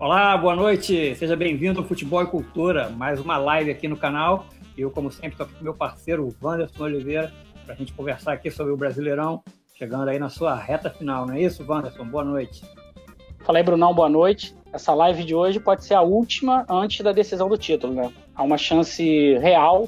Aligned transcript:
Olá, 0.00 0.34
boa 0.34 0.56
noite, 0.56 1.14
seja 1.14 1.36
bem-vindo 1.36 1.78
ao 1.78 1.84
Futebol 1.84 2.22
e 2.22 2.26
Cultura, 2.26 2.88
mais 2.88 3.20
uma 3.20 3.36
live 3.36 3.70
aqui 3.70 3.86
no 3.86 3.98
canal. 3.98 4.46
Eu, 4.74 4.90
como 4.90 5.12
sempre, 5.12 5.32
estou 5.32 5.44
aqui 5.44 5.54
com 5.56 5.62
meu 5.62 5.74
parceiro, 5.74 6.34
Wanderson 6.42 6.84
Oliveira, 6.84 7.30
para 7.66 7.74
a 7.74 7.76
gente 7.76 7.92
conversar 7.92 8.32
aqui 8.32 8.50
sobre 8.50 8.72
o 8.72 8.78
Brasileirão, 8.78 9.42
chegando 9.74 10.08
aí 10.08 10.18
na 10.18 10.30
sua 10.30 10.54
reta 10.54 10.88
final, 10.88 11.26
não 11.26 11.34
é 11.34 11.42
isso, 11.42 11.66
Wanderson? 11.68 12.06
Boa 12.06 12.24
noite. 12.24 12.62
Fala 13.40 13.58
aí, 13.58 13.62
Brunão, 13.62 13.92
boa 13.92 14.08
noite. 14.08 14.54
Essa 14.72 14.94
live 14.94 15.22
de 15.22 15.34
hoje 15.34 15.60
pode 15.60 15.84
ser 15.84 15.92
a 15.92 16.00
última 16.00 16.64
antes 16.66 17.02
da 17.02 17.12
decisão 17.12 17.50
do 17.50 17.58
título, 17.58 17.92
né? 17.92 18.10
Há 18.34 18.42
uma 18.42 18.56
chance 18.56 19.36
real 19.36 19.86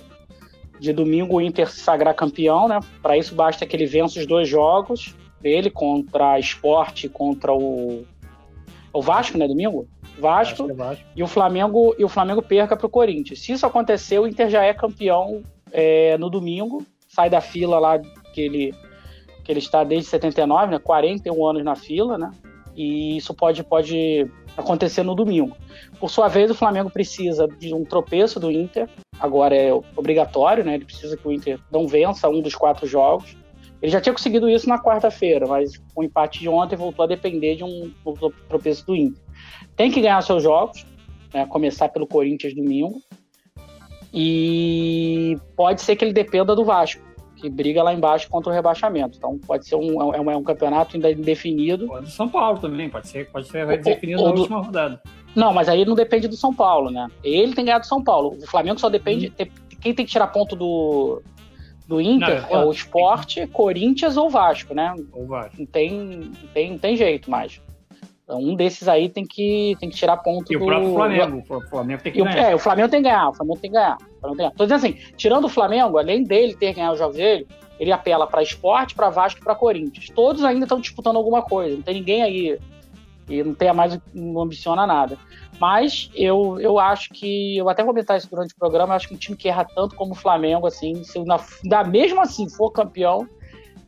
de 0.79 0.93
domingo 0.93 1.37
o 1.37 1.41
Inter 1.41 1.71
se 1.71 1.81
sagrar 1.81 2.15
campeão, 2.15 2.69
né? 2.69 2.81
Para 3.01 3.17
isso 3.17 3.35
basta 3.35 3.65
que 3.65 3.75
ele 3.75 3.87
vença 3.87 4.21
os 4.21 4.27
dois 4.27 4.47
jogos, 4.47 5.17
dele 5.41 5.71
contra 5.71 6.33
a 6.33 6.39
Sport 6.39 7.05
e 7.05 7.09
contra 7.09 7.51
o, 7.51 8.05
o 8.93 9.01
Vasco, 9.01 9.39
né, 9.39 9.49
domingo? 9.49 9.89
Vasco, 10.19 10.71
é 10.71 10.75
Vasco, 10.75 11.05
e 11.17 11.23
o 11.23 11.27
Flamengo 11.27 11.95
e 11.99 12.05
o 12.05 12.09
Flamengo 12.09 12.43
perca 12.43 12.77
para 12.77 12.87
o 12.87 12.91
Corinthians. 12.91 13.41
Se 13.41 13.53
isso 13.53 13.67
acontecer, 13.67 14.19
o 14.19 14.27
Inter 14.27 14.49
já 14.49 14.63
é 14.63 14.75
campeão 14.75 15.43
é, 15.71 16.17
no 16.19 16.29
domingo, 16.29 16.85
sai 17.09 17.31
da 17.31 17.41
fila 17.41 17.79
lá 17.79 17.99
que 18.33 18.41
ele 18.41 18.75
que 19.45 19.51
ele 19.51 19.59
está 19.59 19.83
desde 19.83 20.09
79, 20.09 20.71
né, 20.71 20.79
41 20.79 21.47
anos 21.47 21.65
na 21.65 21.75
fila, 21.75 22.17
né? 22.17 22.31
E 22.77 23.17
isso 23.17 23.35
pode 23.35 23.65
pode 23.65 24.31
acontecer 24.57 25.03
no 25.03 25.15
domingo. 25.15 25.57
Por 25.99 26.11
sua 26.11 26.29
vez, 26.29 26.51
o 26.51 26.55
Flamengo 26.55 26.91
precisa 26.91 27.49
de 27.59 27.75
um 27.75 27.85
tropeço 27.85 28.39
do 28.39 28.51
Inter. 28.51 28.89
Agora 29.19 29.55
é 29.55 29.73
obrigatório, 29.97 30.65
né? 30.65 30.75
Ele 30.75 30.85
precisa 30.85 31.17
que 31.17 31.27
o 31.27 31.33
Inter 31.33 31.59
não 31.71 31.87
vença 31.87 32.29
um 32.29 32.41
dos 32.41 32.55
quatro 32.55 32.87
jogos. 32.87 33.37
Ele 33.83 33.91
já 33.91 34.01
tinha 34.01 34.13
conseguido 34.13 34.49
isso 34.49 34.69
na 34.69 34.79
quarta-feira, 34.79 35.47
mas 35.47 35.73
o 35.95 36.05
empate 36.05 36.39
de 36.39 36.49
ontem 36.49 36.77
voltou 36.77 37.05
a 37.05 37.09
depender 37.09 37.57
de 37.57 37.65
um 37.65 37.93
tropeço 38.49 38.87
do 38.87 38.95
Inter 38.95 39.21
tem 39.77 39.91
que 39.91 40.01
ganhar 40.01 40.21
seus 40.23 40.43
jogos, 40.43 40.85
né, 41.33 41.47
começar 41.47 41.89
pelo 41.89 42.07
Corinthians 42.07 42.55
domingo. 42.55 43.01
E 44.13 45.39
pode 45.57 45.81
ser 45.81 45.97
que 45.97 46.05
ele 46.05 46.13
dependa 46.13 46.55
do 46.55 46.65
Vasco, 46.65 47.03
que 47.37 47.49
briga 47.49 47.83
lá 47.83 47.95
embaixo 47.95 48.29
contra 48.29 48.53
o 48.53 48.55
rebaixamento. 48.55 49.17
Então 49.17 49.39
pode 49.39 49.67
ser 49.67 49.77
um, 49.77 50.15
é 50.15 50.21
um, 50.21 50.31
é 50.31 50.37
um 50.37 50.43
campeonato 50.43 50.97
ainda 50.97 51.11
indefinido. 51.11 51.87
Pode 51.87 52.05
do 52.05 52.11
São 52.11 52.29
Paulo 52.29 52.59
também, 52.59 52.91
pode 52.91 53.09
ser, 53.09 53.31
pode 53.31 53.49
ser 53.49 53.67
definido 53.83 54.23
na 54.23 54.31
do... 54.31 54.41
última 54.41 54.61
rodada. 54.61 55.01
Não, 55.35 55.55
mas 55.55 55.67
aí 55.67 55.85
não 55.87 55.95
depende 55.95 56.29
do 56.29 56.37
São 56.37 56.55
Paulo, 56.55 56.91
né? 56.91 57.09
Ele 57.25 57.55
tem 57.55 57.65
ganhado 57.65 57.85
do 57.85 57.89
São 57.89 58.05
Paulo. 58.05 58.37
O 58.37 58.47
Flamengo 58.47 58.79
só 58.79 58.91
depende. 58.91 59.33
Hum. 59.41 59.47
Quem 59.81 59.95
tem 59.95 60.05
que 60.05 60.13
tirar 60.13 60.27
ponto 60.27 60.55
do, 60.55 61.23
do 61.93 62.01
Inter 62.01 62.49
não, 62.51 62.63
é, 62.63 62.65
o 62.65 62.71
Sport, 62.73 63.47
Corinthians 63.53 64.17
ou 64.17 64.31
Vasco, 64.31 64.73
né? 64.73 64.95
Ou 65.13 65.27
Vasco. 65.27 65.57
Não 65.59 65.67
tem, 65.67 66.33
tem, 66.55 66.71
não 66.71 66.79
tem 66.79 66.97
jeito 66.97 67.31
mais. 67.31 67.61
Então, 68.25 68.41
um 68.41 68.55
desses 68.55 68.89
aí 68.89 69.11
tem 69.11 69.27
que, 69.27 69.77
tem 69.79 69.91
que 69.91 69.97
tirar 69.97 70.17
ponto 70.17 70.51
e 70.51 70.57
do... 70.57 70.63
o 70.63 70.67
próprio 70.67 70.95
Flamengo. 70.95 71.45
O 71.47 71.61
Flamengo 71.69 72.03
tem 72.03 72.13
que 72.13 72.23
ganhar. 72.23 72.51
É, 72.51 72.55
o 72.55 72.59
Flamengo 72.59 72.89
tem 72.89 73.03
que 73.03 73.09
ganhar. 73.11 73.29
O 73.29 73.35
Flamengo 73.35 73.61
tem 73.61 73.71
que 73.71 73.77
ganhar. 73.77 73.97
O 73.97 74.21
Flamengo 74.21 74.31
tem 74.31 74.39
que 74.39 74.39
ganhar. 74.39 74.53
Tô 74.53 74.65
dizendo 74.65 74.79
assim, 74.79 75.13
tirando 75.19 75.45
o 75.45 75.49
Flamengo, 75.51 75.99
além 75.99 76.25
dele 76.25 76.55
ter 76.55 76.73
ganhado 76.73 76.95
os 76.95 76.99
jogos 76.99 77.17
dele, 77.17 77.47
ele 77.79 77.93
apela 77.93 78.27
para 78.27 78.43
esporte, 78.43 78.95
para 78.95 79.11
Vasco 79.11 79.39
e 79.39 79.45
para 79.45 79.55
Corinthians. 79.55 80.07
Todos 80.15 80.45
ainda 80.45 80.65
estão 80.65 80.81
disputando 80.81 81.17
alguma 81.17 81.43
coisa. 81.43 81.77
Não 81.77 81.83
tem 81.83 81.95
ninguém 81.95 82.23
aí 82.23 82.59
e 83.29 83.43
não 83.43 83.53
tenha 83.53 83.75
mais, 83.75 83.99
não 84.15 84.41
ambiciona 84.41 84.87
nada. 84.87 85.19
Mas 85.63 86.11
eu, 86.17 86.59
eu 86.59 86.77
acho 86.77 87.11
que, 87.11 87.57
eu 87.57 87.69
até 87.69 87.85
vou 87.85 87.93
comentar 87.95 88.19
isso 88.19 88.29
durante 88.29 88.53
o 88.53 88.57
programa, 88.57 88.95
eu 88.95 88.97
acho 88.97 89.07
que 89.07 89.15
um 89.15 89.17
time 89.17 89.37
que 89.37 89.49
erra 89.49 89.65
tanto 89.65 89.95
como 89.95 90.11
o 90.11 90.17
Flamengo, 90.17 90.67
assim, 90.67 91.05
se 91.05 91.25
na, 91.25 91.39
da 91.63 91.85
mesmo 91.85 92.21
assim 92.21 92.51
for 92.51 92.73
campeão, 92.73 93.29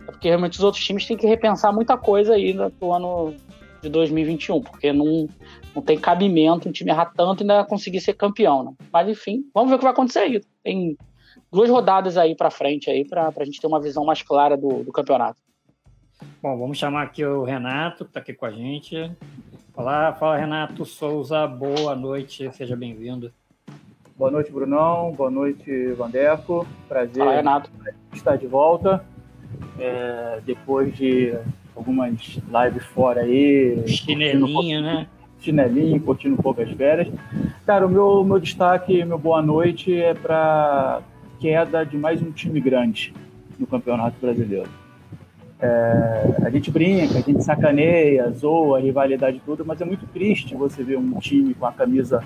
é 0.07 0.13
porque 0.13 0.29
realmente 0.29 0.53
os 0.53 0.63
outros 0.63 0.85
times 0.85 1.05
têm 1.05 1.17
que 1.17 1.27
repensar 1.27 1.73
muita 1.73 1.97
coisa 1.97 2.35
aí 2.35 2.55
no, 2.55 2.73
no 2.81 2.93
ano 2.93 3.35
de 3.83 3.89
2021, 3.89 4.63
porque 4.63 4.93
não, 4.93 5.29
não 5.75 5.83
tem 5.83 5.99
cabimento 5.99 6.69
um 6.69 6.73
time 6.73 6.93
errar 6.93 7.07
tanto 7.07 7.41
e 7.41 7.43
ainda 7.43 7.65
conseguir 7.65 8.01
ser 8.01 8.15
campeão, 8.15 8.63
né? 8.63 8.73
Mas 8.93 9.09
enfim, 9.09 9.43
vamos 9.53 9.69
ver 9.69 9.75
o 9.75 9.79
que 9.79 9.85
vai 9.85 9.93
acontecer 9.93 10.21
aí. 10.21 10.41
Tem 10.63 10.97
duas 11.51 11.69
rodadas 11.69 12.17
aí 12.17 12.37
para 12.37 12.53
frente 12.53 12.89
aí 12.89 13.05
para 13.05 13.33
a 13.37 13.45
gente 13.45 13.61
ter 13.61 13.67
uma 13.67 13.81
visão 13.81 14.05
mais 14.05 14.23
clara 14.23 14.57
do, 14.57 14.85
do 14.85 14.93
campeonato. 14.93 15.43
Bom, 16.43 16.59
vamos 16.59 16.79
chamar 16.79 17.03
aqui 17.03 17.25
o 17.25 17.43
Renato, 17.43 18.05
que 18.05 18.11
está 18.11 18.21
aqui 18.21 18.35
com 18.35 18.47
a 18.47 18.51
gente. 18.51 19.11
Fala, 19.75 20.13
fala 20.13 20.37
Renato 20.37 20.85
Souza, 20.85 21.47
boa 21.47 21.97
noite, 21.97 22.51
seja 22.53 22.77
bem-vindo. 22.77 23.33
Boa 24.17 24.31
noite, 24.31 24.53
Brunão. 24.53 25.13
Boa 25.13 25.31
noite, 25.31 25.93
Vandeco. 25.95 26.67
Prazer 26.89 27.17
Fala, 27.17 27.35
Renato. 27.35 27.71
estar 28.13 28.37
de 28.37 28.47
volta. 28.47 29.05
É, 29.79 30.41
depois 30.47 30.97
de 30.97 31.37
algumas 31.75 32.11
lives 32.37 32.85
fora 32.87 33.23
aí. 33.23 33.83
Chinelinho, 33.89 34.83
né? 34.83 35.09
Chinelinho, 35.41 36.01
curtindo 36.01 36.35
um 36.35 36.43
pouco 36.43 36.63
as 36.63 36.71
férias. 36.71 37.13
Cara, 37.67 37.85
o 37.87 37.91
meu, 37.91 38.23
meu 38.23 38.39
destaque, 38.39 39.05
meu 39.05 39.19
boa 39.19 39.43
noite 39.43 39.93
é 39.93 40.15
para 40.15 41.03
queda 41.41 41.85
de 41.85 41.97
mais 41.97 42.23
um 42.23 42.31
time 42.31 42.61
grande 42.61 43.13
no 43.59 43.67
Campeonato 43.67 44.17
Brasileiro. 44.21 44.84
É, 45.65 46.47
a 46.47 46.51
gente 46.51 46.71
brinca, 46.71 47.17
a 47.17 47.23
gente 47.23 47.43
sacaneia, 47.43 48.31
zoa 48.33 48.77
a 48.77 48.81
rivalidade 48.83 49.41
toda, 49.47 49.65
mas 49.65 49.81
é 49.81 49.85
muito 49.87 50.07
triste 50.09 50.55
você 50.55 50.83
ver 50.83 50.99
um 50.99 51.19
time 51.19 51.55
com 51.55 51.65
a 51.65 51.73
camisa 51.73 52.23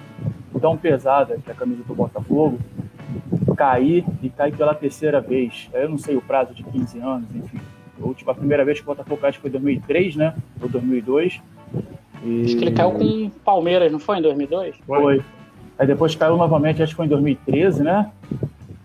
tão 0.61 0.77
pesada, 0.77 1.39
que 1.39 1.49
é 1.49 1.53
a 1.53 1.57
camisa 1.57 1.85
do 1.85 1.95
Botafogo, 1.95 2.59
cair 3.57 4.05
e 4.21 4.29
cair 4.29 4.57
pela 4.57 4.75
terceira 4.75 5.21
vez. 5.21 5.71
Eu 5.73 5.89
não 5.89 5.99
sei 5.99 6.17
o 6.17 6.21
prazo 6.21 6.53
de 6.53 6.65
15 6.65 6.99
anos, 6.99 7.29
enfim. 7.33 7.61
A 8.03 8.07
última, 8.07 8.33
a 8.33 8.35
primeira 8.35 8.65
vez 8.65 8.79
que 8.79 8.85
o 8.85 8.87
Botafogo 8.87 9.21
caiu 9.21 9.35
foi 9.35 9.51
em 9.51 9.53
2003, 9.53 10.17
né? 10.17 10.35
Ou 10.61 10.69
2002. 10.69 11.41
E... 12.25 12.45
Acho 12.45 12.57
que 12.57 12.65
ele 12.65 12.73
caiu 12.73 12.91
com 12.91 13.05
o 13.05 13.31
Palmeiras, 13.31 13.93
não 13.93 14.01
foi 14.01 14.19
em 14.19 14.23
2002? 14.23 14.75
Foi. 14.85 15.23
Aí 15.79 15.87
depois 15.87 16.17
caiu 16.17 16.37
novamente, 16.37 16.83
acho 16.83 16.91
que 16.91 16.97
foi 16.97 17.07
em 17.07 17.11
2013, 17.11 17.85
né? 17.85 18.11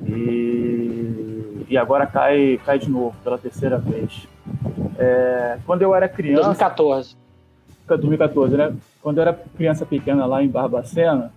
E, 0.06 1.53
e 1.74 1.78
agora 1.78 2.06
cai, 2.06 2.60
cai 2.64 2.78
de 2.78 2.88
novo, 2.88 3.16
pela 3.24 3.36
terceira 3.36 3.80
vez. 3.80 4.28
É... 4.96 5.58
Quando 5.66 5.82
eu 5.82 5.96
era 5.96 6.08
criança. 6.08 6.44
2014. 6.44 7.18
2014, 7.88 8.56
né? 8.56 8.76
Quando 9.02 9.18
eu 9.18 9.24
era 9.24 9.34
criança 9.58 9.84
pequena 9.84 10.24
lá 10.28 10.44
em 10.44 10.48
Barbacena, 10.48 11.34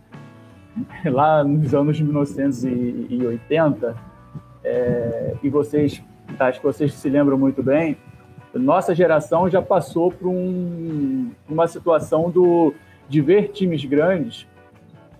lá 1.06 1.42
nos 1.42 1.74
anos 1.74 1.96
de 1.96 2.04
1980, 2.04 3.96
é... 4.62 5.36
e 5.42 5.48
vocês 5.48 6.02
acho 6.38 6.60
que 6.60 6.66
vocês 6.66 6.92
se 6.92 7.08
lembram 7.08 7.38
muito 7.38 7.62
bem, 7.62 7.96
nossa 8.52 8.94
geração 8.94 9.48
já 9.48 9.62
passou 9.62 10.12
por 10.12 10.28
um, 10.28 11.30
uma 11.48 11.66
situação 11.66 12.28
do, 12.28 12.74
de 13.08 13.22
ver 13.22 13.52
times 13.52 13.82
grandes, 13.86 14.46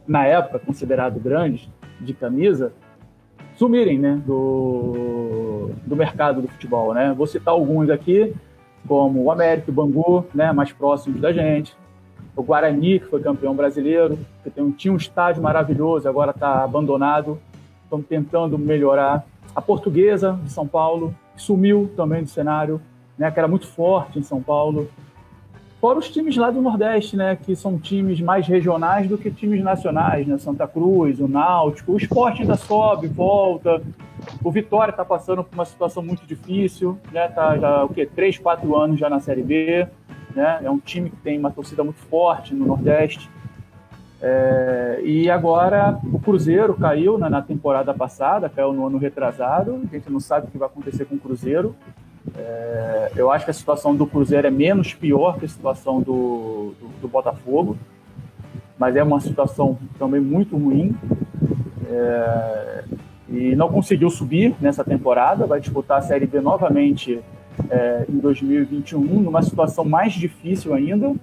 na 0.07 0.27
época 0.27 0.59
considerados 0.59 1.23
grandes, 1.23 1.71
de 2.01 2.13
camisa, 2.13 2.71
sumirem 3.57 3.99
né, 3.99 4.21
do, 4.25 5.71
do 5.85 5.97
mercado 5.97 6.41
do 6.41 6.49
futebol. 6.49 6.95
Né? 6.95 7.13
Vou 7.17 7.27
citar 7.27 7.53
alguns 7.53 7.91
aqui, 7.91 8.35
como 8.87 9.25
o 9.25 9.31
América, 9.31 9.71
o 9.71 9.75
Bangu, 9.75 10.27
né, 10.35 10.53
mais 10.53 10.73
próximos 10.73 11.21
da 11.21 11.33
gente, 11.33 11.77
o 12.37 12.43
Guarani, 12.43 13.01
que 13.01 13.07
foi 13.07 13.21
campeão 13.21 13.55
brasileiro, 13.55 14.19
que 14.45 14.51
tem 14.51 14.71
tinha 14.73 14.93
um 14.93 14.97
estádio 14.97 15.43
maravilhoso, 15.43 16.09
agora 16.09 16.31
está 16.31 16.63
abandonado, 16.63 17.39
estão 17.83 18.03
tentando 18.03 18.59
melhorar 18.59 19.25
a 19.55 19.63
portuguesa 19.63 20.39
de 20.43 20.53
São 20.53 20.67
Paulo, 20.67 21.15
que 21.35 21.43
sumiu 21.43 21.91
também 21.97 22.23
do 22.23 22.29
cenário, 22.29 22.81
né, 23.19 23.31
que 23.31 23.39
era 23.39 23.49
muito 23.49 23.67
forte 23.67 24.19
em 24.19 24.23
São 24.23 24.43
Paulo. 24.43 24.89
Fora 25.81 25.99
os 25.99 26.09
times 26.09 26.37
lá 26.37 26.51
do 26.51 26.63
Nordeste, 26.63 27.17
né, 27.17 27.37
que 27.37 27.55
são 27.55 27.79
times 27.79 28.21
mais 28.21 28.47
regionais 28.47 29.09
do 29.09 29.19
que 29.19 29.31
times 29.31 29.63
nacionais, 29.63 30.27
né, 30.27 30.39
Santa 30.39 30.67
Cruz, 30.67 31.21
o 31.21 31.29
Náutico, 31.29 31.93
o 31.93 31.97
esporte 31.97 32.43
ainda 32.43 32.57
sobe, 32.57 33.07
volta. 33.09 33.83
O 34.43 34.51
Vitória 34.51 34.91
está 34.91 35.05
passando 35.05 35.45
por 35.45 35.55
uma 35.55 35.67
situação 35.67 36.03
muito 36.03 36.27
difícil, 36.27 36.99
né, 37.13 37.29
tá 37.29 37.59
já 37.59 37.85
o 37.85 37.91
quê? 37.91 38.07
Três, 38.07 38.39
quatro 38.39 38.75
anos 38.75 38.99
já 38.99 39.11
na 39.11 39.21
Série 39.21 39.43
B, 39.43 39.87
né, 40.35 40.61
é 40.65 40.71
um 40.71 40.79
time 40.79 41.11
que 41.11 41.17
tem 41.17 41.39
uma 41.39 41.51
torcida 41.51 41.85
muito 41.85 42.01
forte 42.01 42.55
no 42.55 42.67
Nordeste. 42.67 43.31
É, 44.21 45.01
e 45.05 45.31
agora 45.31 46.01
o 46.11 46.19
Cruzeiro 46.19 46.75
caiu 46.75 47.19
né, 47.19 47.29
na 47.29 47.43
temporada 47.43 47.93
passada, 47.93 48.49
caiu 48.49 48.73
no 48.73 48.87
ano 48.87 48.97
retrasado. 48.97 49.81
A 49.91 49.95
gente 49.95 50.11
não 50.11 50.21
sabe 50.21 50.47
o 50.47 50.51
que 50.51 50.57
vai 50.57 50.67
acontecer 50.67 51.05
com 51.05 51.17
o 51.17 51.19
Cruzeiro. 51.19 51.77
É, 52.35 53.13
eu 53.17 53.31
acho 53.31 53.45
que 53.45 53.51
a 53.51 53.55
situação 53.55 53.95
do 53.95 54.07
Cruzeiro 54.07 54.47
é 54.47 54.51
menos 54.51 54.95
pior 54.95 55.39
que 55.39 55.45
a 55.45 55.49
situação 55.49 56.01
do, 56.01 56.75
do, 56.81 56.89
do 57.03 57.09
Botafogo, 57.09 57.77
mas 58.79 58.97
é 58.97 59.03
uma 59.03 59.21
situação 59.21 59.79
também 59.99 60.21
muito 60.21 60.57
ruim. 60.57 60.95
É, 61.89 62.85
e 63.29 63.57
não 63.57 63.69
conseguiu 63.69 64.09
subir 64.09 64.55
nessa 64.61 64.85
temporada, 64.85 65.47
vai 65.47 65.61
disputar 65.61 65.99
a 65.99 66.03
Série 66.03 66.27
B 66.27 66.41
novamente 66.41 67.21
é, 67.71 68.05
em 68.09 68.19
2021, 68.19 69.01
numa 69.01 69.43
situação 69.43 69.85
mais 69.85 70.13
difícil 70.13 70.75
ainda, 70.75 71.15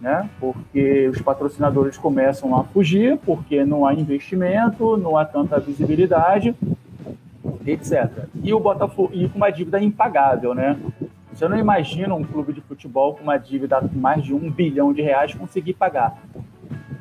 né? 0.00 0.28
Porque 0.38 1.08
os 1.08 1.20
patrocinadores 1.20 1.96
começam 1.96 2.56
a 2.56 2.64
fugir, 2.64 3.18
porque 3.24 3.64
não 3.64 3.86
há 3.86 3.94
investimento, 3.94 4.96
não 4.96 5.16
há 5.16 5.24
tanta 5.24 5.58
visibilidade, 5.58 6.54
etc. 7.66 8.26
E 8.42 8.52
o 8.52 8.60
Botafogo 8.60 9.10
e 9.12 9.28
com 9.28 9.36
uma 9.36 9.50
dívida 9.50 9.80
impagável, 9.80 10.54
né? 10.54 10.78
Você 11.32 11.48
não 11.48 11.56
imagina 11.56 12.14
um 12.14 12.24
clube 12.24 12.52
de 12.52 12.60
futebol 12.60 13.14
com 13.14 13.22
uma 13.22 13.38
dívida 13.38 13.80
de 13.80 13.96
mais 13.96 14.22
de 14.24 14.34
um 14.34 14.50
bilhão 14.50 14.92
de 14.92 15.00
reais 15.00 15.34
conseguir 15.34 15.74
pagar. 15.74 16.18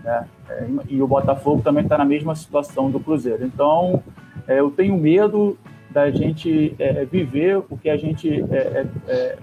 Né? 0.03 0.27
É, 0.50 0.67
e 0.88 1.01
o 1.01 1.07
Botafogo 1.07 1.61
também 1.61 1.83
está 1.83 1.97
na 1.97 2.06
mesma 2.06 2.35
situação 2.35 2.91
do 2.91 3.00
Cruzeiro. 3.00 3.45
Então, 3.45 4.03
é, 4.47 4.59
eu 4.59 4.69
tenho 4.69 4.95
medo 4.97 5.57
da 5.89 6.11
gente 6.11 6.75
é, 6.77 7.03
viver 7.06 7.57
o 7.57 7.75
que 7.75 7.89
a 7.89 7.97
gente 7.97 8.44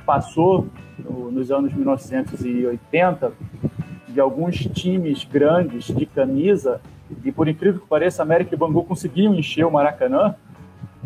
passou 0.04 0.68
no, 0.98 1.32
nos 1.32 1.50
anos 1.50 1.74
1980, 1.74 3.32
de 4.08 4.20
alguns 4.20 4.56
times 4.56 5.24
grandes 5.24 5.86
de 5.86 6.06
camisa, 6.06 6.80
e 7.24 7.32
por 7.32 7.48
incrível 7.48 7.80
que 7.80 7.86
pareça, 7.86 8.22
América 8.22 8.54
e 8.54 8.58
Bangu 8.58 8.84
conseguiam 8.84 9.34
encher 9.34 9.66
o 9.66 9.70
Maracanã, 9.70 10.36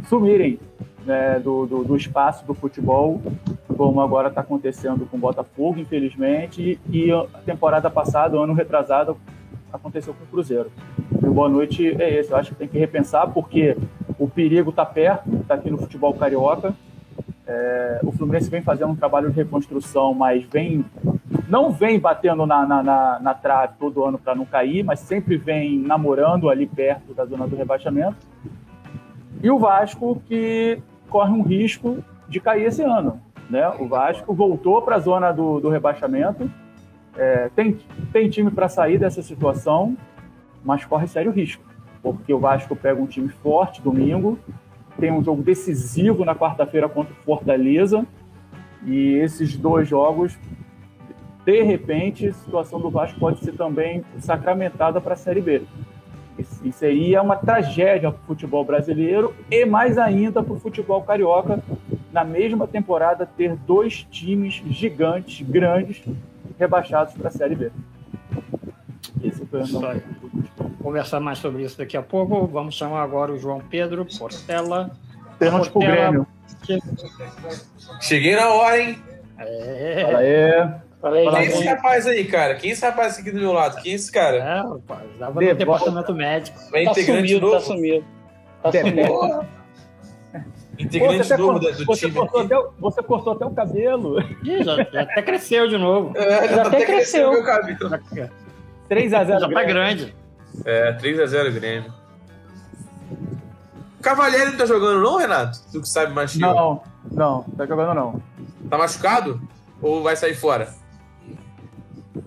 sumirem 0.08 0.58
né, 1.04 1.38
do, 1.38 1.66
do, 1.66 1.84
do, 1.84 1.96
espaço 1.96 2.46
do 2.46 2.54
futebol, 2.54 3.20
como 3.76 4.00
agora 4.00 4.28
está 4.28 4.40
acontecendo 4.40 5.06
com 5.06 5.16
o 5.16 5.20
Botafogo, 5.20 5.78
infelizmente, 5.78 6.78
e 6.88 7.12
a 7.12 7.24
temporada 7.44 7.90
passada, 7.90 8.38
ano 8.38 8.52
retrasado, 8.52 9.16
aconteceu 9.72 10.14
com 10.14 10.24
o 10.24 10.26
Cruzeiro. 10.26 10.70
E 11.22 11.26
o 11.26 11.32
boa 11.32 11.48
noite 11.48 11.88
é 12.00 12.18
esse. 12.18 12.30
Eu 12.30 12.36
acho 12.36 12.50
que 12.50 12.56
tem 12.56 12.68
que 12.68 12.78
repensar, 12.78 13.28
porque 13.28 13.76
o 14.18 14.28
perigo 14.28 14.70
está 14.70 14.84
perto, 14.84 15.28
está 15.36 15.54
aqui 15.54 15.70
no 15.70 15.78
futebol 15.78 16.12
carioca. 16.14 16.74
É, 17.46 18.00
o 18.04 18.12
Fluminense 18.12 18.50
vem 18.50 18.62
fazendo 18.62 18.90
um 18.90 18.96
trabalho 18.96 19.30
de 19.30 19.36
reconstrução, 19.36 20.14
mas 20.14 20.44
vem 20.44 20.84
não 21.48 21.72
vem 21.72 21.98
batendo 21.98 22.46
na, 22.46 22.64
na, 22.64 22.82
na, 22.82 23.18
na 23.20 23.34
trave 23.34 23.74
todo 23.76 24.04
ano 24.04 24.16
para 24.16 24.36
não 24.36 24.44
cair, 24.44 24.84
mas 24.84 25.00
sempre 25.00 25.36
vem 25.36 25.78
namorando 25.78 26.48
ali 26.48 26.64
perto 26.64 27.12
da 27.12 27.24
zona 27.24 27.46
do 27.48 27.56
rebaixamento. 27.56 28.16
E 29.42 29.50
o 29.50 29.58
Vasco 29.58 30.20
que 30.26 30.78
corre 31.08 31.32
um 31.32 31.42
risco 31.42 32.02
de 32.28 32.40
cair 32.40 32.66
esse 32.66 32.82
ano. 32.82 33.20
Né? 33.48 33.68
O 33.78 33.88
Vasco 33.88 34.32
voltou 34.32 34.80
para 34.82 34.96
a 34.96 35.00
zona 35.00 35.32
do, 35.32 35.60
do 35.60 35.68
rebaixamento, 35.68 36.50
é, 37.16 37.50
tem, 37.54 37.76
tem 38.12 38.28
time 38.28 38.50
para 38.50 38.68
sair 38.68 38.98
dessa 38.98 39.22
situação, 39.22 39.96
mas 40.64 40.84
corre 40.84 41.08
sério 41.08 41.32
risco, 41.32 41.62
porque 42.02 42.32
o 42.32 42.38
Vasco 42.38 42.76
pega 42.76 43.00
um 43.00 43.06
time 43.06 43.28
forte 43.28 43.82
domingo, 43.82 44.38
tem 44.98 45.10
um 45.10 45.22
jogo 45.22 45.42
decisivo 45.42 46.24
na 46.24 46.34
quarta-feira 46.34 46.88
contra 46.88 47.12
o 47.12 47.24
Fortaleza, 47.24 48.06
e 48.84 49.14
esses 49.14 49.56
dois 49.56 49.88
jogos, 49.88 50.38
de 51.44 51.62
repente, 51.62 52.28
a 52.28 52.32
situação 52.32 52.80
do 52.80 52.90
Vasco 52.90 53.18
pode 53.18 53.40
ser 53.40 53.52
também 53.52 54.04
sacramentada 54.18 55.00
para 55.00 55.14
a 55.14 55.16
Série 55.16 55.40
B. 55.40 55.62
E 56.64 56.72
seria 56.72 57.20
uma 57.22 57.36
tragédia 57.36 58.10
para 58.10 58.20
o 58.22 58.26
futebol 58.26 58.64
brasileiro 58.64 59.34
e 59.50 59.64
mais 59.64 59.98
ainda 59.98 60.42
para 60.42 60.52
o 60.52 60.58
futebol 60.58 61.02
carioca, 61.02 61.62
na 62.12 62.24
mesma 62.24 62.66
temporada, 62.66 63.26
ter 63.26 63.54
dois 63.56 64.06
times 64.10 64.62
gigantes, 64.66 65.46
grandes, 65.46 66.02
rebaixados 66.58 67.14
para 67.14 67.28
a 67.28 67.30
Série 67.30 67.54
B. 67.54 67.70
Esse 69.22 69.44
foi 69.46 69.62
o 69.62 70.02
Conversar 70.82 71.20
mais 71.20 71.38
sobre 71.38 71.62
isso 71.62 71.76
daqui 71.76 71.96
a 71.96 72.02
pouco. 72.02 72.46
Vamos 72.46 72.74
chamar 72.74 73.02
agora 73.02 73.32
o 73.32 73.38
João 73.38 73.60
Pedro 73.60 74.06
Portela. 74.18 74.90
Pênalti 75.38 75.70
pro 75.70 75.80
Grêmio. 75.80 76.26
Cheguei 78.00 78.34
na 78.34 78.48
hora, 78.48 78.80
hein? 78.80 78.98
É. 79.38 80.02
Fala 80.04 80.18
aí. 80.18 80.89
Falei, 81.00 81.28
Quem 81.28 81.38
é 81.38 81.44
esse 81.46 81.64
rapaz 81.64 82.06
aí, 82.06 82.24
cara? 82.26 82.54
Quem 82.56 82.70
é 82.70 82.72
esse 82.74 82.84
rapaz 82.84 83.18
aqui 83.18 83.30
do 83.30 83.38
meu 83.38 83.52
lado? 83.52 83.80
Quem 83.80 83.92
é 83.92 83.94
esse 83.94 84.12
cara? 84.12 84.36
É, 84.36 84.60
rapaz, 84.60 85.08
dava 85.18 85.40
no 85.40 85.54
departamento 85.54 86.14
médico. 86.14 86.58
É 86.74 86.84
tá 86.84 86.94
sumido, 86.94 87.40
novo? 87.40 87.52
tá 87.54 87.60
sumido. 87.60 88.04
Tá 88.62 88.72
sumido. 88.72 89.60
Integrante 90.78 91.24
você 91.24 91.36
novo 91.36 91.58
do, 91.58 91.72
do 91.72 91.84
você 91.84 92.06
time. 92.06 92.18
Cortou 92.18 92.40
até, 92.40 92.56
você 92.78 93.02
cortou 93.02 93.32
até 93.34 93.44
o 93.44 93.50
cabelo. 93.50 94.20
Ih, 94.42 94.62
já, 94.62 94.76
já, 94.84 95.02
até 95.02 95.22
cresceu 95.22 95.68
de 95.68 95.76
novo. 95.76 96.16
É, 96.16 96.48
já, 96.48 96.54
já 96.54 96.62
até, 96.66 96.84
cresceu. 96.86 97.30
meu 97.32 97.44
cabelo. 97.44 97.78
3x0. 98.90 99.40
Já 99.40 99.48
tá 99.48 99.64
grande. 99.64 100.14
É, 100.64 100.92
3x0 100.94 101.52
Grêmio. 101.52 101.92
O 103.98 104.02
Cavalieri 104.02 104.50
não 104.50 104.56
tá 104.56 104.64
jogando, 104.64 105.02
não, 105.02 105.18
Renato? 105.18 105.58
Tu 105.70 105.80
que 105.80 105.88
sabe 105.88 106.14
mais 106.14 106.32
que 106.32 106.38
Não, 106.38 106.82
não, 107.12 107.42
tá 107.56 107.66
jogando 107.66 107.94
não. 107.94 108.22
Tá 108.70 108.78
machucado? 108.78 109.40
Ou 109.82 110.02
vai 110.02 110.16
sair 110.16 110.34
fora? 110.34 110.79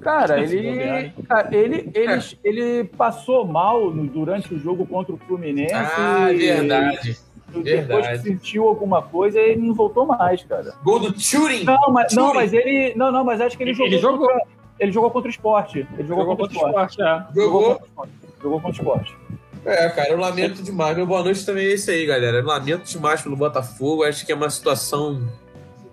Cara, 0.01 0.41
ele, 0.41 1.13
cara, 1.27 1.55
ele, 1.55 1.91
ele, 1.93 2.19
ele 2.43 2.83
passou 2.85 3.45
mal 3.45 3.91
no, 3.91 4.05
durante 4.07 4.53
o 4.53 4.59
jogo 4.59 4.85
contra 4.85 5.13
o 5.13 5.17
Fluminense. 5.17 5.73
Ah, 5.73 6.29
verdade. 6.35 7.17
Depois 7.47 7.87
verdade. 7.87 8.23
que 8.23 8.29
sentiu 8.29 8.67
alguma 8.67 9.01
coisa, 9.01 9.39
ele 9.39 9.61
não 9.61 9.73
voltou 9.73 10.05
mais, 10.05 10.43
cara. 10.43 10.73
Gol 10.83 10.99
do 10.99 11.13
Turing! 11.13 11.63
Não, 11.63 11.91
mas, 11.91 12.13
não, 12.13 12.33
mas 12.33 12.51
ele. 12.51 12.93
Não, 12.95 13.11
não, 13.11 13.23
mas 13.23 13.39
acho 13.39 13.55
que 13.55 13.63
ele, 13.63 13.71
ele 13.71 13.97
jogou. 13.97 13.99
jogou. 13.99 14.27
Contra, 14.27 14.47
ele 14.79 14.91
jogou 14.91 15.11
contra 15.11 15.27
o 15.27 15.31
esporte. 15.31 15.87
Ele 15.97 16.07
jogou, 16.07 16.23
jogou 16.25 16.37
contra, 16.37 16.59
contra, 16.59 16.67
o 16.67 16.69
esporte. 16.69 16.99
esporte 16.99 17.31
é. 17.31 17.35
Jogou? 17.35 17.61
Jogou 17.61 17.79
contra 17.79 17.83
o 17.83 17.87
esporte. 17.87 18.13
Jogou 18.41 18.61
contra 18.61 18.69
o 18.69 18.71
esporte. 18.71 19.17
É, 19.65 19.89
cara, 19.89 20.09
eu 20.09 20.17
lamento 20.17 20.61
demais. 20.63 20.97
Meu 20.97 21.05
boa 21.05 21.23
noite 21.23 21.45
também 21.45 21.65
é 21.65 21.71
esse 21.73 21.89
aí, 21.91 22.05
galera. 22.05 22.37
Eu 22.37 22.45
lamento 22.45 22.83
demais 22.89 23.21
pelo 23.21 23.35
Botafogo. 23.35 24.03
Acho 24.03 24.25
que 24.25 24.31
é 24.31 24.35
uma 24.35 24.49
situação 24.49 25.29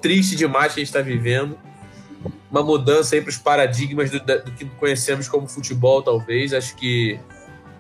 triste 0.01 0.35
demais 0.35 0.75
que 0.75 0.81
a 0.81 0.85
gente 0.85 0.89
está 0.89 1.03
vivendo 1.03 1.57
uma 2.51 2.63
mudança 2.63 3.15
aí 3.15 3.21
para 3.21 3.31
os 3.31 3.39
paradigmas 3.39 4.11
do, 4.11 4.19
do, 4.21 4.53
que 4.53 4.65
conhecemos 4.65 5.29
como 5.29 5.47
futebol, 5.47 6.03
talvez. 6.03 6.53
Acho 6.53 6.75
que 6.77 7.19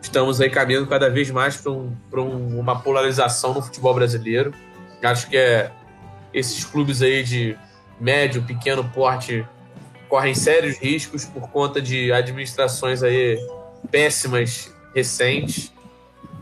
estamos 0.01 0.41
aí 0.41 0.49
caminhando 0.49 0.87
cada 0.87 1.11
vez 1.11 1.31
mais 1.31 1.57
para 1.57 1.73
um, 1.73 1.93
um, 2.13 2.59
uma 2.59 2.81
polarização 2.81 3.53
no 3.53 3.63
futebol 3.63 3.95
brasileiro. 3.95 4.55
Acho 5.03 5.29
que 5.29 5.37
é 5.37 5.71
esses 6.33 6.65
clubes 6.65 7.03
aí 7.03 7.23
de 7.23 7.57
médio, 8.01 8.43
pequeno 8.43 8.85
porte 8.85 9.47
correm 10.09 10.35
sérios 10.35 10.77
riscos 10.79 11.25
por 11.25 11.49
conta 11.51 11.81
de 11.81 12.13
administrações 12.13 13.03
aí 13.03 13.39
péssimas 13.91 14.75
recentes. 14.95 15.73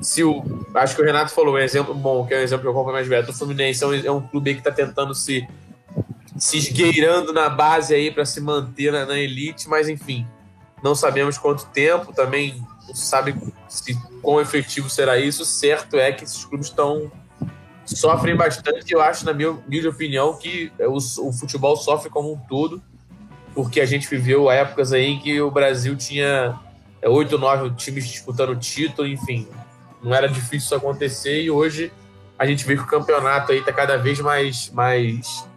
Se 0.00 0.24
o, 0.24 0.42
acho 0.74 0.96
que 0.96 1.02
o 1.02 1.04
Renato 1.04 1.32
falou 1.32 1.54
um 1.54 1.58
exemplo 1.58 1.94
bom, 1.94 2.26
que 2.26 2.32
é 2.32 2.38
um 2.38 2.42
exemplo 2.42 2.62
que 2.62 2.68
eu 2.68 2.72
compro 2.72 2.92
mais 2.92 3.06
velho. 3.06 3.28
O 3.28 3.32
Fluminense 3.32 3.84
é 3.84 3.86
um, 3.86 3.94
é 3.94 4.10
um 4.10 4.20
clube 4.20 4.54
que 4.54 4.60
está 4.60 4.72
tentando 4.72 5.14
se 5.14 5.46
se 6.38 6.58
esgueirando 6.58 7.32
na 7.32 7.48
base 7.48 7.94
aí 7.94 8.10
para 8.10 8.24
se 8.24 8.40
manter 8.40 8.92
na, 8.92 9.04
na, 9.04 9.18
elite, 9.18 9.68
mas 9.68 9.88
enfim, 9.88 10.26
não 10.82 10.94
sabemos 10.94 11.36
quanto 11.36 11.66
tempo, 11.66 12.12
também 12.12 12.64
não 12.86 12.94
sabe 12.94 13.34
se 13.68 13.94
quão 14.22 14.40
efetivo 14.40 14.88
será 14.88 15.18
isso. 15.18 15.44
Certo 15.44 15.96
é 15.96 16.12
que 16.12 16.24
esses 16.24 16.44
clubes 16.44 16.68
estão 16.68 17.10
sofrem 17.84 18.36
bastante. 18.36 18.92
Eu 18.92 19.00
acho, 19.00 19.24
na 19.24 19.32
minha 19.32 19.50
humilde 19.50 19.88
opinião, 19.88 20.36
que 20.36 20.70
o, 20.78 20.96
o 20.96 21.32
futebol 21.32 21.76
sofre 21.76 22.10
como 22.10 22.32
um 22.32 22.36
todo, 22.36 22.82
porque 23.54 23.80
a 23.80 23.86
gente 23.86 24.08
viveu 24.08 24.50
épocas 24.50 24.92
aí 24.92 25.06
em 25.06 25.18
que 25.18 25.40
o 25.40 25.50
Brasil 25.50 25.96
tinha 25.96 26.58
é, 27.00 27.08
oito, 27.08 27.38
nove 27.38 27.70
times 27.76 28.06
disputando 28.06 28.54
título, 28.56 29.08
enfim, 29.08 29.48
não 30.02 30.14
era 30.14 30.28
difícil 30.28 30.58
isso 30.58 30.74
acontecer 30.74 31.42
e 31.42 31.50
hoje 31.50 31.92
a 32.38 32.46
gente 32.46 32.64
vê 32.64 32.76
que 32.76 32.82
o 32.82 32.86
campeonato 32.86 33.50
aí 33.50 33.58
está 33.58 33.72
cada 33.72 33.96
vez 33.96 34.20
mais, 34.20 34.70
mais 34.70 35.47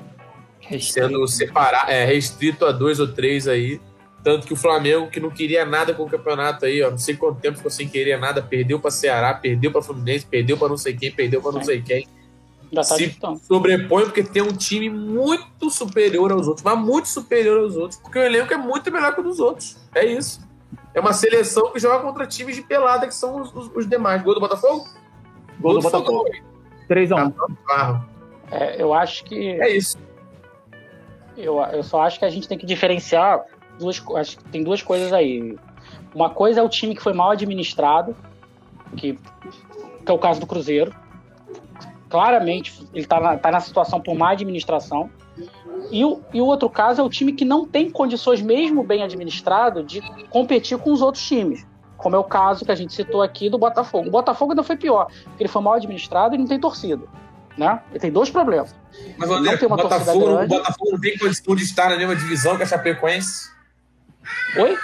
sendo 0.79 1.27
separado, 1.27 1.91
é, 1.91 2.05
restrito 2.05 2.65
a 2.65 2.71
dois 2.71 2.99
ou 2.99 3.07
três 3.07 3.47
aí. 3.47 3.79
Tanto 4.23 4.45
que 4.45 4.53
o 4.53 4.55
Flamengo, 4.55 5.09
que 5.09 5.19
não 5.19 5.31
queria 5.31 5.65
nada 5.65 5.95
com 5.95 6.03
o 6.03 6.09
campeonato 6.09 6.65
aí, 6.65 6.83
ó, 6.83 6.91
não 6.91 6.97
sei 6.97 7.15
quanto 7.15 7.39
tempo 7.39 7.57
ficou 7.57 7.71
sem 7.71 7.89
querer 7.89 8.19
nada, 8.19 8.39
perdeu 8.39 8.79
para 8.79 8.91
Ceará, 8.91 9.33
perdeu 9.33 9.71
para 9.71 9.81
Fluminense, 9.81 10.25
perdeu 10.27 10.57
para 10.57 10.69
não 10.69 10.77
sei 10.77 10.93
quem, 10.93 11.11
perdeu 11.11 11.41
para 11.41 11.51
não 11.53 11.63
sei 11.63 11.81
quem. 11.81 12.07
Já 12.71 12.83
tá 12.83 12.95
se 12.95 13.17
sobrepõe 13.47 14.05
porque 14.05 14.23
tem 14.23 14.41
um 14.41 14.53
time 14.53 14.89
muito 14.89 15.69
superior 15.69 16.31
aos 16.31 16.47
outros, 16.47 16.63
mas 16.63 16.77
muito 16.77 17.09
superior 17.09 17.59
aos 17.63 17.75
outros, 17.75 17.99
porque 17.99 18.19
o 18.19 18.21
elenco 18.21 18.53
é 18.53 18.57
muito 18.57 18.91
melhor 18.91 19.13
que 19.13 19.21
o 19.21 19.23
dos 19.23 19.39
outros. 19.39 19.77
É 19.93 20.05
isso. 20.05 20.39
É 20.93 20.99
uma 20.99 21.13
seleção 21.13 21.71
que 21.71 21.79
joga 21.79 22.03
contra 22.03 22.25
times 22.27 22.55
de 22.55 22.61
pelada, 22.61 23.07
que 23.07 23.15
são 23.15 23.41
os, 23.41 23.53
os, 23.53 23.71
os 23.75 23.89
demais. 23.89 24.21
Gol 24.21 24.35
do 24.35 24.39
Botafogo? 24.39 24.87
Gol, 25.59 25.73
do, 25.73 25.79
do 25.79 25.83
Botafogo. 25.83 26.29
3x1. 26.89 28.03
É, 28.51 28.81
eu 28.81 28.93
acho 28.93 29.23
que. 29.23 29.51
É 29.61 29.75
isso. 29.75 29.97
Eu, 31.37 31.59
eu 31.61 31.83
só 31.83 32.01
acho 32.01 32.19
que 32.19 32.25
a 32.25 32.29
gente 32.29 32.47
tem 32.47 32.57
que 32.57 32.65
diferenciar 32.65 33.45
duas 33.81 34.01
acho 34.15 34.37
que 34.37 34.43
tem 34.45 34.63
duas 34.63 34.81
coisas 34.81 35.11
aí. 35.11 35.57
Uma 36.13 36.29
coisa 36.29 36.59
é 36.59 36.63
o 36.63 36.69
time 36.69 36.95
que 36.95 37.01
foi 37.01 37.13
mal 37.13 37.31
administrado, 37.31 38.15
que, 38.95 39.13
que 39.13 40.11
é 40.11 40.13
o 40.13 40.19
caso 40.19 40.39
do 40.39 40.45
Cruzeiro. 40.47 40.93
Claramente, 42.09 42.85
ele 42.93 43.03
está 43.03 43.19
na, 43.19 43.37
tá 43.37 43.51
na 43.51 43.59
situação 43.59 43.99
por 43.99 44.15
má 44.15 44.31
administração. 44.31 45.09
E 45.89 46.05
o, 46.05 46.21
e 46.33 46.41
o 46.41 46.45
outro 46.45 46.69
caso 46.69 47.01
é 47.01 47.03
o 47.03 47.09
time 47.09 47.33
que 47.33 47.45
não 47.45 47.65
tem 47.65 47.89
condições, 47.89 48.41
mesmo 48.41 48.83
bem 48.83 49.01
administrado, 49.03 49.83
de 49.83 50.01
competir 50.29 50.77
com 50.77 50.91
os 50.91 51.01
outros 51.01 51.25
times. 51.25 51.65
Como 51.97 52.15
é 52.15 52.19
o 52.19 52.23
caso 52.23 52.65
que 52.65 52.71
a 52.71 52.75
gente 52.75 52.93
citou 52.93 53.21
aqui 53.21 53.49
do 53.49 53.57
Botafogo. 53.57 54.07
O 54.07 54.11
Botafogo 54.11 54.51
ainda 54.51 54.63
foi 54.63 54.75
pior, 54.75 55.05
porque 55.23 55.43
ele 55.43 55.49
foi 55.49 55.61
mal 55.61 55.75
administrado 55.75 56.35
e 56.35 56.37
não 56.37 56.45
tem 56.45 56.59
torcida. 56.59 57.05
Né? 57.57 57.79
Ele 57.91 57.99
tem 57.99 58.11
dois 58.11 58.29
problemas. 58.29 58.73
Mas, 59.17 59.29
André, 59.29 59.59
o 59.65 59.69
Botafogo, 59.69 60.43
o 60.43 60.47
Botafogo 60.47 60.91
não 60.91 60.99
tem 60.99 61.17
condição 61.17 61.55
de 61.55 61.63
estar 61.63 61.89
na 61.89 61.97
mesma 61.97 62.15
divisão 62.15 62.57
que 62.57 62.63
a 62.63 62.65
Chapecoense? 62.65 63.49
Oi? 64.57 64.77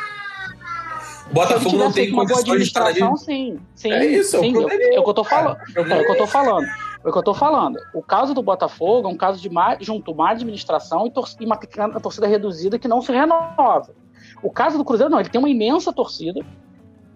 O 1.29 1.33
Botafogo 1.33 1.77
não 1.77 1.91
tem 1.91 2.11
condição 2.11 2.55
de 2.55 2.63
estar 2.63 2.85
na 2.85 2.93
mesma 2.93 3.17
sim, 3.17 3.59
sim. 3.75 3.91
É 3.91 4.05
isso, 4.05 4.39
sim, 4.39 4.53
é, 4.69 4.75
é, 4.75 4.95
é 4.95 4.99
o 4.99 5.03
que 5.03 5.09
eu 5.09 5.13
tô 5.13 5.23
falando. 5.23 5.57
É, 5.75 5.79
é 5.79 5.81
o 5.81 6.05
que 6.05 6.11
eu 6.11 6.17
tô 6.17 6.27
falando. 6.27 6.65
É 6.65 7.09
o 7.09 7.11
que 7.11 7.17
eu 7.17 7.23
tô 7.23 7.33
falando. 7.33 7.79
O 7.93 8.01
caso 8.01 8.33
do 8.33 8.41
Botafogo 8.41 9.07
é 9.07 9.11
um 9.11 9.17
caso 9.17 9.41
de 9.41 9.49
má, 9.49 9.77
junto 9.79 10.15
má 10.15 10.31
administração 10.31 11.05
e, 11.07 11.11
tor 11.11 11.27
e 11.39 11.45
uma 11.45 11.99
torcida 11.99 12.27
reduzida 12.27 12.79
que 12.79 12.87
não 12.87 13.01
se 13.01 13.11
renova. 13.11 13.93
O 14.41 14.51
caso 14.51 14.77
do 14.77 14.85
Cruzeiro, 14.85 15.11
não, 15.11 15.19
ele 15.19 15.29
tem 15.29 15.39
uma 15.39 15.49
imensa 15.49 15.91
torcida. 15.91 16.45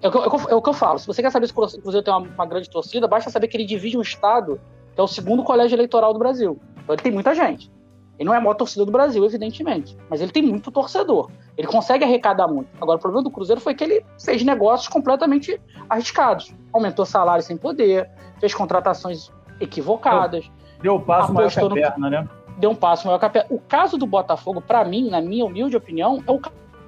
É 0.01 0.07
o 0.07 0.11
que, 0.11 0.17
eu, 0.17 0.49
é 0.49 0.55
o 0.55 0.61
que 0.61 0.69
eu 0.69 0.73
falo. 0.73 0.97
Se 0.97 1.05
você 1.05 1.21
quer 1.21 1.31
saber 1.31 1.47
se 1.47 1.53
o 1.53 1.55
Cruzeiro 1.55 2.03
tem 2.03 2.13
uma, 2.13 2.27
uma, 2.27 2.45
grande 2.45 2.69
torcida, 2.69 3.07
basta 3.07 3.29
saber 3.29 3.47
que 3.47 3.55
ele 3.55 3.65
divide 3.65 3.97
um 3.97 4.01
estado, 4.01 4.59
é 5.01 5.03
o 5.03 5.07
segundo 5.07 5.43
colégio 5.43 5.75
eleitoral 5.75 6.13
do 6.13 6.19
Brasil. 6.19 6.59
Então 6.83 6.95
ele 6.95 7.01
tem 7.01 7.11
muita 7.11 7.33
gente. 7.35 7.71
Ele 8.17 8.27
não 8.27 8.35
é 8.35 8.37
a 8.37 8.41
maior 8.41 8.53
torcida 8.53 8.85
do 8.85 8.91
Brasil, 8.91 9.25
evidentemente, 9.25 9.97
mas 10.07 10.21
ele 10.21 10.31
tem 10.31 10.43
muito 10.43 10.69
torcedor. 10.69 11.31
Ele 11.57 11.67
consegue 11.67 12.03
arrecadar 12.03 12.47
muito. 12.47 12.69
Agora, 12.79 12.97
o 12.97 13.01
problema 13.01 13.23
do 13.23 13.31
Cruzeiro 13.31 13.59
foi 13.59 13.73
que 13.73 13.83
ele 13.83 14.05
fez 14.23 14.43
negócios 14.43 14.87
completamente 14.87 15.59
arriscados. 15.89 16.53
Aumentou 16.71 17.03
salário 17.03 17.43
sem 17.43 17.57
poder, 17.57 18.09
fez 18.39 18.53
contratações 18.53 19.31
equivocadas. 19.59 20.49
Deu 20.81 20.95
um 20.95 21.01
passo 21.01 21.33
maior 21.33 21.51
que 21.51 21.59
a 21.59 21.69
perna, 21.69 22.09
né? 22.09 22.29
Deu 22.57 22.69
um 22.69 22.75
passo 22.75 23.07
maior 23.07 23.17
que 23.17 23.25
a 23.25 23.29
perna. 23.29 23.47
O 23.49 23.59
caso 23.59 23.97
do 23.97 24.05
Botafogo, 24.05 24.61
para 24.61 24.85
mim, 24.85 25.09
na 25.09 25.19
minha 25.19 25.43
humilde 25.43 25.75
opinião, 25.75 26.23
é 26.27 26.31
o 26.31 26.39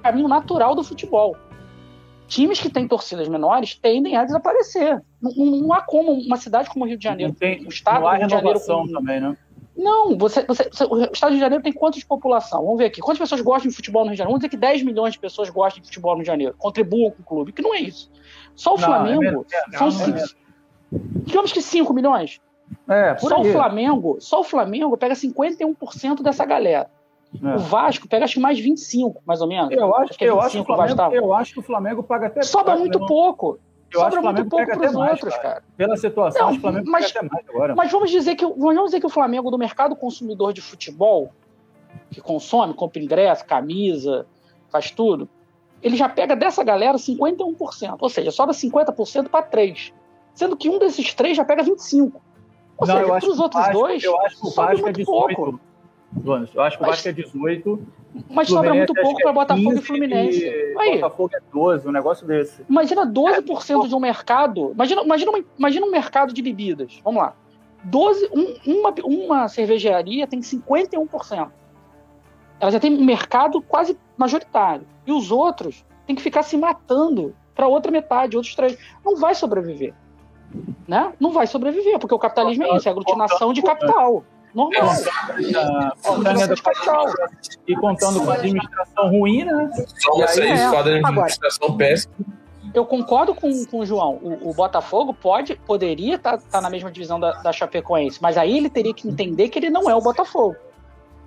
caminho 0.04 0.28
natural 0.28 0.76
do 0.76 0.84
futebol. 0.84 1.36
Times 2.26 2.60
que 2.60 2.70
têm 2.70 2.88
torcidas 2.88 3.28
menores 3.28 3.74
tendem 3.74 4.16
a 4.16 4.24
desaparecer. 4.24 5.02
Não, 5.20 5.32
não 5.32 5.72
há 5.72 5.82
como 5.82 6.12
uma 6.12 6.36
cidade 6.36 6.70
como 6.70 6.84
o 6.84 6.88
Rio 6.88 6.96
de 6.96 7.04
Janeiro, 7.04 7.32
não 7.32 7.38
tem, 7.38 7.64
um 7.64 7.68
estado 7.68 8.00
não 8.00 8.08
há 8.08 8.12
do 8.14 8.18
Rio 8.18 8.26
de 8.26 8.32
Janeiro 8.32 8.60
com... 8.60 8.88
também, 8.88 9.20
né? 9.20 9.36
Não, 9.76 10.16
você, 10.16 10.44
você, 10.44 10.70
o 10.88 11.02
Estado 11.12 11.34
de 11.34 11.40
Janeiro 11.40 11.62
tem 11.62 11.72
quantos 11.72 11.98
de 11.98 12.06
população? 12.06 12.62
Vamos 12.62 12.78
ver 12.78 12.84
aqui. 12.86 13.00
Quantas 13.00 13.18
pessoas 13.18 13.40
gostam 13.40 13.68
de 13.68 13.74
futebol 13.74 14.02
no 14.02 14.10
Rio 14.10 14.14
de 14.14 14.18
Janeiro? 14.18 14.30
Vamos 14.30 14.40
dizer 14.40 14.50
que 14.50 14.56
10 14.56 14.84
milhões 14.84 15.14
de 15.14 15.18
pessoas 15.18 15.50
gostam 15.50 15.82
de 15.82 15.88
futebol 15.88 16.12
no 16.12 16.18
Rio 16.18 16.24
de 16.24 16.28
Janeiro, 16.28 16.54
contribuam 16.56 17.10
com 17.10 17.22
o 17.22 17.24
clube, 17.24 17.52
que 17.52 17.60
não 17.60 17.74
é 17.74 17.80
isso. 17.80 18.08
Só 18.54 18.74
o 18.74 18.78
não, 18.78 18.84
Flamengo 18.84 19.44
é 19.52 19.76
são 19.76 19.88
não, 19.90 20.16
é 20.16 20.24
digamos 21.24 21.52
que 21.52 21.60
5 21.60 21.92
milhões. 21.92 22.40
É, 22.88 23.16
só 23.16 23.42
aí. 23.42 23.48
o 23.48 23.52
Flamengo, 23.52 24.16
só 24.20 24.40
o 24.40 24.44
Flamengo 24.44 24.96
pega 24.96 25.14
51% 25.14 26.22
dessa 26.22 26.44
galera. 26.44 26.88
É. 27.42 27.56
O 27.56 27.58
Vasco 27.58 28.08
pega 28.08 28.24
acho 28.24 28.34
que 28.34 28.40
mais 28.40 28.58
25, 28.58 29.22
mais 29.26 29.40
ou 29.40 29.48
menos. 29.48 29.70
Eu 29.72 29.94
acho, 29.94 30.10
acho 30.10 30.18
que, 30.18 30.24
eu, 30.24 30.40
acho 30.40 30.52
que 30.52 30.60
o 30.60 30.64
Flamengo, 30.64 31.14
eu 31.14 31.34
acho 31.34 31.52
que 31.52 31.58
o 31.58 31.62
Flamengo 31.62 32.02
paga 32.02 32.26
até 32.28 32.42
Sobra 32.42 32.76
muito 32.76 32.98
não... 32.98 33.06
pouco. 33.06 33.58
Eu 33.92 34.00
Sobra 34.00 34.22
muito 34.22 34.44
pouco 34.46 34.66
para 34.66 34.90
os 34.90 34.94
outros, 34.94 35.36
cara. 35.36 35.62
Pela 35.76 35.96
situação, 35.96 36.48
não, 36.48 36.56
o 36.56 36.60
Flamengo 36.60 36.90
mas, 36.90 37.10
até 37.10 37.22
mais 37.22 37.48
agora. 37.48 37.74
Mas 37.76 37.92
vamos 37.92 38.10
dizer, 38.10 38.34
que, 38.34 38.44
vamos 38.44 38.84
dizer 38.86 39.00
que 39.00 39.06
o 39.06 39.10
Flamengo, 39.10 39.50
do 39.50 39.58
mercado 39.58 39.94
consumidor 39.94 40.52
de 40.52 40.60
futebol, 40.60 41.32
que 42.10 42.20
consome, 42.20 42.74
compra 42.74 43.00
ingresso, 43.00 43.44
camisa, 43.44 44.26
faz 44.68 44.90
tudo, 44.90 45.28
ele 45.82 45.96
já 45.96 46.08
pega 46.08 46.34
dessa 46.34 46.64
galera 46.64 46.96
51%. 46.96 47.96
Ou 48.00 48.08
seja, 48.08 48.30
sobra 48.30 48.54
50% 48.54 49.28
para 49.28 49.42
três. 49.42 49.92
Sendo 50.34 50.56
que 50.56 50.68
um 50.68 50.78
desses 50.78 51.14
três 51.14 51.36
já 51.36 51.44
pega 51.44 51.62
25%. 51.62 52.12
Ou 52.76 52.88
não, 52.88 52.96
seja, 52.96 53.06
para 53.06 53.30
os 53.30 53.38
outros 53.38 53.62
Vasco, 53.62 53.78
dois, 53.78 54.02
eu 54.02 54.20
acho 54.22 54.40
que 54.40 54.46
o 54.46 54.50
Vasco 54.50 54.88
é 54.88 54.92
18. 54.92 55.36
Pouco. 55.36 55.60
Eu 56.24 56.62
acho 56.62 56.78
que 56.78 56.84
o 56.84 56.86
Vasco 56.86 57.08
é 57.08 57.12
18 57.12 57.86
mas 58.30 58.48
sobra 58.48 58.72
muito 58.72 58.94
pouco 58.94 59.20
para 59.20 59.32
Botafogo 59.32 59.74
e 59.74 59.82
Fluminense. 59.82 60.46
Aí. 60.78 60.96
Botafogo 60.96 61.30
é 61.34 61.40
12, 61.52 61.88
um 61.88 61.92
negócio 61.92 62.26
desse. 62.26 62.64
Imagina 62.68 63.06
12% 63.06 63.84
é, 63.84 63.88
de 63.88 63.94
um 63.94 64.00
mercado. 64.00 64.70
Imagina, 64.72 65.02
imagina, 65.02 65.30
uma, 65.32 65.44
imagina 65.58 65.86
um 65.86 65.90
mercado 65.90 66.32
de 66.32 66.40
bebidas. 66.40 67.00
Vamos 67.02 67.22
lá. 67.22 67.34
12, 67.84 68.30
um, 68.32 68.80
uma, 68.80 68.94
uma 69.04 69.48
cervejaria 69.48 70.26
tem 70.26 70.40
51%. 70.40 71.50
Ela 72.60 72.70
já 72.70 72.78
tem 72.78 72.92
um 72.92 73.04
mercado 73.04 73.60
quase 73.60 73.98
majoritário. 74.16 74.86
E 75.06 75.12
os 75.12 75.30
outros 75.32 75.84
têm 76.06 76.14
que 76.14 76.22
ficar 76.22 76.44
se 76.44 76.56
matando 76.56 77.34
para 77.54 77.66
outra 77.66 77.90
metade, 77.90 78.36
outros 78.36 78.54
três. 78.54 78.78
Não 79.04 79.16
vai 79.16 79.34
sobreviver. 79.34 79.92
Né? 80.86 81.12
Não 81.18 81.32
vai 81.32 81.48
sobreviver, 81.48 81.98
porque 81.98 82.14
o 82.14 82.18
capitalismo 82.18 82.62
é 82.62 82.76
isso, 82.76 82.88
é 82.88 82.92
aglutinação 82.92 83.52
de 83.52 83.60
capital. 83.60 84.24
Normal. 84.54 84.94
E 87.66 87.74
contando 87.76 88.24
com 88.24 88.30
a 88.30 88.34
administração 88.34 89.10
ruim, 89.10 89.44
né? 89.44 89.70
Nossa, 90.06 90.42
aí, 90.42 90.52
isso, 90.52 90.62
é. 90.62 90.76
a 90.76 90.80
administração 90.80 91.76
péssima. 91.76 92.14
Eu 92.72 92.84
concordo 92.84 93.34
com, 93.34 93.64
com 93.66 93.80
o 93.80 93.86
João. 93.86 94.14
O, 94.22 94.50
o 94.50 94.54
Botafogo 94.54 95.14
pode, 95.14 95.54
poderia 95.66 96.16
estar 96.16 96.38
tá, 96.38 96.44
tá 96.52 96.60
na 96.60 96.70
mesma 96.70 96.90
divisão 96.90 97.20
da, 97.20 97.32
da 97.42 97.52
Chapecoense, 97.52 98.18
mas 98.20 98.36
aí 98.36 98.56
ele 98.56 98.68
teria 98.68 98.92
que 98.92 99.08
entender 99.08 99.48
que 99.48 99.58
ele 99.58 99.70
não 99.70 99.88
é 99.88 99.94
o 99.94 100.00
Botafogo 100.00 100.56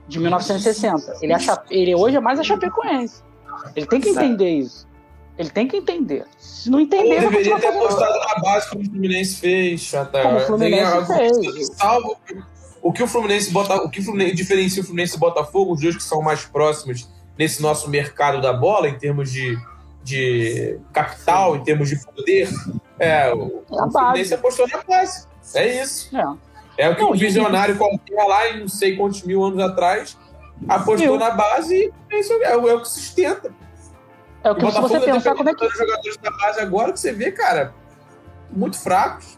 de 0.07 0.19
1960. 0.19 1.17
Ele, 1.21 1.33
é, 1.33 1.37
ele 1.69 1.95
hoje 1.95 2.17
é 2.17 2.19
mais 2.19 2.39
a 2.39 2.43
Chapecoense. 2.43 3.23
Ele 3.75 3.85
tem 3.85 3.99
que 3.99 4.09
entender 4.09 4.49
isso. 4.49 4.87
Ele 5.37 5.49
tem 5.49 5.67
que 5.67 5.77
entender. 5.77 6.25
Se 6.37 6.69
não 6.69 6.79
entender, 6.79 7.17
ele 7.17 7.29
deveria 7.29 7.59
ter 7.59 7.67
apostado 7.67 8.19
na 8.19 8.41
base 8.41 8.69
como 8.69 8.81
o 8.81 8.85
Fluminense 8.85 9.35
fez, 9.35 9.81
Chata. 9.81 10.21
Como 10.21 10.37
o 10.37 10.39
Fluminense 10.41 11.05
fez. 11.05 11.67
Salvo 11.75 12.17
o 12.87 12.93
que 12.93 13.03
o 13.03 13.07
Fluminense 13.07 13.51
bota, 13.51 13.75
o 13.75 13.89
que 13.89 13.99
o 13.99 14.03
Fluminense, 14.03 14.33
diferencia 14.33 14.81
o 14.81 14.85
Fluminense 14.85 15.15
e 15.15 15.17
o 15.17 15.19
Botafogo, 15.19 15.73
os 15.73 15.81
dois 15.81 15.97
que 15.97 16.03
são 16.03 16.21
mais 16.21 16.45
próximos 16.45 17.09
nesse 17.37 17.61
nosso 17.61 17.89
mercado 17.89 18.39
da 18.39 18.53
bola, 18.53 18.87
em 18.87 18.97
termos 18.97 19.29
de, 19.29 19.57
de 20.05 20.79
capital, 20.93 21.57
em 21.57 21.63
termos 21.65 21.89
de 21.89 22.01
poder, 22.05 22.49
é, 22.97 23.33
o, 23.33 23.61
é 23.69 23.83
o 23.83 23.91
Fluminense 23.91 24.33
apostou 24.33 24.65
na 24.69 24.81
base. 24.83 25.27
É 25.53 25.83
isso. 25.83 26.15
É, 26.15 26.85
é 26.85 26.89
o 26.89 26.95
que 26.95 27.01
não, 27.01 27.11
um 27.11 27.17
visionário 27.17 27.75
e... 27.75 27.77
qualquer 27.77 28.23
lá 28.23 28.51
em 28.51 28.61
não 28.61 28.69
sei 28.69 28.95
quantos 28.95 29.21
mil 29.23 29.43
anos 29.43 29.59
atrás 29.59 30.17
apostou 30.69 31.15
Eu... 31.15 31.19
na 31.19 31.31
base 31.31 31.91
e 32.09 32.19
isso, 32.19 32.31
é, 32.41 32.53
é 32.53 32.55
o 32.55 32.81
que 32.81 32.87
sustenta. 32.87 33.53
É 34.45 34.49
o 34.49 34.55
que 34.55 34.63
o 34.63 34.65
Botafogo 34.65 34.87
você 34.87 35.11
pensar 35.11 35.35
como 35.35 35.49
é 35.49 35.53
que... 35.53 35.69
jogadores 35.71 36.17
da 36.23 36.31
base 36.31 36.61
agora 36.61 36.93
que 36.93 37.01
você 37.01 37.11
vê, 37.11 37.33
cara, 37.33 37.73
muito 38.49 38.79
fracos 38.79 39.36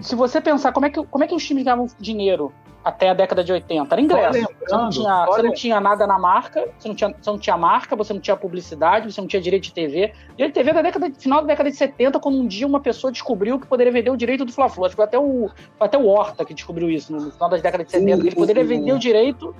se 0.00 0.14
você 0.14 0.40
pensar 0.40 0.72
como 0.72 0.86
é 0.86 0.90
que, 0.90 1.04
como 1.04 1.24
é 1.24 1.26
que 1.26 1.34
os 1.34 1.44
times 1.44 1.64
ganhavam 1.64 1.86
dinheiro 1.98 2.52
até 2.84 3.08
a 3.08 3.14
década 3.14 3.42
de 3.42 3.52
80? 3.52 3.94
Era 3.94 4.00
ingresso. 4.00 4.48
Você 4.60 4.76
não, 4.76 4.90
tinha, 4.90 5.26
você 5.26 5.42
não 5.42 5.52
tinha 5.52 5.80
nada 5.80 6.06
na 6.06 6.18
marca, 6.18 6.68
você 6.78 6.88
não, 6.88 6.94
tinha, 6.94 7.14
você 7.20 7.30
não 7.30 7.38
tinha 7.38 7.56
marca, 7.56 7.96
você 7.96 8.12
não 8.12 8.20
tinha 8.20 8.36
publicidade, 8.36 9.12
você 9.12 9.20
não 9.20 9.28
tinha 9.28 9.40
direito 9.40 9.64
de 9.64 9.72
TV. 9.72 10.12
Direito 10.36 10.48
de 10.48 10.52
TV 10.52 10.70
é 10.70 10.74
da 10.74 10.82
década, 10.82 11.12
final 11.18 11.40
da 11.40 11.46
década 11.46 11.70
de 11.70 11.76
70, 11.76 12.18
quando 12.20 12.38
um 12.38 12.46
dia 12.46 12.66
uma 12.66 12.80
pessoa 12.80 13.10
descobriu 13.10 13.58
que 13.58 13.66
poderia 13.66 13.92
vender 13.92 14.10
o 14.10 14.16
direito 14.16 14.44
do 14.44 14.52
Fla-Flu. 14.52 14.84
Acho 14.84 14.94
que 14.94 14.96
foi 14.96 15.04
até 15.04 15.18
o, 15.18 15.50
foi 15.78 15.86
até 15.86 15.98
o 15.98 16.06
Horta 16.06 16.44
que 16.44 16.54
descobriu 16.54 16.90
isso 16.90 17.12
no 17.12 17.30
final 17.30 17.48
das 17.48 17.62
décadas 17.62 17.86
de 17.86 17.92
70. 17.92 18.20
que 18.20 18.28
ele 18.28 18.36
poderia 18.36 18.64
vender 18.64 18.92
o 18.92 18.98
direito 18.98 19.54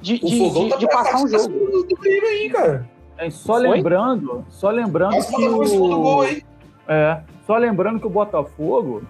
de, 0.00 0.18
de, 0.18 0.50
de, 0.50 0.68
tá 0.70 0.76
de 0.76 0.86
passar 0.88 1.22
um 1.22 1.28
jogo. 1.28 1.54
Aí, 2.02 2.50
cara. 2.50 2.88
É, 3.18 3.28
só 3.28 3.58
Foi? 3.58 3.68
lembrando, 3.68 4.44
só 4.48 4.70
lembrando 4.70 5.16
Nossa, 5.16 5.36
que 5.36 5.46
o... 5.46 6.00
Gol, 6.00 6.24
é, 6.88 7.20
só 7.46 7.56
lembrando 7.58 8.00
que 8.00 8.06
o 8.06 8.10
Botafogo 8.10 9.02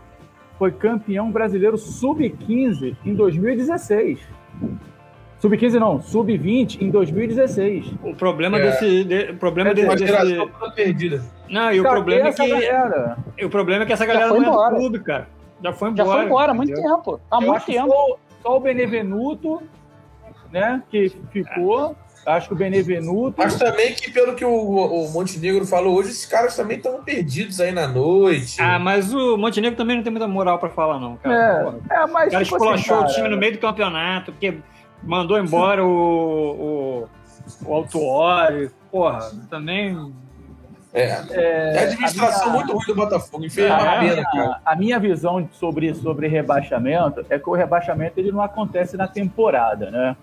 foi 0.60 0.70
campeão 0.70 1.30
brasileiro 1.30 1.78
sub-15 1.78 2.94
em 3.02 3.14
2016. 3.14 4.20
Sub-15 5.38 5.72
não, 5.78 6.02
sub-20 6.02 6.82
em 6.82 6.90
2016. 6.90 7.94
O 8.02 8.14
problema 8.14 8.58
é. 8.58 8.62
desse. 8.64 9.04
De, 9.04 9.30
o 9.30 9.38
problema 9.38 9.70
é 9.70 9.74
desse. 9.74 9.96
desse... 9.96 10.50
perdida. 10.76 11.24
Não, 11.48 11.72
e 11.72 11.80
o 11.80 11.82
problema 11.82 12.28
é 12.28 12.32
que. 12.34 12.46
Galera... 12.46 13.16
O 13.42 13.48
problema 13.48 13.84
é 13.84 13.86
que 13.86 13.92
essa 13.94 14.04
galera 14.04 14.28
não 14.28 14.36
embora. 14.36 14.66
é 14.66 14.70
do 14.70 14.76
clube, 14.76 15.00
cara. 15.00 15.28
Já 15.64 15.72
foi 15.72 15.88
embora. 15.88 16.08
Já 16.08 16.14
foi 16.14 16.24
embora 16.26 16.50
há 16.52 16.54
muito 16.54 16.74
tempo. 16.74 17.20
Há 17.30 17.40
muito 17.40 17.64
tempo. 17.64 17.88
Só, 17.88 18.18
só, 18.42 18.56
o 18.58 18.60
Benevenuto, 18.60 19.62
né, 20.52 20.82
que 20.90 21.08
ficou. 21.30 21.96
Acho 22.24 22.48
que 22.48 22.54
o 22.54 22.56
Benevenuto. 22.56 23.34
Mas 23.38 23.56
também 23.56 23.94
que, 23.94 24.10
pelo 24.10 24.34
que 24.34 24.44
o, 24.44 24.50
o 24.50 25.10
Montenegro 25.10 25.66
falou 25.66 25.96
hoje, 25.96 26.10
esses 26.10 26.26
caras 26.26 26.54
também 26.54 26.76
estão 26.76 27.02
perdidos 27.02 27.60
aí 27.60 27.72
na 27.72 27.88
noite. 27.88 28.60
Ah, 28.60 28.78
mas 28.78 29.12
o 29.12 29.36
Montenegro 29.36 29.76
também 29.76 29.96
não 29.96 30.02
tem 30.02 30.12
muita 30.12 30.28
moral 30.28 30.58
para 30.58 30.68
falar, 30.68 31.00
não, 31.00 31.16
cara. 31.16 31.80
É, 31.90 31.94
é 31.94 32.06
mas. 32.06 32.28
O 32.28 32.30
cara 32.30 32.44
tipo 32.44 32.56
esculachou 32.56 33.00
assim, 33.00 33.12
o 33.12 33.14
time 33.14 33.28
no 33.28 33.36
meio 33.36 33.52
do 33.52 33.58
campeonato, 33.58 34.32
porque 34.32 34.58
mandou 35.02 35.38
embora 35.38 35.84
o, 35.84 35.88
o, 35.88 37.08
o 37.66 37.74
Autuori. 37.74 38.70
Porra, 38.90 39.30
também 39.48 40.12
é. 40.92 41.02
é. 41.02 41.76
é 41.76 41.78
a 41.78 41.82
administração 41.82 42.48
a 42.48 42.50
minha, 42.50 42.64
muito 42.64 42.72
ruim 42.72 42.86
do 42.86 42.94
Botafogo, 42.94 43.44
infelizmente. 43.44 43.86
A, 43.86 44.00
minha, 44.00 44.60
a 44.64 44.76
minha 44.76 44.98
visão 44.98 45.48
sobre, 45.52 45.94
sobre 45.94 46.28
rebaixamento 46.28 47.24
é 47.28 47.38
que 47.38 47.48
o 47.48 47.54
rebaixamento 47.54 48.18
ele 48.18 48.32
não 48.32 48.42
acontece 48.42 48.96
na 48.96 49.06
temporada, 49.06 49.90
né? 49.90 50.16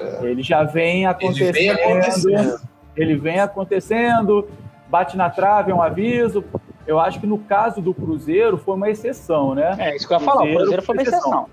É. 0.00 0.24
Ele 0.26 0.42
já 0.42 0.62
vem 0.62 1.06
acontecendo. 1.06 1.56
Ele 1.56 1.58
vem 1.58 1.70
acontecendo. 1.70 2.60
Ele 2.96 3.16
vem 3.16 3.40
acontecendo, 3.40 4.48
bate 4.88 5.16
na 5.16 5.30
trave, 5.30 5.70
é 5.70 5.74
um 5.74 5.82
aviso. 5.82 6.44
Eu 6.86 6.98
acho 6.98 7.20
que 7.20 7.26
no 7.26 7.38
caso 7.38 7.80
do 7.80 7.94
Cruzeiro 7.94 8.58
foi 8.58 8.74
uma 8.74 8.90
exceção, 8.90 9.54
né? 9.54 9.76
É, 9.78 9.96
isso 9.96 10.06
que 10.06 10.12
eu 10.12 10.18
ia 10.18 10.24
falar, 10.24 10.44
o 10.44 10.54
Cruzeiro 10.54 10.82
foi 10.82 10.96
uma 10.96 11.02
exceção. 11.02 11.46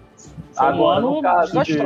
Agora, 0.57 1.01
no 1.01 1.21
caso 1.21 1.63
de 1.63 1.79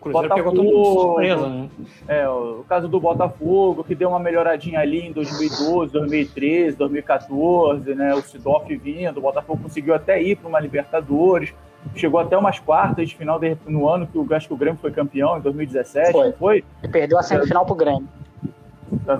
o 0.00 0.10
Botafogo, 0.10 0.84
surpresa, 0.84 1.48
né? 1.48 1.70
É, 2.08 2.28
o 2.28 2.64
caso 2.68 2.88
do 2.88 2.98
Botafogo, 3.00 3.84
que 3.84 3.94
deu 3.94 4.08
uma 4.08 4.18
melhoradinha 4.18 4.80
ali 4.80 5.06
em 5.06 5.12
2012, 5.12 5.92
2013, 5.92 6.76
2014, 6.76 7.94
né? 7.94 8.14
O 8.14 8.22
Sidorf 8.22 8.74
vindo, 8.76 9.18
o 9.18 9.20
Botafogo 9.20 9.62
conseguiu 9.62 9.94
até 9.94 10.20
ir 10.20 10.36
para 10.36 10.48
uma 10.48 10.58
Libertadores, 10.58 11.54
chegou 11.94 12.18
até 12.18 12.36
umas 12.36 12.58
quartas 12.58 13.08
de 13.08 13.16
final 13.16 13.38
de, 13.38 13.56
no 13.66 13.88
ano 13.88 14.06
que 14.06 14.18
o, 14.18 14.26
acho 14.34 14.48
que 14.48 14.54
o 14.54 14.56
Grêmio 14.56 14.80
foi 14.80 14.90
campeão, 14.90 15.38
em 15.38 15.40
2017, 15.40 16.12
foi? 16.12 16.32
foi? 16.32 16.64
Perdeu 16.90 17.18
a 17.18 17.22
semifinal 17.22 17.64
pro 17.64 17.74
Grêmio. 17.74 18.08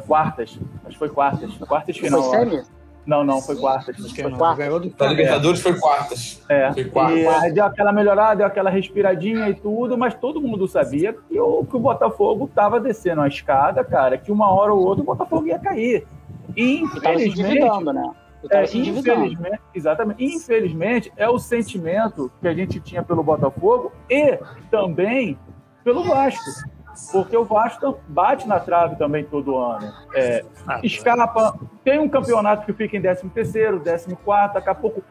Quartas, 0.06 0.59
acho 0.85 0.90
que 0.90 0.99
foi 0.99 1.09
quartas, 1.09 1.54
quartas 1.59 1.94
de 1.94 2.00
final. 2.00 2.23
Foi 2.23 2.38
semi? 2.38 2.62
Não, 3.04 3.25
não, 3.25 3.40
foi 3.40 3.56
quartas. 3.56 3.97
Foi 3.97 4.30
quartas. 4.30 4.59
Ganhou 4.59 4.78
do 4.80 4.88
Da 4.88 4.97
Flamengo. 4.97 5.21
Libertadores 5.21 5.61
foi 5.61 5.78
quartas. 5.78 6.42
É, 6.49 6.73
Foi 6.73 6.85
quartas. 6.85 7.44
e 7.44 7.52
deu 7.52 7.64
aquela 7.64 7.92
melhorada, 7.92 8.37
deu 8.37 8.47
aquela 8.47 8.71
respiradinha 8.71 9.49
e 9.49 9.54
tudo, 9.54 9.99
mas 9.99 10.14
todo 10.14 10.40
mundo 10.40 10.68
sabia 10.68 11.12
que 11.12 11.38
o, 11.38 11.64
que 11.64 11.76
o 11.76 11.80
Botafogo 11.80 12.49
tava 12.54 12.78
descendo 12.78 13.21
a 13.21 13.28
escada, 13.28 13.82
cara, 13.82 14.16
que 14.16 14.30
uma 14.30 14.50
hora 14.50 14.73
ou 14.73 14.85
outra 14.85 15.02
o 15.02 15.06
Botafogo 15.06 15.47
ia 15.47 15.59
cair. 15.59 16.06
E 16.56 16.82
tava 17.00 17.18
se 17.18 17.28
infelizmente, 17.28 17.85
né? 17.85 18.12
Tava 18.49 18.64
é, 18.64 18.64
infelizmente, 18.64 19.61
exatamente, 19.75 20.25
infelizmente 20.25 21.12
é 21.16 21.28
o 21.28 21.38
sentimento 21.38 22.30
que 22.40 22.49
a 22.49 22.54
gente 22.54 22.80
tinha 22.80 23.02
pelo 23.02 23.23
Botafogo 23.23 23.92
e 24.11 24.38
também 24.71 25.38
pelo 25.85 26.04
Vasco. 26.04 26.42
Porque 27.11 27.37
o 27.37 27.44
Vasco 27.44 27.99
bate 28.08 28.46
na 28.46 28.61
trave 28.61 28.96
também 28.96 29.25
todo 29.25 29.56
ano. 29.56 29.92
É, 30.14 30.44
Ah, 30.66 30.80
escapa, 30.82 31.58
tem 31.84 31.99
um 31.99 32.08
campeonato 32.08 32.64
que 32.64 32.72
fica 32.72 32.96
em 32.96 33.00
13 33.02 33.28
terceiro, 33.30 33.78
14 33.78 34.14
quarto, 34.16 34.54
daqui 34.54 34.68
a 34.68 34.75
pouco, 34.75 35.02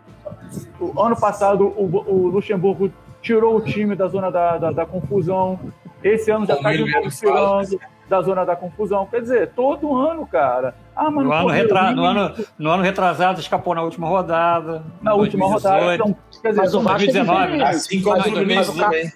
o 0.80 1.02
ano 1.02 1.20
passado 1.20 1.66
o, 1.66 1.84
o 2.08 2.28
Luxemburgo 2.28 2.92
tirou 3.22 3.56
o 3.56 3.62
time 3.62 3.96
da 3.96 4.08
zona 4.08 4.32
da, 4.32 4.58
da, 4.58 4.72
da 4.72 4.86
confusão, 4.86 5.60
esse 6.04 6.32
ano 6.32 6.46
já 6.46 6.56
está 6.56 6.72
de 6.72 6.80
novo 6.80 7.10
tirando 7.10 7.80
da 8.10 8.22
zona 8.22 8.46
da 8.46 8.58
confusão, 8.58 9.06
quer 9.06 9.22
dizer, 9.22 9.52
todo 9.56 9.96
ano, 9.96 10.28
cara. 10.28 10.76
Ah, 10.94 11.10
mas 11.10 11.26
No 11.26 11.32
ano, 11.32 11.48
retra... 11.48 11.92
no, 11.92 12.04
ano, 12.04 12.36
no 12.60 12.70
ano 12.70 12.84
retrasado, 12.84 13.40
escapou 13.40 13.74
na 13.74 13.82
última 13.82 14.06
rodada. 14.06 14.84
na 15.02 15.14
última 15.14 15.48
2018, 15.48 15.54
rodada, 15.54 15.96
então, 15.96 16.16
quer 16.42 16.50
dizer, 16.50 16.62
Mas 16.62 16.74
o 16.76 16.82
Vasco 16.82 17.04
é 17.04 17.06
2019, 17.06 17.42
diferente. 17.42 17.64
Assim 17.64 18.02
como 18.02 18.18
Mas 18.18 18.26
o 18.26 18.30
Fluminense 18.30 18.78
também. 18.78 19.14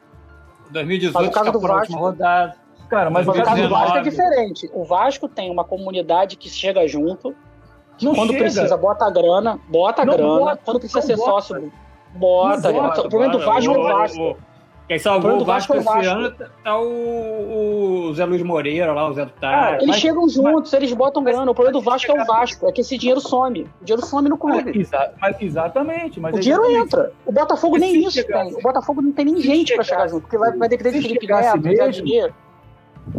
2018 0.71 1.13
Mas 1.25 1.33
caso 1.33 1.51
do 1.51 1.57
última 1.57 1.75
Vasco- 1.79 1.93
rodada. 1.97 2.55
cara, 2.89 3.09
mas 3.09 3.25
Mas 3.25 3.35
o 3.37 3.39
o 3.39 3.43
caso 3.43 3.61
do 3.61 3.69
2019. 3.69 3.83
Vasco 3.83 3.97
é 3.97 4.01
diferente. 4.01 4.69
O 4.73 4.83
Vasco 4.85 5.27
tem 5.27 5.51
uma 5.51 5.63
comunidade 5.63 6.35
que 6.35 6.49
chega 6.49 6.87
junto, 6.87 7.35
que 7.97 8.05
Não 8.05 8.13
quando 8.15 8.31
chega. 8.31 8.43
precisa, 8.43 8.75
bota 8.77 9.05
a 9.05 9.09
grana, 9.09 9.59
bota 9.69 10.01
a 10.01 10.05
Não 10.05 10.13
grana, 10.15 10.39
bota, 10.39 10.61
quando 10.65 10.79
precisa 10.79 11.01
ser 11.01 11.15
bota. 11.17 11.31
sócio, 11.31 11.71
bota. 12.13 12.71
Bota, 12.71 13.01
o 13.01 13.09
problema 13.09 13.33
do 13.37 13.39
Vasco 13.45 13.71
é 13.73 13.77
O- 13.77 13.83
Vasco. 13.83 14.37
O- 14.85 14.87
Quem 14.87 14.99
salvou 14.99 15.41
o 15.41 15.45
Vasco 15.45 15.73
Vasco 15.73 15.73
é 15.73 15.75
o 15.77 15.79
esse 15.79 15.85
Vasco. 16.07 16.11
ano 16.19 16.35
tá 16.63 16.79
o, 16.79 18.07
o 18.09 18.13
Zé 18.13 18.25
Luiz 18.25 18.43
Moreira 18.43 18.93
lá, 18.93 19.09
o 19.09 19.13
Zé 19.13 19.25
do 19.25 19.31
Cara, 19.33 19.61
Tar. 19.61 19.73
Eles 19.75 19.87
mas- 19.87 19.95
chegam 19.97 20.29
juntos, 20.29 20.71
eles 20.73 20.93
botam 20.93 21.21
mas- 21.23 21.33
grana. 21.35 21.51
O 21.51 21.55
problema 21.55 21.79
do 21.79 21.83
mas 21.83 21.93
Vasco 22.03 22.11
é 22.17 22.21
o 22.21 22.25
Vasco, 22.25 22.67
é 22.67 22.71
que 22.71 22.81
esse 22.81 22.97
dinheiro 22.97 23.19
some. 23.21 23.61
O 23.81 23.85
dinheiro 23.85 24.05
some 24.05 24.29
no 24.29 24.37
clube. 24.37 24.79
Exa- 24.79 25.11
mas 25.19 25.35
exatamente, 25.41 26.19
mas 26.19 26.35
O 26.35 26.39
dinheiro 26.39 26.69
entra. 26.71 27.11
O 27.25 27.31
Botafogo 27.31 27.77
nem 27.77 27.99
isso 28.01 28.11
chegasse- 28.11 28.49
tem. 28.51 28.59
O 28.59 28.61
Botafogo 28.61 29.01
não 29.01 29.11
tem 29.11 29.25
nem 29.25 29.37
gente 29.37 29.73
pra 29.73 29.83
chegasse- 29.83 29.89
chegar 29.89 30.07
junto, 30.09 30.21
porque 30.23 30.37
vai, 30.37 30.51
vai 30.55 30.69
depender 30.69 30.91
de 30.91 31.01
Felipe 31.01 31.27
Neto, 31.27 31.43
Zé 31.43 31.57
mesmo, 31.57 32.03
Dinheiro. 32.05 32.33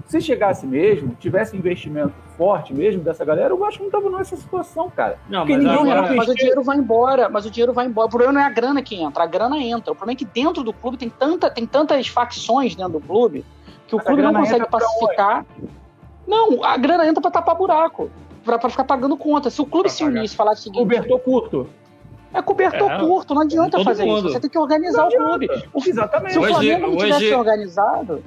Se 0.06 0.20
chegasse 0.20 0.66
mesmo, 0.66 1.14
tivesse 1.18 1.56
investimento 1.56 2.12
forte 2.36 2.74
mesmo 2.74 3.02
dessa 3.02 3.24
galera, 3.24 3.54
o 3.54 3.58
Vasco 3.58 3.82
não 3.82 3.90
tava 3.90 4.10
nessa 4.10 4.36
situação, 4.36 4.90
cara. 4.90 5.18
Não, 5.28 5.40
Porque 5.40 5.54
mas 5.56 5.64
ninguém 5.64 5.92
agora... 5.92 6.08
não, 6.08 6.16
mas 6.16 6.28
o 6.28 6.34
dinheiro 6.34 6.62
vai 6.62 6.76
embora, 6.76 7.28
mas 7.28 7.46
o 7.46 7.50
dinheiro 7.50 7.72
vai 7.72 7.86
embora. 7.86 8.06
O 8.06 8.10
problema 8.10 8.32
não 8.32 8.40
é 8.40 8.44
a 8.44 8.50
grana 8.50 8.82
que 8.82 8.94
entra, 9.00 9.22
a 9.24 9.26
grana 9.26 9.58
entra. 9.58 9.92
O 9.92 9.96
problema 9.96 10.12
é 10.16 10.18
que 10.18 10.24
dentro 10.24 10.62
do 10.62 10.72
clube 10.72 10.96
tem, 10.96 11.08
tanta, 11.08 11.48
tem 11.50 11.64
tantas 11.66 12.08
facções 12.08 12.74
dentro 12.74 12.94
do 12.94 13.00
clube 13.00 13.44
que 13.86 13.94
o 13.94 13.98
Mas 13.98 14.06
clube 14.06 14.22
não 14.22 14.34
consegue 14.34 14.66
pacificar. 14.68 15.46
Não, 16.26 16.64
a 16.64 16.76
grana 16.76 17.06
entra 17.06 17.20
pra 17.22 17.30
tapar 17.30 17.54
buraco. 17.54 18.10
Pra, 18.44 18.58
pra 18.58 18.68
ficar 18.70 18.84
pagando 18.84 19.16
conta. 19.16 19.50
Se 19.50 19.60
o 19.60 19.66
clube 19.66 19.88
Pra 19.88 19.92
se 19.92 20.04
unisse 20.04 20.34
e 20.34 20.36
falar 20.36 20.52
o 20.52 20.56
seguinte, 20.56 20.78
Cobertor 20.78 21.18
curto. 21.20 21.68
é 22.32 22.40
cobertor 22.42 22.90
É, 22.92 22.98
curto, 23.00 23.34
não 23.34 23.42
adianta 23.42 23.82
fazer 23.82 24.04
mundo. 24.04 24.18
isso. 24.26 24.32
Você 24.34 24.40
tem 24.40 24.50
que 24.50 24.58
organizar 24.58 25.06
o 25.06 25.10
clube. 25.10 25.48
Exatamente. 25.84 26.32
Se 26.32 26.38
o 26.38 26.42
Hoje- 26.42 26.52
Flamengo 26.52 26.86
não 26.88 26.96
tivesse 26.96 27.24
hoje- 27.24 27.34
organizado, 27.34 28.22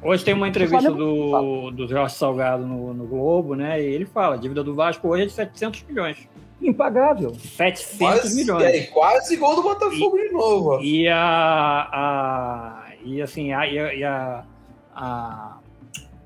Hoje 0.00 0.24
tem 0.24 0.32
uma 0.34 0.46
entrevista 0.48 0.90
do, 0.92 1.70
do 1.72 1.88
Jorge 1.88 2.14
Salgado 2.14 2.64
no, 2.64 2.94
no 2.94 3.04
Globo, 3.06 3.54
né? 3.56 3.80
E 3.82 3.84
ele 3.84 4.04
fala, 4.06 4.34
a 4.36 4.38
dívida 4.38 4.62
do 4.62 4.74
Vasco 4.74 5.08
hoje 5.08 5.24
é 5.24 5.26
de 5.26 5.32
700 5.32 5.82
milhões. 5.88 6.28
Impagável. 6.62 7.34
700 7.34 7.98
Quase, 7.98 8.36
milhões. 8.36 8.62
e 8.62 8.66
aí, 8.66 8.86
quase 8.88 9.36
gol 9.36 9.56
do 9.56 9.62
Botafogo 9.62 10.16
de 10.16 10.30
novo. 10.30 10.80
E 10.82 11.08
a, 11.08 11.88
a 11.92 12.84
e 13.04 13.20
assim 13.22 13.52
a, 13.52 13.66
e 13.66 13.78
a, 13.78 13.94
e 13.94 14.04
a, 14.04 14.44
a, 14.94 15.58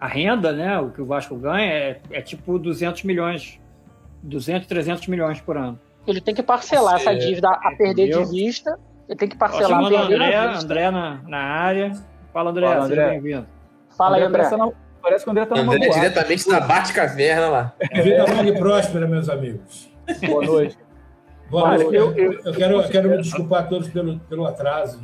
a 0.00 0.06
renda, 0.06 0.52
né, 0.52 0.78
o 0.78 0.90
que 0.90 1.00
o 1.00 1.06
Vasco 1.06 1.34
ganha 1.36 1.70
é, 1.72 2.00
é 2.10 2.20
tipo 2.22 2.58
200 2.58 3.04
milhões, 3.04 3.58
200, 4.22 4.66
300 4.68 5.06
milhões 5.06 5.40
por 5.40 5.56
ano. 5.56 5.78
ele 6.06 6.20
tem 6.20 6.34
que 6.34 6.42
parcelar 6.42 6.98
Você- 6.98 7.08
essa 7.08 7.18
dívida 7.18 7.48
a 7.48 7.74
perder 7.76 8.08
Entendeu? 8.08 8.24
de 8.24 8.30
vista. 8.30 8.78
Ele 9.08 9.18
tem 9.18 9.28
que 9.28 9.36
Ó, 9.36 9.38
parcelar 9.38 9.78
a 9.84 9.88
perder 9.88 10.14
André, 10.14 10.40
de 10.40 10.48
vista. 10.48 10.64
André 10.64 10.90
na, 10.90 11.20
na 11.26 11.38
área. 11.38 11.92
Fala, 12.32 12.50
André, 12.50 12.66
Fala, 12.66 12.86
seja 12.88 13.02
André. 13.02 13.10
bem-vindo. 13.20 13.46
Fala 14.02 14.16
aí, 14.16 14.22
André. 14.24 14.42
Parece, 14.42 14.56
na- 14.56 14.72
parece 15.00 15.24
que 15.24 15.28
o 15.28 15.32
André 15.32 15.46
tá 15.46 15.54
numa 15.56 15.74
André 15.74 15.86
boate. 15.86 16.00
diretamente 16.00 16.48
da 16.48 16.60
Bate-Caverna 16.60 17.48
lá. 17.48 17.72
Vida 18.02 18.24
longa 18.24 18.48
e 18.48 18.58
próspera, 18.58 19.06
meus 19.06 19.28
amigos. 19.28 19.90
Boa 20.26 20.44
noite. 20.44 20.78
Boa 21.50 21.62
Olha, 21.70 21.84
noite. 21.84 21.96
eu- 21.96 22.12
Eu, 22.16 22.32
eu- 22.44 22.52
quero, 22.54 22.80
eu 22.80 22.88
quero 22.88 23.08
me 23.10 23.16
desculpar 23.18 23.60
a 23.60 23.62
todos 23.64 23.88
pelo, 23.90 24.18
pelo 24.20 24.46
atraso. 24.46 25.00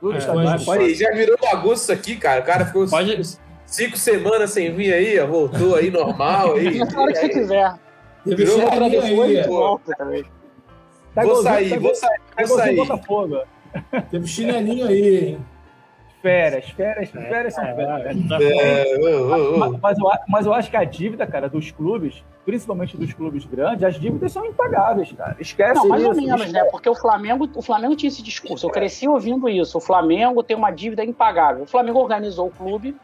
Tudo 0.00 0.16
É, 0.18 0.64
pode- 0.64 0.94
já 0.94 1.10
virou 1.12 1.36
bagunça 1.40 1.82
isso 1.84 1.92
aqui, 1.92 2.16
cara. 2.16 2.40
O 2.40 2.44
cara 2.44 2.64
ficou 2.66 2.86
Pode- 2.88 3.22
cinco 3.66 3.96
semanas 3.96 4.50
sem 4.50 4.74
vir 4.74 4.92
aí, 4.92 5.18
ó, 5.20 5.26
voltou 5.26 5.76
aí 5.76 5.90
normal. 5.90 6.54
Aí, 6.56 6.78
Na 6.78 7.00
hora 7.00 7.12
que 7.12 7.18
você 7.20 7.28
quiser. 7.28 7.74
Teve 8.24 8.44
Virou 8.44 8.58
chinelinho 8.60 9.02
depois 9.02 9.30
aí, 9.30 9.36
e 9.38 9.46
volta 9.46 9.92
também. 9.96 10.24
Tá 11.14 11.22
vou 11.22 11.42
sair, 11.42 11.70
tá 11.70 11.78
vou 11.78 11.94
sair, 11.94 12.20
Tá 12.36 12.44
vou 12.44 12.56
sair. 12.58 12.76
Botafogo. 12.76 13.42
teve 14.10 14.26
chinelinho 14.26 14.86
aí, 14.86 15.18
hein? 15.28 15.46
Férias, 16.22 16.68
férias, 16.70 17.08
férias 17.10 17.54
são 17.54 17.64
É, 17.64 17.74
férias. 17.74 18.28
tá 18.28 18.38
É, 18.42 18.94
ô, 18.98 19.04
ô, 19.04 19.54
ô. 19.54 19.58
Mas, 19.58 19.80
mas 19.80 19.98
eu, 19.98 20.10
mas 20.28 20.46
eu 20.46 20.52
acho 20.52 20.70
que 20.70 20.76
a 20.76 20.84
dívida, 20.84 21.26
cara, 21.26 21.48
dos 21.48 21.70
clubes, 21.70 22.22
principalmente 22.44 22.94
dos 22.96 23.12
clubes 23.14 23.46
grandes, 23.46 23.82
as 23.84 23.98
dívidas 23.98 24.30
são 24.30 24.44
impagáveis, 24.44 25.10
cara. 25.12 25.34
Esquece 25.40 25.76
Não, 25.80 25.88
mais 25.88 26.02
isso. 26.02 26.10
ou 26.10 26.16
menos, 26.16 26.52
né? 26.52 26.62
Porque 26.64 26.90
o 26.90 26.94
Flamengo, 26.94 27.48
o 27.54 27.62
Flamengo 27.62 27.96
tinha 27.96 28.08
esse 28.08 28.22
discurso. 28.22 28.66
Eu 28.66 28.70
cresci 28.70 29.08
ouvindo 29.08 29.48
isso. 29.48 29.78
O 29.78 29.80
Flamengo 29.80 30.42
tem 30.42 30.54
uma 30.56 30.70
dívida 30.70 31.02
impagável. 31.02 31.62
O 31.62 31.66
Flamengo 31.66 31.98
organizou 32.00 32.48
o 32.48 32.50
clube, 32.50 32.94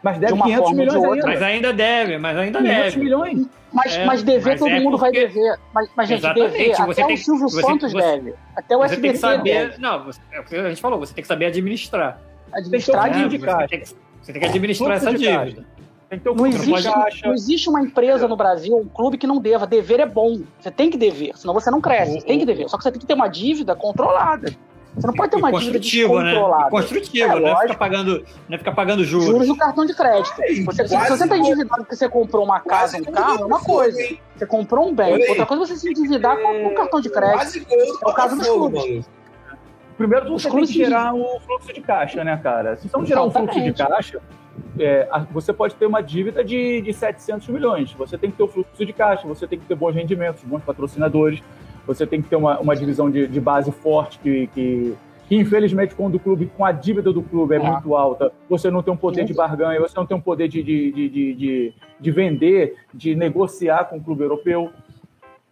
Mas 0.00 0.18
deve 0.18 0.32
de 0.34 0.38
uma 0.38 0.44
500 0.44 0.64
forma 0.64 0.68
ou 0.68 0.86
de 0.86 0.92
milhões 0.94 1.08
outra. 1.08 1.30
ainda. 1.32 1.40
Mas 1.40 1.42
ainda 1.42 1.72
deve, 1.72 2.18
mas 2.18 2.36
ainda 2.36 2.58
500 2.60 2.82
deve. 2.84 2.98
milhões. 3.00 3.46
mas, 3.72 3.96
É, 3.96 4.04
mas 4.04 4.22
dever 4.22 4.50
mas 4.50 4.60
todo 4.60 4.70
é 4.70 4.78
mundo 4.80 4.96
vai 4.98 5.10
porque- 5.10 5.26
dever. 5.26 5.56
Mas, 5.74 5.90
mas 5.96 6.08
gente, 6.08 6.18
Exatamente, 6.20 6.52
dever. 6.52 6.76
você 6.76 6.82
Até 7.00 7.04
tem- 7.06 7.14
o 7.14 7.18
Silvio 7.18 7.48
você- 7.48 7.60
Santos 7.62 7.90
você- 7.92 8.00
deve. 8.00 8.34
Até 8.54 8.76
o 8.76 8.78
Você 8.78 8.84
SBT 8.94 9.12
que 9.14 9.18
saber. 9.18 9.42
deve. 9.68 9.80
Não, 9.80 10.04
você- 10.04 10.20
é 10.30 10.38
o 10.38 10.44
que 10.44 10.54
a 10.54 10.68
gente 10.68 10.80
falou, 10.80 11.00
você 11.00 11.12
tem 11.12 11.22
que 11.22 11.26
saber 11.26 11.46
administrar. 11.46 12.20
Administrar 12.54 13.04
Tem 13.04 13.12
que 13.12 13.18
ter 13.18 13.20
um 13.20 13.22
né? 13.22 13.28
de 13.28 13.38
Você 13.38 13.46
caixa. 13.46 13.68
tem 13.68 13.80
que, 13.80 13.88
você 14.22 14.32
tem 14.32 14.40
que 14.42 14.48
administrar 14.48 14.96
essa 14.96 15.12
dívida. 15.14 15.66
Tem 16.10 16.18
que 16.18 16.24
ter 16.24 16.30
o 16.30 16.34
Não 16.34 16.46
existe, 16.46 17.24
não 17.26 17.34
existe 17.34 17.68
uma 17.68 17.80
empresa 17.80 18.28
no 18.28 18.36
Brasil, 18.36 18.76
um 18.76 18.86
clube 18.88 19.16
que 19.18 19.26
não 19.26 19.38
deva. 19.40 19.66
Dever 19.66 20.00
é 20.00 20.06
bom. 20.06 20.40
Você 20.60 20.70
tem 20.70 20.90
que 20.90 20.96
dever, 20.98 21.36
senão 21.36 21.52
você 21.54 21.70
não 21.70 21.80
cresce. 21.80 22.20
Você 22.20 22.26
tem 22.26 22.38
que 22.38 22.46
dever. 22.46 22.68
Só 22.68 22.76
que 22.76 22.82
você 22.84 22.92
tem 22.92 23.00
que 23.00 23.06
ter 23.06 23.14
uma 23.14 23.28
dívida 23.28 23.74
controlada. 23.74 24.54
Você 24.96 25.08
não 25.08 25.14
pode 25.14 25.32
ter 25.32 25.38
uma 25.38 25.50
dívida 25.50 25.72
construtivo, 25.72 26.20
né? 26.20 26.34
E 26.36 26.70
construtivo, 26.70 27.24
É, 27.24 27.28
não 27.28 27.34
é 27.34 27.40
ficar 27.40 27.54
lógico. 27.62 27.78
pagando, 27.80 28.24
não 28.48 28.54
é 28.54 28.58
ficar 28.58 28.72
pagando 28.72 29.02
juros. 29.02 29.26
Juros 29.26 29.48
do 29.48 29.56
cartão 29.56 29.84
de 29.84 29.92
crédito. 29.92 30.36
Você, 30.66 30.86
se 30.86 30.96
você 30.96 31.24
está 31.24 31.36
endividado 31.36 31.82
porque 31.82 31.96
você 31.96 32.08
comprou 32.08 32.44
uma 32.44 32.60
casa, 32.60 32.98
um 32.98 33.02
carro, 33.02 33.42
é 33.42 33.44
uma 33.44 33.58
coisa. 33.60 33.98
Você 34.36 34.46
comprou 34.46 34.88
um 34.88 34.94
bem. 34.94 35.28
Outra 35.30 35.46
coisa 35.46 35.64
é 35.64 35.66
você 35.66 35.76
se 35.76 35.88
endividar 35.90 36.36
com 36.36 36.68
um 36.68 36.74
cartão 36.74 37.00
de 37.00 37.10
crédito. 37.10 37.34
Quase 37.38 37.66
É 38.04 38.08
o 38.08 38.12
caso 38.14 38.36
dos 38.36 38.46
clubes. 38.46 38.84
mano. 38.88 39.04
Primeiro 39.96 40.28
você 40.28 40.50
tem 40.50 40.60
que 40.60 40.72
gerar 40.72 41.14
o 41.14 41.40
fluxo 41.40 41.72
de 41.72 41.80
caixa, 41.80 42.24
né, 42.24 42.36
cara? 42.42 42.76
Se 42.76 42.90
não 42.92 43.04
gerar 43.04 43.24
um 43.24 43.30
fluxo 43.30 43.60
de 43.60 43.72
caixa, 43.72 44.20
é, 44.78 45.08
você 45.30 45.52
pode 45.52 45.74
ter 45.74 45.86
uma 45.86 46.02
dívida 46.02 46.44
de, 46.44 46.80
de 46.80 46.92
700 46.92 47.48
milhões. 47.48 47.92
Você 47.92 48.18
tem 48.18 48.30
que 48.30 48.36
ter 48.36 48.42
o 48.42 48.48
fluxo 48.48 48.84
de 48.84 48.92
caixa, 48.92 49.26
você 49.26 49.46
tem 49.46 49.58
que 49.58 49.66
ter 49.66 49.74
bons 49.74 49.94
rendimentos, 49.94 50.42
bons 50.42 50.62
patrocinadores, 50.62 51.40
você 51.86 52.06
tem 52.06 52.20
que 52.20 52.28
ter 52.28 52.36
uma, 52.36 52.58
uma 52.58 52.74
divisão 52.74 53.10
de, 53.10 53.26
de 53.26 53.40
base 53.40 53.70
forte 53.70 54.18
que, 54.18 54.48
que, 54.48 54.94
que, 55.28 55.36
infelizmente, 55.36 55.94
quando 55.94 56.16
o 56.16 56.18
clube, 56.18 56.50
com 56.56 56.64
a 56.64 56.72
dívida 56.72 57.12
do 57.12 57.22
clube 57.22 57.54
é, 57.54 57.58
É. 57.58 57.60
muito 57.60 57.94
alta, 57.94 58.32
você 58.48 58.70
não 58.70 58.82
tem 58.82 58.92
um 58.92 58.96
poder 58.96 59.24
de 59.24 59.34
barganha, 59.34 59.80
você 59.80 59.96
não 59.96 60.06
tem 60.06 60.16
um 60.16 60.20
poder 60.20 60.48
de, 60.48 60.62
de, 60.62 60.92
de, 60.92 61.08
de, 61.08 61.34
de, 61.34 61.74
de 62.00 62.10
vender, 62.10 62.76
de 62.92 63.14
negociar 63.14 63.84
com 63.84 63.98
o 63.98 64.02
clube 64.02 64.22
europeu. 64.22 64.70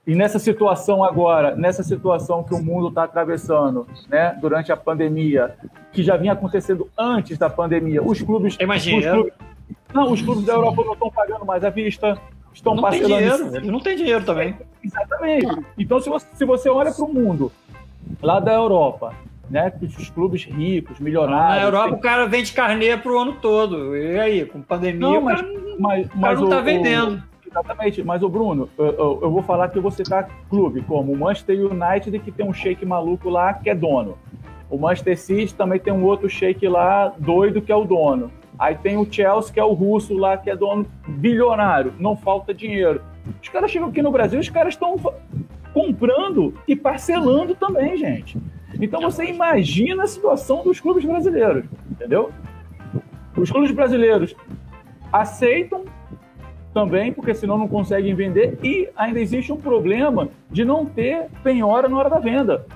E 0.07 0.15
nessa 0.17 0.39
situação 0.39 1.05
agora, 1.05 1.55
nessa 1.55 1.83
situação 1.85 2.43
que 2.43 2.53
o 2.55 2.63
mundo 2.63 2.89
está 2.89 3.05
atravessando, 3.05 3.87
né, 4.09 4.37
durante 4.41 4.73
a 4.73 4.77
pandemia, 4.77 5.55
que 5.93 6.03
já 6.03 6.17
vinha 6.17 6.33
acontecendo 6.33 6.89
antes 6.99 7.39
da 7.39 7.49
pandemia, 7.49 8.03
os 8.03 8.21
clubes, 8.21 8.57
Tem 8.57 8.67
mais 8.67 8.83
os 8.83 8.89
dinheiro. 8.89 9.13
clubes 9.15 9.33
não, 9.95 10.11
os 10.11 10.21
clubes 10.23 10.45
da 10.45 10.55
Europa 10.55 10.83
não 10.85 10.93
estão 10.95 11.11
pagando 11.11 11.45
mais 11.45 11.63
à 11.65 11.71
vista, 11.71 12.19
estão 12.53 12.75
Não 12.75 12.83
tem 12.91 13.01
parcelando 13.01 13.37
dinheiro, 13.37 13.57
eles 13.57 13.69
não 13.71 13.81
têm 13.81 13.97
dinheiro 13.97 14.25
também. 14.25 14.57
Exatamente. 14.83 15.47
Então, 15.79 16.01
se 16.01 16.09
você, 16.09 16.27
se 16.35 16.45
você 16.47 16.69
olha 16.71 16.91
para 16.91 17.05
o 17.05 17.13
mundo 17.13 17.53
lá 18.23 18.41
da 18.41 18.55
Europa, 18.55 19.15
né, 19.51 19.71
os 19.83 20.09
clubes 20.11 20.45
ricos, 20.47 20.99
milionários, 20.99 21.59
Na 21.59 21.63
Europa 21.65 21.89
tem- 21.91 21.95
o 21.99 22.01
cara 22.01 22.27
vende 22.27 22.53
carnê 22.53 22.97
pro 22.97 23.21
ano 23.21 23.35
todo. 23.35 23.95
E 23.97 24.19
aí, 24.19 24.47
com 24.47 24.63
pandemia, 24.63 24.99
Não, 25.01 25.19
o 25.19 25.25
mas, 25.25 25.41
cara, 25.43 25.53
mas, 25.79 26.07
o 26.07 26.09
cara 26.09 26.21
mas 26.21 26.41
não 26.41 26.47
o- 26.47 26.51
tá 26.51 26.59
o- 26.59 26.65
vendendo. 26.65 27.23
Exatamente, 27.53 28.03
mas 28.03 28.23
o 28.23 28.29
Bruno, 28.31 28.69
eu, 28.79 29.19
eu- 29.23 29.31
vou 29.31 29.43
falar 29.43 29.69
que 29.69 29.77
eu 29.77 29.83
vou 29.83 29.91
citar 29.91 30.27
clube, 30.49 30.81
como 30.83 31.13
o 31.13 31.17
Manchester 31.19 31.59
United, 31.71 32.19
que 32.21 32.33
tem 32.33 32.47
um 32.47 32.53
shake 32.53 32.87
maluco 32.87 33.29
lá 33.29 33.53
que 33.53 33.69
é 33.69 33.75
dono. 33.75 34.17
O 34.71 34.79
Manchester 34.79 35.19
City 35.19 35.55
também 35.55 35.79
tem 35.79 35.93
um 35.93 36.03
outro 36.03 36.31
shake 36.31 36.67
lá 36.67 37.13
doido 37.19 37.61
que 37.61 37.71
é 37.71 37.77
o 37.77 37.85
dono. 37.85 38.31
Aí 38.59 38.75
tem 38.75 38.97
o 38.97 39.07
Chelsea, 39.11 39.53
que 39.53 39.61
é 39.61 39.65
o 39.65 39.73
russo 39.75 40.17
lá, 40.17 40.37
que 40.39 40.49
é 40.49 40.57
dono 40.57 40.87
bilionário. 41.07 41.93
Não 41.99 42.17
falta 42.17 42.55
dinheiro. 42.55 43.03
Os 43.43 43.49
caras 43.51 43.71
chegam 43.71 43.89
aqui 43.89 44.01
no 44.01 44.11
Brasil, 44.11 44.41
os 44.41 44.49
caras 44.49 44.73
estão 44.73 44.97
comprando 45.75 46.55
e 46.67 46.75
parcelando 46.75 47.55
também, 47.55 47.97
gente. 47.99 48.39
Então 48.81 49.01
você 49.03 49.27
imagina 49.27 50.05
a 50.05 50.07
situação 50.07 50.63
dos 50.65 50.81
clubes 50.81 51.05
brasileiros, 51.05 51.65
entendeu? 51.91 52.31
Os 53.37 53.51
clubes 53.51 53.71
brasileiros 53.73 54.35
aceitam 55.13 55.85
também, 56.73 57.13
porque 57.13 57.35
senão 57.35 57.59
não 57.59 57.69
conseguem 57.69 58.15
vender, 58.15 58.59
e 58.63 58.89
ainda 58.97 59.21
existe 59.21 59.53
um 59.53 59.57
problema 59.57 60.29
de 60.51 60.65
não 60.65 60.87
ter 60.87 61.27
penhora 61.43 61.89
na 61.89 61.97
hora 61.97 62.11
da 62.11 62.19
venda. 62.19 62.67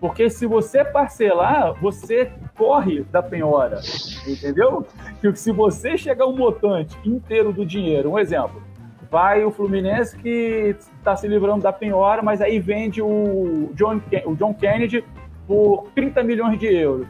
Porque 0.00 0.30
se 0.30 0.46
você 0.46 0.84
parcelar, 0.84 1.74
você 1.80 2.30
corre 2.56 3.02
da 3.12 3.22
penhora, 3.22 3.80
entendeu? 4.26 4.86
Que 5.20 5.34
se 5.34 5.52
você 5.52 5.96
chegar 5.96 6.26
um 6.26 6.36
montante 6.36 6.96
inteiro 7.04 7.52
do 7.52 7.64
dinheiro, 7.64 8.10
um 8.10 8.18
exemplo, 8.18 8.62
vai 9.10 9.44
o 9.44 9.50
Fluminense 9.50 10.16
que 10.16 10.74
está 10.98 11.14
se 11.14 11.28
livrando 11.28 11.62
da 11.62 11.72
penhora, 11.72 12.22
mas 12.22 12.40
aí 12.40 12.58
vende 12.58 13.02
o 13.02 13.70
John, 13.74 14.00
o 14.24 14.34
John 14.34 14.54
Kennedy 14.54 15.04
por 15.46 15.84
30 15.94 16.22
milhões 16.22 16.58
de 16.58 16.66
euros. 16.66 17.06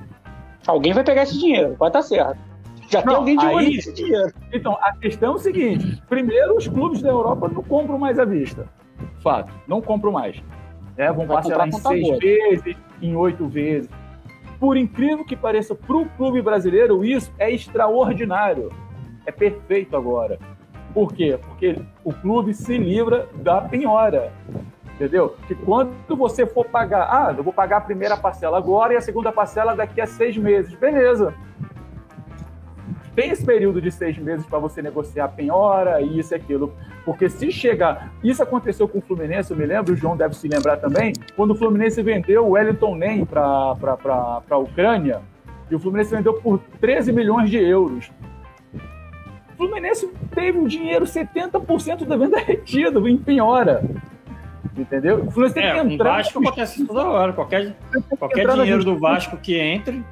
Alguém 0.67 0.93
vai 0.93 1.05
pegar 1.05 1.23
esse 1.23 1.39
dinheiro, 1.39 1.77
vai 1.79 1.89
estar 1.89 2.01
tá 2.01 2.03
certo. 2.03 2.52
Já 2.93 3.03
não, 3.05 3.25
tem 3.25 3.39
alguém 3.39 3.71
de 3.71 3.77
nesse 3.77 3.93
dinheiro. 3.95 4.31
Então, 4.53 4.77
a 4.83 4.93
questão 4.95 5.33
é 5.33 5.37
o 5.37 5.39
seguinte: 5.39 6.03
primeiro, 6.09 6.57
os 6.57 6.69
clubes 6.69 7.01
da 7.01 7.09
Europa 7.09 7.49
não 7.49 7.63
compram 7.63 7.99
mais 7.99 8.19
à 8.19 8.25
vista. 8.25 8.69
Fato, 9.23 9.51
não 9.67 9.81
compram 9.81 10.13
mais. 10.13 10.43
É, 10.99 11.11
vão 11.11 11.27
Vai 11.27 11.37
parcelar 11.37 11.69
em 11.69 11.73
seis 11.73 12.07
boa. 12.07 12.19
vezes, 12.19 12.77
em 13.01 13.17
oito 13.17 13.49
vezes. 13.49 13.89
Por 14.61 14.77
incrível 14.77 15.25
que 15.25 15.35
pareça, 15.35 15.75
para 15.75 15.97
o 15.97 16.07
clube 16.11 16.43
brasileiro, 16.43 17.03
isso 17.03 17.33
é 17.39 17.51
extraordinário. 17.51 18.71
É 19.25 19.33
perfeito 19.33 19.97
agora. 19.97 20.39
Por 20.93 21.15
quê? 21.15 21.39
Porque 21.43 21.81
o 22.05 22.13
clube 22.13 22.53
se 22.53 22.77
livra 22.77 23.27
da 23.37 23.63
penhora. 23.63 24.33
Entendeu? 24.95 25.35
Que 25.49 25.55
quando 25.55 26.15
você 26.15 26.47
for 26.47 26.67
pagar, 26.67 27.09
ah, 27.11 27.35
eu 27.37 27.43
vou 27.43 27.53
pagar 27.53 27.79
a 27.79 27.81
primeira 27.81 28.17
parcela 28.17 28.59
agora 28.59 28.93
e 28.93 28.97
a 28.97 29.01
segunda 29.01 29.33
parcela 29.33 29.75
daqui 29.75 30.01
a 30.01 30.07
seis 30.07 30.37
meses. 30.37 30.75
Beleza 30.75 31.35
tem 33.15 33.31
esse 33.31 33.45
período 33.45 33.81
de 33.81 33.91
seis 33.91 34.17
meses 34.17 34.47
para 34.47 34.59
você 34.59 34.81
negociar 34.81 35.27
a 35.27 35.29
penhora, 35.29 36.01
isso 36.01 36.33
e 36.33 36.37
aquilo. 36.37 36.73
Porque 37.05 37.29
se 37.29 37.51
chegar. 37.51 38.13
Isso 38.23 38.43
aconteceu 38.43 38.89
com 38.89 38.99
o 38.99 39.03
Fluminense, 39.03 39.51
eu 39.51 39.57
me 39.57 39.67
lembro, 39.67 39.93
o 39.93 39.97
João 39.97 40.17
deve 40.17 40.35
se 40.35 40.49
lembrar 40.49 40.79
também, 40.79 41.13
quando 41.37 41.51
o 41.51 41.55
Fluminense 41.55 42.03
vendeu 42.03 42.47
o 42.47 42.51
Wellington 42.51 42.95
Nem 42.95 43.25
para 43.25 43.77
a 44.51 44.57
Ucrânia, 44.57 45.21
e 45.71 45.75
o 45.75 45.79
Fluminense 45.79 46.15
vendeu 46.15 46.35
por 46.35 46.59
13 46.81 47.13
milhões 47.13 47.51
de 47.51 47.59
euros. 47.59 48.11
O 49.55 49.57
Fluminense 49.57 50.11
teve 50.35 50.59
o 50.59 50.67
dinheiro, 50.67 51.05
70% 51.05 52.05
da 52.05 52.17
venda 52.17 52.39
retido 52.41 53.07
em 53.09 53.17
penhora. 53.17 53.85
Entendeu? 54.77 55.25
O 55.27 55.31
Fluminense 55.31 55.59
é, 55.59 55.73
tem 55.73 55.89
que 55.89 55.95
entrar. 55.95 56.13
O 56.13 56.17
Vasco 56.17 56.39
acontece 56.39 56.87
toda 56.87 57.05
hora. 57.05 57.33
Qualquer, 57.33 57.77
qualquer 58.19 58.49
dinheiro 58.49 58.85
do 58.85 58.99
Vasco 58.99 59.37
que 59.37 59.59
entre 59.59 60.03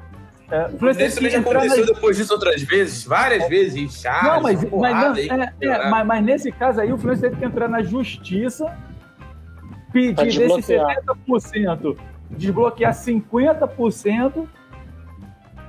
é, 0.51 0.65
o 0.65 0.77
Fluminense 0.77 1.15
também 1.15 1.31
já 1.31 1.39
aconteceu 1.39 1.85
na... 1.85 1.93
depois 1.93 2.17
disso 2.17 2.33
outras 2.33 2.61
vezes, 2.61 3.05
várias 3.05 3.47
vezes, 3.47 3.75
inchado, 3.75 4.27
não, 4.27 4.41
mas, 4.41 4.61
mas, 4.69 5.29
não, 5.29 5.35
é, 5.37 5.53
é, 5.61 5.89
mas, 5.89 6.05
mas, 6.05 6.23
nesse 6.25 6.51
caso 6.51 6.81
aí, 6.81 6.91
o 6.91 6.97
Fluminense 6.97 7.21
teve 7.21 7.37
que 7.37 7.45
entrar 7.45 7.69
na 7.69 7.81
justiça, 7.81 8.77
pedir 9.93 10.15
desses 10.15 10.67
70%, 10.67 11.97
desbloquear. 12.31 12.91
50%, 12.91 14.45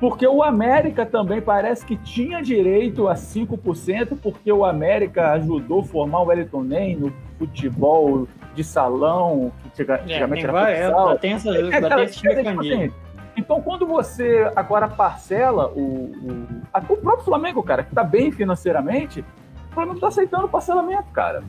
porque 0.00 0.26
o 0.26 0.42
América 0.42 1.06
também 1.06 1.40
parece 1.40 1.86
que 1.86 1.94
tinha 1.94 2.42
direito 2.42 3.06
a 3.06 3.14
5%, 3.14 4.18
porque 4.20 4.50
o 4.50 4.64
América 4.64 5.30
ajudou 5.34 5.82
a 5.82 5.84
formar 5.84 6.22
o 6.22 6.24
Wellington 6.24 6.64
Nem 6.64 6.96
no 6.96 7.12
futebol 7.38 8.26
de 8.52 8.64
salão, 8.64 9.52
que 9.76 9.82
antigamente 9.82 10.40
é, 10.40 10.44
era 10.44 10.52
vai, 10.52 10.82
futsal. 10.82 11.12
É, 11.12 11.18
tem 11.18 11.32
essa, 11.34 11.56
é, 11.56 11.80
cara, 11.80 12.02
esse 12.02 12.18
tipo 12.18 12.92
então, 13.36 13.62
quando 13.62 13.86
você 13.86 14.50
agora 14.54 14.88
parcela 14.88 15.68
o, 15.68 15.80
o, 15.80 16.46
o 16.74 16.96
próprio 16.96 17.24
Flamengo, 17.24 17.62
cara, 17.62 17.82
que 17.82 17.90
está 17.90 18.04
bem 18.04 18.30
financeiramente, 18.30 19.24
o 19.70 19.74
Flamengo 19.74 19.96
está 19.96 20.08
aceitando 20.08 20.46
o 20.46 20.48
parcelamento, 20.48 21.10
cara. 21.12 21.42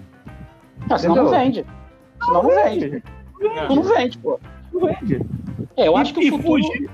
Não, 0.88 0.98
senão 0.98 1.16
não 1.16 1.30
vende. 1.30 1.66
Senão 2.24 2.44
não, 2.44 2.50
não 2.50 2.64
vende. 2.64 3.04
Não, 3.40 3.76
não 3.76 3.84
vende, 3.84 4.18
pô. 4.18 4.40
Não 4.72 4.88
vende. 4.88 5.22
É, 5.76 5.88
eu 5.88 5.98
acho 5.98 6.14
que 6.14 6.32
o 6.32 6.38
futuro... 6.38 6.64
Fugir, 6.64 6.90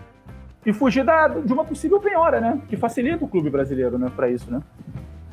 e 0.65 0.73
fugir 0.73 1.05
da, 1.05 1.27
de 1.27 1.53
uma 1.53 1.63
possível 1.63 1.99
penhora, 1.99 2.41
né? 2.41 2.61
Que 2.67 2.75
facilita 2.75 3.23
o 3.23 3.27
clube 3.27 3.49
brasileiro, 3.49 3.97
né, 3.97 4.11
para 4.13 4.29
isso, 4.29 4.51
né? 4.51 4.61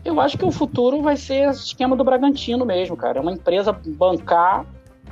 Eu 0.04 0.20
acho 0.20 0.38
que 0.38 0.44
o 0.44 0.52
futuro 0.52 1.02
vai 1.02 1.16
ser 1.16 1.48
o 1.48 1.50
esquema 1.50 1.96
do 1.96 2.04
Bragantino 2.04 2.64
mesmo, 2.64 2.96
cara. 2.96 3.18
É 3.18 3.20
uma 3.20 3.32
empresa 3.32 3.72
bancar 3.72 4.64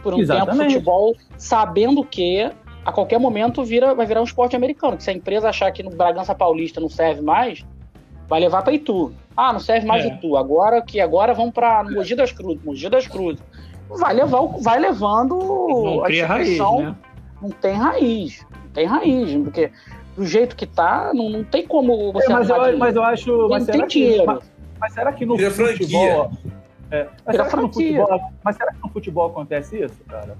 por 0.02 0.14
um 0.14 0.18
Exatamente. 0.18 0.59
tempo 0.59 0.70
futebol, 0.70 1.14
sabendo 1.37 2.04
que 2.04 2.48
a 2.85 2.92
qualquer 2.92 3.18
momento 3.18 3.64
vira, 3.64 3.94
vai 3.94 4.07
virar 4.07 4.20
um 4.20 4.25
esporte 4.25 4.55
americano. 4.55 4.97
Que 4.97 5.05
se 5.05 5.11
a 5.11 5.12
empresa 5.12 5.49
achar 5.49 5.70
que 5.73 5.83
no 5.83 5.90
Bragança 5.90 6.35
Paulista 6.35 6.81
não 6.81 6.88
serve 6.88 7.23
mais, 7.23 7.64
vai 8.29 8.40
levar 8.40 8.62
para 8.62 8.75
Itu. 8.75 9.12
Ah, 9.37 9.53
não 9.53 9.61
serve 9.61 9.87
mais 9.87 10.05
é. 10.05 10.09
Itu. 10.09 10.37
Agora 10.37 10.83
que 10.83 11.01
agora 11.01 11.33
vão 11.33 11.51
para 11.51 11.85
Mogi 11.85 12.14
das 12.14 12.33
Cruzes, 12.33 12.62
Mogi 12.62 12.88
das 12.88 13.07
Cruzes. 13.07 13.42
Vai 13.88 14.14
levar, 14.14 14.40
vai 14.61 14.79
levando 14.79 15.38
não 15.38 16.05
a 16.05 16.11
instituição. 16.11 16.77
Raiz, 16.77 16.88
né? 16.88 16.97
Não 17.40 17.51
tem 17.51 17.75
raiz, 17.75 18.47
não 18.64 18.70
tem 18.73 18.87
raiz, 18.87 19.42
porque 19.42 19.70
do 20.16 20.25
jeito 20.25 20.57
que 20.57 20.66
tá, 20.66 21.12
não, 21.12 21.29
não 21.29 21.44
tem 21.44 21.66
como 21.66 22.12
você. 22.12 22.31
É, 22.31 22.35
mas, 22.35 22.49
eu, 22.49 22.79
mas 22.79 22.97
eu 22.97 23.03
acho, 23.03 23.49
mas 23.49 23.66
tem 23.66 23.87
dinheiro. 23.87 24.25
Mas, 24.27 24.51
mas, 24.81 24.92
será 24.94 25.12
que 25.12 25.27
no 25.27 25.37
futebol? 25.37 26.31
É, 26.90 27.09
mas, 27.25 27.37
será 27.37 27.49
que 27.49 27.57
no 27.57 27.73
futebol 27.73 28.20
mas 28.42 28.57
será 28.57 28.73
que 28.73 28.83
no 28.83 28.88
futebol 28.88 29.27
acontece 29.27 29.83
isso, 29.83 30.03
cara? 30.09 30.37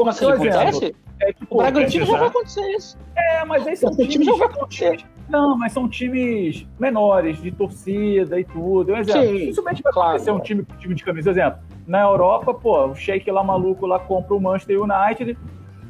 Como 0.00 0.10
assim? 0.10 0.30
Acontece? 0.30 0.96
É, 1.20 1.32
tipo, 1.34 1.54
o 1.54 1.58
Bragantino 1.58 2.06
já 2.06 2.16
vai 2.16 2.28
acontecer 2.28 2.66
isso. 2.70 2.98
É, 3.14 3.44
mas 3.44 3.66
aí 3.66 3.76
são 3.76 3.94
times. 3.94 4.26
Já 4.26 4.32
vai 4.34 4.46
acontecer. 4.46 5.04
Não, 5.28 5.58
mas 5.58 5.72
são 5.72 5.86
times 5.88 6.66
menores, 6.78 7.40
de 7.40 7.52
torcida 7.52 8.40
e 8.40 8.44
tudo. 8.44 8.92
Um 8.92 8.96
exemplo. 8.96 9.22
Sim, 9.22 9.32
Dificilmente 9.32 9.82
vai 9.82 9.92
claro, 9.92 10.08
acontecer 10.08 10.30
um 10.30 10.40
time, 10.40 10.66
time 10.78 10.94
de 10.94 11.04
camisa. 11.04 11.30
Exemplo, 11.30 11.60
na 11.86 12.00
Europa, 12.00 12.54
pô, 12.54 12.86
o 12.86 12.94
Sheik 12.94 13.30
lá 13.30 13.44
maluco 13.44 13.86
lá 13.86 13.98
compra 13.98 14.34
o 14.34 14.40
Manchester 14.40 14.80
United. 14.80 15.36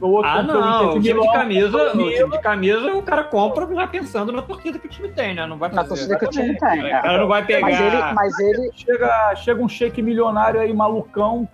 O 0.01 0.09
outro 0.09 0.31
ah, 0.31 0.43
não, 0.43 0.89
o 0.89 1.01
time 1.01 1.21
de 1.21 1.33
camisa, 1.33 1.77
o 1.77 2.11
time 2.11 2.31
de 2.31 2.39
camisa, 2.39 2.97
o 2.97 3.03
cara 3.03 3.23
compra 3.23 3.69
já 3.73 3.87
pensando 3.87 4.33
na 4.33 4.41
torcida 4.41 4.79
que 4.79 4.87
o 4.87 4.91
time 4.91 5.09
tem, 5.11 5.35
né? 5.35 5.47
Não 5.47 5.59
vai 5.59 5.69
fazer. 5.69 5.83
Na 5.83 5.89
torcida 5.89 6.19
que 6.19 6.25
o 6.25 6.29
time 6.31 6.59
tem. 6.59 6.87
O 6.87 6.91
cara 6.91 7.19
não 7.19 7.29
vai 7.29 7.45
pegar. 7.45 7.61
Mas 7.61 7.81
ele, 7.81 8.13
mas 8.15 8.39
ele... 8.41 8.71
Chega, 8.75 9.35
chega 9.37 9.63
um 9.63 9.69
shake 9.69 10.03
milionário 10.03 10.59
aí, 10.59 10.73
malucão, 10.73 11.47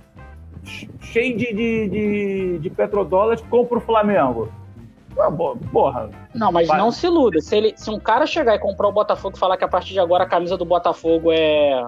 cheio 1.01 1.37
de, 1.37 1.53
de, 1.53 1.89
de, 1.89 2.59
de 2.59 2.71
petrodólares, 2.71 3.43
compra 3.49 3.79
o 3.79 3.81
Flamengo. 3.81 4.51
Ah, 5.19 5.31
porra. 5.73 6.11
Não, 6.35 6.53
mas 6.53 6.69
vai. 6.69 6.79
não 6.79 6.91
se 6.91 7.07
iluda. 7.07 7.41
Se, 7.41 7.57
ele, 7.57 7.75
se 7.77 7.91
um 7.91 7.99
cara 7.99 8.27
chegar 8.27 8.55
e 8.55 8.59
comprar 8.59 8.89
o 8.89 8.93
Botafogo 8.93 9.37
e 9.37 9.41
falar 9.41 9.57
que 9.57 9.65
a 9.65 9.69
partir 9.69 9.95
de 9.95 10.01
agora 10.01 10.25
a 10.25 10.29
camisa 10.29 10.57
do 10.57 10.65
Botafogo 10.65 11.33
é 11.33 11.87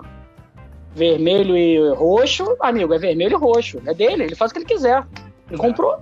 vermelho 0.95 1.57
e 1.57 1.93
roxo, 1.93 2.57
amigo, 2.61 2.95
é 2.95 2.99
vermelho 2.99 3.33
e 3.33 3.39
roxo. 3.39 3.81
É 3.87 3.93
dele, 3.93 4.25
ele 4.25 4.35
faz 4.35 4.51
o 4.51 4.55
que 4.55 4.61
ele 4.61 4.67
quiser. 4.67 5.07
Ele 5.49 5.59
comprou. 5.59 5.99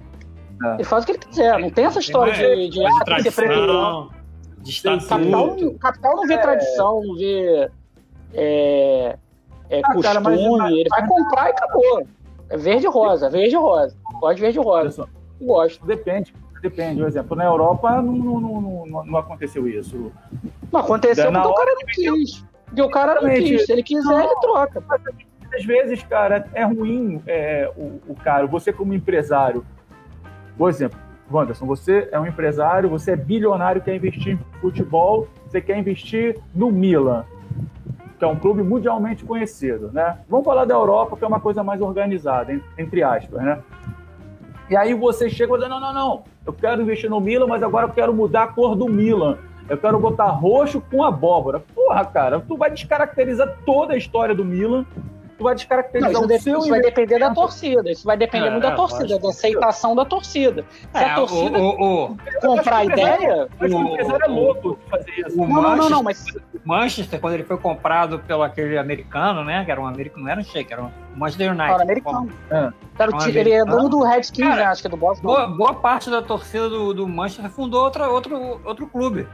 É. 0.65 0.75
Ele 0.75 0.85
faz 0.85 1.03
o 1.03 1.07
que 1.07 1.13
ele 1.13 1.19
quiser. 1.19 1.59
Não 1.59 1.71
tem 1.71 1.85
essa 1.85 1.99
história 1.99 2.33
de, 2.33 2.71
de, 2.71 2.85
ah, 2.85 3.05
tem 3.05 3.17
que 3.17 3.23
ser 3.31 3.33
preto. 3.33 4.11
De 4.59 4.83
capital, 4.83 5.57
capital 5.79 6.17
não 6.17 6.27
vê 6.27 6.35
é. 6.35 6.39
tradição, 6.39 7.01
não 7.05 7.15
vê 7.15 7.71
é, 8.35 9.17
é, 9.71 9.79
ah, 9.79 9.93
costume. 9.93 10.03
Cara, 10.03 10.21
mas, 10.21 10.39
ele 10.39 10.89
vai 10.89 11.07
comprar 11.07 11.47
e 11.47 11.51
acabou. 11.51 12.07
É 12.49 12.57
verde 12.57 12.87
rosa, 12.87 13.29
verde 13.29 13.57
rosa. 13.57 13.97
Pode 14.21 14.41
verde 14.41 14.59
rosa. 14.59 15.09
Gosto. 15.41 15.85
Depende, 15.85 16.35
depende. 16.63 17.01
Por 17.01 17.09
exemplo, 17.09 17.37
na 17.37 17.45
Europa 17.45 17.91
não, 18.03 18.13
não, 18.13 18.87
não, 18.87 19.05
não 19.05 19.19
aconteceu 19.19 19.69
isso. 19.69 20.13
Não 20.73 20.81
aconteceu 20.81 21.33
porque 21.33 21.49
o 21.49 21.55
cara 21.55 21.75
não 21.75 21.87
quis. 21.87 22.45
Porque 22.67 22.83
o 22.83 22.91
cara 22.91 23.21
não 23.21 23.31
quis. 23.31 23.67
Se 23.67 23.73
ele 23.73 23.83
quiser, 23.83 24.25
ele 24.25 24.35
troca. 24.41 24.83
Às 25.55 25.65
vezes, 25.65 26.03
cara, 26.03 26.49
é 26.55 26.65
ruim 26.65 27.23
é, 27.27 27.71
o, 27.77 28.01
o 28.09 28.15
cara, 28.15 28.47
você 28.47 28.73
como 28.73 28.95
empresário. 28.95 29.65
Por 30.57 30.69
exemplo, 30.69 30.99
Wanderson, 31.31 31.67
você 31.67 32.09
é 32.13 32.19
um 32.19 32.27
empresário, 32.27 32.89
você 32.89 33.13
é 33.13 33.17
bilionário, 33.17 33.83
quer 33.83 33.95
investir 33.95 34.35
em 34.35 34.61
futebol, 34.61 35.29
você 35.47 35.61
quer 35.61 35.79
investir 35.79 36.39
no 36.55 36.71
Milan 36.71 37.25
que 38.19 38.25
é 38.25 38.27
um 38.27 38.37
clube 38.37 38.63
mundialmente 38.63 39.25
conhecido, 39.25 39.91
né? 39.93 40.19
Vamos 40.29 40.45
falar 40.45 40.65
da 40.65 40.75
Europa, 40.75 41.17
que 41.17 41.25
é 41.25 41.27
uma 41.27 41.41
coisa 41.41 41.63
mais 41.63 41.81
organizada, 41.81 42.59
entre 42.79 43.03
aspas, 43.03 43.43
né? 43.43 43.59
E 44.69 44.77
aí 44.77 44.95
você 44.95 45.29
chega 45.29 45.55
e 45.55 45.59
diz, 45.59 45.69
não, 45.69 45.81
não, 45.81 45.93
não, 45.93 46.25
eu 46.45 46.53
quero 46.53 46.83
investir 46.83 47.09
no 47.09 47.21
Milan, 47.21 47.47
mas 47.47 47.63
agora 47.63 47.87
eu 47.87 47.93
quero 47.93 48.13
mudar 48.13 48.45
a 48.45 48.49
cor 48.49 48.75
do 48.75 48.89
Milan. 48.89 49.39
Eu 49.69 49.77
quero 49.77 49.99
botar 49.99 50.27
roxo 50.27 50.81
com 50.81 51.03
abóbora. 51.03 51.61
Porra, 51.75 52.05
cara, 52.05 52.41
tu 52.41 52.57
vai 52.57 52.71
descaracterizar 52.71 53.57
toda 53.67 53.95
a 53.95 53.97
história 53.97 54.35
do 54.35 54.45
Milan 54.45 54.87
tu 55.37 55.45
vai 55.45 55.55
descaracterizar 55.55 56.13
não, 56.13 56.25
isso 56.25 56.35
o 56.35 56.41
seu 56.41 56.59
Isso 56.59 56.69
vai 56.69 56.81
depender 56.81 57.19
da 57.19 57.35
torcida, 57.35 57.91
isso 57.91 58.05
vai 58.05 58.17
depender 58.17 58.47
é, 58.47 58.51
muito 58.51 58.63
da 58.63 58.75
torcida, 58.75 59.19
da 59.19 59.29
aceitação 59.29 59.95
da 59.95 60.05
torcida. 60.05 60.65
Se 60.93 60.99
é, 60.99 61.11
a 61.11 61.15
torcida 61.15 61.59
o, 61.59 61.63
o, 61.63 62.05
o, 62.05 62.17
comprar 62.41 62.77
a 62.77 62.85
ideia... 62.85 63.49
Mas 63.59 63.73
o 63.73 63.81
empresário 63.81 64.25
é 64.25 64.29
louco 64.29 64.79
fazer 64.91 65.11
isso. 65.13 65.37
Não, 65.37 65.47
não, 65.47 65.77
não, 65.77 65.91
não, 65.91 66.03
mas 66.03 66.25
Manchester, 66.65 67.21
quando 67.21 67.35
ele 67.35 67.45
foi 67.45 67.57
comprado 67.59 68.19
pelo 68.21 68.43
aquele 68.43 68.77
americano, 68.79 69.45
né? 69.45 69.65
Que 69.65 69.71
era 69.71 69.81
um 69.81 69.87
americano, 69.87 70.25
não 70.25 70.33
era 70.33 70.41
um 70.41 70.45
shake, 70.45 70.73
era 70.73 70.83
um 70.83 70.91
Manchester 71.15 71.51
United. 71.51 71.71
Cara, 71.71 71.83
americano. 71.83 72.31
É. 72.51 72.73
Cara, 72.97 73.11
o 73.13 73.17
Um 73.17 73.29
ele 73.29 73.53
é 73.53 73.65
dono 73.65 73.89
do 73.89 74.03
Redskins, 74.03 74.49
Cara, 74.49 74.57
né? 74.57 74.67
Acho 74.67 74.81
que 74.81 74.87
é 74.89 74.91
do 74.91 74.97
Boston. 74.97 75.23
Boa, 75.23 75.47
boa 75.47 75.75
parte 75.75 76.11
da 76.11 76.23
torcida 76.23 76.69
do, 76.69 76.93
do 76.93 77.07
Manchester 77.07 77.51
fundou 77.51 77.85
outra, 77.85 78.09
outro, 78.09 78.61
outro 78.65 78.87
clube. 78.87 79.29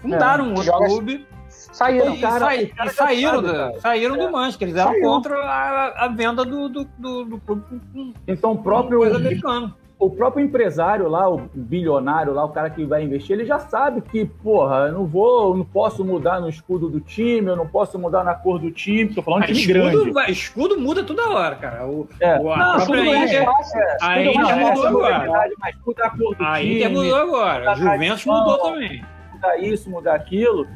Fundaram 0.00 0.44
um 0.44 0.50
outro 0.50 0.64
Joga- 0.64 0.86
clube 0.86 1.26
Saíram. 1.72 2.14
e, 2.14 2.18
cara, 2.20 2.56
e 2.56 2.72
já 2.76 2.86
saíram, 2.88 3.34
sabe, 3.36 3.46
da- 3.52 3.80
saíram 3.80 4.16
do 4.18 4.30
Manchester. 4.32 4.68
Eles 4.68 4.80
eram 4.80 4.92
Saiu. 4.92 5.02
contra 5.04 5.36
a, 5.38 6.04
a 6.04 6.08
venda 6.08 6.44
do, 6.44 6.68
do, 6.68 6.84
do, 6.98 7.24
do 7.24 7.38
clube 7.38 8.14
Então, 8.26 8.52
o 8.52 8.58
próprio, 8.62 8.98
coisa 8.98 9.16
americana. 9.16 9.74
o 9.98 10.10
próprio 10.10 10.44
empresário 10.44 11.08
lá, 11.08 11.28
o 11.28 11.38
bilionário 11.54 12.32
lá, 12.32 12.44
o 12.44 12.48
cara 12.50 12.70
que 12.70 12.84
vai 12.84 13.02
investir, 13.04 13.34
ele 13.34 13.44
já 13.44 13.58
sabe 13.58 14.00
que, 14.00 14.24
porra, 14.24 14.86
eu 14.88 14.92
não 14.92 15.06
vou, 15.06 15.50
eu 15.52 15.56
não 15.58 15.64
posso 15.64 16.04
mudar 16.04 16.40
no 16.40 16.48
escudo 16.48 16.88
do 16.88 17.00
time, 17.00 17.48
eu 17.48 17.56
não 17.56 17.66
posso 17.66 17.98
mudar 17.98 18.24
na 18.24 18.34
cor 18.34 18.58
do 18.58 18.70
time, 18.70 19.12
tô 19.14 19.22
falando 19.22 19.46
de 19.46 19.54
time 19.54 19.78
escudo, 19.78 19.98
grande. 19.98 20.10
vai- 20.12 20.30
escudo 20.30 20.80
muda 20.80 21.02
toda 21.04 21.28
hora, 21.30 21.54
cara. 21.56 21.86
O, 21.86 22.08
É. 22.20 22.38
o- 22.40 22.50
a 22.52 22.56
Não, 22.56 22.78
tudo 22.86 22.92
bem, 22.92 23.24
Inter, 23.24 23.42
é. 23.42 23.96
a 24.00 24.22
Inter 24.22 24.56
mudou 24.56 25.04
é 25.06 25.12
agora. 25.12 25.52
Mas 25.60 25.76
mudar 25.86 26.06
a 26.06 26.10
cor 26.10 26.34
do 26.34 26.44
A 26.44 26.58
time, 26.58 26.76
Inter 26.76 26.90
mudou 26.90 27.16
agora. 27.16 27.68
A 27.68 27.72
a 27.72 27.74
Juventus 27.76 28.24
mudou 28.24 28.58
também. 28.58 29.04
mudar 29.34 29.58
isso, 29.58 29.90
mudar 29.90 30.14
aquilo. 30.14 30.66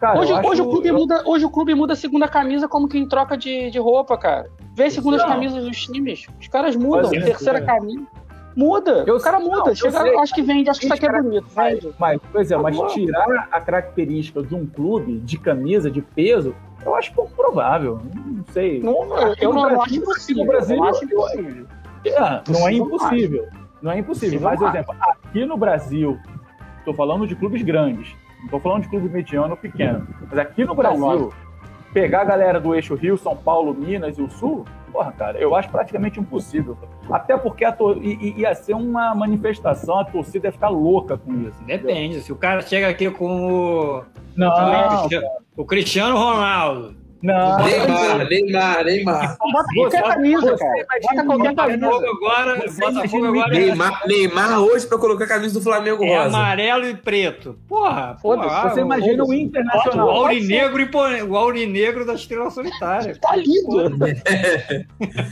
Cara, 0.00 0.18
Hoje, 0.18 0.32
acho- 0.32 0.48
hoje, 0.48 0.62
o 0.62 0.70
clube 0.70 0.88
eu- 0.88 0.94
muda, 0.94 1.22
hoje 1.26 1.44
o 1.44 1.50
clube 1.50 1.74
muda 1.74 1.92
a 1.92 1.96
segunda 1.96 2.26
camisa 2.26 2.66
como 2.66 2.88
quem 2.88 3.06
troca 3.06 3.36
de, 3.36 3.70
de 3.70 3.78
roupa, 3.78 4.16
cara. 4.16 4.48
Vê 4.74 4.84
as 4.84 4.94
segundas 4.94 5.20
Não. 5.20 5.28
camisas 5.28 5.62
dos 5.62 5.76
times. 5.86 6.26
Os 6.40 6.48
caras 6.48 6.74
mudam. 6.74 7.12
É, 7.12 7.20
terceira 7.20 7.58
é. 7.58 7.62
camisa. 7.62 8.06
Muda. 8.56 9.04
Eu 9.06 9.16
o 9.16 9.20
cara 9.20 9.38
muda. 9.38 9.56
não, 9.66 9.74
Chega, 9.74 10.00
sei. 10.00 10.18
acho 10.18 10.34
que 10.34 10.42
vende. 10.42 10.70
Acho 10.70 10.80
que 10.80 10.86
isso 10.86 10.94
aqui 10.94 11.06
é 11.06 11.22
bonito. 11.22 11.46
Vende. 11.54 11.94
Mas, 11.98 12.20
pois 12.32 12.50
é, 12.50 12.56
mas 12.56 12.76
Tá 12.78 12.86
tirar 12.86 13.48
a 13.52 13.60
característica 13.60 14.42
de 14.42 14.54
um 14.54 14.66
clube 14.66 15.18
de 15.20 15.38
camisa, 15.38 15.90
de 15.90 16.00
peso, 16.02 16.54
eu 16.84 16.94
acho 16.96 17.12
pouco 17.12 17.30
provável. 17.32 18.00
Não 18.14 18.44
sei. 18.52 18.80
Não, 18.82 18.92
eu, 19.38 19.52
não, 19.52 19.62
Brasil- 19.62 19.82
acho 19.82 19.94
impossível. 19.96 20.44
no 20.44 20.50
Brasil, 20.50 20.76
eu 20.76 20.82
não 20.82 20.88
acho 20.88 21.04
eu- 21.04 21.08
impossível. 21.08 21.66
É, 22.06 22.20
não 22.20 22.30
é 22.30 22.40
Possível 22.40 22.70
impossível. 22.86 23.48
Não 23.82 23.92
é 23.92 23.98
impossível. 23.98 24.40
Possível 24.40 24.40
Mas, 24.40 24.58
por 24.58 24.68
exemplo, 24.68 24.94
aqui 25.26 25.44
no 25.44 25.56
Brasil, 25.58 26.18
estou 26.78 26.94
falando 26.94 27.26
de 27.26 27.36
clubes 27.36 27.62
grandes, 27.62 28.14
não 28.40 28.44
estou 28.46 28.60
falando 28.60 28.82
de 28.82 28.88
clube 28.88 29.08
mediano 29.08 29.50
ou 29.52 29.56
pequeno. 29.56 30.06
Mas 30.28 30.38
aqui 30.38 30.64
no 30.64 30.74
Brasil, 30.74 31.32
pegar 31.92 32.22
a 32.22 32.24
galera 32.24 32.60
do 32.60 32.74
eixo 32.74 32.94
Rio, 32.94 33.16
São 33.16 33.36
Paulo, 33.36 33.72
Minas 33.74 34.18
e 34.18 34.22
o 34.22 34.28
Sul, 34.30 34.64
porra, 34.92 35.12
cara, 35.12 35.38
eu 35.38 35.54
acho 35.54 35.68
praticamente 35.70 36.18
impossível. 36.20 36.76
Até 37.10 37.36
porque 37.36 37.64
a 37.64 37.72
tor- 37.72 37.98
ia 38.02 38.54
ser 38.54 38.74
uma 38.74 39.14
manifestação, 39.14 39.98
a 39.98 40.04
torcida 40.04 40.48
ia 40.48 40.52
ficar 40.52 40.68
louca 40.68 41.16
com 41.18 41.32
isso. 41.42 41.60
entendeu? 41.62 41.86
Depende. 41.86 42.20
Se 42.20 42.32
o 42.32 42.36
cara 42.36 42.60
chega 42.62 42.88
aqui 42.88 43.10
com 43.10 43.52
o, 43.52 44.02
Não, 44.36 45.06
o 45.56 45.64
Cristiano 45.64 46.16
Ronaldo, 46.16 46.96
não. 47.22 47.56
Neymar, 47.64 48.28
Neymar, 48.28 48.84
Neymar. 48.84 49.36
Bota 49.52 49.64
qualquer 49.74 50.02
camisa, 50.02 50.40
você 50.40 50.56
cara. 50.64 50.74
imagina 50.78 51.24
Bota 51.24 51.26
qualquer 51.26 51.54
camisa. 51.54 51.86
agora, 51.86 52.54
Botafogo 52.78 53.26
o 53.26 53.48
Neymar, 53.48 54.02
Neymar 54.06 54.60
hoje 54.60 54.86
pra 54.86 54.98
colocar 54.98 55.24
a 55.24 55.28
camisa 55.28 55.54
do 55.58 55.60
Flamengo 55.62 56.04
é 56.04 56.16
rosa. 56.24 56.36
amarelo 56.36 56.86
e 56.86 56.94
preto. 56.94 57.56
Porra, 57.68 58.16
porra, 58.22 58.70
Você 58.70 58.80
o- 58.80 58.84
imagina 58.84 59.24
o 59.24 59.28
o 59.28 59.34
Internacional. 59.34 60.10
aurinegro, 60.10 60.80
impo- 60.82 60.98
o 61.28 61.36
aurinegro 61.36 62.04
da 62.06 62.14
estrela 62.14 62.50
solitária. 62.50 63.16
Tá 63.20 63.36
lindo. 63.36 63.90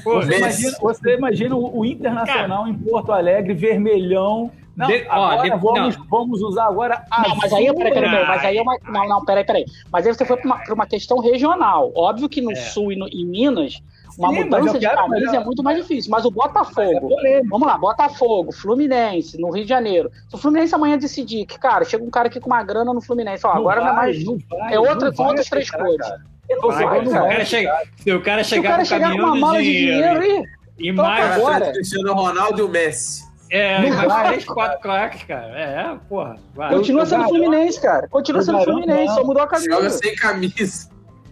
Porra, 0.04 0.22
Você 0.26 0.36
imagina, 0.36 0.72
você 0.80 1.14
imagina 1.14 1.56
o, 1.56 1.78
o 1.80 1.84
Internacional 1.84 2.66
em 2.68 2.74
Porto 2.74 3.12
Alegre, 3.12 3.54
vermelhão. 3.54 4.50
Não, 4.78 4.86
De- 4.86 5.04
ó, 5.10 5.24
agora 5.26 5.42
de- 5.50 5.56
vamos, 5.60 5.96
vamos 6.08 6.40
usar 6.40 6.66
agora 6.66 7.02
Não, 7.10 7.36
mas 7.36 7.52
aí, 7.52 7.66
peraí, 7.74 7.92
peraí, 7.92 8.10
peraí, 8.10 8.22
Ah. 8.22 8.28
mas 8.28 8.44
aí 8.44 8.56
é 8.58 8.62
uma. 8.62 8.78
Não, 8.88 9.08
não, 9.08 9.24
peraí, 9.24 9.44
peraí. 9.44 9.64
Mas 9.92 10.06
aí 10.06 10.14
você 10.14 10.24
foi 10.24 10.36
pra 10.36 10.46
uma, 10.46 10.58
pra 10.58 10.72
uma 10.74 10.86
questão 10.86 11.18
regional. 11.18 11.90
Óbvio 11.96 12.28
que 12.28 12.40
no 12.40 12.52
É. 12.52 12.54
Sul 12.54 12.92
e 12.92 12.96
no- 12.96 13.08
em 13.08 13.26
Minas, 13.26 13.82
uma 14.16 14.28
Sim, 14.32 14.44
mudança 14.44 14.78
de 14.78 14.88
camisa 14.88 15.36
é 15.36 15.40
muito 15.44 15.64
mais 15.64 15.78
difícil. 15.78 16.12
Mas 16.12 16.24
o 16.24 16.28
É 16.28 16.30
Botafogo, 16.30 17.08
polêmico. 17.08 17.48
vamos 17.50 17.66
lá, 17.66 17.76
Botafogo, 17.76 18.52
Fluminense, 18.52 19.36
no 19.40 19.50
Rio 19.50 19.64
de 19.64 19.68
Janeiro. 19.68 20.12
Se 20.28 20.36
o 20.36 20.38
Fluminense 20.38 20.72
amanhã 20.74 20.96
decidir 20.96 21.44
que, 21.44 21.58
cara, 21.58 21.84
chega 21.84 22.04
um 22.04 22.10
cara 22.10 22.28
aqui 22.28 22.38
com 22.38 22.46
uma 22.46 22.62
grana 22.62 22.94
no 22.94 23.00
Fluminense, 23.00 23.44
ó, 23.44 23.50
agora 23.50 23.80
não 23.80 23.88
é 23.88 23.92
vai, 23.92 23.96
mais. 24.12 24.24
não 24.24 24.38
vai, 24.48 24.74
é 24.74 24.78
outra- 24.78 25.08
não 25.08 25.14
são 25.16 25.24
vai 25.24 25.26
outras 25.26 25.48
três. 25.48 25.68
Não 25.72 25.80
vai, 25.80 27.02
não 27.04 27.10
se, 27.10 28.60
o 28.60 28.62
cara. 28.62 28.84
chegar 28.84 29.10
com 29.10 29.18
uma 29.18 29.34
mala 29.36 29.58
de 29.58 29.64
de 29.64 29.72
dinheiro 29.76 30.20
dinheiro 30.20 30.46
e 30.78 30.88
Então, 30.90 31.04
mais, 31.04 31.32
Agora. 31.36 31.72
Cristiano 31.72 32.14
Ronaldo 32.14 32.60
e 32.60 32.62
o 32.62 32.68
Messi. 32.68 33.27
É, 33.50 33.80
Não 33.80 33.88
e 33.88 34.06
mais 34.06 34.28
três, 34.28 34.44
quatro 34.44 34.80
claques, 34.80 35.22
cara. 35.24 35.58
É, 35.58 35.98
porra. 36.08 36.36
Vai. 36.54 36.74
continua 36.74 37.06
sendo 37.06 37.24
Fluminense, 37.28 37.80
cara. 37.80 38.08
Continua 38.08 38.42
sendo 38.42 38.60
Fluminense, 38.64 39.06
não. 39.06 39.14
só 39.14 39.24
mudou 39.24 39.42
a 39.42 39.46
Joga 39.58 39.68
camisa. 39.76 39.98
sem 39.98 40.16
camisa. 40.16 40.90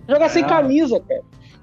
Joga 0.09 0.29
sem 0.29 0.43
Não. 0.43 0.49
camisa, 0.49 1.01
cara. 1.01 1.23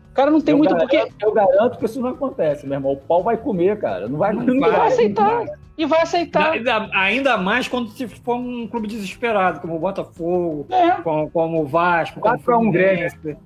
O 0.10 0.14
cara 0.14 0.30
não 0.32 0.42
tem 0.42 0.54
eu 0.54 0.58
muito 0.60 0.72
garanto, 0.76 0.90
porque. 0.90 1.26
Eu 1.26 1.34
garanto 1.34 1.78
que 1.80 1.86
isso 1.86 2.00
não 2.00 2.10
acontece, 2.10 2.68
meu 2.68 2.76
irmão. 2.76 2.92
O 2.92 2.98
pau 2.98 3.24
vai 3.24 3.36
comer, 3.38 3.80
cara. 3.80 4.08
Não 4.08 4.20
vai, 4.20 4.32
Não 4.34 4.60
vai. 4.60 4.72
Vai 4.72 4.88
aceitar. 4.88 5.30
vai. 5.38 5.48
E 5.76 5.86
vai 5.88 6.02
aceitar. 6.04 6.52
Ainda, 6.52 6.88
ainda 6.94 7.38
mais 7.38 7.68
quando 7.68 7.90
se 7.90 8.08
for 8.08 8.36
um 8.36 8.68
clube 8.68 8.88
desesperado, 8.88 9.60
como 9.60 9.76
o 9.76 9.80
Botafogo, 9.80 10.68
É. 10.70 10.92
como, 11.02 11.32
como 11.32 11.62
o 11.64 11.66
Vasco, 11.66 12.20
como 12.20 12.32
o 12.36 12.38
a 12.38 12.40
um 12.40 12.42
Fluminense, 12.44 13.38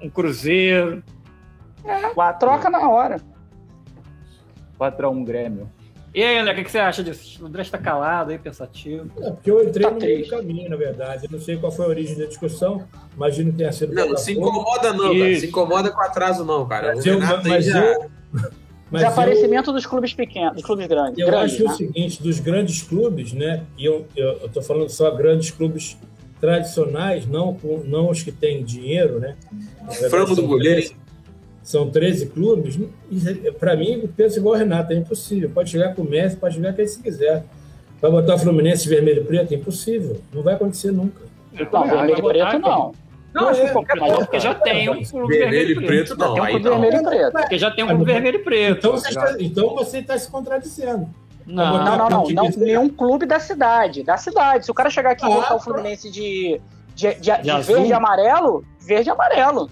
um 0.00 0.08
Cruzeiro. 0.08 1.02
Quatro, 2.14 2.40
Troca 2.48 2.70
na 2.70 2.88
hora. 2.88 3.20
4 4.78 5.06
a 5.06 5.10
1 5.10 5.24
Grêmio. 5.24 5.70
E 6.16 6.24
aí, 6.24 6.38
André, 6.38 6.52
o 6.52 6.56
que 6.56 6.64
que 6.64 6.70
você 6.70 6.78
acha 6.78 7.04
disso? 7.04 7.44
O 7.44 7.46
André 7.46 7.60
está 7.60 7.76
calado 7.76 8.30
aí, 8.30 8.38
pensativo. 8.38 9.10
É, 9.20 9.30
porque 9.32 9.50
eu 9.50 9.62
entrei 9.68 9.84
Tá 9.84 9.90
no 9.90 10.00
meio 10.00 10.24
do 10.24 10.30
caminho, 10.30 10.70
na 10.70 10.76
verdade. 10.76 11.26
Eu 11.26 11.30
não 11.30 11.38
sei 11.38 11.58
qual 11.58 11.70
foi 11.70 11.84
a 11.84 11.88
origem 11.88 12.16
da 12.16 12.24
discussão. 12.24 12.84
Imagino 13.14 13.52
que 13.52 13.58
tenha 13.58 13.70
sido. 13.70 13.92
Não, 13.92 14.08
Botafogo. 14.08 14.24
se 14.24 14.32
incomoda 14.32 14.92
não, 14.94 15.18
cara. 15.18 15.36
Se 15.38 15.46
incomoda 15.46 15.90
com 15.90 16.00
atraso 16.00 16.42
não, 16.42 16.66
cara. 16.66 16.94
O 16.94 16.96
Mas 16.96 17.04
eu, 17.04 17.18
Renato 17.18 17.46
aí 17.46 17.52
mas 17.52 17.64
já... 17.66 17.84
eu, 17.84 18.10
mas 18.32 19.02
eu, 19.02 19.08
Desaparecimento 19.10 19.72
dos 19.74 19.84
clubes 19.84 20.14
pequenos, 20.14 20.54
dos 20.54 20.64
clubes 20.64 20.86
grandes. 20.86 21.18
eu 21.18 21.26
grandes, 21.26 21.52
acho 21.52 21.64
né? 21.64 21.70
o 21.70 21.74
seguinte, 21.76 22.22
dos 22.22 22.40
grandes 22.40 22.80
clubes, 22.82 23.34
né? 23.34 23.64
E 23.76 23.84
eu 23.84 24.06
estou 24.42 24.62
falando 24.62 24.88
só 24.88 25.10
grandes 25.10 25.50
clubes 25.50 25.98
tradicionais, 26.40 27.26
não, 27.26 27.58
não 27.84 28.08
os 28.08 28.22
que 28.22 28.32
têm 28.32 28.64
dinheiro, 28.64 29.20
né? 29.20 29.36
Frango 30.08 30.34
do 30.34 30.46
goleiro. 30.46 30.80
13 30.80 31.05
São 31.66 31.90
13 31.90 32.26
clubes. 32.26 32.78
Para 33.58 33.74
mim, 33.74 34.00
eu 34.02 34.08
penso 34.16 34.38
igual 34.38 34.54
o 34.54 34.56
Renato, 34.56 34.92
é 34.92 34.96
impossível. 34.96 35.50
Pode 35.52 35.68
chegar 35.68 35.96
com 35.96 36.02
o 36.02 36.08
Messi, 36.08 36.36
pode 36.36 36.54
chegar 36.54 36.72
quem 36.72 36.86
se 36.86 37.02
quiser. 37.02 37.42
Vai 38.00 38.08
botar 38.08 38.36
o 38.36 38.38
Fluminense 38.38 38.88
vermelho 38.88 39.22
e 39.22 39.24
preto? 39.24 39.52
É 39.52 39.56
impossível. 39.56 40.20
Não 40.32 40.44
vai 40.44 40.54
acontecer 40.54 40.92
nunca. 40.92 41.22
Não, 41.72 41.88
vermelho 41.88 42.18
e 42.20 42.22
preto 42.22 42.58
não. 42.60 42.92
Não, 43.34 43.48
acho 43.48 43.60
que 43.62 43.66
é, 43.66 43.70
qualquer 43.70 43.96
Mas 43.96 44.02
é 44.02 44.14
coisa. 44.14 44.26
porque 44.26 44.40
já 44.40 44.54
tem 44.54 44.88
um 44.88 45.04
clube 45.04 45.38
Vermelho 45.38 45.40
vermelho 45.40 45.70
e 45.70 45.74
preto. 45.74 46.16
preto 46.16 46.16
não, 46.16 46.34
Tem 46.34 46.42
um 46.42 46.46
clube 46.46 46.64
não. 46.64 46.80
vermelho 46.80 47.02
e 47.02 47.04
preto. 47.04 47.32
Porque 47.32 47.58
já 47.58 47.70
tem 47.72 47.84
um 47.84 47.88
clube 47.88 48.04
vermelho 48.04 48.36
e 48.36 48.44
preto. 48.44 48.78
Então 48.78 48.92
você 48.92 49.08
está, 49.08 49.36
então 49.40 49.74
você 49.74 49.98
está 49.98 50.18
se 50.18 50.30
contradizendo. 50.30 51.08
Não, 51.44 51.84
Não, 51.84 51.98
não, 51.98 52.08
não. 52.08 52.24
que 52.24 52.32
não 52.32 52.48
nenhum 52.58 52.88
clube 52.88 53.26
da 53.26 53.40
cidade. 53.40 54.04
Da 54.04 54.16
cidade. 54.16 54.64
Se 54.66 54.70
o 54.70 54.74
cara 54.74 54.88
chegar 54.88 55.10
aqui 55.10 55.26
e 55.26 55.28
botar 55.28 55.54
o 55.54 55.58
tá. 55.58 55.64
Fluminense 55.64 56.10
de, 56.12 56.60
de, 56.94 57.14
de, 57.14 57.30
verde 57.66 57.88
e 57.88 57.92
amarelo, 57.92 58.64
verde 58.80 59.08
e 59.08 59.12
amarelo. 59.12 59.68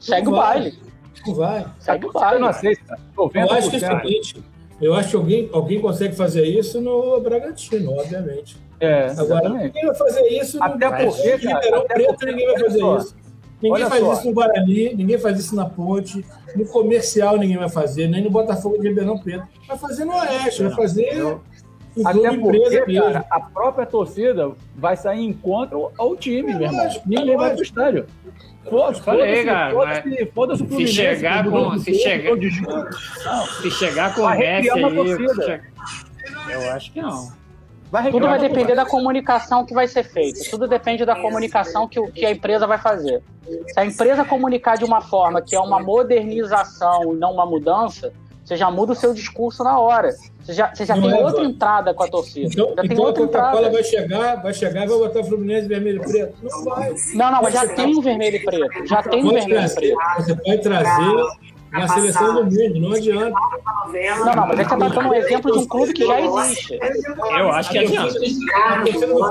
Segue 0.00 0.26
o 0.26 0.32
Não 0.32 0.38
baile. 0.38 0.85
Não 1.26 1.34
vai. 1.34 1.66
Segue 1.78 2.06
o 2.06 2.12
Você 2.12 2.18
baile. 2.18 2.40
não 2.40 2.48
aceita. 2.48 2.98
Eu 3.16 3.52
acho 3.52 3.70
que 3.70 3.76
é 3.84 3.88
o 3.88 3.96
90%. 3.96 4.02
seguinte. 4.02 4.44
Eu 4.80 4.94
acho 4.94 5.08
que 5.10 5.16
alguém, 5.16 5.50
alguém 5.52 5.80
consegue 5.80 6.14
fazer 6.14 6.44
isso 6.44 6.80
no 6.80 7.18
Bragantino, 7.20 7.92
obviamente. 7.98 8.56
É, 8.78 9.06
Agora, 9.16 9.48
ninguém 9.48 9.86
vai 9.86 9.94
fazer 9.94 10.20
isso 10.28 10.62
Até 10.62 10.90
no 10.90 11.10
porque, 11.10 11.38
cara, 11.38 11.54
Ribeirão 11.54 11.80
até 11.80 11.94
Preto, 11.94 12.08
porque, 12.08 12.26
ninguém 12.26 12.46
vai 12.46 12.58
fazer 12.60 12.78
só. 12.78 12.98
isso. 12.98 13.16
Ninguém 13.62 13.72
Olha 13.72 13.88
faz 13.88 14.04
só. 14.04 14.12
isso 14.12 14.26
no 14.26 14.32
Guarani, 14.34 14.94
ninguém 14.94 15.18
faz 15.18 15.38
isso 15.40 15.56
na 15.56 15.64
Ponte, 15.64 16.22
no 16.54 16.66
comercial 16.66 17.38
ninguém 17.38 17.56
vai 17.56 17.70
fazer, 17.70 18.06
nem 18.06 18.22
no 18.22 18.28
Botafogo 18.28 18.76
de 18.78 18.86
Ribeirão 18.88 19.18
Preto. 19.18 19.46
Vai 19.66 19.78
fazer 19.78 20.04
no 20.04 20.12
Oeste, 20.14 20.62
vai 20.64 20.72
fazer 20.76 21.40
em 21.96 22.04
Até 22.04 22.36
porque, 22.36 22.94
cara, 23.00 23.24
a 23.30 23.40
própria 23.40 23.86
torcida 23.86 24.52
vai 24.76 24.94
sair 24.94 25.24
em 25.24 25.32
contra 25.32 25.78
ao 25.96 26.14
time, 26.16 26.52
meu 26.52 26.64
irmão. 26.68 26.84
lógico, 26.84 27.08
Ninguém 27.08 27.32
é 27.32 27.36
vai 27.38 27.54
pro 27.54 27.62
estádio. 27.62 28.04
Foda-se, 28.68 29.00
Falei, 29.02 29.44
cara, 29.44 29.70
foda-se, 29.72 30.26
foda-se 30.34 30.62
o 30.62 30.66
Fluminense. 30.66 30.92
chegar 30.94 31.44
que 31.44 31.50
com- 31.50 31.78
se 31.78 31.94
chegar- 31.94 32.36
Se 33.62 33.70
chegar 33.70 34.14
com 34.14 34.22
o 34.22 34.30
Messi 34.30 34.70
aí, 34.70 35.16
se 35.16 36.52
eu 36.52 36.72
acho 36.72 36.92
que 36.92 37.00
não. 37.02 37.32
vai 37.90 38.10
Tudo 38.10 38.26
vai 38.26 38.38
depender 38.38 38.74
da 38.74 38.84
comunicação 38.84 39.64
que 39.64 39.72
vai 39.72 39.86
ser 39.86 40.02
feita. 40.04 40.40
Tudo 40.50 40.66
depende 40.66 41.04
da 41.04 41.14
comunicação 41.16 41.86
que, 41.88 42.00
o- 42.00 42.10
que 42.10 42.26
a 42.26 42.30
empresa 42.30 42.66
vai 42.66 42.78
fazer. 42.78 43.22
Se 43.68 43.78
a 43.78 43.84
empresa 43.86 44.24
comunicar 44.24 44.76
de 44.76 44.84
uma 44.84 45.00
forma 45.00 45.40
que 45.40 45.54
é 45.54 45.60
uma 45.60 45.80
modernização 45.80 47.14
e 47.14 47.16
não 47.16 47.32
uma 47.32 47.46
mudança, 47.46 48.12
você 48.44 48.56
já 48.56 48.70
muda 48.70 48.92
o 48.92 48.96
seu 48.96 49.14
discurso 49.14 49.62
na 49.62 49.78
hora. 49.78 50.10
Você 50.46 50.52
já, 50.52 50.72
você 50.72 50.86
já 50.86 50.94
Não 50.94 51.02
tem 51.02 51.10
é, 51.10 51.24
outra 51.24 51.40
Ivan. 51.42 51.50
entrada 51.50 51.92
com 51.92 52.04
a 52.04 52.08
torcida. 52.08 52.46
Então, 52.46 52.68
já 52.68 52.82
tem 52.82 52.92
então 52.92 53.04
a 53.04 53.08
outra 53.08 53.26
Coca-Cola 53.26 53.50
entrada. 53.50 53.70
vai 53.72 53.82
chegar, 53.82 54.42
vai 54.42 54.54
chegar 54.54 54.84
e 54.84 54.86
vai 54.86 54.98
botar 54.98 55.20
o 55.20 55.24
Fluminense 55.24 55.66
vermelho 55.66 56.00
e 56.00 56.06
preto. 56.08 56.34
Não 56.40 56.64
vai. 56.64 56.94
Não, 57.14 57.32
não, 57.32 57.42
mas 57.42 57.52
já 57.52 57.66
tem 57.66 57.96
um 57.96 58.00
vermelho 58.00 58.36
e 58.36 58.44
preto. 58.44 58.86
Já 58.86 59.02
tem 59.02 59.24
um 59.24 59.32
vermelho 59.32 59.66
e 59.66 59.74
preto. 59.74 59.96
você 60.18 60.36
pode 60.36 60.58
trazer, 60.62 61.16
Na 61.78 61.88
seleção 61.88 62.34
do 62.34 62.44
mundo, 62.44 62.80
não 62.80 62.92
adianta. 62.92 63.36
Não, 64.24 64.34
não, 64.34 64.46
mas 64.46 64.58
é 64.58 64.64
que 64.64 64.70
você 64.70 64.76
tá 64.76 64.88
dando 64.88 65.08
um 65.08 65.14
exemplo 65.14 65.52
de 65.52 65.58
um 65.58 65.66
clube 65.66 65.92
que 65.92 66.06
já 66.06 66.20
existe. 66.20 66.78
Eu 67.38 67.50
acho 67.52 67.70
que 67.70 67.78
adianta. 67.78 68.18
A 68.18 68.78
lá. 69.06 69.30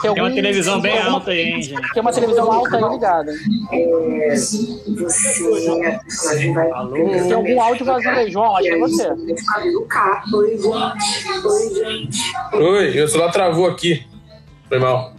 Tem 0.00 0.22
uma 0.22 0.32
televisão 0.32 0.80
bem 0.80 0.98
alta 0.98 1.30
aí, 1.30 1.40
hein, 1.40 1.62
gente? 1.62 1.92
Tem 1.92 2.00
uma 2.00 2.12
televisão 2.12 2.50
alta 2.50 2.76
aí 2.76 2.92
ligada. 2.92 3.32
É, 3.72 4.30
você, 4.30 5.44
personagem 6.04 6.54
vai 6.54 6.70
Alô? 6.70 6.94
Tem 6.94 7.32
algum 7.32 7.62
áudio 7.62 7.84
vazando 7.86 8.18
aí, 8.18 8.30
João? 8.30 8.56
Acho 8.56 8.68
que 8.68 8.74
é 8.74 8.78
você. 8.78 9.08
Oi, 10.34 11.74
gente. 11.74 12.18
Oi, 12.54 12.90
meu 12.94 13.08
celular 13.08 13.32
travou 13.32 13.66
aqui. 13.68 14.04
Foi 14.68 14.78
mal. 14.78 15.13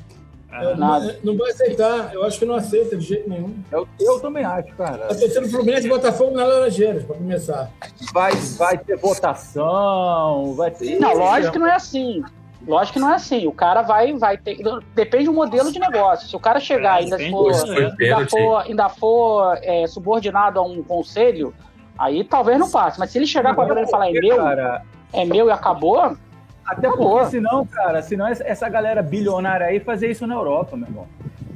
Nada. 0.75 1.19
Não 1.23 1.37
vai 1.37 1.51
aceitar. 1.51 2.13
Eu 2.13 2.23
acho 2.23 2.39
que 2.39 2.45
não 2.45 2.55
aceita 2.55 2.95
de 2.95 3.05
jeito 3.05 3.29
nenhum. 3.29 3.55
Eu, 3.71 3.87
eu 3.99 4.19
também 4.19 4.43
acho, 4.43 4.73
cara. 4.75 5.05
A 5.05 5.07
torcida 5.07 5.41
do 5.41 5.49
Fluminense 5.49 5.87
e 5.87 5.89
Botafogo 5.89 6.35
na 6.35 6.45
Laranjeiras, 6.45 7.03
para 7.03 7.15
começar. 7.15 7.71
Vai, 8.13 8.31
vai 8.57 8.77
ter 8.77 8.97
votação, 8.97 10.53
vai 10.55 10.71
ter. 10.71 10.99
Não, 10.99 11.13
lógico 11.13 11.53
que 11.53 11.59
não 11.59 11.67
é 11.67 11.75
assim. 11.75 12.23
Lógico 12.67 12.93
que 12.93 12.99
não 12.99 13.11
é 13.11 13.15
assim. 13.15 13.45
O 13.47 13.51
cara 13.51 13.81
vai, 13.81 14.13
vai 14.13 14.37
ter. 14.37 14.57
Depende 14.95 15.25
do 15.25 15.33
modelo 15.33 15.71
de 15.71 15.79
negócio. 15.79 16.27
Se 16.27 16.35
o 16.35 16.39
cara 16.39 16.59
chegar 16.59 17.01
e 17.01 17.05
ainda 17.05 17.17
for, 17.29 17.51
ainda 17.51 18.27
for, 18.27 18.57
ainda 18.57 18.89
for 18.89 19.59
é, 19.61 19.87
subordinado 19.87 20.59
a 20.59 20.63
um 20.63 20.81
conselho, 20.81 21.53
aí 21.97 22.23
talvez 22.23 22.57
não 22.57 22.69
passe. 22.69 22.99
Mas 22.99 23.11
se 23.11 23.17
ele 23.17 23.27
chegar 23.27 23.53
com 23.53 23.61
a 23.61 23.65
grana 23.65 23.83
e 23.83 23.89
falar 23.89 24.09
é 24.09 24.13
meu, 24.13 24.37
Cara, 24.37 24.81
é 25.13 25.25
meu 25.25 25.47
e 25.47 25.51
acabou, 25.51 26.17
até 26.65 26.87
Acabou. 26.87 27.17
porque 27.19 27.31
senão, 27.31 27.65
cara, 27.65 28.01
senão 28.01 28.27
essa- 28.27 28.43
essa 28.43 28.67
galera 28.69 29.01
bilionária 29.03 29.67
aí 29.67 29.79
fazia 29.79 30.09
isso 30.09 30.25
na 30.25 30.33
Europa, 30.35 30.75
meu 30.75 30.87
irmão. 30.87 31.07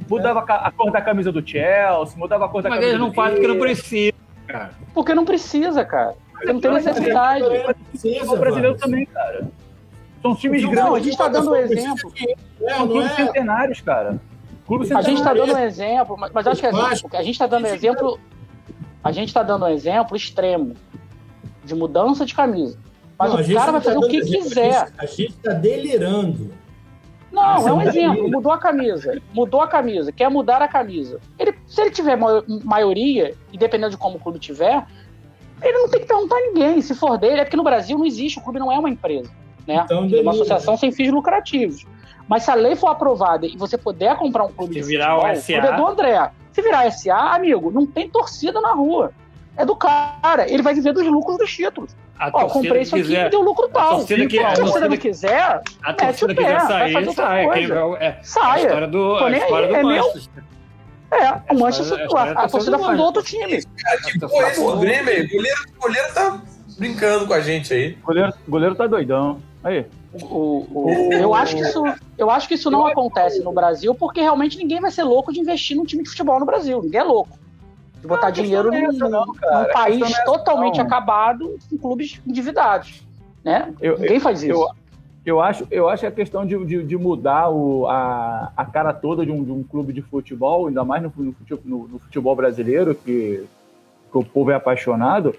Mudava 0.08 0.40
a 0.40 0.42
ca- 0.42 0.56
a 0.56 0.70
cor 0.70 0.90
da 0.90 1.00
camisa 1.00 1.30
do 1.30 1.46
Chelsea, 1.46 2.16
mudava 2.16 2.44
a 2.46 2.48
cor 2.48 2.62
da 2.62 2.68
Mas 2.68 2.78
camisa 2.78 2.90
eles 2.92 3.00
não 3.00 3.08
do 3.10 3.14
fazem 3.14 3.34
porque 3.36 3.46
não 3.48 3.58
precisa, 3.58 4.12
cara. 4.46 4.70
porque 4.94 5.14
não 5.14 5.24
precisa, 5.24 5.84
cara. 5.84 6.14
Porque 6.32 6.52
não 6.52 6.60
tem 6.60 6.72
necessidade. 6.72 7.44
Precisa, 7.90 8.32
O 8.32 8.36
brasileiro 8.36 8.68
mano. 8.70 8.78
também, 8.80 9.06
cara. 9.06 9.48
São 10.22 10.34
times 10.34 10.62
Não, 10.62 10.72
Não, 10.72 10.80
a 10.80 10.84
grandes, 10.90 11.04
gente 11.04 11.16
tá 11.16 11.28
dando 11.28 11.50
um 11.50 11.56
exemplo. 11.56 12.12
É, 12.62 12.74
são 12.74 12.78
não 12.80 12.88
clubes 12.88 13.10
é? 13.12 13.14
centenários, 13.16 13.80
cara. 13.80 14.18
Clubes 14.66 14.92
A 14.92 15.00
gente 15.02 15.14
está 15.18 15.30
centenários. 15.30 15.46
dando 15.48 15.56
um 15.58 15.64
exemplo, 15.66 16.16
mas, 16.18 16.32
mas 16.32 16.46
acho 16.46 16.60
que 16.62 17.02
porque 17.02 17.16
a 17.16 17.22
gente 17.22 17.32
está 17.34 17.46
dando 17.46 17.64
um 17.64 17.68
exemplo. 17.68 18.18
A 19.02 19.12
gente 19.12 19.28
está 19.28 19.42
dando 19.42 19.64
um 19.64 19.68
exemplo 19.68 20.16
extremo 20.16 20.74
de 21.64 21.74
mudança 21.74 22.26
de 22.26 22.34
camisa. 22.34 22.78
Mas 23.20 23.32
Não, 23.34 23.40
o 23.40 23.54
cara 23.54 23.72
vai 23.72 23.80
tá 23.80 23.84
fazer 23.84 23.98
o 23.98 24.00
dando 24.00 24.10
que 24.10 24.16
exemplo, 24.16 24.42
quiser. 24.48 24.74
A 24.76 24.84
gente, 24.86 24.92
a 24.98 25.06
gente 25.06 25.32
tá 25.36 25.52
delirando. 25.52 26.50
Não, 27.30 27.68
é 27.68 27.72
um 27.72 27.76
Você 27.78 27.84
tá 27.84 27.90
exemplo. 27.90 28.30
Mudou 28.30 28.50
a 28.52 28.58
camisa. 28.58 29.22
Mudou 29.32 29.60
a 29.60 29.68
camisa. 29.68 30.10
Quer 30.10 30.30
mudar 30.30 30.62
a 30.62 30.66
camisa. 30.66 31.20
Ele, 31.38 31.54
se 31.66 31.80
ele 31.80 31.90
tiver 31.90 32.16
ma- 32.16 32.42
maioria, 32.64 33.34
e 33.52 33.58
dependendo 33.58 33.90
de 33.90 33.96
como 33.98 34.16
o 34.16 34.20
clube 34.20 34.38
tiver, 34.38 34.84
ele 35.62 35.78
não 35.78 35.88
tem 35.88 36.00
que 36.00 36.06
perguntar 36.06 36.36
a 36.36 36.40
ninguém. 36.40 36.80
Se 36.80 36.94
for 36.94 37.18
dele, 37.18 37.40
é 37.40 37.44
porque 37.44 37.56
no 37.56 37.62
Brasil 37.62 37.96
não 37.98 38.06
existe. 38.06 38.38
O 38.38 38.42
clube 38.42 38.58
não 38.58 38.72
é 38.72 38.78
uma 38.78 38.88
empresa. 38.88 39.30
Né? 39.66 39.82
Então, 39.84 40.08
é 40.12 40.20
uma 40.22 40.32
associação 40.32 40.76
sem 40.76 40.90
fins 40.90 41.12
lucrativos. 41.12 41.84
Mas 42.26 42.44
se 42.44 42.50
a 42.50 42.54
lei 42.54 42.74
for 42.74 42.88
aprovada 42.88 43.46
e 43.46 43.56
você 43.56 43.76
puder 43.76 44.16
comprar 44.16 44.44
um 44.44 44.52
clube 44.52 44.74
Se 44.74 44.80
de 44.80 44.86
virar 44.86 45.16
o 45.16 45.20
futebol, 45.20 45.36
SA. 45.42 45.52
clube 45.60 45.66
é 45.68 45.76
do 45.76 45.86
André. 45.86 46.30
Se 46.52 46.62
virar 46.62 46.90
SA, 46.90 47.34
amigo, 47.34 47.70
não 47.70 47.86
tem 47.86 48.08
torcida 48.08 48.60
na 48.60 48.72
rua. 48.72 49.12
É 49.56 49.64
do 49.64 49.76
cara. 49.76 50.50
Ele 50.50 50.62
vai 50.62 50.72
viver 50.74 50.92
dos 50.92 51.06
lucros 51.06 51.36
dos 51.38 51.52
títulos. 51.52 51.94
A 52.20 52.28
Ó, 52.28 52.30
torcida 52.32 52.52
comprei 52.52 52.82
isso 52.82 52.94
aqui 52.94 53.02
e 53.04 53.06
quiser, 53.08 53.30
deu 53.30 53.40
lucro 53.40 53.68
tal. 53.70 53.96
torcida 53.96 54.26
que- 54.26 54.36
Se 54.36 54.38
a 54.44 54.48
a 54.50 54.54
torcida 54.54 54.88
não 54.90 54.96
quiser, 54.98 55.62
a 55.82 55.92
torcida 55.94 56.34
pé, 56.34 56.42
quiser 56.42 56.60
sair, 56.60 57.14
sai. 57.14 57.44
É, 57.98 58.08
a 58.08 58.22
saia. 58.22 58.60
história 58.66 58.86
do, 58.86 59.14
a 59.16 59.30
história 59.32 59.68
do 59.68 59.74
é 59.76 59.82
meu. 59.82 60.04
Manchester. 60.06 60.44
É, 61.12 61.52
o 61.54 61.58
Manchester, 61.58 61.98
a 62.14 62.20
a, 62.22 62.30
a 62.44 62.48
torcida 62.48 62.76
fundou 62.76 62.88
mais. 62.90 63.00
outro 63.00 63.22
time. 63.22 63.62
Cara, 63.64 64.00
que 64.02 64.18
porra 64.20 64.46
é 64.48 64.54
do 64.54 64.76
Grêmio? 64.78 65.24
O 65.24 65.28
goleiro, 65.28 65.60
o 65.76 65.80
goleiro 65.80 66.14
tá 66.14 66.40
brincando 66.78 67.26
com 67.26 67.32
a 67.32 67.40
gente 67.40 67.72
aí. 67.72 67.96
O 68.02 68.06
goleiro, 68.06 68.32
goleiro 68.48 68.74
tá 68.74 68.86
doidão. 68.86 69.40
Aí. 69.64 69.86
O- 70.12 70.66
o- 70.72 71.12
eu, 71.12 71.32
acho 71.34 71.54
que 71.56 71.62
isso, 71.62 71.82
eu 72.18 72.30
acho 72.30 72.48
que 72.48 72.54
isso 72.54 72.70
não 72.70 72.86
acontece 72.86 73.42
no 73.42 73.52
Brasil 73.52 73.94
porque 73.94 74.20
realmente 74.20 74.58
ninguém 74.58 74.80
vai 74.80 74.90
ser 74.90 75.04
louco 75.04 75.32
de 75.32 75.40
investir 75.40 75.76
num 75.76 75.84
time 75.84 76.02
de 76.02 76.10
futebol 76.10 76.38
no 76.38 76.44
Brasil. 76.46 76.82
Ninguém 76.82 77.00
é 77.00 77.04
louco. 77.04 77.38
De 78.00 78.06
botar 78.06 78.28
questão 78.28 78.44
dinheiro 78.44 78.70
não 78.70 78.76
é 78.78 78.82
num, 78.88 78.98
não, 79.10 79.26
num 79.26 79.72
país 79.72 79.98
não 79.98 80.06
é 80.06 80.10
essa, 80.10 80.24
totalmente 80.24 80.78
não. 80.78 80.84
acabado 80.86 81.58
com 81.68 81.76
clubes 81.78 82.20
endividados. 82.26 83.02
Né? 83.44 83.72
Eu- 83.80 83.98
Ninguém 83.98 84.20
faz 84.20 84.42
isso. 84.42 84.52
Eu, 84.52 84.68
eu, 85.24 85.40
acho, 85.40 85.66
eu 85.70 85.88
acho 85.88 86.00
que 86.00 86.06
a 86.06 86.10
questão 86.10 86.46
de, 86.46 86.64
de, 86.64 86.82
de 86.82 86.96
mudar 86.96 87.50
o, 87.50 87.86
a, 87.88 88.52
a 88.56 88.64
cara 88.64 88.92
toda 88.94 89.24
de 89.24 89.30
um, 89.30 89.44
de 89.44 89.52
um 89.52 89.62
clube 89.62 89.92
de 89.92 90.00
futebol, 90.02 90.66
ainda 90.68 90.84
mais 90.84 91.02
no, 91.02 91.12
no- 91.64 91.88
no 91.88 91.98
futebol 91.98 92.34
brasileiro, 92.34 92.94
que, 92.94 93.44
que 94.10 94.18
o 94.18 94.24
povo 94.24 94.50
é 94.50 94.54
apaixonado, 94.54 95.34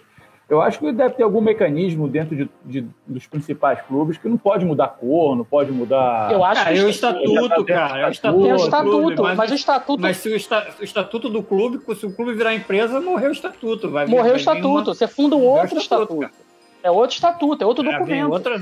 eu 0.52 0.62
acho 0.62 0.80
que 0.80 0.92
deve 0.92 1.14
ter 1.16 1.24
algum 1.24 1.40
mecanismo 1.40 2.10
dentro 2.10 2.36
de, 2.36 2.50
de- 2.66 2.88
dos 3.08 3.26
principais 3.26 3.80
clubes 3.88 4.18
que 4.18 4.28
não 4.28 4.38
pode 4.38 4.66
mudar 4.66 4.90
cor, 4.90 5.34
não 5.36 5.46
pode 5.46 5.72
mudar. 5.72 6.30
Eu 6.30 6.44
acho 6.44 6.62
Cara, 6.62 6.74
que 6.76 6.80
é 6.82 6.84
o 6.84 6.90
estatuto, 6.90 7.66
cara. 7.66 8.00
É 8.02 8.08
o 8.08 8.12
estatuto. 8.12 8.44
tem 8.44 8.52
o 8.52 8.56
estatuto, 8.58 8.90
clube, 8.98 9.22
mas, 9.22 9.38
mas, 9.38 9.52
o 9.52 9.56
estatuto 9.56 10.02
mas 10.02 10.18
se 10.18 10.30
o, 10.30 10.36
esta- 10.36 10.68
o 10.80 10.84
estatuto 10.84 11.30
do 11.30 11.42
clube, 11.42 11.80
se 11.96 12.06
o 12.06 12.12
clube 12.14 12.34
virar 12.34 12.54
empresa, 12.54 13.00
morreu 13.00 13.30
o 13.30 13.32
estatuto. 13.32 13.90
Vai 13.90 14.06
vir- 14.06 14.12
morreu 14.12 14.26
o 14.26 14.30
vai 14.32 14.38
estatuto. 14.40 14.68
uma- 14.68 14.84
Você 14.94 15.08
funda 15.08 15.38
um 15.38 15.44
outro 15.46 15.78
estatuto, 15.78 16.14
estatuto. 16.24 16.52
É 16.84 16.92
outro 16.92 17.16
estatuto, 17.16 17.64
é 17.64 17.68
outro 17.68 17.88
É, 17.90 17.94
documento. 17.98 18.32
outra, 18.32 18.60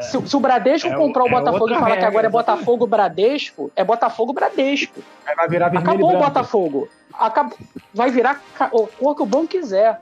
Se, 0.00 0.20
se 0.28 0.36
o 0.36 0.40
Bradesco 0.40 0.88
É 0.88 0.96
o- 0.96 1.00
comprar 1.00 1.24
o 1.24 1.26
é 1.26 1.30
Botafogo 1.30 1.70
e 1.70 1.74
falar 1.74 1.86
que 1.86 1.92
regra, 1.94 2.08
agora 2.08 2.26
é. 2.26 2.30
Botafogo 2.30 2.86
Bradesco, 2.86 3.72
é 3.74 3.82
Botafogo 3.82 4.32
Bradesco. 4.32 5.00
Aí 5.26 5.34
vai 5.34 5.48
virar 5.48 5.66
Acabou 5.76 6.14
o. 6.14 6.18
Botafogo. 6.18 6.88
Acab- 7.12 7.52
Vai 7.92 8.10
virar 8.10 8.40
a 8.60 8.68
cor 8.68 9.16
que 9.16 9.22
o 9.22 9.26
banco 9.26 9.48
quiser. 9.48 10.00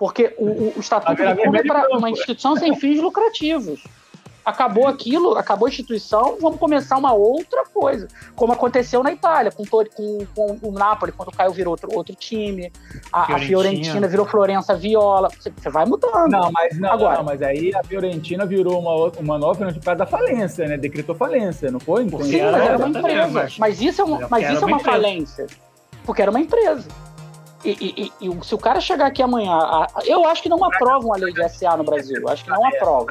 Porque 0.00 0.34
o, 0.38 0.46
o- 0.46 0.72
o 0.76 0.80
estatuto 0.80 1.12
do 1.22 1.36
clube 1.36 1.58
é 1.58 1.60
e 1.60 1.66
para 1.66 1.80
branco. 1.82 1.98
uma 1.98 2.10
instituição 2.10 2.56
sem 2.56 2.74
fins 2.74 2.98
lucrativos. 3.00 3.84
Acabou 4.42 4.88
aquilo, 4.88 5.36
acabou 5.36 5.66
a 5.66 5.68
instituição, 5.68 6.38
vamos 6.40 6.58
começar 6.58 6.96
uma 6.96 7.12
outra 7.12 7.62
coisa. 7.66 8.08
Como 8.34 8.50
aconteceu 8.54 9.02
na 9.02 9.12
Itália, 9.12 9.52
com, 9.52 9.62
com- 9.66 9.84
com 10.34 10.58
o 10.62 10.72
Napoli, 10.72 11.12
quando 11.12 11.28
o 11.28 11.32
Caio 11.32 11.52
virou 11.52 11.72
outro, 11.72 11.90
outro 11.94 12.14
time, 12.16 12.72
a, 13.12 13.20
a 13.20 13.24
Fiorentina. 13.26 13.46
Fiorentina 13.46 14.08
virou 14.08 14.24
Florença 14.26 14.74
Viola. 14.74 15.28
Você, 15.38 15.50
você 15.54 15.68
vai 15.68 15.84
mudando. 15.84 16.30
Não, 16.30 16.50
mas 16.50 16.78
não, 16.80 16.90
Agora. 16.92 17.18
não, 17.18 17.24
mas 17.24 17.42
aí 17.42 17.70
a 17.74 17.84
Fiorentina 17.84 18.46
virou 18.46 18.80
uma, 18.80 19.12
uma 19.20 19.38
nova 19.38 19.66
por 19.70 19.84
causa 19.84 19.98
da 19.98 20.06
falência, 20.06 20.66
né? 20.66 20.78
Decretou 20.78 21.14
falência, 21.14 21.70
não 21.70 21.78
foi? 21.78 22.04
Sim, 22.08 22.10
mas 22.16 22.32
era 22.32 22.78
uma 22.78 22.88
empresa. 22.88 23.48
mas- 23.58 23.80
isso 23.82 24.00
é 24.00 24.04
uma, 24.04 24.26
mas 24.30 24.50
isso 24.50 24.64
é 24.64 24.66
uma 24.66 24.80
falência. 24.80 25.46
Porque 26.06 26.22
era 26.22 26.30
uma 26.30 26.40
empresa. 26.40 26.88
E, 27.64 27.70
e- 27.70 28.12
e- 28.26 28.28
e 28.28 28.44
se 28.44 28.54
o 28.54 28.58
cara 28.58 28.80
chegar 28.80 29.06
aqui 29.06 29.22
amanhã. 29.22 29.58
eu 30.06 30.26
acho 30.26 30.42
que 30.42 30.48
não 30.48 30.64
aprovam 30.64 31.12
a 31.12 31.16
lei 31.16 31.32
de 31.32 31.42
SA 31.48 31.76
no 31.76 31.84
Brasil. 31.84 32.26
Acho 32.28 32.44
que 32.44 32.50
não 32.50 32.64
aprovam. 32.66 33.06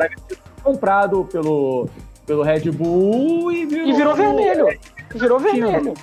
comprado 0.63 1.23
pelo, 1.31 1.88
pelo 2.25 2.41
Red 2.43 2.71
Bull 2.71 3.51
e 3.51 3.65
virou, 3.65 3.88
E 3.88 3.93
virou 3.93 4.15
vermelho. 4.15 4.79
Virou 5.13 5.39
vermelho. 5.39 5.93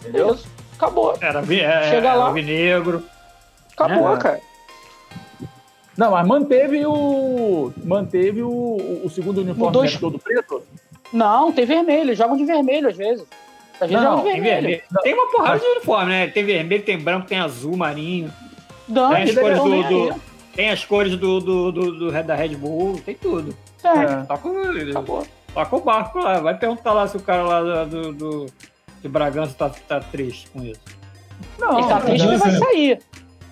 Entendeu? 0.00 0.34
Isso. 0.34 0.48
Acabou. 0.76 1.14
Era, 1.20 1.40
é, 1.40 1.44
Chega 1.90 2.08
era 2.08 2.14
lá. 2.14 2.26
alvinegro. 2.26 3.04
Acabou, 3.76 4.14
É. 4.14 4.18
cara. 4.18 4.40
Não, 5.96 6.12
mas 6.12 6.26
manteve 6.26 6.86
o. 6.86 7.72
Manteve 7.84 8.42
o, 8.42 9.02
o 9.04 9.10
segundo 9.10 9.38
uniforme 9.42 9.66
Mudou 9.66 9.82
né, 9.84 9.90
todo 10.00 10.18
preto? 10.18 10.62
Não, 11.12 11.52
tem 11.52 11.66
vermelho. 11.66 12.14
Jogam 12.14 12.36
de 12.36 12.44
vermelho 12.44 12.88
às 12.88 12.96
vezes. 12.96 13.26
Às 13.80 13.88
vezes 13.90 14.04
Não, 14.04 14.22
Tem 14.22 14.32
vermelho. 14.34 14.60
vermelho. 14.62 14.82
Tem 15.02 15.14
uma 15.14 15.30
porrada 15.30 15.58
de 15.58 15.66
uniforme, 15.66 16.10
né? 16.10 16.26
Tem 16.28 16.44
vermelho, 16.44 16.82
tem 16.82 16.98
branco, 16.98 17.26
tem 17.26 17.38
azul 17.38 17.76
marinho. 17.76 18.32
Não, 18.88 19.10
Tem 19.14 19.22
as 19.22 19.34
cores 19.34 19.58
do, 19.58 19.82
do- 19.82 20.20
tem 20.54 20.70
as 20.70 20.84
cores 20.84 21.16
do, 21.16 21.40
do, 21.40 21.72
do, 21.72 21.92
do- 22.10 22.22
da 22.24 22.34
Red 22.34 22.56
Bull, 22.56 23.00
tem 23.04 23.14
tudo. 23.14 23.56
É, 23.82 23.88
É. 23.88 24.06
Toca, 24.24 24.48
o- 24.48 24.90
acabou. 24.90 25.26
toca 25.54 25.76
o 25.76 25.80
barco 25.80 26.18
lá. 26.18 26.40
Vai 26.40 26.56
perguntar 26.58 26.92
lá 26.92 27.06
se 27.08 27.16
o 27.16 27.20
cara 27.20 27.42
lá 27.42 27.84
do, 27.84 28.12
do, 28.12 28.46
de 29.00 29.08
Bragança 29.08 29.54
tá, 29.56 29.70
tá 29.88 30.00
triste 30.00 30.48
com 30.50 30.62
isso. 30.62 30.80
Não, 31.58 31.78
Ele 31.78 31.88
tá 31.88 32.00
triste, 32.00 32.26
ele 32.26 32.36
vai 32.36 32.50
sair. 32.50 32.98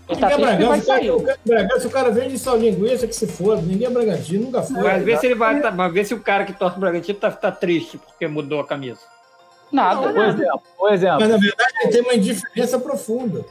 Ele 0.09 0.21
tá 0.21 0.31
é 0.31 0.35
triste, 0.35 0.51
ele 0.53 0.65
vai 0.65 0.81
Bragança, 0.81 0.83
o 0.83 0.87
cara- 0.87 0.99
sair. 1.01 1.23
cara- 1.25 1.39
Bragança, 1.47 1.89
o 1.89 1.91
cara 1.91 2.11
vende 2.11 2.39
só 2.39 2.55
linguiça 2.57 3.07
que 3.07 3.15
se 3.15 3.27
foda. 3.27 3.63
Ninguém 3.63 3.87
é 3.87 3.91
Bragantino, 3.91 4.45
nunca 4.47 4.63
foi. 4.63 4.83
Mas 4.83 5.03
vê 5.05 5.17
se 5.17 5.27
ele 5.27 5.35
vai. 5.35 5.61
tá- 5.61 5.71
mas 5.71 5.93
vê 5.93 6.05
se 6.05 6.15
o 6.15 6.21
cara 6.21 6.45
que 6.45 6.53
torce 6.53 6.77
o 6.77 6.81
Bragantino 6.81 7.19
tá, 7.19 7.31
tá 7.31 7.51
triste 7.53 7.97
porque 7.99 8.27
mudou 8.27 8.61
a 8.61 8.67
camisa. 8.67 9.01
Nada. 9.73 10.13
Por 10.13 10.25
exemplo, 10.25 10.63
por 10.77 10.93
exemplo, 10.93 11.21
Mas 11.21 11.29
na 11.31 11.37
verdade 11.37 11.73
ele 11.83 11.93
tem 11.93 12.03
uma 12.03 12.15
indiferença 12.15 12.79
profunda. 12.79 13.45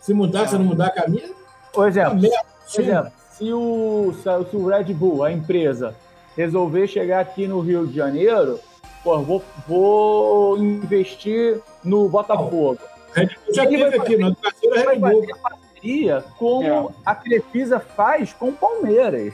Se 0.00 0.14
mudar, 0.14 0.48
se 0.48 0.56
não 0.56 0.64
mudar 0.64 0.86
a 0.86 0.90
camisa, 0.90 1.34
por 1.72 1.84
é 1.84 1.88
exemplo, 1.88 2.20
merda. 2.20 2.38
por 2.72 2.80
exemplo 2.80 3.12
se, 3.32 3.52
o, 3.52 4.12
se 4.14 4.56
o 4.56 4.66
Red 4.66 4.92
Bull, 4.94 5.24
a 5.24 5.32
empresa, 5.32 5.94
resolver 6.36 6.86
chegar 6.86 7.20
aqui 7.20 7.46
no 7.46 7.60
Rio 7.60 7.86
de 7.86 7.94
Janeiro, 7.96 8.60
pô, 9.02 9.18
vou, 9.20 9.42
vou 9.66 10.58
investir 10.58 11.60
no 11.82 12.08
Botafogo. 12.08 12.78
Red 13.14 13.26
Bull 13.26 13.54
já 13.54 13.66
teve 13.66 13.84
vai 13.90 13.98
aqui, 13.98 14.16
na 14.16 14.28
educação 14.28 14.70
Vai 14.70 14.94
Red 14.94 14.98
Bull. 15.00 15.20
fazer 15.20 15.40
parceria 15.40 16.24
como 16.38 16.90
É. 16.90 16.94
a 17.06 17.14
Crefisa 17.14 17.80
faz 17.80 18.32
com 18.34 18.48
o 18.50 18.52
Palmeiras. 18.52 19.32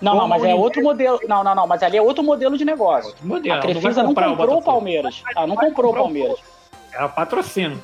Não, 0.00 0.14
não, 0.14 0.28
mas 0.28 0.44
é 0.44 0.54
outro 0.54 0.82
modelo. 0.82 1.18
Não, 1.28 1.42
não, 1.42 1.54
não, 1.54 1.66
mas 1.66 1.82
ali 1.82 1.96
é 1.96 2.02
outro 2.02 2.22
modelo 2.22 2.56
de 2.56 2.64
negócio. 2.64 3.14
Modelo, 3.22 3.54
A 3.54 3.56
não 3.56 3.62
Crefisa 3.62 4.02
não 4.02 4.08
comprar 4.10 4.30
o 4.30 4.36
comprou 4.36 4.58
o. 4.58 4.62
Palmeiras. 4.62 5.22
Ah, 5.34 5.46
não 5.46 5.56
comprou 5.56 5.92
o 5.92 5.94
Palmeiras. 5.94 6.38
Ela 6.92 7.08
patrocina. 7.08 7.76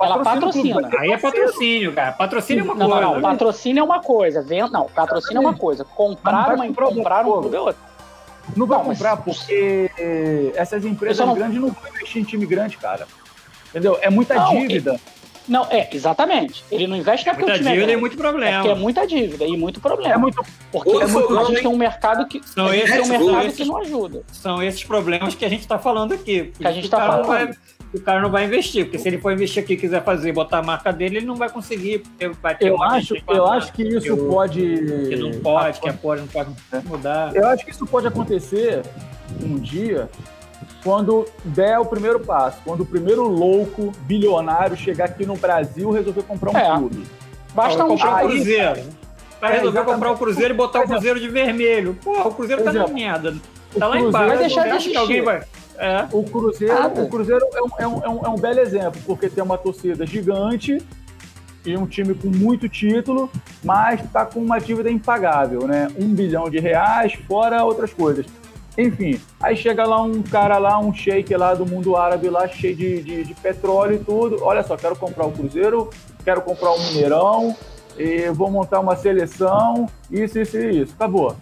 Ela 0.00 0.22
patrocina. 0.22 0.90
Aí 0.98 1.12
é 1.12 1.18
patrocínio, 1.18 1.92
cara. 1.94 2.12
Patrocínio 2.12 2.60
é 2.62 2.64
uma 2.64 2.74
Não, 2.74 2.88
não, 2.88 2.96
coisa. 2.98 3.14
não. 3.14 3.20
Patrocínio 3.22 3.80
é 3.80 3.84
uma 3.84 4.00
coisa. 4.00 4.42
Venda, 4.42 4.68
não, 4.68 4.86
patrocínio 4.86 5.38
é 5.38 5.40
uma 5.40 5.56
coisa. 5.56 5.84
Comprar, 5.84 6.32
Mas 6.32 6.48
não 6.48 6.54
uma, 6.56 6.66
comprar 6.66 6.86
comprar 6.88 7.26
um 7.26 7.40
clube 7.40 7.56
é 7.56 7.60
outra. 7.60 7.92
Não 8.56 8.66
vai 8.66 8.78
Não, 8.78 8.84
mas- 8.88 8.98
comprar 8.98 9.16
porque 9.18 9.90
essas 10.56 10.84
empresas 10.84 11.24
não- 11.26 11.34
grandes 11.34 11.60
não 11.60 11.68
vão 11.68 11.88
investir 11.94 12.20
em 12.20 12.24
time 12.24 12.44
grande, 12.44 12.76
cara. 12.76 13.06
Entendeu? 13.70 13.98
É 14.02 14.10
muita 14.10 14.34
Não, 14.34 14.50
dívida. 14.50 15.00
Não, 15.48 15.66
é, 15.70 15.88
exatamente. 15.92 16.64
Ele 16.70 16.86
não 16.86 16.96
investe 16.96 17.26
não 17.26 17.32
é 17.32 17.36
porque 17.36 17.50
Muita 17.50 17.54
o 17.54 17.58
time 17.58 17.68
é 17.70 17.72
dívida 17.74 17.92
e 17.92 17.96
grande. 17.96 18.00
muito 18.00 18.12
É 18.12 18.16
porque 18.16 18.26
é 18.44 18.50
problema. 18.52 18.74
muita 18.80 19.06
dívida 19.06 19.44
e 19.44 19.56
muito 19.56 19.80
problema. 19.80 20.14
É 20.14 20.16
muito. 20.16 20.44
Porque 20.70 20.88
Ô, 20.90 21.00
a 21.02 21.08
Fogão, 21.08 21.46
gente 21.46 21.60
tem 21.62 21.66
um 21.70 21.76
mercado 21.76 22.26
que, 22.26 22.40
Não, 22.56 22.66
a 22.66 22.72
gente 22.72 22.84
esse- 22.84 22.92
tem 22.92 23.02
um 23.02 23.08
mercado 23.08 23.46
esse- 23.46 23.56
que 23.56 23.64
não 23.64 23.76
ajuda. 23.78 24.22
São 24.32 24.62
esses 24.62 24.84
problemas 24.84 25.34
que 25.34 25.44
a 25.44 25.48
gente 25.48 25.60
está 25.60 25.78
falando 25.78 26.12
aqui. 26.14 26.52
Que 26.58 26.66
a 26.66 26.72
gente 26.72 26.86
O 26.86 26.90
tá 26.90 26.96
cara 26.98 27.16
não 27.18 27.24
falando. 27.24 27.46
vai- 27.48 27.56
o 27.94 28.00
cara 28.00 28.20
não 28.22 28.30
vai 28.30 28.44
investir, 28.46 28.84
porque 28.86 28.98
se 28.98 29.06
ele 29.08 29.18
for 29.18 29.32
investir 29.32 29.62
aqui 29.62 29.74
e 29.74 29.76
quiser 29.76 30.02
fazer 30.02 30.30
e 30.30 30.32
botar 30.32 30.58
a 30.58 30.62
marca 30.62 30.90
dele, 30.92 31.18
ele 31.18 31.26
não 31.26 31.36
vai 31.36 31.50
conseguir. 31.50 32.02
Vai 32.40 32.56
ter 32.56 32.68
Eu 32.68 32.76
uma 32.76 32.94
acho, 32.96 33.14
eu 33.28 33.46
acho 33.46 33.72
que 33.72 33.82
isso 33.82 34.06
eu- 34.06 34.28
pode. 34.28 34.60
que 34.60 35.16
não 35.16 35.32
pode, 35.40 35.80
que 35.80 35.88
a 35.88 35.92
porra 35.92 36.16
não 36.16 36.26
pode 36.28 36.50
mudar. 36.86 37.34
Eu 37.36 37.46
acho 37.48 37.64
que 37.64 37.70
isso 37.70 37.86
pode 37.86 38.06
acontecer 38.06 38.80
um 39.42 39.58
dia 39.58 40.08
quando 40.82 41.26
der 41.44 41.78
o 41.78 41.84
primeiro 41.84 42.20
passo, 42.20 42.58
quando 42.64 42.80
o 42.82 42.86
primeiro 42.86 43.22
louco 43.26 43.92
bilionário 44.00 44.76
chegar 44.76 45.04
aqui 45.06 45.24
no 45.24 45.36
Brasil 45.36 45.90
e 45.90 45.94
resolver 45.98 46.22
comprar 46.22 46.50
um 46.52 46.56
É. 46.56 46.76
clube. 46.78 47.04
Basta 47.54 47.84
um 47.84 47.88
comprar 47.88 48.12
o 48.12 48.16
aí- 48.16 48.26
Cruzeiro. 48.28 48.80
Vai 49.40 49.50
É, 49.50 49.54
resolver 49.56 49.78
exatamente. 49.78 49.94
comprar 49.94 50.10
o 50.12 50.18
Cruzeiro 50.18 50.54
e 50.54 50.56
botar 50.56 50.78
o 50.78 50.82
exemplo. 50.82 50.94
Cruzeiro 51.02 51.20
de 51.20 51.28
vermelho. 51.28 51.98
Porra, 52.02 52.28
o 52.28 52.34
Cruzeiro 52.34 52.62
tá 52.62 52.70
Por 52.70 52.74
na 52.78 52.84
exemplo, 52.84 53.00
merda. 53.00 53.34
o 53.74 53.78
Tá 53.78 53.86
lá 53.88 53.98
embaixo. 53.98 54.28
vai 54.28 54.38
deixar 54.38 54.62
de 54.78 54.90
que 54.90 54.96
alguém 54.96 55.16
existir. 55.18 55.24
vai. 55.24 55.42
É. 55.78 56.06
O 56.12 56.22
Cruzeiro, 56.22 56.74
Nada. 56.74 57.02
o 57.02 57.08
Cruzeiro 57.08 57.44
é, 57.52 57.62
um, 57.62 57.66
é, 57.78 57.86
um, 57.86 58.02
é, 58.04 58.08
um, 58.08 58.26
é 58.26 58.28
um 58.28 58.36
belo 58.36 58.60
exemplo, 58.60 59.00
porque 59.04 59.28
tem 59.28 59.42
uma 59.42 59.58
torcida 59.58 60.06
gigante 60.06 60.80
e 61.66 61.76
um 61.76 61.86
time 61.86 62.14
com 62.14 62.28
muito 62.28 62.68
título, 62.68 63.30
mas 63.64 64.00
está 64.04 64.24
com 64.24 64.38
uma 64.40 64.58
dívida 64.60 64.90
impagável, 64.90 65.66
né? 65.66 65.88
Um 65.98 66.08
bilhão 66.14 66.48
de 66.48 66.58
reais, 66.60 67.14
fora 67.26 67.64
outras 67.64 67.92
coisas. 67.92 68.26
Enfim, 68.76 69.20
aí 69.40 69.54
chega 69.56 69.84
lá 69.84 70.00
um 70.00 70.22
cara 70.22 70.56
lá, 70.58 70.78
um 70.78 70.94
sheik 70.94 71.34
lá 71.36 71.54
do 71.54 71.66
mundo 71.66 71.94
árabe 71.96 72.28
lá, 72.30 72.48
cheio 72.48 72.74
de, 72.74 73.02
de, 73.02 73.24
de 73.24 73.34
petróleo 73.34 73.96
e 73.96 73.98
tudo. 73.98 74.42
Olha 74.42 74.62
só, 74.62 74.76
quero 74.76 74.96
comprar 74.96 75.26
o 75.26 75.32
Cruzeiro, 75.32 75.90
quero 76.24 76.40
comprar 76.40 76.70
o 76.72 76.78
Mineirão, 76.80 77.54
e 77.98 78.30
vou 78.30 78.50
montar 78.50 78.80
uma 78.80 78.96
seleção, 78.96 79.86
isso, 80.10 80.38
isso 80.38 80.56
e 80.56 80.82
isso. 80.82 80.94
Acabou. 80.94 81.36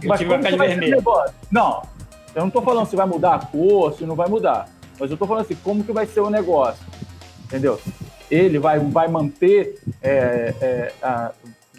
Time 0.00 0.08
vai 0.08 0.18
como 0.18 0.44
que 0.44 0.56
vai 0.56 0.68
ser 0.68 0.74
vermelho. 0.74 0.92
o 0.94 0.96
negócio? 0.96 1.34
Não, 1.50 1.82
eu 2.34 2.42
não 2.42 2.50
tô 2.50 2.62
falando 2.62 2.86
se 2.86 2.96
vai 2.96 3.06
mudar 3.06 3.34
a 3.34 3.38
cor, 3.46 3.92
se 3.94 4.04
não 4.04 4.14
vai 4.16 4.28
mudar. 4.28 4.68
Mas 4.98 5.10
eu 5.10 5.16
tô 5.16 5.26
falando 5.26 5.44
assim, 5.44 5.56
como 5.62 5.84
que 5.84 5.92
vai 5.92 6.06
ser 6.06 6.20
o 6.20 6.30
negócio? 6.30 6.84
Entendeu? 7.44 7.80
Ele 8.30 8.58
vai, 8.58 8.78
vai 8.78 9.08
manter. 9.08 9.78
é, 10.02 10.54
é, 10.60 10.92
a- 11.02 11.30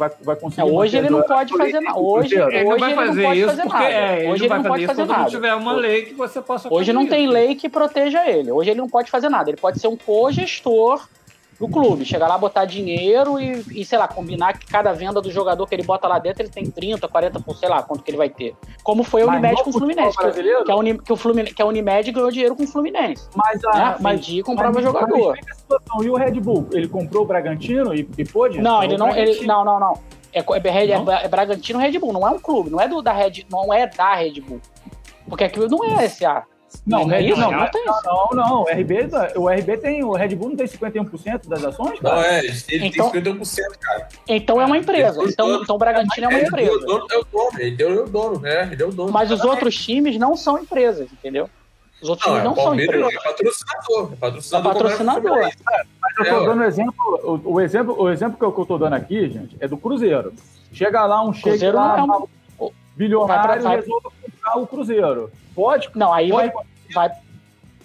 vai, 0.01 0.11
vai 0.21 0.35
É, 0.35 0.39
conseguir. 0.39 0.71
hoje 0.71 0.97
ele 0.97 1.09
não 1.09 1.21
pode 1.23 1.57
fazer 1.57 1.79
nada. 1.79 1.99
Hoje, 1.99 2.29
Cruzeiro. 2.35 2.51
Ele 2.51 2.63
não 2.63 2.71
hoje 2.71 2.79
vai 2.79 2.89
ele 2.91 2.95
não 2.99 3.05
fazer 3.07 3.23
pode 3.23 3.39
isso 3.39 3.49
fazer 3.49 3.61
porque 3.63 3.77
nada. 3.77 3.89
é, 3.93 4.19
ele 4.19 4.31
hoje 4.31 4.47
não 4.47 4.55
ele 4.55 4.63
não 4.63 4.69
pode 4.71 4.85
fazer 4.87 5.01
quando 5.01 5.09
não 5.09 5.17
nada. 5.17 5.29
tiver 5.29 5.53
uma 5.55 5.73
lei 5.73 6.01
que 6.05 6.13
você 6.13 6.41
possa 6.41 6.73
Hoje 6.73 6.93
não 6.93 7.07
tem 7.07 7.23
isso. 7.25 7.33
lei 7.33 7.55
que 7.55 7.69
proteja 7.69 8.29
ele. 8.29 8.51
Hoje 8.51 8.69
ele 8.71 8.79
não 8.81 8.89
pode 8.89 9.09
fazer 9.11 9.29
nada. 9.29 9.49
Ele 9.49 9.57
pode 9.57 9.79
ser 9.79 9.87
um 9.87 9.95
co-gestor 9.97 11.07
do 11.61 11.67
clube. 11.67 12.03
Chegar 12.03 12.27
lá, 12.27 12.37
botar 12.37 12.65
dinheiro 12.65 13.39
e, 13.39 13.63
e, 13.71 13.85
sei 13.85 13.97
lá, 13.99 14.07
combinar 14.07 14.57
que 14.57 14.65
cada 14.65 14.91
venda 14.93 15.21
do 15.21 15.29
jogador 15.29 15.67
que 15.67 15.75
ele 15.75 15.83
bota 15.83 16.07
lá 16.07 16.17
dentro, 16.17 16.41
ele 16.41 16.49
tem 16.49 16.65
30, 16.65 17.07
40, 17.07 17.39
por 17.39 17.55
sei 17.55 17.69
lá 17.69 17.83
quanto 17.83 18.03
que 18.03 18.09
ele 18.09 18.17
vai 18.17 18.29
ter. 18.29 18.55
Como 18.83 19.03
foi 19.03 19.21
a 19.21 19.27
Unimed 19.27 19.63
com 19.63 19.69
o 19.69 19.73
Fluminense. 19.73 20.17
Que, 20.17 20.63
que, 20.63 20.71
a 20.71 20.75
Uni, 20.75 20.97
que, 20.97 21.13
o 21.13 21.15
Fluminense, 21.15 21.53
que 21.53 21.61
a 21.61 21.65
Unimed 21.65 22.11
ganhou 22.11 22.31
dinheiro 22.31 22.55
com 22.55 22.63
o 22.63 22.67
Fluminense. 22.67 23.29
Mas 23.35 23.63
a. 23.65 23.99
Né? 23.99 24.19
E 24.27 24.41
comprava 24.41 24.73
mas- 24.73 24.83
jogador. 24.83 25.37
mas. 25.69 26.05
E 26.05 26.09
o 26.09 26.15
Red 26.15 26.39
Bull? 26.39 26.67
Ele 26.71 26.87
comprou 26.87 27.23
o 27.23 27.27
Bragantino 27.27 27.93
e, 27.93 28.09
e 28.17 28.25
pôde? 28.25 28.59
Não, 28.59 28.81
ele 28.81 28.97
não. 28.97 29.15
Ele, 29.15 29.45
não, 29.45 29.63
não, 29.63 29.79
não. 29.79 29.99
É, 30.33 30.39
é, 30.39 30.43
é 30.43 31.25
é 31.25 31.27
Bragantino 31.27 31.77
Red 31.77 31.99
Bull, 31.99 32.13
não 32.13 32.27
é 32.27 32.31
um 32.31 32.39
clube, 32.39 32.69
não 32.69 32.79
é 32.81 32.87
do 32.87 33.01
da 33.01 33.11
Red, 33.11 33.45
não 33.51 33.71
é 33.71 33.85
da 33.85 34.15
Red 34.15 34.41
Bull. 34.41 34.61
Porque 35.27 35.43
aquilo 35.43 35.67
não 35.67 35.83
é 35.83 36.07
SA. 36.07 36.43
Não, 36.85 37.05
não 37.05 37.13
é 37.15 37.19
Red- 37.19 37.29
isso? 37.31 37.39
não, 37.41 37.51
Não 37.51 37.67
tem 37.71 37.85
não, 37.85 37.93
isso. 37.93 38.05
não, 38.05 38.29
não. 38.33 38.61
O 38.63 38.65
RB, 38.69 39.09
o 39.35 39.49
RB 39.49 39.77
tem. 39.77 40.03
O 40.03 40.13
Red 40.13 40.35
Bull 40.35 40.49
não 40.49 40.55
tem 40.55 40.67
51% 40.67 41.47
das 41.47 41.63
ações, 41.63 41.99
Não, 42.01 42.09
cara? 42.11 42.27
é, 42.27 42.39
ele 42.69 42.87
Então- 42.87 43.09
tem 43.11 43.21
51%, 43.21 43.77
cara. 43.79 44.07
Então 44.27 44.61
é 44.61 44.65
uma 44.65 44.77
empresa. 44.77 45.23
Então, 45.23 45.61
então 45.61 45.75
o 45.75 45.79
Bragantino 45.79 46.25
é 46.25 46.29
uma 46.29 46.39
empresa. 46.39 46.71
É 46.71 46.73
o 46.75 46.79
dono, 46.79 47.07
é 47.11 47.17
o 47.17 47.23
dono, 47.25 47.59
ele 47.59 47.83
é 47.83 47.87
o 47.87 48.05
dono, 48.07 48.39
né? 48.39 48.69
Ele 48.71 48.83
é 48.83 48.85
o 48.85 48.91
dono. 48.91 49.11
Mas 49.11 49.31
os 49.31 49.43
outros 49.43 49.75
times 49.75 50.17
não 50.17 50.35
são 50.35 50.57
empresas, 50.57 51.11
entendeu? 51.11 51.49
Os 52.01 52.09
outros 52.09 52.27
Não, 52.27 52.33
times 52.35 52.41
é 52.41 52.45
não 52.45 52.53
o 52.53 52.55
são 52.55 52.63
Palmeiras, 52.65 52.99
não, 53.01 53.07
empresas. 53.09 53.25
é 53.25 53.29
patrocinador. 53.29 54.13
É 54.13 54.15
patrocinador. 54.15 54.71
É 54.71 54.73
patrocinador. 54.73 55.37
é. 55.37 55.51
Mas 56.01 56.17
eu 56.17 56.25
É, 56.25 56.39
tô 56.39 56.45
dando 56.45 56.63
exemplo. 56.63 57.41
O, 57.45 57.53
o 57.53 57.61
exemplo, 57.61 57.95
o 58.01 58.09
exemplo 58.09 58.37
que 58.39 58.43
eu, 58.45 58.51
que 58.51 58.59
eu 58.61 58.65
tô 58.65 58.77
dando 58.77 58.93
aqui, 58.93 59.29
gente, 59.29 59.55
é 59.59 59.67
do 59.67 59.77
Cruzeiro. 59.77 60.33
Chega 60.73 61.05
lá 61.05 61.21
um 61.23 61.31
cheque 61.33 61.49
Cruzeiro 61.49 61.75
lá, 61.77 61.97
não 61.97 62.13
é 62.15 62.17
um- 62.63 62.71
bilionário 62.95 63.63
e 63.63 63.67
resolve 63.67 64.07
comprar 64.23 64.57
o 64.57 64.67
Cruzeiro. 64.67 65.31
Pode? 65.61 65.89
Não, 65.93 66.11
aí 66.11 66.29
pode 66.29 66.51
vai, 66.93 67.09
vai. 67.09 67.17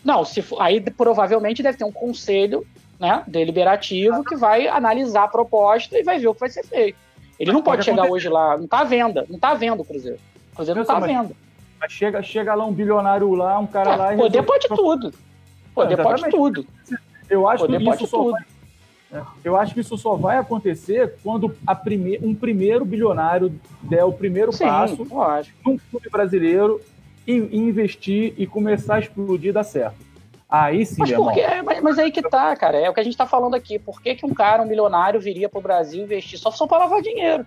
Não, 0.02 0.24
se 0.24 0.40
for- 0.40 0.60
aí 0.62 0.80
provavelmente 0.80 1.62
deve 1.62 1.76
ter 1.76 1.84
um 1.84 1.92
conselho 1.92 2.66
né, 2.98 3.22
deliberativo 3.26 4.24
que 4.24 4.34
vai 4.34 4.66
analisar 4.66 5.24
a 5.24 5.28
proposta 5.28 5.98
e 5.98 6.02
vai 6.02 6.18
ver 6.18 6.28
o 6.28 6.34
que 6.34 6.40
vai 6.40 6.48
ser 6.48 6.64
feito. 6.64 6.96
Ele 7.38 7.52
não 7.52 7.60
pode 7.62 7.76
Pode 7.78 7.84
chegar 7.84 8.04
acontecer. 8.04 8.14
hoje 8.14 8.28
lá, 8.30 8.56
não 8.56 8.66
tá 8.66 8.78
à 8.80 8.84
venda, 8.84 9.26
não 9.28 9.38
tá 9.38 9.50
à 9.50 9.54
venda 9.54 9.82
o 9.82 9.84
Cruzeiro. 9.84 10.18
O 10.52 10.56
Cruzeiro 10.56 10.80
não 10.80 10.86
tá 10.86 10.96
à 10.96 11.00
mas- 11.00 11.10
venda. 11.10 11.34
Mas 11.78 11.92
chega, 11.92 12.22
chega 12.22 12.54
lá 12.54 12.64
um 12.64 12.72
bilionário 12.72 13.34
lá, 13.34 13.58
um 13.58 13.66
cara 13.66 13.94
lá 13.94 14.12
É, 14.12 14.14
e 14.14 14.16
poder 14.16 14.40
resolve- 14.40 14.46
pode 14.46 14.68
tudo. 14.82 15.14
Poder 15.74 15.96
pode 15.96 16.08
Exatamente. 16.20 16.30
tudo. 16.36 16.66
Eu 17.28 17.46
acho 17.46 17.64
Poder 17.64 17.78
que 17.78 17.84
pode 17.84 17.96
isso 18.02 18.06
só 18.10 18.16
tudo. 18.22 18.30
vai, 18.30 18.42
é, 19.12 19.22
eu 19.44 19.56
acho 19.58 19.74
que 19.74 19.80
isso 19.80 19.98
só 19.98 20.14
vai 20.16 20.38
acontecer 20.38 21.16
quando 21.22 21.54
a 21.66 21.74
prime, 21.74 22.18
um 22.22 22.34
primeiro 22.34 22.86
bilionário 22.86 23.52
der 23.82 24.04
o 24.04 24.12
primeiro 24.12 24.50
Sim, 24.52 24.64
passo 24.64 25.04
num 25.64 25.76
clube 25.90 26.08
brasileiro 26.10 26.80
e, 27.26 27.34
investir 27.56 28.34
e 28.36 28.46
começar 28.46 28.96
a 28.96 28.98
explodir 29.00 29.52
dar 29.52 29.64
certo. 29.64 29.96
Aí 30.48 30.86
sim, 30.86 30.96
Mas 31.00 31.10
meu 31.10 31.24
por 31.24 31.36
irmão. 31.36 31.50
que? 31.56 31.62
Mas, 31.62 31.82
mas 31.82 31.98
aí 31.98 32.12
que 32.12 32.22
tá, 32.22 32.54
cara. 32.54 32.76
É 32.78 32.88
o 32.88 32.94
que 32.94 33.00
a 33.00 33.02
gente 33.02 33.16
tá 33.16 33.26
falando 33.26 33.54
aqui. 33.56 33.78
Por 33.78 34.00
que, 34.00 34.14
que 34.14 34.24
um 34.24 34.32
cara, 34.32 34.62
um 34.62 34.66
milionário, 34.66 35.18
viria 35.20 35.48
pro 35.48 35.60
Brasil 35.60 36.04
investir 36.04 36.38
só, 36.38 36.50
só 36.52 36.66
para 36.66 36.78
lavar 36.78 37.02
dinheiro? 37.02 37.44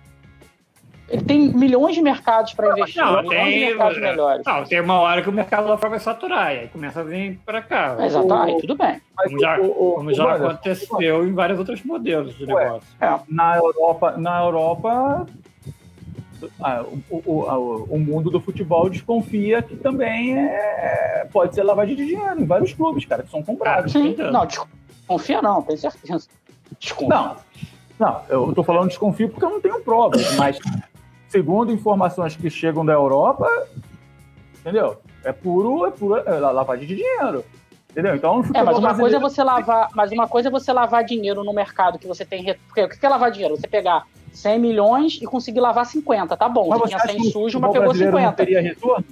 Ele 1.08 1.22
tem 1.24 1.40
milhões 1.52 1.96
de 1.96 2.02
mercados 2.02 2.54
para 2.54 2.70
investir, 2.70 3.02
Não, 3.02 3.22
milhões 3.22 3.46
de 3.46 3.50
tem- 3.52 3.66
mercados 3.70 3.96
é, 3.96 4.00
melhores. 4.00 4.46
Não, 4.46 4.62
tem 4.64 4.80
uma 4.80 5.00
hora 5.00 5.20
que 5.22 5.28
o 5.28 5.32
mercado 5.32 5.66
lá 5.66 5.76
fora 5.76 5.90
vai 5.90 5.98
saturar, 5.98 6.54
e 6.54 6.58
aí 6.60 6.68
começa 6.68 7.00
a 7.00 7.02
vir 7.02 7.40
para 7.44 7.60
cá. 7.60 7.96
Aí 7.98 8.60
tudo 8.60 8.76
bem. 8.76 9.00
Mas 9.16 9.26
Como 9.26 9.40
já, 9.40 9.58
o- 9.58 9.64
o- 9.70 9.94
como 9.96 10.10
o 10.10 10.14
já 10.14 10.34
aconteceu 10.34 11.26
em 11.26 11.32
vários 11.32 11.58
outros 11.58 11.82
modelos 11.82 12.36
de 12.36 12.44
Ué. 12.44 12.64
negócio. 12.64 12.88
na 13.28 13.56
Europa, 13.56 14.14
na 14.16 14.40
Europa 14.40 15.26
ah, 16.60 16.82
o, 17.10 17.22
o, 17.24 17.46
a- 17.50 17.58
o 17.58 17.98
mundo 17.98 18.30
do 18.30 18.40
futebol 18.40 18.88
desconfia 18.88 19.62
que 19.62 19.76
também 19.76 20.36
é, 20.36 21.26
pode 21.32 21.54
ser 21.54 21.62
lavagem 21.62 21.96
de 21.96 22.06
dinheiro 22.06 22.40
em 22.40 22.44
vários 22.46 22.72
clubes, 22.72 23.04
cara, 23.04 23.22
que 23.22 23.30
são 23.30 23.42
comprados. 23.42 23.92
Sim, 23.92 24.08
entendo. 24.08 24.32
não, 24.32 24.46
desconfia 24.46 25.42
não, 25.42 25.62
tenho 25.62 25.78
certeza. 25.78 26.28
Desconfia. 26.78 27.08
Não, 27.16 27.36
não, 27.98 28.22
eu 28.28 28.52
tô 28.54 28.62
falando 28.62 28.88
desconfio 28.88 29.28
porque 29.28 29.44
eu 29.44 29.50
não 29.50 29.60
tenho 29.60 29.80
provas, 29.82 30.34
mas 30.36 30.58
segundo 31.28 31.72
informações 31.72 32.36
que 32.36 32.48
chegam 32.50 32.84
da 32.84 32.92
Europa, 32.92 33.48
entendeu? 34.60 34.98
É 35.24 35.32
puro, 35.32 35.86
é 35.86 35.90
puro 35.90 36.16
é 36.16 36.38
lavagem 36.38 36.86
de 36.86 36.96
dinheiro. 36.96 37.44
Entendeu? 37.90 38.14
Então, 38.14 38.40
É, 38.54 38.62
mas 38.62 38.78
uma 38.78 38.94
coisa 38.96 39.16
é 39.16 39.18
você 39.20 39.42
lavar, 39.42 39.88
mas 39.96 40.12
uma 40.12 40.28
coisa 40.28 40.48
é 40.48 40.50
você 40.50 40.72
lavar 40.72 41.02
dinheiro 41.02 41.42
no 41.42 41.52
mercado 41.52 41.98
que 41.98 42.06
você 42.06 42.24
tem. 42.24 42.54
Porque 42.68 42.84
o 42.84 42.88
que 42.88 43.04
é 43.04 43.08
lavar 43.08 43.32
dinheiro? 43.32 43.56
Você 43.56 43.66
pegar 43.66 44.06
100 44.32 44.58
milhões 44.58 45.18
e 45.20 45.26
conseguir 45.26 45.60
lavar 45.60 45.86
50, 45.86 46.36
tá 46.36 46.48
bom? 46.48 46.68
Mas 46.68 46.80
Você 46.80 46.88
tinha 46.88 46.98
acha 46.98 47.08
100 47.08 47.16
que 47.16 47.28
o 47.28 47.30
sujo, 47.30 47.60
mas 47.60 47.72
pegou 47.72 47.88
brasileiro 47.88 48.16
não 48.16 48.22
50. 48.30 48.36
teria 48.36 48.60
retorno? 48.62 49.04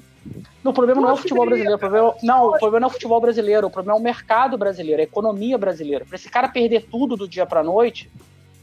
O 0.65 0.73
problema 0.73 1.01
não 1.01 1.09
é 1.09 1.13
o 1.13 1.17
futebol 1.17 1.47
brasileiro, 1.47 1.77
o 1.77 1.79
problema, 1.79 2.15
não, 2.23 2.49
o 2.49 2.59
problema 2.59 2.81
não 2.81 2.89
é 2.89 2.91
o 2.91 2.93
futebol 2.93 3.21
brasileiro, 3.21 3.67
o 3.67 3.71
problema 3.71 3.97
é 3.97 4.01
o 4.01 4.03
mercado 4.03 4.59
brasileiro, 4.59 5.01
a 5.01 5.05
economia 5.05 5.57
brasileira. 5.57 6.05
Para 6.05 6.17
esse 6.17 6.29
cara 6.29 6.49
perder 6.49 6.87
tudo 6.91 7.17
do 7.17 7.27
dia 7.27 7.47
para 7.47 7.63
noite, 7.63 8.11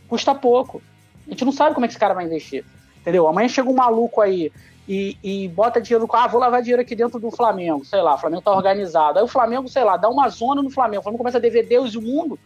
custa 0.07 0.35
pouco. 0.35 0.81
A 1.25 1.31
gente 1.31 1.43
não 1.43 1.51
sabe 1.51 1.73
como 1.73 1.85
é 1.85 1.87
que 1.87 1.93
esse 1.93 1.99
cara 1.99 2.13
vai 2.13 2.25
investir. 2.25 2.63
Entendeu? 3.01 3.27
Amanhã 3.27 3.47
chega 3.47 3.69
um 3.69 3.75
maluco 3.75 4.21
aí 4.21 4.51
e, 4.87 5.17
e 5.23 5.47
bota 5.47 5.81
dinheiro, 5.81 6.07
ah, 6.13 6.27
vou 6.27 6.39
lavar 6.39 6.61
dinheiro 6.61 6.81
aqui 6.81 6.95
dentro 6.95 7.19
do 7.19 7.31
Flamengo, 7.31 7.83
sei 7.83 8.01
lá, 8.01 8.15
o 8.15 8.17
Flamengo 8.17 8.41
tá 8.43 8.51
organizado. 8.51 9.17
Aí 9.17 9.25
o 9.25 9.27
Flamengo, 9.27 9.67
sei 9.67 9.83
lá, 9.83 9.97
dá 9.97 10.09
uma 10.09 10.29
zona 10.29 10.61
no 10.61 10.69
Flamengo, 10.69 10.99
o 10.99 11.03
Flamengo 11.03 11.19
começa 11.19 11.37
a 11.37 11.41
dever 11.41 11.67
Deus 11.67 11.93
e 11.93 11.97
o 11.97 12.01
mundo, 12.01 12.37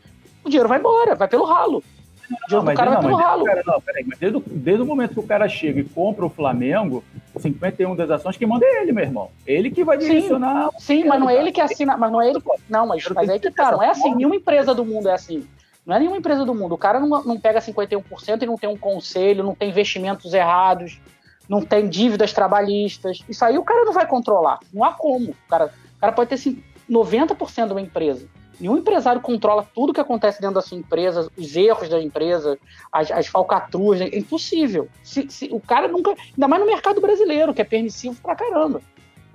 o 0.44 0.50
dinheiro 0.50 0.70
vai 0.70 0.80
embora, 0.80 1.16
vai 1.16 1.28
pelo 1.28 1.44
ralo. 1.44 1.84
O 2.32 2.48
dinheiro 2.48 2.66
do 2.66 2.76
cara 2.76 2.92
vai 2.92 3.00
pelo 3.02 3.18
mas 3.18 3.26
ralo. 3.26 3.44
desde 3.44 3.60
o 3.62 3.64
cara- 3.64 3.76
não, 3.76 3.82
peraí, 3.82 4.06
mas 4.08 4.20
desde, 4.20 4.40
desde 4.48 4.82
o 4.84 4.86
momento 4.86 5.14
que 5.14 5.20
o 5.20 5.28
cara 5.28 5.50
chega 5.50 5.80
e 5.80 5.84
compra 5.84 6.26
o 6.26 6.30
Flamengo, 6.30 7.04
51 7.38 7.96
das 7.96 8.10
ações, 8.12 8.38
quem 8.38 8.48
manda 8.48 8.66
é 8.66 8.82
ele, 8.82 8.92
meu 8.92 9.04
irmão. 9.04 9.30
Ele 9.46 9.72
que 9.72 9.84
vai 9.84 10.00
Sim. 10.00 10.08
direcionar. 10.08 10.70
Sim, 10.78 11.06
mas 11.06 11.20
não 11.20 11.30
é 11.30 11.36
ele 11.36 11.52
que 11.52 11.62
assina, 11.62 11.98
mas 11.98 12.12
não 12.12 12.22
é 12.22 12.30
ele. 12.30 12.42
Não, 12.70 12.86
mas, 12.86 13.08
mas 13.10 13.30
aí 13.30 13.40
que 13.40 13.50
que 13.50 13.56
tá, 13.56 13.70
ter 13.70 13.72
não 13.76 13.84
é 13.84 13.90
assim, 13.90 14.14
nenhuma 14.16 14.36
empresa 14.36 14.74
do 14.76 14.86
mundo 14.86 15.10
é 15.10 15.14
assim. 15.14 15.48
Não 15.86 15.96
é 15.96 16.00
nenhuma 16.00 16.18
empresa 16.18 16.46
do 16.46 16.54
mundo. 16.54 16.76
O 16.76 16.78
cara 16.78 17.00
não, 17.00 17.24
não 17.24 17.40
pega 17.40 17.60
51% 17.60 18.44
e 18.44 18.46
não 18.46 18.58
tem 18.58 18.70
um 18.70 18.78
conselho, 18.78 19.44
não 19.44 19.56
tem 19.56 19.70
investimentos 19.70 20.34
errados, 20.34 21.00
não 21.48 21.62
tem 21.62 21.90
dívidas 21.90 22.32
trabalhistas. 22.32 23.24
Isso 23.28 23.44
aí 23.44 23.58
o 23.58 23.64
cara 23.64 23.84
não 23.86 23.94
vai 23.94 24.06
controlar. 24.06 24.60
Não 24.72 24.84
há 24.84 24.94
como. 24.94 25.32
O 25.32 25.50
cara, 25.50 25.66
o 25.98 26.00
cara 26.00 26.14
pode 26.14 26.30
ter 26.30 26.36
assim, 26.36 26.62
90% 26.90 27.68
de 27.68 27.74
uma 27.74 27.82
empresa. 27.82 28.28
Nenhum 28.60 28.78
empresário 28.78 29.22
controla 29.22 29.66
tudo 29.74 29.94
que 29.94 30.02
acontece 30.02 30.42
dentro 30.42 30.56
da 30.56 30.62
sua 30.62 30.78
empresa, 30.78 31.32
os 31.38 31.56
erros 31.56 31.88
da 31.88 32.02
empresa, 32.02 32.58
as, 32.92 33.10
as 33.10 33.28
falcatruas. 33.28 34.02
É 34.02 34.18
impossível. 34.18 34.90
Se, 35.02 35.30
se, 35.30 35.50
o 35.52 35.60
cara 35.60 35.88
nunca. 35.88 36.12
Ainda 36.12 36.48
mais 36.48 36.62
no 36.62 36.68
mercado 36.68 37.00
brasileiro, 37.00 37.54
que 37.54 37.62
é 37.62 37.66
permissivo 37.66 38.20
pra 38.22 38.36
caramba. 38.36 38.82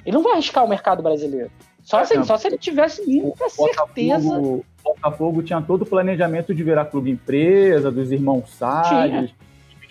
Ele 0.05 0.15
não 0.15 0.23
vai 0.23 0.35
arriscar 0.35 0.65
o 0.65 0.69
mercado 0.69 1.03
brasileiro. 1.03 1.51
Só, 1.83 2.05
se, 2.05 2.23
só 2.25 2.37
se 2.37 2.49
ele 2.49 2.59
tivesse 2.59 3.05
muita 3.07 3.49
certeza. 3.49 4.39
O 4.39 4.65
Botafogo 4.83 5.43
tinha 5.43 5.61
todo 5.63 5.83
o 5.83 5.87
planejamento 5.87 6.55
de 6.55 6.63
virar 6.63 6.87
clube 6.87 7.11
empresa, 7.11 7.91
dos 7.91 8.13
irmãos 8.13 8.51
Salles. 8.51 9.33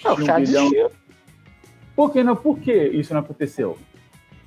Não, 0.03 0.13
um 0.13 0.17
bilhão. 0.17 0.39
desistiu. 0.39 0.91
Por 1.95 2.11
que, 2.11 2.23
não, 2.23 2.35
por 2.35 2.59
que 2.59 2.73
isso 2.73 3.13
não 3.13 3.21
aconteceu? 3.21 3.77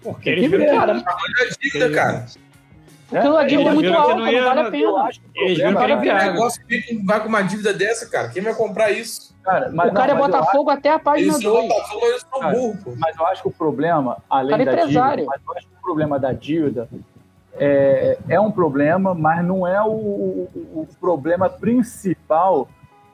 Porque 0.02 0.22
Que 0.22 0.30
eles 0.30 0.50
viram 0.50 0.76
Olha 0.76 0.94
a 0.94 1.56
dívida, 1.60 1.90
cara. 1.90 2.26
Porque 3.08 3.26
a 3.26 3.44
dívida 3.44 3.70
é 3.70 3.72
muito 3.72 3.92
alta, 3.94 4.14
não 4.16 4.24
não, 4.24 4.32
ia- 4.32 4.44
vale 4.44 4.60
a 4.60 4.64
Eu 4.64 4.70
pena. 4.70 4.98
acho 5.02 5.20
que 5.20 5.26
o 5.26 5.30
Eles 5.44 5.56
viram 5.58 5.72
problema, 5.74 6.02
que 6.02 6.08
era 6.08 6.18
Que 6.18 6.22
viável. 6.24 6.32
negócio 6.34 6.66
que 6.66 7.02
vai 7.04 7.20
com 7.22 7.28
uma 7.28 7.42
dívida 7.42 7.72
dessa, 7.72 8.06
cara? 8.10 8.28
Quem 8.28 8.42
vai 8.42 8.54
comprar 8.54 8.90
isso? 8.90 9.34
cara, 9.44 9.70
mas, 9.72 9.92
O 9.92 9.94
cara 9.94 10.12
não, 10.12 10.24
é 10.24 10.26
Botafogo 10.26 10.70
até 10.70 10.90
a 10.90 10.98
página 10.98 11.32
Eles 11.34 11.40
são 11.42 11.52
2. 11.52 11.68
Botafogo, 11.68 12.00
mas 12.00 12.10
eles 12.10 12.26
são 12.28 12.40
Cara, 12.40 12.52
burros, 12.58 12.80
pô. 12.82 12.92
Mas 12.98 13.16
eu 13.16 13.26
acho 13.26 13.42
que 13.42 13.48
o 13.48 13.52
problema, 13.52 14.16
além 14.28 14.50
Cara, 14.50 14.64
da 14.64 14.70
dívida, 14.72 14.82
empresário. 14.90 15.26
mas 15.26 15.40
eu 15.46 15.56
acho 15.56 15.66
que 15.68 15.74
o 15.74 15.82
problema 15.82 16.18
da 16.18 16.32
dívida 16.32 16.88
é, 17.58 18.18
é 18.28 18.40
um 18.40 18.50
problema, 18.50 19.14
mas 19.14 19.44
não 19.44 19.64
é 19.64 19.80
o, 19.80 19.86
o- 19.88 20.50
o 20.74 20.88
problema 21.00 21.48
principal 21.48 22.68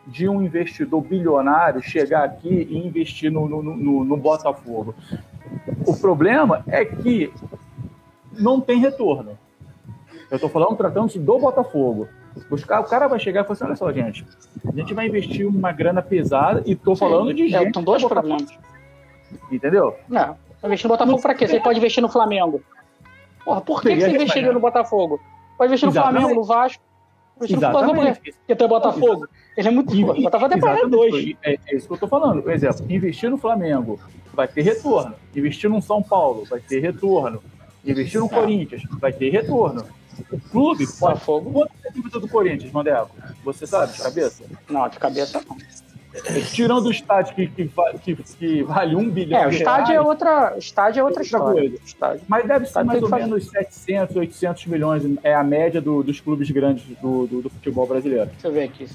de 0.06 0.26
um 0.26 0.40
investidor 0.42 1.02
bilionário 1.02 1.82
chegar 1.82 2.24
aqui 2.24 2.66
e 2.70 2.78
investir 2.78 3.30
no, 3.30 3.46
no, 3.46 3.62
no- 3.62 4.02
no 4.04 4.16
Botafogo. 4.16 4.94
O 5.86 5.94
problema 5.94 6.64
é 6.66 6.82
que 6.84 7.30
não 8.32 8.58
tem 8.58 8.78
retorno. 8.80 9.38
Eu 10.32 10.36
estou 10.36 10.48
falando 10.48 10.74
tratando-se 10.74 11.18
do 11.18 11.38
Botafogo. 11.38 12.08
Os 12.50 12.62
o 12.62 12.66
cara 12.66 13.06
vai 13.06 13.18
chegar 13.18 13.42
e 13.42 13.44
falar 13.44 13.52
assim, 13.52 13.64
olha 13.64 13.76
só, 13.76 13.92
gente, 13.92 14.26
a 14.66 14.72
gente 14.72 14.94
vai 14.94 15.06
investir 15.06 15.46
uma 15.46 15.70
grana 15.72 16.00
pesada 16.00 16.62
e 16.64 16.72
estou 16.72 16.96
falando 16.96 17.34
de 17.34 17.54
É, 17.54 17.58
gente... 17.60 17.74
são 17.74 17.84
dois 17.84 18.02
problemas. 18.02 18.48
Entendeu? 19.50 19.94
Não. 20.08 20.34
Investir 20.64 20.88
no 20.88 20.96
Botafogo 20.96 21.20
pra 21.20 21.34
quê? 21.34 21.46
Você 21.46 21.60
pode 21.60 21.78
investir 21.78 22.02
no 22.02 22.08
Flamengo. 22.08 22.62
Porra, 23.44 23.60
por 23.60 23.82
que, 23.82 23.90
que 23.90 23.96
você 23.96 24.00
Seria 24.00 24.16
investiria 24.16 24.52
no 24.52 24.60
Botafogo? 24.60 25.20
Pode 25.58 25.68
investir 25.68 25.86
no 25.86 25.92
Exatamente. 25.92 26.20
Flamengo, 26.20 26.40
no 26.40 26.46
Vasco. 26.46 26.82
Investir 27.36 27.56
no 27.56 27.60
Botafogo? 27.60 27.92
Exatamente. 27.92 28.32
Porque 28.38 28.56
tem 28.56 28.66
o 28.66 28.70
Botafogo. 28.70 29.28
Ele 29.54 29.68
é 29.68 29.70
muito. 29.70 29.90
Pô, 29.90 30.12
o 30.12 30.22
Botafogo 30.22 30.54
é 30.54 30.56
para 30.56 30.72
exatamente. 30.72 30.90
dois. 30.90 31.36
É, 31.42 31.58
é 31.66 31.76
isso 31.76 31.86
que 31.86 31.92
eu 31.92 31.98
tô 31.98 32.08
falando. 32.08 32.42
Por 32.42 32.52
exemplo, 32.52 32.86
investir 32.88 33.28
no 33.28 33.36
Flamengo 33.36 34.00
vai 34.32 34.48
ter 34.48 34.62
retorno. 34.62 35.14
Investir 35.36 35.68
no 35.68 35.82
São 35.82 36.02
Paulo 36.02 36.46
vai 36.48 36.60
ter 36.60 36.80
retorno. 36.80 37.42
Investir 37.84 38.20
no. 38.20 38.28
Corinthians 38.28 38.82
vai 39.00 39.12
ter 39.12 39.30
retorno. 39.30 39.84
O 40.30 40.38
clube 40.38 40.86
pode. 40.86 41.00
Botafogo. 41.00 41.50
Quanto 41.52 41.72
é 41.84 41.88
a 41.88 41.92
dívida 41.92 42.20
do 42.20 42.28
Corinthians, 42.28 42.72
Mandeco? 42.72 43.10
Você 43.44 43.66
sabe, 43.66 43.92
de 43.92 44.02
cabeça? 44.02 44.44
Não, 44.68 44.88
de 44.88 44.98
cabeça 44.98 45.42
não. 45.48 45.56
Tirando 46.52 46.86
o 46.86 46.90
estádio 46.90 47.34
que, 47.34 47.46
que, 47.46 47.70
que, 48.04 48.14
que 48.38 48.62
vale 48.62 48.94
um 48.94 49.08
bilhão 49.08 49.40
É, 49.42 49.46
o 49.46 49.50
de 49.50 49.56
estádio 49.56 49.90
é 49.90 49.92
reais, 49.94 50.06
outra, 50.06 50.54
estádio 50.58 51.00
é 51.00 51.04
outra 51.04 51.22
história. 51.22 51.60
coisa. 51.62 51.76
Estádio. 51.84 52.20
mas 52.28 52.46
deve 52.46 52.66
ser 52.66 52.84
mais 52.84 53.02
ou 53.02 53.08
fazer. 53.08 53.22
menos 53.24 53.46
700, 53.48 54.16
800 54.16 54.66
milhões. 54.66 55.02
É 55.22 55.34
a 55.34 55.42
média 55.42 55.80
do- 55.80 56.02
dos 56.02 56.20
clubes 56.20 56.50
grandes 56.50 56.84
do, 57.00 57.26
do- 57.26 57.42
do 57.42 57.50
futebol 57.50 57.86
brasileiro. 57.86 58.26
Deixa 58.26 58.48
eu 58.48 58.52
ver 58.52 58.64
aqui. 58.64 58.86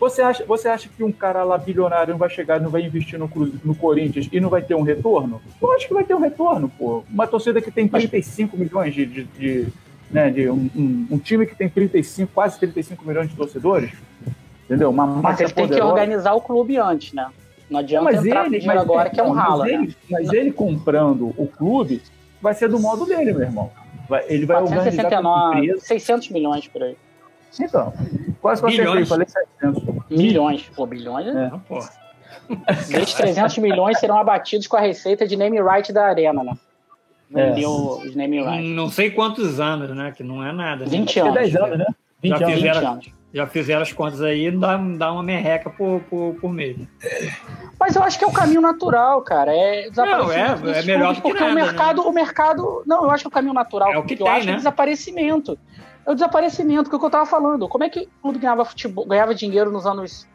Você 0.00 0.22
acha, 0.22 0.44
você 0.44 0.68
acha 0.68 0.88
que 0.88 1.04
um 1.04 1.12
cara 1.12 1.44
lá 1.44 1.56
bilionário 1.56 2.12
não 2.12 2.18
vai 2.18 2.30
chegar, 2.30 2.60
não 2.60 2.70
vai 2.70 2.82
investir 2.82 3.18
no, 3.18 3.30
no 3.64 3.74
Corinthians 3.74 4.28
e 4.32 4.40
não 4.40 4.48
vai 4.48 4.62
ter 4.62 4.74
um 4.74 4.82
retorno? 4.82 5.40
Eu 5.62 5.72
acho 5.72 5.86
que 5.86 5.94
vai 5.94 6.04
ter 6.04 6.14
um 6.14 6.20
retorno, 6.20 6.68
pô. 6.68 7.04
Uma 7.08 7.26
torcida 7.26 7.60
que 7.60 7.70
tem 7.70 7.86
35 7.86 8.56
milhões 8.56 8.92
de. 8.94 9.06
de, 9.06 9.24
de- 9.24 9.66
né, 10.10 10.30
de 10.30 10.48
um, 10.50 10.70
um- 10.76 11.06
um 11.12 11.18
time 11.18 11.44
que 11.46 11.56
tem 11.56 11.68
35, 11.68 12.30
quase 12.34 12.58
35 12.58 13.04
milhões 13.06 13.28
de 13.30 13.34
torcedores. 13.36 13.90
Entendeu? 14.64 14.90
Uma 14.90 15.06
Mas 15.06 15.22
massa 15.22 15.42
ele 15.44 15.52
tem 15.52 15.68
que 15.68 15.80
organizar 15.80 16.32
o 16.34 16.40
clube 16.40 16.76
antes, 16.78 17.12
né? 17.12 17.28
Não 17.68 17.80
adianta 17.80 18.04
Mas 18.04 18.24
entrar 18.24 18.46
ele, 18.46 18.64
mas, 18.66 18.80
agora, 18.80 19.10
que 19.10 19.20
é 19.20 19.22
um 19.22 19.34
mas 19.34 19.44
rala, 19.48 19.64
né? 19.64 19.72
ele, 19.74 19.96
mas 20.10 20.32
ele 20.32 20.52
comprando 20.52 21.34
o 21.36 21.46
clube 21.46 22.02
vai 22.40 22.54
ser 22.54 22.68
do 22.68 22.78
modo 22.78 23.06
dele, 23.06 23.32
meu 23.32 23.42
irmão. 23.42 23.70
Vai- 24.08 24.24
ele 24.28 24.44
vai 24.46 24.62
organizar 24.62 25.02
com 25.02 25.06
a 25.08 25.10
469, 25.10 25.58
empresa. 25.66 25.84
600 25.86 26.28
milhões 26.30 26.68
por 26.68 26.82
aí. 26.82 26.96
Então, 27.60 27.92
quase 28.40 28.60
que 28.60 28.66
eu 28.66 28.68
acertei, 28.70 28.86
Bilhões. 28.92 29.08
falei 29.08 29.26
700. 29.28 29.82
Milhões. 30.10 30.70
Pô, 30.76 30.86
bilhões, 30.86 31.26
né? 31.26 31.46
É. 31.46 31.50
Não, 31.50 31.60
pô. 31.60 31.78
Desde 32.90 33.16
300 33.16 33.58
milhões 33.58 33.98
serão 33.98 34.18
abatidos 34.18 34.66
com 34.66 34.76
a 34.76 34.80
receita 34.80 35.26
de 35.26 35.36
name 35.36 35.60
right 35.62 35.90
da 35.92 36.06
Arena, 36.06 36.42
né? 36.44 36.52
É. 37.34 37.46
Vendeu 37.50 37.70
os 37.70 38.14
name 38.14 38.42
right. 38.42 38.62
Não 38.62 38.90
sei 38.90 39.10
quantos 39.10 39.58
anos, 39.58 39.94
né? 39.96 40.12
Que 40.14 40.22
não 40.22 40.44
é 40.46 40.52
nada. 40.52 40.84
Né? 40.84 40.90
20 40.90 41.04
Acho 41.08 41.12
que 41.14 41.18
é 41.18 41.22
anos. 41.22 41.34
10 41.34 41.56
anos, 41.56 41.78
né? 41.78 41.86
20 42.22 42.30
Já 42.38 42.44
anos. 42.46 42.54
fizeram. 42.56 42.80
20 42.80 42.86
anos. 42.90 43.23
Já 43.34 43.48
fizeram 43.48 43.82
as 43.82 43.92
contas 43.92 44.22
aí, 44.22 44.48
dá, 44.50 44.76
dá 44.76 45.12
uma 45.12 45.22
merreca 45.22 45.68
por, 45.68 46.00
por, 46.08 46.36
por 46.40 46.52
mês. 46.52 46.76
Mas 47.80 47.96
eu 47.96 48.02
acho 48.04 48.16
que 48.16 48.24
é 48.24 48.28
o 48.28 48.32
caminho 48.32 48.60
natural, 48.60 49.20
cara. 49.22 49.50
É 49.52 49.90
Não, 49.94 50.30
é- 50.30 50.56
é 50.78 50.82
melhor 50.84 51.10
do 51.14 51.16
que 51.16 51.22
porque 51.22 51.42
o 51.42 51.48
nada, 51.48 51.54
mercado, 51.54 52.02
o 52.02 52.12
mercado, 52.12 52.82
não, 52.86 53.02
eu 53.02 53.10
acho 53.10 53.24
que 53.24 53.28
o 53.28 53.32
caminho 53.32 53.52
natural, 53.52 53.92
É 53.92 53.98
o 53.98 54.04
que 54.04 54.14
eu 54.14 54.18
tem, 54.18 54.28
acho 54.28 54.46
né? 54.46 54.52
é 54.52 54.56
desaparecimento. 54.56 55.58
É 56.06 56.10
o 56.12 56.14
desaparecimento 56.14 56.88
que 56.88 56.94
é 56.94 56.96
o 56.96 57.00
que 57.00 57.06
eu 57.06 57.10
tava 57.10 57.26
falando. 57.26 57.68
Como 57.68 57.82
é 57.82 57.88
que 57.88 58.02
o 58.02 58.22
clube 58.22 58.38
ganhava 58.38 58.64
futebol, 58.64 59.04
ganhava 59.04 59.34
dinheiro 59.34 59.68
nos 59.72 59.84
anos 59.84 60.28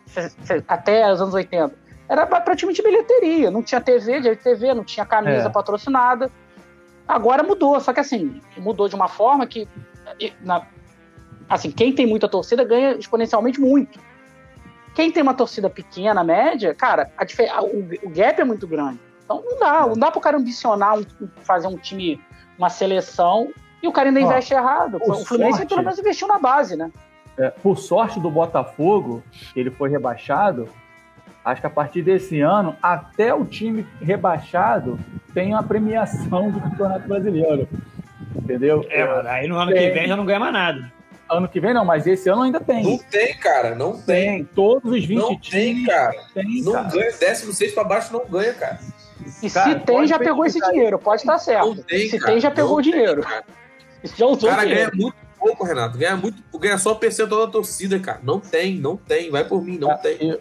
até 0.68 1.10
os 1.14 1.22
anos 1.22 1.34
80? 1.34 1.74
Era 2.10 2.26
pra- 2.28 2.42
praticamente 2.42 2.82
bilheteria, 2.84 3.50
não 3.50 3.64
tinha 3.64 3.80
TV, 3.80 4.20
direito 4.20 4.40
de 4.40 4.44
TV, 4.44 4.74
não 4.74 4.84
tinha 4.84 5.06
camisa 5.06 5.48
É. 5.48 5.50
patrocinada. 5.50 6.30
Agora 7.08 7.44
mudou, 7.44 7.80
só 7.80 7.94
que 7.94 8.00
assim, 8.02 8.42
mudou 8.58 8.90
de 8.90 8.96
uma 8.96 9.08
forma 9.08 9.46
que 9.48 9.68
na- 10.42 10.64
assim, 11.50 11.72
quem 11.72 11.92
tem 11.94 12.06
muita 12.06 12.28
torcida 12.28 12.64
ganha 12.64 12.92
exponencialmente 12.94 13.60
muito. 13.60 14.00
Quem 14.96 15.12
tem 15.12 15.24
uma 15.24 15.34
torcida 15.34 15.70
pequena, 15.70 16.24
média, 16.24 16.74
cara, 16.76 17.12
a 17.18 17.24
a- 17.24 17.62
o, 17.64 17.88
o 18.04 18.10
gap 18.10 18.40
é 18.42 18.44
muito 18.44 18.68
grande. 18.68 19.00
Então 19.24 19.42
não 19.46 19.60
dá, 19.60 19.86
não 19.88 19.94
dá 19.96 20.12
pro 20.12 20.20
cara 20.22 20.38
ambicionar 20.38 20.98
um- 20.98 21.06
fazer 21.44 21.68
um 21.68 21.78
time, 21.78 22.20
uma 22.58 22.70
seleção, 22.70 23.50
e 23.82 23.88
o 23.88 23.92
cara 23.92 24.10
ainda 24.10 24.20
investe 24.20 24.54
errado. 24.54 25.00
por 25.00 25.12
O 25.16 25.26
Fluminense 25.26 25.58
sorte- 25.60 25.70
pelo 25.70 25.84
menos 25.84 26.00
investiu 26.00 26.28
na 26.28 26.38
base, 26.40 26.76
né? 26.76 26.92
É, 27.38 27.50
por 27.50 27.78
sorte 27.78 28.20
do 28.20 28.30
Botafogo, 28.30 29.24
ele 29.56 29.72
foi 29.72 29.90
rebaixado, 29.90 30.68
acho 31.46 31.62
que 31.62 31.68
a 31.68 31.70
partir 31.70 32.02
desse 32.02 32.42
ano, 32.42 32.76
até 32.84 33.34
o 33.34 33.46
time 33.46 33.88
rebaixado 34.02 35.00
tem 35.34 35.54
uma 35.54 35.64
premiação 35.64 36.52
do 36.52 36.60
Campeonato 36.60 37.08
Brasileiro. 37.08 37.68
Entendeu? 38.36 38.86
É, 38.90 39.06
mano, 39.06 39.30
aí 39.30 39.48
no 39.48 39.58
ano 39.58 39.72
Tem. 39.72 39.88
que 39.88 39.94
vem 39.98 40.08
já 40.08 40.18
não 40.18 40.26
ganha 40.26 40.40
mais 40.40 40.52
nada. 40.54 40.92
Ano 41.30 41.48
que 41.48 41.60
vem 41.60 41.74
não, 41.74 41.86
mas 41.86 42.08
esse 42.08 42.28
ano 42.30 42.42
ainda 42.42 42.60
tem. 42.60 42.84
Não 42.84 42.98
tem, 42.98 43.38
cara. 43.38 43.76
Não 43.76 43.94
tem. 44.02 44.38
tem. 44.38 44.44
Todos 44.46 44.92
os 44.92 45.06
20 45.06 45.18
Não 45.20 45.28
tem, 45.30 45.40
times 45.40 45.86
cara. 45.88 46.16
tem, 46.34 46.62
Não 46.64 46.72
cara. 46.74 46.90
ganha. 46.90 47.12
16 47.12 47.72
pra 47.74 47.84
baixo 47.84 48.12
não 48.14 48.26
ganha, 48.28 48.54
cara. 48.54 48.80
E 49.44 49.50
Cara, 49.50 49.80
se 49.80 49.86
tem, 49.86 50.08
já 50.08 50.18
pegou 50.18 50.46
esse 50.46 50.60
dinheiro, 50.60 50.98
pode 50.98 51.22
estar 51.22 51.38
certo. 51.38 51.68
Não 51.76 51.84
tem, 51.84 52.10
se 52.10 52.18
cara. 52.18 52.32
tem, 52.32 52.42
já 52.42 52.50
pegou 52.50 52.72
Não 52.72 52.78
o 52.78 52.82
dinheiro. 52.82 53.22
cara. 53.22 53.44
Já 54.18 54.26
O 54.26 54.32
usou 54.32 54.50
o 54.50 54.54
cara 54.54 54.64
ganha 54.64 54.76
dinheiro. 54.76 54.98
muito 54.98 55.16
pouco, 55.38 55.66
Renato. 55.66 55.98
Ganha 55.98 56.16
muito, 56.16 56.42
ganha 56.58 56.78
só 56.78 56.96
percentual 56.96 57.46
da 57.46 57.52
torcida, 57.52 58.00
cara. 58.00 58.20
Não 58.24 58.40
tem, 58.40 58.78
não 58.80 58.96
tem. 58.96 59.30
Vai 59.30 59.44
por 59.44 59.62
mim, 59.62 59.78
não 59.78 59.96
tem. 59.98 60.18
eu- 60.22 60.40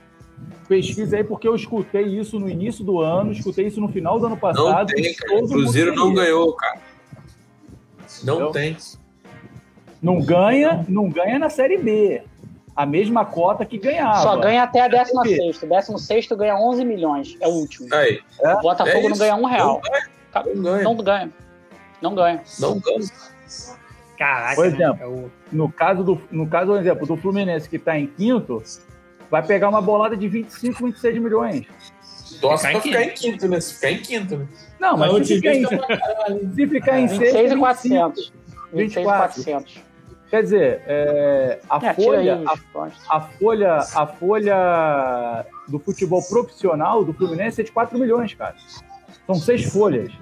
Pesquisa 0.69 1.17
aí, 1.17 1.25
porque 1.25 1.49
eu 1.49 1.57
escutei 1.57 2.03
isso 2.05 2.39
no 2.39 2.49
início 2.49 2.85
do 2.85 3.01
ano, 3.01 3.33
escutei 3.33 3.67
isso 3.67 3.81
no 3.81 3.89
final 3.89 4.21
do 4.21 4.27
ano 4.27 4.37
Não 4.37 4.41
passado. 4.41 4.87
tem, 4.95 5.07
e 5.07 5.15
cara. 5.15 5.43
O 5.45 5.49
Cruzeiro 5.49 5.93
não 5.95 6.15
ganhou, 6.15 6.53
cara. 6.55 6.79
Não 8.23 8.35
Entendeu? 8.35 8.53
tem. 8.53 8.77
Não 10.03 10.21
ganha, 10.21 10.85
não 10.89 11.09
ganha 11.09 11.39
na 11.39 11.49
Série 11.51 11.79
B. 11.79 12.23
A 12.77 12.87
mesma 12.87 13.25
cota 13.25 13.65
que 13.65 13.77
ganhava. 13.77 14.19
Só 14.23 14.37
ganha 14.37 14.63
até 14.63 14.81
a 14.83 14.89
16. 14.89 15.63
O 15.63 15.67
16 15.67 16.27
ganha 16.29 16.55
11 16.57 16.85
milhões. 16.85 17.37
É 17.41 17.49
o 17.49 17.51
último. 17.51 17.93
Aí. 17.93 18.21
O 18.39 18.61
Botafogo 18.61 19.07
é 19.07 19.09
não 19.11 19.19
ganha 19.19 19.35
um 19.35 19.45
real. 19.45 19.83
Não 20.55 20.63
ganha. 20.63 20.83
Não 20.85 20.95
ganha. 20.97 21.31
Não 22.01 22.15
ganha. 22.15 22.43
Não 22.61 22.79
ganha. 22.79 23.01
Caraca, 24.17 24.55
Por 24.57 24.67
né? 24.71 24.75
exemplo, 24.75 25.03
É 25.03 25.07
o- 25.07 25.31
No 25.51 25.71
caso 25.73 26.03
do, 26.05 26.21
no 26.31 26.47
caso, 26.47 26.67
por 26.73 26.81
exemplo, 26.81 27.07
do 27.07 27.17
Fluminense, 27.17 27.69
que 27.69 27.77
está 27.77 27.99
em 27.99 28.07
quinto, 28.07 28.63
vai 29.31 29.43
pegar 29.45 29.69
uma 29.69 29.81
bolada 29.81 30.17
de 30.17 30.29
25, 30.29 30.85
26 30.87 31.19
milhões. 31.21 31.67
Torce 32.41 32.67
Ficar 32.67 32.81
pra 32.81 32.89
em 32.89 32.93
ficar 32.93 33.03
em 33.05 33.11
quinto, 33.15 33.49
né? 33.49 33.61
Se 33.61 33.75
ficar 33.75 33.91
em 33.91 33.99
quinto, 33.99 34.37
né? 34.37 34.47
Não, 34.79 34.97
mas 34.97 35.13
Mas 35.13 35.27
se 35.27 35.37
ficar 35.37 35.55
em, 35.55 35.67
pra 35.67 35.79
caralho. 35.99 36.51
se 36.55 36.67
ficar 36.67 37.01
em 37.01 37.09
sexto, 37.09 37.21
26 37.21 37.35
é 37.35 37.39
e 37.39 37.43
25. 37.49 37.61
400. 37.61 38.33
26 38.73 38.73
e 38.73 38.77
24. 38.77 39.43
400. 39.45 39.88
Quer 40.31 40.43
dizer, 40.43 40.83
é, 40.87 41.59
a, 41.71 41.87
É, 41.87 41.95
folha, 41.95 42.43
a, 42.47 43.17
a 43.17 43.21
folha, 43.21 43.77
a 43.95 44.07
folha 44.07 45.47
do 45.67 45.79
futebol 45.79 46.23
profissional 46.23 47.03
do 47.03 47.15
Fluminense 47.15 47.61
é 47.63 47.65
de 47.65 47.73
4 47.73 47.99
milhões, 47.99 48.35
cara. 48.35 48.55
São 49.27 49.35
seis 49.35 49.65
folhas. 49.73 50.13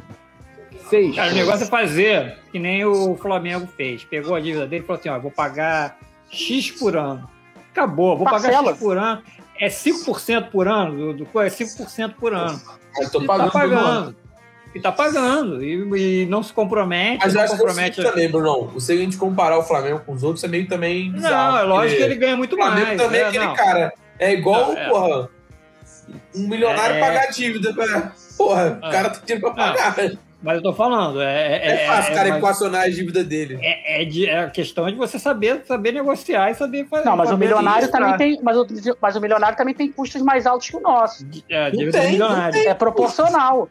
Seis. 0.88 1.14
Cara, 1.16 1.32
o 1.32 1.34
negócio 1.34 1.64
é 1.64 1.66
fazer 1.66 2.38
que 2.52 2.58
nem 2.58 2.84
o 2.84 3.16
Flamengo 3.16 3.66
fez. 3.66 4.04
Pegou 4.04 4.36
a 4.36 4.40
dívida 4.40 4.66
dele 4.66 4.84
e 4.84 4.86
falou 4.86 5.00
assim: 5.00 5.08
ó, 5.08 5.18
vou 5.18 5.30
pagar 5.30 5.98
X 6.30 6.70
por 6.70 6.96
ano. 6.96 7.28
Acabou, 7.72 8.16
vou 8.16 8.24
pagar. 8.24 8.64
X 8.64 8.78
por 8.78 8.96
ano. 8.96 9.22
É 9.58 9.68
5% 9.68 10.50
por 10.50 10.68
ano, 10.68 11.14
do, 11.14 11.24
do, 11.24 11.40
é 11.40 11.48
5% 11.48 12.14
por 12.14 12.34
ano. 12.34 12.60
Eu 13.00 13.10
tô 13.10 13.24
Tá 13.24 13.48
pagando. 13.50 14.14
E 14.76 14.80
tá 14.80 14.92
pagando. 14.92 15.64
E, 15.64 16.22
e 16.22 16.26
não 16.26 16.42
se 16.42 16.52
compromete. 16.52 17.18
Mas 17.24 17.32
eu 17.34 17.38
não 17.38 17.44
acho 17.44 17.50
que 17.50 17.56
é 17.56 17.58
compromete. 17.66 17.96
seguinte 17.96 18.10
também, 18.12 18.30
Bruno. 18.30 18.78
Se 18.80 18.92
a 18.92 18.96
gente 18.96 19.16
comparar 19.16 19.58
o 19.58 19.62
Flamengo 19.62 20.00
com 20.04 20.12
os 20.12 20.22
outros, 20.22 20.44
é 20.44 20.48
meio 20.48 20.68
também. 20.68 21.06
não, 21.06 21.14
bizarro, 21.14 21.56
é 21.58 21.62
lógico 21.62 21.96
que 21.96 22.02
ele 22.04 22.14
ganha 22.16 22.36
muito 22.36 22.52
O 22.54 22.56
Flamengo 22.56 22.86
mais. 22.88 23.00
também 23.02 23.20
é 23.20 23.22
né? 23.22 23.28
aquele 23.30 23.44
Não. 23.46 23.54
cara. 23.54 23.92
É 24.18 24.32
igual, 24.32 24.72
Não, 24.72 24.78
é. 24.78 24.88
porra, 24.88 25.28
um 26.34 26.46
milionário 26.48 26.96
É. 26.96 27.00
pagar 27.00 27.26
dívida. 27.30 27.72
né? 27.72 28.12
Porra, 28.36 28.78
É. 28.82 28.86
o 28.86 28.90
cara 28.90 29.10
tá 29.10 29.20
tendo 29.24 29.40
pra 29.40 29.50
pagar. 29.52 29.96
Mas 30.42 30.56
eu 30.58 30.62
tô 30.62 30.72
falando, 30.74 31.20
é. 31.22 31.56
É, 31.56 31.84
É, 31.84 31.86
fácil 31.86 32.12
o 32.12 32.14
cara 32.14 32.28
mas- 32.28 32.38
equacionar 32.38 32.82
a 32.82 32.88
dívida 32.88 33.24
dele. 33.24 33.58
é, 33.62 34.02
é, 34.02 34.04
de, 34.04 34.26
é 34.28 34.40
a 34.44 34.50
questão 34.50 34.86
de 34.86 34.94
você 34.94 35.18
saber, 35.18 35.62
saber 35.66 35.92
negociar 35.92 36.50
e 36.50 36.54
saber 36.54 36.86
fazer. 36.86 37.06
Não, 37.06 37.16
mas 37.16 37.30
o 37.32 37.38
milionário 37.38 37.90
também 37.90 38.12
administrar. 38.12 38.18
tem. 38.18 38.44
Mas 38.44 38.56
o, 38.92 38.96
mas 39.00 39.16
o 39.16 39.20
milionário 39.20 39.56
também 39.56 39.74
tem 39.74 39.90
custos 39.90 40.20
mais 40.22 40.46
altos 40.46 40.68
que 40.68 40.76
o 40.76 40.80
nosso. 40.80 41.26
É, 41.48 41.70
Não 41.70 41.78
dívida 41.78 41.98
tem, 41.98 42.06
do 42.08 42.12
milionário. 42.12 42.68
É 42.68 42.74
proporcional. 42.74 43.68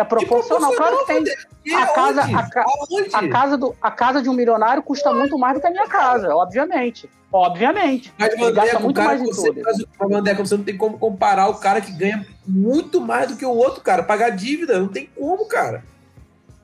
É 0.00 0.04
proporcional, 0.04 0.72
claro 0.74 0.98
que 0.98 1.06
tem. 1.06 1.24
E 1.64 1.74
A 1.74 1.86
casa- 1.86 2.22
a 2.22 2.48
ca-? 2.50 2.64
A 3.12 3.28
casa, 3.28 3.56
do, 3.56 3.74
a 3.82 3.90
casa 3.90 4.22
de 4.22 4.28
um 4.28 4.32
milionário 4.32 4.82
custa 4.82 5.12
muito 5.12 5.36
mais 5.38 5.54
do 5.54 5.60
que 5.60 5.66
a 5.66 5.70
minha 5.70 5.86
casa, 5.88 6.34
obviamente. 6.34 7.08
Obviamente. 7.32 8.12
Mas, 8.18 8.32
Ele 8.32 8.52
gasta 8.52 8.78
muito 8.78 9.02
mais 9.02 9.20
em 9.20 9.26
você 9.26 9.52
tudo. 9.52 9.88
o 10.00 10.08
Vandeco, 10.08 10.46
você 10.46 10.56
não 10.56 10.64
tem 10.64 10.76
como 10.76 10.98
comparar 10.98 11.48
o 11.48 11.54
cara 11.56 11.80
que 11.80 11.92
ganha 11.92 12.26
muito 12.46 13.00
mais 13.00 13.28
do 13.28 13.36
que 13.36 13.44
o 13.44 13.50
outro, 13.50 13.82
cara. 13.82 14.02
Pagar 14.02 14.30
dívida, 14.30 14.78
não 14.78 14.88
tem 14.88 15.10
como, 15.14 15.46
cara. 15.46 15.84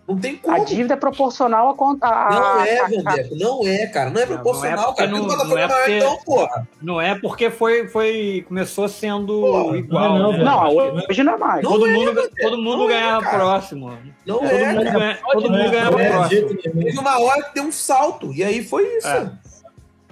Não 0.07 0.19
tem 0.19 0.37
como. 0.37 0.55
A 0.55 0.59
dívida 0.59 0.93
é 0.93 0.97
proporcional 0.99 1.71
à 1.71 1.75
conta. 1.75 2.07
a- 2.07 2.31
Não 2.31 2.61
é, 2.65 2.79
a- 2.79 2.85
a- 2.85 2.89
Vandeco, 2.89 3.35
não 3.37 3.67
é, 3.67 3.87
cara. 3.87 4.11
Não 4.11 4.21
é 4.21 4.27
proporcional, 4.27 4.77
não 4.77 4.83
é 4.83 4.87
porque 4.87 5.03
cara. 5.03 5.11
não- 5.13 5.27
Não, 5.27 5.45
não 5.49 5.59
é 5.59 5.67
porque- 5.69 5.97
então, 5.97 6.19
porra. 6.27 6.69
Não 6.83 7.01
é 7.01 7.15
porque 7.19 7.51
foi, 7.51 7.89
foi 7.89 8.45
começou 8.47 8.87
sendo 8.87 9.41
Porra, 9.41 9.77
igual. 9.79 10.19
não, 10.19 10.33
né? 10.33 10.45
não, 10.45 10.77
hoje 11.09 11.23
não 11.25 11.33
é 11.35 11.39
mais. 11.39 11.63
Não 11.63 11.71
todo 11.73 11.87
é, 11.87 11.91
mundo, 11.95 12.31
todo 12.39 12.59
mundo 12.59 12.85
é, 12.85 12.89
ganhava 12.89 13.23
cara. 13.25 13.39
próximo. 13.39 13.99
Não 14.27 14.39
Todo 14.41 14.47
é, 14.51 14.73
mundo, 14.73 14.85
ganha, 14.93 15.19
todo 15.33 15.43
não 15.43 15.51
mundo 15.51 15.61
é, 15.63 15.71
ganhava 15.71 16.03
é 16.03 16.11
próximo. 16.11 16.57
Teve 16.59 16.99
uma 16.99 17.21
hora 17.21 17.43
que 17.45 17.55
deu 17.55 17.65
um 17.65 17.73
salto. 17.73 18.33
E 18.35 18.45
aí 18.45 18.63
foi 18.63 18.85
isso. 18.99 19.09
É. 19.09 19.31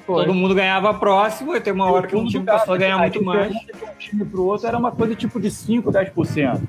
Todo 0.06 0.34
mundo 0.34 0.54
ganhava 0.54 0.92
próximo 0.94 1.54
e 1.54 1.60
tem 1.60 1.72
uma 1.72 1.90
hora 1.90 2.06
que 2.06 2.16
um 2.16 2.26
time 2.26 2.44
passou 2.44 2.74
a 2.74 2.78
ganhar 2.78 2.98
muito 2.98 3.22
mais. 3.22 3.52
De 3.52 3.58
um 3.84 3.94
time 3.98 4.24
pro 4.24 4.44
outro 4.46 4.66
era 4.66 4.76
uma 4.78 4.90
coisa 4.90 5.14
tipo 5.14 5.38
de 5.38 5.50
5, 5.50 5.92
10%. 5.92 6.60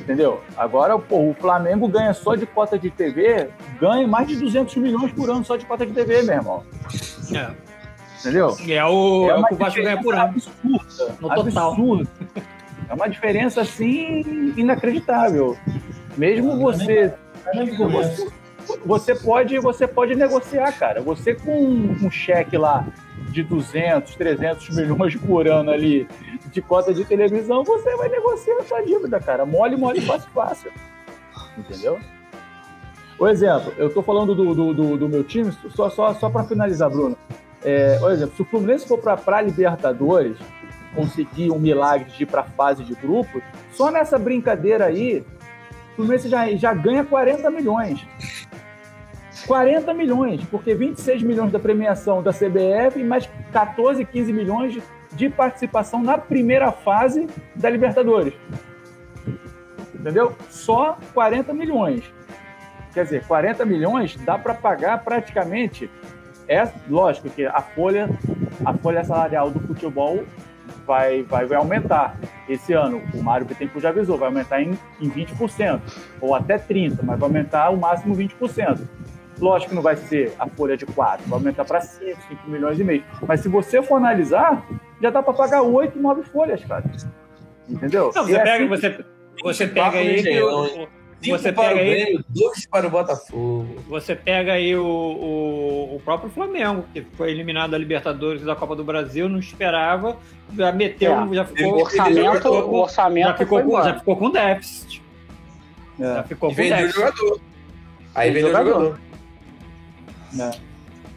Entendeu? 0.00 0.40
Agora, 0.56 0.98
pô, 0.98 1.30
o 1.30 1.34
Flamengo 1.34 1.88
ganha 1.88 2.12
só 2.12 2.34
de 2.34 2.44
cota 2.46 2.78
de 2.78 2.90
TV, 2.90 3.48
ganha 3.80 4.06
mais 4.06 4.28
de 4.28 4.36
200 4.36 4.76
milhões 4.76 5.12
por 5.12 5.30
ano 5.30 5.44
só 5.44 5.56
de 5.56 5.64
cota 5.64 5.86
de 5.86 5.92
TV, 5.92 6.22
meu 6.22 6.34
irmão. 6.34 6.62
É. 7.34 7.50
Entendeu? 8.20 8.56
E 8.60 8.72
é 8.72 8.84
o, 8.84 9.28
é 9.30 9.34
o 9.34 9.38
uma 9.38 9.48
que 9.48 9.54
o 9.54 9.56
Vasco 9.56 9.82
ganha 9.82 10.00
por 10.00 10.14
ano. 10.14 10.24
Absurda, 10.24 11.16
No 11.20 11.28
total. 11.34 11.70
absurda. 11.72 12.10
É 12.88 12.94
uma 12.94 13.08
diferença 13.08 13.62
assim 13.62 14.52
inacreditável. 14.56 15.56
Mesmo 16.16 16.58
você 16.58 17.14
que 17.52 17.76
começa. 17.76 18.26
você 18.84 19.14
pode, 19.14 19.58
você 19.58 19.88
pode 19.88 20.14
negociar, 20.14 20.70
cara. 20.72 21.00
Você 21.00 21.34
com 21.34 21.52
um 21.64 22.10
cheque 22.10 22.56
lá 22.56 22.86
de 23.30 23.42
200, 23.42 24.14
300 24.14 24.76
milhões 24.76 25.16
por 25.16 25.48
ano 25.48 25.70
ali 25.70 26.06
de 26.52 26.60
cota 26.62 26.92
de 26.94 27.04
televisão, 27.04 27.64
você 27.64 27.96
vai 27.96 28.08
negociar 28.08 28.56
a 28.58 28.62
sua 28.64 28.80
dívida, 28.82 29.18
cara. 29.18 29.44
Mole, 29.46 29.76
mole, 29.76 30.00
fácil, 30.02 30.30
fácil. 30.34 30.70
Entendeu? 31.56 31.98
Por 33.18 33.28
exemplo, 33.30 33.72
eu 33.78 33.92
tô 33.92 34.02
falando 34.02 34.34
do, 34.34 34.54
do, 34.54 34.74
do- 34.74 34.96
do 34.96 35.08
meu 35.08 35.24
time, 35.24 35.50
só, 35.74 35.88
só, 35.90 36.12
só 36.14 36.28
para 36.30 36.44
finalizar, 36.44 36.90
Bruno. 36.90 37.16
É, 37.64 37.98
por 37.98 38.10
exemplo, 38.10 38.34
se 38.36 38.42
o 38.42 38.44
Fluminense 38.44 38.86
for 38.86 38.98
para 38.98 39.40
Libertadores, 39.40 40.36
conseguir 40.94 41.50
um 41.50 41.58
milagre 41.58 42.10
de 42.10 42.24
ir 42.24 42.26
para 42.26 42.42
fase 42.42 42.84
de 42.84 42.94
grupos, 42.94 43.42
só 43.72 43.90
nessa 43.90 44.18
brincadeira 44.18 44.86
aí, 44.86 45.24
o 45.92 45.96
Fluminense 45.96 46.28
já, 46.28 46.50
já 46.56 46.74
ganha 46.74 47.04
40 47.04 47.50
milhões. 47.50 48.06
40 49.46 49.92
milhões, 49.94 50.44
porque 50.50 50.74
26 50.74 51.22
milhões 51.22 51.50
da 51.50 51.58
premiação 51.58 52.22
da 52.22 52.32
CBF 52.32 53.02
mais 53.02 53.28
14, 53.52 54.04
15 54.04 54.32
milhões 54.32 54.78
de 55.14 55.28
participação 55.28 56.02
na 56.02 56.18
primeira 56.18 56.72
fase 56.72 57.28
da 57.54 57.68
Libertadores. 57.68 58.34
Entendeu? 59.94 60.34
Só 60.48 60.98
40 61.14 61.52
milhões. 61.52 62.12
Quer 62.92 63.04
dizer, 63.04 63.26
40 63.26 63.64
milhões 63.64 64.16
dá 64.16 64.38
para 64.38 64.54
pagar 64.54 65.02
praticamente. 65.02 65.90
É 66.48 66.68
lógico 66.88 67.30
que 67.30 67.46
a 67.46 67.62
folha, 67.62 68.10
a 68.64 68.74
folha 68.74 69.04
salarial 69.04 69.50
do 69.50 69.60
futebol 69.60 70.24
vai, 70.86 71.22
vai, 71.22 71.46
vai 71.46 71.56
aumentar. 71.56 72.16
Esse 72.48 72.72
ano, 72.72 73.02
o 73.14 73.22
Mário 73.22 73.46
Bittencourt 73.46 73.82
já 73.82 73.90
avisou, 73.90 74.18
vai 74.18 74.28
aumentar 74.28 74.60
em, 74.60 74.76
em 75.00 75.10
20%, 75.10 75.80
ou 76.20 76.34
até 76.34 76.58
30%, 76.58 76.98
mas 77.02 77.18
vai 77.18 77.28
aumentar 77.28 77.70
o 77.70 77.76
máximo 77.76 78.14
20%. 78.14 78.80
Lógico 79.38 79.70
que 79.70 79.74
não 79.74 79.82
vai 79.82 79.96
ser 79.96 80.34
a 80.38 80.46
folha 80.46 80.76
de 80.76 80.86
4, 80.86 81.26
vai 81.26 81.38
aumentar 81.38 81.64
para 81.64 81.80
5, 81.80 82.20
5 82.28 82.50
milhões 82.50 82.78
e 82.78 82.84
meio. 82.84 83.04
Mas 83.26 83.40
se 83.40 83.48
você 83.48 83.82
for 83.82 83.96
analisar, 83.96 84.64
já 85.02 85.10
dá 85.10 85.22
para 85.22 85.34
pagar 85.34 85.62
8, 85.62 85.98
9 85.98 86.22
folhas, 86.24 86.64
cara. 86.64 86.84
Entendeu? 87.68 88.10
Não, 88.14 88.24
você 88.24 88.36
é 88.36 88.42
pega, 88.42 88.54
assim- 88.56 88.68
você, 88.68 89.04
você 89.42 89.66
pega 89.66 89.98
aí. 89.98 90.22
que 90.22 90.40
o- 90.42 90.88
Cinco 91.22 91.38
Você 91.38 91.52
para 91.52 91.68
pega 91.68 91.76
o 91.76 91.84
aí- 91.84 92.24
dois 92.30 92.66
para 92.66 92.84
o 92.84 92.90
Botafogo. 92.90 93.76
Você 93.88 94.16
pega 94.16 94.54
aí 94.54 94.74
o, 94.74 94.84
o, 94.84 95.94
o 95.94 96.00
próprio 96.04 96.28
Flamengo, 96.28 96.84
que 96.92 97.00
foi 97.16 97.30
eliminado 97.30 97.70
da 97.70 97.78
Libertadores 97.78 98.42
e 98.42 98.44
da 98.44 98.56
Copa 98.56 98.74
do 98.74 98.82
Brasil, 98.82 99.28
não 99.28 99.38
esperava, 99.38 100.16
já 100.56 100.72
meteu, 100.72 101.12
É. 101.12 101.34
já 101.34 101.42
O 101.42 101.46
ficou, 101.46 101.80
orçamento, 101.80 102.16
já 102.24 102.30
o 102.32 102.34
ficou, 102.34 102.62
com- 102.68 102.76
orçamento 102.80 103.26
já 103.28 103.34
ficou, 103.36 103.60
foi 103.60 103.70
com, 103.70 103.82
já 103.84 103.94
ficou 104.00 104.16
com 104.16 104.30
déficit. 104.30 105.02
Já 105.96 106.18
É. 106.18 106.22
ficou 106.24 106.50
E 106.50 106.52
com 106.52 106.56
vendeu 106.56 106.74
o 106.74 106.80
déficit. 106.80 106.96
jogador. 107.00 107.40
Aí 108.16 108.30
Vendeu 108.32 108.46
o 108.46 108.50
o 108.50 108.52
jogador. 108.56 108.98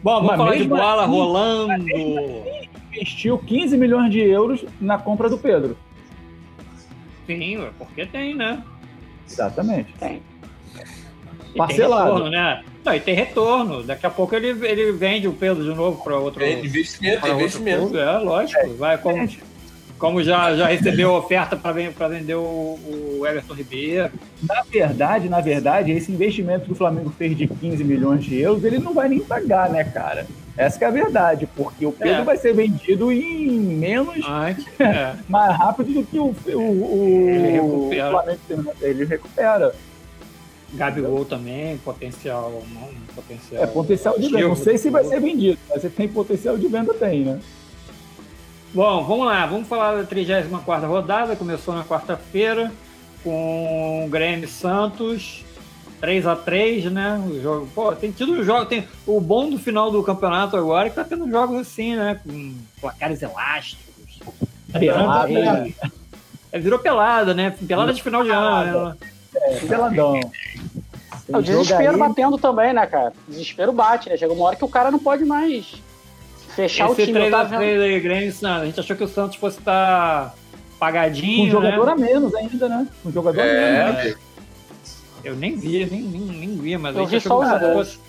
Bom, 0.04 0.14
vamos 0.14 0.28
Mas 0.28 0.38
falar 0.38 0.56
de 0.56 0.64
bola 0.66 1.02
assim- 1.04 1.12
rolando. 1.12 1.86
Investiu 2.96 3.38
15 3.38 3.78
milhões 3.78 4.12
de 4.12 4.20
euros 4.20 4.66
na 4.80 4.98
compra 4.98 5.30
do 5.30 5.38
Pedro. 5.38 5.78
Sim, 7.26 7.68
porque 7.78 8.06
tem, 8.06 8.36
né? 8.36 8.64
Exatamente. 9.28 9.94
Tem. 10.00 10.22
E 11.54 11.58
Parcelado. 11.58 12.04
Tem 12.04 12.14
retorno, 12.14 12.30
né? 12.30 12.64
Não, 12.84 12.94
e 12.94 13.00
tem 13.00 13.16
retorno. 13.16 13.84
Daqui 13.84 14.06
a 14.06 14.10
pouco 14.10 14.36
ele, 14.36 14.50
ele 14.68 14.92
vende 14.92 15.28
o 15.28 15.34
Pedro 15.34 15.64
de 15.64 15.74
novo 15.74 16.04
para 16.04 16.18
outro. 16.18 16.40
Vende 16.40 16.68
investimento, 16.68 17.20
pra 17.20 17.30
outro 17.30 17.44
investimento. 17.44 17.82
clube. 17.82 17.98
É, 17.98 18.18
lógico. 18.20 18.74
Vai 18.76 18.98
como, 18.98 19.28
como 19.98 20.22
já, 20.22 20.56
já 20.56 20.68
recebeu 20.68 21.14
oferta 21.14 21.56
para 21.56 22.08
vender 22.08 22.36
o, 22.36 22.42
o 23.20 23.26
Everton 23.26 23.54
Ribeiro. 23.54 24.12
Na 24.44 24.62
verdade, 24.62 25.30
na 25.30 25.42
verdade, 25.42 25.92
esse 25.92 26.12
investimento 26.12 26.66
que 26.66 26.74
o 26.74 26.76
Flamengo 26.76 27.10
fez 27.18 27.36
de 27.36 27.48
15 27.48 27.84
milhões 27.84 28.24
de 28.24 28.40
euros, 28.40 28.64
ele 28.64 28.78
não 28.78 28.94
vai 28.94 29.10
nem 29.10 29.20
pagar, 29.20 29.70
né, 29.70 29.84
cara? 29.84 30.28
Essa 30.58 30.78
que 30.80 30.86
é 30.86 30.88
a 30.88 30.92
verdade, 30.92 31.48
porque 31.56 31.86
o 31.86 31.92
Pedro 31.92 32.22
É. 32.22 32.24
vai 32.24 32.38
ser 32.38 32.54
vendido 32.54 33.12
em 33.12 33.50
menos, 33.52 34.24
Antes, 34.26 34.66
é. 34.80 35.16
mais 35.28 35.56
rápido 35.58 35.94
do 35.94 36.04
que 36.04 36.18
o, 36.20 36.34
o, 36.56 37.30
Ele 37.30 37.60
o. 37.60 37.90
Flamengo. 38.10 38.74
Ele 38.82 39.06
recupera. 39.06 39.74
Gabigol 40.74 41.24
também, 41.24 41.78
potencial, 41.78 42.62
não, 42.74 42.90
potencial. 43.16 43.64
É 43.64 43.68
potencial 43.68 44.20
de 44.20 44.28
venda. 44.28 44.48
Não 44.48 44.56
sei 44.56 44.78
se 44.78 44.90
vai 44.90 45.06
ser 45.06 45.22
vendido, 45.22 45.58
mas 45.70 45.82
se 45.82 45.90
tem 45.90 46.08
potencial 46.08 46.58
de 46.58 46.68
venda, 46.68 46.94
tem, 46.94 47.22
né? 47.24 47.40
Bom, 48.74 49.06
vamos 49.06 49.26
lá, 49.26 49.46
vamos 49.46 49.70
falar 49.70 49.96
da 49.96 50.04
34 50.04 50.86
rodada, 50.90 51.36
começou 51.38 51.74
na 51.74 51.86
quarta-feira 51.86 52.74
com 53.24 54.06
o 54.06 54.10
Grêmio 54.10 54.50
Santos, 54.50 55.45
3 56.06 56.28
a 56.28 56.36
3 56.36 56.86
né? 56.92 57.20
O 57.28 57.42
jogo, 57.42 57.68
pô, 57.74 57.92
tem 57.94 58.12
tido 58.12 58.34
um 58.34 58.44
jogo, 58.44 58.68
tem 58.68 58.88
o 59.08 59.20
bom 59.20 59.50
do 59.50 59.58
final 59.58 59.90
do 59.90 60.04
campeonato 60.04 60.56
agora 60.56 60.86
é 60.86 60.90
que 60.92 60.96
tá 60.96 61.04
tendo 61.04 61.28
jogos 61.28 61.60
assim, 61.62 61.96
né? 61.96 62.20
Com 62.24 62.54
placares 62.80 63.24
elásticos. 63.24 64.20
Tá 64.72 64.78
Pelada, 64.80 65.28
virando- 65.28 65.64
né? 65.64 65.74
É, 66.52 66.60
virou 66.60 66.78
pelada, 66.78 67.34
né? 67.34 67.56
Pelada 67.68 67.92
de 67.92 68.04
final 68.04 68.24
de 68.24 68.30
ano, 68.30 68.90
né? 68.90 68.96
É, 69.36 69.56
peladão. 69.62 70.20
É, 71.28 71.38
o 71.38 71.42
desespero 71.42 71.94
aí- 71.94 71.98
batendo 71.98 72.38
também, 72.38 72.72
né, 72.72 72.86
cara? 72.86 73.12
O 73.28 73.32
desespero 73.32 73.74
bate, 73.74 74.08
né? 74.10 74.16
Chega 74.16 74.32
uma 74.32 74.46
hora 74.46 74.56
que 74.56 74.64
o 74.64 74.70
cara 74.70 74.92
não 74.92 75.00
pode 75.00 75.26
mais 75.26 75.74
fechar 76.56 76.88
o 76.88 76.92
Esse 76.94 77.06
time. 77.08 77.18
Eu 77.18 77.22
3 77.24 77.34
a 77.34 77.38
tava 77.38 77.50
vendo- 77.50 77.60
3 77.62 77.82
aí, 77.82 78.00
Grêmio. 78.00 78.34
A 78.44 78.66
gente 78.66 78.80
achou 78.80 78.96
que 78.96 79.04
o 79.04 79.08
Santos 79.08 79.38
fosse 79.38 79.58
estar 79.58 80.36
pagadinho, 80.80 81.38
Com 81.38 81.48
um 81.48 81.52
jogador 81.64 81.86
né? 81.88 81.92
a 81.94 81.96
menos 81.96 82.36
ainda, 82.36 82.70
né? 82.70 82.88
Com 83.02 83.10
um 83.10 83.12
jogador 83.12 83.42
a 83.42 83.46
É. 83.46 83.86
menos. 83.88 84.04
né? 84.06 84.16
Eu 85.26 85.36
nem 85.36 85.56
via, 85.56 85.88
nem, 85.88 86.02
nem, 86.04 86.22
nem 86.22 86.58
via, 86.58 86.78
mas 86.78 86.96
Eu 86.96 87.06
vi 87.08 87.20
só 87.20 87.40
que 87.40 87.66
o 87.66 87.80
os 87.80 88.00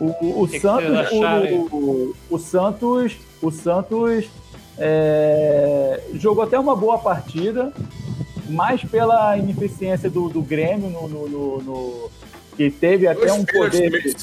O, 0.00 0.42
o 0.42 0.46
que 0.48 0.54
que 0.54 0.60
Santos, 0.60 1.10
o, 1.12 1.76
o, 1.76 2.14
o 2.30 2.38
Santos, 2.38 3.16
o 3.42 3.50
Santos 3.50 4.24
é, 4.78 6.00
jogou 6.14 6.42
até 6.44 6.58
uma 6.58 6.74
boa 6.74 6.98
partida, 6.98 7.72
mais 8.48 8.82
pela 8.82 9.36
ineficiência 9.36 10.08
do, 10.10 10.28
do 10.28 10.40
Grêmio 10.42 10.88
no, 10.88 11.08
no- 11.08 11.28
no- 11.28 11.62
no- 11.62 12.10
que 12.56 12.70
teve 12.70 13.06
até 13.06 13.26
Dois 13.26 13.32
um 13.40 13.44
poder, 13.44 14.14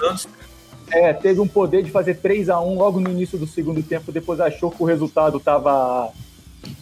é, 0.92 1.14
teve 1.14 1.40
um 1.40 1.48
poder 1.48 1.84
de 1.84 1.92
fazer 1.92 2.16
3 2.16 2.50
a 2.50 2.60
1 2.60 2.76
logo 2.78 3.00
no 3.00 3.10
início 3.10 3.38
do 3.38 3.48
segundo 3.48 3.82
tempo, 3.82 4.12
depois 4.12 4.40
achou 4.40 4.70
que 4.72 4.82
o 4.82 4.86
resultado 4.86 5.38
estava 5.38 6.12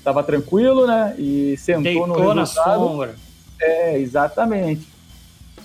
tava 0.04 0.24
tranquilo, 0.24 0.88
né? 0.88 1.16
E 1.20 1.56
sentou 1.58 2.08
no 2.08 2.16
deitou 2.16 2.34
na 2.34 2.42
resultado. 2.42 2.80
sombra. 2.80 3.16
É, 3.60 3.98
exatamente. 3.98 4.88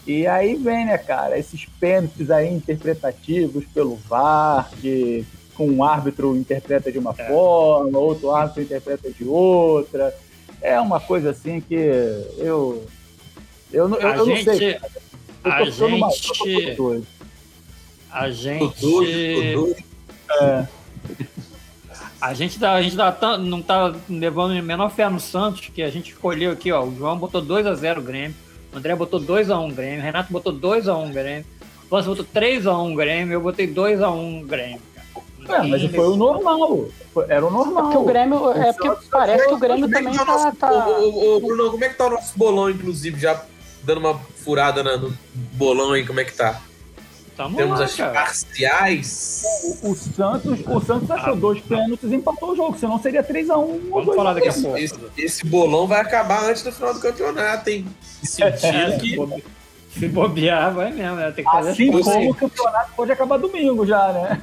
E 0.06 0.26
aí 0.26 0.56
vem, 0.56 0.86
né, 0.86 0.98
cara, 0.98 1.38
esses 1.38 1.66
pênaltis 1.78 2.30
aí 2.30 2.52
interpretativos 2.52 3.64
pelo 3.66 3.96
VAR, 3.96 4.70
que 4.80 5.24
com 5.54 5.68
um 5.68 5.84
árbitro 5.84 6.34
interpreta 6.36 6.90
de 6.90 6.98
uma 6.98 7.14
é. 7.16 7.28
forma, 7.28 7.98
outro 7.98 8.30
árbitro 8.32 8.62
interpreta 8.62 9.10
de 9.10 9.24
outra. 9.24 10.14
É 10.60 10.80
uma 10.80 11.00
coisa 11.00 11.30
assim 11.30 11.60
que 11.60 11.74
eu. 11.74 12.86
Eu, 13.70 13.88
eu, 13.90 14.00
eu 14.00 14.26
gente, 14.26 14.46
não 14.46 14.54
sei. 14.54 14.74
Eu 14.74 14.80
a 15.44 15.64
gente. 15.70 17.04
A 18.10 18.30
gente. 18.30 19.84
É. 20.40 20.66
A 22.22 22.34
gente, 22.34 22.56
tá, 22.56 22.74
a 22.74 22.80
gente 22.80 22.96
tá, 22.96 23.36
não 23.36 23.60
tá 23.60 23.92
levando 24.08 24.56
a 24.56 24.62
menor 24.62 24.88
fé 24.90 25.08
no 25.08 25.18
Santos, 25.18 25.68
que 25.74 25.82
a 25.82 25.90
gente 25.90 26.12
escolheu 26.12 26.52
aqui, 26.52 26.70
ó. 26.70 26.84
O 26.84 26.94
João 26.94 27.18
botou 27.18 27.42
2x0 27.42 28.00
Grêmio, 28.00 28.36
o 28.72 28.78
André 28.78 28.94
botou 28.94 29.20
2x1 29.20 29.74
Grêmio, 29.74 29.98
o 29.98 30.02
Renato 30.02 30.32
botou 30.32 30.52
2x1 30.52 31.12
Grêmio, 31.12 31.44
o 31.90 31.94
Lance 31.96 32.08
botou 32.08 32.24
3x1 32.24 32.94
Grêmio, 32.94 33.32
eu 33.32 33.40
botei 33.40 33.66
2x1 33.66 34.46
Grêmio. 34.46 34.80
É, 35.48 35.62
mas 35.66 35.82
foi 35.90 36.06
o 36.06 36.14
normal. 36.14 36.84
Era 37.28 37.44
o 37.44 37.50
normal. 37.50 37.78
É 37.78 37.82
porque 37.82 37.98
o 37.98 38.04
Grêmio. 38.04 38.52
É 38.52 38.72
porque 38.72 39.06
parece 39.10 39.48
que 39.48 39.54
o 39.54 39.58
Grêmio 39.58 39.90
também 39.90 40.14
tá. 40.14 40.24
tá, 40.24 40.52
tá... 40.52 40.98
Ô, 41.00 41.36
ô, 41.36 41.40
Bruno, 41.40 41.72
como 41.72 41.84
é 41.84 41.88
que 41.88 41.96
tá 41.96 42.06
o 42.06 42.10
nosso 42.10 42.38
bolão, 42.38 42.70
inclusive, 42.70 43.18
já 43.20 43.42
dando 43.82 43.98
uma 43.98 44.14
furada 44.14 44.84
no 44.96 45.12
bolão 45.34 45.90
aí, 45.90 46.06
como 46.06 46.20
é 46.20 46.24
que 46.24 46.34
tá? 46.34 46.62
Tamo 47.36 47.56
Temos 47.56 47.78
lá, 47.78 47.84
as 47.86 47.94
cara. 47.94 48.12
parciais. 48.12 49.42
O, 49.82 49.90
o, 49.90 49.96
Santos, 49.96 50.60
o 50.66 50.80
Santos 50.80 51.10
achou 51.10 51.32
ah, 51.32 51.36
dois 51.36 51.60
pênaltis 51.60 52.10
e 52.10 52.14
empatou 52.14 52.52
o 52.52 52.56
jogo, 52.56 52.78
senão 52.78 53.00
seria 53.00 53.24
3x1. 53.24 53.90
Vamos 53.90 54.14
falar 54.14 54.34
daqui 54.34 54.48
a 54.48 54.52
pouco. 54.52 54.76
Esse, 54.76 54.98
esse, 55.16 55.46
bolão 55.46 55.86
vai 55.86 56.00
acabar 56.00 56.44
antes 56.44 56.62
do 56.62 56.70
final 56.70 56.92
do 56.92 57.00
campeonato, 57.00 57.70
hein? 57.70 57.86
Sentindo 58.22 58.92
é, 58.92 58.98
que. 58.98 59.16
Se 59.92 60.08
bobear, 60.08 60.72
vai 60.72 60.90
mesmo, 60.90 61.16
né? 61.16 61.30
Tem 61.32 61.44
que 61.44 61.50
fazer 61.50 61.70
assim 61.72 61.92
como 61.92 62.30
o 62.30 62.34
campeonato 62.34 62.92
pode 62.96 63.12
acabar 63.12 63.36
domingo 63.36 63.84
já, 63.84 64.10
né? 64.10 64.42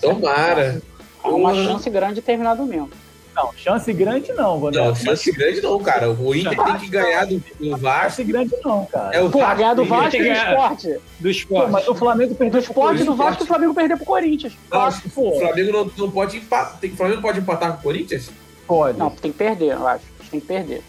Tomara. 0.00 0.82
Há 1.22 1.28
uma 1.28 1.54
chance 1.54 1.88
grande 1.88 2.16
de 2.16 2.22
terminar 2.22 2.56
domingo. 2.56 2.90
Não, 3.34 3.52
chance 3.56 3.92
grande 3.92 4.32
não, 4.32 4.60
Vander. 4.60 4.84
Não, 4.84 4.94
chance 4.94 5.32
grande 5.32 5.60
não, 5.60 5.78
cara. 5.80 6.10
O 6.10 6.34
Inter 6.34 6.56
tem 6.56 6.78
que 6.78 6.88
ganhar 6.88 7.26
do, 7.26 7.42
do 7.58 7.76
Vasco. 7.76 8.10
Chance 8.10 8.24
grande 8.24 8.54
não, 8.64 8.86
cara. 8.86 9.16
É 9.16 9.20
o 9.20 9.30
Pô, 9.30 9.40
Vasco, 9.40 9.56
ganhar 9.56 9.74
do 9.74 9.84
Vasco 9.84 10.16
e 10.16 10.22
do 10.22 10.32
esporte. 10.32 11.00
Do 11.18 11.30
esporte. 11.30 11.66
Pô, 11.66 11.72
mas 11.72 11.88
o 11.88 11.94
Flamengo 11.94 12.34
perdeu 12.34 12.60
do 12.60 12.64
esporte 12.64 13.04
do 13.04 13.16
Vasco 13.16 13.42
e 13.42 13.44
o 13.44 13.46
Flamengo 13.46 13.74
perdeu 13.74 13.96
pro 13.96 14.06
Corinthians. 14.06 14.52
Vasco, 14.70 15.10
pô. 15.10 15.30
O 15.30 15.40
Flamengo 15.40 15.72
não, 15.72 15.90
não 15.96 16.10
pode 16.10 16.36
empatar. 16.36 16.78
O 16.82 16.96
Flamengo 16.96 17.22
pode 17.22 17.40
empatar 17.40 17.72
com 17.72 17.78
o 17.78 17.82
Corinthians? 17.82 18.30
Pode. 18.66 18.98
Não, 18.98 19.10
tem 19.10 19.32
que 19.32 19.38
perder, 19.38 19.72
eu 19.72 19.86
acho. 19.86 20.04
Tem 20.30 20.40
que 20.40 20.46
perder. 20.46 20.82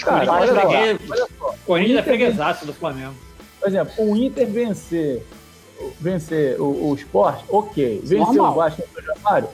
Cara, 0.00 0.32
olha, 0.32 0.52
olha 0.66 1.26
só. 1.38 1.54
Corinthians 1.66 1.98
é 1.98 2.02
freguesaço 2.02 2.66
do 2.66 2.72
Flamengo. 2.72 3.14
Por 3.60 3.68
exemplo, 3.68 3.92
o 3.98 4.16
Inter 4.16 4.46
vencer, 4.46 5.22
vencer 6.00 6.60
o, 6.60 6.90
o 6.90 6.94
esporte, 6.94 7.44
ok. 7.48 8.00
Vencer 8.02 8.34
Normal. 8.34 8.52
o 8.52 8.54
Vasco 8.54 8.82
no 8.94 9.02
Januário, 9.02 9.48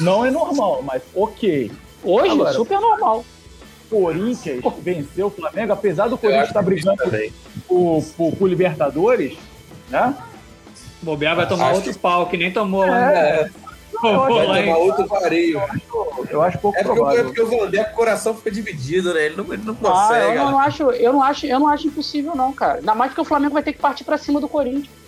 não 0.00 0.24
é 0.24 0.30
normal, 0.30 0.82
mas 0.82 1.02
ok. 1.14 1.70
Hoje, 2.02 2.30
Agora, 2.30 2.52
super 2.52 2.80
normal. 2.80 3.24
Corinthians 3.90 4.62
venceu 4.80 5.26
o 5.26 5.30
Flamengo, 5.30 5.72
apesar 5.72 6.08
do 6.08 6.16
Corinthians 6.16 6.48
estar 6.48 6.60
tá 6.60 6.64
brigando 6.64 7.02
por, 7.66 8.04
por, 8.16 8.36
por, 8.36 8.48
Libertadores, 8.48 9.36
né? 9.88 10.14
Bobear 11.02 11.34
vai 11.34 11.48
tomar 11.48 11.72
outro 11.72 11.92
que... 11.92 11.98
pau, 11.98 12.26
que 12.26 12.36
nem 12.36 12.52
tomou 12.52 12.86
lá. 12.86 13.12
É, 13.12 13.50
vai 14.00 14.64
tomar 14.64 14.76
outro 14.78 15.06
vareio. 15.06 15.60
Eu 16.30 16.40
acho 16.42 16.58
pouco 16.58 16.78
é 16.78 16.84
porque, 16.84 16.96
provável. 16.96 17.20
É 17.20 17.24
porque 17.24 17.40
o 17.42 17.46
Vandeco, 17.46 17.90
o 17.90 17.94
coração 17.94 18.34
fica 18.34 18.50
dividido, 18.50 19.12
né? 19.12 19.26
Ele 19.26 19.36
não, 19.36 19.52
ele 19.52 19.62
não 19.64 19.74
consegue. 19.74 20.14
Ah, 20.14 20.34
eu, 20.34 20.44
não 20.44 20.58
acho, 20.58 20.82
eu, 20.92 21.12
não 21.12 21.22
acho, 21.22 21.46
eu 21.46 21.58
não 21.58 21.66
acho 21.66 21.88
impossível, 21.88 22.36
não, 22.36 22.52
cara. 22.52 22.78
Ainda 22.78 22.94
mais 22.94 23.12
que 23.12 23.20
o 23.20 23.24
Flamengo 23.24 23.54
vai 23.54 23.62
ter 23.62 23.72
que 23.72 23.80
partir 23.80 24.04
pra 24.04 24.16
cima 24.16 24.40
do 24.40 24.48
Corinthians. 24.48 24.99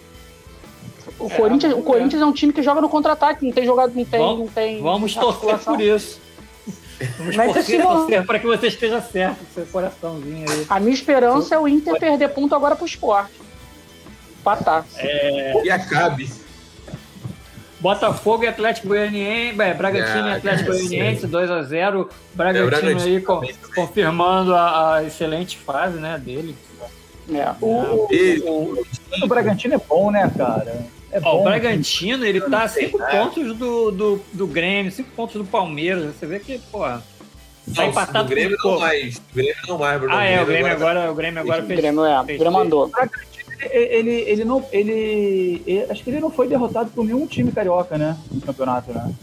O, 1.18 1.26
é, 1.26 1.30
Corinthians, 1.30 1.72
o 1.74 1.82
Corinthians 1.82 2.22
é 2.22 2.26
um 2.26 2.32
time 2.32 2.52
que 2.52 2.62
joga 2.62 2.80
no 2.80 2.88
contra-ataque, 2.88 3.44
não 3.44 3.52
tem 3.52 3.64
jogado, 3.64 3.92
não 3.94 4.04
tem. 4.04 4.20
Vamos, 4.20 4.38
não 4.38 4.48
tem 4.48 4.82
vamos 4.82 5.14
torcer 5.14 5.58
por 5.58 5.80
isso. 5.80 6.20
Vamos 7.18 7.36
Mas 7.36 7.52
torcer, 7.52 7.82
torcer 7.82 8.26
para 8.26 8.38
que 8.38 8.46
você 8.46 8.68
esteja 8.68 9.00
certo 9.00 9.38
com 9.38 9.54
seu 9.54 9.66
coraçãozinho 9.66 10.50
aí. 10.50 10.66
A 10.68 10.80
minha 10.80 10.94
esperança 10.94 11.54
é 11.54 11.58
o 11.58 11.66
Inter 11.66 11.98
perder 11.98 12.28
ponto 12.28 12.54
agora 12.54 12.76
pro 12.76 12.86
esporte. 12.86 13.32
Patar. 14.44 14.84
É... 14.96 15.64
E 15.64 15.70
acabe. 15.70 16.30
Botafogo 17.82 18.44
e 18.44 18.46
Atlético 18.46 18.88
Goianiense, 18.88 19.60
é, 19.60 19.74
Bragantino 19.74 20.28
e 20.28 20.32
Atlético 20.34 20.70
Goianiense, 20.70 21.26
2x0. 21.26 22.08
Bragantino, 22.32 22.66
é, 22.66 22.70
Bragantino 22.70 23.02
aí 23.02 23.20
com, 23.20 23.42
confirmando 23.74 24.54
a, 24.54 24.98
a, 24.98 25.04
excelente 25.04 25.58
fase 25.58 25.98
né, 25.98 26.16
dele. 26.16 26.56
É. 27.28 27.52
O, 27.60 27.66
o, 27.66 28.08
o, 28.46 28.84
o, 29.24 29.26
Bragantino 29.26 29.74
é 29.74 29.78
bom, 29.78 30.12
né, 30.12 30.30
cara? 30.36 30.86
É 31.12 31.20
Ó, 31.22 31.40
o 31.40 31.44
Bragantino, 31.44 32.24
ele 32.24 32.40
tá 32.40 32.62
a 32.62 32.68
5 32.68 32.98
pontos 32.98 33.56
do, 33.56 33.90
do, 33.90 34.20
do 34.32 34.46
Grêmio, 34.46 34.90
5 34.90 35.10
pontos 35.10 35.36
do 35.36 35.44
Palmeiras. 35.44 36.14
Você 36.16 36.26
vê 36.26 36.40
que, 36.40 36.58
porra. 36.58 37.02
Tá 37.74 37.86
empatado 37.86 38.26
o 38.26 38.30
Grêmio 38.30 38.56
não 38.64 38.80
mais. 38.80 39.16
O 39.16 39.34
Grêmio 39.34 39.62
não 39.68 39.78
mais, 39.78 40.00
Bruno. 40.00 40.16
Ah, 40.16 40.24
é, 40.24 40.42
o 40.42 40.46
Grêmio 40.46 40.72
agora, 40.72 41.12
o 41.12 41.14
Grêmio 41.14 41.40
agora 41.40 41.62
fez. 41.62 41.78
O 41.78 41.82
Grêmio, 41.82 42.04
é, 42.04 42.20
o 42.20 42.24
Grêmio 42.24 42.50
mandou. 42.50 42.90
Ele, 43.70 44.10
ele, 44.10 44.44
não. 44.44 44.66
Ele, 44.72 45.62
ele, 45.66 45.86
Acho 45.90 46.02
que 46.02 46.10
ele 46.10 46.18
não 46.18 46.30
foi 46.30 46.48
derrotado 46.48 46.90
por 46.90 47.04
nenhum 47.04 47.26
time 47.26 47.52
carioca, 47.52 47.96
né? 47.96 48.16
No 48.30 48.40
campeonato, 48.40 48.92
né? 48.92 49.14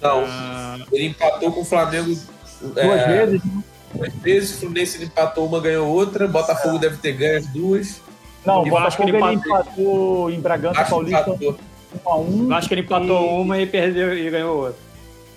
Não. 0.00 0.24
Ah. 0.26 0.78
Ele 0.92 1.06
empatou 1.06 1.50
com 1.50 1.62
o 1.62 1.64
Flamengo. 1.64 2.14
Duas 2.60 2.76
é, 2.76 3.06
vezes, 3.06 3.44
né? 3.44 3.62
Duas 3.94 4.14
vezes, 4.14 4.54
o 4.54 4.60
Fluminense 4.60 5.02
empatou 5.02 5.46
uma, 5.46 5.60
ganhou 5.60 5.88
outra. 5.88 6.28
Botafogo 6.28 6.76
é. 6.76 6.80
deve 6.80 6.98
ter 6.98 7.12
ganho 7.12 7.38
as 7.38 7.46
duas. 7.46 8.00
Não, 8.44 8.62
o 8.62 8.68
Botafogo 8.68 9.08
ele 9.08 9.34
empatou 9.34 10.30
em 10.30 10.40
Bragança 10.40 10.80
acho 10.80 10.90
Paulista 10.90 11.30
1 11.30 11.56
a 12.04 12.16
1 12.16 12.52
Acho 12.54 12.68
que 12.68 12.74
ele 12.74 12.80
empatou 12.82 13.22
e... 13.22 13.42
uma 13.42 13.58
e 13.58 13.66
perdeu 13.66 14.16
e 14.16 14.30
ganhou 14.30 14.56
outra. 14.58 14.80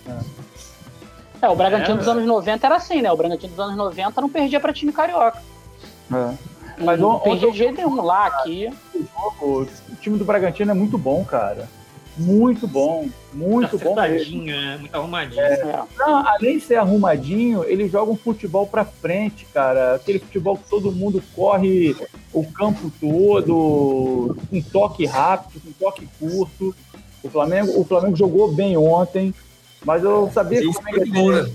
É. 0.08 1.46
é 1.46 1.50
o 1.50 1.56
Bragantino 1.56 1.96
é, 1.96 1.98
dos 2.00 2.08
anos 2.08 2.26
90 2.26 2.66
era 2.66 2.76
assim, 2.76 3.02
né? 3.02 3.12
O 3.12 3.18
Bragantino 3.18 3.50
dos 3.50 3.60
anos 3.60 3.76
90 3.76 4.22
não 4.22 4.30
perdia 4.30 4.60
para 4.60 4.74
time 4.74 4.92
carioca. 4.92 5.42
É. 6.14 6.34
Mas 6.84 7.00
não 7.00 7.20
perdia 7.20 7.52
de 7.52 7.58
jeito 7.58 7.76
nenhum 7.76 8.02
lá, 8.02 8.28
aqui. 8.28 8.70
O 9.42 9.66
time 10.02 10.18
do 10.18 10.26
Bragantino 10.26 10.72
é 10.72 10.76
muito 10.76 10.98
bom, 10.98 11.24
cara 11.24 11.68
muito 12.18 12.68
bom, 12.68 13.08
muito 13.34 13.78
bom. 13.78 13.96
Né? 13.96 14.78
Muito 14.80 14.96
arrumadinho. 14.96 15.42
É. 15.42 15.84
Não, 15.98 16.28
além 16.28 16.58
de 16.58 16.64
ser 16.64 16.76
arrumadinho, 16.76 17.64
ele 17.64 17.88
joga 17.88 18.12
um 18.12 18.18
futebol 18.18 18.66
para 18.68 18.84
frente, 18.84 19.46
cara. 19.54 19.96
Aquele 19.96 20.20
futebol 20.20 20.58
que 20.58 20.70
todo 20.70 20.92
mundo 20.92 21.22
corre 21.36 21.96
o 22.34 22.44
campo 22.44 22.92
todo, 23.00 24.36
um 24.52 24.62
toque 24.62 25.06
rápido, 25.06 25.62
um 25.68 25.74
toque 25.74 26.08
curto. 26.20 26.76
O 27.24 27.30
Flamengo, 27.30 27.80
o 27.80 27.84
Flamengo 27.84 28.16
jogou 28.16 28.52
bem 28.52 28.78
ontem, 28.78 29.34
mas 29.84 30.04
eu 30.04 30.30
sabia 30.34 30.62
que 30.62 30.68
o 30.68 30.74
Flamengo 30.74 31.32
ia 31.32 31.44
ter, 31.44 31.52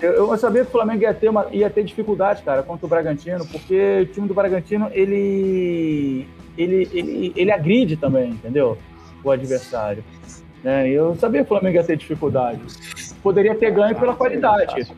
eu, 0.00 0.30
eu, 0.30 0.38
sabia 0.38 0.62
que 0.62 0.68
o 0.68 0.72
Flamengo 0.72 1.02
ia 1.02 1.12
ter, 1.12 1.28
uma, 1.28 1.46
ia 1.52 1.68
ter 1.68 1.84
dificuldade, 1.84 2.42
cara, 2.42 2.62
contra 2.62 2.86
o 2.86 2.88
Bragantino, 2.88 3.46
porque 3.46 4.00
o 4.02 4.06
time 4.06 4.26
do 4.26 4.32
Bragantino, 4.32 4.88
ele, 4.92 6.26
ele, 6.56 6.88
ele, 6.92 7.32
ele 7.36 7.52
agride 7.52 7.96
também, 7.96 8.30
entendeu? 8.30 8.78
O 9.22 9.30
adversário. 9.30 10.04
Né? 10.62 10.88
Eu 10.88 11.14
sabia 11.16 11.40
que 11.40 11.46
o 11.46 11.48
Flamengo 11.48 11.76
ia 11.76 11.84
ter 11.84 11.96
dificuldade. 11.96 12.60
Poderia 13.22 13.54
ter 13.54 13.70
ganho 13.70 13.98
pela 13.98 14.14
qualidade. 14.14 14.92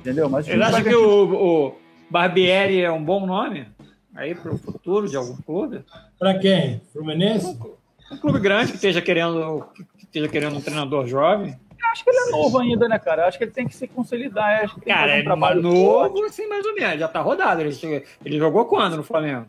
Entendeu? 0.00 0.28
Mas 0.28 0.46
Você 0.46 0.52
acha 0.52 0.82
que 0.82 0.94
o, 0.94 1.68
o 1.68 1.74
Barbieri 2.10 2.80
é 2.80 2.90
um 2.90 3.02
bom 3.02 3.24
nome? 3.26 3.66
Aí 4.14 4.34
para 4.34 4.52
o 4.52 4.58
futuro 4.58 5.08
de 5.08 5.16
algum 5.16 5.36
clube? 5.36 5.84
Para 6.18 6.38
quem? 6.38 6.80
Fluminense? 6.92 7.46
Um, 7.46 8.14
um, 8.14 8.18
clube 8.18 8.40
grande 8.40 8.72
que 8.72 8.76
esteja 8.76 9.00
querendo, 9.00 9.66
que 9.74 10.04
esteja 10.04 10.28
querendo 10.28 10.56
um 10.56 10.60
treinador 10.60 11.06
jovem. 11.06 11.56
acho 11.92 12.04
que 12.04 12.10
ele 12.10 12.28
é 12.28 12.30
novo 12.30 12.58
ainda, 12.58 12.88
né, 12.88 12.98
cara? 12.98 13.26
acho 13.26 13.38
que 13.38 13.44
ele 13.44 13.52
tem 13.52 13.66
que 13.66 13.74
se 13.74 13.86
consolidar. 13.86 14.64
Acho 14.64 14.74
que 14.74 14.86
cara, 14.86 15.12
um 15.12 15.46
é 15.46 15.54
novo, 15.54 16.16
forte. 16.16 16.24
assim, 16.24 16.46
mais 16.46 16.66
ou 16.66 16.74
menos. 16.74 16.98
Já 16.98 17.08
tá 17.08 17.20
rodado. 17.20 17.62
Ele, 17.62 18.04
ele 18.24 18.38
jogou 18.38 18.66
quando 18.66 18.96
no 18.96 19.02
Flamengo? 19.02 19.46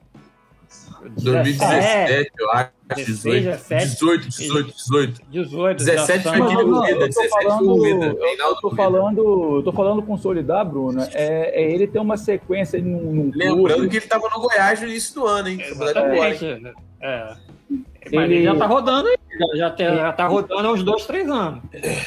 2017, 1.09 2.31
eu 2.39 2.51
acho. 2.51 2.71
18, 2.95 3.59
18, 3.67 4.27
18, 4.27 4.73
18. 4.73 5.21
18 5.31 5.83
17 5.83 6.23
foi 6.23 6.41
aquele 6.41 6.63
corrida, 6.63 7.07
17 7.07 7.43
foi 7.43 7.65
corrida. 7.65 8.05
Eu 8.39 8.55
tô 8.55 8.75
falando, 8.75 9.63
tô 9.63 9.71
falando 9.71 10.01
consolidar, 10.03 10.65
Bruno, 10.65 11.01
é, 11.13 11.61
é 11.61 11.71
ele 11.71 11.87
ter 11.87 11.99
uma 11.99 12.17
sequência 12.17 12.79
num, 12.81 13.01
num 13.13 13.31
Lembrando 13.33 13.73
clube. 13.75 13.89
que 13.89 13.97
ele 13.97 14.05
tava 14.05 14.29
no 14.29 14.41
Goiás 14.41 14.81
no 14.81 14.87
início 14.87 15.15
do 15.15 15.25
ano, 15.25 15.49
hein? 15.49 15.57
Exatamente. 15.61 16.45
É. 17.01 17.35
Mas 18.11 18.25
ele, 18.25 18.35
ele 18.35 18.43
já 18.43 18.55
tá 18.55 18.65
rodando 18.65 19.07
aí, 19.07 19.17
já, 19.57 19.75
já, 19.75 19.95
já 19.95 20.13
tá 20.13 20.27
rodando 20.27 20.67
há 20.67 20.71
uns 20.71 20.83
dois, 20.83 21.05
três 21.05 21.27
anos. 21.29 21.63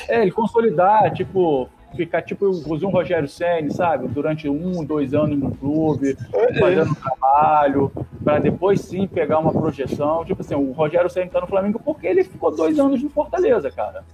É, 0.08 0.22
ele 0.22 0.30
consolidar, 0.30 1.12
tipo, 1.14 1.68
ficar 1.96 2.22
tipo 2.22 2.46
o 2.46 2.88
Rogério 2.88 3.28
Senni, 3.28 3.72
sabe? 3.72 4.06
Durante 4.08 4.48
um, 4.48 4.84
dois 4.84 5.14
anos 5.14 5.38
no 5.38 5.50
clube, 5.56 6.16
é. 6.32 6.54
fazendo 6.58 6.94
trabalho, 6.94 7.90
para 8.22 8.38
depois 8.38 8.80
sim 8.80 9.06
pegar 9.06 9.38
uma 9.38 9.52
projeção. 9.52 10.24
Tipo 10.24 10.42
assim, 10.42 10.54
o 10.54 10.72
Rogério 10.72 11.10
Senni 11.10 11.30
tá 11.30 11.40
no 11.40 11.46
Flamengo 11.46 11.80
porque 11.84 12.06
ele 12.06 12.22
ficou 12.22 12.54
dois 12.54 12.78
anos 12.78 13.02
no 13.02 13.10
Fortaleza, 13.10 13.70
cara. 13.70 14.04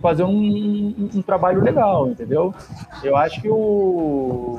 Fazer 0.00 0.24
um, 0.24 0.30
um, 0.30 1.10
um 1.16 1.22
trabalho 1.22 1.62
legal, 1.62 2.08
entendeu? 2.08 2.54
Eu 3.04 3.16
acho 3.16 3.40
que 3.40 3.48
o 3.48 4.58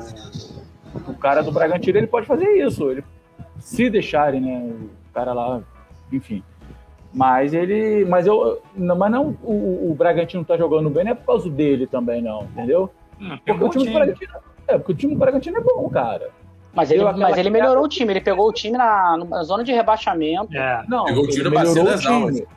O 1.08 1.14
cara 1.14 1.42
do 1.42 1.52
Bragantino 1.52 1.98
ele 1.98 2.06
pode 2.06 2.26
fazer 2.26 2.48
isso, 2.64 2.90
ele, 2.90 3.04
se 3.58 3.90
deixarem, 3.90 4.40
né? 4.40 4.72
O 5.10 5.12
cara 5.12 5.32
lá, 5.32 5.60
enfim. 6.12 6.42
Mas 7.14 7.54
ele. 7.54 8.04
Mas 8.04 8.26
eu. 8.26 8.60
não- 8.74 8.96
Mas 8.96 9.10
não 9.12 9.36
o, 9.42 9.90
o 9.90 9.94
Bragantino 9.94 10.44
tá 10.44 10.56
jogando 10.56 10.90
bem, 10.90 11.04
não 11.04 11.12
é 11.12 11.14
por 11.14 11.26
causa 11.26 11.48
dele 11.48 11.86
também, 11.86 12.20
não, 12.20 12.42
entendeu? 12.44 12.90
Tem 13.18 13.56
Porque 13.56 13.64
o 13.64 13.68
time 13.70 13.84
do. 13.86 13.92
Bragantino. 13.92 14.32
É, 14.66 14.78
porque 14.78 14.92
o 14.92 14.94
time 14.96 15.12
do 15.14 15.18
Bragantino 15.18 15.56
é 15.58 15.60
bom, 15.60 15.88
cara. 15.90 16.30
Mas 16.74 16.90
ele, 16.90 17.04
mas 17.04 17.38
ele 17.38 17.50
melhorou 17.50 17.84
o 17.84 17.88
time, 17.88 18.12
ele 18.12 18.20
pegou 18.20 18.48
o 18.48 18.52
time 18.52 18.76
na, 18.76 19.16
na 19.28 19.42
zona 19.44 19.62
de 19.62 19.72
rebaixamento. 19.72 20.52
É. 20.56 20.82
Não, 20.88 21.04
Pegou 21.04 21.22
o 21.22 21.26
ele 21.26 21.32
time 21.32 21.44
no 21.44 21.50
melhorou 21.50 21.84
o 21.84 21.88
almas. 21.88 22.34
time. 22.36 22.48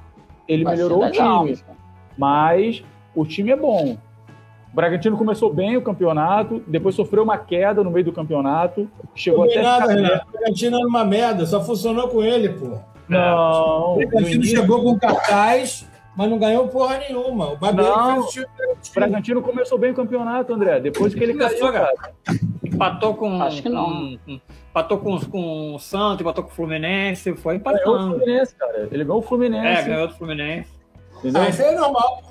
Ele 0.48 0.66
melhorou 0.66 1.04
o 1.06 1.12
time. 1.12 1.28
almas. 1.28 1.66
Mas 2.18 2.84
o 3.16 3.24
time 3.26 3.52
é 3.52 3.56
bom. 3.56 3.96
O 4.72 4.76
Bragantino 4.76 5.16
começou 5.18 5.54
bem 5.54 5.78
o 5.78 5.82
campeonato, 5.84 6.64
depois 6.68 6.96
sofreu 6.96 7.22
uma 7.24 7.38
queda 7.38 7.84
no 7.84 7.92
meio 7.92 8.06
do 8.06 8.12
campeonato, 8.12 8.90
chegou 9.14 9.42
Não 9.46 9.52
até 9.52 9.54
tem 9.56 9.64
nada, 9.64 9.94
Renato. 9.94 10.28
O 10.30 10.32
Bragantino 10.32 10.78
era 10.78 10.88
uma 10.88 11.06
merda, 11.06 11.46
só 11.46 11.64
funcionou 11.64 12.08
com 12.08 12.24
ele, 12.24 12.50
pô. 12.50 12.78
Não, 13.10 13.94
O 13.96 14.00
no 14.02 14.08
Bragantino 14.08 14.44
chegou 14.44 14.84
com 14.84 15.00
cartaz, 15.00 15.88
mas 16.16 16.30
não 16.30 16.38
ganhou 16.38 16.68
porra 16.68 16.98
nenhuma. 16.98 17.52
O 17.54 17.58
Babiano 17.58 17.90
Não. 17.96 18.24
fez 18.28 18.46
o 18.46 18.48
o 18.92 18.94
Bragantino. 18.94 19.42
Começou 19.42 19.78
bem 19.78 19.92
o 19.92 19.96
campeonato, 19.96 20.54
André. 20.54 20.80
Depois 20.80 21.14
que 21.14 21.24
ele 21.24 21.34
Começou, 21.34 21.72
caiu, 21.72 21.74
cara. 21.74 21.94
Empatou 22.64 23.14
com. 23.16 23.42
Acho 23.42 23.62
que 23.62 23.70
não. 23.70 23.86
com- 23.86 24.18
com- 24.26 24.40
empatou 24.70 24.98
com, 25.00 25.20
com 25.22 25.76
o 25.76 25.80
Santos, 25.80 26.22
empatou 26.22 26.44
com 26.44 26.52
o 26.52 26.54
Fluminense, 26.54 27.34
foi 27.36 27.58
Ganhou 27.58 27.76
o 27.76 27.80
empatando. 27.80 28.16
Fluminense, 28.20 28.56
cara. 28.56 28.88
Ele 28.92 29.04
ganhou 29.04 29.20
o 29.20 29.24
É, 29.24 29.28
Fluminense. 29.28 29.90
ganhou 29.90 30.08
do 30.08 30.14
Fluminense. 30.16 30.70
entendeu? 31.20 31.42
Ah, 31.42 31.50
isso 31.50 31.62
é 31.62 31.76
normal. 31.76 32.22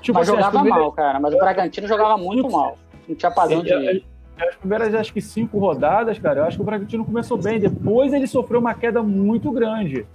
Tipo 0.00 0.18
Mas 0.18 0.28
assim, 0.28 0.38
as 0.38 0.44
jogava 0.46 0.64
mal, 0.68 0.92
cara. 0.92 1.18
Mas 1.20 1.34
o 1.34 1.38
Bragantino 1.38 1.88
jogava 1.88 2.16
muito 2.18 2.50
mal. 2.50 2.76
Não 3.08 3.14
tinha 3.16 3.30
padrão 3.30 3.62
de. 3.62 4.04
As 4.38 4.54
primeiras, 4.56 4.94
acho 4.94 5.12
que 5.12 5.20
cinco 5.20 5.58
rodadas, 5.58 6.18
cara, 6.18 6.40
eu 6.40 6.44
acho 6.44 6.56
que 6.56 6.62
o 6.62 6.64
Bragantino 6.66 7.04
começou 7.04 7.38
bem. 7.38 7.58
Depois 7.58 8.12
ele 8.12 8.26
sofreu 8.26 8.60
uma 8.60 8.74
queda 8.74 9.02
muito 9.02 9.50
grande. 9.50 10.06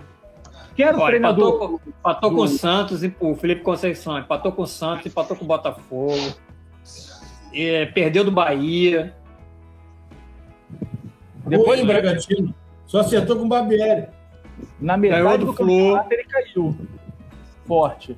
Quem 0.76 0.86
era 0.86 0.96
o 0.96 1.02
Olha, 1.02 1.08
treinador? 1.12 1.50
empatou, 1.56 1.80
com- 1.80 1.90
empatou 1.90 2.30
com 2.30 2.36
do- 2.38 2.42
o 2.44 2.48
Santos 2.48 3.04
e 3.04 3.14
o 3.20 3.36
Felipe 3.36 3.62
Conceição, 3.62 4.18
empatou 4.20 4.52
com 4.52 4.62
o 4.62 4.68
Santos, 4.68 5.06
empatou 5.08 5.36
com 5.36 5.44
o 5.44 5.48
Botafogo. 5.48 6.14
E, 7.52 7.86
perdeu 7.88 8.24
do 8.24 8.32
Bahia. 8.32 9.14
Depois, 11.46 11.80
Ruim, 11.80 11.88
Bragantino. 11.88 12.54
Só 12.86 13.00
acertou 13.00 13.36
com 13.38 13.46
o 13.46 13.48
Barbieri. 13.48 14.08
na 14.80 14.96
metade 14.98 15.40
do 15.40 15.46
do 15.48 15.54
campeonato, 15.54 16.14
ele 16.14 16.24
caiu. 16.26 16.76
Forte. 17.66 18.18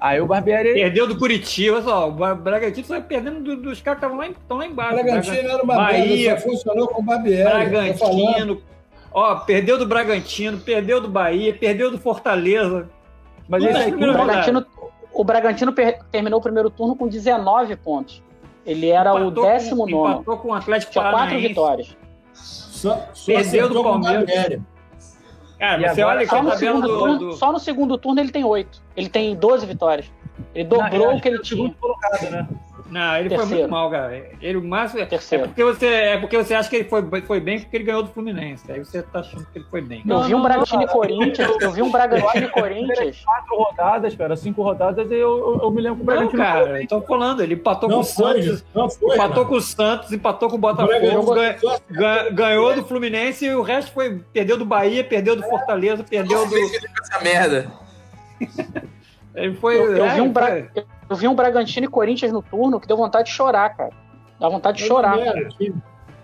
Aí 0.00 0.20
o 0.20 0.26
Barbieri. 0.26 0.72
Perdeu 0.72 1.06
do 1.06 1.18
Curitiba, 1.18 1.76
olha 1.76 1.84
só, 1.84 2.08
o 2.08 2.12
Bra- 2.12 2.34
Bragantino 2.34 2.86
só 2.86 3.00
perdendo 3.00 3.40
do- 3.40 3.56
dos 3.62 3.82
caras 3.82 4.00
que 4.00 4.06
estavam 4.06 4.16
lá, 4.16 4.26
em- 4.26 4.34
lá 4.48 4.56
O 4.56 4.62
embaixo. 4.64 4.94
Bragantino 4.94 5.36
era 5.36 5.62
uma 5.62 5.74
Bahia, 5.76 6.36
funcionou 6.38 6.88
com 6.88 7.02
o 7.02 7.04
Barbieri. 7.04 7.42
Bragantino. 7.44 8.62
Ó, 9.12 9.34
perdeu 9.40 9.76
do 9.76 9.86
Bragantino, 9.86 10.58
perdeu 10.58 11.00
do 11.00 11.08
Bahia, 11.08 11.52
perdeu 11.52 11.90
do 11.90 11.98
Fortaleza. 11.98 12.88
Mas 13.48 13.64
aí, 13.64 13.92
O 13.92 13.98
Bragantino, 13.98 14.66
o 15.12 15.24
Bragantino 15.24 15.72
per- 15.72 15.98
terminou 16.10 16.38
o 16.38 16.42
primeiro 16.42 16.70
turno 16.70 16.96
com 16.96 17.06
19 17.08 17.76
pontos. 17.76 18.22
Ele 18.64 18.88
era 18.88 19.12
o 19.12 19.18
Empatou 19.26 19.44
décimo 19.44 19.84
com, 19.84 19.90
nono. 19.90 20.14
Empatou 20.14 20.36
com 20.38 20.48
o 20.48 20.54
Atlético 20.54 20.92
Tinha 20.92 21.10
quatro 21.10 21.38
vitórias. 21.40 21.96
Só, 22.32 23.06
só 23.12 23.32
Perdeu 23.32 23.68
do 23.68 23.80
o 23.80 23.82
Palmeiras. 23.84 24.60
Barbieri. 25.60 25.82
Cara, 25.82 25.82
E 25.82 25.94
você 25.94 26.00
agora, 26.02 26.16
olha 26.18 26.24
que 26.26 26.30
Só 26.34 26.42
no, 26.42 26.50
segundo 26.56 26.88
do, 26.88 26.98
turno, 26.98 27.18
do- 27.18 27.32
só 27.34 27.52
no 27.52 27.58
segundo 27.60 27.98
turno 27.98 28.20
ele 28.20 28.30
tem 28.32 28.44
8. 28.44 28.82
Ele 28.96 29.08
tem 29.08 29.34
12 29.36 29.66
vitórias. 29.66 30.10
Ele 30.54 30.64
dobrou 30.64 31.14
o 31.16 31.20
que 31.20 31.28
ele 31.28 31.36
é 31.36 31.42
tinha. 31.42 31.74
colocado, 31.80 32.30
né? 32.30 32.48
Não, 32.90 33.16
ele 33.16 33.28
foi 33.28 33.38
Terceiro. 33.38 33.60
muito 33.62 33.70
mal, 33.70 33.90
cara. 33.90 34.22
Ele 34.40 34.58
o 34.58 34.62
máximo. 34.62 35.00
É 35.00 35.06
Terceiro. 35.06 35.44
porque, 35.46 35.62
você, 35.64 35.86
é 35.86 36.18
porque 36.18 36.36
você 36.36 36.54
acha 36.54 36.68
que 36.68 36.76
ele 36.76 36.88
foi, 36.88 37.02
foi 37.22 37.40
bem 37.40 37.60
porque 37.60 37.76
ele 37.76 37.84
ganhou 37.84 38.02
do 38.02 38.10
Fluminense. 38.10 38.70
Aí 38.70 38.80
você 38.84 39.02
tá 39.02 39.20
achando 39.20 39.46
que 39.46 39.58
ele 39.58 39.66
foi 39.70 39.80
bem. 39.80 40.00
Eu 40.00 40.06
Não, 40.06 40.22
vi 40.24 40.34
um 40.34 40.38
não, 40.38 40.44
Bragantino 40.44 40.78
não, 40.80 40.84
e 40.88 40.90
Corinthians. 40.90 41.50
Eu 41.60 41.70
vi 41.72 41.82
um 41.82 41.90
Bragantino 41.90 42.46
e 42.46 42.48
Corinthians. 42.48 43.20
Quatro 43.24 43.56
rodadas, 43.56 44.14
cara, 44.16 44.36
cinco 44.36 44.62
rodadas, 44.62 45.10
eu, 45.10 45.18
eu, 45.18 45.60
eu 45.62 45.70
me 45.70 45.80
lembro 45.82 45.98
que 45.98 46.02
o 46.02 46.06
Não, 46.06 46.14
Bragantino. 46.14 46.42
cara, 46.42 46.82
eu 46.82 46.88
tô 46.88 47.00
falando, 47.02 47.42
ele 47.42 47.54
empatou 47.54 47.88
com 47.88 47.94
Não 47.96 48.02
o 48.02 48.04
foi, 48.04 48.42
Santos, 48.42 48.64
não 48.74 48.90
foi. 48.90 49.14
empatou 49.14 49.34
Renato. 49.34 49.46
com 49.48 49.54
o 49.54 49.60
Santos, 49.60 50.12
empatou 50.12 50.48
com 50.48 50.54
o 50.56 50.58
O 50.58 50.60
Botafogo, 50.60 51.34
ganha- 51.90 52.30
ganhou 52.30 52.74
do 52.74 52.84
Fluminense 52.84 53.46
e 53.46 53.54
o 53.54 53.62
resto 53.62 53.92
foi. 53.92 54.20
Perdeu 54.32 54.56
do 54.56 54.64
Bahia, 54.64 55.04
perdeu 55.04 55.36
do 55.36 55.42
Fortaleza, 55.44 56.02
perdeu 56.02 56.46
do. 56.46 56.56
Essa 56.56 57.20
merda. 57.22 57.70
Ele 59.34 59.54
foi. 59.54 59.76
Eu, 59.76 59.96
eu 59.96 60.04
é, 60.04 60.14
vi 60.14 60.20
um 60.20 60.32
Bra- 60.32 60.46
foi- 60.46 60.70
eu 61.08 61.16
vi 61.16 61.28
um 61.28 61.34
Bragantino 61.34 61.86
e 61.86 61.88
Corinthians 61.88 62.32
no 62.32 62.42
turno 62.42 62.80
que 62.80 62.86
deu 62.86 62.96
vontade 62.96 63.28
de 63.28 63.34
chorar, 63.34 63.76
cara. 63.76 63.90
Dá 64.38 64.48
vontade 64.48 64.78
de 64.78 64.84
chorar. 64.84 65.18
Time. 65.50 65.74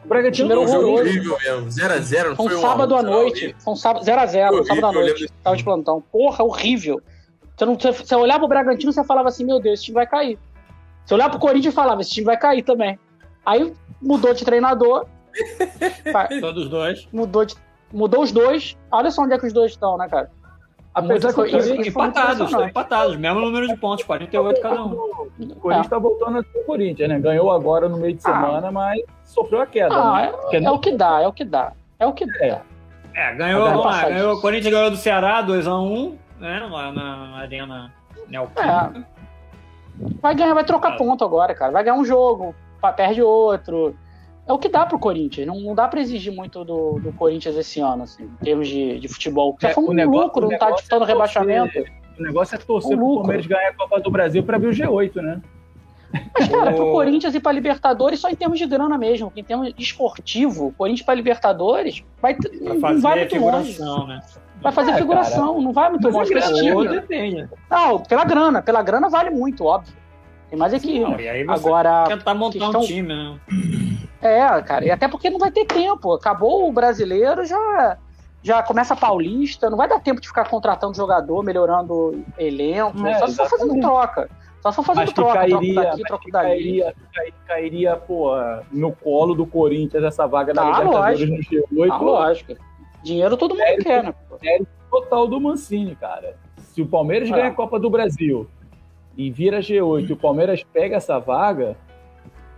O 0.04 0.08
Bragantino 0.08 0.48
Foi 0.48 0.56
um 0.56 0.62
horroroso. 0.62 1.02
horrível 1.02 1.36
mesmo. 1.42 1.66
0x0, 1.68 2.28
não 2.28 2.36
Foi 2.36 2.44
um 2.46 2.48
foi 2.48 2.56
um 2.58 2.60
sábado 2.60 2.94
à 2.96 3.02
noite. 3.02 3.56
Foi 3.58 3.72
um 3.72 3.76
sábado 3.76 4.04
0x0, 4.04 4.46
Horrível, 4.48 4.64
sábado 4.64 4.86
à 4.86 4.92
noite. 4.92 5.26
Tava 5.42 5.56
de 5.56 5.64
plantão. 5.64 6.00
Porra, 6.12 6.44
horrível. 6.44 7.00
Você, 7.56 7.64
não, 7.64 7.74
você, 7.74 7.90
você 7.92 8.14
olhava 8.14 8.40
pro 8.40 8.48
Bragantino 8.48 8.92
você 8.92 9.02
falava 9.04 9.28
assim: 9.28 9.44
Meu 9.44 9.58
Deus, 9.60 9.74
esse 9.74 9.84
time 9.86 9.94
vai 9.96 10.06
cair. 10.06 10.38
Você 11.04 11.14
olhava 11.14 11.30
pro 11.30 11.40
Corinthians 11.40 11.72
e 11.72 11.76
falava: 11.76 12.00
Esse 12.00 12.10
time 12.10 12.26
vai 12.26 12.36
cair 12.36 12.62
também. 12.62 12.98
Aí 13.44 13.72
mudou 14.00 14.32
de 14.34 14.44
treinador. 14.44 15.06
Fa- 16.12 16.28
Todos 16.40 16.68
dois. 16.68 17.08
mudou, 17.12 17.44
de, 17.44 17.54
mudou 17.92 18.22
os 18.22 18.30
dois. 18.32 18.76
Olha 18.90 19.10
só 19.10 19.22
onde 19.22 19.34
é 19.34 19.38
que 19.38 19.46
os 19.46 19.52
dois 19.52 19.72
estão, 19.72 19.98
né, 19.98 20.08
cara? 20.08 20.30
Apesar 20.98 21.32
que 21.34 21.56
isso- 21.56 21.74
Empatados, 21.74 21.82
estão 21.82 22.34
impressionante. 22.46 22.70
empatados, 22.70 23.16
mesmo 23.16 23.40
número 23.40 23.68
de 23.68 23.76
pontos, 23.76 24.04
48 24.04 24.60
cada 24.62 24.82
um. 24.82 24.92
o 24.92 25.56
Corinthians 25.60 25.88
tá 25.88 25.98
voltando 25.98 26.38
a 26.38 26.42
ser 26.42 26.58
o 26.58 26.64
Corinthians, 26.64 27.08
né? 27.10 27.18
Ganhou 27.20 27.50
agora 27.50 27.86
no 27.88 27.98
meio 27.98 28.14
de 28.14 28.20
Ah. 28.24 28.32
semana, 28.32 28.72
mas 28.72 29.00
sofreu 29.22 29.60
a 29.60 29.66
queda. 29.66 29.94
Ah, 29.94 30.16
né? 30.22 30.32
é, 30.52 30.64
é 30.64 30.70
o 30.70 30.78
que 30.78 30.92
dá, 30.92 31.20
é 31.20 31.28
o 31.28 31.32
que 31.32 31.44
dá. 31.44 31.72
É 31.98 32.06
o 32.06 32.12
que 32.14 32.24
dá. 32.26 32.44
É. 32.46 32.60
É, 33.14 33.34
ganhou, 33.34 33.64
vamos 33.68 33.84
lá, 33.84 34.08
ganhou, 34.08 34.34
o 34.36 34.40
Corinthians 34.40 34.72
ganhou 34.74 34.90
do 34.90 34.96
Ceará 34.96 35.42
2x1, 35.42 36.14
né? 36.40 36.66
Lá 36.70 36.90
na, 36.92 37.16
na 37.28 37.36
Arena 37.38 37.92
Neoquímica. 38.28 39.06
Vai 40.20 40.34
ganhar, 40.34 40.54
vai 40.54 40.64
trocar 40.64 40.92
Ah. 40.94 40.96
ponto 40.96 41.24
agora, 41.24 41.54
cara. 41.54 41.72
Vai 41.72 41.82
ganhar 41.84 41.96
um 41.96 42.04
jogo, 42.04 42.54
perde 42.96 43.22
outro. 43.22 43.94
É 44.48 44.52
o 44.52 44.58
que 44.58 44.68
dá 44.68 44.86
pro 44.86 44.98
Corinthians. 44.98 45.46
Não, 45.46 45.58
não 45.60 45.74
dá 45.74 45.88
pra 45.88 46.00
exigir 46.00 46.32
muito 46.32 46.64
do, 46.64 47.00
do 47.00 47.12
Corinthians 47.12 47.56
esse 47.56 47.80
ano, 47.80 48.04
assim, 48.04 48.24
em 48.24 48.44
termos 48.44 48.68
de, 48.68 49.00
de 49.00 49.08
futebol. 49.08 49.56
Já 49.60 49.70
É, 49.70 49.74
foi 49.74 49.84
o 49.84 49.90
um 49.90 49.92
negócio- 49.92 50.22
lucro, 50.22 50.42
não 50.42 50.48
tá 50.50 50.66
negócio 50.66 50.76
disputando 50.76 51.02
é 51.02 51.14
torcer. 51.14 51.42
rebaixamento. 51.42 51.92
O 52.18 52.22
negócio 52.22 52.54
é 52.54 52.58
torcer 52.58 52.96
Um 52.96 52.98
pro. 53.00 53.14
Palmeiras 53.16 53.46
ganhar 53.46 53.68
a 53.70 53.74
Copa 53.74 54.00
do 54.00 54.10
Brasil 54.10 54.42
pra 54.44 54.56
abrir 54.56 54.68
o 54.68 54.72
G8, 54.72 55.16
né? 55.16 55.40
Mas, 56.38 56.48
cara, 56.48 56.72
pro 56.72 56.86
O- 56.88 56.92
Corinthians 56.92 57.34
e 57.34 57.40
pra 57.40 57.50
Libertadores, 57.52 58.20
só 58.20 58.30
em 58.30 58.36
termos 58.36 58.58
de 58.58 58.66
grana 58.66 58.96
mesmo. 58.96 59.32
Em 59.36 59.42
termos 59.42 59.72
esportivo, 59.76 60.72
Corinthians 60.78 61.04
pra 61.04 61.14
Libertadores, 61.14 62.04
vai, 62.22 62.34
Pra 62.34 62.50
não 62.60 62.80
vai 62.80 62.80
fazer 62.80 63.18
muito 63.18 63.36
longe. 63.52 63.72
figuração, 63.72 64.06
né? 64.06 64.20
Vai 64.62 64.72
fazer 64.72 64.90
É, 64.92 64.96
figuração, 64.96 65.60
não 65.60 65.72
vai 65.72 65.90
muito 65.90 66.04
Mas 66.04 66.14
é 66.14 66.18
longe. 66.18 66.32
grana, 66.70 67.00
depende. 67.00 67.48
Não, 67.70 67.98
pela 68.00 68.24
grana. 68.24 68.62
Pela 68.62 68.82
grana 68.82 69.08
vale 69.10 69.28
muito, 69.30 69.64
óbvio. 69.64 69.92
Tem 70.48 70.58
mais 70.58 70.72
é 70.72 70.78
que 70.78 71.00
Não, 71.00 71.18
e 71.18 71.28
aí 71.28 71.44
você 71.44 71.66
Agora, 71.66 72.04
tentar 72.06 72.34
montar 72.34 72.58
questão- 72.58 72.80
um 72.80 72.84
time, 72.84 73.08
né? 73.08 73.38
É, 74.22 74.62
cara, 74.62 74.84
e 74.84 74.90
até 74.90 75.08
porque 75.08 75.28
não 75.30 75.38
vai 75.38 75.50
ter 75.50 75.64
tempo. 75.64 76.12
Acabou 76.12 76.68
o 76.68 76.72
brasileiro, 76.72 77.44
já, 77.44 77.96
já 78.42 78.62
começa 78.62 78.94
a 78.94 78.96
paulista, 78.96 79.68
não 79.68 79.76
vai 79.76 79.88
dar 79.88 80.00
tempo 80.00 80.20
de 80.20 80.28
ficar 80.28 80.48
contratando 80.48 80.96
jogador, 80.96 81.42
melhorando 81.42 82.24
elenco. 82.38 83.04
É, 83.06 83.18
só 83.18 83.26
se 83.26 83.36
for 83.36 83.48
fazendo 83.48 83.80
troca. 83.80 84.28
Só 84.62 84.70
se 84.70 84.76
for 84.76 84.84
fazendo 84.84 85.04
Mas 85.06 85.12
troca, 85.14 85.32
cairia, 85.34 85.56
troca 85.58 85.74
daqui, 85.74 86.02
mas 86.02 86.08
troca 86.08 86.30
dali. 86.32 86.48
cairia, 86.48 86.94
cai- 87.14 87.34
cairia, 87.46 87.96
pô, 87.96 88.32
no 88.72 88.92
colo 88.92 89.34
do 89.34 89.46
Corinthians 89.46 90.02
essa 90.02 90.26
vaga 90.26 90.52
da 90.54 90.62
Ah, 90.62 90.70
Libertadores 90.82 91.28
no 91.28 91.36
G8. 91.36 91.90
Ah, 91.92 91.96
lógico. 91.98 92.54
Dinheiro 93.04 93.36
todo 93.36 93.50
mundo 93.54 93.60
É, 93.62 93.76
quer, 93.76 94.02
né? 94.02 94.14
pô? 94.28 94.36
total 94.90 95.28
do 95.28 95.40
Mancini, 95.40 95.94
cara. 95.94 96.36
Se 96.56 96.80
o 96.82 96.86
Palmeiras 96.86 97.28
É. 97.28 97.32
ganha 97.32 97.48
a 97.48 97.54
Copa 97.54 97.78
do 97.78 97.88
Brasil 97.90 98.48
e 99.16 99.30
vira 99.30 99.60
G8 99.60 100.10
e 100.10 100.12
o 100.12 100.16
Palmeiras 100.16 100.62
pega 100.62 100.96
essa 100.96 101.18
vaga, 101.18 101.76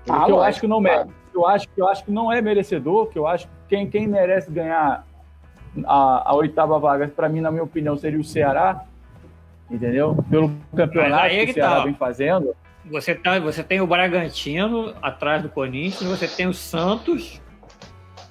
Ah, 0.09 0.25
que 0.25 0.33
eu 0.33 0.43
acho 0.43 0.61
que 0.61 0.67
não 0.67 0.81
merece. 0.81 1.11
Eu 1.35 1.47
acho, 1.47 1.69
que 1.69 1.81
eu 1.81 1.89
acho 1.89 2.05
que 2.05 2.11
não 2.11 2.33
é 2.33 2.41
merecedor, 2.43 3.07
que 3.07 3.19
eu 3.19 3.27
acho 3.27 3.47
que 3.47 3.53
quem, 3.69 3.89
quem 3.89 4.09
merece 4.09 4.51
ganhar 4.51 5.07
a, 5.87 6.31
a 6.31 6.35
oitava 6.35 6.79
vaga, 6.79 7.07
para 7.09 7.29
mim, 7.29 7.41
na 7.41 7.51
minha 7.51 7.63
opinião, 7.63 7.97
seria 7.97 8.19
o 8.19 8.25
Ceará, 8.25 8.85
entendeu? 9.71 10.17
Pelo 10.29 10.51
campeonato 10.75 11.29
que 11.29 11.37
é 11.37 11.43
o 11.43 11.47
que 11.47 11.53
Ceará 11.53 11.77
tá. 11.77 11.85
vem 11.85 11.95
fazendo. 11.95 12.57
Você, 12.91 13.15
tá, 13.15 13.39
você 13.39 13.63
tem 13.63 13.81
o 13.81 13.87
Bragantino 13.87 14.95
atrás 15.03 15.43
do 15.43 15.49
Corinthians, 15.49 16.11
você 16.11 16.27
tem 16.27 16.47
o 16.47 16.55
Santos, 16.55 17.41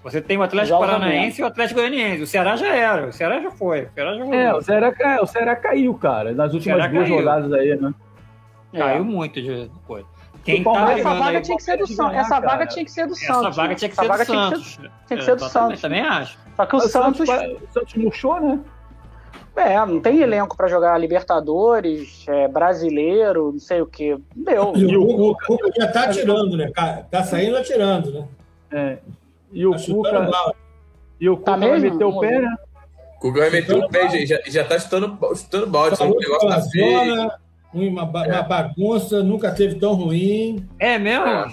você 0.03 0.21
tem 0.21 0.37
o 0.37 0.41
Atlético 0.41 0.79
Paranaense 0.79 1.41
e 1.41 1.43
o 1.43 1.47
Atlético 1.47 1.79
Goianiense. 1.79 2.23
O 2.23 2.27
Ceará 2.27 2.55
já 2.55 2.73
era, 2.75 3.07
o 3.07 3.13
Ceará 3.13 3.39
já 3.39 3.51
foi. 3.51 3.83
O 3.83 3.93
Ceará 3.93 4.13
já 4.17 4.35
É, 4.35 4.53
o 4.53 4.61
Ceará, 4.61 4.93
é, 4.99 5.21
o 5.21 5.27
Ceará 5.27 5.55
caiu, 5.55 5.93
cara, 5.93 6.33
nas 6.33 6.53
últimas 6.53 6.89
duas 6.89 7.03
caiu. 7.03 7.17
rodadas 7.17 7.53
aí, 7.53 7.75
né? 7.75 7.93
É. 8.77 8.83
Caiu 8.83 9.03
muito 9.05 9.41
de 9.41 9.69
coisa. 9.85 10.07
Quem 10.43 10.61
O 10.61 10.71
tá 10.71 10.93
Essa 10.93 11.13
vaga 11.13 11.37
aí, 11.39 11.41
tinha 11.43 11.57
que 11.57 11.63
ser 11.63 11.77
do 11.77 11.87
Santos. 11.87 12.15
Essa 12.17 12.39
vaga 12.39 12.65
tinha 12.67 12.85
que 12.85 12.91
ser 12.91 13.05
do 13.07 13.13
essa 13.13 13.25
Santos. 13.33 13.55
vaga 13.57 13.69
né? 13.69 13.75
tinha 13.75 13.89
que 13.89 13.93
Essa 13.93 14.01
ser 14.01 14.07
do 14.07 14.11
vaga 14.11 14.25
tinha 14.25 14.37
que 14.37 14.55
Santos. 14.55 14.73
ser- 14.73 14.91
tinha 15.07 15.19
que 15.19 15.25
ser 15.25 15.35
do 15.35 15.49
Santos. 15.49 15.81
Também 15.81 16.01
acho. 16.01 16.37
Só 16.55 16.65
que 16.65 16.75
o 16.75 16.79
Santos, 16.79 17.19
o 17.29 17.73
Santos 17.73 17.93
murchou, 17.95 18.39
né? 18.39 18.59
é, 19.57 19.75
não 19.85 19.99
tem 19.99 20.19
elenco 20.21 20.55
pra 20.55 20.67
jogar 20.67 20.97
Libertadores, 20.99 22.25
é, 22.27 22.47
brasileiro, 22.47 23.51
não 23.53 23.59
sei 23.59 23.81
o 23.81 23.87
quê. 23.87 24.17
Meu, 24.35 24.73
E 24.75 24.95
o 24.95 25.05
Cuca, 25.07 25.45
o 25.53 25.57
Cuca 25.57 25.71
já 25.75 25.91
tá 25.91 26.03
atirando, 26.03 26.55
né? 26.55 26.71
cara? 26.73 27.07
Tá 27.09 27.23
saindo 27.23 27.57
atirando, 27.57 28.11
né? 28.11 28.27
É. 28.71 28.97
E 29.51 29.65
o 29.65 29.71
Tá 29.71 29.79
Cuca, 29.79 30.53
e 31.19 31.29
o 31.29 31.37
Cuca 31.37 31.51
Tá 31.51 31.57
vai 31.57 31.79
meter 31.79 32.03
o 32.05 32.19
pé, 32.19 32.39
né? 32.41 32.55
O 33.15 33.19
Cuca 33.19 33.39
vai 33.39 33.49
meter 33.49 33.75
o 33.75 33.89
pé, 33.89 34.25
já, 34.25 34.39
já 34.45 34.63
tá 34.63 34.77
chutando, 34.79 35.17
chutando 35.35 35.67
balde. 35.67 35.97
Falou 35.97 36.15
O 36.15 36.19
negócio 36.19 36.47
tá 36.49 36.61
feio. 36.61 37.15
zona, 37.15 37.39
uma, 37.73 38.05
ba- 38.05 38.25
uma 38.27 38.41
bagunça, 38.43 39.23
nunca 39.23 39.51
teve 39.51 39.75
tão 39.75 39.93
ruim. 39.93 40.65
É 40.79 40.97
mesmo? 40.97 41.25
É. 41.25 41.47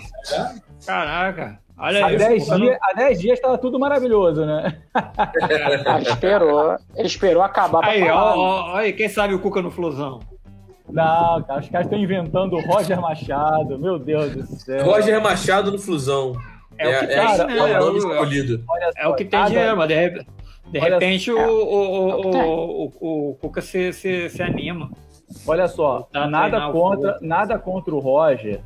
Caraca. 0.87 1.59
Olha 1.77 2.07
Há 2.07 2.13
isso. 2.13 2.25
10 2.29 2.49
pô, 2.49 2.57
dias, 2.57 2.79
há 2.81 2.93
10 2.95 3.21
dias 3.21 3.41
tava 3.41 3.59
tudo 3.59 3.79
maravilhoso, 3.81 4.47
né? 4.47 4.79
Ah, 4.95 6.01
esperou. 6.07 6.77
Ele 6.95 7.07
esperou 7.09 7.43
acabar 7.43 7.85
Aí, 7.85 8.09
ó, 8.09 8.37
ó, 8.37 8.77
aí, 8.77 8.93
quem 8.93 9.09
sabe 9.09 9.35
o 9.35 9.41
Cuca 9.41 9.61
no 9.61 9.71
Flusão? 9.73 10.21
Não, 10.89 11.43
cara, 11.43 11.61
os 11.61 11.69
caras 11.69 11.87
estão 11.87 11.99
inventando 11.99 12.55
o 12.55 12.61
Roger 12.61 13.01
Machado, 13.01 13.77
meu 13.79 13.99
Deus 13.99 14.33
do 14.37 14.47
céu. 14.47 14.85
Roger 14.85 15.21
Machado 15.21 15.73
no 15.73 15.79
Flusão. 15.79 16.35
É, 16.79 16.89
o 16.89 17.01
que 17.01 17.07
tem, 17.07 17.17
cara, 17.17 17.45
né? 17.47 17.59
é 17.59 17.63
o 17.63 17.67
É 17.67 17.79
nome 17.81 17.99
escolhido. 17.99 18.65
É 18.97 19.09
o 19.09 19.15
que 19.15 19.25
tem 19.25 19.45
dinheiro, 19.47 19.77
mas 19.77 19.89
de, 19.89 20.25
de 20.71 20.79
repente 20.79 21.31
o, 21.33 21.39
é. 21.39 21.47
o, 21.47 22.11
É 22.11 22.15
o 22.15 22.21
que 22.21 22.29
o, 22.29 22.31
tem. 22.31 22.43
o, 22.43 22.93
o, 23.01 23.31
o 23.31 23.35
Cuca 23.41 23.61
se, 23.61 23.93
se, 23.93 24.29
se 24.29 24.43
anima. 24.43 24.91
Olha 25.47 25.69
só, 25.69 26.09
nada 26.31 26.57
contra, 26.73 27.19
nada 27.27 27.59
contra 27.59 27.95
o 27.95 27.99
Roger, 27.99 28.61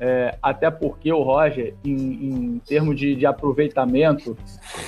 é, 0.00 0.36
até 0.42 0.70
porque 0.70 1.12
o 1.12 1.22
Roger, 1.22 1.74
em, 1.84 1.92
em 1.94 2.58
termos 2.66 2.96
de, 2.98 3.14
de 3.14 3.24
aproveitamento 3.24 4.36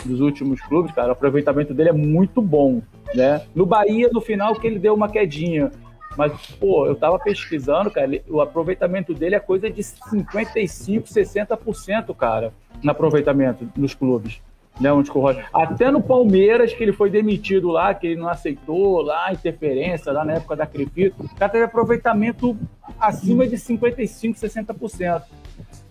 dos 0.05 0.21
últimos 0.21 0.61
clubes, 0.63 0.93
cara, 0.93 1.09
o 1.09 1.13
aproveitamento 1.13 1.73
dele 1.73 1.91
é 1.91 1.93
muito 1.93 2.43
bom, 2.43 2.83
né? 3.15 3.43
No 3.55 3.65
Bahia, 3.65 4.09
no 4.13 4.21
final, 4.21 4.55
que 4.57 4.67
ele 4.67 4.79
deu 4.79 4.95
uma 4.95 5.09
quedinha. 5.09 5.71
Mas, 6.17 6.33
pô, 6.61 6.87
eu 6.87 6.95
tava 6.95 7.19
pesquisando, 7.19 7.91
cara, 7.91 8.07
ele- 8.07 8.23
o 8.29 8.41
aproveitamento 8.41 9.13
dele 9.13 9.35
é 9.35 9.41
coisa 9.41 9.69
de 9.69 9.83
55, 9.83 11.09
60%, 11.09 12.15
cara, 12.15 12.53
no 12.83 12.91
aproveitamento 12.91 13.69
nos 13.77 13.95
clubes. 13.95 14.41
Né, 14.81 14.93
onde 14.93 15.09
o 15.11 15.15
Roger... 15.21 15.47
Até 15.53 15.89
no 15.91 16.03
Palmeiras, 16.03 16.73
que 16.73 16.83
ele 16.83 16.93
foi 16.93 17.09
demitido 17.09 17.69
lá, 17.69 17.95
que 17.95 18.09
ele 18.09 18.21
não 18.21 18.29
aceitou 18.29 19.03
lá, 19.03 19.33
interferência, 19.33 20.11
lá 20.13 20.25
na 20.25 20.33
época 20.35 20.57
da 20.57 20.67
Crepito, 20.67 21.23
o 21.25 21.35
cara 21.37 21.53
teve 21.53 21.65
aproveitamento 21.65 22.57
acima 22.99 23.47
de 23.47 23.57
55, 23.57 24.37
60%. 24.39 25.23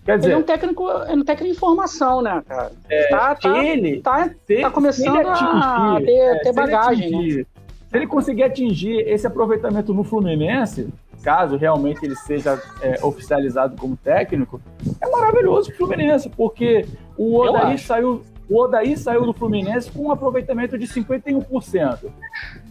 Quer 0.04 0.12
Ele 0.12 0.12
é 0.12 0.14
um 0.14 0.18
dizer, 0.18 0.42
técnico, 0.44 0.86
é 0.90 1.14
um 1.14 1.24
técnico 1.24 1.54
em 1.54 1.58
formação, 1.58 2.20
né, 2.20 2.42
cara? 2.46 2.72
tá, 3.08 3.34
tá, 3.36 3.64
ele, 3.64 4.02
tá, 4.02 4.30
se- 4.46 4.60
tá 4.60 4.70
começando 4.70 5.16
ele 5.18 5.28
a 5.28 5.32
atingir, 5.32 6.06
ter, 6.06 6.12
é, 6.12 6.34
ter 6.34 6.42
se 6.42 6.48
ele 6.48 6.52
bagagem, 6.54 7.10
né? 7.10 7.16
atingir- 7.16 7.46
Se 7.90 7.96
ele 7.96 8.06
conseguir 8.06 8.42
atingir 8.42 8.98
esse 9.08 9.26
aproveitamento 9.26 9.94
no 9.94 10.04
Fluminense, 10.04 10.88
caso 11.22 11.56
realmente 11.56 12.04
ele 12.04 12.16
seja 12.16 12.60
é, 12.82 12.98
oficializado 13.02 13.76
como 13.78 13.96
técnico, 13.96 14.60
é 15.00 15.08
maravilhoso 15.08 15.68
pro 15.70 15.78
Fluminense, 15.86 16.28
porque 16.28 16.84
o 17.16 17.42
acho. 17.44 17.86
saiu, 17.86 18.22
o 18.48 18.60
Odaí 18.60 18.96
saiu 18.96 19.24
do 19.24 19.32
Fluminense 19.32 19.90
com 19.90 20.06
um 20.06 20.12
aproveitamento 20.12 20.76
de 20.78 20.86
51%. 20.86 22.10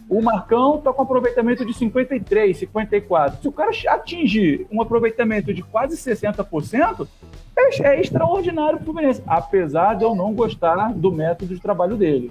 O 0.08 0.22
Marcão 0.22 0.76
está 0.78 0.92
com 0.92 1.02
aproveitamento 1.02 1.64
de 1.64 1.74
53, 1.74 2.56
54. 2.56 3.42
Se 3.42 3.48
o 3.48 3.52
cara 3.52 3.70
atingir 3.88 4.66
um 4.70 4.80
aproveitamento 4.80 5.52
de 5.52 5.62
quase 5.62 5.96
60%, 5.96 7.08
é, 7.56 7.82
é 7.82 8.00
extraordinário 8.00 8.76
pro 8.76 8.86
Fluminense, 8.86 9.22
apesar 9.26 9.94
de 9.94 10.04
eu 10.04 10.14
não 10.14 10.32
gostar 10.32 10.92
do 10.92 11.10
método 11.10 11.54
de 11.54 11.60
trabalho 11.60 11.96
dele. 11.96 12.30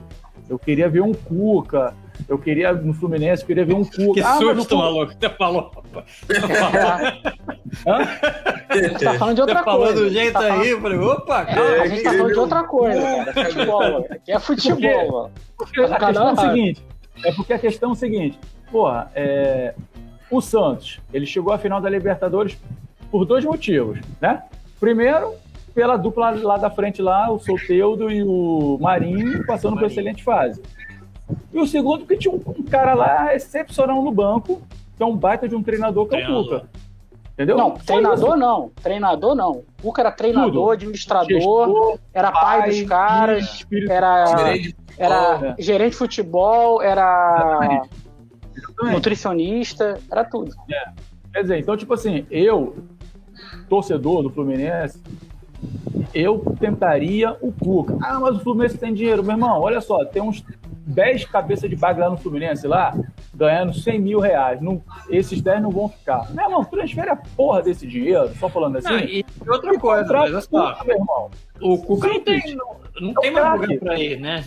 Eu 0.49 0.59
queria 0.59 0.89
ver 0.89 1.01
um 1.01 1.13
Cuca, 1.13 1.93
eu 2.27 2.37
queria 2.37 2.71
no 2.73 2.93
Fluminense, 2.93 3.41
eu 3.43 3.47
queria 3.47 3.65
ver 3.65 3.73
um 3.73 3.83
Cuca. 3.83 4.13
Que 4.13 4.21
Ah, 4.21 4.37
susto, 4.37 4.77
maluco. 4.77 5.13
Você 5.19 5.29
falou. 5.29 5.71
A 7.85 8.77
gente 8.77 9.03
tá 9.03 9.13
falando 9.15 9.35
de 9.35 9.41
outra 9.41 9.57
Você 9.59 9.63
falou 9.63 9.85
coisa. 9.87 10.01
do 10.03 10.09
jeito 10.09 10.33
Tá 10.33 10.41
falando- 10.41 10.61
aí, 10.61 10.69
eu 10.69 10.81
falei, 10.81 10.97
opa, 10.99 11.41
É, 11.41 11.45
cara. 11.45 11.81
a 11.83 11.87
gente 11.87 12.03
tá 12.03 12.11
falando 12.13 12.33
de 12.33 12.39
outra 12.39 12.63
coisa, 12.63 13.01
cara. 13.01 13.33
Futebol. 13.51 14.07
Aqui 14.09 14.31
é 14.31 14.39
futebol, 14.39 15.11
mano. 15.11 15.31
Porque 15.57 15.81
a 15.81 15.87
Cada 15.89 16.05
questão 16.07 16.27
é 16.29 16.33
o 16.33 16.35
seguinte, 16.37 16.83
é 17.25 17.31
porque 17.31 17.53
a 17.53 17.59
questão 17.59 17.89
é 17.89 17.93
o 17.93 17.95
seguinte, 17.95 18.39
porra, 18.71 19.11
é, 19.15 19.73
o 20.29 20.41
Santos, 20.41 20.99
ele 21.13 21.25
chegou 21.25 21.53
à 21.53 21.57
final 21.57 21.79
da 21.81 21.89
Libertadores 21.89 22.57
por 23.11 23.25
dois 23.25 23.45
motivos, 23.45 23.99
né? 24.19 24.43
Primeiro, 24.79 25.33
pela 25.73 25.95
dupla 25.97 26.31
lá 26.31 26.57
da 26.57 26.69
frente 26.69 27.01
lá, 27.01 27.31
o 27.31 27.39
Solteudo 27.39 28.11
e 28.11 28.23
o 28.23 28.77
Marinho 28.81 29.45
passando 29.45 29.77
por 29.77 29.85
excelente 29.87 30.23
fase. 30.23 30.61
E 31.53 31.59
o 31.59 31.67
segundo, 31.67 31.99
porque 31.99 32.17
tinha 32.17 32.33
um, 32.33 32.41
um 32.47 32.63
cara 32.63 32.93
lá 32.93 33.33
excepcional 33.35 34.01
no 34.01 34.11
banco, 34.11 34.61
que 34.95 35.03
é 35.03 35.05
um 35.05 35.15
baita 35.15 35.47
de 35.47 35.55
um 35.55 35.63
treinador 35.63 36.07
que 36.07 36.15
é 36.15 36.29
o. 36.29 36.43
Cuca. 36.43 36.65
Entendeu? 37.33 37.57
Não, 37.57 37.75
Só 37.77 37.83
treinador 37.85 38.29
isso. 38.29 38.37
não. 38.37 38.71
Treinador 38.81 39.35
não. 39.35 39.51
O 39.51 39.65
Cuca 39.81 40.01
era 40.01 40.11
treinador, 40.11 40.51
Tudo. 40.51 40.71
administrador, 40.71 41.27
Gestor, 41.29 41.99
era 42.13 42.31
pai, 42.31 42.69
dos 42.69 42.81
caras, 42.83 43.65
era, 43.89 44.25
Gerente 44.37 44.67
de 44.67 44.75
era 44.99 45.33
futebol. 45.33 45.55
gerente 45.57 45.91
de 45.91 45.97
futebol, 45.97 46.81
era 46.83 47.37
Exatamente. 48.55 48.93
nutricionista, 48.93 49.99
era 50.11 50.23
tudo. 50.23 50.53
Quer 51.33 51.41
dizer, 51.41 51.57
então, 51.57 51.75
tipo 51.75 51.91
assim, 51.95 52.27
eu, 52.29 52.75
torcedor 53.67 54.21
do 54.21 54.29
Fluminense, 54.29 55.01
eu 56.13 56.39
tentaria 56.59 57.35
o 57.41 57.51
Cuca. 57.51 57.97
Ah, 58.03 58.19
mas 58.19 58.35
o 58.35 58.39
Fluminense 58.41 58.77
tem 58.77 58.93
dinheiro. 58.93 59.23
Meu 59.23 59.33
irmão, 59.33 59.59
olha 59.59 59.81
só, 59.81 60.05
tem 60.05 60.21
uns 60.21 60.43
10 60.85 61.25
cabeças 61.25 61.69
de 61.69 61.75
bag 61.75 61.99
lá 61.99 62.09
no 62.09 62.17
Fluminense, 62.17 62.67
lá, 62.67 62.93
ganhando 63.33 63.73
100 63.73 63.99
mil 63.99 64.19
reais. 64.19 64.61
Não, 64.61 64.83
esses 65.09 65.41
10 65.41 65.61
não 65.61 65.71
vão 65.71 65.89
ficar. 65.89 66.29
Meu 66.33 66.43
irmão, 66.45 66.63
transfere 66.65 67.09
a 67.09 67.15
porra 67.15 67.61
desse 67.61 67.87
dinheiro, 67.87 68.31
só 68.39 68.49
falando 68.49 68.77
assim. 68.77 68.89
Não, 68.89 68.99
e 68.99 69.25
outra 69.47 69.79
coisa, 69.79 70.03
contrata 70.03 70.31
mas 70.31 70.45
o 70.45 70.49
Cuca, 70.49 70.83
meu 70.85 70.95
irmão. 70.97 71.31
o 71.61 71.77
Cuca 71.77 72.07
não 72.09 72.19
tem, 72.21 72.55
não, 72.55 72.75
não 72.99 73.11
É 73.11 73.21
tem 73.21 73.31
o 73.31 73.33
mais 73.33 73.61
lugar 73.61 73.79
pra 73.79 73.99
ir, 73.99 74.19
né? 74.19 74.43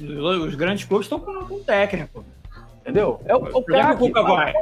Os 0.46 0.54
grandes 0.54 0.84
clubes 0.84 1.06
estão 1.06 1.18
com, 1.20 1.32
com 1.46 1.58
técnico. 1.62 2.24
Entendeu? 2.82 3.20
É 3.24 3.34
o, 3.34 3.38
o 3.38 3.42
exemplo, 3.46 3.64
craque. 3.64 3.94
o 4.02 4.06
Cuca 4.06 4.22
vai. 4.22 4.52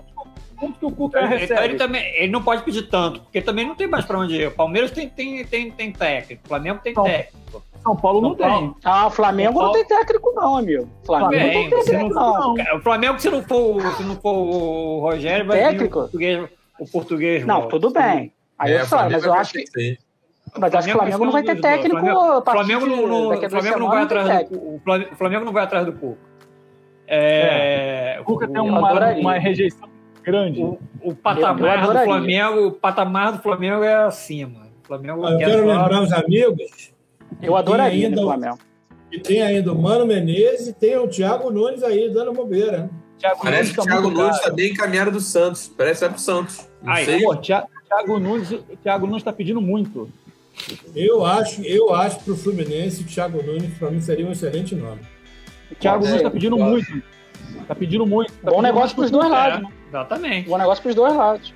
Quanto 0.57 0.79
que 0.79 0.87
o 0.87 0.91
Cuca 0.93 1.19
Então, 1.19 1.29
recebe? 1.29 1.65
ele, 1.65 1.75
também, 1.77 2.15
ele 2.15 2.31
não 2.33 2.43
pode 2.43 2.63
pedir 2.63 2.83
tanto, 2.89 3.21
porque 3.21 3.43
também 3.43 3.67
não 3.67 3.75
tem 3.75 3.89
mais 3.89 4.05
pra 4.05 4.19
onde 4.19 4.37
ir. 4.37 4.47
O 4.49 4.53
Palmeiras 4.53 4.93
tem, 4.93 5.09
tem, 5.09 5.45
tem, 5.45 5.71
tem 5.71 5.93
técnico, 5.93 6.43
o 6.45 6.49
Flamengo 6.49 6.81
tem 6.83 6.95
técnico. 6.95 7.63
São 7.85 7.97
Paulo 7.97 8.21
não 8.21 8.29
São 8.31 8.39
Paulo. 8.39 8.69
tem. 8.73 8.75
Ah, 8.85 9.07
o 9.07 9.11
Flamengo 9.11 9.63
não 9.63 9.73
tem 9.73 9.85
técnico 9.85 10.33
não, 10.35 10.57
amigo. 10.57 10.89
O 11.03 11.07
Flamengo 11.07 11.33
não 11.33 11.53
Bem, 11.53 11.71
tem 11.71 11.83
se 11.83 11.91
técnico 11.91 12.15
não, 12.15 12.55
não. 12.55 12.77
O 12.77 12.81
Flamengo, 12.81 13.19
se 13.21 13.31
não 13.31 13.43
for, 13.43 13.77
o- 13.77 13.91
se 13.93 14.03
não 14.03 14.17
for 14.17 14.33
o 14.35 15.01
Rogério, 15.01 15.47
vai 15.47 15.59
vir 15.59 15.65
Técnico? 15.71 15.99
o 15.99 16.03
português. 16.03 16.49
O 16.81 16.87
português 16.91 17.47
Não, 17.47 17.55
volta. 17.57 17.71
tudo 17.71 17.91
bem. 17.91 18.33
Aí 18.59 18.73
É, 18.73 18.81
eu 18.81 18.87
falo, 18.87 19.03
Flamengo 19.11 19.13
mas 19.13 19.25
eu 19.25 19.35
acho 19.35 19.53
que, 19.53 19.65
mas 20.59 20.75
acho 20.75 20.87
que 20.89 20.95
o 20.95 20.97
Flamengo 20.97 21.25
não 21.25 21.33
vai 21.33 21.43
ter 21.43 21.61
técnico 21.61 21.97
a 22.09 22.39
O 22.39 22.43
partir 22.43 22.59
Flamengo 22.65 22.87
não, 22.87 23.07
não- 23.07 23.49
Flamengo 23.49 23.79
não 23.79 23.89
vai 23.89 24.07
tem 24.07 24.19
atrás 24.19 24.49
do 24.49 24.57
o 24.57 24.81
Flamengo- 24.85 25.17
Flamengo 25.17 25.45
não 25.45 25.53
vai 25.53 25.65
atrás 25.65 25.87
do 25.87 25.93
Cuca. 25.93 26.19
É, 27.07 28.17
O 28.21 28.25
Cuca 28.25 28.49
tem 28.49 28.61
uma, 28.61 29.13
uma 29.13 29.35
rejeição 29.39 29.89
grande. 30.23 30.61
O, 30.63 30.79
o 31.03 31.15
patamar 31.15 31.87
do. 31.87 31.93
Flamengo, 32.05 32.67
o 32.67 32.73
patamar 32.73 33.33
do 33.33 33.39
Flamengo 33.43 33.83
é 33.85 33.95
acima. 33.95 34.63
O 34.83 34.87
Flamengo 34.87 35.27
Eu 35.27 35.39
quer 35.39 35.47
quero 35.51 35.67
lembrar 35.67 36.01
os 36.03 36.13
amigos 36.13 36.94
Eu 37.43 37.57
adoraria 37.57 38.07
ainda 38.09 38.21
no 38.21 38.27
o- 38.27 38.31
Flamengo. 38.31 38.59
que 39.11 39.19
tem 39.21 39.43
ainda 39.43 39.73
o 39.73 39.81
Mano 39.81 40.07
Menezes 40.07 40.69
e 40.69 40.73
tem 40.73 40.97
o 40.97 41.07
Thiago 41.09 41.51
Nunes 41.51 41.83
aí 41.83 42.13
dando 42.13 42.33
bobeira. 42.33 42.79
né? 42.79 42.91
Thiago 43.19 43.41
Parece 43.43 43.63
Nunes 43.63 43.73
que 43.75 43.81
o 43.81 43.85
tá 43.85 43.91
Thiago 43.91 44.03
muito 44.09 44.19
Nunes 44.21 44.37
caro. 44.39 44.51
tá 44.51 44.57
bem 44.57 44.73
encaminhado 44.73 45.11
do 45.13 45.21
Santos. 45.21 45.69
Parece 45.77 46.01
que 46.01 46.05
vai 46.07 46.15
pro 46.15 46.21
Santos. 46.23 46.69
Não 46.83 46.93
Aí, 46.93 47.05
sei. 47.05 47.23
Pô, 47.23 47.37
Thiago, 47.37 47.69
Thiago 47.89 48.19
Nunes, 48.19 48.49
Thiago 48.83 49.07
Nunes 49.07 49.23
tá 49.23 49.33
pedindo 49.33 49.61
muito. 49.61 50.11
Eu 50.95 51.25
acho, 51.25 51.63
eu 51.63 51.95
acho 51.95 52.21
pro 52.21 52.37
Fluminense 52.37 53.03
o 53.03 53.07
Thiago 53.07 53.43
Nunes 53.43 53.77
para 53.79 53.91
mim 53.91 54.01
seria 54.01 54.27
um 54.27 54.33
excelente 54.33 54.75
nome. 54.75 55.01
Thiago 55.79 56.05
É, 56.05 56.09
Nunes 56.09 56.23
tá 56.23 56.31
pedindo 56.31 56.57
muito. 56.59 57.03
Tá 57.69 57.75
pedindo 57.75 58.07
muito. 58.07 58.33
Tá 58.33 58.39
Bom 58.43 58.51
pedindo 58.51 58.63
negócio 58.63 58.81
mais 58.83 58.93
pros 58.95 59.11
dois 59.11 59.27
É, 59.27 59.29
lados, 59.29 59.63
né? 59.63 59.69
exatamente. 59.89 60.49
Bom 60.49 60.59
negócio 60.59 60.83
pros 60.83 60.95
dois 60.95 61.15
lados. 61.15 61.55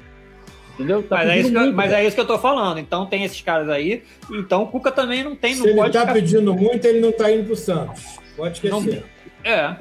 Entendeu? 0.78 1.02
Tá 1.02 1.16
Mas 1.16 1.28
é, 1.30 1.38
isso 1.40 1.50
que, 1.50 1.56
eu- 1.56 1.60
muito. 1.62 1.74
mas 1.76 1.92
é 1.92 2.04
isso 2.06 2.14
que 2.14 2.20
eu 2.20 2.26
tô 2.26 2.38
falando. 2.38 2.78
Então 2.78 3.04
tem 3.06 3.24
esses 3.24 3.40
caras 3.40 3.68
aí. 3.68 4.02
Então 4.30 4.62
o 4.62 4.66
Cuca 4.68 4.92
também 4.92 5.24
não 5.24 5.34
tem, 5.34 5.54
Se 5.54 5.60
não 5.60 5.66
ele 5.68 5.76
pode 5.76 5.92
tá 5.92 6.00
ficar- 6.02 6.12
pedindo 6.12 6.54
muito, 6.54 6.84
ele 6.84 7.00
não 7.00 7.10
tá 7.10 7.32
indo 7.32 7.44
pro 7.46 7.56
Santos. 7.56 8.18
Pode 8.36 8.54
esquecer. 8.64 9.04
É. 9.42 9.74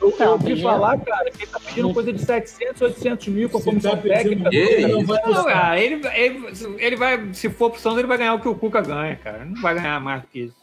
Eu, 0.00 0.10
eu 0.10 0.18
Não, 0.18 0.32
ouvi 0.32 0.44
tem 0.54 0.62
falar, 0.62 0.98
cara, 0.98 1.30
que 1.30 1.42
ele 1.42 1.46
tá 1.50 1.60
pedindo 1.60 1.92
coisa 1.92 2.10
de 2.10 2.22
700, 2.24 2.80
800 2.80 3.28
mil 3.28 3.50
com 3.50 3.58
a 3.58 3.60
Se 3.60 3.66
comissão 3.66 3.90
tá 3.90 3.96
técnica. 4.02 4.48
ele 4.54 4.86
não 4.92 5.04
vai 5.04 5.20
Não, 5.26 5.44
cara, 5.44 5.78
ele, 5.78 6.00
ele, 6.14 6.46
ele 6.78 6.96
vai, 6.96 7.28
se 7.34 7.50
for 7.50 7.70
pro 7.70 7.78
Santos, 7.80 7.98
ele 7.98 8.08
vai 8.08 8.16
ganhar 8.16 8.32
o 8.34 8.40
que 8.40 8.48
o 8.48 8.54
Cuca 8.54 8.80
ganha, 8.80 9.16
cara. 9.16 9.44
Não 9.44 9.60
vai 9.60 9.74
ganhar 9.74 10.00
mais 10.00 10.22
do 10.22 10.28
que 10.28 10.40
isso. 10.44 10.56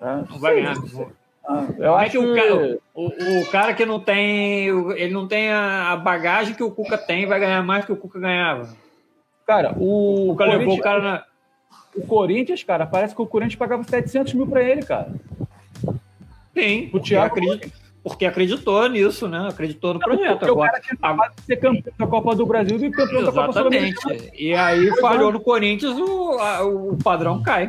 Ah, 0.00 0.24
Não 0.30 0.38
vai 0.38 0.54
ganhar. 0.54 0.72
Ah, 0.78 1.06
eu 1.48 1.74
Como 1.74 1.84
é 1.84 2.02
acho 2.02 2.10
que 2.10 2.18
o 2.18 2.34
cara, 2.34 2.78
o, 2.94 3.40
o 3.40 3.46
cara 3.50 3.74
que 3.74 3.86
não 3.86 4.00
tem, 4.00 4.70
o- 4.72 4.92
ele 4.92 5.12
não 5.12 5.26
tem 5.28 5.50
a 5.50 5.92
a 5.92 5.96
bagagem 5.96 6.54
que 6.54 6.62
o 6.62 6.70
Cuca 6.70 6.98
tem, 6.98 7.26
vai 7.26 7.38
ganhar 7.40 7.62
mais 7.62 7.84
do 7.84 7.86
que 7.86 7.92
o 7.92 7.96
Cuca 7.96 8.18
ganhava. 8.18 8.68
Cara, 9.46 9.74
o, 9.78 10.30
O 10.30 10.32
Cuca 10.32 10.44
levou 10.44 10.74
o 10.74 10.78
Corinthians, 10.78 10.82
cara 10.82 11.00
na. 11.02 11.24
o 11.94 12.06
Corinthians, 12.06 12.62
cara, 12.64 12.86
parece 12.86 13.14
que 13.14 13.22
o 13.22 13.26
Corinthians 13.26 13.56
pagava 13.56 13.84
700 13.84 14.34
mil 14.34 14.46
pra 14.46 14.62
ele, 14.62 14.82
cara. 14.82 15.12
Sim, 16.54 16.86
O 16.86 16.90
porque, 16.92 17.08
Thiago- 17.10 17.36
porque 18.02 18.24
acreditou 18.26 18.88
nisso, 18.88 19.28
né? 19.28 19.46
Acreditou 19.48 19.94
no 19.94 20.00
projeto. 20.00 20.38
Porque 20.38 20.50
o 20.50 20.54
Agora, 20.54 20.70
cara 20.72 20.82
tinha 20.82 20.94
acabado 21.00 21.34
de 21.36 21.42
ser 21.42 21.56
campeão 21.56 21.92
da 21.98 22.06
Copa 22.06 22.34
do 22.34 22.46
Brasil 22.46 22.76
e 22.78 22.90
campeão 22.90 23.22
da 23.24 23.32
Copa 23.32 23.52
Sul-Americana. 23.52 24.14
exatamente. 24.14 24.42
E 24.42 24.54
aí 24.54 24.90
falhou 25.00 25.30
no 25.32 25.40
Corinthians, 25.40 25.96
o, 25.98 26.38
a- 26.40 26.64
o 26.64 26.96
padrão 27.02 27.42
cai. 27.42 27.68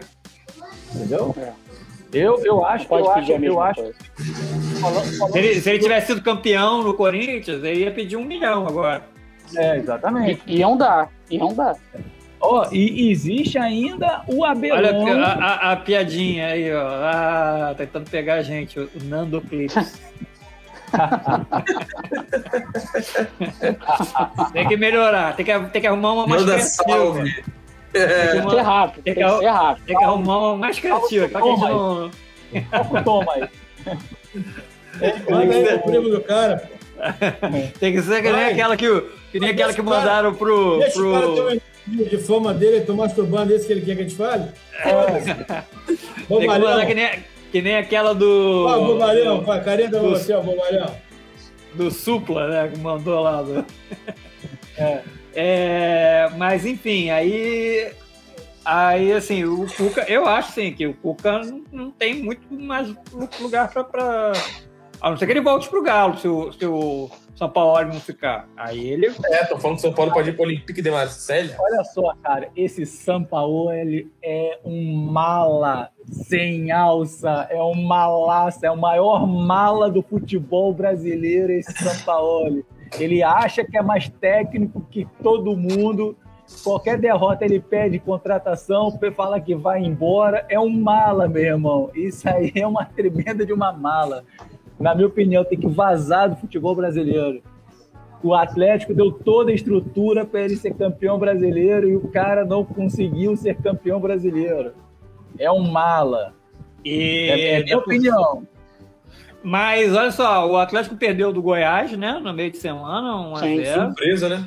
Entendeu? 0.95 1.35
É. 1.37 1.66
Eu, 2.13 2.39
eu 2.45 2.65
acho, 2.65 2.87
Pode 2.87 3.07
eu 3.07 3.13
pedir 3.13 3.33
acho, 3.35 3.43
eu 3.45 3.61
acho, 3.61 3.81
coisa. 3.81 3.95
falando- 4.81 5.17
falando- 5.17 5.33
Se 5.33 5.39
ele, 5.39 5.61
se 5.61 5.69
ele 5.69 5.79
tivesse 5.79 6.07
sido 6.07 6.21
campeão 6.21 6.83
no 6.83 6.93
Corinthians, 6.93 7.63
ele 7.63 7.81
ia 7.81 7.91
pedir 7.91 8.15
um 8.15 8.23
milhão 8.23 8.65
agora. 8.67 9.01
É, 9.55 9.77
exatamente. 9.77 10.41
I- 10.47 10.57
Iam 10.57 10.77
dar, 10.77 11.09
iam 11.29 11.53
dar. 11.53 11.75
Ó, 12.39 12.67
e 12.71 13.09
existe 13.11 13.57
ainda 13.57 14.21
o 14.27 14.45
Abelão. 14.45 15.03
Olha 15.05 15.25
a, 15.25 15.69
a- 15.69 15.71
a 15.71 15.75
piadinha 15.75 16.47
aí, 16.47 16.71
ó. 16.73 16.87
Ah, 16.87 17.73
tentando 17.77 18.09
pegar 18.09 18.35
a 18.35 18.41
gente, 18.43 18.79
o 18.79 18.89
Nando 19.05 19.41
Clips. 19.41 19.99
tem 24.53 24.67
que 24.67 24.77
melhorar, 24.77 25.35
tem 25.35 25.45
que, 25.45 25.59
tem 25.69 25.81
que 25.81 25.87
arrumar 25.87 26.13
uma 26.13 26.27
mais 26.27 26.41
Manda 26.43 26.55
criativa. 26.55 27.23
É, 27.97 28.31
Tem 28.31 28.41
que 28.43 28.49
ser 28.51 28.61
rápido, 28.61 29.03
tem 29.03 29.13
que 29.13 29.19
Legal. 29.19 29.39
ser 29.39 29.47
rápido. 29.47 29.85
Tem 29.85 29.97
que 29.97 30.03
arrumar 30.03 30.37
uma 30.37 30.55
mais 30.57 30.79
criativa. 30.79 31.27
pra 31.29 31.41
que 31.41 31.47
a 31.47 31.51
gente 31.51 31.61
não- 31.61 32.11
Toca 32.71 32.99
o 32.99 33.03
tom 33.03 33.25
aí. 33.31 33.49
Manda 35.29 35.53
aí 35.55 35.75
o 35.75 35.79
primo 35.79 36.09
do 36.09 36.21
cara. 36.21 36.69
Tem 37.79 37.93
que 37.93 38.01
ser 38.01 38.21
que 38.23 38.31
nem 38.31 38.45
aquela 38.45 38.75
que, 38.75 38.87
o- 38.89 39.01
que, 39.31 39.39
nem 39.39 39.49
aquela 39.51 39.73
que 39.73 39.81
mandaram 39.81 40.33
pro. 40.33 40.79
Deixa 40.79 40.99
o 41.01 41.11
cara 41.13 41.27
ter 41.27 41.33
pro... 41.35 41.43
uma 41.43 42.03
de 42.09 42.17
fama 42.17 42.53
dele, 42.53 42.81
tô 42.81 42.95
masturbando 42.95 43.53
esse 43.53 43.65
que 43.67 43.73
ele 43.73 43.81
quer 43.81 43.95
que 43.95 44.01
a 44.01 44.03
gente 44.03 44.15
fale. 44.15 44.45
Foda-se. 44.83 45.33
Tem 46.27 46.39
que 46.39 46.47
mandar 46.47 46.85
que 46.85 46.93
nem, 46.93 47.09
que 47.51 47.61
nem 47.61 47.75
aquela 47.77 48.13
do. 48.15 48.65
Ó, 48.67 48.79
bobalhão, 48.87 49.43
com 49.43 49.51
a 49.51 49.59
carinha 49.59 49.89
da 49.89 49.99
do- 49.99 50.09
você, 50.09 50.33
bobalhão. 50.37 50.95
do 51.75 51.91
Supla, 51.91 52.47
né? 52.47 52.71
Que 52.73 52.79
mandou 52.79 53.21
lá. 53.21 53.41
do- 53.43 53.65
É. 54.77 55.01
É, 55.39 56.31
mas 56.35 56.65
enfim, 56.65 57.11
aí. 57.11 57.91
Aí, 58.65 59.13
assim, 59.13 59.45
o 59.45 59.65
Cuca, 59.77 60.03
eu 60.09 60.27
acho 60.27 60.51
sim, 60.51 60.73
que 60.73 60.85
o 60.87 60.93
Cuca 60.95 61.39
não, 61.39 61.63
não 61.71 61.91
tem 61.91 62.21
muito 62.21 62.51
mais 62.51 62.93
lugar 63.39 63.71
pra, 63.71 63.83
pra. 63.83 64.33
A 64.99 65.11
não 65.11 65.15
ser 65.15 65.27
que 65.27 65.31
ele 65.31 65.41
volte 65.41 65.69
pro 65.69 65.83
Galo, 65.83 66.17
se 66.17 66.27
o, 66.27 66.51
se 66.51 66.65
o 66.65 67.09
São 67.35 67.49
Paulo 67.49 67.85
não 67.85 67.99
ficar. 67.99 68.49
Aí 68.57 68.89
ele. 68.89 69.13
É, 69.25 69.45
tô 69.45 69.59
falando 69.59 69.75
que 69.75 69.83
São 69.83 69.93
Paulo 69.93 70.11
pode 70.11 70.31
ir 70.31 70.33
pro 70.33 70.43
Olympique 70.43 70.81
de 70.81 70.89
Marselha. 70.89 71.55
Olha 71.59 71.83
só, 71.83 72.13
cara, 72.23 72.49
esse 72.57 72.83
Sampaoli 72.85 74.11
é 74.23 74.59
um 74.65 74.95
mala 74.95 75.91
sem 76.11 76.71
alça, 76.71 77.47
é 77.51 77.61
um 77.61 77.75
malaça, 77.75 78.65
é 78.65 78.71
o 78.71 78.75
maior 78.75 79.27
mala 79.27 79.89
do 79.89 80.01
futebol 80.01 80.73
brasileiro, 80.73 81.53
esse 81.53 81.71
Sampaoli. 81.71 82.65
Ele 82.99 83.23
acha 83.23 83.63
que 83.63 83.77
é 83.77 83.81
mais 83.81 84.09
técnico 84.09 84.85
que 84.89 85.07
todo 85.21 85.55
mundo. 85.55 86.15
Qualquer 86.63 86.97
derrota 86.97 87.43
ele 87.43 87.59
pede 87.59 87.99
contratação, 87.99 88.97
fala 89.15 89.39
que 89.39 89.53
vai 89.53 89.81
embora. 89.81 90.45
É 90.49 90.59
um 90.59 90.69
mala, 90.69 91.27
meu 91.27 91.43
irmão. 91.43 91.89
Isso 91.93 92.27
aí 92.29 92.51
é 92.55 92.65
uma 92.65 92.85
tremenda 92.95 93.45
de 93.45 93.51
uma 93.51 93.73
mala. 93.73 94.23
Na 94.79 94.95
minha 94.95 95.07
opinião, 95.07 95.43
tem 95.43 95.59
que 95.59 95.67
vazar 95.67 96.29
do 96.29 96.35
futebol 96.35 96.75
brasileiro. 96.75 97.41
O 98.23 98.33
Atlético 98.33 98.93
deu 98.93 99.11
toda 99.11 99.51
a 99.51 99.53
estrutura 99.53 100.25
para 100.25 100.41
ele 100.41 100.55
ser 100.55 100.73
campeão 100.73 101.19
brasileiro 101.19 101.87
e 101.87 101.95
o 101.95 102.07
cara 102.07 102.43
não 102.45 102.63
conseguiu 102.63 103.35
ser 103.35 103.55
campeão 103.57 103.99
brasileiro. 103.99 104.73
É 105.37 105.51
um 105.51 105.69
mala. 105.69 106.33
E, 106.83 107.29
É, 107.29 107.51
é 107.59 107.63
minha 107.63 107.77
opinião. 107.77 108.47
Mas 109.49 109.95
olha 109.95 110.11
só, 110.11 110.45
o 110.49 110.57
Atlético 110.57 110.97
perdeu 110.97 111.31
do 111.31 111.41
Goiás, 111.41 111.91
né? 111.97 112.19
No 112.21 112.33
meio 112.33 112.51
de 112.51 112.57
semana, 112.57 113.15
1 113.29 113.35
a 113.35 113.39
Sim, 113.39 113.63
0 113.63 113.81
Surpresa, 113.85 114.29
né? 114.29 114.45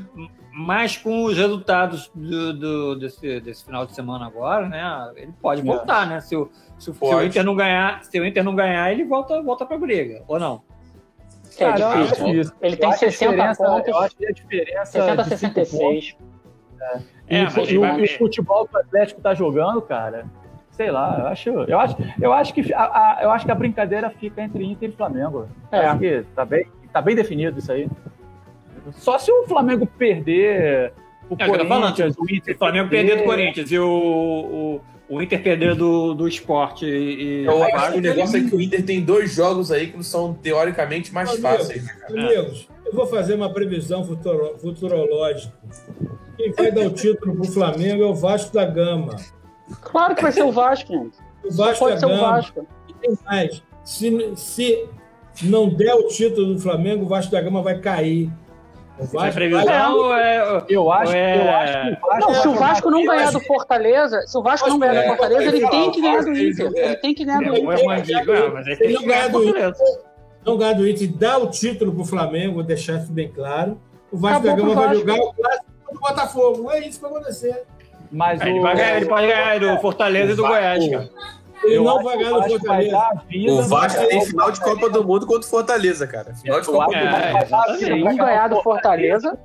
Mas 0.53 0.97
com 0.99 1.25
os 1.25 1.39
resultados 1.39 2.11
do, 2.15 2.53
do- 2.53 2.97
desse, 2.99 3.41
desse 3.41 3.65
final 3.65 3.87
de 3.87 3.95
semana 3.95 4.27
agora, 4.27 4.69
né? 4.69 4.83
Ele 5.17 5.33
pode 5.41 5.63
É. 5.63 5.65
voltar, 5.65 6.07
né? 6.07 6.21
Se 6.21 6.37
o, 6.37 6.51
se, 6.79 6.91
o- 6.91 6.95
se 6.95 7.03
o. 7.15 7.23
Inter 7.23 7.43
não 7.45 7.55
ganhar, 7.57 8.05
se 8.05 8.21
o 8.21 8.27
Inter 8.27 8.45
não 8.45 8.55
ganhar, 8.55 8.93
ele 8.93 9.05
volta, 9.05 9.41
volta 9.41 9.65
pra 9.65 9.79
briga, 9.79 10.23
ou 10.29 10.39
não? 10.39 10.61
É 11.57 11.59
Cara, 11.65 11.89
acho 12.03 12.15
difícil. 12.25 12.55
Ele 12.61 12.77
tem 12.77 12.89
acho 12.89 12.97
a 12.97 13.11
60 13.11 13.31
diferença- 13.33 13.65
pontos, 13.65 13.89
Eu 13.89 13.99
acho 13.99 14.17
que 14.17 14.27
a 14.27 14.33
diferença 14.33 14.85
60 14.93 15.13
a 15.13 15.25
de 15.25 15.37
cinco 15.39 15.55
66. 15.55 16.17
É, 16.81 16.99
e, 17.41 17.45
mas 17.45 17.57
e 17.71 17.79
o, 17.79 17.81
vai- 17.81 18.01
e 18.01 18.05
o 18.05 18.19
futebol 18.19 18.67
que 18.69 18.77
o 18.77 18.81
Atlético 18.81 19.21
tá 19.23 19.33
jogando, 19.35 19.81
cara, 19.81 20.27
sei 20.81 20.91
lá, 20.91 21.17
eu 21.21 21.27
acho, 21.27 21.49
eu 21.51 21.79
acho, 21.79 21.97
eu 22.23 22.33
acho 22.33 22.55
que 22.55 22.73
a, 22.73 22.83
a- 22.85 23.19
eu 23.23 23.31
acho 23.31 23.45
que 23.45 23.53
a 23.53 23.55
brincadeira 23.55 24.09
fica 24.09 24.41
entre 24.43 24.65
Inter 24.65 24.89
e 24.89 24.93
Flamengo. 24.93 25.47
É. 25.71 25.81
Acho 25.81 25.99
que 25.99 26.25
tá 26.35 26.43
bem, 26.43 26.67
tá 26.91 27.03
bem 27.03 27.15
definido 27.15 27.59
isso 27.59 27.71
aí. 27.71 27.87
Só 28.93 29.19
se 29.19 29.31
o 29.31 29.45
Flamengo 29.47 29.87
perder 29.87 30.95
o 31.29 31.37
É, 31.39 31.47
Corinthians, 31.47 32.17
o 32.19 32.25
Inter 32.35 32.55
o 32.55 32.59
Flamengo 32.59 32.89
perder 32.89 33.19
do 33.19 33.25
Corinthians 33.25 33.71
e 33.71 33.79
o, 33.79 34.81
o, 35.11 35.15
o 35.17 35.21
Inter 35.23 35.43
perder 35.43 35.75
do, 35.75 36.15
do 36.15 36.27
esporte 36.27 36.87
e. 36.87 37.45
Eu 37.45 37.63
acho 37.63 37.93
que 37.93 37.99
o 37.99 38.01
negócio 38.01 38.39
é 38.39 38.49
que 38.49 38.57
o 38.57 38.61
Inter 38.61 38.83
tem 38.83 39.03
dois 39.03 39.35
jogos 39.35 39.71
aí 39.71 39.89
que 39.89 40.03
são 40.03 40.33
teoricamente 40.33 41.13
mais 41.13 41.29
Amigo. 41.29 41.43
fáceis. 41.43 41.85
né? 41.85 41.93
Amigos, 42.09 42.71
eu 42.87 42.95
vou 42.95 43.07
fazer 43.07 43.35
uma 43.35 43.53
previsão 43.53 44.03
futuro- 44.03 44.57
futurológica. 44.63 45.53
Quem 46.39 46.53
vai 46.53 46.73
dar 46.73 46.87
o 46.87 46.91
título 46.91 47.35
pro 47.37 47.45
Flamengo 47.45 48.03
é 48.03 48.07
o 48.07 48.15
Vasco 48.15 48.55
da 48.55 48.65
Gama. 48.65 49.15
Claro 49.83 50.15
que 50.15 50.23
vai 50.23 50.33
ser 50.33 50.43
o 50.43 50.53
Vasco, 50.53 50.93
gente. 50.93 51.17
O 51.45 51.53
Vasco 51.53 51.79
pode 51.79 51.95
da 51.95 52.01
ser 52.01 52.07
o 52.07 52.09
Gama. 52.11 52.31
Vasco. 52.31 52.67
E 52.89 52.95
tem 52.95 53.19
mais. 53.25 53.63
Se, 53.85 54.33
se 54.37 54.89
não 55.43 55.69
der 55.69 55.95
o 55.95 56.07
título 56.09 56.55
do 56.55 56.61
Flamengo, 56.61 57.05
o 57.05 57.09
Vasco 57.09 57.33
da 57.33 57.41
Gama 57.41 57.63
vai 57.63 57.79
cair. 57.79 58.31
O 58.99 59.03
é 59.03 59.07
Vasco 59.07 59.35
previsão 59.35 59.65
vai... 59.65 59.93
ou 59.95 60.15
é. 60.15 60.65
eu 60.69 60.93
acho, 60.93 61.13
É. 61.13 61.39
eu 61.39 61.51
acho 61.51 61.73
que 61.73 61.89
o 61.89 62.01
Vasco 62.07 62.21
Não, 62.21 62.35
se 62.35 62.49
o 62.49 62.51
vai 62.53 62.69
Vasco 62.69 62.91
não 62.91 63.07
ganhar 63.07 63.31
do 63.33 63.41
Fortaleza, 63.41 64.21
se 64.27 64.37
o 64.39 64.43
Vasco 64.43 64.69
não 64.69 64.79
ganhar 64.79 64.93
do 64.93 64.99
É, 64.99 65.07
Fortaleza, 65.09 65.43
ele 65.57 65.69
tem 65.69 65.91
que 65.91 66.01
ganhar 66.03 66.23
do 66.23 66.31
Inter. 66.37 66.71
Ele 66.75 66.97
tem 66.97 67.15
que 67.15 67.25
ganhar 67.25 67.39
do 67.39 67.55
É, 67.55 67.59
Inter. 67.59 67.79
é 67.79 68.73
é, 68.73 68.85
Ele 68.85 68.93
não 68.93 69.03
ganha 69.03 69.07
ganhar 69.07 69.29
do 69.29 69.43
Fortaleza. 69.43 69.85
não 70.45 70.59
ganhar 70.59 70.73
do 70.75 70.89
Inter 70.89 71.03
e 71.03 71.07
dar 71.07 71.39
o 71.39 71.47
título 71.49 71.95
pro 71.95 72.05
Flamengo, 72.05 72.55
vou 72.57 72.63
deixar 72.63 72.99
isso 72.99 73.11
bem 73.11 73.31
claro. 73.33 73.81
O 74.13 74.19
Vasco 74.19 74.47
Acabou 74.47 74.67
da 74.67 74.75
Gama 74.75 74.87
vai 74.87 74.95
jogar 74.97 75.15
o 75.15 75.33
clássico 75.33 75.65
do 75.95 76.01
Botafogo. 76.01 76.71
É 76.71 76.81
isso 76.81 76.99
que 77.01 77.07
vai 77.07 77.11
acontecer. 77.13 77.63
Mas 78.11 78.41
É, 78.41 78.49
Ele, 78.49 78.59
o, 78.59 78.63
vai 78.63 78.77
ganhar, 78.77 78.97
ele 78.97 79.07
pode 79.07 79.27
ganhar 79.27 79.61
do 79.61 79.81
Fortaleza 79.81 80.33
e 80.33 80.35
do 80.37 80.43
Goiás, 80.43 80.89
cara. 80.89 81.11
Ele 81.63 81.75
eu 81.77 81.85
não 81.85 82.03
vai 82.03 82.17
ganhar 82.17 82.31
o 82.31 82.35
do 82.35 82.41
Vasco 82.49 82.67
vai 82.67 82.89
Fortaleza. 82.91 83.23
vida, 83.29 83.53
O 83.53 83.63
Vasco 83.63 83.99
vai- 83.99 84.09
tem 84.09 84.25
final 84.25 84.51
de 84.51 84.61
Copa 84.61 84.89
do 84.91 85.05
Mundo 85.05 85.27
contra 85.27 85.47
o 85.47 85.51
Fortaleza, 85.51 86.07
cara. 86.07 86.35
Final 86.35 86.61
de 86.61 86.67
Copa 86.67 86.85
acho 86.85 86.91
do 86.91 86.97
É, 86.97 87.33
Mundo. 87.95 88.05
vai 88.05 88.15
um 88.15 88.17
ganhar 88.17 88.49
do 88.49 88.63
Fortaleza, 88.63 89.39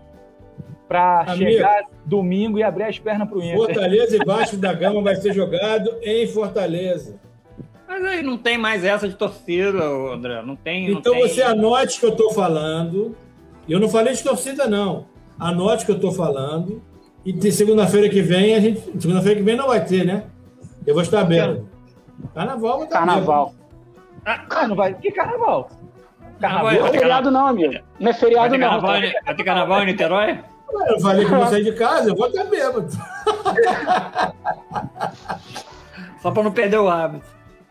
pra 0.88 1.22
Amigo. 1.28 1.52
chegar 1.52 1.84
domingo 2.06 2.58
e 2.60 2.64
abrir 2.64 2.84
as 2.84 2.98
pernas 3.00 3.28
pro 3.28 3.42
Inter. 3.44 3.56
Fortaleza 3.58 4.16
e 4.16 4.26
Vasco 4.26 4.56
da 4.58 4.74
Gama 4.74 5.02
vai 5.02 5.16
ser 5.16 5.34
jogado 5.34 5.92
em 6.02 6.26
Fortaleza. 6.28 7.16
Mas 7.88 8.04
aí 8.06 8.24
não 8.24 8.38
tem 8.38 8.58
mais 8.58 8.84
essa 8.84 9.08
de 9.08 9.16
torcida, 9.16 9.84
André. 9.84 10.42
Não 10.42 10.56
tem. 10.56 10.90
não 10.90 11.00
Então 11.00 11.14
tem- 11.14 11.28
você 11.28 11.42
anote 11.42 11.98
o 11.98 12.00
que 12.00 12.06
eu 12.06 12.10
estou 12.12 12.34
falando. 12.34 13.16
Eu 13.68 13.80
não 13.80 13.90
falei 13.90 14.14
de 14.14 14.24
torcida, 14.24 14.68
não. 14.68 15.06
Anote 15.40 15.84
o 15.84 15.86
que 15.86 15.92
eu 15.92 15.96
estou 15.96 16.12
falando. 16.12 16.82
E 17.26 17.34
de 17.34 17.52
segunda-feira 17.52 18.08
que 18.08 18.22
vem, 18.22 18.56
a 18.56 18.60
gente. 18.60 18.82
Segunda-feira 19.00 19.40
que 19.40 19.44
vem 19.46 19.56
não 19.56 19.68
vai 19.68 19.84
ter, 19.84 20.06
né? 20.06 20.26
Eu 20.86 20.94
vou 20.94 21.02
estar 21.02 21.24
bêbado. 21.24 21.68
Carnaval 22.34 22.72
eu 22.72 22.76
vou 22.76 22.84
estar 22.86 23.00
carnaval. 23.00 23.56
Ah, 24.26 24.68
não 24.68 24.76
vai. 24.76 24.94
Que 24.94 25.12
carnaval? 25.12 25.70
Carnaval 26.40 26.74
Não 26.74 26.88
é 26.88 26.92
feriado 26.92 27.32
não, 27.32 27.48
amigo. 27.48 27.74
Não 28.00 28.12
é 28.12 28.14
feriado 28.14 28.58
não. 28.58 28.60
carnaval, 28.60 29.02
tá? 29.02 29.12
vai 29.26 29.36
ter 29.36 29.44
carnaval 29.44 29.82
em 29.82 29.86
Niterói? 29.88 30.40
Eu 30.88 31.00
falei 31.00 31.26
que 31.26 31.32
eu 31.32 31.38
vou 31.38 31.48
sair 31.48 31.64
de 31.64 31.72
casa, 31.74 32.10
eu 32.10 32.16
vou 32.16 32.28
estar 32.28 32.44
bêbado. 32.44 32.90
Só 36.22 36.32
pra 36.32 36.44
não 36.44 36.52
perder 36.52 36.80
o 36.80 36.90
hábito. 36.90 37.26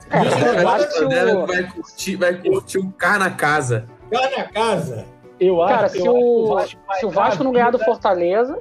Cara, 0.08 0.62
eu 0.62 0.68
acho 0.68 0.88
que 0.88 1.04
O 1.04 1.46
vai 1.46 1.62
curtir, 1.64 2.16
vai 2.16 2.34
curtir 2.34 2.78
o 2.78 2.90
carro 2.92 3.18
na 3.20 3.30
casa. 3.30 3.86
Cá 4.10 4.30
na 4.36 4.44
casa. 4.44 5.06
Eu 5.40 5.62
acho, 5.62 5.74
Cara, 5.74 5.86
eu 5.86 5.90
se 5.90 5.98
acho 5.98 6.04
que 6.04 6.08
o, 6.08 6.54
Vasco 6.54 6.78
vai 6.86 6.98
se 6.98 7.06
o 7.06 7.10
Vasco 7.10 7.44
não 7.44 7.52
ganhar 7.52 7.70
do 7.70 7.78
Fortaleza, 7.80 8.58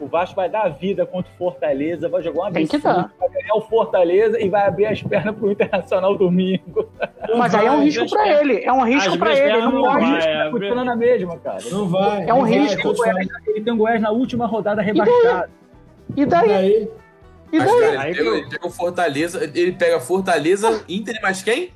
O 0.00 0.06
Vasco 0.06 0.34
vai 0.34 0.48
dar 0.48 0.62
a 0.62 0.68
vida 0.68 1.06
contra 1.06 1.30
o 1.32 1.36
Fortaleza, 1.38 2.08
vai 2.08 2.22
jogar 2.22 2.42
uma 2.42 2.52
Tem 2.52 2.66
que 2.66 2.78
dar. 2.78 3.12
vai 3.18 3.28
ganhar 3.28 3.54
o 3.54 3.60
Fortaleza 3.62 4.40
e 4.40 4.48
vai 4.48 4.66
abrir 4.66 4.86
as 4.86 5.02
pernas 5.02 5.34
pro 5.36 5.50
Internacional 5.52 6.16
domingo. 6.16 6.88
mas 7.36 7.54
aí 7.54 7.66
é 7.66 7.70
um 7.72 7.82
risco 7.84 8.08
pra 8.10 8.28
ele. 8.40 8.64
É 8.64 8.72
um 8.72 8.82
risco 8.84 9.14
ele. 9.14 9.40
é 9.40 9.48
Ele 9.52 9.60
não 9.62 9.82
pode. 9.82 10.04
vai, 10.10 10.20
Tá 10.20 10.28
é, 10.28 10.50
continuando 10.50 10.84
na 10.84 10.96
mesma, 10.96 11.36
cara. 11.38 11.58
Não 11.70 11.88
vai. 11.88 12.28
É 12.28 12.34
um 12.34 12.38
não 12.38 12.42
risco. 12.42 12.92
Ele 13.46 13.60
tem 13.60 13.72
o 13.72 13.76
Goiás 13.76 14.00
na 14.00 14.10
última 14.10 14.46
rodada 14.46 14.82
rebaixada. 14.82 15.50
E 16.16 16.24
daí? 16.26 16.48
Daí, 16.48 16.88
E 17.52 17.58
Mas, 17.58 17.70
daí? 17.70 17.80
cara, 17.80 18.00
Aí 18.00 18.10
ele, 18.10 18.18
pega, 18.18 18.36
ele 18.36 18.48
pega 18.50 18.66
o 18.66 18.70
Fortaleza, 18.70 19.44
ele 19.44 19.72
pega 19.72 20.00
Fortaleza, 20.00 20.84
Inter 20.88 21.16
e 21.16 21.22
mais 21.22 21.42
quem? 21.42 21.70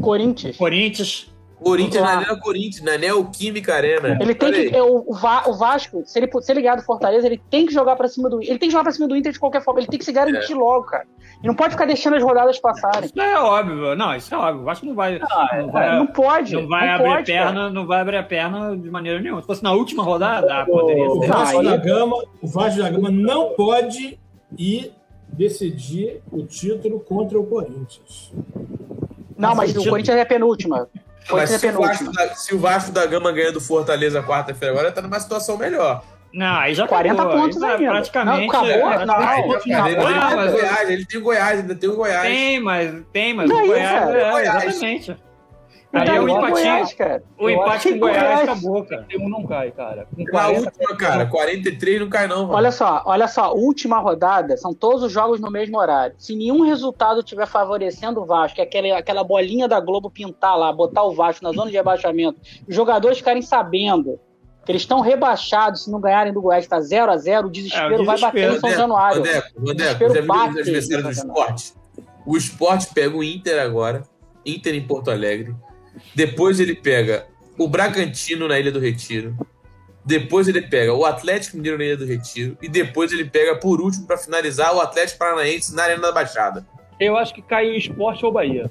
Corinthians. 0.00 0.56
Corinthians. 0.56 1.33
Corinthians 1.62 2.02
Lá. 2.02 2.14
na 2.16 2.18
Arena 2.22 2.40
Corinthians, 2.40 2.82
na 2.84 2.98
Neoquímica 2.98 3.74
Arena. 3.74 4.18
Ele 4.20 4.34
tem 4.34 4.48
Olha 4.48 4.70
que. 4.70 4.76
é, 4.76 4.82
O, 4.82 5.04
o 5.06 5.14
Va- 5.14 5.44
o 5.46 5.54
Vasco, 5.54 6.02
se 6.04 6.18
ele, 6.18 6.28
se 6.40 6.52
ele 6.52 6.60
ganhar 6.62 6.76
do 6.76 6.82
Fortaleza, 6.82 7.26
ele 7.26 7.40
tem 7.50 7.64
que 7.66 7.72
jogar 7.72 7.96
pra 7.96 8.08
cima 8.08 8.28
do. 8.28 8.40
Ele 8.42 8.58
tem 8.58 8.68
que 8.68 8.70
jogar 8.70 8.84
pra 8.84 8.92
cima 8.92 9.08
do 9.08 9.16
Inter 9.16 9.32
de 9.32 9.38
qualquer 9.38 9.62
forma. 9.62 9.80
Ele 9.80 9.86
tem 9.88 9.98
que 9.98 10.04
se 10.04 10.12
garantir 10.12 10.54
logo, 10.54 10.84
cara. 10.86 11.04
E 11.42 11.46
não 11.46 11.54
pode 11.54 11.72
ficar 11.72 11.84
deixando 11.86 12.16
as 12.16 12.22
rodadas 12.22 12.58
passarem. 12.58 13.04
Isso 13.04 13.20
é 13.20 13.38
óbvio. 13.38 13.94
Não, 13.94 14.14
isso 14.14 14.34
é 14.34 14.38
óbvio. 14.38 14.62
O 14.62 14.64
Vasco 14.64 14.86
não 14.86 14.94
vai. 14.94 15.18
não 15.18 15.70
vai, 15.70 15.98
Não 15.98 16.06
pode. 16.06 16.54
não 16.54 16.68
vai 16.68 16.86
não 16.86 16.94
abrir 16.94 17.08
pode, 17.08 17.32
cara. 17.32 17.44
perna, 17.46 17.70
não 17.70 17.86
vai 17.86 18.00
abrir 18.00 18.16
a 18.16 18.22
perna 18.22 18.76
de 18.76 18.90
maneira 18.90 19.20
nenhuma. 19.20 19.40
Se 19.42 19.46
fosse 19.46 19.62
na 19.62 19.72
última 19.72 20.02
rodada, 20.02 20.60
ah, 20.62 20.64
poderia 20.66 21.08
o 21.08 21.20
ser. 21.20 21.28
Vasco 21.28 21.62
da 21.62 21.76
Gama, 21.76 22.16
o 22.42 22.46
Vasco 22.46 22.80
da 22.82 22.90
Gama 22.90 23.10
não 23.10 23.50
pode 23.54 24.18
ir 24.58 24.92
decidir 25.28 26.22
o 26.32 26.44
título 26.44 27.00
contra 27.00 27.38
o 27.38 27.44
Corinthians. 27.44 28.32
Não, 29.36 29.54
mas 29.54 29.76
o 29.76 29.88
Corinthians 29.88 30.16
é 30.16 30.24
penúltima. 30.24 30.88
É 31.32 31.46
se 31.46 31.66
o, 31.66 31.72
Vasco 31.80 32.12
da, 32.12 32.34
se 32.34 32.54
o 32.54 32.58
Vasco 32.58 32.92
da 32.92 33.06
Gama 33.06 33.32
ganha 33.32 33.50
do 33.52 33.60
Fortaleza 33.60 34.22
quarta-feira, 34.22 34.74
agora 34.74 34.92
tá 34.92 35.00
numa 35.00 35.18
situação 35.18 35.56
melhor. 35.56 36.02
Não, 36.32 36.56
aí 36.58 36.74
já 36.74 36.86
40 36.86 37.14
acabou, 37.22 37.40
pontos 37.42 37.62
aí 37.62 37.70
ainda. 37.72 37.90
Praticamente. 37.92 38.38
Não, 38.40 38.48
acabou? 38.48 38.68
é, 38.92 39.06
Não, 39.06 39.14
praticamente- 39.14 39.66
não, 39.68 39.74
Cara, 39.74 39.90
ele, 39.90 39.96
não, 40.00 40.06
tem 40.06 40.50
Goiás, 40.50 40.90
ele 40.90 41.04
tem 41.06 41.20
o 41.20 41.22
Goiás, 41.22 41.60
ainda 41.60 41.74
tem 41.76 41.88
o 41.90 41.96
Goiás. 41.96 42.22
Tem, 42.22 42.60
mas 42.60 42.94
tem, 43.12 43.34
mas 43.34 43.48
E 43.48 43.52
o 43.52 43.66
Goiás, 43.66 43.90
cara? 44.04 44.18
é, 44.20 44.30
Goiás. 44.32 44.64
exatamente. 44.64 45.16
Aí 45.94 46.08
é 46.08 46.20
o 46.20 46.26
Goiás, 46.50 46.92
cara. 46.94 47.22
o 47.38 47.48
Eu 47.48 47.50
empate 47.62 47.88
com 47.90 47.94
o 47.94 47.98
Goiás 48.00 48.22
Goiás- 48.22 48.42
acabou, 48.42 48.84
cara. 48.84 49.02
31 49.04 49.28
não 49.28 49.46
cai, 49.46 49.70
cara. 49.70 50.06
Com 50.14 50.22
Na 50.24 50.30
40, 50.30 50.60
última, 50.70 50.96
cara, 50.96 51.26
43 51.26 52.00
não 52.00 52.08
cai 52.08 52.26
não, 52.26 52.42
mano. 52.42 52.54
Olha 52.54 52.70
só, 52.72 53.02
olha 53.06 53.28
só, 53.28 53.54
última 53.54 53.98
rodada, 53.98 54.56
são 54.56 54.72
todos 54.74 55.02
os 55.02 55.12
jogos 55.12 55.40
no 55.40 55.50
mesmo 55.50 55.78
horário. 55.78 56.14
Se 56.18 56.34
nenhum 56.34 56.62
resultado 56.64 57.20
estiver 57.20 57.46
favorecendo 57.46 58.20
o 58.20 58.24
Vasco, 58.26 58.56
que 58.56 58.60
é 58.60 58.64
aquela, 58.64 58.98
aquela 58.98 59.24
bolinha 59.24 59.68
da 59.68 59.80
Globo 59.80 60.10
pintar 60.10 60.58
lá, 60.58 60.72
botar 60.72 61.02
o 61.04 61.14
Vasco 61.14 61.44
na 61.44 61.52
zona 61.52 61.70
de 61.70 61.76
rebaixamento, 61.76 62.38
os 62.68 62.74
jogadores 62.74 63.18
ficarem 63.18 63.42
sabendo 63.42 64.18
que 64.64 64.72
eles 64.72 64.82
estão 64.82 65.00
rebaixados 65.00 65.84
se 65.84 65.90
não 65.90 66.00
ganharem 66.00 66.32
do 66.32 66.40
Goiás, 66.40 66.66
tá 66.66 66.80
0 66.80 67.12
a 67.12 67.16
0 67.18 67.48
o 67.48 67.50
desespero, 67.50 67.96
É, 67.96 68.00
o 68.00 68.04
vai 68.04 68.18
bater 68.18 68.46
no 68.46 68.52
desespero, 68.52 68.52
São 68.54 68.60
Vandeco, 68.60 68.80
Januário. 68.80 69.16
Vandeco, 69.22 69.74
Desespero 69.74 70.14
já 70.14 70.20
viu 70.22 70.28
bate 70.28 70.50
os 70.54 70.56
adversários 70.60 71.02
do 71.04 71.10
isso, 71.10 71.26
esporte? 71.26 71.74
O 72.26 72.36
esporte 72.38 72.94
pega 72.94 73.14
o 73.14 73.22
Inter 73.22 73.62
agora, 73.62 74.02
Inter 74.46 74.74
em 74.74 74.80
Porto 74.86 75.10
Alegre. 75.10 75.54
Depois 76.14 76.60
ele 76.60 76.74
pega 76.74 77.26
o 77.58 77.68
Bragantino 77.68 78.48
na 78.48 78.58
Ilha 78.58 78.72
do 78.72 78.78
Retiro. 78.80 79.36
Depois 80.04 80.48
ele 80.48 80.60
pega 80.62 80.92
o 80.92 81.04
Atlético 81.04 81.56
Mineiro 81.56 81.78
na 81.78 81.84
Ilha 81.84 81.96
do 81.96 82.04
Retiro. 82.04 82.58
E 82.60 82.68
depois 82.68 83.10
ele 83.12 83.24
pega, 83.24 83.56
por 83.56 83.80
último, 83.80 84.06
pra 84.06 84.18
finalizar, 84.18 84.74
o 84.74 84.80
Atlético 84.80 85.18
Paranaense 85.18 85.74
na 85.74 85.82
Arena 85.84 86.02
da 86.02 86.12
Baixada. 86.12 86.66
Eu 87.00 87.16
acho 87.16 87.32
que 87.34 87.40
cai 87.42 87.70
o 87.70 87.74
esporte 87.74 88.24
ou 88.24 88.30
Bahia. 88.32 88.70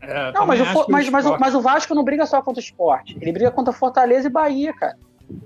É, 0.00 0.32
Não, 0.32 0.46
mas 0.46 0.58
o, 0.60 0.64
Fo- 0.64 0.86
que 0.86 0.92
mas, 0.92 1.08
mas, 1.10 1.26
o, 1.26 1.38
mas 1.38 1.54
o 1.54 1.60
Vasco 1.60 1.94
não 1.94 2.02
briga 2.02 2.24
só 2.24 2.40
contra 2.40 2.60
o 2.60 2.64
esporte. 2.64 3.16
Ele 3.20 3.30
briga 3.32 3.50
contra 3.50 3.72
Fortaleza 3.72 4.28
e 4.28 4.30
Bahia, 4.30 4.72
cara. 4.72 4.96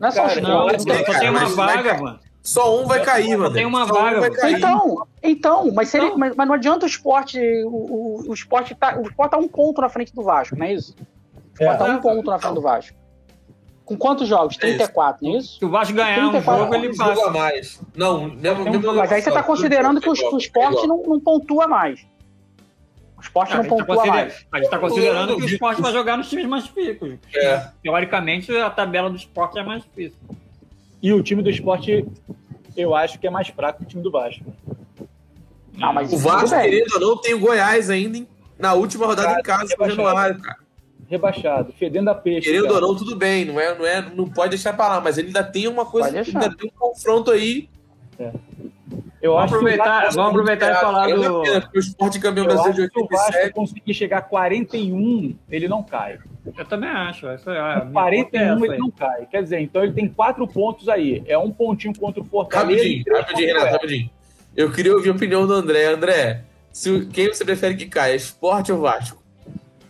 Não 0.00 0.08
é 0.08 0.10
só 0.12 0.24
o 0.24 0.28
Cara, 0.28 0.40
esporte. 0.40 0.86
Não, 0.86 0.96
só 0.98 1.04
que- 1.12 1.18
tem 1.18 1.30
uma 1.30 1.46
vaga, 1.48 1.94
mano. 1.98 2.20
Só 2.40 2.80
um 2.80 2.86
vai 2.86 3.02
cair, 3.02 3.36
mano. 3.36 3.52
tem 3.54 3.66
uma 3.66 3.86
Só 3.88 3.94
vaga, 3.94 4.16
um 4.18 4.20
vai 4.20 4.30
mano. 4.30 4.40
cair. 4.40 4.56
Então, 4.56 5.06
então, 5.22 5.72
mas, 5.74 5.88
se 5.88 5.96
ele- 5.98 6.10
Não. 6.10 6.18
mas, 6.18 6.36
mas 6.36 6.46
não 6.46 6.54
adianta 6.54 6.86
o 6.86 6.88
esporte. 6.88 7.38
O, 7.64 7.68
o, 7.68 8.30
o 8.30 8.34
esporte 8.34 8.74
tá, 8.74 8.96
o 8.98 9.02
esporte 9.02 9.32
tá 9.32 9.38
um 9.38 9.48
ponto 9.48 9.80
na 9.80 9.88
frente 9.88 10.14
do 10.14 10.22
Vasco, 10.22 10.54
não 10.56 10.64
é 10.66 10.74
isso? 10.74 10.94
O 11.60 11.78
tá 11.78 11.84
um 11.84 12.00
ponto 12.00 12.30
na 12.30 12.38
frente 12.38 12.54
do 12.54 12.60
Vasco. 12.60 12.96
Com 13.84 13.96
quantos 13.96 14.26
jogos? 14.26 14.56
É 14.62 14.68
isso. 14.68 14.78
34, 14.78 15.26
não 15.26 15.34
é 15.34 15.38
isso? 15.38 15.58
Se 15.58 15.64
o 15.64 15.68
Vasco 15.68 15.92
ganhar 15.94 16.18
um 16.26 16.30
34 16.30 16.62
jogo, 16.64 16.74
ele 16.74 16.88
Um 16.88 16.94
jogo 16.94 17.10
a 17.10 17.14
passa. 17.16 17.30
mais. 17.30 17.82
Não, 17.94 18.28
mesmo, 18.30 18.64
mesmo 18.64 18.94
Mas 18.94 19.12
aí 19.12 19.20
você 19.22 19.30
tá 19.30 19.42
considerando 19.42 20.00
que 20.00 20.08
o, 20.08 20.12
o 20.12 20.38
esporte 20.38 20.86
não, 20.86 21.02
não 21.02 21.20
pontua 21.20 21.68
mais. 21.68 22.00
O 23.16 23.20
esporte 23.20 23.50
Não, 23.54 23.58
não 23.58 23.64
tá 23.64 23.68
pontua 23.70 23.86
considera- 23.96 24.16
mais. 24.22 24.46
a 24.52 24.58
gente 24.58 24.70
tá 24.70 24.78
considerando 24.78 25.28
que 25.28 25.34
o 25.34 25.38
Não, 25.40 25.46
esporte 25.46 25.82
vai 25.82 25.92
jogar 25.92 26.16
nos 26.16 26.28
times 26.28 26.46
mais 26.46 26.64
difíceis. 26.64 27.18
É. 27.34 27.68
Teoricamente, 27.82 28.56
a 28.56 28.70
tabela 28.70 29.10
do 29.10 29.16
esporte 29.16 29.58
é 29.58 29.62
mais 29.62 29.82
difícil. 29.82 30.18
E 31.02 31.12
o 31.12 31.22
time 31.22 31.42
do 31.42 31.50
esporte, 31.50 32.06
eu 32.76 32.94
acho 32.94 33.18
que 33.18 33.26
é 33.26 33.30
mais 33.30 33.48
fraco 33.48 33.78
que 33.80 33.84
o 33.84 33.88
time 33.88 34.02
do 34.02 34.10
Vasco. 34.10 34.44
Ah, 35.80 35.92
mas 35.92 36.12
O 36.12 36.16
Vasco, 36.18 36.56
ou 36.94 37.00
não, 37.00 37.16
tem 37.20 37.34
o 37.34 37.40
Goiás 37.40 37.90
ainda 37.90 38.26
na 38.58 38.72
última 38.74 39.06
rodada 39.06 39.28
Cara, 39.28 39.40
em 39.40 39.42
casa, 39.42 39.74
no 39.78 39.90
Januário, 39.90 40.40
cara. 40.40 40.58
Rebaixado, 41.14 41.72
fedendo 41.78 42.10
a 42.10 42.14
peixe. 42.14 42.48
Querendo 42.50 42.64
cara. 42.72 42.74
ou 42.76 42.80
não, 42.92 42.96
tudo 42.96 43.14
bem, 43.16 43.44
não 43.44 43.58
é, 43.60 43.74
não 43.78 43.86
é, 43.86 44.00
não 44.14 44.28
pode 44.28 44.50
deixar 44.50 44.72
pra 44.72 44.88
lá, 44.88 45.00
mas 45.00 45.16
ele 45.18 45.28
ainda 45.28 45.42
tem 45.44 45.66
uma 45.68 45.86
coisa, 45.86 46.08
ainda 46.18 46.54
tem 46.56 46.68
um 46.68 46.78
confronto 46.78 47.30
aí. 47.30 47.68
Eu 49.22 49.32
Vamos 49.32 49.44
acho 49.44 49.48
que 49.52 49.54
aproveitar, 49.56 50.00
Vasco- 50.02 50.14
vamos 50.16 50.30
aproveitar 50.32 50.70
e 50.70 50.74
falar 50.80 51.06
do. 51.08 51.40
o 51.74 51.78
esporte 51.78 52.20
campeão 52.20 52.44
Eu 52.44 52.48
brasileiro 52.50 52.76
de 52.76 52.82
acho 52.82 52.90
que 52.92 53.00
o 53.00 53.08
Vasco 53.08 53.26
87. 53.26 53.54
conseguir 53.54 53.94
chegar 53.94 54.18
a 54.18 54.22
41, 54.22 55.34
ele 55.50 55.66
não 55.66 55.82
cai. 55.82 56.18
Eu 56.58 56.64
também 56.66 56.90
acho. 56.90 57.26
Essa 57.28 57.52
é 57.52 57.58
a 57.58 57.80
Com 57.80 57.86
minha 57.86 57.92
41 57.92 58.20
conta 58.20 58.36
é 58.36 58.44
essa 58.52 58.64
ele 58.66 58.72
aí. 58.74 58.78
não 58.78 58.90
cai. 58.90 59.26
Quer 59.30 59.42
dizer, 59.42 59.60
então 59.60 59.82
ele 59.82 59.92
tem 59.94 60.06
quatro 60.08 60.46
pontos 60.46 60.88
aí. 60.90 61.22
É 61.26 61.38
um 61.38 61.50
pontinho 61.50 61.96
contra 61.98 62.20
o 62.20 62.24
Fortaleza. 62.24 62.82
Rapidinho, 62.82 63.16
rapidinho, 63.16 63.48
Renato, 63.48 63.72
rapidinho. 63.72 64.10
Eu 64.54 64.70
queria 64.70 64.92
ouvir 64.94 65.08
a 65.08 65.12
opinião 65.12 65.46
do 65.46 65.54
André. 65.54 65.86
André, 65.86 66.42
se, 66.70 67.06
quem 67.06 67.28
você 67.32 67.44
prefere 67.46 67.76
que 67.76 67.86
caia, 67.86 68.14
esporte 68.14 68.70
ou 68.70 68.80
Vasco? 68.80 69.23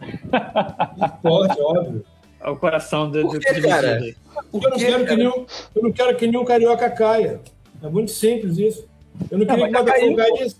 Esporte, 1.16 1.60
óbvio. 1.60 2.04
É 2.40 2.50
o 2.50 2.56
coração 2.56 3.10
do, 3.10 3.22
do 3.22 3.28
Por 3.28 3.40
que, 3.40 3.60
cara? 3.62 3.98
dividido 3.98 4.04
aí. 4.04 4.16
Porque 4.50 4.66
eu 4.66 4.70
não, 4.70 4.76
quero 4.78 5.06
que 5.06 5.16
nenhum, 5.16 5.46
eu 5.74 5.82
não 5.82 5.92
quero 5.92 6.16
que 6.16 6.26
nenhum 6.26 6.44
carioca 6.44 6.90
caia. 6.90 7.40
É 7.82 7.88
muito 7.88 8.10
simples 8.10 8.58
isso. 8.58 8.86
Eu 9.30 9.38
não 9.38 9.46
queria 9.46 9.68
mas 9.70 9.72
que 9.72 9.76
o 9.82 9.86
já 9.86 10.10
Botafogo 10.10 10.16
caísse. 10.16 10.56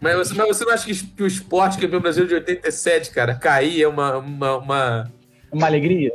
Mas 0.00 0.16
você, 0.16 0.34
mas 0.34 0.48
você 0.48 0.64
não 0.64 0.72
acha 0.72 0.84
que, 0.86 1.06
que 1.06 1.22
o 1.22 1.26
esporte 1.26 1.78
campeão 1.78 2.00
brasileiro 2.00 2.28
de 2.44 2.52
87, 2.52 3.10
cara, 3.12 3.34
cair 3.34 3.82
é 3.82 3.88
uma. 3.88 4.18
uma, 4.18 4.56
uma- 4.58 5.12
Uma 5.52 5.66
alegria? 5.66 6.12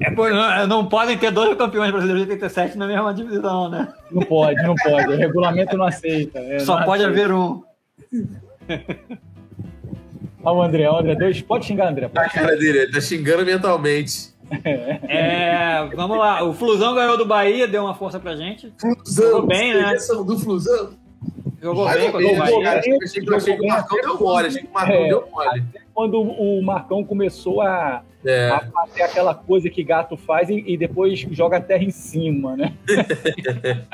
É, 0.00 0.10
pô, 0.10 0.28
não, 0.28 0.66
não 0.66 0.86
podem 0.86 1.16
ter 1.18 1.30
dois 1.32 1.56
campeões 1.56 1.90
brasileiros 1.90 2.24
de 2.26 2.32
87 2.32 2.76
na 2.78 2.86
mesma 2.86 3.12
divisão, 3.14 3.68
né? 3.70 3.92
Não 4.10 4.22
pode, 4.22 4.62
não 4.62 4.74
pode. 4.74 5.08
O 5.12 5.16
regulamento 5.16 5.76
não 5.76 5.86
aceita. 5.86 6.38
É, 6.38 6.58
Só 6.60 6.78
não 6.78 6.84
pode 6.86 7.02
aceita. 7.04 7.20
haver 7.24 7.32
um. 7.34 7.62
Olha 10.46 10.56
o 10.58 10.62
André, 10.62 10.88
o 10.88 10.96
André, 10.96 11.14
dois. 11.16 11.42
Pode 11.42 11.66
xingar, 11.66 11.88
André. 11.90 12.06
A 12.06 12.08
Pode 12.08 12.30
xingar. 12.30 12.44
cara 12.46 12.56
dele, 12.56 12.78
ele 12.78 12.92
tá 12.92 13.00
xingando 13.00 13.44
mentalmente. 13.44 14.34
É, 15.08 15.84
vamos 15.96 16.16
lá. 16.18 16.44
O 16.44 16.52
Flusão 16.52 16.94
ganhou 16.94 17.16
do 17.18 17.26
Bahia, 17.26 17.66
deu 17.66 17.82
uma 17.82 17.94
força 17.94 18.20
pra 18.20 18.36
gente. 18.36 18.72
Flusão, 18.78 19.30
Jogou 19.30 19.46
bem, 19.48 19.74
né? 19.74 19.96
do 20.24 20.38
Flusão. 20.38 20.90
Jogou 21.60 21.88
bem 21.90 22.10
o 22.10 22.16
menos, 22.16 22.38
Bahia. 22.38 22.62
cara. 22.62 22.80
Achei 23.34 23.56
que 23.56 23.62
o 23.64 23.66
Marcão 23.66 23.98
deu 24.00 24.20
mole, 24.20 24.46
achei 24.46 24.62
que 24.62 24.68
o 24.68 24.72
Marcão 24.72 24.94
É. 24.94 25.08
deu 25.08 25.28
mole. 25.32 25.64
Quando 25.92 26.20
o 26.20 26.62
Marcão 26.62 27.02
começou 27.04 27.60
a, 27.60 28.02
É. 28.26 28.50
fazer 28.72 29.02
aquela 29.02 29.34
coisa 29.34 29.70
que 29.70 29.82
gato 29.84 30.16
faz 30.16 30.48
e, 30.48 30.64
e 30.66 30.76
depois 30.76 31.20
joga 31.30 31.58
a 31.58 31.60
terra 31.60 31.84
em 31.84 31.90
cima, 31.90 32.56
né? 32.56 32.74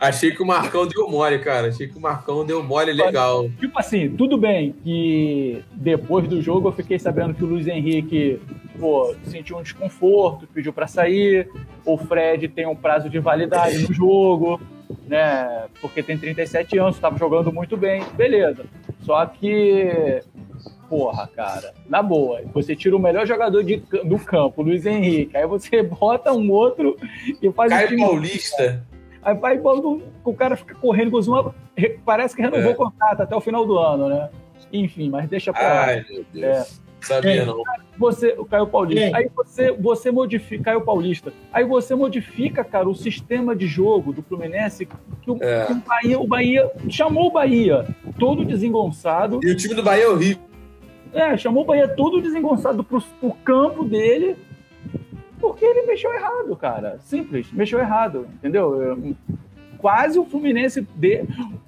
Achei 0.00 0.30
que 0.30 0.42
o 0.42 0.46
Marcão 0.46 0.86
deu 0.86 1.08
mole, 1.08 1.38
cara. 1.38 1.68
Achei 1.68 1.88
que 1.88 1.96
o 1.96 2.00
Marcão 2.00 2.44
deu 2.44 2.62
mole 2.62 2.92
legal. 2.92 3.48
Tipo 3.58 3.78
assim, 3.78 4.08
tudo 4.10 4.38
bem 4.38 4.72
que 4.84 5.62
depois 5.72 6.26
do 6.28 6.40
jogo 6.40 6.68
eu 6.68 6.72
fiquei 6.72 6.98
sabendo 6.98 7.34
que 7.34 7.44
o 7.44 7.46
Luiz 7.46 7.66
Henrique 7.66 8.40
pô, 8.78 9.14
sentiu 9.24 9.58
um 9.58 9.62
desconforto, 9.62 10.46
pediu 10.46 10.72
pra 10.72 10.86
sair. 10.86 11.48
O 11.84 11.98
Fred 11.98 12.48
tem 12.48 12.66
um 12.66 12.76
prazo 12.76 13.10
de 13.10 13.18
validade 13.18 13.78
no 13.78 13.92
jogo, 13.94 14.60
né? 15.06 15.66
Porque 15.80 16.02
tem 16.02 16.16
37 16.16 16.78
anos, 16.78 16.94
estava 16.94 17.18
jogando 17.18 17.52
muito 17.52 17.76
bem, 17.76 18.04
beleza. 18.16 18.64
Só 19.00 19.24
que, 19.26 20.20
porra, 20.88 21.28
cara, 21.34 21.74
na 21.88 22.02
boa, 22.02 22.40
você 22.52 22.74
tira 22.74 22.96
o 22.96 22.98
melhor 22.98 23.26
jogador 23.26 23.62
de, 23.62 23.76
do 24.04 24.18
campo, 24.18 24.62
Luiz 24.62 24.86
Henrique, 24.86 25.36
aí 25.36 25.46
você 25.46 25.82
bota 25.84 26.32
um 26.32 26.50
outro 26.50 26.96
e 27.42 27.50
faz 27.52 27.70
o 27.72 27.74
Caio 27.74 27.88
time 27.88 28.02
Paulista. 28.02 28.86
Aí 29.22 29.34
vai 29.34 29.58
o 30.30 30.34
cara 30.34 30.56
fica 30.56 30.74
correndo 30.76 31.10
com 31.10 31.18
uma. 31.18 31.54
Parece 32.04 32.34
que 32.36 32.40
renovou 32.42 32.70
É. 32.70 32.72
o 32.72 32.76
contrato 32.76 33.20
até 33.22 33.34
o 33.36 33.40
final 33.40 33.66
do 33.66 33.76
ano, 33.78 34.08
né? 34.08 34.30
Enfim, 34.72 35.10
mas 35.10 35.28
deixa 35.28 35.52
pra 35.52 35.62
lá. 35.62 35.84
Ai, 35.86 36.04
meu 36.08 36.24
Deus. 36.32 36.80
Sabia 37.00 37.42
É. 37.42 37.44
não. 37.44 37.62
Você, 37.96 38.34
o 38.38 38.44
Caio 38.44 38.66
Paulista. 38.66 39.04
Quem? 39.04 39.14
Aí 39.14 39.28
você, 39.34 39.72
você 39.72 40.10
modifica, 40.10 40.64
Caio 40.64 40.80
Paulista. 40.82 41.32
Aí 41.52 41.64
você 41.64 41.94
modifica, 41.94 42.62
cara, 42.64 42.88
o 42.88 42.94
sistema 42.94 43.54
de 43.56 43.66
jogo 43.66 44.12
do 44.12 44.22
Fluminense. 44.22 44.86
Que 45.22 45.30
o, 45.30 45.38
É. 45.42 45.66
que 45.66 45.72
o 45.72 45.76
Bahia, 45.76 46.18
o 46.20 46.26
Bahia 46.26 46.70
chamou 46.88 47.26
o 47.26 47.30
Bahia 47.32 47.86
todo 48.18 48.44
desengonçado. 48.44 49.40
E 49.44 49.50
o 49.50 49.56
time 49.56 49.74
do 49.74 49.82
Bahia 49.82 50.04
é 50.04 50.08
horrível. 50.08 50.42
É, 51.12 51.36
chamou 51.36 51.62
o 51.62 51.66
Bahia 51.66 51.88
todo 51.88 52.20
desengonçado 52.20 52.84
pro, 52.84 53.00
pro 53.20 53.32
campo 53.44 53.84
dele. 53.84 54.36
Porque 55.40 55.64
ele 55.64 55.86
mexeu 55.86 56.12
errado, 56.12 56.54
cara. 56.56 56.98
Simples, 57.00 57.52
mexeu 57.52 57.78
errado, 57.78 58.26
entendeu? 58.34 58.82
Eu- 58.82 59.16
Quase 59.78 60.18
o 60.18 60.24
Fluminense. 60.24 60.80
De... 60.96 61.22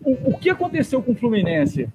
O, 0.04 0.30
o 0.32 0.38
que 0.38 0.50
aconteceu 0.50 1.00
com 1.00 1.12
o 1.12 1.14
Fluminense 1.14 1.88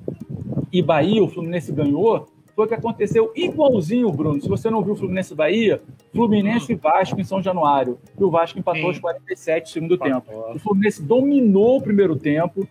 e 0.71 0.81
Bahia, 0.81 1.21
o 1.21 1.27
Fluminense 1.27 1.73
ganhou, 1.73 2.27
foi 2.55 2.63
o 2.65 2.67
que 2.69 2.73
aconteceu 2.73 3.33
igualzinho, 3.35 4.09
Bruno. 4.13 4.41
Se 4.41 4.47
você 4.47 4.69
não 4.69 4.81
viu 4.81 4.93
o 4.93 4.95
Fluminense 4.95 5.33
e 5.33 5.35
Bahia, 5.35 5.81
Fluminense 6.13 6.71
e 6.71 6.75
Vasco 6.75 7.19
em 7.19 7.23
São 7.25 7.43
Januário. 7.43 7.97
E 8.17 8.23
o 8.23 8.31
Vasco 8.31 8.57
empatou 8.57 8.83
Sim. 8.83 8.87
aos 8.87 8.99
47 8.99 9.63
do 9.63 9.69
segundo 9.69 9.97
tempo. 9.97 10.31
O 10.55 10.59
Fluminense 10.59 11.03
dominou 11.03 11.77
o 11.77 11.81
primeiro 11.81 12.15
tempo. 12.15 12.65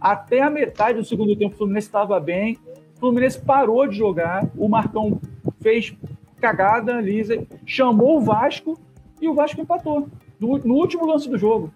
Até 0.00 0.42
a 0.42 0.50
metade 0.50 0.98
do 0.98 1.04
segundo 1.04 1.36
tempo, 1.36 1.54
o 1.54 1.58
Fluminense 1.58 1.86
estava 1.86 2.18
bem. 2.18 2.58
O 2.98 3.00
Fluminense 3.00 3.40
parou 3.40 3.86
de 3.86 3.96
jogar. 3.96 4.44
O 4.56 4.68
Marcão 4.68 5.20
fez 5.60 5.94
cagada, 6.40 7.00
lisa, 7.00 7.40
chamou 7.64 8.18
o 8.18 8.20
Vasco 8.20 8.76
e 9.20 9.28
o 9.28 9.34
Vasco 9.34 9.60
empatou. 9.60 10.08
No, 10.38 10.58
no 10.58 10.74
último 10.74 11.06
lance 11.06 11.28
do 11.28 11.38
jogo. 11.38 11.72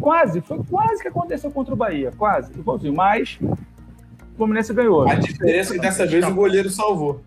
Quase, 0.00 0.42
foi 0.42 0.60
quase 0.68 1.00
que 1.00 1.08
aconteceu 1.08 1.50
contra 1.50 1.72
o 1.72 1.76
Bahia. 1.76 2.12
Quase, 2.16 2.52
igualzinho. 2.52 2.94
Mas 2.94 3.38
o 3.40 4.36
Fluminense 4.36 4.74
ganhou. 4.74 5.08
A 5.08 5.14
diferença 5.14 5.72
é 5.72 5.76
que 5.76 5.82
dessa 5.82 6.06
vez 6.06 6.26
o 6.26 6.34
goleiro 6.34 6.68
salvou. 6.68 7.22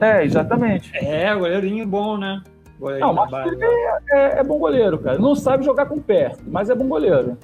É, 0.00 0.24
exatamente. 0.24 0.96
É, 0.96 1.34
goleirinho 1.34 1.86
bom, 1.86 2.16
né? 2.16 2.40
Goleirinho 2.78 3.06
Não, 3.08 3.14
mas 3.14 3.30
Bahia. 3.30 3.98
É, 4.10 4.38
é 4.38 4.44
bom 4.44 4.58
goleiro, 4.58 4.98
cara. 4.98 5.18
Não 5.18 5.34
sabe 5.34 5.64
jogar 5.64 5.86
com 5.86 5.96
o 5.96 6.02
pé, 6.02 6.36
mas 6.46 6.70
é 6.70 6.74
bom 6.74 6.86
goleiro. 6.86 7.36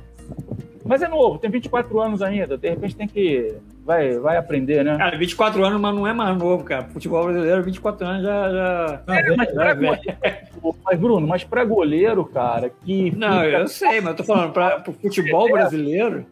Mas 0.85 1.02
é 1.02 1.09
novo, 1.09 1.39
tem 1.39 1.51
24 1.51 2.01
anos 2.01 2.22
ainda. 2.22 2.56
De 2.56 2.68
repente 2.70 2.97
tem 2.97 3.09
que. 3.09 3.55
Vai, 3.89 4.19
vai 4.19 4.36
aprender, 4.36 4.85
né? 4.85 4.98
Cara, 4.98 5.16
24 5.16 5.65
anos, 5.65 5.81
mas 5.81 5.94
não 5.94 6.06
é 6.06 6.12
mais 6.12 6.36
novo, 6.36 6.62
cara. 6.62 6.85
Futebol 6.85 7.24
brasileiro, 7.24 7.62
24 7.62 8.06
anos 8.06 8.23
já. 8.23 8.51
já... 8.51 9.02
É, 9.15 9.35
mas, 9.35 9.48
já 9.48 9.55
pra 9.55 9.70
é 9.70 9.74
goleiro, 9.74 10.77
mas, 10.85 10.98
Bruno, 11.01 11.27
mas 11.27 11.43
pra 11.44 11.65
goleiro, 11.65 12.23
cara, 12.27 12.69
que. 12.85 13.10
Não, 13.16 13.40
fica- 13.40 13.59
eu 13.60 13.69
sei, 13.69 14.01
mas 14.02 14.10
eu 14.10 14.16
tô 14.16 14.24
falando, 14.24 14.52
pra, 14.52 14.78
pro 14.81 14.93
futebol 14.93 15.51
brasileiro. 15.51 16.27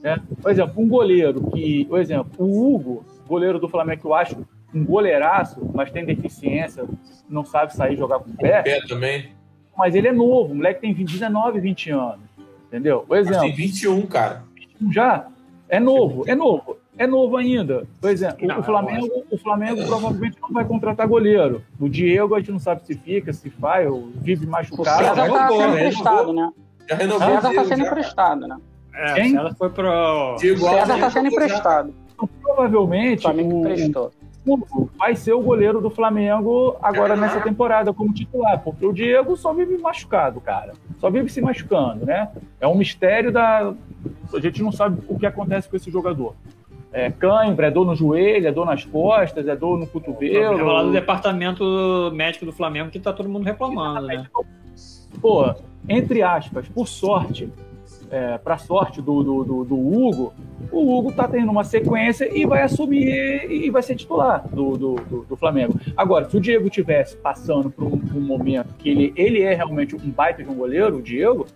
né? 0.00 0.20
Por 0.40 0.48
exemplo, 0.52 0.74
um 0.80 0.86
goleiro 0.88 1.50
que. 1.50 1.86
Por 1.86 1.98
exemplo, 2.00 2.30
o 2.38 2.72
Hugo, 2.76 3.04
goleiro 3.26 3.58
do 3.58 3.68
Flamengo, 3.68 4.00
que 4.02 4.06
eu 4.06 4.14
acho 4.14 4.36
um 4.72 4.84
goleiraço, 4.84 5.68
mas 5.74 5.90
tem 5.90 6.04
deficiência, 6.04 6.84
não 7.28 7.44
sabe 7.44 7.74
sair 7.74 7.96
jogar 7.96 8.20
com 8.20 8.30
o 8.30 8.36
pé, 8.36 8.62
Pé 8.62 8.80
também. 8.86 9.30
mas 9.76 9.96
ele 9.96 10.06
é 10.06 10.12
novo, 10.12 10.52
o 10.52 10.54
moleque 10.54 10.80
tem 10.82 10.94
19, 10.94 11.58
20 11.58 11.90
anos. 11.90 12.20
Entendeu? 12.68 13.00
Por 13.00 13.16
Mas 13.18 13.26
tem 13.26 13.36
exemplo, 13.36 13.56
21, 13.56 14.06
cara. 14.06 14.44
já 14.92 15.26
é 15.70 15.80
novo, 15.80 16.24
é 16.26 16.34
novo, 16.34 16.76
é 16.98 17.06
novo 17.06 17.36
ainda. 17.36 17.86
Por 18.00 18.10
exemplo, 18.10 18.46
Não, 18.46 18.58
o 18.58 18.62
Flamengo, 18.62 19.24
o 19.30 19.38
Flamengo 19.38 19.86
provavelmente 19.86 20.36
não 20.42 20.50
vai 20.50 20.64
contratar 20.64 21.06
goleiro. 21.06 21.62
O 21.78 21.88
Diego 21.88 22.34
a 22.34 22.38
gente 22.40 22.50
não 22.52 22.58
sabe 22.58 22.84
se 22.84 22.94
fica, 22.94 23.32
se 23.32 23.48
vai, 23.48 23.86
ou 23.86 24.08
vive 24.16 24.44
O 24.46 24.50
machucado. 24.50 25.04
César 25.04 25.22
renovou, 25.22 25.38
tá 25.38 25.48
sendo 25.48 25.78
emprestado, 25.78 26.32
né? 26.32 26.52
Já 26.88 26.94
O 26.94 26.98
renovou 26.98 27.28
César 27.28 27.38
o 27.38 27.42
tá 27.42 27.48
Diego, 27.50 27.68
sendo 27.68 27.86
emprestado, 27.86 28.48
né? 28.48 28.56
É, 28.92 29.14
Quem? 29.14 29.36
ela 29.36 29.54
foi 29.54 29.70
pro. 29.70 30.36
Diego 30.38 30.58
O 30.58 30.68
César 30.68 30.80
Alves 30.80 31.00
tá 31.00 31.10
sendo 31.10 31.28
emprestado. 31.28 31.94
Então, 32.12 32.24
O 32.24 32.28
provavelmente 32.42 33.22
Flamengo 33.22 33.54
o, 33.54 33.60
emprestou. 33.60 34.12
Hugo 34.54 34.90
vai 34.98 35.14
ser 35.16 35.32
o 35.32 35.40
goleiro 35.40 35.80
do 35.80 35.90
Flamengo 35.90 36.76
agora 36.82 37.16
nessa 37.16 37.40
temporada 37.40 37.92
como 37.92 38.12
titular, 38.12 38.60
porque 38.62 38.84
o 38.84 38.92
Diego 38.92 39.36
só 39.36 39.52
vive 39.52 39.76
machucado, 39.78 40.40
cara. 40.40 40.72
Só 40.98 41.10
vive 41.10 41.28
se 41.28 41.40
machucando, 41.40 42.06
né? 42.06 42.28
É 42.60 42.66
um 42.66 42.74
mistério 42.74 43.32
da. 43.32 43.72
A 44.34 44.40
gente 44.40 44.62
não 44.62 44.72
sabe 44.72 45.02
o 45.08 45.18
que 45.18 45.26
acontece 45.26 45.68
com 45.68 45.76
esse 45.76 45.90
jogador. 45.90 46.34
É 46.92 47.10
cãibra, 47.10 47.68
é 47.68 47.70
dor 47.70 47.86
no 47.86 47.94
joelho, 47.94 48.48
é 48.48 48.52
dor 48.52 48.66
nas 48.66 48.84
costas, 48.84 49.46
é 49.46 49.54
dor 49.54 49.78
no 49.78 49.84
É 49.84 49.86
lá 49.86 49.88
do 49.88 49.92
cotovelo. 49.92 50.92
departamento 50.92 52.10
médico 52.12 52.44
do 52.44 52.52
Flamengo 52.52 52.90
que 52.90 52.98
tá 52.98 53.12
todo 53.12 53.28
mundo 53.28 53.44
reclamando, 53.44 54.06
né? 54.06 54.26
Pô, 55.20 55.54
entre 55.88 56.22
aspas, 56.22 56.68
por 56.68 56.88
sorte, 56.88 57.48
é, 58.10 58.38
para 58.38 58.58
sorte 58.58 59.00
do, 59.00 59.22
do, 59.22 59.44
do, 59.44 59.64
do 59.64 59.76
Hugo, 59.76 60.32
o 60.70 60.98
Hugo 60.98 61.12
tá 61.12 61.28
tendo 61.28 61.50
uma 61.50 61.64
sequência 61.64 62.28
e 62.36 62.44
vai 62.44 62.62
assumir 62.62 63.50
e 63.50 63.70
vai 63.70 63.82
ser 63.82 63.94
titular 63.94 64.46
do, 64.48 64.76
do, 64.76 64.94
do, 64.96 65.24
do 65.24 65.36
Flamengo. 65.36 65.78
Agora, 65.96 66.28
se 66.28 66.36
o 66.36 66.40
Diego 66.40 66.68
tivesse 66.68 67.16
passando 67.16 67.70
por 67.70 67.84
um, 67.84 67.98
por 67.98 68.16
um 68.16 68.20
momento 68.20 68.74
que 68.74 68.88
ele, 68.88 69.12
ele 69.16 69.42
é 69.42 69.54
realmente 69.54 69.94
um 69.94 70.10
baita 70.10 70.42
de 70.42 70.50
um 70.50 70.54
goleiro, 70.54 70.98
o 70.98 71.02
Diego, 71.02 71.46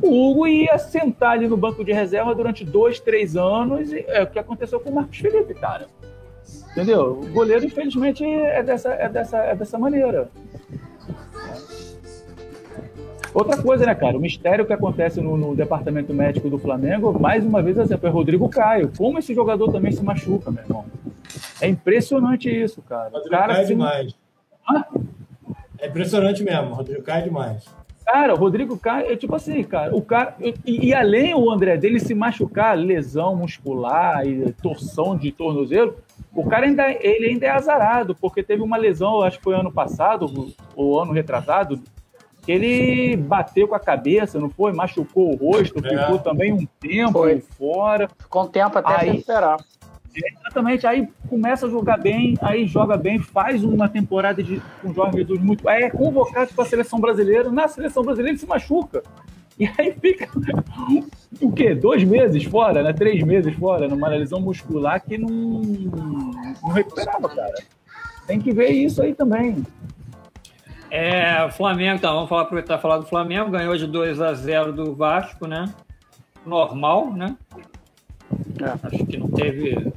o 0.00 0.30
Hugo 0.30 0.46
ia 0.46 0.78
sentar 0.78 1.32
ali 1.32 1.46
no 1.46 1.56
banco 1.56 1.84
de 1.84 1.92
reserva 1.92 2.34
durante 2.34 2.64
dois, 2.64 2.98
três 3.00 3.36
anos, 3.36 3.92
e 3.92 4.04
é 4.08 4.22
o 4.22 4.26
que 4.26 4.38
aconteceu 4.38 4.80
com 4.80 4.90
o 4.90 4.94
Marcos 4.94 5.18
Felipe, 5.18 5.54
cara. 5.54 5.86
Entendeu? 6.72 7.20
O 7.20 7.26
goleiro, 7.28 7.64
infelizmente, 7.64 8.24
é 8.24 8.62
dessa, 8.62 8.92
é 8.94 9.08
dessa, 9.08 9.38
é 9.38 9.54
dessa 9.54 9.78
maneira. 9.78 10.28
Outra 13.34 13.60
coisa, 13.60 13.84
né, 13.84 13.94
cara? 13.94 14.16
O 14.16 14.20
mistério 14.20 14.64
que 14.64 14.72
acontece 14.72 15.20
no, 15.20 15.36
no 15.36 15.56
departamento 15.56 16.14
médico 16.14 16.48
do 16.48 16.56
Flamengo, 16.56 17.18
mais 17.18 17.44
uma 17.44 17.60
vez, 17.60 17.76
exemplo, 17.76 18.06
é 18.06 18.10
Rodrigo 18.10 18.48
Caio. 18.48 18.92
Como 18.96 19.18
esse 19.18 19.34
jogador 19.34 19.72
também 19.72 19.90
se 19.90 20.04
machuca, 20.04 20.50
meu 20.52 20.62
irmão. 20.62 20.84
É 21.60 21.66
impressionante 21.66 22.48
isso, 22.48 22.80
cara. 22.82 23.10
Rodrigo 23.10 23.30
cara, 23.30 23.54
cai 23.54 23.62
se- 23.64 23.72
demais. 23.72 24.14
Hã? 24.70 24.84
É 25.80 25.88
impressionante 25.88 26.42
mesmo, 26.44 26.74
Rodrigo 26.74 27.02
cai 27.02 27.22
demais. 27.22 27.64
cara, 28.06 28.34
o 28.34 28.36
Rodrigo 28.36 28.78
Caio, 28.78 29.10
é 29.12 29.16
tipo 29.16 29.34
assim, 29.34 29.62
cara, 29.64 29.94
o 29.94 30.00
cara. 30.00 30.34
E, 30.40 30.54
e 30.88 30.94
além 30.94 31.34
o 31.34 31.50
André 31.50 31.76
dele 31.76 31.98
se 31.98 32.14
machucar, 32.14 32.78
lesão 32.78 33.34
muscular 33.34 34.24
e 34.26 34.52
torção 34.62 35.16
de 35.16 35.32
tornozelo, 35.32 35.96
o 36.32 36.46
cara 36.46 36.66
ainda, 36.66 36.88
ele 37.00 37.26
ainda 37.30 37.46
é 37.46 37.50
azarado, 37.50 38.14
porque 38.14 38.42
teve 38.42 38.62
uma 38.62 38.76
lesão, 38.76 39.22
acho 39.22 39.38
que 39.38 39.44
foi 39.44 39.54
ano 39.54 39.72
passado, 39.72 40.52
ou 40.76 41.00
ano 41.02 41.12
retrasado, 41.12 41.80
ele 42.46 43.16
bateu 43.16 43.66
com 43.68 43.74
a 43.74 43.80
cabeça, 43.80 44.38
não 44.38 44.48
foi? 44.50 44.72
Machucou 44.72 45.32
o 45.32 45.36
rosto, 45.36 45.84
É. 45.86 45.98
ficou 46.04 46.18
também 46.18 46.52
um 46.52 46.66
tempo 46.80 47.12
Foi. 47.12 47.40
fora. 47.40 48.08
Ficou 48.18 48.44
um 48.44 48.48
tempo 48.48 48.78
até 48.78 48.98
se 48.98 49.04
Aí- 49.04 49.10
recuperar. 49.12 49.56
Exatamente, 50.16 50.86
aí 50.86 51.08
começa 51.28 51.66
a 51.66 51.68
jogar 51.68 51.96
bem, 51.96 52.36
aí 52.40 52.66
joga 52.68 52.96
bem, 52.96 53.18
faz 53.18 53.64
uma 53.64 53.88
temporada 53.88 54.44
de, 54.44 54.62
com 54.80 54.90
o 54.90 54.94
Jorge 54.94 55.18
Jesus 55.18 55.40
muito. 55.40 55.68
Aí 55.68 55.82
é 55.82 55.90
convocado 55.90 56.54
para 56.54 56.62
a 56.64 56.68
seleção 56.68 57.00
brasileira, 57.00 57.50
na 57.50 57.66
seleção 57.66 58.04
brasileira 58.04 58.30
ele 58.30 58.38
se 58.38 58.46
machuca. 58.46 59.02
E 59.58 59.68
aí 59.76 59.92
fica 59.92 60.28
o 61.40 61.50
quê? 61.52 61.74
Dois 61.74 62.04
meses 62.04 62.44
fora, 62.44 62.82
né? 62.82 62.92
Três 62.92 63.22
meses 63.24 63.54
fora, 63.56 63.88
numa 63.88 64.06
lesão 64.08 64.40
muscular 64.40 65.00
que 65.00 65.18
não, 65.18 65.30
não 65.30 66.70
recuperava, 66.70 67.28
cara. 67.28 67.54
Tem 68.26 68.40
que 68.40 68.52
ver 68.52 68.68
isso 68.70 69.02
aí 69.02 69.14
também. 69.14 69.64
É, 70.96 71.44
o 71.44 71.50
Flamengo, 71.50 71.96
então, 71.96 72.14
vamos 72.14 72.28
falar, 72.28 72.42
aproveitar 72.42 72.78
e 72.78 72.80
falar 72.80 72.98
do 72.98 73.06
Flamengo. 73.06 73.50
Ganhou 73.50 73.76
de 73.76 73.84
2 73.86 74.20
a 74.20 74.32
0 74.32 74.72
do 74.72 74.94
Vasco, 74.94 75.44
né? 75.48 75.64
Normal, 76.46 77.12
né? 77.12 77.36
É. 78.62 78.86
Acho 78.86 79.04
que 79.04 79.16
não 79.16 79.28
teve 79.28 79.92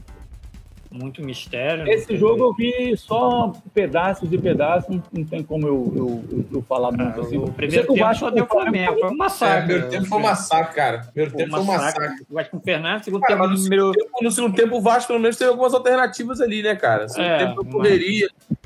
muito 0.92 1.24
mistério. 1.24 1.88
Esse 1.88 2.08
teve- 2.08 2.20
jogo 2.20 2.46
eu 2.46 2.54
vi 2.54 2.98
só 2.98 3.54
pedaços 3.76 4.34
e 4.34 4.38
pedaços, 4.40 4.90
não, 5.12 5.24
tem 5.24 5.44
como 5.44 5.68
eu, 5.68 5.94
eu, 5.96 6.24
eu- 6.32 6.46
eu 6.54 6.62
falar 6.64 6.92
muito 6.92 7.20
Ah, 7.20 7.24
assim. 7.24 7.38
o 7.38 7.46
Eu 7.46 7.52
primeiro 7.54 7.86
tempo 7.86 8.00
Vasco- 8.00 8.26
só 8.26 8.32
deu 8.32 8.46
o 8.46 8.48
Flamengo-. 8.48 9.00
Foi 9.00 9.10
um 9.10 9.14
É, 9.14 9.18
massacre. 9.18 9.66
primeiro 9.66 9.90
tempo 9.90 10.06
foi 10.06 10.18
um 10.18 10.22
massacre, 10.22 10.76
cara. 10.76 10.98
Primeiro 11.14 11.32
Foi 11.32 11.42
um 11.42 11.46
tempo 11.46 11.56
foi 11.58 11.62
um 11.64 11.78
massacre. 11.78 12.26
O 12.28 12.34
Vasco 12.34 12.52
com 12.52 12.58
o 12.58 12.62
Fernandes, 12.62 13.06
segundo 13.06 13.22
Cara, 13.22 13.36
tempo 13.36 13.48
no 13.50 13.70
tempo, 13.70 14.24
no 14.24 14.32
segundo 14.32 14.56
tempo, 14.56 14.78
o 14.78 14.82
Vasco 14.82 15.08
pelo 15.10 15.20
menos 15.20 15.38
teve 15.38 15.52
algumas 15.52 15.76
alternativas 15.76 16.42
ali, 16.42 16.64
né, 16.64 16.76
cara? 16.76 17.08
Segundo 17.08 17.28
É, 17.30 17.38
tempo, 17.46 17.62
mas- 17.64 17.74
correria. 17.74 18.30
Mas 18.50 18.57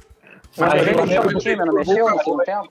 Aí, 0.59 0.79
ele 0.81 0.91
o 0.91 0.97
mexeu 1.05 1.21
Flamengo 1.21 1.37
o 1.37 1.41
time, 1.41 1.55
não 1.65 1.73
mexeu 1.73 2.09
no 2.09 2.17
segundo 2.19 2.43
tempo? 2.43 2.69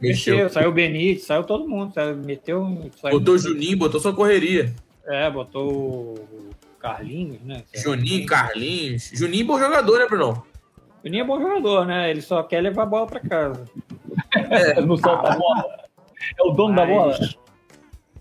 Mexeu, 0.00 0.50
saiu 0.50 0.68
o 0.68 0.72
Benítez, 0.72 1.24
saiu 1.24 1.44
todo 1.44 1.66
mundo. 1.68 1.94
Saiu, 1.94 2.16
meteu. 2.16 2.90
Saiu, 3.00 3.18
Botou 3.18 3.34
o 3.34 3.38
Juninho, 3.38 3.78
botou 3.78 4.00
sua 4.00 4.12
correria. 4.14 4.74
É, 5.06 5.30
botou 5.30 5.72
o 5.72 6.50
Carlinhos, 6.78 7.40
né? 7.42 7.62
Juninho, 7.74 8.26
Carlinhos. 8.26 9.10
Juninho, 9.14 9.46
bom 9.46 9.58
jogador, 9.58 9.98
né, 9.98 10.06
Bruno? 10.06 10.44
Juninho 11.04 11.22
é 11.22 11.26
bom 11.26 11.40
jogador, 11.40 11.86
né? 11.86 12.10
Ele 12.10 12.20
só 12.20 12.42
quer 12.42 12.60
levar 12.60 12.82
a 12.82 12.86
bola 12.86 13.06
pra 13.06 13.20
casa. 13.20 13.64
não 14.86 14.96
solta 14.96 15.32
a 15.32 15.36
bola. 15.36 15.80
É 16.38 16.42
o 16.42 16.50
dono 16.50 16.74
da 16.76 16.84
Mas, 16.84 16.94
bola. 16.94 17.18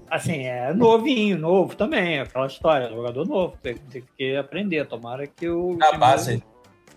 Assim, 0.09 0.45
é 0.47 0.73
novinho, 0.73 1.37
novo 1.37 1.75
também, 1.75 2.17
é 2.17 2.21
aquela 2.21 2.47
história, 2.47 2.89
jogador 2.89 3.27
novo, 3.27 3.55
tem, 3.61 3.75
tem 3.75 4.03
que 4.17 4.35
aprender. 4.37 4.87
Tomara 4.87 5.27
que 5.27 5.47
o. 5.49 5.75
Na 5.77 5.87
time 5.87 5.99
base? 5.99 6.43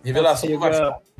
Revelação 0.05 0.49
do 0.49 0.59
consiga- 0.59 0.91
Vasco. 0.91 1.12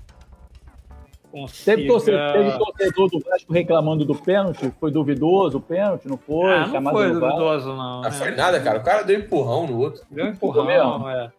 Consiga- 1.33 1.77
Teve 1.77 1.89
torcedor, 1.89 2.33
teve 2.33 2.59
torcedor 2.59 3.09
do 3.11 3.21
Vasco 3.21 3.53
reclamando 3.53 4.05
do 4.05 4.15
pênalti, 4.15 4.73
foi 4.79 4.91
duvidoso 4.93 5.59
o 5.59 5.61
pênalti, 5.61 6.07
não 6.07 6.17
foi? 6.19 6.53
Ah, 6.53 6.67
não 6.67 6.91
foi 6.93 7.09
duvidoso, 7.13 7.69
não. 7.71 7.77
Não 7.97 8.03
né? 8.03 8.11
foi 8.13 8.31
nada, 8.33 8.61
cara. 8.61 8.79
O 8.79 8.83
cara 8.83 9.03
deu 9.03 9.19
empurrão 9.19 9.67
no 9.67 9.79
outro. 9.79 10.03
Deu 10.11 10.27
empurrão, 10.29 10.65
mesmo? 10.67 11.09
é. 11.09 11.31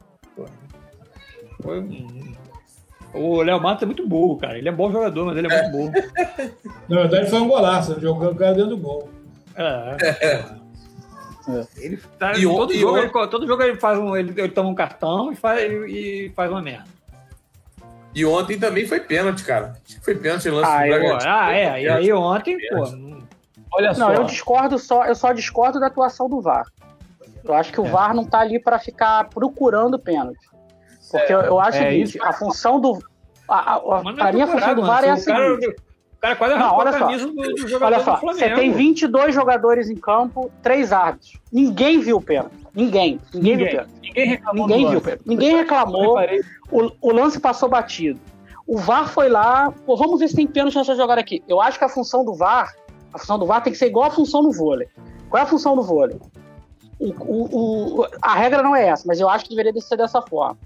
Foi- 1.61 1.80
um- 1.80 2.34
O 3.14 3.44
Léo 3.44 3.61
Matos 3.61 3.84
é 3.84 3.86
muito 3.86 4.07
burro, 4.07 4.38
cara. 4.38 4.57
Ele 4.57 4.68
é 4.68 4.72
bom 4.72 4.91
jogador, 4.91 5.26
mas 5.28 5.38
ele 5.38 5.48
é 5.48 5.61
muito 5.61 5.72
burro. 5.72 5.91
Na 6.90 7.02
verdade, 7.02 7.30
foi 7.30 7.40
um 7.40 7.48
golaço, 7.48 7.99
jogou 8.02 8.32
o 8.32 8.36
cara 8.36 8.53
dentro 8.56 8.72
do 8.72 8.78
gol. 8.78 9.07
É. 9.56 9.95
Ele 11.78 11.98
tá, 12.18 12.32
E 12.38 12.44
todo, 12.44 12.74
e 12.74 12.80
jogo, 12.80 12.94
o- 12.94 12.98
ele, 12.99 13.10
todo 13.28 13.45
jogo 13.45 13.61
ele 13.61 13.76
faz 13.78 13.99
um, 13.99 14.15
ele, 14.15 14.34
ele 14.36 14.49
toma 14.49 14.70
um 14.70 14.74
cartão 14.76 15.32
e 15.32 15.36
faz, 15.36 15.61
e 15.72 16.32
faz 16.36 16.49
uma 16.49 16.61
merda. 16.61 16.86
E 18.15 18.26
ontem 18.26 18.60
também 18.60 18.85
foi 18.85 18.99
pênalti, 18.99 19.44
cara. 19.44 19.73
Acho 19.85 19.98
que 19.99 20.06
foi 20.06 20.15
pênalti 20.15 20.48
no 20.49 20.56
lance 20.57 20.69
Ah, 20.72 20.80
do 20.80 20.85
eu- 20.85 20.91
Pô, 20.94 20.99
Bragantino. 21.07 21.31
ah, 21.34 21.52
é. 21.53 21.81
E 21.81 21.90
aí 21.90 22.14
ontem, 22.14 22.57
pô, 22.69 22.85
não- 22.91 23.23
Olha 23.76 23.94
só, 23.94 23.99
Não, 24.07 24.14
eu 24.14 24.23
discordo 24.26 24.77
só, 24.77 25.06
eu 25.06 25.15
só 25.15 25.34
discordo 25.34 25.80
da 25.80 25.88
atuação 25.88 26.30
do 26.30 26.40
VAR. 26.40 26.65
Eu 27.44 27.53
acho 27.56 27.73
que 27.73 27.81
o 27.81 27.85
VAR 27.85 28.14
não 28.14 28.23
tá 28.23 28.40
ali 28.40 28.60
para 28.60 28.77
ficar 28.77 29.27
procurando 29.30 29.98
pênalti. 29.98 30.48
Porque 31.11 31.34
eu, 31.34 31.41
eu 31.41 31.60
acho 31.60 31.80
é 31.80 31.81
o 31.81 31.90
seguinte, 31.90 32.18
isso. 32.18 32.23
a 32.26 32.34
função 32.34 32.80
do. 32.80 32.99
A, 33.49 33.56
a, 33.56 33.76
a, 33.77 34.03
não 34.03 34.15
pra 34.15 34.31
mim, 34.31 34.41
a 34.41 34.48
função 34.48 34.76
do 34.76 34.81
VAR 34.84 35.03
é 35.03 35.10
a 35.10 35.19
cara- 35.23 35.56
seguinte. 35.57 35.68
O 35.68 35.93
cara 36.24 36.36
quase 36.38 36.54
arrancou 36.54 36.80
olha 36.80 36.90
a 36.90 36.94
só. 36.94 37.00
camisa 37.00 37.28
do, 37.28 37.34
do 37.34 37.68
jogador 37.68 37.86
Olha 37.86 37.98
do 38.00 38.04
só, 38.06 38.18
Flamengo. 38.18 38.40
você 38.50 38.56
tem 38.56 38.72
22 38.72 39.36
jogadores 39.36 39.90
em 39.90 39.95
campo, 39.95 40.50
três 40.62 40.94
árbitros. 40.94 41.34
Ninguém 41.52 42.00
viu 42.00 42.18
o 42.18 42.22
pênalti. 42.22 42.54
Ninguém. 42.74 43.20
Ninguém, 43.34 43.58
viu 43.58 43.66
o 43.68 43.70
pênalti. 43.70 43.91
ninguém 44.02 44.28
reclamou 44.28 44.68
Ninguém 44.68 44.84
do 44.86 44.90
viu 44.90 44.90
o 44.90 44.94
lance. 44.94 45.06
pênalti. 45.06 45.28
Ninguém 45.28 45.56
reclamou. 45.58 46.18
O, 46.72 46.91
o 47.02 47.12
lance 47.14 47.40
passou 47.40 47.68
batido. 47.70 48.20
O 48.66 48.78
VAR 48.78 49.10
foi 49.10 49.28
lá, 49.28 49.74
pô, 49.86 49.98
vamos 49.98 50.20
ver 50.22 50.30
se 50.30 50.36
tem 50.38 50.48
pênalti 50.48 50.76
nessa 50.78 50.95
jogada 50.95 51.20
aqui. 51.20 51.44
Eu 51.48 51.60
acho 51.62 51.78
que 51.78 51.84
a 51.84 51.90
função 51.90 52.24
do 52.24 52.34
VAR, 52.34 52.74
a 53.14 53.20
função 53.20 53.38
do 53.38 53.45
VAR 53.45 53.62
tem 53.62 53.74
que 53.74 53.78
ser 53.78 53.88
igual 53.88 54.06
a 54.06 54.12
função 54.12 54.41
do 54.41 54.52
vôlei. 54.52 54.88
Qual 55.30 55.40
é 55.40 55.44
a 55.44 55.48
função 55.48 55.76
do 55.76 55.84
vôlei? 55.84 56.18
O- 57.00 57.10
o- 57.20 58.00
o- 58.02 58.08
a 58.22 58.34
regra 58.36 58.64
não 58.64 58.74
é 58.74 58.88
essa, 58.88 59.04
mas 59.06 59.20
eu 59.20 59.28
acho 59.28 59.44
que 59.44 59.50
deveria 59.54 59.82
ser 59.82 59.98
dessa 59.98 60.22
forma. 60.22 60.58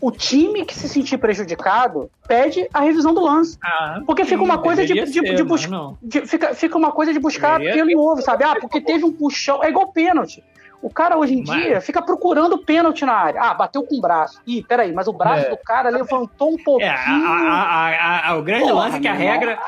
O 0.00 0.10
time 0.10 0.64
que 0.64 0.74
se 0.74 0.88
sentir 0.88 1.18
prejudicado 1.18 2.10
pede 2.26 2.68
a 2.72 2.80
revisão 2.80 3.12
do 3.14 3.20
lance. 3.20 3.58
Ah, 3.62 4.00
Porque 4.06 4.24
fica 4.24 4.38
sim, 4.38 4.44
uma 4.44 4.58
coisa 4.58 4.84
de, 4.86 4.94
de, 4.94 5.20
de 5.34 5.42
buscar. 5.42 5.92
fica, 6.26 6.54
fica 6.54 6.76
uma 6.78 6.92
coisa 6.92 7.12
de 7.12 7.18
buscar 7.18 7.58
Deveria 7.58 7.84
pelo 7.84 8.00
ovo, 8.00 8.22
sabe? 8.22 8.44
Ah, 8.44 8.56
porque 8.60 8.80
teve 8.80 9.04
um 9.04 9.12
puxão. 9.12 9.62
É 9.62 9.68
igual 9.68 9.88
pênalti. 9.92 10.42
O 10.80 10.88
cara 10.88 11.18
hoje 11.18 11.34
em 11.34 11.44
Mas- 11.44 11.60
dia 11.60 11.80
fica 11.80 12.00
procurando 12.00 12.56
pênalti 12.58 13.04
na 13.04 13.12
área. 13.12 13.40
Ah, 13.42 13.54
bateu 13.54 13.82
com 13.82 13.96
o 13.96 14.00
braço. 14.00 14.40
Ih, 14.46 14.62
peraí, 14.62 14.92
mas 14.92 15.08
o 15.08 15.12
braço 15.12 15.46
É. 15.46 15.50
do 15.50 15.56
cara 15.56 15.88
levantou 15.90 16.52
um 16.54 16.56
pouquinho. 16.56 16.88
É, 16.88 16.94
a, 16.94 17.56
a- 17.56 18.28
a- 18.30 18.36
o 18.36 18.42
grande 18.42 18.62
Porra, 18.68 18.74
lance 18.84 18.96
é 18.98 19.00
que 19.00 19.08
a 19.08 19.12
regra, 19.12 19.58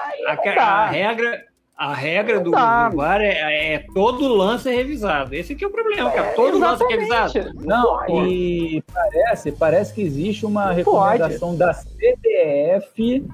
a, 0.57 0.87
regra, 0.87 1.45
a 1.81 1.95
regra 1.95 2.37
Não 2.37 2.43
do, 2.43 2.51
do 2.51 2.97
VAR 2.97 3.23
é, 3.23 3.73
é 3.77 3.87
todo 3.95 4.29
lance 4.29 4.69
é 4.69 4.75
revisado. 4.75 5.35
Esse 5.35 5.55
que 5.55 5.65
é 5.65 5.67
o 5.67 5.71
problema, 5.71 6.11
cara. 6.11 6.35
Todo 6.35 6.59
lance 6.59 6.85
é 6.85 6.87
revisado. 6.89 7.39
Exatamente. 7.39 7.67
Não, 7.67 8.05
pode. 8.05 8.29
e 8.29 8.85
parece, 8.93 9.53
parece 9.53 9.95
que 9.95 10.03
existe 10.03 10.45
uma 10.45 10.67
Não 10.67 10.75
recomendação 10.75 11.57
da 11.57 11.73
CBF 11.73 13.27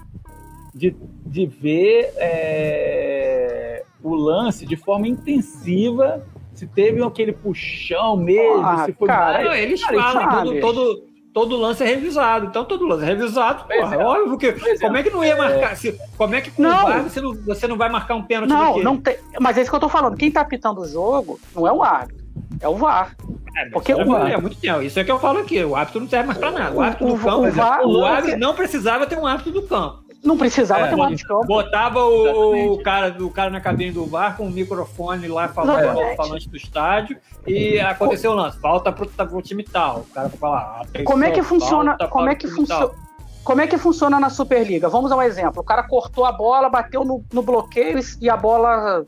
de, 0.72 0.94
de 1.26 1.46
ver 1.46 2.12
é, 2.18 3.82
o 4.00 4.14
lance 4.14 4.64
de 4.64 4.76
forma 4.76 5.08
intensiva, 5.08 6.24
se 6.54 6.68
teve 6.68 7.02
aquele 7.02 7.32
puxão 7.32 8.16
mesmo, 8.16 8.64
Ah, 8.64 8.84
se 8.84 8.92
foi 8.92 9.08
cara, 9.08 9.38
Não, 9.40 9.48
mais. 9.48 9.62
eles 9.64 9.84
Cara, 9.84 10.20
falam, 10.20 10.44
todo, 10.44 10.60
todo, 10.60 11.04
todo 11.36 11.54
lance 11.54 11.82
é 11.82 11.86
revisado. 11.86 12.46
Então, 12.46 12.64
todo 12.64 12.86
lance 12.86 13.02
é 13.02 13.08
revisado, 13.08 13.64
Pois 13.66 13.78
porra, 13.82 13.94
é. 13.96 14.00
é 14.00 14.04
óbvio 14.06 14.38
que. 14.38 14.52
Pois 14.52 14.80
é. 14.80 14.84
Como 14.86 14.96
é 14.96 15.02
que 15.02 15.10
não 15.10 15.22
ia 15.22 15.36
marcar? 15.36 15.76
se- 15.76 16.00
como 16.16 16.34
é 16.34 16.40
que 16.40 16.50
com 16.50 16.62
Não. 16.62 16.70
o 16.84 16.86
VAR 16.86 17.02
você 17.02 17.20
não, 17.20 17.34
você 17.34 17.66
não 17.68 17.76
vai 17.76 17.90
marcar 17.90 18.14
um 18.14 18.22
pênalti 18.22 18.48
Não, 18.48 18.78
não 18.78 18.96
tem. 18.96 19.18
Mas 19.38 19.58
é 19.58 19.60
isso 19.60 19.68
que 19.70 19.76
eu 19.76 19.80
tô 19.80 19.88
falando. 19.90 20.16
Quem 20.16 20.30
tá 20.30 20.40
apitando 20.40 20.80
o 20.80 20.88
jogo 20.88 21.38
não 21.54 21.66
é 21.66 21.72
o 21.72 21.82
árbitro, 21.82 22.24
é 22.58 22.66
o 22.66 22.74
VAR. 22.76 23.14
É, 23.54 23.68
Porque 23.68 23.92
isso 23.92 24.00
o 24.00 24.06
VAR- 24.06 24.32
há 24.34 24.40
muito 24.40 24.56
tempo. 24.56 24.80
Isso 24.80 24.98
é 24.98 25.04
que 25.04 25.10
eu 25.12 25.18
falo 25.18 25.40
aqui. 25.40 25.62
O 25.62 25.76
árbitro 25.76 26.00
não 26.00 26.08
serve 26.08 26.26
mais 26.26 26.38
pra 26.38 26.50
nada. 26.50 26.74
O 26.74 26.78
O- 26.78 26.80
árbitro 26.80 27.06
o- 27.06 27.12
do 27.12 27.18
campo, 27.22 27.46
o 27.46 27.52
VAR- 27.52 27.82
o 27.84 27.98
o 28.00 28.04
árbitro 28.06 28.38
não 28.40 28.54
precisava 28.54 29.06
ter 29.06 29.18
um 29.18 29.26
árbitro 29.26 29.52
do 29.52 29.62
campo. 29.62 30.05
Não 30.26 30.36
precisava 30.36 30.86
É, 30.86 30.88
ter 30.88 30.94
um 30.94 31.16
campo. 31.16 31.46
Botava 31.46 32.04
o, 32.04 32.26
Exatamente. 32.26 32.68
o 32.68 32.82
cara, 32.82 33.16
cara 33.32 33.50
na 33.50 33.60
cabine 33.60 33.92
do 33.92 34.04
VAR 34.06 34.36
com 34.36 34.46
o 34.46 34.50
microfone 34.50 35.28
lá 35.28 35.48
falando 35.48 36.16
falante 36.16 36.48
do 36.48 36.56
estádio 36.56 37.16
e 37.46 37.78
aconteceu 37.78 38.32
o 38.32 38.34
lance. 38.34 38.58
Falta 38.58 38.90
pro, 38.90 39.06
pro 39.06 39.40
time 39.42 39.62
tal. 39.62 40.00
O 40.00 40.12
cara 40.12 40.28
vai 40.28 40.38
falar. 40.38 40.80
"Atenção, 40.80 41.04
Como 41.04 41.24
é 41.24 41.30
que 41.30 41.42
funciona? 41.42 41.96
Como 42.10 42.24
é 42.28 42.30
para 42.30 42.34
que 42.34 42.46
o 42.46 42.54
time 42.54 42.66
tal." 42.66 42.80
funciona? 42.88 43.06
Como 43.44 43.60
é 43.60 43.66
que 43.68 43.78
funciona 43.78 44.18
na 44.18 44.28
Superliga? 44.28 44.88
Vamos 44.88 45.08
dar 45.08 45.16
um 45.16 45.22
exemplo. 45.22 45.60
O 45.60 45.64
cara 45.64 45.84
cortou 45.84 46.24
a 46.24 46.32
bola, 46.32 46.68
bateu 46.68 47.04
no, 47.04 47.24
no 47.32 47.42
bloqueio 47.42 48.00
e 48.20 48.28
a 48.28 48.36
bola 48.36 49.04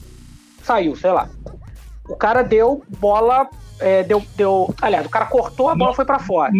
saiu, 0.62 0.94
sei 0.94 1.10
lá. 1.10 1.28
O 2.08 2.14
cara 2.14 2.42
deu 2.42 2.84
bola, 3.00 3.48
é, 3.80 4.04
deu, 4.04 4.22
deu. 4.36 4.72
Aliás, 4.80 5.04
o 5.04 5.10
cara 5.10 5.26
cortou, 5.26 5.68
a 5.68 5.74
bola 5.74 5.92
foi 5.92 6.04
pra 6.04 6.20
fora. 6.20 6.52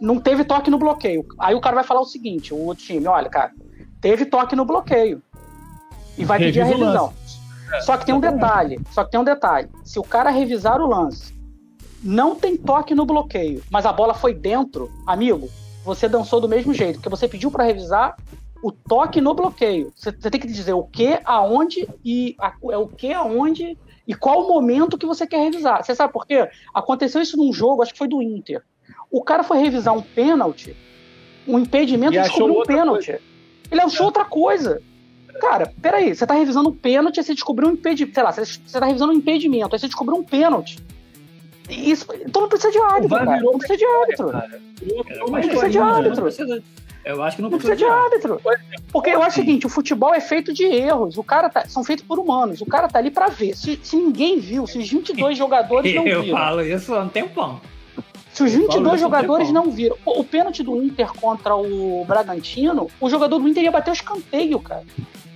Não 0.00 0.18
teve 0.18 0.44
toque 0.44 0.70
no 0.70 0.78
bloqueio. 0.78 1.26
Aí 1.38 1.54
o 1.54 1.60
cara 1.60 1.74
vai 1.74 1.84
falar 1.84 2.00
o 2.00 2.06
seguinte: 2.06 2.54
o 2.54 2.74
time, 2.74 3.06
olha, 3.06 3.28
cara, 3.28 3.50
teve 4.00 4.24
toque 4.26 4.54
no 4.56 4.64
bloqueio. 4.64 5.22
E 6.18 6.24
vai 6.24 6.38
pedir 6.38 6.60
a 6.60 6.64
Revisa 6.64 6.86
revisão. 6.86 7.12
Só 7.82 7.96
que 7.96 8.06
tem 8.06 8.14
um 8.14 8.20
detalhe. 8.20 8.80
Só 8.90 9.04
que 9.04 9.10
tem 9.10 9.20
um 9.20 9.24
detalhe. 9.24 9.68
Se 9.84 9.98
o 9.98 10.02
cara 10.02 10.30
revisar 10.30 10.80
o 10.80 10.86
lance, 10.86 11.34
não 12.02 12.34
tem 12.34 12.56
toque 12.56 12.94
no 12.94 13.04
bloqueio, 13.04 13.62
mas 13.70 13.84
a 13.84 13.92
bola 13.92 14.14
foi 14.14 14.32
dentro, 14.32 14.90
amigo, 15.06 15.48
você 15.84 16.08
dançou 16.08 16.40
do 16.40 16.48
mesmo 16.48 16.72
jeito, 16.72 16.96
porque 16.96 17.08
você 17.08 17.26
pediu 17.28 17.50
para 17.50 17.64
revisar 17.64 18.16
o 18.62 18.70
toque 18.72 19.20
no 19.20 19.34
bloqueio. 19.34 19.92
Você, 19.96 20.10
você 20.12 20.30
tem 20.30 20.40
que 20.40 20.46
dizer 20.46 20.72
o 20.72 20.84
que, 20.84 21.18
aonde 21.24 21.86
e 22.04 22.34
a- 22.40 22.54
é 22.70 22.78
o 22.78 22.86
que, 22.86 23.12
aonde 23.12 23.76
e 24.06 24.14
qual 24.14 24.44
o 24.44 24.48
momento 24.48 24.96
que 24.96 25.04
você 25.06 25.26
quer 25.26 25.42
revisar. 25.42 25.84
Você 25.84 25.94
sabe 25.94 26.12
por 26.12 26.26
quê? 26.26 26.48
Aconteceu 26.72 27.20
isso 27.20 27.36
num 27.36 27.52
jogo, 27.52 27.82
acho 27.82 27.92
que 27.92 27.98
foi 27.98 28.08
do 28.08 28.22
Inter. 28.22 28.62
O 29.10 29.22
cara 29.22 29.42
foi 29.42 29.58
revisar 29.58 29.94
um 29.94 30.02
pênalti, 30.02 30.76
um 31.46 31.58
impedimento 31.58 32.14
E 32.14 32.18
descobriu 32.22 32.54
um 32.54 32.64
pênalti. 32.66 33.20
Ele 33.70 33.80
achou 33.80 34.06
outra 34.06 34.24
coisa. 34.24 34.80
Cara, 35.40 35.70
peraí, 35.82 36.14
você 36.14 36.26
tá 36.26 36.34
revisando 36.34 36.70
um 36.70 36.74
pênalti, 36.74 37.18
aí 37.20 37.24
você 37.24 37.34
descobriu 37.34 37.68
um 37.68 37.72
impedimento. 37.72 38.14
Sei 38.14 38.22
lá, 38.22 38.32
você, 38.32 38.58
tá 38.72 38.86
revisando 38.86 39.12
um 39.12 39.16
impedimento, 39.16 39.74
aí 39.74 39.78
você 39.78 39.86
descobriu 39.86 40.16
um 40.18 40.24
pênalti. 40.24 40.78
Isso, 41.68 42.06
então 42.24 42.42
não 42.42 42.48
precisa 42.48 42.70
de 42.72 42.78
árbitro, 42.78 43.18
cara. 43.18 43.40
Não 43.40 43.58
precisa 43.58 43.76
de 43.78 43.84
árbitro. 43.84 44.28
cara. 44.30 44.60
Mas 44.80 45.18
Não 45.18 45.32
precisa 45.32 45.68
de 45.68 45.78
não 45.78 45.86
árbitro. 45.94 46.62
Eu 47.04 47.22
acho 47.22 47.36
que 47.36 47.42
não 47.42 47.50
Não 47.50 47.58
precisa 47.58 47.76
de 47.76 47.84
árbitro. 47.84 48.40
árbitro. 48.44 48.60
Porque 48.92 49.10
eu 49.10 49.22
acho 49.22 49.38
o 49.38 49.40
seguinte, 49.44 49.66
o 49.66 49.68
futebol 49.68 50.12
é 50.14 50.20
feito 50.20 50.52
de 50.52 50.64
erros. 50.64 51.16
O 51.18 51.22
cara 51.22 51.48
tá- 51.48 51.66
são 51.68 51.84
feitos 51.84 52.04
por 52.04 52.18
humanos. 52.18 52.60
O 52.60 52.66
cara 52.66 52.88
tá 52.88 52.98
ali 52.98 53.10
pra 53.12 53.28
ver. 53.28 53.56
Se, 53.56 53.78
se 53.82 53.96
ninguém 53.96 54.40
viu, 54.40 54.66
se 54.66 54.78
os 54.78 54.88
22 54.90 55.36
jogadores 55.38 55.92
não 55.94 56.06
Eu 56.06 56.22
viram. 56.22 56.36
falo 56.38 56.62
isso 56.62 56.94
há 56.94 57.00
um 57.02 57.08
tempão. 57.08 57.60
Se 58.36 58.42
os 58.42 58.52
Eu 58.52 58.60
falo 58.66 58.72
22 58.74 58.76
isso 58.76 58.88
há 58.88 58.92
um 58.92 58.98
jogadores 58.98 59.50
não 59.50 59.70
viram. 59.70 59.96
O, 60.04 60.20
o 60.20 60.24
pênalti 60.24 60.62
do 60.62 60.76
Inter 60.82 61.10
contra 61.14 61.56
o 61.56 62.04
Bragantino, 62.06 62.90
o 63.00 63.08
jogador 63.08 63.38
do 63.38 63.48
Inter 63.48 63.62
ia 63.64 63.70
bater 63.70 63.90
o 63.90 63.94
escanteio, 63.94 64.58
cara. 64.60 64.82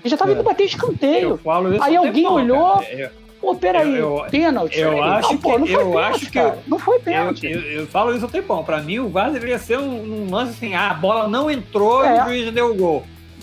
Ele 0.02 0.10
já 0.10 0.16
tava 0.18 0.32
É. 0.32 0.35
indo 0.35 0.43
bater 0.43 0.64
escanteio. 0.64 1.40
Aí 1.81 1.97
alguém 1.97 2.27
olhou, 2.27 2.74
cara. 2.74 2.93
Eu- 2.93 3.10
Pô, 3.40 3.55
peraí, 3.55 3.97
Eu- 3.97 4.18
eu- 4.18 4.24
pênalti. 4.31 4.78
eu 4.78 4.93
Não, 4.93 5.02
acho 5.02 5.39
pô, 5.39 5.52
que- 5.55 5.59
não 5.60 5.66
foi 5.66 5.82
eu 5.82 5.86
pênalti, 5.93 6.14
acho 6.14 6.27
que- 6.27 6.32
cara. 6.32 6.59
Não 6.66 6.78
foi 6.78 6.98
pênalti. 6.98 7.47
eu, 7.47 7.60
eu 7.62 7.86
falo 7.86 8.14
isso 8.14 8.27
um 8.27 8.28
tempão. 8.28 8.62
Pra 8.62 8.82
mim, 8.82 8.98
o 8.98 9.09
VAR 9.09 9.31
deveria 9.31 9.59
ser 9.59 9.78
um, 9.78 10.27
um 10.27 10.31
lance 10.31 10.51
assim: 10.52 10.74
ah, 10.74 10.90
a 10.90 10.94
bola 10.94 11.27
não 11.27 11.51
entrou 11.51 12.05
É. 12.05 12.18
e 12.18 12.20
o 12.20 12.24
juiz 12.27 12.52
deu 12.52 12.70
o 12.70 12.74
gol. 12.74 13.02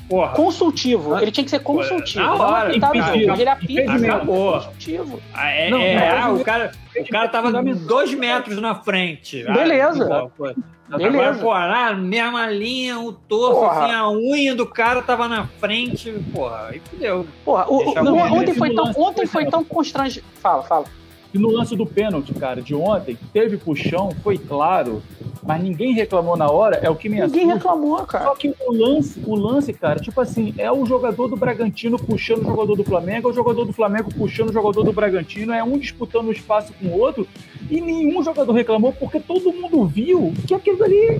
Porra, 0.09 0.29
Consultivo. 0.33 1.17
Ele 1.19 1.31
tinha 1.31 1.43
que 1.43 1.49
ser 1.49 1.59
consultivo. 1.59 2.23
Na 2.23 2.35
não 2.35 2.39
hora, 2.39 2.69
apitar 2.69 2.91
o 2.91 2.95
jogo, 2.95 3.07
impedido. 3.09 3.27
mas 3.31 3.39
ele 3.41 3.49
apita. 3.49 3.91
Acabou. 3.93 4.53
Consultivo. 4.53 5.21
Ah, 5.33 5.49
é, 5.49 5.69
Não, 5.69 5.77
é, 5.81 5.95
não, 5.95 6.17
ah, 6.17 6.27
não. 6.29 6.35
o 6.37 6.43
cara, 6.45 6.71
o 6.97 7.09
cara 7.09 7.27
tava 7.27 7.51
dois 7.73 8.13
metros 8.13 8.57
na 8.61 8.75
frente. 8.75 9.43
Ah, 9.47 9.53
Beleza. 9.53 10.05
pô, 10.05 10.29
pô. 10.53 10.55
Agora, 10.89 11.11
Beleza. 11.11 11.39
pô, 11.39 11.49
lá, 11.49 11.93
mesma 11.93 12.47
linha, 12.49 12.97
o 12.97 13.11
torso, 13.11 13.65
assim, 13.65 13.91
a 13.91 14.09
unha 14.09 14.55
do 14.55 14.65
cara 14.65 15.01
tava 15.01 15.27
na 15.27 15.45
frente, 15.59 16.09
porra, 16.33 16.67
aí 16.71 16.79
fudeu. 16.89 17.27
Porra, 17.43 17.65
o- 17.67 17.75
o- 17.75 17.83
Deixa 17.83 18.01
o- 18.03 18.07
eu 18.07 18.13
ver. 18.15 18.21
ontem 18.31 18.53
foi 18.53 18.73
tão, 18.73 18.91
ontem 18.95 19.25
foi 19.27 19.45
tão 19.47 19.65
constrangedor. 19.65 20.29
Fala, 20.41 20.63
fala. 20.63 20.85
E 21.33 21.37
no 21.37 21.49
lance 21.51 21.75
do 21.75 21.85
pênalti, 21.85 22.33
cara, 22.33 22.61
de 22.61 22.73
ontem, 22.73 23.17
teve 23.33 23.57
puxão, 23.57 24.11
foi 24.23 24.37
claro, 24.37 25.01
mas 25.43 25.61
ninguém 25.61 25.93
reclamou 25.93 26.37
na 26.37 26.49
hora, 26.49 26.77
é 26.81 26.89
o 26.89 26.95
que 26.95 27.09
me 27.09 27.19
Ninguém 27.19 27.51
assusta. 27.51 27.53
reclamou, 27.55 27.97
cara. 28.05 28.25
Só 28.25 28.35
que 28.35 28.53
o 28.65 28.71
lance, 28.71 29.21
o 29.25 29.35
lance, 29.35 29.73
cara, 29.73 29.99
tipo 29.99 30.19
assim, 30.21 30.53
é 30.57 30.71
o 30.71 30.85
jogador 30.85 31.27
do 31.27 31.35
Bragantino 31.35 31.97
puxando 31.97 32.41
o 32.41 32.45
jogador 32.45 32.75
do 32.75 32.83
Flamengo, 32.83 33.27
é 33.27 33.31
o 33.31 33.35
jogador 33.35 33.65
do 33.65 33.73
Flamengo 33.73 34.09
puxando 34.17 34.49
o 34.49 34.53
jogador 34.53 34.83
do 34.83 34.93
Bragantino, 34.93 35.53
é 35.53 35.63
um 35.63 35.77
disputando 35.77 36.27
o 36.27 36.31
espaço 36.31 36.73
com 36.79 36.87
o 36.87 36.99
outro, 36.99 37.27
e 37.69 37.81
nenhum 37.81 38.23
jogador 38.23 38.53
reclamou 38.53 38.93
porque 38.93 39.19
todo 39.19 39.51
mundo 39.51 39.85
viu 39.85 40.33
que 40.47 40.53
aquilo 40.53 40.83
ali 40.83 41.19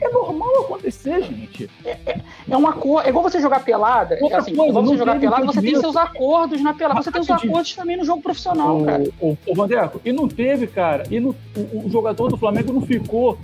é 0.00 0.08
normal 0.08 0.64
acontecer, 0.64 1.22
gente. 1.22 1.70
É 1.84 2.56
uma 2.56 2.72
cor. 2.72 3.04
É 3.04 3.08
igual 3.08 3.22
você 3.24 3.40
jogar 3.40 3.60
pelada. 3.64 4.14
É 4.16 4.22
Outra 4.22 4.38
assim, 4.38 4.54
coisa, 4.54 4.70
igual 4.70 4.84
você 4.84 4.96
jogar 4.96 5.18
pelada, 5.20 5.46
você 5.46 5.60
tem 5.60 5.76
seus 5.80 5.96
acordos 5.96 6.60
na 6.62 6.74
pelada. 6.74 7.02
Você 7.02 7.10
tem 7.12 7.20
os 7.20 7.30
acordos 7.30 7.74
também 7.74 7.96
no 7.96 8.04
jogo 8.04 8.22
profissional, 8.22 8.82
cara. 8.84 9.02
O, 9.20 9.30
o, 9.30 9.38
o 9.46 9.54
Vandeco, 9.54 10.00
e 10.04 10.12
não 10.12 10.28
teve, 10.28 10.66
cara, 10.66 11.04
e 11.10 11.18
no- 11.20 11.34
o, 11.56 11.86
o 11.86 11.90
jogador 11.90 12.28
do 12.28 12.36
Flamengo 12.36 12.72
não 12.72 12.82
ficou 12.82 13.38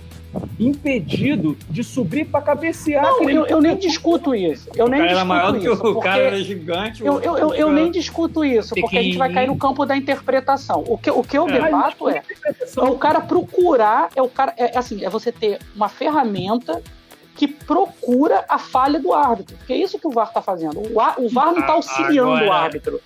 impedido 0.59 1.57
de 1.69 1.83
subir 1.85 2.25
pra 2.27 2.41
cabecear. 2.41 3.03
Não, 3.05 3.29
eu, 3.29 3.47
eu 3.47 3.61
nem 3.61 3.77
discuto 3.77 4.35
isso. 4.35 4.69
Eu 4.75 4.87
O 4.87 4.89
nem 4.89 5.01
cara 5.01 5.11
era 5.11 5.15
discuto 5.21 5.29
maior 5.29 5.53
do 5.53 5.61
que 5.61 5.69
isso. 5.69 5.87
o 5.87 6.01
cara 6.01 6.23
era 6.23 6.43
gigante. 6.43 7.05
eu, 7.05 7.21
eu, 7.21 7.39
eu, 7.39 7.55
eu 7.55 7.71
nem 7.73 7.91
discuto 7.91 8.45
isso, 8.45 8.75
porque 8.75 8.99
a 8.99 9.03
gente 9.03 9.19
vai 9.19 9.33
cair 9.33 9.47
no 9.49 9.57
campo 9.57 9.85
da 9.85 9.97
interpretação. 9.97 10.85
O 10.87 10.97
que, 10.97 11.11
o 11.11 11.23
que 11.23 11.37
eu 11.37 11.49
É. 11.49 11.53
debato 11.61 12.09
é, 12.09 12.23
é 12.77 12.81
o 12.83 12.97
cara 12.97 13.21
procurar, 13.21 14.09
é 14.15 14.23
o 14.23 14.29
cara, 14.29 14.55
é, 14.57 14.75
é 14.75 14.79
assim, 14.79 15.05
é 15.05 15.09
você 15.11 15.31
ter 15.33 15.59
uma 15.75 15.89
ferramenta 15.89 16.83
que 17.35 17.49
procura 17.49 18.45
a 18.49 18.59
falha 18.59 19.01
do 19.01 19.13
árbitro. 19.15 19.57
Porque 19.57 19.73
é 19.73 19.77
isso 19.77 19.99
que 19.99 20.07
o 20.07 20.11
VAR 20.11 20.33
tá 20.33 20.43
fazendo. 20.43 20.79
O, 20.81 21.25
o 21.25 21.29
VAR 21.31 21.53
não 21.53 21.63
tá 21.63 21.73
A- 21.73 21.77
auxiliando 21.77 22.31
agora- 22.33 22.47
o 22.49 22.53
árbitro. 22.53 23.01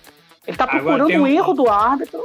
Ele 0.45 0.55
tá 0.57 0.63
agora 0.65 0.79
procurando 0.79 1.07
tem 1.07 1.17
o 1.19 1.23
um- 1.23 1.27
erro 1.27 1.53
do 1.53 1.69
árbitro. 1.69 2.23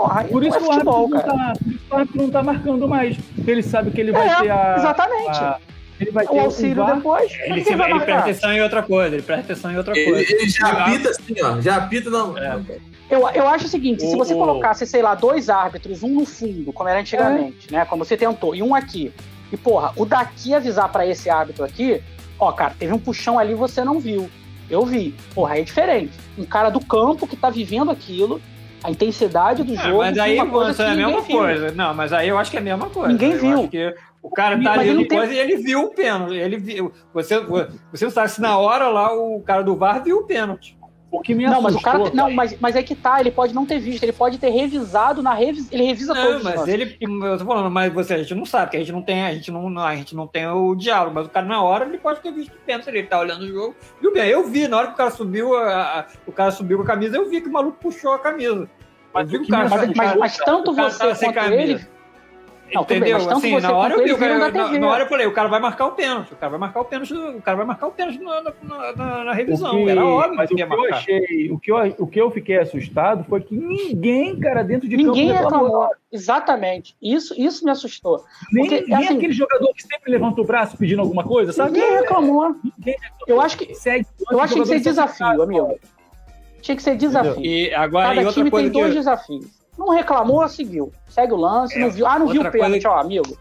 Porra, 0.00 0.24
Por 0.24 0.42
isso 0.44 0.56
é 0.56 0.58
que 0.60 0.64
o 0.64 0.70
árbitro, 0.72 0.92
futebol, 0.92 1.08
não 1.10 1.20
cara. 1.20 1.32
tá, 1.32 1.52
por 1.62 1.70
isso 1.72 1.78
que 1.78 1.92
o 1.92 1.96
árbitro 1.96 2.22
não 2.22 2.30
tá 2.30 2.42
marcando 2.42 2.88
mais. 2.88 3.16
Porque 3.34 3.50
ele 3.50 3.62
sabe 3.62 3.90
que 3.90 4.00
ele 4.00 4.12
vai 4.12 4.28
É, 4.28 4.40
ter 4.40 4.50
a. 4.50 4.74
exatamente. 4.78 5.28
a- 5.38 5.58
ele 6.00 6.10
vai 6.10 6.26
ter 6.26 6.32
o 6.34 6.40
auxílio 6.40 6.76
VAR. 6.76 6.94
depois. 6.96 7.32
Ele, 7.44 7.62
se, 7.64 7.76
vai 7.76 7.90
ele 7.90 8.00
presta 8.00 8.22
atenção 8.22 8.52
em 8.52 8.62
outra 8.62 8.82
coisa, 8.82 9.14
ele 9.14 9.22
presta 9.22 9.44
atenção 9.52 9.70
em 9.70 9.76
outra 9.76 9.94
Ele, 9.98 10.10
coisa. 10.10 10.32
ele 10.32 10.48
já 10.48 10.68
apita 10.68 11.10
assim, 11.10 11.34
ó. 11.42 11.60
Já 11.60 11.76
apita, 11.76 12.08
não. 12.08 12.38
É. 12.38 12.58
Eu, 13.10 13.28
eu 13.28 13.46
acho 13.48 13.66
o 13.66 13.68
seguinte, 13.68 14.00
se 14.00 14.14
O- 14.14 14.18
você 14.18 14.34
colocasse, 14.34 14.86
sei 14.86 15.02
lá, 15.02 15.14
dois 15.14 15.50
árbitros, 15.50 16.02
um 16.02 16.08
no 16.14 16.24
fundo, 16.24 16.72
como 16.72 16.88
era 16.88 17.00
antigamente, 17.00 17.70
né? 17.70 17.84
Como 17.84 18.02
você 18.04 18.16
tentou, 18.16 18.54
e 18.54 18.62
um 18.62 18.74
aqui. 18.74 19.12
E, 19.52 19.56
porra, 19.58 19.92
o 19.96 20.06
daqui 20.06 20.54
avisar 20.54 20.88
pra 20.90 21.04
esse 21.06 21.28
árbitro 21.28 21.62
aqui, 21.64 22.00
ó, 22.38 22.50
cara, 22.52 22.72
teve 22.78 22.94
um 22.94 22.98
puxão 22.98 23.38
ali 23.38 23.52
você 23.52 23.84
não 23.84 24.00
viu. 24.00 24.30
Eu 24.70 24.86
vi. 24.86 25.14
Porra, 25.34 25.54
aí 25.54 25.60
é 25.60 25.64
diferente. 25.64 26.12
Um 26.38 26.44
cara 26.44 26.70
do 26.70 26.80
campo 26.80 27.26
que 27.26 27.36
tá 27.36 27.50
vivendo 27.50 27.90
aquilo, 27.90 28.40
a 28.82 28.90
intensidade 28.90 29.62
do 29.62 29.72
Ah, 29.74 29.82
jogo. 29.82 29.98
mas 29.98 30.18
aí, 30.18 30.36
coisa 30.48 30.82
é 30.84 30.90
a 30.90 30.94
mesma 30.94 31.20
viu. 31.20 31.36
coisa. 31.38 31.72
Não, 31.72 31.94
mas 31.94 32.12
aí 32.12 32.28
eu 32.28 32.38
acho 32.38 32.50
que 32.50 32.56
é 32.56 32.60
a 32.60 32.62
mesma 32.62 32.88
coisa. 32.88 33.08
Ninguém 33.08 33.32
Eu 33.32 33.38
viu. 33.38 33.58
acho 33.60 33.68
que 33.68 33.94
o 34.22 34.30
cara 34.30 34.56
tá 34.56 34.62
Mas 34.62 34.78
ali 34.80 34.90
no 34.90 35.00
não 35.00 35.08
tem- 35.08 35.18
coisa 35.18 35.32
e 35.34 35.38
ele 35.38 35.56
viu 35.56 35.82
o 35.84 35.88
pênalti. 35.94 36.34
Ele 36.34 36.56
viu. 36.58 36.92
Você, 37.12 37.40
você 37.92 38.04
não 38.04 38.12
sabe 38.12 38.30
se 38.30 38.40
na 38.40 38.56
hora 38.58 38.88
lá 38.88 39.12
o 39.14 39.40
cara 39.42 39.62
do 39.62 39.76
VAR 39.76 40.02
viu 40.02 40.18
o 40.18 40.26
pênalti. 40.26 40.76
O 41.10 41.20
que 41.20 41.34
me 41.34 41.44
Não, 41.44 41.60
mas 41.60 41.74
o 41.74 41.78
assustou, 41.78 42.02
cara. 42.04 42.14
Não, 42.14 42.30
mas, 42.30 42.56
mas 42.60 42.76
é 42.76 42.82
que 42.82 42.94
tá, 42.94 43.20
ele 43.20 43.30
pode 43.32 43.52
não 43.52 43.66
ter 43.66 43.78
visto, 43.80 44.02
ele 44.04 44.12
pode 44.12 44.38
ter 44.38 44.50
revisado 44.50 45.20
na 45.22 45.34
revis, 45.34 45.66
ele 45.72 45.82
revisa 45.82 46.14
Não, 46.14 46.22
todos 46.22 46.36
os 46.38 46.42
mas 46.44 46.68
ele. 46.68 46.96
Eu 47.00 47.38
tô 47.38 47.44
falando, 47.44 47.70
mas 47.70 47.92
você, 47.92 48.14
a 48.14 48.18
gente 48.18 48.34
não 48.34 48.46
sabe, 48.46 48.66
porque 48.66 48.76
a 48.76 48.80
gente 48.80 48.92
não 48.92 49.02
tem, 49.02 49.24
a 49.24 49.34
gente 49.34 49.50
não, 49.50 49.78
a 49.78 49.96
gente 49.96 50.14
não 50.14 50.26
tem 50.26 50.46
o 50.46 50.74
diálogo, 50.74 51.14
mas 51.14 51.26
o 51.26 51.30
cara 51.30 51.46
na 51.46 51.60
hora 51.62 51.84
ele 51.84 51.98
pode 51.98 52.20
ter 52.20 52.32
visto 52.32 52.52
o 52.52 52.58
pênalti, 52.64 52.86
ele 52.88 53.02
tá 53.02 53.18
olhando 53.18 53.42
o 53.42 53.48
jogo. 53.48 53.74
Viu 54.00 54.12
bem, 54.12 54.28
eu 54.28 54.46
vi, 54.48 54.68
na 54.68 54.76
hora 54.78 54.86
que 54.88 54.94
o 54.94 54.96
cara 54.96 55.10
subiu, 55.10 55.56
a, 55.56 56.00
a- 56.00 56.06
o 56.26 56.32
cara 56.32 56.50
subiu 56.52 56.76
com 56.78 56.84
a 56.84 56.86
camisa, 56.86 57.16
eu 57.16 57.28
vi 57.28 57.40
que 57.40 57.48
o 57.48 57.52
maluco 57.52 57.78
puxou 57.80 58.12
a 58.12 58.18
camisa. 58.18 58.68
Mas 59.12 59.24
eu 59.24 59.30
vi 59.30 59.36
o 59.36 59.38
que 59.40 59.42
o 59.42 59.46
que 59.46 59.50
cara. 59.50 59.68
Mas, 59.68 59.82
assustou, 59.82 60.04
mas- 60.04 60.16
mas 60.16 60.36
tanto 60.38 60.70
o 60.70 60.76
cara 60.76 60.90
você 60.90 61.24
quanto 61.26 61.34
camisa. 61.34 61.60
ele. 61.62 61.86
Não, 62.74 62.84
bem, 62.84 62.98
Entendeu? 62.98 63.18
tanto 63.18 63.32
assim, 63.38 63.60
na 63.60 63.72
hora 63.72 63.94
eu 63.94 64.18
da 64.18 64.50
na, 64.50 64.78
na 64.78 64.88
hora 64.88 65.02
eu 65.04 65.08
falei, 65.08 65.26
o 65.26 65.32
cara 65.32 65.48
vai 65.48 65.60
marcar 65.60 65.86
o 65.86 65.92
pênalti, 65.92 66.32
o 66.32 66.36
cara 66.36 66.50
vai 66.50 66.58
marcar 66.60 66.80
o 66.80 66.84
pênalti, 66.84 67.12
o 67.14 67.42
cara 67.42 67.56
vai 67.56 67.66
marcar 67.66 67.86
o 67.88 67.90
pênalti 67.92 68.18
na, 68.20 68.42
na, 68.42 68.52
na- 68.96 69.24
na 69.24 69.32
revisão. 69.32 69.80
O 69.82 69.84
que- 69.84 69.90
Era 69.90 70.04
óbvio 70.06 70.36
mas 70.36 70.48
que 70.48 70.54
o 70.54 70.58
ia 70.58 70.66
que 70.66 70.72
eu 70.72 70.78
marcar. 70.78 70.96
achei, 70.96 71.50
o 71.52 71.58
que 71.58 71.72
eu, 71.72 71.76
o 71.98 72.06
que 72.06 72.20
eu 72.20 72.30
fiquei 72.30 72.58
assustado 72.58 73.24
foi 73.24 73.40
que 73.40 73.56
ninguém, 73.56 74.38
cara, 74.38 74.62
dentro 74.62 74.88
de 74.88 74.96
Ninguém 74.96 75.28
campo 75.28 75.42
reclamou. 75.42 75.66
reclamou. 75.68 75.90
Exatamente. 76.12 76.96
Isso, 77.02 77.34
isso 77.40 77.64
me 77.64 77.70
assustou. 77.70 78.24
Nem, 78.52 78.66
Porque, 78.68 78.84
nem 78.86 78.94
assim, 79.06 79.16
aquele 79.16 79.32
jogador 79.32 79.72
que 79.74 79.82
sempre 79.82 80.10
levanta 80.10 80.40
o 80.40 80.44
braço 80.44 80.76
pedindo 80.76 81.00
alguma 81.02 81.24
coisa, 81.24 81.52
sabe? 81.52 81.72
Ninguém 81.78 81.92
reclamou. 82.00 82.54
Ninguém 82.76 82.96
Eu 83.26 83.40
acho 83.40 83.56
que. 83.58 83.74
segue. 83.74 84.06
Eu 84.30 84.40
acho 84.40 84.54
que 84.54 84.62
tinha 84.62 84.76
que 84.76 84.82
ser 84.84 84.90
desafio, 84.90 85.42
amigo. 85.42 85.78
Tinha 86.62 86.76
que 86.76 86.82
ser 86.82 86.96
desafio. 86.96 87.44
E 87.44 87.72
agora, 87.74 88.06
e 88.06 88.16
Cada 88.16 88.20
outra 88.28 88.32
time 88.34 88.50
coisa 88.50 88.70
tem 88.70 88.72
dois 88.80 88.92
que. 88.92 88.98
desafios. 88.98 89.59
Não 89.78 89.88
reclamou, 89.90 90.46
seguiu. 90.48 90.92
Segue 91.08 91.32
o 91.32 91.36
lance, 91.36 91.76
É, 91.76 91.80
não 91.80 91.90
viu. 91.90 92.06
Ah, 92.06 92.18
não 92.18 92.28
viu 92.28 92.42
o 92.42 92.50
pênalti, 92.50 92.86
ó, 92.86 92.98
amigo. 92.98 93.36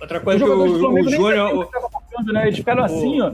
Outra 0.00 0.20
coisa 0.20 0.44
que 0.44 0.50
o, 0.50 0.56
do 0.56 0.62
o 0.92 1.10
Júnior. 1.10 1.54
o 1.54 1.66
que 1.66 1.78
marcando, 1.80 2.32
né? 2.32 2.46
Eles 2.46 2.58
esperam 2.58 2.84
assim, 2.84 3.20
ó. 3.20 3.30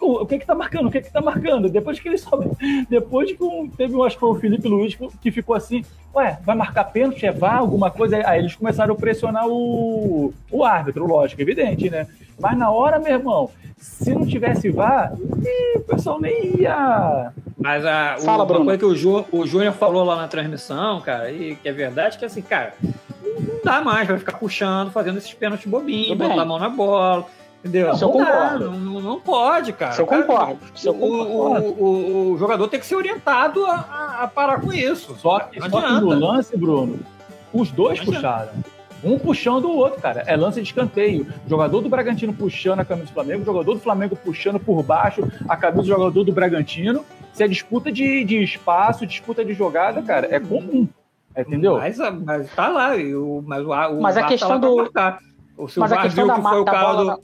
O 0.00 0.18
que, 0.18 0.18
que, 0.18 0.22
o 0.22 0.26
que 0.26 0.38
que 0.40 0.46
tá 0.46 0.54
marcando? 0.54 0.86
O 0.86 0.90
que 0.90 1.00
que 1.00 1.12
tá 1.12 1.20
marcando? 1.20 1.68
Depois 1.68 1.98
que 2.00 2.08
ele 2.08 2.18
sobe, 2.18 2.50
depois 2.88 3.30
que 3.32 3.42
um- 3.42 3.68
teve, 3.68 3.94
um, 3.94 4.02
acho 4.02 4.16
que 4.16 4.20
foi 4.20 4.30
o 4.30 4.34
Felipe 4.34 4.66
Luiz 4.68 4.96
que- 5.20 5.30
ficou 5.30 5.54
assim, 5.54 5.84
ué, 6.14 6.38
vai 6.44 6.56
marcar 6.56 6.84
pênalti, 6.84 7.26
é 7.26 7.32
VAR, 7.32 7.58
alguma 7.58 7.90
coisa? 7.90 8.20
Aí 8.26 8.38
eles 8.40 8.54
começaram 8.54 8.94
a 8.94 8.96
pressionar 8.96 9.46
o, 9.48 10.32
o 10.50 10.64
árbitro, 10.64 11.06
lógico, 11.06 11.40
evidente, 11.42 11.88
né? 11.90 12.06
Mas 12.38 12.56
na 12.56 12.70
hora, 12.70 12.98
meu 12.98 13.12
irmão, 13.12 13.50
se 13.76 14.14
não 14.14 14.26
tivesse 14.26 14.70
VAR, 14.70 15.12
ih, 15.44 15.78
o 15.78 15.80
pessoal 15.80 16.20
nem 16.20 16.60
ia. 16.60 17.32
Mas 17.58 17.84
a, 17.84 18.16
o- 18.18 18.22
Fala, 18.22 18.38
uma 18.38 18.46
Bruno. 18.46 18.64
coisa 18.64 18.78
que 18.78 18.84
o, 18.86 18.94
Ju, 18.96 19.24
o 19.30 19.46
Júnior 19.46 19.74
falou 19.74 20.04
lá 20.04 20.16
na 20.16 20.28
transmissão, 20.28 21.00
cara, 21.00 21.30
e 21.30 21.54
que 21.56 21.68
é 21.68 21.72
verdade, 21.72 22.16
que 22.18 22.24
assim, 22.24 22.40
cara, 22.42 22.72
não 22.82 23.60
dá 23.62 23.80
mais 23.82 24.06
pra 24.06 24.18
ficar 24.18 24.38
puxando, 24.38 24.90
fazendo 24.90 25.18
esses 25.18 25.32
pênaltis 25.34 25.66
bobinhos, 25.70 26.16
botar 26.16 26.40
a 26.40 26.44
mão 26.44 26.58
na 26.58 26.68
bola. 26.70 27.26
Entendeu? 27.60 27.88
Eu 27.88 27.92
não, 27.92 27.98
dá, 27.98 28.06
concordo. 28.26 28.70
não, 28.70 29.00
não 29.00 29.20
pode, 29.20 29.72
cara. 29.74 29.92
Isso 29.92 30.00
eu 30.00 30.06
concordo. 30.06 30.58
Eu 30.82 30.92
O, 30.92 30.98
concordo. 30.98 31.66
o, 31.66 31.84
o, 31.84 32.32
o 32.32 32.38
jogador 32.38 32.68
tem 32.68 32.80
que 32.80 32.86
ser 32.86 32.96
orientado 32.96 33.64
a, 33.66 33.74
a- 33.74 34.22
a 34.24 34.28
parar 34.28 34.60
com 34.60 34.72
isso. 34.72 35.14
Só 35.18 35.40
que, 35.40 35.60
só 35.60 35.80
que 35.82 35.92
no 36.00 36.08
lance, 36.08 36.56
Bruno, 36.56 36.98
os 37.52 37.70
dois 37.70 37.98
Não 37.98 38.04
adianta. 38.14 38.16
puxaram. 38.46 38.52
Um 39.02 39.18
puxando 39.18 39.64
o 39.66 39.76
outro, 39.76 40.00
cara. 40.00 40.22
É 40.26 40.36
lance 40.36 40.60
de 40.60 40.66
escanteio. 40.68 41.26
Jogador 41.48 41.80
do 41.80 41.88
Bragantino 41.88 42.32
puxando 42.34 42.80
a 42.80 42.84
camisa 42.84 43.06
do 43.08 43.12
Flamengo, 43.14 43.44
jogador 43.44 43.74
do 43.74 43.80
Flamengo 43.80 44.14
puxando 44.16 44.58
por 44.60 44.82
baixo 44.82 45.22
a 45.48 45.56
camisa 45.56 45.82
do 45.82 45.88
jogador 45.88 46.22
do 46.24 46.32
Bragantino. 46.32 47.04
Se 47.32 47.42
é 47.44 47.48
disputa 47.48 47.90
de, 47.92 48.24
de 48.24 48.42
espaço, 48.42 49.06
disputa 49.06 49.42
de 49.44 49.54
jogada, 49.54 50.02
cara, 50.02 50.28
é 50.30 50.38
comum. 50.40 50.86
Entendeu? 51.36 51.78
Mas, 51.78 51.96
mas 52.26 52.50
tá 52.54 52.68
lá, 52.68 52.96
e 52.96 53.14
o, 53.14 53.42
mas 53.46 53.64
o, 53.64 53.70
o 53.70 54.02
Mas 54.02 54.16
a 54.16 54.20
VAR 54.20 54.28
questão 54.30 54.48
tá 54.50 54.56
do- 54.58 54.90
Mas 55.76 55.90
o 55.92 55.94
a 55.94 56.02
questão 56.02 56.24
viu 56.26 56.64
da, 56.64 56.72
bola. 56.72 57.04
na- 57.04 57.18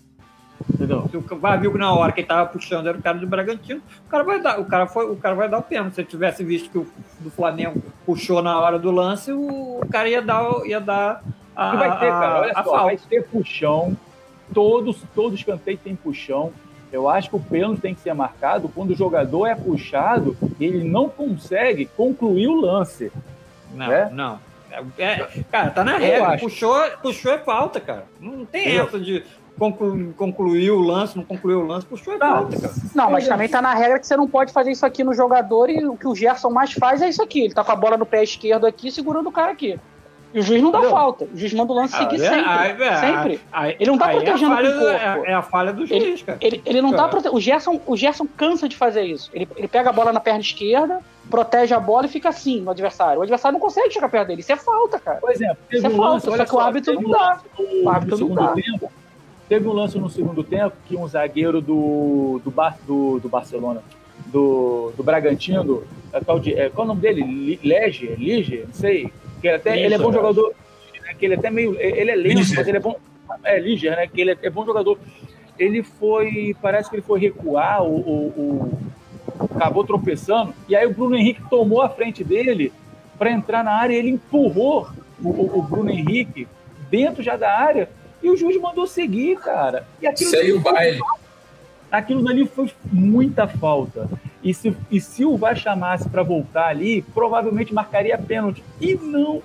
Entendeu? 0.72 1.08
Se 1.10 1.16
o 1.16 1.22
VAR 1.38 1.60
viu 1.60 1.70
que 1.72 1.78
na 1.78 1.92
hora 1.94 2.10
que 2.12 2.20
ele 2.20 2.26
tava 2.26 2.48
puxando 2.48 2.88
era 2.88 2.98
o 2.98 3.02
cara 3.02 3.18
do 3.18 3.26
Bragantino, 3.26 3.80
o 4.06 4.10
cara 4.10 4.24
vai 4.24 4.40
dar, 4.40 4.58
o 4.60 4.64
cara 4.64 4.86
foi, 4.86 5.10
o 5.10 5.16
cara 5.16 5.34
vai 5.34 5.48
dar 5.48 5.58
o 5.58 5.62
pênalti. 5.62 5.94
Se 5.94 6.00
ele 6.00 6.08
tivesse 6.08 6.42
visto 6.44 6.68
que 6.70 6.78
o 6.78 6.86
do 7.20 7.30
Flamengo 7.30 7.80
puxou 8.04 8.42
na 8.42 8.58
hora 8.58 8.78
do 8.78 8.90
lance, 8.90 9.30
o, 9.32 9.80
o 9.80 9.86
cara 9.90 10.08
ia 10.08 10.20
dar, 10.20 10.42
o- 10.50 10.66
ia 10.66 10.80
dar 10.80 11.22
a, 11.54 11.74
E 11.74 11.76
vai 11.78 11.98
ter, 12.00 12.08
cara, 12.10 12.40
olha 12.40 12.52
a 12.54 12.64
só, 12.64 12.70
falta. 12.70 12.84
vai 12.84 12.96
ter 12.96 13.22
puxão. 13.28 13.96
Todos, 14.52 15.02
todo 15.14 15.34
escanteio 15.34 15.78
tem 15.78 15.94
puxão. 15.96 16.52
Eu 16.92 17.08
acho 17.08 17.28
que 17.30 17.36
o 17.36 17.40
pênalti 17.40 17.80
tem 17.80 17.94
que 17.94 18.00
ser 18.00 18.14
marcado 18.14 18.68
quando 18.68 18.90
o 18.90 18.96
jogador 18.96 19.46
é 19.46 19.54
puxado 19.54 20.36
e 20.58 20.64
ele 20.64 20.88
não 20.88 21.08
consegue 21.08 21.86
concluir 21.96 22.46
o 22.48 22.60
lance. 22.60 23.10
Não, 23.74 23.92
É? 23.92 24.08
não. 24.10 24.38
É, 24.98 25.24
cara, 25.50 25.70
tá 25.70 25.82
na 25.82 25.96
regra. 25.96 26.36
Puxou, 26.38 26.74
puxou 27.02 27.32
é 27.32 27.38
falta, 27.38 27.80
cara. 27.80 28.04
Não 28.20 28.44
tem 28.44 28.62
Entendeu? 28.66 28.84
essa 28.84 29.00
de 29.00 29.24
conclu, 29.58 30.12
concluir 30.16 30.70
o 30.70 30.80
lance, 30.80 31.16
não 31.16 31.24
concluir 31.24 31.54
o 31.54 31.66
lance, 31.66 31.86
puxou 31.86 32.14
é 32.14 32.18
Não, 32.18 32.26
falta, 32.26 32.60
cara. 32.60 32.74
Não, 32.94 33.10
mas 33.10 33.26
também 33.28 33.48
tá 33.48 33.60
na 33.62 33.74
regra 33.74 33.98
que 33.98 34.06
você 34.06 34.16
não 34.16 34.28
pode 34.28 34.52
fazer 34.52 34.70
isso 34.70 34.84
aqui 34.86 35.02
no 35.04 35.14
jogador 35.14 35.70
e 35.70 35.86
o 35.86 35.96
que 35.96 36.06
o 36.06 36.14
Gerson 36.14 36.50
mais 36.50 36.72
faz 36.72 37.00
é 37.02 37.08
isso 37.08 37.22
aqui. 37.22 37.40
Ele 37.42 37.54
tá 37.54 37.64
com 37.64 37.72
a 37.72 37.76
bola 37.76 37.96
no 37.96 38.06
pé 38.06 38.22
esquerdo 38.22 38.66
aqui, 38.66 38.90
segurando 38.90 39.28
o 39.28 39.32
cara 39.32 39.52
aqui. 39.52 39.78
E 40.34 40.38
o 40.38 40.42
juiz 40.42 40.60
não 40.60 40.70
dá 40.70 40.78
Entendeu? 40.78 40.94
falta. 40.96 41.24
O 41.24 41.36
juiz 41.38 41.54
manda 41.54 41.72
o 41.72 41.76
lance 41.76 41.96
seguir 41.96 42.20
Ah, 42.20 42.26
é, 42.26 42.28
sempre. 42.28 42.50
aí, 42.50 42.82
é, 42.82 42.96
sempre. 42.96 43.40
aí- 43.50 43.76
Ele 43.80 43.90
não 43.90 43.96
tá 43.96 44.08
protegendo 44.08 44.52
é 44.52 44.54
a 44.54 44.56
falha, 44.56 44.68
o 44.68 44.72
corpo. 44.80 44.90
é, 45.26 45.30
é 45.30 45.34
a 45.34 45.42
falha 45.42 45.72
do 45.72 45.86
juiz, 45.86 46.22
cara. 46.22 46.38
Ele, 46.42 46.60
ele 46.66 46.82
não 46.82 46.90
tá 46.90 46.96
Cara. 46.96 47.08
prote... 47.08 47.28
o 47.30 47.40
Gerson 47.40 47.80
O 47.86 47.96
Gerson 47.96 48.26
cansa 48.36 48.68
de 48.68 48.76
fazer 48.76 49.04
isso. 49.04 49.30
Ele, 49.32 49.48
ele 49.56 49.68
pega 49.68 49.88
a 49.88 49.92
bola 49.92 50.12
na 50.12 50.20
perna 50.20 50.40
esquerda, 50.40 50.98
protege 51.30 51.72
a 51.72 51.80
bola 51.80 52.04
e 52.04 52.08
fica 52.10 52.28
assim 52.28 52.60
no 52.60 52.70
adversário. 52.70 53.20
O 53.20 53.22
adversário 53.22 53.54
não 53.54 53.60
consegue 53.60 53.90
chegar 53.90 54.10
perto 54.10 54.26
dele. 54.26 54.40
Isso 54.40 54.52
é 54.52 54.56
falta, 54.56 54.98
cara. 54.98 55.18
Por 55.20 55.30
exemplo, 55.30 55.56
teve 55.70 55.78
Isso 55.78 55.86
é 55.86 55.88
um 55.88 55.96
falta, 55.96 56.12
lance, 56.12 56.26
só 56.26 56.32
olha 56.32 56.44
que 56.44 56.54
o 56.54 56.60
árbitro 56.60 57.00
não 57.00 57.10
dá. 57.10 57.40
O 57.84 57.88
árbitro 57.88 58.28
não 58.28 58.34
dá. 58.34 58.48
tempo. 58.52 58.92
Teve 59.48 59.68
um 59.68 59.72
lance 59.72 59.98
no 59.98 60.10
segundo 60.10 60.42
tempo 60.42 60.74
que 60.88 60.96
um 60.96 61.06
zagueiro 61.06 61.60
do, 61.60 62.40
do, 62.44 62.50
Bar- 62.50 62.78
do, 62.86 63.20
do 63.20 63.28
Barcelona, 63.28 63.80
do, 64.26 64.92
do 64.96 65.02
Bragantino, 65.04 65.84
é, 66.12 66.20
tal 66.20 66.40
de, 66.40 66.52
é, 66.54 66.68
qual 66.68 66.84
é 66.84 66.90
o 66.90 66.94
nome 66.94 67.00
dele? 67.00 67.60
Lege, 67.62 68.06
Lige, 68.18 68.64
não 68.66 68.72
sei. 68.74 69.10
Que 69.40 69.46
ele, 69.48 69.56
até, 69.56 69.78
ele 69.80 69.94
é 69.94 69.98
bom 69.98 70.12
jogador, 70.12 70.52
né, 71.02 71.14
que 71.18 71.24
ele 71.26 71.34
até 71.34 71.50
meio. 71.50 71.76
Ele 71.80 72.10
é 72.10 72.16
lento, 72.16 72.38
Liger. 72.38 72.56
mas 72.56 72.66
ele 72.68 72.76
é 72.76 72.80
bom. 72.80 72.96
É, 73.44 73.58
Liger, 73.60 73.94
né? 73.96 74.06
Que 74.08 74.20
ele 74.20 74.30
é, 74.32 74.38
é 74.42 74.50
bom 74.50 74.64
jogador. 74.64 74.98
Ele 75.58 75.82
foi. 75.82 76.56
Parece 76.60 76.90
que 76.90 76.96
ele 76.96 77.02
foi 77.02 77.20
recuar, 77.20 77.84
o, 77.84 77.94
o- 77.94 78.32
o- 78.36 78.78
acabou 79.54 79.84
tropeçando, 79.84 80.52
e 80.68 80.74
aí 80.74 80.86
o 80.86 80.92
Bruno 80.94 81.14
Henrique 81.16 81.42
tomou 81.48 81.82
a 81.82 81.88
frente 81.88 82.24
dele 82.24 82.72
para 83.18 83.30
entrar 83.30 83.62
na 83.62 83.72
área 83.72 83.94
e 83.94 83.98
ele 83.98 84.10
empurrou 84.10 84.88
o- 85.22 85.58
o 85.58 85.62
Bruno 85.62 85.90
Henrique 85.90 86.48
dentro 86.90 87.22
já 87.22 87.36
da 87.36 87.52
área 87.56 87.88
e 88.26 88.30
o 88.30 88.36
juiz 88.36 88.60
mandou 88.60 88.86
seguir, 88.86 89.38
cara. 89.38 89.86
E 90.00 90.06
aquilo 90.06 90.30
Segue 90.30 90.52
o 90.52 90.60
foi- 90.60 90.72
baile. 90.72 91.00
aquilo 91.90 92.22
dali 92.24 92.46
foi 92.46 92.70
muita 92.92 93.46
falta. 93.46 94.08
E 94.42 94.52
se, 94.54 94.76
e 94.90 95.00
se 95.00 95.24
o 95.24 95.36
VAR 95.36 95.56
chamasse 95.56 96.08
para 96.08 96.22
voltar 96.22 96.68
ali, 96.68 97.02
provavelmente 97.02 97.72
marcaria 97.74 98.16
pênalti. 98.18 98.62
E 98.80 98.94
não. 98.94 99.42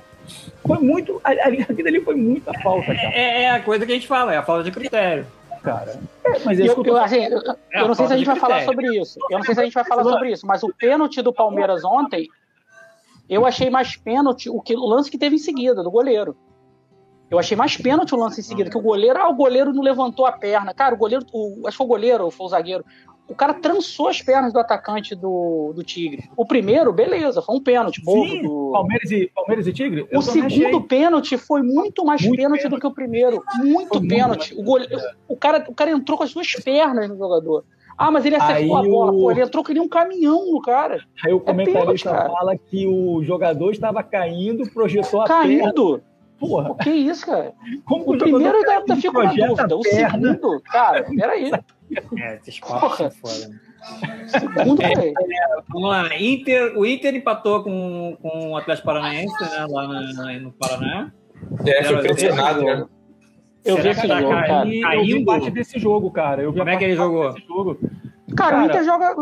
Foi 0.66 0.78
muito. 0.80 1.20
Aquilo 1.24 1.88
ali 1.88 2.00
foi 2.02 2.16
muita 2.16 2.54
falta, 2.62 2.88
cara. 2.94 3.10
É, 3.14 3.44
é 3.44 3.52
a 3.52 3.60
coisa 3.62 3.86
que 3.86 3.92
a 3.92 3.96
gente 3.96 4.08
fala, 4.08 4.34
é 4.34 4.38
a 4.38 4.44
falta 4.44 4.64
de 4.64 4.72
critério. 4.72 5.26
cara. 5.64 6.00
É, 6.26 6.40
mas 6.46 6.60
é 6.60 6.68
Eu, 6.68 6.84
eu 6.84 6.98
assim, 6.98 7.24
eu- 7.26 7.40
É 7.72 7.82
eu 7.82 7.88
não 7.88 7.94
sei 7.96 8.08
se 8.08 8.14
a 8.14 8.18
gente 8.18 8.26
vai 8.26 8.36
falar 8.36 8.58
critério. 8.58 8.82
sobre 8.84 9.00
isso. 9.02 9.20
Eu 9.30 9.38
não 9.40 9.46
sei 9.46 9.54
se 9.56 9.62
a 9.62 9.64
gente 9.64 9.74
vai 9.74 9.84
falar 9.86 10.04
sobre 10.04 10.32
isso, 10.32 10.46
mas 10.48 10.64
o 10.64 10.74
pênalti 10.74 11.22
do 11.22 11.32
Palmeiras 11.34 11.84
ontem, 11.84 12.28
eu 13.30 13.46
achei 13.46 13.70
mais 13.70 13.96
pênalti 13.96 14.50
o, 14.50 14.60
que, 14.62 14.76
o 14.76 14.86
lance 14.86 15.10
que 15.10 15.18
teve 15.18 15.36
em 15.36 15.40
seguida, 15.40 15.82
do 15.84 15.92
goleiro. 15.92 16.36
Eu 17.32 17.40
achei 17.40 17.56
mais 17.56 17.78
pênalti 17.78 18.14
o 18.14 18.18
lance 18.18 18.42
em 18.42 18.44
seguida, 18.44 18.70
que 18.70 18.78
o 18.78 18.82
goleiro, 18.82 19.18
ah, 19.18 19.30
o 19.30 19.34
goleiro 19.34 19.72
não 19.74 19.82
levantou 19.82 20.26
a 20.26 20.34
perna. 20.34 20.74
Cara, 20.74 20.94
o 20.94 20.98
goleiro, 20.98 21.26
o, 21.34 21.62
acho 21.66 21.72
que 21.72 21.78
foi 21.78 21.86
o 21.86 21.90
goleiro, 21.90 22.26
ou 22.26 22.32
foi 22.32 22.46
o 22.46 22.50
zagueiro. 22.50 22.84
O 23.28 23.34
cara 23.34 23.54
trançou 23.54 24.10
as 24.10 24.22
pernas 24.22 24.52
do 24.52 24.60
atacante 24.60 25.16
do, 25.16 25.72
do 25.74 25.82
Tigre. 25.84 26.30
O 26.36 26.46
primeiro, 26.46 26.92
beleza, 26.92 27.42
foi 27.42 27.56
um 27.56 27.62
pênalti, 27.64 28.04
bobo. 28.04 28.26
Sim, 28.28 28.42
do- 28.42 28.72
Palmeiras 28.74 29.10
e, 29.10 29.32
Palmeiras 29.34 29.68
e 29.68 29.72
Tigre? 29.72 30.06
O 30.14 30.22
segundo 30.22 30.82
pênalti 30.82 31.38
foi 31.38 31.62
muito 31.62 32.04
mais 32.04 32.22
Muito 32.22 32.36
pênalti, 32.36 32.64
pênalti. 32.64 32.76
do 32.76 32.82
que 32.82 32.88
o 32.88 32.92
primeiro. 32.94 33.42
Muito 33.56 33.88
Foi 33.88 34.00
muito 34.00 34.08
pênalti. 34.10 34.54
o, 34.58 34.62
gole... 34.64 34.86
o, 35.30 35.38
cara, 35.38 35.64
o 35.70 35.74
cara 35.74 35.92
entrou 35.92 36.18
com 36.18 36.26
as 36.26 36.34
duas 36.34 36.52
pernas 36.52 37.08
no 37.08 37.18
jogador. 37.18 37.64
Ah, 37.98 38.12
mas 38.12 38.26
ele 38.26 38.36
acertou 38.36 38.76
Aí 38.78 38.86
a 38.88 38.90
bola. 38.90 39.12
o- 39.14 39.20
Pô, 39.22 39.32
ele 39.32 39.42
entrou 39.42 39.64
que 39.64 39.74
nem 39.74 39.82
um 39.82 39.88
caminhão 39.88 40.52
no 40.52 40.62
cara. 40.62 41.02
Aí 41.24 41.32
o 41.32 41.40
comentarista 41.40 41.80
pênalti, 41.80 42.04
cara. 42.04 42.30
fala 42.30 42.58
que 42.58 42.86
o 42.86 43.24
jogador 43.24 43.72
estava 43.72 44.04
caindo, 44.04 44.70
projetou 44.74 45.22
a 45.22 45.26
perna. 45.26 45.74
Porra, 46.42 46.72
O 46.72 46.76
que 46.76 46.90
isso, 46.90 47.26
cara? 47.26 47.54
como 47.86 48.04
que 48.04 48.10
O 48.10 48.18
primeiro 48.18 48.58
ainda, 48.58 48.72
ainda 48.80 48.96
fico 48.98 49.22
na 49.24 49.32
dúvida. 49.32 49.78
O 49.78 49.84
segundo, 49.84 50.62
cara, 50.64 51.04
peraí. 51.04 51.52
É, 52.18 52.36
esses 52.38 52.60
papos 52.60 52.80
Porra. 52.82 52.96
são 52.98 53.12
foda. 53.12 53.48
né? 53.48 53.60
O 54.26 54.28
segundo, 54.60 54.78
peraí. 54.78 55.14
Vamos 55.70 55.90
lá, 55.90 56.18
Inter, 56.20 56.78
o 56.78 56.86
Inter 56.86 57.16
empatou 57.16 57.64
com, 57.64 58.18
com 58.22 58.52
o 58.52 58.58
Atlético 58.58 58.88
Paranaense, 58.88 59.34
né, 59.42 59.66
lá 59.70 59.88
na- 59.88 60.40
no 60.40 60.52
Paraná. 60.52 61.12
É, 61.66 61.84
foi 61.84 61.98
pressionado, 62.02 62.62
né? 62.64 62.86
Eu 63.64 63.78
vi 63.78 63.90
esse 63.90 64.02
que 64.02 64.08
tá 64.08 64.20
jogo, 64.22 64.34
cara. 64.34 64.62
Aí 64.64 64.80
eu 64.98 65.04
vi 65.06 65.24
parte 65.26 65.52
desse 65.52 65.78
jogo, 65.80 66.10
cara. 66.12 66.42
Eu 66.42 66.52
vi 66.52 66.58
Como 66.58 66.70
é 66.72 66.78
que 66.78 66.84
ele 66.84 66.96
jogou? 66.96 67.36
jogo. 67.48 67.76
Cara, 67.76 67.92
o 68.32 68.36
Cara, 68.36 68.66
Inter 68.66 68.84
joga. 68.84 69.16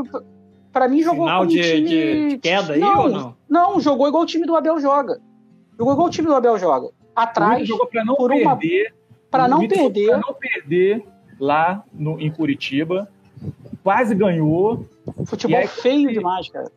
Pra 0.72 0.88
mim, 0.88 1.02
jogou 1.02 1.26
Final 1.26 1.46
de- 1.46 1.62
time... 1.62 1.90
de- 1.90 2.28
de 2.30 2.38
queda 2.38 2.74
aí 2.74 2.82
ou 2.84 3.10
não? 3.10 3.36
Não, 3.50 3.80
jogou 3.82 4.08
igual 4.08 4.24
o 4.24 4.26
time 4.26 4.46
do 4.46 4.56
Abel 4.56 4.80
joga. 4.80 5.20
Jogou 5.78 5.94
igual 5.94 6.08
o 6.08 6.12
time 6.12 6.28
do 6.28 6.36
Abel 6.36 6.58
joga. 6.60 6.90
Atrás, 7.24 7.68
jogou 7.68 7.88
para 7.88 8.04
não 8.06 8.16
por 8.16 8.32
uma- 8.32 8.56
perder. 8.56 8.94
pra 9.32 9.46
O 9.46 9.48
não 9.48 9.68
perder. 9.68 10.08
Pra 10.08 10.18
não 10.18 10.34
perder 10.34 11.04
lá 11.40 11.84
no, 11.94 12.20
em 12.20 12.32
Curitiba. 12.32 13.08
quase 13.84 14.14
ganhou. 14.14 14.86
Futebol 15.26 15.58
aí, 15.60 15.68
feio 15.68 16.12
demais, 16.12 16.50
cara. 16.50 16.70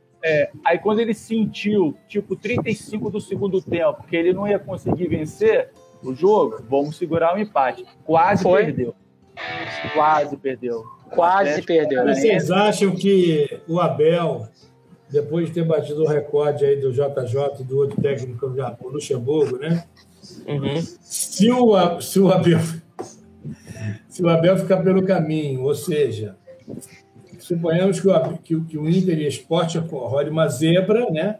Aí 0.65 0.79
quando 0.79 1.01
ele 1.01 1.13
sentiu, 1.15 1.97
tipo, 2.09 2.37
35 2.37 3.11
do 3.11 3.21
segundo 3.21 3.61
tempo, 3.61 4.05
que 4.07 4.15
ele 4.17 4.33
não 4.33 4.47
ia 4.47 4.59
conseguir 4.59 5.09
vencer 5.09 5.71
o 6.03 6.15
jogo, 6.15 6.63
vamos 6.69 6.97
segurar 6.97 7.35
o 7.35 7.39
empate. 7.41 7.85
Quase 8.05 8.43
Foi. 8.45 8.65
perdeu. 8.67 8.95
Quase 9.95 10.37
perdeu. 10.37 10.85
Quase 11.11 11.51
Atlético 11.51 11.67
perdeu. 11.67 12.05
né? 12.05 12.15
Vocês 12.15 12.51
acham 12.51 12.95
que 12.95 13.61
o 13.69 13.81
Abel, 13.81 14.47
depois 15.11 15.49
de 15.49 15.55
ter 15.55 15.65
batido 15.65 16.03
o 16.05 16.07
recorde 16.07 16.65
aí 16.65 16.77
do 16.77 16.93
JJ 16.93 17.61
e 17.61 17.65
do 17.65 17.79
outro 17.79 18.01
técnico 18.01 18.49
do 18.49 18.89
Luxemburgo, 18.89 19.59
né? 19.59 19.85
Uhum. 20.47 20.81
Se 21.01 21.51
o, 21.51 22.01
se 22.01 22.19
o 22.21 22.31
Abel 22.33 22.59
se 24.09 24.23
o 24.23 24.29
Abel 24.29 24.57
ficar 24.59 24.79
pelo 24.79 25.03
caminho, 25.05 25.63
ou 25.63 25.75
seja, 25.75 26.37
suponhamos 27.39 28.01
que 28.01 28.09
o, 28.09 28.39
que, 28.39 28.55
o- 28.57 28.65
que 28.65 28.79
o 28.79 28.89
Inter 28.89 29.19
e 29.19 29.25
o 29.25 29.29
Sport 29.29 29.77
rode 29.77 30.31
uma 30.31 30.49
zebra, 30.49 31.11
né? 31.11 31.39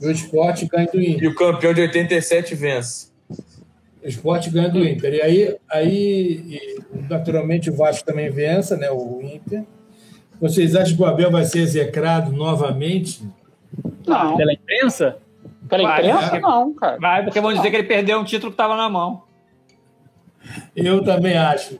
E 0.00 0.06
o 0.06 0.10
Sport 0.10 0.64
ganha 0.70 0.86
do 0.86 1.00
Inter. 1.00 1.24
E 1.24 1.26
o 1.28 1.34
campeão 1.34 1.72
de 1.74 1.80
87 1.80 2.54
vence. 2.54 3.08
O 3.30 4.06
Sport 4.06 4.48
ganha 4.50 4.68
do 4.68 4.78
Inter. 4.86 5.14
E 5.14 5.22
aí, 5.22 5.56
aí 5.68 6.44
e, 6.46 6.78
naturalmente, 7.08 7.68
o 7.70 7.74
Vasco 7.74 8.06
também 8.06 8.30
vença, 8.30 8.76
né? 8.76 8.90
O 8.90 9.20
Inter. 9.22 9.64
Vocês 10.40 10.76
acham 10.76 10.94
que 10.96 11.02
o 11.02 11.06
Abel 11.06 11.32
vai 11.32 11.44
ser 11.44 11.58
execrado 11.60 12.30
novamente? 12.30 13.22
Não, 14.06 14.36
Pela 14.36 14.52
imprensa? 14.52 15.16
Pela 15.68 15.82
Vai, 15.88 15.98
imprensa, 16.00 16.30
vai. 16.30 16.40
não, 16.40 16.74
cara. 16.74 16.98
Vai, 16.98 17.24
porque 17.24 17.40
vão 17.40 17.52
dizer 17.52 17.70
que 17.70 17.76
ele 17.76 17.86
perdeu 17.88 18.18
um 18.18 18.24
título 18.24 18.50
que 18.50 18.54
estava 18.54 18.76
na 18.76 18.88
mão. 18.88 19.22
Eu 20.74 21.04
também 21.04 21.36
acho. 21.36 21.78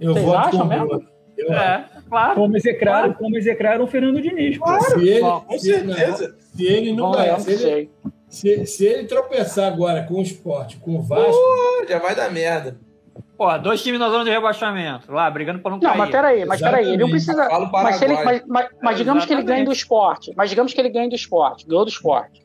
Eu 0.00 0.12
Vocês 0.12 0.24
voto 0.24 0.38
acham 0.38 0.60
com 0.60 0.64
o 0.66 0.68
mesmo? 0.68 1.04
Eu 1.36 1.52
acho. 1.52 1.60
É, 1.62 1.84
claro. 2.08 2.34
Como 2.34 2.56
execraram, 2.56 3.12
como 3.14 3.36
execraram 3.36 3.84
o 3.84 3.86
Fernando 3.86 4.20
Diniz. 4.20 4.58
pô. 4.58 4.80
Se 4.80 5.08
ele, 5.08 5.20
Bom, 5.20 5.40
com 5.40 5.58
se, 5.58 5.64
certeza. 5.72 6.36
se 6.38 6.66
ele 6.66 6.92
não 6.92 7.10
Bom, 7.10 7.16
ganhar, 7.16 7.32
não 7.32 7.40
se 7.40 7.52
ele, 7.52 7.90
se, 8.28 8.66
se 8.66 8.84
ele 8.86 9.04
tropeçar 9.08 9.66
agora 9.72 10.02
com 10.04 10.14
o 10.14 10.22
esporte, 10.22 10.76
com 10.78 10.96
o 10.96 11.02
Vasco, 11.02 11.32
Pô, 11.32 11.86
já 11.88 11.98
vai 11.98 12.14
dar 12.14 12.30
merda. 12.30 12.78
Pô, 13.36 13.58
dois 13.58 13.82
times 13.82 14.00
na 14.00 14.08
zona 14.08 14.24
de 14.24 14.30
rebaixamento, 14.30 15.12
lá, 15.12 15.30
brigando 15.30 15.58
pra 15.58 15.70
não 15.70 15.78
Não, 15.78 15.88
cair. 15.90 15.98
mas 15.98 16.10
peraí, 16.10 16.44
mas 16.46 16.60
peraí, 16.60 16.88
ele 16.88 16.96
não 16.98 17.08
Exatamente. 17.08 17.46
precisa. 17.46 17.70
Mas, 17.82 17.96
se 17.96 18.04
ele, 18.04 18.14
mas, 18.24 18.42
mas- 18.46 18.68
mas 18.82 18.96
digamos 18.96 19.24
que 19.26 19.32
ele 19.34 19.42
ganhe 19.42 19.64
do 19.64 19.72
esporte. 19.72 20.32
Mas 20.34 20.48
digamos 20.48 20.72
que 20.72 20.80
ele 20.80 20.88
ganhe 20.88 21.08
do 21.10 21.14
esporte, 21.14 21.66
ganhou 21.66 21.84
do 21.84 21.90
esporte. 21.90 22.42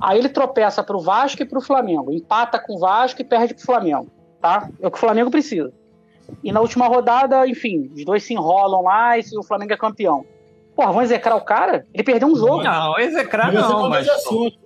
Aí 0.00 0.18
ele 0.18 0.28
tropeça 0.28 0.82
pro 0.82 1.00
Vasco 1.00 1.42
e 1.42 1.46
pro 1.46 1.60
Flamengo. 1.60 2.12
Empata 2.12 2.58
com 2.58 2.74
o 2.74 2.78
Vasco 2.78 3.20
e 3.20 3.24
perde 3.24 3.54
pro 3.54 3.64
Flamengo. 3.64 4.08
Tá? 4.40 4.68
É 4.80 4.86
o 4.86 4.90
que 4.90 4.96
o 4.96 5.00
Flamengo 5.00 5.30
precisa. 5.30 5.72
E 6.42 6.52
na 6.52 6.60
última 6.60 6.86
rodada, 6.86 7.46
enfim, 7.46 7.90
os 7.94 8.04
dois 8.04 8.22
se 8.24 8.34
enrolam 8.34 8.82
lá 8.82 9.18
e 9.18 9.22
o 9.36 9.42
Flamengo 9.42 9.72
é 9.72 9.76
campeão. 9.76 10.24
Porra, 10.74 10.92
vão 10.92 11.02
execrar 11.02 11.36
o 11.36 11.40
cara? 11.40 11.86
Ele 11.94 12.02
perdeu 12.02 12.28
um 12.28 12.36
jogo. 12.36 12.62
Não, 12.62 12.98
execrar 12.98 13.46
aí 13.48 13.56
você 13.56 13.62
não, 13.62 13.76
muda 13.78 13.88
mas... 13.88 14.04
de 14.04 14.10
assunto. 14.10 14.58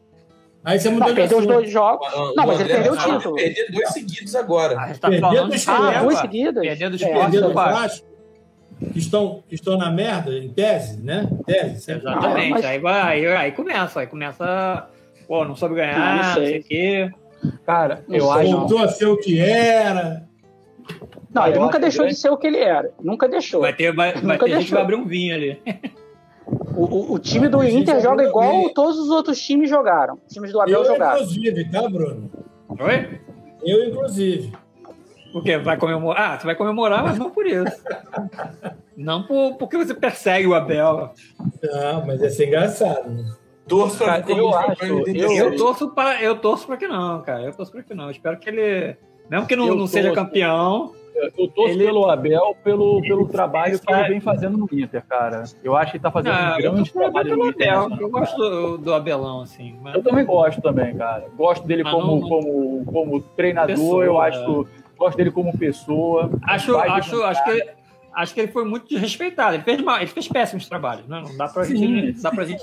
Aí 0.62 0.78
você 0.78 0.90
muda 0.90 1.06
Não, 1.06 1.08
de 1.14 1.14
perdeu 1.20 1.38
os 1.38 1.46
dois 1.46 1.70
jogos. 1.70 2.06
Não, 2.36 2.46
mas 2.46 2.60
ele 2.60 2.68
perdeu 2.68 2.92
o 2.92 2.96
título. 2.96 3.36
de 3.36 3.42
Perder 3.42 3.72
dois 3.72 3.88
seguidos 3.90 4.34
agora. 4.34 4.78
A 4.78 4.86
gente 4.88 5.00
tá 5.00 5.10
esporte. 5.10 5.34
Ah, 5.68 5.76
Flamengo, 5.76 6.00
duas 6.02 6.14
pô. 6.14 6.20
seguidas? 6.20 6.62
Perder 6.62 6.90
do 6.90 6.92
É, 6.92 6.96
esporte 6.96 7.20
Perder 7.20 7.40
do 7.40 7.48
do 7.48 7.54
Vasco. 7.54 8.06
Que 8.92 8.98
estão, 8.98 9.42
que 9.48 9.54
estão 9.54 9.76
na 9.78 9.90
merda, 9.90 10.32
em 10.32 10.48
tese, 10.50 11.02
né? 11.02 11.28
Tese, 11.46 11.80
sempre 11.80 12.08
Exatamente. 12.08 12.46
Ah, 12.46 12.50
mas- 12.50 12.64
Aí, 12.64 12.78
vai, 12.78 13.00
aí, 13.02 13.26
aí 13.26 13.52
começa, 13.52 14.00
aí 14.00 14.06
começa. 14.06 14.88
Pô, 15.30 15.44
não 15.44 15.54
soube 15.54 15.76
ganhar, 15.76 15.96
Ah, 15.96 16.16
não 16.26 16.34
sei. 16.34 16.58
o 16.58 16.64
quê. 16.64 17.10
Cara, 17.64 18.02
Não 18.08 18.16
eu 18.16 18.32
acho. 18.32 18.50
Voltou 18.50 18.78
a 18.82 18.88
ser 18.88 19.06
o 19.06 19.16
que 19.16 19.38
era. 19.38 20.26
Não, 21.32 21.46
ele 21.46 21.56
Eu 21.56 21.60
nunca 21.62 21.78
deixou 21.78 22.00
grande. 22.02 22.16
de 22.16 22.20
ser 22.20 22.30
o 22.30 22.36
que 22.36 22.48
ele 22.48 22.58
era. 22.58 22.90
Nunca 23.00 23.28
deixou. 23.28 23.60
Vai 23.60 23.72
ter, 23.72 23.94
vai, 23.94 24.12
vai 24.12 24.36
ter 24.36 24.50
gente 24.50 24.64
que 24.66 24.72
vai 24.72 24.82
abrir 24.82 24.96
um 24.96 25.06
vinho 25.06 25.32
ali. 25.36 25.62
O, 26.76 26.82
o- 26.84 27.12
o 27.12 27.18
time 27.20 27.46
do 27.48 27.60
A 27.60 27.64
gente 27.64 27.76
Inter 27.82 27.94
já 27.94 28.00
joga 28.00 28.24
igual 28.24 28.70
todos 28.70 28.98
os 28.98 29.08
outros 29.08 29.40
times 29.40 29.70
jogaram. 29.70 30.18
Os 30.26 30.32
times 30.34 30.50
do 30.50 30.60
Abel 30.60 30.80
Eu, 30.80 30.84
jogaram. 30.84 31.20
inclusive, 31.20 31.70
tá, 31.70 31.88
Bruno? 31.88 32.28
Oi? 32.68 33.20
Eu, 33.62 33.84
inclusive. 33.88 34.52
Por 35.32 35.44
quê? 35.44 35.58
Vai 35.58 35.76
comemorar? 35.76 36.32
Ah, 36.32 36.38
você 36.40 36.44
vai 36.46 36.56
comemorar, 36.56 37.04
mas 37.04 37.16
não 37.20 37.30
por 37.30 37.46
isso. 37.46 37.70
Não 38.96 39.22
por, 39.22 39.54
porque 39.56 39.78
você 39.78 39.94
persegue 39.94 40.46
o 40.46 40.54
Abel. 40.54 41.14
Não, 41.62 42.04
mas 42.06 42.20
ia 42.20 42.28
ser 42.28 42.48
engraçado. 42.48 43.08
Né? 43.08 43.24
Torço 43.70 43.96
pra 43.98 44.20
Cara, 44.20 44.32
eu 44.32 44.54
acho, 44.54 44.84
eu- 44.84 44.96
87. 44.98 45.36
Eu 45.38 45.56
torço 45.56 45.88
para 45.90 46.22
eu 46.22 46.36
torço 46.36 46.66
para 46.66 46.76
que 46.76 46.86
não, 46.88 47.22
cara. 47.22 47.42
Eu 47.42 47.52
torço 47.54 47.72
para 47.72 47.82
que 47.82 47.94
não. 47.94 48.04
Eu 48.04 48.10
espero 48.10 48.38
que 48.38 48.48
ele, 48.50 48.96
mesmo 49.30 49.46
que 49.46 49.56
não, 49.56 49.74
não 49.74 49.86
seja 49.86 50.08
torço. 50.08 50.24
campeão, 50.24 50.92
Eu 51.36 51.48
torço 51.48 51.74
Ele- 51.74 51.84
pelo 51.84 52.08
Abel, 52.08 52.56
pelo, 52.64 53.02
pelo 53.02 53.26
trabalho 53.28 53.78
que 53.78 53.92
ele 53.92 54.08
vem 54.08 54.20
fazendo 54.20 54.56
no 54.56 54.66
Inter, 54.72 55.04
cara. 55.06 55.44
Eu 55.62 55.76
acho 55.76 55.90
que 55.90 55.96
ele 55.98 56.02
tá 56.02 56.10
fazendo 56.10 56.32
Ah, 56.32 56.54
um 56.56 56.62
grande 56.62 56.92
trabalho 56.92 57.36
no 57.36 57.46
Inter. 57.46 57.78
Abel. 57.78 57.98
Eu 58.00 58.08
gosto 58.10 58.36
do, 58.38 58.78
do 58.78 58.94
Abelão, 58.94 59.42
assim. 59.42 59.76
Mas 59.82 59.94
Eu 59.96 60.02
também 60.02 60.24
gosto 60.24 60.62
também, 60.62 60.96
cara. 60.96 61.26
Gosto 61.36 61.66
dele 61.66 61.82
Mas 61.84 61.92
como, 61.92 62.06
não- 62.20 62.20
como, 62.28 62.84
como 62.86 63.20
treinador, 63.20 63.74
Pessoa, 63.76 64.04
eu 64.04 64.22
é. 64.22 64.28
acho. 64.28 64.66
Gosto 64.96 65.16
dele 65.18 65.30
como 65.30 65.56
pessoa. 65.58 66.30
acho, 66.46 66.76
acho, 66.78 67.22
acho 67.22 67.44
que 67.44 67.66
acho 68.14 68.34
que 68.34 68.40
ele 68.40 68.52
foi 68.52 68.64
muito 68.64 68.88
desrespeitado. 68.88 69.56
Ele 69.56 69.62
fez, 69.62 69.80
mal, 69.82 69.98
ele 69.98 70.06
fez 70.06 70.28
péssimos 70.28 70.68
trabalhos, 70.68 71.06
né? 71.06 71.22
Não 71.22 71.36
dá 71.36 71.48
pra 71.48 71.64
Sim, 71.64 71.76
gente, 71.76 72.22
dá 72.22 72.30
pra 72.30 72.44
gente 72.44 72.62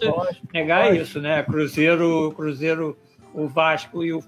negar 0.54 0.96
isso, 0.96 1.20
né? 1.20 1.44
Cruzeiro, 1.44 2.34
Cruzeiro, 2.36 2.98
o 3.34 3.48
Vasco 3.48 4.04
e 4.04 4.14
o 4.14 4.24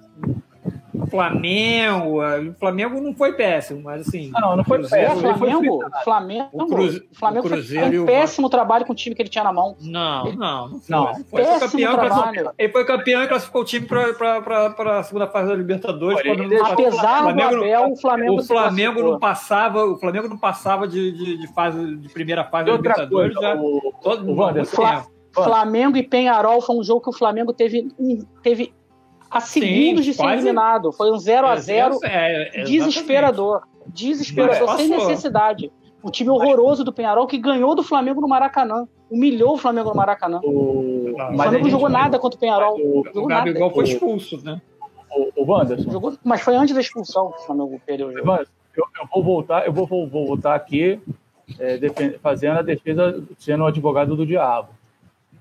Flamengo. 1.08 2.20
O 2.22 2.54
Flamengo 2.60 3.00
não 3.02 3.14
foi 3.14 3.34
péssimo, 3.34 3.82
mas 3.84 4.08
assim. 4.08 4.32
Não, 4.32 4.56
não 4.58 4.64
foi 4.64 4.78
o 4.78 4.82
Cruzeiro- 4.82 5.08
péssimo. 5.08 5.28
ele 5.28 5.38
foi 5.38 5.50
Flamengo, 5.50 5.80
Flamengo, 6.04 6.50
O 6.54 6.68
Cruze- 6.68 7.08
o 7.12 7.16
Flamengo 7.18 7.48
o 7.48 7.50
Cruzeiro 7.50 8.00
um 8.00 8.04
o 8.04 8.06
péssimo 8.06 8.50
trabalho 8.50 8.86
com 8.86 8.94
o 8.94 8.96
time 8.96 9.16
que 9.16 9.22
ele 9.22 9.30
tinha 9.30 9.44
na 9.44 9.54
mão. 9.54 9.76
Não, 9.82 10.32
não, 10.34 10.70
não 10.70 10.80
foi. 10.80 10.90
Não, 10.90 11.10
Ele 11.12 11.24
foi, 11.26 11.42
péssimo 11.44 11.60
campeão, 11.72 11.92
e 11.92 11.96
trabalho. 11.96 12.16
classificou- 12.22 12.54
ele 12.58 12.72
foi 12.72 12.86
campeão 12.86 13.24
e 13.24 13.28
classificou 13.28 13.62
o 13.62 13.66
time 13.66 13.86
para 13.88 15.00
a 15.00 15.04
segunda 15.04 15.28
fase 15.28 15.50
da 15.50 15.56
Libertadores. 15.56 16.20
Olha, 16.20 16.30
ele 16.30 16.60
Apesar 16.60 17.18
do 17.18 17.24
Flamengo 17.24 17.52
não- 17.52 17.60
Abel, 17.60 17.92
o 17.92 17.96
Flamengo 17.96 18.36
o 18.40 18.44
Flamengo 18.44 19.02
não 19.04 19.20
passava, 19.20 19.86
o 19.86 19.98
Flamengo 19.98 20.28
não 20.28 20.38
passava 20.38 20.88
de, 20.88 21.12
de, 21.12 21.38
de 21.38 21.48
fase 21.54 21.96
de 21.96 22.10
primeira 22.10 22.44
fase 22.44 22.66
da 22.66 22.72
Libertadores 22.78 23.34
coisa, 23.36 23.56
já 23.56 23.62
o, 23.62 23.94
todo 24.02 24.24
o. 24.32 24.36
Flamengo 25.44 25.96
e 25.96 26.04
Penharol 26.04 26.60
foi 26.62 26.76
um 26.76 26.84
jogo 26.84 27.02
que 27.02 27.10
o 27.10 27.14
Flamengo 27.14 27.54
teve, 27.54 27.88
teve 28.42 28.74
a 29.30 29.40
segundos 29.42 30.06
de 30.06 30.14
ser 30.14 30.22
quase. 30.24 30.36
eliminado. 30.38 30.92
Foi 30.92 31.12
um 31.12 31.18
0 31.18 31.48
a 31.48 31.56
0 31.56 32.00
É, 32.04 32.62
é, 32.62 32.64
desesperador. 32.64 33.62
Desesperador, 33.88 34.68
Mas 34.68 34.78
sem 34.82 34.90
passou. 34.90 35.08
necessidade. 35.08 35.72
Um 36.04 36.10
time 36.10 36.30
horroroso 36.30 36.84
do 36.84 36.94
Penharol 36.94 37.28
que 37.28 37.38
ganhou 37.38 37.76
do 37.76 37.84
Flamengo 37.84 38.22
no 38.22 38.28
Maracanã. 38.28 38.88
Humilhou 39.12 39.54
o 39.56 39.58
Flamengo 39.58 39.90
no 39.90 39.96
Maracanã. 39.96 40.40
o, 40.44 41.12
O 41.12 41.16
Flamengo 41.36 41.64
não 41.64 41.70
jogou 41.70 41.90
nada 41.90 42.18
contra 42.20 42.38
o 42.38 42.40
Penharol. 42.40 42.78
O, 42.80 43.00
O 43.00 43.26
Gabigol 43.28 43.62
nada. 43.62 43.74
foi 43.74 43.84
expulso, 43.86 44.40
né? 44.44 44.62
o, 45.12 45.42
o 45.44 45.52
Wanderson, 45.52 45.90
Jogou, 45.92 46.14
mas 46.24 46.42
foi 46.42 46.56
antes 46.56 46.74
da 46.76 46.80
expulsão 46.82 47.32
que 47.32 47.40
o 47.42 47.46
Flamengo 47.48 47.82
perdeu 47.86 48.08
o 48.10 48.14
jogo. 48.14 48.32
Eu, 48.32 48.86
eu 49.02 49.08
vou 49.12 49.24
voltar, 49.24 49.66
eu 49.66 49.74
vou, 49.74 49.88
vou, 49.88 50.08
vou 50.08 50.28
voltar 50.28 50.54
aqui 50.54 51.00
é, 51.58 51.78
defen- 51.78 52.16
fazendo 52.22 52.60
a 52.60 52.62
defesa, 52.62 53.22
sendo 53.40 53.64
o 53.64 53.68
advogado 53.68 54.16
do 54.16 54.26
diabo. 54.26 54.70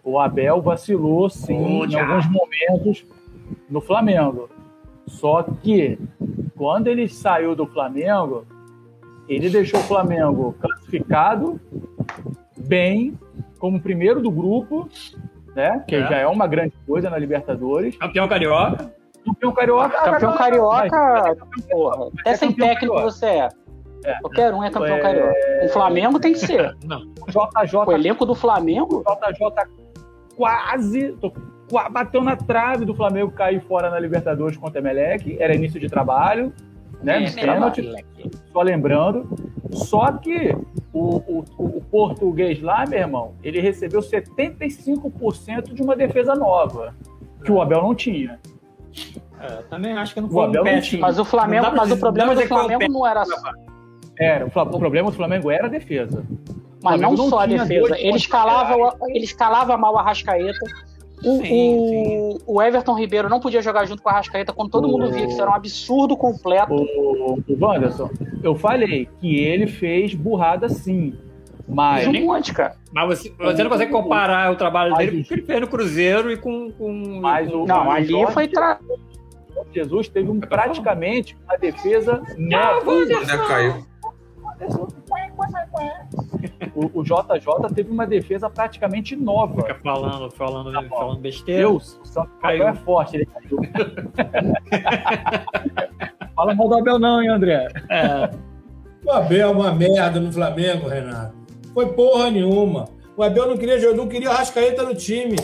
O 0.02 0.18
Abel 0.18 0.62
vacilou, 0.62 1.28
sim, 1.28 1.54
Ô, 1.80 1.84
em 1.84 1.88
diabo. 1.88 2.12
alguns 2.14 2.26
momentos 2.32 3.04
no 3.68 3.80
Flamengo. 3.80 4.48
Só 5.06 5.42
que 5.42 5.98
quando 6.56 6.86
ele 6.88 7.08
saiu 7.08 7.54
do 7.56 7.66
Flamengo, 7.66 8.44
ele 9.28 9.48
deixou 9.48 9.80
o 9.80 9.82
Flamengo 9.84 10.54
classificado 10.60 11.60
bem, 12.56 13.18
como 13.58 13.80
primeiro 13.80 14.20
do 14.20 14.30
grupo, 14.30 14.88
né? 15.54 15.82
Que 15.88 15.96
É. 15.96 16.06
já 16.08 16.16
é 16.18 16.26
uma 16.26 16.46
grande 16.46 16.74
coisa 16.86 17.08
na 17.10 17.18
Libertadores. 17.18 17.96
Campeão 17.96 18.28
carioca. 18.28 18.92
Campeão 19.24 19.52
carioca. 19.52 19.96
Campeão 20.04 20.30
mas- 20.30 20.38
carioca, 20.38 21.36
porra. 21.70 22.10
Até 22.20 22.36
sem 22.36 22.50
campeão 22.50 22.68
técnico 22.68 22.94
carioca. 22.94 23.12
você 23.12 23.26
é. 23.26 23.48
É. 24.04 24.14
Qualquer 24.20 24.54
um 24.54 24.62
é 24.62 24.70
campeão 24.70 24.96
É. 24.96 25.00
carioca. 25.00 25.34
O 25.64 25.68
Flamengo 25.70 26.20
tem 26.20 26.32
que 26.32 26.38
ser. 26.38 26.76
Não. 26.84 27.00
JJ 27.26 27.76
O 27.86 27.92
elenco 27.92 28.24
do 28.24 28.34
Flamengo, 28.34 29.02
JJ 29.06 29.66
quase 30.36 31.12
tô- 31.20 31.32
bateu 31.90 32.22
na 32.22 32.36
trave 32.36 32.84
do 32.84 32.94
Flamengo 32.94 33.30
cair 33.30 33.60
fora 33.60 33.90
na 33.90 33.98
Libertadores 33.98 34.56
contra 34.56 34.80
o 34.80 34.82
Emelec. 34.82 35.36
Era 35.40 35.54
início 35.54 35.78
de 35.80 35.88
trabalho, 35.88 36.52
né? 37.02 37.24
É, 37.24 37.28
só 38.52 38.62
lembrando. 38.62 39.28
Só 39.70 40.12
que 40.12 40.56
o, 40.92 41.16
o, 41.16 41.44
o 41.58 41.80
português 41.90 42.60
lá, 42.62 42.84
meu 42.86 42.98
irmão, 42.98 43.34
ele 43.42 43.60
recebeu 43.60 44.00
75% 44.00 45.74
de 45.74 45.82
uma 45.82 45.94
defesa 45.94 46.34
nova, 46.34 46.94
que 47.44 47.52
o 47.52 47.60
Abel 47.60 47.82
não 47.82 47.94
tinha. 47.94 48.38
É, 49.40 49.46
também 49.68 49.92
acho 49.92 50.14
que 50.14 50.20
não 50.20 50.28
O 50.28 50.32
foi 50.32 50.44
Abel 50.44 50.62
um 50.62 50.72
não 50.74 50.80
tinha. 50.80 51.00
mas 51.02 51.18
o 51.18 51.24
Flamengo, 51.24 51.66
pra 51.66 51.74
mas 51.76 51.92
o 51.92 51.96
problema 51.98 52.34
do 52.34 52.42
Flamengo 52.46 52.88
não 52.92 53.06
era 53.06 53.22
Era, 54.18 54.46
o, 54.46 54.48
o 54.48 54.78
problema 54.78 55.10
do 55.10 55.16
Flamengo 55.16 55.50
era 55.50 55.66
a 55.66 55.70
defesa. 55.70 56.24
Mas 56.82 57.00
não, 57.00 57.12
não 57.12 57.28
só 57.28 57.40
a 57.40 57.46
defesa. 57.46 57.96
Ele 57.98 58.16
escalava, 58.16 58.76
o- 58.76 59.10
ele 59.10 59.24
escalava 59.24 59.76
mal 59.76 59.96
a 59.98 60.02
Rascaeta. 60.02 60.58
O, 61.24 61.40
Sim, 61.42 61.76
o- 61.76 62.38
o 62.54 62.62
Everton 62.62 62.94
Ribeiro 62.94 63.28
não 63.28 63.40
podia 63.40 63.60
jogar 63.60 63.84
junto 63.86 64.02
com 64.02 64.08
a 64.08 64.12
Rascaeta 64.12 64.52
quando 64.52 64.70
todo 64.70 64.86
mundo 64.88 65.10
via 65.10 65.26
que 65.26 65.32
isso 65.32 65.42
era 65.42 65.50
um 65.50 65.54
absurdo 65.54 66.16
completo. 66.16 66.72
O, 66.72 67.34
o 67.48 67.56
Wanderson, 67.60 68.08
eu 68.42 68.54
falei 68.54 69.08
que 69.20 69.36
ele 69.40 69.66
fez 69.66 70.14
burrada 70.14 70.68
sim. 70.68 71.14
Mas, 71.70 72.06
um 72.06 72.12
monte, 72.24 72.54
cara. 72.54 72.76
Mas 72.94 73.08
você, 73.18 73.30
você 73.36 73.62
não 73.62 73.70
consegue 73.70 73.92
comparar 73.92 74.50
o 74.50 74.56
trabalho 74.56 74.92
Mas 74.92 74.98
dele 75.10 75.18
com 75.18 75.22
o 75.22 75.26
que 75.26 75.34
ele 75.34 75.42
fez 75.42 75.60
no 75.60 75.66
Cruzeiro 75.68 76.30
e 76.32 76.36
com. 76.36 76.70
com 76.72 77.18
mas 77.20 77.52
o, 77.52 77.66
Não, 77.66 77.88
o 77.88 77.90
ali 77.90 78.06
Jorge 78.08 78.32
foi. 78.32 78.48
Tra... 78.48 78.78
Jesus 79.74 80.08
teve 80.08 80.30
um, 80.30 80.40
praticamente 80.40 81.36
uma 81.44 81.58
defesa 81.58 82.22
Ah, 82.26 82.34
nova. 82.38 83.06
Já 83.24 83.38
caiu. 83.46 83.84
O, 86.74 87.00
o 87.00 87.02
JJ 87.02 87.74
teve 87.74 87.90
uma 87.90 88.06
defesa 88.06 88.48
praticamente 88.48 89.16
nova. 89.16 89.62
Fica 89.62 89.74
falando, 89.76 90.30
falando, 90.30 90.88
falando 90.88 91.20
besteira. 91.20 91.62
Deus, 91.62 91.98
o 92.04 92.14
Paulo 92.14 92.30
Caiu. 92.40 92.68
é 92.68 92.74
forte, 92.74 93.16
ele 93.16 93.26
caiu. 93.26 93.58
Fala 96.34 96.54
mal 96.54 96.68
do 96.68 96.74
Abel 96.76 96.98
não, 96.98 97.20
hein, 97.20 97.28
André? 97.28 97.68
É, 97.88 98.30
O 99.04 99.10
Abel 99.10 99.48
é 99.48 99.50
uma 99.50 99.72
merda 99.72 100.20
no 100.20 100.32
Flamengo, 100.32 100.88
Renato. 100.88 101.34
Foi 101.74 101.86
porra 101.92 102.30
nenhuma. 102.30 102.88
O 103.16 103.22
Abel 103.22 103.48
não 103.48 103.56
queria 103.56 103.80
jogar, 103.80 103.96
não 103.96 104.06
queria 104.06 104.30
o 104.30 104.32
Rascaeta 104.32 104.82
no 104.84 104.94
time. 104.94 105.36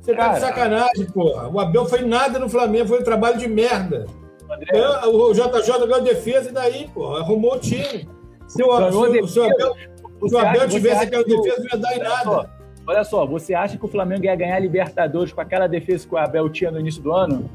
Você 0.00 0.14
tá 0.14 0.34
de 0.34 0.40
sacanagem, 0.40 1.06
porra. 1.12 1.48
O 1.48 1.60
Abel 1.60 1.84
foi 1.86 2.02
nada 2.02 2.38
no 2.38 2.48
Flamengo, 2.48 2.88
foi 2.88 3.00
um 3.00 3.04
trabalho 3.04 3.38
de 3.38 3.48
merda. 3.48 4.06
André, 4.50 5.06
O 5.08 5.32
JJ 5.32 5.86
ganhou 5.86 6.02
defesa 6.02 6.50
e 6.50 6.52
daí, 6.52 6.88
porra, 6.88 7.20
arrumou 7.20 7.56
o 7.56 7.58
time. 7.58 8.08
Se 8.46 8.62
o, 8.62 8.68
Ganhou 8.76 9.12
se 9.12 9.20
o- 9.20 9.28
se 9.28 9.38
o 9.40 9.44
Abel, 9.44 10.60
se 10.60 10.66
o 10.66 10.68
tivesse 10.70 11.04
aquela 11.04 11.24
que 11.24 11.32
o- 11.34 11.42
defesa, 11.42 11.62
não 11.62 11.66
ia 11.72 11.78
dar 11.78 11.92
em 11.92 12.04
só, 12.24 12.34
nada. 12.36 12.50
olha 12.86 13.04
só, 13.04 13.26
você 13.26 13.54
acha 13.54 13.76
que 13.76 13.84
o 13.84 13.88
Flamengo 13.88 14.24
ia 14.24 14.34
ganhar 14.36 14.56
a 14.56 14.58
Libertadores 14.60 15.32
com 15.32 15.40
aquela 15.40 15.66
defesa 15.66 16.06
que 16.06 16.14
o 16.14 16.18
Abel 16.18 16.48
tinha 16.50 16.70
no 16.70 16.78
início 16.80 17.02
do 17.02 17.12
ano? 17.12 17.50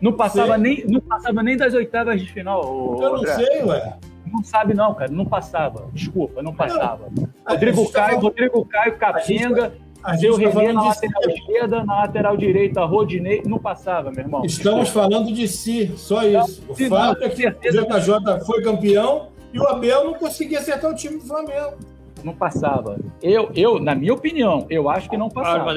Não 0.00 0.12
passava, 0.12 0.56
nem, 0.56 0.84
não 0.86 1.00
passava 1.00 1.42
nem 1.42 1.56
das 1.56 1.74
oitavas 1.74 2.20
de 2.20 2.32
final, 2.32 2.62
Eu 3.00 3.10
não 3.10 3.16
André. 3.16 3.34
sei, 3.34 3.62
ué. 3.64 3.96
Não 4.30 4.44
sabe 4.44 4.74
não, 4.74 4.94
cara, 4.94 5.10
não 5.10 5.24
passava. 5.24 5.88
Desculpa, 5.92 6.42
não 6.42 6.54
passava. 6.54 7.08
Rodrigo 7.48 7.78
gente 7.78 7.92
tá 7.92 7.98
Caio, 8.00 8.08
falando- 8.10 8.22
Rodrigo 8.24 8.64
Caio, 8.66 8.96
Capenga, 8.98 9.72
Seu 10.20 10.34
tá 10.34 10.38
Renê 10.38 10.72
na 10.72 10.82
lateral 10.84 11.22
si. 11.24 11.30
esquerda, 11.30 11.84
na 11.84 11.96
lateral 12.02 12.36
direita, 12.36 12.84
Rodinei, 12.84 13.42
não 13.44 13.58
passava, 13.58 14.10
meu 14.12 14.20
irmão. 14.20 14.44
Estamos 14.44 14.90
falando 14.90 15.32
de 15.32 15.48
si, 15.48 15.90
só 15.96 16.22
isso. 16.22 16.62
O 16.68 16.74
se 16.76 16.88
fato 16.88 17.18
não, 17.20 17.26
é 17.26 17.30
que 17.30 17.46
o 17.48 17.72
JJ 17.72 18.40
foi 18.46 18.62
campeão 18.62 19.28
e 19.52 19.58
o 19.58 19.66
Abel 19.68 20.04
não 20.04 20.14
conseguia 20.14 20.58
acertar 20.58 20.90
o 20.90 20.94
time 20.94 21.16
do 21.18 21.24
Flamengo. 21.26 21.76
Não 22.24 22.34
passava. 22.34 22.98
Eu, 23.22 23.50
eu, 23.54 23.78
na 23.78 23.94
minha 23.94 24.12
opinião, 24.12 24.66
eu 24.68 24.88
acho 24.90 25.08
que 25.08 25.16
não 25.16 25.28
passava. 25.28 25.72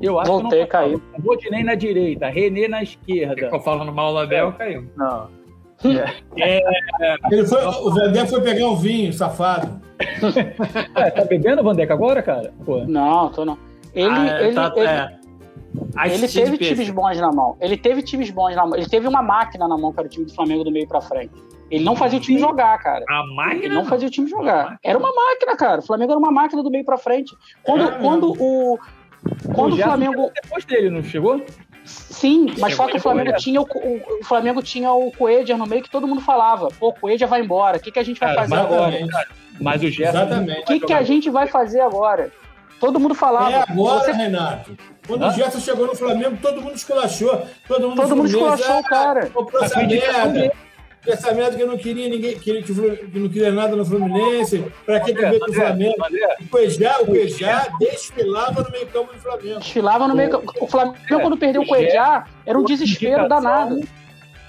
Eu 0.00 0.18
acho 0.20 0.30
Voltei, 0.30 0.50
que 0.50 0.56
não 0.60 0.66
passava. 0.66 0.84
caiu. 0.88 1.02
Rodinei 1.24 1.62
na 1.64 1.74
direita, 1.74 2.28
Renê 2.28 2.68
na 2.68 2.82
esquerda. 2.82 3.34
Ficou 3.36 3.60
falando 3.60 3.92
mal 3.92 4.12
do 4.12 4.18
Abel, 4.18 4.52
caiu. 4.52 4.86
Não. 4.96 5.28
Ele 7.30 7.46
foi, 7.46 7.64
o 7.66 7.90
Vandé 7.90 8.26
foi 8.26 8.40
pegar 8.40 8.66
um 8.68 8.76
vinho, 8.76 9.12
safado. 9.12 9.80
É, 10.94 11.10
tá 11.10 11.24
bebendo, 11.24 11.62
Vandeca, 11.62 11.94
agora, 11.94 12.22
cara? 12.22 12.52
Pô. 12.64 12.78
Não, 12.86 13.30
tô 13.30 13.44
não. 13.44 13.58
Ele, 13.94 14.10
Ah, 14.10 14.42
ele, 14.42 14.54
tá- 14.54 14.72
ele, 14.76 14.86
é. 14.86 15.18
Ele 16.06 16.28
teve 16.28 16.58
times 16.58 16.90
bons 16.90 17.18
na 17.20 17.32
mão. 17.32 17.56
Ele 17.60 17.76
teve 17.76 18.02
times 18.02 18.30
bons 18.30 18.54
na 18.56 18.66
mão. 18.66 18.76
Ele 18.76 18.88
teve 18.88 19.06
uma 19.08 19.22
máquina 19.22 19.66
na 19.68 19.76
mão, 19.76 19.92
que 19.92 19.98
era 20.00 20.06
o 20.06 20.10
time 20.10 20.26
do 20.26 20.34
Flamengo 20.34 20.64
do 20.64 20.70
meio 20.70 20.86
pra 20.86 21.00
frente. 21.00 21.32
Ele 21.70 21.84
não 21.84 21.96
fazia 21.96 22.18
o 22.18 22.22
time 22.22 22.38
jogar, 22.38 22.78
cara. 22.78 23.04
A 23.08 23.22
Ele 23.24 23.34
máquina. 23.34 23.74
não 23.74 23.84
fazia 23.84 24.06
o 24.06 24.10
time 24.10 24.28
jogar. 24.30 24.78
Era 24.82 24.98
uma 24.98 25.12
máquina, 25.12 25.56
cara. 25.56 25.80
O 25.80 25.84
Flamengo 25.86 26.12
era 26.12 26.18
uma 26.18 26.30
máquina 26.30 26.62
do 26.62 26.70
meio 26.70 26.84
pra 26.84 26.96
frente. 26.96 27.34
Quando, 27.62 27.84
É, 27.88 27.98
quando 27.98 28.32
o. 28.40 28.78
Quando 29.54 29.72
o 29.72 29.76
Gerson 29.76 29.90
Flamengo. 29.90 30.30
Depois 30.42 30.64
dele, 30.64 30.90
não 30.90 31.02
chegou? 31.02 31.44
Sim, 31.84 32.46
mas 32.58 32.74
só 32.74 32.86
que 32.86 32.96
o 32.96 33.00
Flamengo 33.00 33.30
é. 33.30 33.34
tinha 33.36 33.60
o, 33.60 33.64
o- 33.64 34.18
o 34.20 34.24
Flamengo 34.24 34.62
tinha 34.62 34.92
o 34.92 35.10
Coedger 35.12 35.56
no 35.56 35.66
meio 35.66 35.82
que 35.82 35.90
todo 35.90 36.06
mundo 36.06 36.20
falava. 36.20 36.68
Pô, 36.78 36.88
o 36.88 36.92
Coedger 36.92 37.28
vai 37.28 37.40
embora. 37.40 37.76
O 37.78 37.80
que, 37.80 37.90
que 37.92 37.98
a 37.98 38.02
gente 38.02 38.18
vai 38.18 38.34
Cara, 38.34 38.48
fazer 38.48 38.60
agora? 38.60 38.96
Exatamente. 39.00 39.28
Mas 39.60 39.82
o 39.82 39.88
Gerson. 39.90 40.18
Exatamente. 40.18 40.60
O 40.60 40.64
que, 40.64 40.80
que 40.80 40.92
a 40.92 41.02
gente 41.02 41.30
vai 41.30 41.46
fazer 41.46 41.80
agora? 41.80 42.30
Todo 42.80 43.00
mundo 43.00 43.14
falava. 43.14 43.50
É 43.50 43.64
agora, 43.68 44.00
Você- 44.04 44.12
Renato. 44.12 44.76
Quando 45.06 45.22
Hã? 45.24 45.28
o 45.28 45.30
Gerson 45.32 45.60
chegou 45.60 45.86
no 45.86 45.94
Flamengo, 45.94 46.36
todo 46.42 46.60
mundo 46.60 46.74
esculachou. 46.74 47.46
Todo 47.66 47.88
mundo, 47.88 48.02
Todo 48.02 48.16
mundo 48.16 48.26
esculachou 48.28 48.74
o 48.74 48.78
ah, 48.78 48.82
cara. 48.82 49.30
Comprou 49.30 49.62
merda 51.34 51.56
que 51.56 51.62
eu 51.62 51.66
não 51.66 51.78
queria 51.78 52.08
ninguém, 52.08 52.38
que, 52.38 52.62
que, 52.62 52.74
que 52.74 53.18
não 53.18 53.28
queria 53.28 53.52
nada 53.52 53.76
no 53.76 53.84
Fluminense. 53.84 54.64
Pra 54.84 55.00
que 55.00 55.12
veio 55.12 55.38
pro 55.38 55.48
André, 55.50 55.66
Flamengo? 55.66 56.04
André, 56.04 56.36
O 56.40 56.48
Cuejá, 56.48 56.96
o 57.00 57.06
Cuejá 57.06 57.68
desfilava 57.78 58.62
no 58.62 58.70
meio 58.70 58.86
campo 58.86 59.12
do 59.12 59.20
Flamengo. 59.20 59.58
Desfilava 59.60 60.08
no 60.08 60.14
meio. 60.14 60.30
campo. 60.30 60.52
O 60.60 60.66
Flamengo, 60.66 61.20
quando 61.20 61.36
perdeu 61.36 61.62
o 61.62 61.64
o 61.64 61.68
Coedjar, 61.68 62.28
era 62.44 62.58
um 62.58 62.64
desespero 62.64 63.28
danado. 63.28 63.80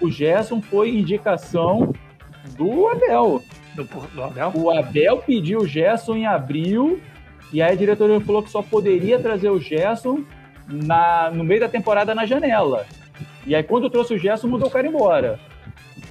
O 0.02 0.10
Gerson 0.12 0.62
foi 0.62 0.90
indicação 0.90 1.94
do 2.58 2.88
Abel. 2.88 3.42
Do, 3.76 3.84
do 3.84 4.24
Abel? 4.24 4.52
O 4.56 4.72
Abel 4.72 5.18
pediu 5.18 5.60
o 5.60 5.68
Gerson 5.68 6.16
em 6.16 6.26
abril 6.26 7.00
e 7.52 7.62
aí 7.62 7.72
a 7.72 7.76
diretoria 7.76 8.20
falou 8.20 8.44
que 8.44 8.50
só 8.50 8.62
poderia 8.62 9.20
trazer 9.20 9.50
o 9.50 9.60
Gerson 9.60 10.24
na, 10.68 11.32
no 11.32 11.44
meio 11.44 11.62
da 11.62 11.70
temporada 11.70 12.14
na 12.14 12.26
janela. 12.26 12.86
E 13.46 13.56
aí 13.56 13.64
quando 13.64 13.90
trouxe 13.90 14.14
o 14.14 14.18
Gerson, 14.18 14.48
mudou 14.48 14.68
o 14.68 14.72
cara 14.72 14.88
embora. 14.88 15.40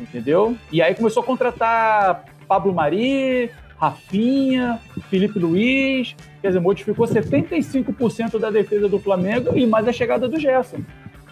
Entendeu? 0.01 0.57
E 0.71 0.83
aí 0.83 0.95
começou 0.95 1.23
a 1.23 1.27
contratar 1.27 2.25
Pablo 2.47 2.73
Mari, 2.73 3.51
Rafinha, 3.77 4.81
Felipe 5.09 5.39
Luiz. 5.39 6.15
Quer 6.41 6.49
dizer, 6.49 6.61
modificou 6.61 7.07
75% 7.07 8.39
da 8.39 8.51
defesa 8.51 8.89
do 8.89 8.99
Flamengo 8.99 9.57
e 9.57 9.67
mais 9.67 9.87
a 9.89 9.93
chegada 9.93 10.29
do 10.29 10.39
Gerson. 10.39 10.79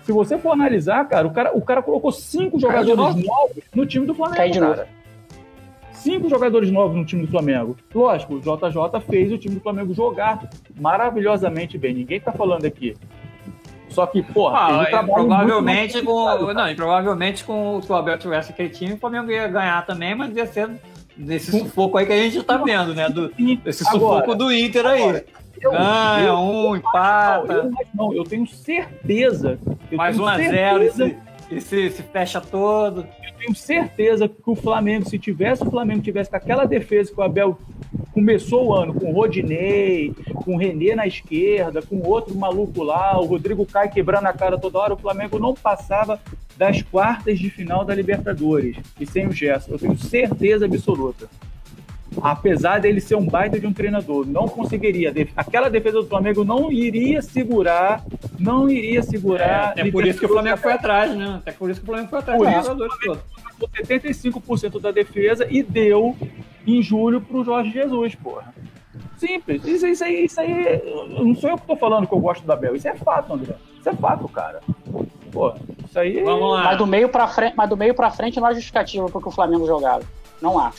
Se 0.02 0.12
você 0.12 0.36
for 0.36 0.52
analisar, 0.52 1.08
cara, 1.08 1.26
o 1.26 1.32
cara, 1.32 1.56
o 1.56 1.62
cara 1.62 1.82
colocou 1.82 2.12
cinco 2.12 2.58
jogadores 2.60 2.98
novos 2.98 3.62
no 3.74 3.86
time 3.86 4.06
do 4.06 4.14
Flamengo. 4.14 4.36
Cai 4.36 4.50
de 4.50 4.60
novo. 4.60 4.74
cara 4.74 4.88
cinco 6.04 6.28
jogadores 6.28 6.70
novos 6.70 6.94
no 6.94 7.04
time 7.04 7.22
do 7.22 7.30
Flamengo. 7.30 7.74
Lógico, 7.94 8.34
o 8.34 8.40
JJ 8.40 9.00
fez 9.08 9.32
o 9.32 9.38
time 9.38 9.54
do 9.54 9.60
Flamengo 9.62 9.94
jogar 9.94 10.50
maravilhosamente 10.78 11.78
bem. 11.78 11.94
Ninguém 11.94 12.20
tá 12.20 12.30
falando 12.30 12.66
aqui. 12.66 12.94
Só 13.94 14.06
que, 14.06 14.22
porra, 14.22 14.58
Ah, 14.58 14.78
um 14.78 14.82
e 14.82 14.86
trabalho 14.86 15.12
provavelmente 15.14 15.94
muito 15.94 16.06
com. 16.06 16.24
complicado, 16.26 16.54
Não, 16.54 16.70
e 16.70 16.74
provavelmente 16.74 17.44
com 17.44 17.80
se 17.80 17.90
o 17.90 17.94
Abel 17.94 18.18
tivesse 18.18 18.50
aquele 18.52 18.68
time, 18.70 18.94
o 18.94 18.98
Flamengo 18.98 19.30
ia 19.30 19.46
ganhar 19.46 19.86
também, 19.86 20.14
mas 20.14 20.34
ia 20.36 20.46
ser 20.46 20.68
nesse 21.16 21.56
sufoco 21.56 21.96
aí 21.96 22.06
que 22.06 22.12
a 22.12 22.16
gente 22.16 22.42
tá 22.42 22.56
vendo, 22.56 22.92
né? 22.94 23.08
Do, 23.08 23.32
esse 23.64 23.86
agora, 23.88 24.16
sufoco 24.24 24.34
do 24.34 24.52
Inter 24.52 24.84
aí. 24.86 25.00
agora, 25.02 25.24
eu- 25.60 25.70
Ganha 25.70 26.26
eu- 26.28 26.34
um, 26.38 26.76
empata, 26.76 27.52
eu, 27.52 27.70
não, 27.94 28.12
eu 28.12 28.24
tenho 28.24 28.46
certeza. 28.48 29.58
Eu 29.90 29.96
mais 29.96 30.16
tenho 30.16 30.26
1 30.26 30.30
a 30.30 30.36
0 30.38 30.90
certeza- 30.92 31.16
se, 31.48 31.54
e 31.54 31.60
se, 31.60 31.90
se 31.90 32.02
fecha 32.02 32.40
todo. 32.40 33.00
Eu 33.00 33.34
tenho 33.38 33.54
certeza 33.54 34.28
que 34.28 34.34
o 34.44 34.54
Flamengo, 34.54 35.08
se 35.08 35.18
tivesse 35.18 35.62
o 35.62 35.70
Flamengo 35.70 36.02
tivesse 36.02 36.30
com 36.30 36.36
aquela 36.36 36.64
defesa 36.64 37.12
que 37.12 37.20
o 37.20 37.22
Abel 37.22 37.58
começou 38.12 38.66
o 38.66 38.74
ano 38.74 38.94
com 38.94 39.10
o 39.10 39.12
Rodinei, 39.12 40.14
com 40.44 40.54
o 40.54 40.58
Renê 40.58 40.94
na 40.94 41.06
esquerda, 41.06 41.82
com 41.82 42.00
outro 42.06 42.34
maluco 42.34 42.82
lá, 42.82 43.18
o 43.20 43.26
Rodrigo 43.26 43.66
Caio 43.66 43.90
quebrando 43.90 44.26
a 44.26 44.32
cara 44.32 44.58
toda 44.58 44.78
hora, 44.78 44.94
o 44.94 44.98
Flamengo 44.98 45.38
não 45.38 45.54
passava 45.54 46.20
das 46.56 46.80
quartas 46.82 47.38
de 47.38 47.50
final 47.50 47.84
da 47.84 47.94
Libertadores. 47.94 48.76
E 48.98 49.06
sem 49.06 49.26
o 49.26 49.32
Gerson, 49.32 49.72
eu 49.72 49.78
tenho 49.78 49.98
certeza 49.98 50.64
absoluta. 50.64 51.28
Apesar 52.22 52.80
dele 52.80 53.00
ser 53.00 53.16
um 53.16 53.26
baita 53.26 53.58
de 53.58 53.66
um 53.66 53.72
treinador, 53.72 54.26
não 54.26 54.46
conseguiria. 54.48 55.12
Aquela 55.36 55.68
defesa 55.68 56.00
do 56.00 56.06
Flamengo 56.06 56.44
não 56.44 56.70
iria 56.70 57.20
segurar, 57.22 58.02
não 58.38 58.68
iria 58.70 59.02
segurar. 59.02 59.72
É 59.76 59.90
por 59.90 60.06
isso 60.06 60.18
que 60.18 60.26
o 60.26 60.28
Flamengo 60.28 60.56
foi 60.58 60.72
atrás, 60.72 61.14
né? 61.16 61.36
Até 61.38 61.52
por 61.52 61.70
isso 61.70 61.80
que 61.80 61.84
o 61.84 61.88
Flamengo 61.88 62.08
foi 62.10 62.18
atrás 62.18 62.38
Por 62.38 62.48
isso- 62.50 63.18
com 63.58 63.66
75% 63.68 64.80
da 64.80 64.90
defesa 64.90 65.46
e 65.48 65.62
deu 65.62 66.16
em 66.66 66.82
julho 66.82 67.20
pro 67.20 67.44
Jorge 67.44 67.70
Jesus, 67.70 68.14
porra. 68.16 68.52
Simples. 69.16 69.64
Isso, 69.64 69.86
isso 69.86 70.04
aí, 70.04 70.24
isso 70.24 70.40
aí. 70.40 70.82
Não 71.18 71.34
sou 71.36 71.50
eu 71.50 71.56
que 71.56 71.66
tô 71.66 71.76
falando 71.76 72.06
que 72.06 72.12
eu 72.12 72.18
gosto 72.18 72.44
do 72.44 72.52
Abel. 72.52 72.74
Isso 72.74 72.88
é 72.88 72.94
fato, 72.94 73.32
André. 73.32 73.54
Isso 73.78 73.88
é 73.88 73.94
fato, 73.94 74.28
cara. 74.28 74.60
Pô, 75.32 75.52
isso 75.86 75.98
aí. 75.98 76.22
Vamos 76.22 76.50
lá. 76.52 76.64
Mas 76.64 76.78
do 76.78 76.86
meio 76.86 77.08
pra 77.08 77.28
frente, 77.28 77.54
mas 77.56 77.68
do 77.68 77.76
meio 77.76 77.94
pra 77.94 78.10
frente 78.10 78.40
não 78.40 78.46
há 78.48 78.52
justificativa 78.52 79.06
porque 79.08 79.28
o 79.28 79.32
Flamengo 79.32 79.66
jogava. 79.66 80.02
Não 80.42 80.58
há. 80.58 80.72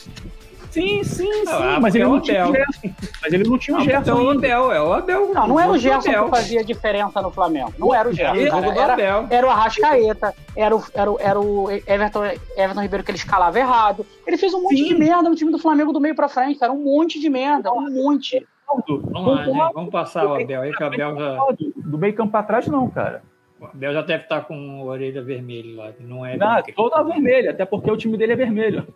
Sim, 0.76 1.02
sim, 1.04 1.32
sim. 1.32 1.44
Ah, 1.48 1.78
mas 1.80 1.94
porque 1.94 1.96
ele 1.96 2.04
é 2.04 2.06
o 2.06 2.10
não 2.10 2.20
tinha 2.20 2.44
o 2.44 2.48
Abel. 2.48 2.64
Gerson. 2.66 2.94
Mas 3.22 3.32
ele 3.32 3.48
não 3.48 3.58
tinha 3.58 3.74
o 3.74 3.78
Não, 3.78 3.86
Gerson. 3.86 4.10
é 4.10 4.14
o. 4.14 4.30
Abel, 4.30 4.72
é 4.72 4.82
o 4.82 4.92
Abel. 4.92 5.32
Não, 5.32 5.48
não 5.48 5.60
era 5.60 5.72
o 5.72 5.78
Gerson 5.78 6.24
que 6.24 6.30
fazia 6.30 6.62
diferença 6.62 7.22
no 7.22 7.30
Flamengo. 7.30 7.72
Não 7.78 7.94
era 7.94 8.06
o 8.06 8.12
Gerson. 8.12 8.36
Era 8.36 8.74
cara. 8.74 9.02
Era, 9.02 9.26
era 9.30 9.46
o 9.46 9.50
Arrascaeta, 9.50 10.34
era 10.54 10.76
o, 10.76 10.84
era 10.92 11.10
o, 11.10 11.18
era 11.18 11.40
o 11.40 11.70
Everton, 11.70 12.24
Everton 12.56 12.82
Ribeiro 12.82 13.02
que 13.04 13.10
ele 13.10 13.16
escalava 13.16 13.58
errado. 13.58 14.04
Ele 14.26 14.36
fez 14.36 14.52
um 14.52 14.60
monte 14.62 14.76
Sim. 14.76 14.88
de 14.88 14.94
merda 14.96 15.30
no 15.30 15.34
time 15.34 15.50
do 15.50 15.58
Flamengo 15.58 15.94
do 15.94 16.00
meio 16.00 16.14
pra 16.14 16.28
frente, 16.28 16.58
cara. 16.58 16.72
Um 16.72 16.84
monte 16.84 17.18
de 17.18 17.30
merda, 17.30 17.72
um 17.72 17.90
monte. 17.90 18.46
Vamos 18.66 19.26
lá, 19.26 19.44
gente. 19.44 19.72
Vamos 19.74 19.90
passar 19.90 20.26
o 20.26 20.34
Abel 20.34 20.60
aí, 20.60 20.72
que 20.74 20.82
o 20.82 20.86
Abel 20.86 21.16
já, 21.16 21.38
Do 21.76 21.96
meio 21.96 22.14
campo 22.14 22.32
pra 22.32 22.42
trás, 22.42 22.66
não, 22.66 22.90
cara. 22.90 23.22
O 23.60 23.64
Abel 23.64 23.92
já 23.92 24.02
deve 24.02 24.24
estar 24.24 24.42
com 24.42 24.80
a 24.82 24.84
orelha 24.84 25.22
vermelha 25.22 25.76
lá. 25.76 25.92
que 25.92 26.02
Não 26.02 26.24
é. 26.24 26.36
Não, 26.36 26.62
toda 26.74 27.02
vermelha, 27.02 27.50
até 27.50 27.64
porque 27.64 27.90
o 27.90 27.96
time 27.96 28.16
dele 28.16 28.32
é 28.32 28.36
vermelho. 28.36 28.86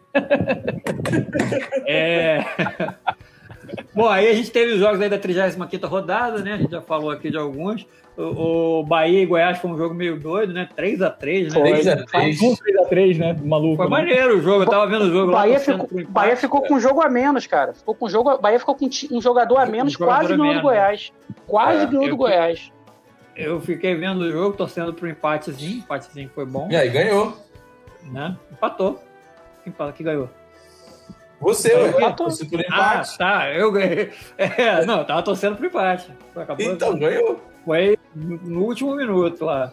É. 1.86 2.44
Bom, 3.94 4.08
aí 4.08 4.28
a 4.28 4.34
gente 4.34 4.50
teve 4.50 4.72
os 4.72 4.78
jogos 4.78 5.00
aí 5.00 5.08
da 5.08 5.18
35 5.18 5.86
rodada, 5.86 6.38
né? 6.38 6.54
A 6.54 6.56
gente 6.58 6.70
já 6.70 6.80
falou 6.80 7.10
aqui 7.10 7.30
de 7.30 7.36
alguns. 7.36 7.86
O, 8.16 8.80
o 8.80 8.84
Bahia 8.84 9.22
e 9.22 9.26
Goiás 9.26 9.58
foi 9.58 9.70
um 9.70 9.78
jogo 9.78 9.94
meio 9.94 10.18
doido, 10.18 10.52
né? 10.52 10.68
3x3, 10.76 11.44
né? 11.44 11.50
Foi. 11.50 11.72
3x3. 11.72 12.42
Um 12.42 12.54
3x3, 12.54 13.18
né? 13.18 13.36
Maluco. 13.42 13.76
Foi 13.76 13.86
né? 13.86 13.90
maneiro 13.90 14.38
o 14.38 14.42
jogo, 14.42 14.64
eu 14.64 14.68
tava 14.68 14.86
vendo 14.86 15.04
o 15.04 15.10
jogo 15.10 15.30
lá. 15.30 15.40
Bahia 15.40 15.54
torcendo 15.54 15.82
ficou, 15.82 16.00
empate. 16.00 16.12
Bahia 16.12 16.36
ficou 16.36 16.62
com 16.62 16.74
um 16.74 16.80
jogo 16.80 17.00
a 17.00 17.08
menos, 17.08 17.46
cara. 17.46 17.72
Ficou 17.72 17.94
com 17.94 18.06
um 18.06 18.10
jogo, 18.10 18.38
Bahia 18.38 18.58
ficou 18.58 18.74
com 18.74 18.88
um 19.12 19.22
jogador 19.22 19.56
a 19.58 19.66
menos, 19.66 19.92
jogador 19.92 20.12
quase 20.12 20.28
ganhou 20.28 20.38
do 20.38 20.48
menos. 20.48 20.62
Goiás. 20.62 21.12
Quase 21.46 21.84
É, 21.84 21.86
ganhou 21.86 22.08
do 22.08 22.16
Goiás. 22.16 22.72
Eu 23.36 23.60
fiquei 23.60 23.94
vendo 23.94 24.20
o 24.20 24.30
jogo, 24.30 24.56
torcendo 24.56 24.92
pro 24.92 25.08
empatezinho. 25.08 25.78
Empatezinho 25.78 26.30
foi 26.34 26.44
bom, 26.44 26.68
E 26.70 26.76
aí, 26.76 26.88
ganhou. 26.90 27.36
né? 28.04 28.36
Empatou. 28.52 29.02
Quem 29.64 29.72
fala 29.72 29.92
que 29.92 30.02
ganhou? 30.02 30.28
Você, 31.40 31.74
ué. 31.74 31.88
Empatou. 31.90 32.30
Você 32.30 32.44
por 32.44 32.60
Ah, 32.60 32.64
empate. 32.66 33.18
tá, 33.18 33.50
eu 33.52 33.72
ganhei. 33.72 34.10
É, 34.36 34.84
não, 34.84 34.98
eu 34.98 35.04
tava 35.06 35.22
torcendo 35.22 35.56
pro 35.56 35.66
empate. 35.66 36.10
Acabou, 36.36 36.66
Então, 36.66 36.98
ganhou. 36.98 37.40
Foi 37.64 37.98
no 38.14 38.64
último 38.64 38.94
minuto 38.94 39.44
lá. 39.44 39.72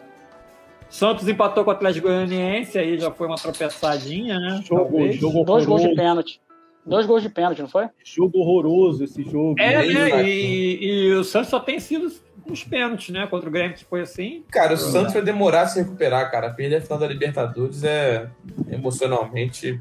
Santos 0.88 1.28
empatou 1.28 1.64
com 1.64 1.70
o 1.70 1.74
Atlético 1.74 2.06
Goianiense, 2.08 2.78
aí 2.78 2.98
já 2.98 3.10
foi 3.10 3.26
uma 3.26 3.36
tropeçadinha, 3.36 4.38
né? 4.38 4.62
Jogo, 4.64 4.82
Talvez. 4.90 5.16
jogo 5.16 5.44
Dois 5.44 5.66
gols 5.66 5.82
de 5.82 5.94
pênalti. 5.94 6.40
Dois 6.88 7.06
gols 7.06 7.22
de 7.22 7.28
pênalti, 7.28 7.60
não 7.60 7.68
foi? 7.68 7.86
Jogo 8.02 8.38
horroroso 8.38 9.04
esse 9.04 9.22
jogo. 9.22 9.54
É, 9.58 9.76
Aí 9.76 9.92
né? 9.94 10.08
vai. 10.08 10.24
E, 10.26 10.78
e 11.08 11.12
o 11.12 11.22
Santos 11.24 11.50
só 11.50 11.60
tem 11.60 11.78
sido 11.78 12.10
uns 12.50 12.64
pênaltis, 12.64 13.10
né? 13.10 13.26
Contra 13.26 13.48
o 13.48 13.52
Grêmio, 13.52 13.76
que 13.76 13.84
foi 13.84 14.00
assim. 14.00 14.42
Cara, 14.50 14.72
o 14.74 14.76
Santos 14.78 15.12
vai 15.12 15.20
demorar 15.22 15.62
a 15.62 15.66
se 15.66 15.78
recuperar, 15.80 16.30
cara. 16.30 16.50
Perder 16.50 16.76
a 16.76 16.80
final 16.80 16.98
da 16.98 17.06
Libertadores 17.06 17.84
é 17.84 18.26
emocionalmente. 18.70 19.80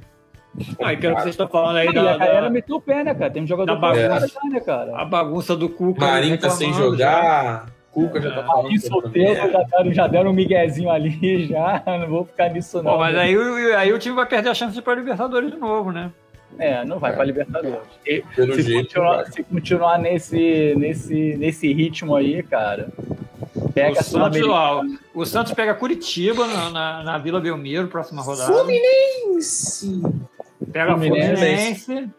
Aí, 0.82 0.98
pelo 0.98 1.16
que 1.16 1.22
vocês 1.22 1.34
estão 1.34 1.48
falando 1.48 1.76
aí 1.78 1.88
E 1.88 1.94
da, 1.94 2.14
a 2.16 2.18
galera 2.18 2.42
da- 2.44 2.50
meteu 2.50 2.78
o 2.78 2.82
pé, 2.82 3.04
né, 3.04 3.14
cara? 3.14 3.30
Tem 3.32 3.44
um 3.44 3.48
jogador 3.48 3.74
Da 3.76 3.80
bagunça. 3.80 4.08
fora 4.10 4.28
já, 4.28 4.50
né, 4.50 4.60
cara? 4.60 4.98
a 4.98 5.06
bagunça 5.06 5.56
do 5.56 5.70
Cuca. 5.70 6.06
Marinho 6.06 6.38
tá 6.40 6.50
sem 6.50 6.70
reclamando 6.70 6.98
já. 6.98 7.12
jogar. 7.12 7.66
Cuca 7.92 8.22
já 8.22 8.30
tá 8.32 8.44
falando. 8.44 8.64
Marinho 8.64 8.82
que 8.82 8.88
solteiro, 8.88 9.32
é. 9.32 9.52
já 9.52 9.62
deram, 9.64 9.94
já 9.94 10.08
deram 10.08 10.30
um 10.32 10.34
miguezinho 10.34 10.90
ali, 10.90 11.46
já. 11.48 11.84
Não 11.86 12.08
vou 12.08 12.26
ficar 12.26 12.50
nisso, 12.50 12.78
não. 12.82 12.92
Bom, 12.92 12.98
mas 12.98 13.16
aí, 13.16 13.38
o- 13.38 13.78
aí 13.78 13.94
o 13.94 14.00
time 14.00 14.16
vai 14.16 14.26
perder 14.26 14.50
a 14.50 14.54
chance 14.54 14.74
de 14.74 14.80
ir 14.80 14.82
pra 14.82 14.96
Libertadores 14.96 15.52
de 15.52 15.58
novo, 15.58 15.92
né? 15.92 16.12
É, 16.60 16.84
não 16.86 16.98
vai 17.00 17.14
pra 17.14 17.24
Libertadores. 17.24 17.80
E 18.06 18.24
Pelo 18.36 18.56
se, 18.56 18.62
jeito. 18.64 18.84
continuar, 18.84 19.26
se 19.26 19.44
continuar 19.44 20.00
nesse, 20.00 20.74
nesse, 20.78 21.36
nesse 21.38 21.72
ritmo 21.72 22.16
aí, 22.16 22.42
cara, 22.42 22.90
pega 23.74 23.96
o, 23.96 24.00
a 24.00 24.04
Santos, 24.04 24.42
ó, 24.48 24.84
o 25.14 25.26
Santos 25.26 25.54
pega 25.54 25.76
Curitiba 25.76 26.48
na, 26.48 26.70
na, 26.70 27.04
na 27.04 27.18
Vila 27.18 27.40
Belmiro, 27.40 27.88
próxima 27.88 28.22
rodada. 28.22 28.52
Fluminense. 28.52 30.02
Pega 30.72 30.96
o 30.96 30.98
Fluminense. 30.98 31.86
Fluminense 31.86 32.10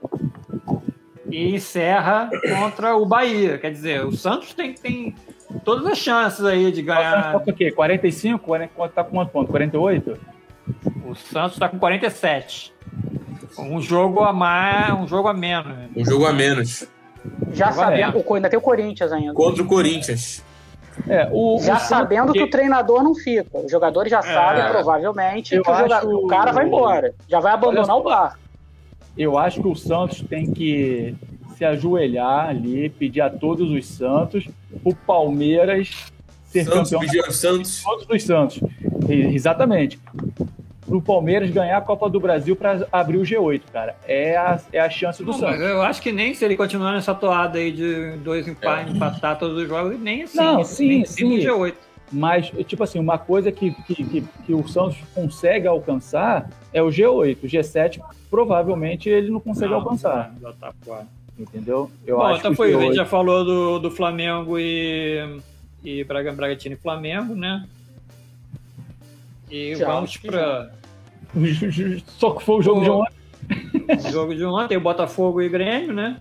e 1.31 1.55
encerra 1.55 2.31
contra 2.59 2.97
o 2.97 3.05
Bahia. 3.05 3.59
Quer 3.59 3.71
dizer, 3.71 4.05
o 4.05 4.13
Santos 4.13 4.55
tem, 4.55 4.73
tem 4.73 5.15
todas 5.65 5.87
as 5.87 5.99
chances 5.99 6.45
aí 6.45 6.71
de 6.73 6.83
Tá 6.83 6.95
ganhar. 6.95 7.33
com 7.45 7.51
o 7.51 7.55
quê? 7.55 7.71
45? 7.71 8.39
40, 8.45 8.89
tá 8.89 9.05
com 9.05 9.11
quanto 9.17 9.31
ponto? 9.31 9.51
48? 9.51 10.19
O 11.07 11.15
Santos 11.15 11.53
está 11.55 11.69
com 11.69 11.79
47. 11.79 12.73
Um 13.59 13.81
jogo 13.81 14.21
a 14.21 14.33
mais, 14.33 14.93
um 14.95 15.07
jogo 15.09 15.29
a 15.29 15.35
menos. 15.35 15.75
Um 15.97 16.05
jogo 16.05 16.27
a 16.27 16.33
menos. 16.33 16.87
Já 17.53 17.69
a 17.69 17.73
sabendo, 17.73 18.23
o 18.25 18.35
ainda 18.35 18.49
tem 18.49 18.59
o 18.59 18.63
Corinthians 18.63 19.11
ainda. 19.13 19.33
Contra 19.35 19.63
o 19.63 19.67
Corinthians. 19.67 20.45
É, 21.09 21.29
o, 21.33 21.59
Já 21.61 21.77
o- 21.77 21.81
sabendo 21.81 22.33
que 22.33 22.43
o 22.43 22.51
treinador 22.51 23.03
não 23.03 23.15
fica. 23.15 23.47
Os 23.59 23.71
jogadores 23.71 24.11
já 24.11 24.21
sabem, 24.23 24.69
provavelmente, 24.71 25.51
que 25.51 25.61
o, 25.61 25.65
joga- 25.65 25.99
acho- 25.99 26.09
o 26.09 26.27
cara 26.27 26.53
vai 26.53 26.67
embora. 26.67 27.15
Já 27.29 27.41
vai 27.41 27.53
abandonar 27.53 27.91
Olha 27.97 28.01
o 28.01 28.03
bar. 28.03 28.39
Eu 29.17 29.37
acho 29.39 29.61
que 29.63 29.69
o 29.69 29.75
Santos 29.75 30.21
tem 30.29 30.53
que 30.53 31.15
se 31.57 31.65
ajoelhar 31.65 32.49
ali, 32.49 32.89
pedir 32.91 33.21
a 33.21 33.31
todos 33.31 33.71
os 33.71 33.87
Santos, 33.87 34.47
o 34.85 34.95
Palmeiras 34.95 36.07
ser 36.47 36.65
Santos 36.65 36.91
campeão 36.93 37.31
Santos. 37.33 37.83
todos 37.83 38.07
os 38.09 38.23
Santos. 38.23 38.61
Exatamente. 39.09 39.99
Pro 40.89 41.03
Palmeiras 41.03 41.51
ganhar 41.51 41.77
a 41.77 41.83
Copa 41.83 42.09
do 42.09 42.19
Brasil 42.19 42.57
para 42.57 42.87
abrir 42.91 43.19
o 43.19 43.23
G8, 43.23 43.63
cara. 43.71 43.95
É 44.07 44.37
a, 44.37 44.59
é 44.73 44.81
a 44.81 44.89
chance 44.89 45.23
do 45.23 45.31
Não, 45.31 45.39
Santos. 45.39 45.61
eu 45.61 45.83
acho 45.83 46.01
que 46.01 46.11
nem 46.11 46.33
se 46.33 46.45
ele 46.45 46.57
continuar 46.57 46.93
nessa 46.93 47.15
toada 47.15 47.59
aí 47.59 47.71
de 47.71 48.13
dois 48.25 48.49
empates, 48.49 48.95
empatar 48.95 49.39
todos 49.39 49.59
os 49.63 49.69
jogos, 49.69 50.01
nem 50.01 50.23
assim. 50.23 50.39
Não, 50.39 50.65
sim, 50.65 50.89
nem, 50.89 51.05
sim. 51.05 51.29
Nem 51.29 51.45
no 51.45 51.59
G8. 51.59 51.75
Mas, 52.11 52.51
tipo 52.67 52.83
assim, 52.83 52.99
uma 52.99 53.19
coisa 53.19 53.53
que, 53.53 53.71
que, 53.87 54.03
que, 54.03 54.25
que 54.47 54.55
o 54.55 54.67
Santos 54.67 54.97
consegue 55.15 55.67
alcançar 55.67 56.49
é 56.73 56.83
o 56.83 56.87
G8. 56.87 57.37
O 57.43 57.47
G7, 57.47 58.01
provavelmente, 58.31 59.11
ele 59.11 59.31
não 59.31 59.41
consegue 59.41 59.71
Não, 59.71 59.81
alcançar. 59.81 60.33
Já 60.41 60.53
tá 60.55 60.73
fora. 60.83 61.07
Entendeu? 61.39 61.91
Eu 62.07 62.17
Bom, 62.17 62.23
acho 62.25 62.39
então 62.41 62.51
que 62.53 62.57
foi 62.57 62.69
o 62.69 62.71
isso. 62.71 62.79
A 62.79 62.83
G8 62.83 62.87
gente 62.87 62.97
já 62.97 63.05
falou 63.07 63.45
do, 63.45 63.79
do 63.79 63.91
Flamengo 63.91 64.59
e, 64.59 65.39
e 65.85 66.03
Braga, 66.05 66.33
Bragantino 66.33 66.75
e 66.75 66.79
Flamengo, 66.79 67.35
né? 67.35 67.65
E 69.51 69.75
Já, 69.75 69.87
vamos 69.87 70.11
acho 70.11 70.21
que 70.21 70.29
para 70.29 70.71
Só 72.19 72.33
que 72.33 72.45
foi 72.45 72.57
o 72.57 72.63
jogo 72.63 72.83
de 72.83 72.91
ontem. 72.91 73.13
o 74.07 74.11
jogo 74.11 74.35
de 74.35 74.45
ontem, 74.45 74.77
o 74.77 74.81
Botafogo 74.81 75.41
e 75.41 75.49
Grêmio, 75.49 75.93
né? 75.93 76.21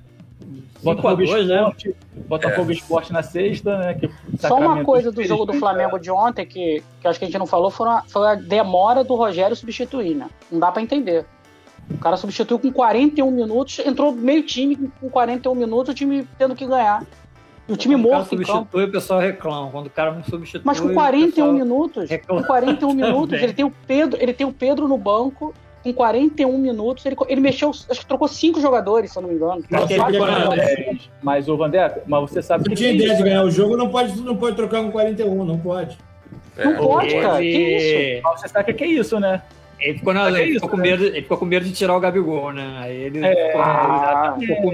5 0.77 0.91
a 0.91 0.95
Botafogo 0.95 1.25
2, 1.25 1.47
né? 1.47 1.55
Esporte, 1.55 1.95
Botafogo 2.27 2.71
Esporte 2.71 3.13
na 3.13 3.23
sexta, 3.23 3.77
né? 3.77 3.93
Que 3.95 4.09
Só 4.37 4.57
uma 4.57 4.83
coisa 4.83 5.11
do 5.11 5.23
jogo 5.23 5.45
do 5.45 5.53
né, 5.53 5.59
Flamengo 5.59 5.97
de 5.97 6.11
ontem, 6.11 6.45
que, 6.45 6.83
que 7.01 7.07
acho 7.07 7.17
que 7.17 7.25
a 7.25 7.27
gente 7.27 7.37
não 7.37 7.47
falou, 7.47 7.71
foi 7.71 7.89
a, 7.89 8.03
foi 8.07 8.27
a 8.27 8.35
demora 8.35 9.03
do 9.03 9.15
Rogério 9.15 9.55
substituir, 9.55 10.15
né? 10.15 10.29
Não 10.51 10.59
dá 10.59 10.71
pra 10.71 10.81
entender. 10.81 11.25
O 11.89 11.97
cara 11.97 12.17
substituiu 12.17 12.59
com 12.59 12.71
41 12.71 13.31
minutos, 13.31 13.79
entrou 13.79 14.11
meio 14.11 14.43
time 14.43 14.75
com 14.99 15.09
41 15.09 15.55
minutos, 15.55 15.91
o 15.91 15.95
time 15.95 16.27
tendo 16.37 16.55
que 16.55 16.65
ganhar. 16.65 17.03
E 17.67 17.73
o 17.73 17.75
time 17.77 17.95
Quando 17.95 18.05
o 18.05 18.09
cara 18.09 18.19
morto 18.19 18.33
em 18.35 18.37
campo. 18.37 18.51
substitui, 18.53 18.83
o 18.85 18.91
pessoal 18.91 19.19
reclama. 19.19 19.69
Quando 19.71 19.87
o 19.87 19.89
cara 19.89 20.11
não 20.13 20.23
substitui. 20.23 20.61
Mas 20.63 20.79
com 20.79 20.87
o 20.87 20.93
41 20.93 21.29
pessoal- 21.31 21.51
minutos, 21.53 22.09
reclama 22.09 22.41
com 22.41 22.47
41 22.47 22.93
minutos, 22.95 23.41
ele 23.41 23.53
tem 23.53 23.65
o 23.65 23.73
Pedro, 23.85 24.17
ele 24.21 24.33
tem 24.33 24.47
o 24.47 24.51
Pedro 24.53 24.87
no 24.87 24.97
banco. 24.97 25.53
Com 25.83 25.93
41 25.93 26.57
minutos, 26.57 27.05
ele, 27.05 27.15
ele 27.29 27.39
mexeu, 27.39 27.69
acho 27.69 27.99
que 28.01 28.05
trocou 28.05 28.27
cinco 28.27 28.59
jogadores, 28.59 29.11
se 29.11 29.17
eu 29.17 29.21
não 29.21 29.29
me 29.29 29.35
engano. 29.35 29.63
Jogadores. 29.89 31.09
Mas, 31.21 31.47
ô 31.47 31.55
Vandé, 31.55 32.01
mas 32.05 32.21
você 32.29 32.41
sabe 32.41 32.63
Não 32.65 32.69
que 32.71 32.75
tinha 32.75 32.89
tem 32.89 32.97
ideia 32.99 33.15
de 33.15 33.23
ganhar 33.23 33.43
o 33.43 33.51
jogo, 33.51 33.77
não 33.77 33.89
pode, 33.89 34.19
não 34.21 34.35
pode 34.35 34.55
trocar 34.55 34.81
com 34.83 34.91
41, 34.91 35.45
não 35.45 35.57
pode. 35.57 35.97
Não 36.57 36.75
pode, 36.75 37.13
cara. 37.15 37.37
Que 37.39 37.45
isso? 37.47 38.21
Você 38.37 38.47
sabe 38.47 38.71
o 38.71 38.75
que 38.75 38.83
é 38.83 38.87
isso, 38.87 39.19
né? 39.19 39.41
ele, 39.79 39.99
ficou 39.99 40.13
na- 40.13 40.27
é 40.27 40.41
ele 40.41 40.43
isso, 40.51 40.53
ficou 40.55 40.69
com 40.71 40.77
né? 40.77 40.83
medo, 40.83 41.03
ele 41.05 41.21
ficou 41.21 41.37
com 41.37 41.45
medo 41.45 41.65
de 41.65 41.71
tirar 41.71 41.95
o 41.95 41.99
Gabigol, 41.99 42.51
né? 42.51 42.77
Aí 42.79 42.95
ele 42.97 43.23
É, 43.25 43.47
ficou, 43.47 43.61
Ah, 43.61 44.35
ficou 44.39 44.55
com, 44.57 44.71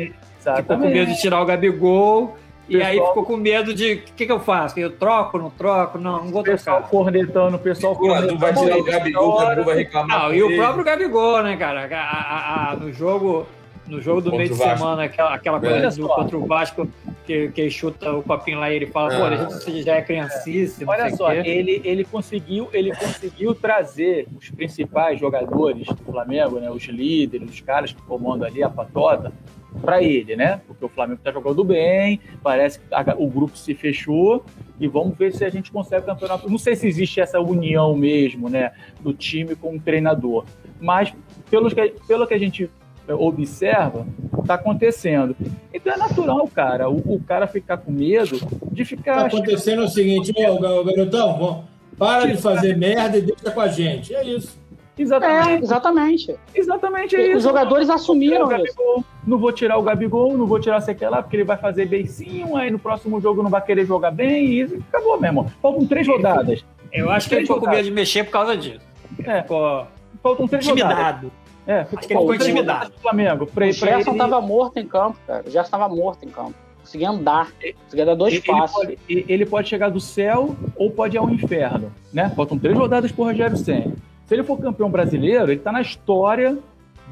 ficou 0.56 0.78
com 0.78 0.88
medo 0.88 1.12
de 1.12 1.20
tirar 1.22 1.42
o 1.42 1.46
Gabigol. 1.46 2.38
E 2.70 2.82
aí 2.82 2.96
ficou 3.00 3.24
com 3.26 3.36
medo 3.36 3.74
de. 3.74 3.94
O 3.96 4.02
que, 4.16 4.26
que 4.26 4.32
eu 4.32 4.40
faço? 4.40 4.80
Eu 4.80 4.90
troco, 4.92 5.38
não 5.38 5.50
troco? 5.50 5.98
Não, 5.98 6.24
não 6.24 6.32
vou 6.32 6.42
O 6.42 6.44
pessoal 6.44 6.78
trocar. 6.78 6.90
cornetando, 6.92 7.56
o 7.58 7.60
pessoal 7.60 7.96
tu 7.96 8.08
vai 8.38 8.54
tirar 8.54 8.78
o 8.78 8.84
Gabigol, 8.84 9.30
o 9.36 9.38
Gabigol 9.40 9.66
vai 9.66 9.76
reclamar. 9.76 10.24
Não, 10.24 10.34
e 10.34 10.44
o 10.44 10.56
próprio 10.56 10.84
Gabigol, 10.86 11.44
né, 11.44 11.58
cara? 11.58 11.88
A- 11.94 12.00
a- 12.00 12.72
a- 12.72 12.76
no 12.78 12.92
jogo. 12.94 13.46
No 13.86 14.00
jogo 14.02 14.22
do 14.22 14.32
meio 14.32 14.48
de 14.48 14.56
semana, 14.56 15.04
aquela, 15.04 15.34
aquela 15.36 15.60
coisa 15.60 15.90
do, 15.90 16.08
só. 16.08 16.16
contra 16.16 16.38
o 16.38 16.46
Vasco, 16.46 16.88
que, 17.26 17.50
que 17.50 17.70
chuta 17.70 18.14
o 18.14 18.24
copinho 18.24 18.58
lá 18.58 18.72
e 18.72 18.78
ele 18.78 18.88
fala, 18.88 19.10
pô, 19.10 19.24
Ah. 19.26 19.28
a 19.28 19.60
gente 19.60 19.84
já 19.84 19.96
é 19.96 20.02
criancice, 20.02 20.86
não 20.86 20.94
Olha 20.94 21.14
só, 21.14 21.34
ele, 21.34 21.82
ele, 21.84 22.06
conseguiu, 22.06 22.70
ele 22.72 22.96
conseguiu 22.96 23.54
trazer 23.54 24.26
os 24.40 24.50
principais 24.50 25.20
jogadores 25.20 25.86
do 25.86 26.02
Flamengo, 26.10 26.62
né, 26.62 26.72
os 26.72 26.82
líderes, 26.86 27.50
os 27.50 27.60
caras 27.60 27.92
que 27.92 28.02
comandam 28.04 28.48
ali 28.48 28.64
a 28.64 28.70
patota, 28.70 29.34
para 29.82 30.02
ele, 30.02 30.36
né? 30.36 30.62
Porque 30.68 30.86
o 30.86 30.90
Flamengo 30.90 31.20
está 31.20 31.32
jogando 31.32 31.64
bem, 31.64 32.20
parece 32.42 32.80
que 32.80 32.86
o 33.18 33.28
grupo 33.28 33.58
se 33.58 33.74
fechou 33.74 34.46
e 34.80 34.88
vamos 34.88 35.18
ver 35.18 35.34
se 35.34 35.44
a 35.44 35.50
gente 35.50 35.72
consegue 35.72 36.04
o 36.04 36.06
campeonato. 36.06 36.50
Não 36.50 36.58
sei 36.58 36.76
se 36.76 36.88
existe 36.88 37.20
essa 37.20 37.40
união 37.40 37.96
mesmo, 37.96 38.50
né, 38.50 38.72
do 39.02 39.14
time 39.14 39.56
com 39.56 39.76
o 39.76 39.80
treinador, 39.80 40.46
mas 40.80 41.14
pelo 41.50 41.70
que, 41.70 41.94
pelo 42.08 42.28
que 42.28 42.34
a 42.34 42.40
gente 42.40 42.70
observa, 43.08 44.06
está 44.40 44.54
acontecendo. 44.54 45.36
Então 45.74 45.94
é 45.94 45.98
natural, 45.98 46.48
cara, 46.48 46.90
o, 46.90 46.98
o 47.16 47.20
cara 47.22 47.48
ficar 47.48 47.78
com 47.78 47.92
medo 47.92 48.40
de 48.72 48.84
Tá 48.84 48.90
ficar 48.90 49.26
acontecendo 49.26 49.84
o 49.84 49.88
seguinte, 49.88 50.34
ô 50.36 50.56
ô, 50.56 50.84
garotão, 50.84 51.38
vamos, 51.38 51.66
para 51.98 52.28
de 52.28 52.38
fazer 52.38 52.78
merda 52.78 53.18
e 53.18 53.22
deixa 53.22 53.52
com 53.52 53.62
a 53.62 53.68
gente. 53.68 54.16
É 54.16 54.24
isso. 54.24 54.58
É, 54.98 55.02
Exatamente, 55.02 55.64
exatamente. 55.64 56.36
exatamente 56.54 57.16
é 57.16 57.28
isso. 57.28 57.38
Os 57.38 57.44
jogadores 57.44 57.90
assumiram 57.90 58.48
isso. 58.64 59.04
Não 59.26 59.38
vou 59.38 59.52
tirar 59.52 59.78
o 59.78 59.82
Gabigol, 59.84 60.38
não 60.38 60.46
vou 60.46 60.60
tirar 60.60 60.82
sei 60.82 60.94
que 60.96 61.06
lá, 61.06 61.22
porque 61.22 61.38
ele 61.38 61.44
vai 61.44 61.58
fazer 61.58 61.86
beicinho, 61.88 62.56
aí 62.58 62.70
no 62.70 62.78
próximo 62.80 63.22
jogo 63.22 63.42
não 63.42 63.50
vai 63.50 63.62
querer 63.64 63.86
jogar 63.86 64.12
bem, 64.12 64.46
e 64.46 64.62
isso 64.62 64.78
acabou, 64.90 65.20
meu 65.20 65.30
irmão. 65.30 65.48
Faltam 65.62 65.86
três 65.86 66.08
rodadas. 66.08 66.64
Eu 66.92 67.10
acho 67.10 67.28
que 67.30 67.36
ele 67.36 67.40
Três 67.40 67.48
ficou 67.48 67.56
com 67.60 67.66
rodadas. 67.68 67.78
medo 67.86 67.86
de 67.86 67.92
mexer 68.02 68.24
por 68.26 68.32
causa 68.32 68.56
disso. 68.58 68.82
É. 69.24 69.42
Ficou 69.42 69.88
Faltam 70.22 70.48
três 70.48 70.68
rodadas. 70.68 70.92
intimidado. 70.94 71.32
É, 71.66 71.80
Acho 71.80 71.90
que 71.90 71.96
ele 71.96 72.08
ficou 72.08 72.26
três 72.28 72.42
intimidado. 72.44 72.78
rodadas 72.80 72.96
do 72.96 73.02
Flamengo. 73.02 73.46
Pra, 73.48 73.66
O 73.68 73.72
Gerson 73.72 74.10
ele- 74.12 74.18
tava 74.20 74.42
morto 74.42 74.78
em 74.78 74.86
campo, 74.88 75.18
cara. 75.26 75.44
O 75.48 75.50
Gerson 75.50 75.72
tava 75.72 75.88
morto 75.90 76.26
em 76.26 76.30
campo. 76.30 76.54
Conseguia 76.82 77.10
andar. 77.10 77.52
Conseguia 77.86 78.06
dar 78.06 78.16
dois 78.16 78.34
ele, 78.34 78.44
ele 78.46 78.58
passos. 78.58 78.76
pode, 78.76 78.98
ele 79.08 79.46
pode 79.46 79.70
chegar 79.70 79.90
do 79.90 80.02
céu 80.02 80.54
ou 80.76 80.92
pode 80.92 81.16
ir 81.16 81.20
ao 81.20 81.30
inferno, 81.30 81.90
né? 82.14 82.30
Faltam 82.36 82.60
três 82.60 82.78
rodadas 82.78 83.10
por 83.12 83.24
Rogério 83.28 83.56
Senna. 83.56 83.94
Se 84.26 84.34
ele 84.36 84.44
for 84.44 84.58
campeão 84.60 84.90
brasileiro, 84.90 85.46
ele 85.46 85.54
está 85.54 85.72
na 85.72 85.82
história 85.82 86.58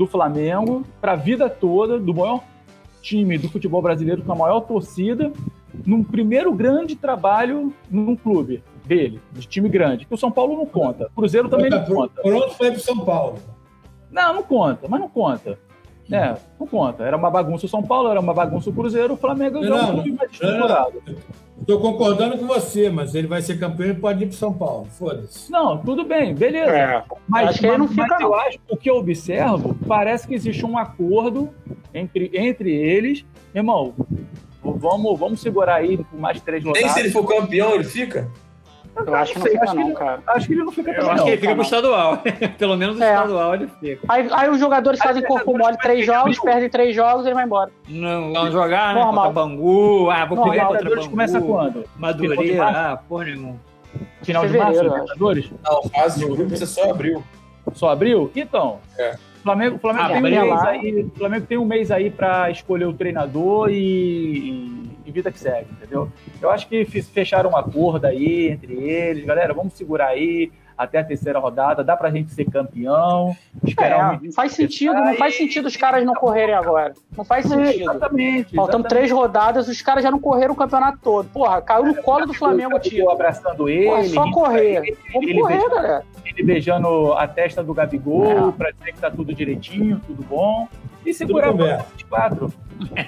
do 0.02 0.08
Flamengo 0.08 0.84
para 1.00 1.12
a 1.12 1.16
vida 1.16 1.48
toda, 1.48 2.00
do 2.00 2.12
maior 2.12 2.44
time 3.04 3.38
do 3.38 3.48
futebol 3.48 3.84
brasileiro 3.84 4.24
com 4.24 4.32
a 4.32 4.36
maior 4.36 4.62
torcida, 4.62 5.32
num 5.86 6.04
primeiro 6.04 6.52
grande 6.52 6.96
trabalho 6.96 7.72
num 7.90 8.16
clube 8.16 8.64
dele, 8.84 9.22
de 9.32 9.46
time 9.46 9.70
grande, 9.70 10.08
que 10.08 10.14
o 10.14 10.18
São 10.18 10.32
Paulo 10.32 10.58
não 10.58 10.66
conta. 10.66 11.06
O 11.06 11.16
Cruzeiro 11.16 11.48
também 11.50 11.70
não 11.70 11.86
conta. 11.86 12.20
Pronto, 12.20 12.50
foi 12.56 12.72
pro 12.72 12.80
São 12.80 12.98
Paulo. 12.98 13.38
Não, 14.10 14.34
não 14.34 14.44
conta, 14.44 14.88
mas 14.90 15.00
não 15.00 15.08
conta. 15.08 15.60
É, 16.12 16.36
não 16.60 16.68
conta. 16.68 17.04
Era 17.04 17.16
uma 17.18 17.30
bagunça 17.32 17.66
o 17.66 17.70
São 17.70 17.82
Paulo, 17.84 18.10
era 18.10 18.20
uma 18.20 18.34
bagunça 18.34 18.70
o 18.70 18.74
Cruzeiro, 18.74 19.14
o 19.14 19.18
Flamengo 19.18 19.58
é 19.58 19.62
um 19.62 19.70
Não, 19.70 19.92
clube 19.94 20.12
mais 20.12 20.30
não, 20.42 20.50
não. 20.50 20.56
estruturado. 20.58 21.02
Estou 21.60 21.80
concordando 21.80 22.38
com 22.40 22.48
você, 22.48 22.90
mas 22.90 23.14
ele 23.14 23.28
vai 23.28 23.42
ser 23.42 23.60
campeão 23.60 23.90
e 23.92 23.94
pode 23.94 24.24
ir 24.24 24.28
pro 24.28 24.36
São 24.36 24.52
Paulo. 24.52 24.86
Foda-se. 24.92 25.52
Não, 25.52 25.78
tudo 25.78 26.04
bem, 26.04 26.34
beleza. 26.34 26.72
É, 26.72 27.04
Mas, 27.28 27.50
acho 27.50 27.60
que 27.60 27.68
ele 27.68 27.78
não 27.78 27.86
mas- 27.86 27.96
fica, 27.96 28.08
mas 28.10 28.22
eu 28.22 28.30
não. 28.30 28.36
acho, 28.36 28.60
o 28.70 28.78
que 28.78 28.90
eu 28.90 28.96
observo, 28.96 29.78
parece 29.88 30.28
que 30.28 30.34
existe 30.34 30.66
um 30.66 30.76
acordo 30.78 31.50
entre, 31.94 32.32
entre 32.34 32.74
eles. 32.74 33.24
Irmão, 33.54 33.94
vamos, 34.64 35.20
vamos 35.20 35.40
segurar 35.40 35.76
aí 35.76 35.98
por 35.98 36.20
mais 36.20 36.42
três 36.42 36.64
Nem 36.64 36.74
rodadas. 36.74 36.92
se 36.94 37.00
ele 37.00 37.12
for 37.12 37.26
campeão, 37.28 37.76
ele 37.76 37.84
fica? 37.84 38.28
Eu 38.96 39.16
acho 39.16 39.34
que 39.34 39.40
não 39.40 39.46
sei, 39.48 39.58
acho 39.58 39.72
que 39.72 39.78
não, 39.78 39.88
ele- 39.88 39.96
cara. 39.96 40.20
Acho 40.28 40.48
que 40.48 40.54
ele 40.54 40.64
não 40.64 40.72
fica 40.72 40.92
Eu 40.92 41.06
acho 41.10 41.18
não. 41.18 41.24
que 41.26 41.30
ele 41.32 41.42
fica 41.42 41.54
pro 41.54 41.64
estadual. 41.64 42.18
Pelo 42.58 42.78
menos 42.78 42.98
o 43.00 43.04
É. 43.04 43.14
estadual 43.14 43.56
ele 43.56 43.68
fica. 43.80 44.06
Aí, 44.10 44.28
aí 44.32 44.50
os 44.50 44.60
jogadores 44.60 45.00
fazem 45.02 45.24
corpo 45.24 45.58
mole 45.58 45.78
três 45.78 46.06
jogos, 46.06 46.40
perdem 46.40 46.70
três 46.70 46.96
jogos 46.96 47.24
e 47.26 47.28
ele 47.30 47.36
vai 47.36 47.46
embora. 47.46 47.72
Não 47.88 48.34
vão 48.34 48.52
jogar, 48.52 48.94
né? 48.94 49.02
Normal. 49.02 49.26
Contra 49.28 49.42
Bangu. 49.44 50.10
Ah, 50.10 50.26
vou 50.26 50.38
Normal. 50.38 50.52
pegar 50.54 50.66
contra 50.68 50.90
Bangu. 50.96 51.10
começa 51.10 51.42
quando? 51.42 51.82
De 51.82 51.88
Madureira. 51.98 52.58
março? 52.64 52.80
Ah, 52.80 53.00
porra 53.08 53.24
nenhuma. 53.26 53.56
Final 54.24 54.48
de 54.48 54.58
março, 54.58 54.74
Fevereiro, 54.74 54.88
eu 54.88 54.94
acho. 54.94 55.02
Libertadores? 55.14 55.52
Não, 55.64 55.84
fase 55.90 56.20
de 56.20 56.26
grupo 56.26 56.50
você 56.50 56.66
só 56.66 56.90
abriu. 56.92 57.24
Só 57.74 57.90
abriu? 57.90 58.32
Então. 58.36 58.80
É. 58.98 59.16
Flamengo, 59.44 59.80
Flamengo, 59.80 60.06
Ah, 60.06 60.10
tem 60.10 60.18
um 60.18 60.22
mês 60.22 60.62
aí, 60.64 61.12
Flamengo 61.16 61.46
tem 61.46 61.58
um 61.58 61.66
mês 61.66 61.92
aí 61.92 62.10
para 62.10 62.52
escolher 62.52 62.86
o 62.86 62.94
treinador 62.94 63.70
e, 63.72 64.90
e 65.06 65.12
vida 65.12 65.32
que 65.32 65.40
segue, 65.40 65.68
entendeu? 65.72 66.10
Eu 66.42 66.52
acho 66.52 66.68
que 66.68 66.86
fecharam 66.86 67.52
um 67.52 67.58
acordo 67.58 68.06
aí 68.06 68.50
entre 68.50 68.74
eles, 68.74 69.26
galera, 69.26 69.54
vamos 69.54 69.74
segurar 69.74 70.08
aí 70.10 70.52
até 70.82 70.98
a 70.98 71.04
terceira 71.04 71.38
rodada, 71.38 71.84
dá 71.84 71.96
pra 71.96 72.10
gente 72.10 72.32
ser 72.32 72.46
campeão, 72.46 73.36
esperar 73.64 74.16
É, 74.16 74.18
um 74.18 74.26
não 74.26 74.32
faz 74.32 74.54
sentido, 74.54 74.94
não 74.96 75.14
faz 75.14 75.38
sentido 75.38 75.68
os 75.68 75.76
caras 75.78 76.04
não 76.04 76.16
correrem 76.16 76.56
agora. 76.56 76.94
Não 77.16 77.24
faz 77.24 77.46
sentido. 77.46 77.82
Exatamente. 77.84 78.56
Faltando 78.56 78.88
três 78.88 79.12
rodadas, 79.12 79.68
os 79.68 79.80
caras 79.82 80.04
já 80.04 80.10
não 80.10 80.20
correram 80.20 80.54
o 80.54 80.58
campeonato 80.58 80.98
todo. 81.04 81.30
Porra, 81.30 81.62
caiu 81.62 81.86
no 81.86 81.96
colo 82.02 82.26
do 82.26 82.34
Flamengo 82.34 82.74
o 82.74 82.78
Eu 82.78 82.82
título. 82.82 83.12
abraçando 83.12 83.70
ele, 83.70 83.86
Porra, 83.86 84.00
é 84.00 84.04
só 84.06 84.32
correr. 84.32 84.98
Vamos 85.14 85.30
ele 85.30 85.40
correr, 85.40 85.54
beijando- 85.58 85.76
galera. 85.76 86.04
ele 86.26 86.44
beijando 86.44 87.14
a 87.14 87.28
testa 87.28 87.64
do 87.64 87.74
Gabigol 87.76 88.50
É. 88.50 88.52
pra 88.54 88.72
dizer 88.72 88.94
que 88.94 89.00
tá 89.00 89.12
tudo 89.12 89.34
direitinho, 89.36 90.02
tudo 90.08 90.24
bom. 90.24 90.68
E 91.06 91.14
segurar 91.14 91.52
o 91.52 91.58
24. 91.58 92.52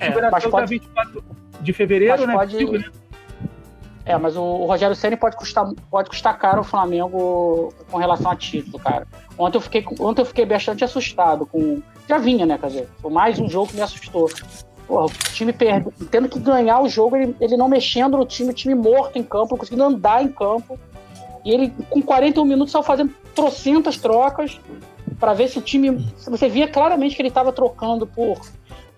Segurar 0.03 0.29
Mas 0.31 0.45
pode- 0.45 0.69
24 0.69 1.23
de 1.61 1.73
fevereiro, 1.73 2.17
mas 2.19 2.27
né? 2.27 2.33
pode- 2.33 2.65
né? 2.79 2.85
É, 4.05 4.17
mas 4.17 4.35
o, 4.35 4.65
Rogério 4.65 4.95
Ceni 4.95 5.15
pode 5.15 5.37
custar, 5.37 5.65
pode 5.89 6.09
custar 6.09 6.37
caro 6.37 6.61
o 6.61 6.63
Flamengo 6.63 7.73
com 7.89 7.97
relação 7.97 8.31
a 8.31 8.35
título, 8.35 8.77
cara. 8.77 9.07
Ontem 9.37 9.57
eu 9.57 9.61
fiquei, 9.61 9.85
ontem 9.99 10.21
eu 10.21 10.25
fiquei 10.25 10.45
bastante 10.45 10.83
assustado 10.83 11.45
com. 11.45 11.81
Já 12.07 12.17
vinha, 12.17 12.45
né? 12.45 12.57
Quer 12.57 12.67
dizer, 12.67 12.89
foi 13.01 13.11
mais 13.11 13.39
um 13.39 13.49
jogo 13.49 13.67
que 13.67 13.75
me 13.75 13.81
assustou. 13.81 14.29
Porra, 14.85 15.05
o 15.05 15.09
time 15.33 15.53
perde, 15.53 15.89
tendo 16.11 16.27
que 16.27 16.37
ganhar 16.37 16.81
o 16.81 16.89
jogo, 16.89 17.15
ele, 17.15 17.33
ele 17.39 17.55
não 17.55 17.69
mexendo 17.69 18.17
no 18.17 18.25
time, 18.25 18.49
o 18.49 18.53
time 18.53 18.75
morto 18.75 19.17
em 19.17 19.23
campo, 19.23 19.55
conseguindo 19.57 19.83
andar 19.83 20.21
em 20.21 20.27
campo. 20.27 20.77
E 21.45 21.51
ele, 21.51 21.73
com 21.89 22.01
41 22.01 22.43
minutos, 22.43 22.71
só 22.71 22.83
fazendo 22.83 23.13
trocentas 23.33 23.97
trocas 23.97 24.59
para 25.19 25.33
ver 25.33 25.47
se 25.47 25.57
o 25.57 25.61
time. 25.61 26.05
Você 26.17 26.49
via 26.49 26.67
claramente 26.67 27.15
que 27.15 27.21
ele 27.21 27.29
estava 27.29 27.53
trocando 27.53 28.05
por. 28.05 28.39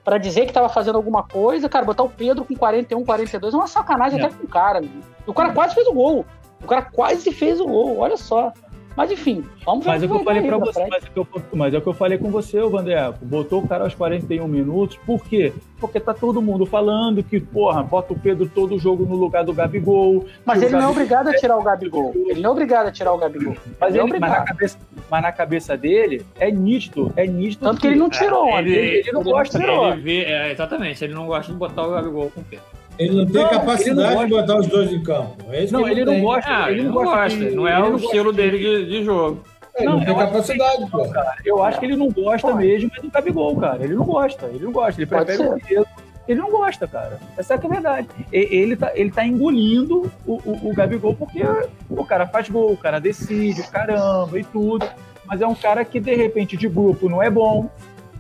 Pra 0.06 0.20
dizer 0.20 0.46
que 0.46 0.54
tava 0.54 0.70
fazendo 0.70 0.96
alguma 0.98 1.24
coisa, 1.24 1.68
cara, 1.68 1.84
botar 1.84 2.04
o 2.04 2.10
Pedro 2.10 2.46
com 2.46 2.56
41, 2.56 3.04
42 3.04 3.54
é 3.54 3.58
uma 3.58 3.68
sacanagem 3.68 4.22
É. 4.22 4.24
até 4.24 4.36
com 4.36 4.44
o 4.46 4.48
cara. 4.48 4.82
o 5.26 5.34
cara 5.34 5.52
quase 5.52 5.74
fez 5.74 5.88
o 5.88 5.94
gol. 5.94 6.24
O 6.64 6.68
cara 6.68 6.84
quase 6.84 7.32
fez 7.34 7.60
o 7.60 7.66
gol, 7.66 7.98
olha 7.98 8.16
só. 8.16 8.54
Mas 8.96 9.12
enfim, 9.12 9.44
vamos 9.66 9.84
ver 9.86 9.92
Mas 9.92 10.04
é 10.04 10.06
o 10.06 10.10
que 10.10 10.16
eu 10.16 10.24
falei 10.24 10.42
aí 10.42 10.50
você, 10.60 10.88
mas 10.90 11.04
é, 11.04 11.08
o 11.08 11.12
que 11.12 11.20
eu, 11.20 11.28
mas 11.54 11.74
é 11.74 11.78
o 11.78 11.82
que 11.82 11.88
eu 11.88 11.94
falei 11.94 12.18
com 12.18 12.30
você, 12.32 12.62
Vandeco. 12.62 13.26
Botou 13.26 13.62
o 13.62 13.68
cara 13.68 13.84
aos 13.84 13.94
41 13.94 14.48
minutos. 14.48 14.98
Por 15.06 15.24
quê? 15.26 15.52
Porque 15.80 16.00
tá 16.00 16.14
todo 16.14 16.42
mundo 16.42 16.66
falando 16.66 17.22
que, 17.22 17.40
porra, 17.40 17.84
bota 17.84 18.14
o 18.14 18.20
Pedro 18.20 18.50
todo 18.54 18.80
jogo 18.80 19.06
no 19.06 19.16
lugar 19.16 19.44
do 19.44 19.54
Gabigol. 19.54 20.26
Mas 20.46 20.60
que 20.60 20.66
o 20.66 20.68
ele 20.68 20.72
não 20.74 20.80
é 20.80 20.82
Gabigol- 20.84 20.92
obrigado 21.04 21.28
a 21.28 21.34
tirar 21.38 21.58
o 21.58 21.64
Gabigol. 21.64 22.14
Ele 22.16 22.40
não 22.42 22.50
é 22.50 22.54
obrigado 22.54 22.88
a 22.88 22.92
tirar 22.92 23.14
o 23.14 23.18
Gabigol. 23.18 23.56
Mas, 23.80 23.90
Ele 23.94 24.00
é 24.00 24.04
ele, 24.08 24.20
mas, 24.20 24.32
na 24.32 24.42
cabeça, 24.46 24.78
mas 25.12 25.22
na 25.22 25.32
cabeça 25.32 25.78
dele 25.78 26.26
é 26.40 26.50
nítido, 26.50 27.12
é 27.18 27.28
nítido. 27.28 27.66
Tanto 27.66 27.82
que 27.82 27.88
ele 27.88 27.98
não 27.98 28.10
tirou 28.10 28.48
ontem. 28.48 28.60
ele- 28.72 29.00
ele 29.00 29.12
não 29.12 29.24
gosta. 29.24 29.62
Ele 29.62 30.02
vê, 30.02 30.24
é, 30.24 30.52
exatamente, 30.52 31.04
ele 31.04 31.14
não 31.14 31.26
gosta 31.28 31.52
de 31.52 31.58
botar 31.58 31.86
o 31.86 31.92
Gabigol 31.92 32.32
com 32.34 32.40
o 32.40 32.44
Pedro. 32.46 32.66
Ele 32.98 33.16
não 33.16 33.26
tem 33.26 33.34
Não, 33.36 33.42
ele 33.42 33.50
capacidade 33.50 34.16
não 34.16 34.26
de 34.26 34.32
botar 34.32 34.58
os 34.60 34.68
dois 34.68 34.92
em 34.92 35.04
campo. 35.04 35.36
É 35.52 35.64
isso 35.64 35.74
Não, 35.74 35.84
que 35.84 35.90
ele 35.90 36.06
não 36.06 36.22
gosta. 36.22 36.50
Ah, 36.50 36.72
ele 36.72 36.84
não 36.84 36.94
gosta, 36.94 37.38
de- 37.38 37.56
não 37.56 37.68
é 37.68 37.80
ele 37.80 37.90
o 37.90 37.96
estilo 37.98 38.32
de- 38.32 38.38
dele 38.38 38.58
de, 38.58 38.90
de 38.90 39.04
jogo. 39.04 39.42
Ele 39.78 39.86
Não, 39.90 39.98
não 40.00 40.06
tem 40.06 40.16
capacidade, 40.16 40.90
pô. 40.90 41.06
Eu 41.44 41.62
acho 41.64 41.80
que 41.80 41.86
ele 41.86 41.98
não 41.98 42.10
gosta 42.10 42.54
mesmo 42.56 42.90
é 42.98 43.02
do 43.02 43.12
Gabigol, 43.12 43.58
cara. 43.58 43.84
Ele 43.84 43.94
não 43.96 44.06
gosta, 44.06 44.46
ele 44.46 44.64
não 44.64 44.72
gosta. 44.72 45.02
Ele 45.02 45.06
prefere 45.06 45.44
o 45.44 45.60
Pedro. 45.60 45.86
Ele 46.28 46.40
não 46.40 46.50
gosta, 46.50 46.88
cara. 46.88 47.20
Essa 47.38 47.54
é 47.54 47.58
é 47.58 47.66
a 47.66 47.70
verdade. 47.70 48.08
Ele 48.32 48.76
tá, 48.76 48.92
ele 48.96 49.12
tá 49.12 49.26
engolindo 49.26 50.12
o, 50.26 50.34
o, 50.46 50.70
o 50.70 50.74
Gabigol 50.74 51.14
porque 51.14 51.44
o 51.90 52.04
cara 52.06 52.26
faz 52.26 52.50
gol, 52.50 52.72
o 52.72 52.78
cara 52.78 53.00
decide, 53.00 53.62
caramba 53.70 54.40
e 54.40 54.44
tudo. 54.46 54.88
Mas 55.28 55.42
é 55.42 55.46
um 55.48 55.54
cara 55.54 55.84
que, 55.84 56.00
de 56.00 56.16
repente, 56.16 56.56
de 56.56 56.68
grupo 56.70 57.10
não 57.10 57.22
é 57.22 57.30
bom, 57.30 57.70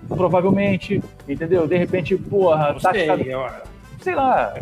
provavelmente, 0.09 1.01
entendeu? 1.27 1.67
De 1.67 1.77
repente, 1.77 2.15
porra, 2.15 2.73
Não 2.73 2.79
tá, 2.79 2.91
sei, 2.91 3.09
eu, 3.33 3.45
sei 4.05 4.13
lá. 4.15 4.53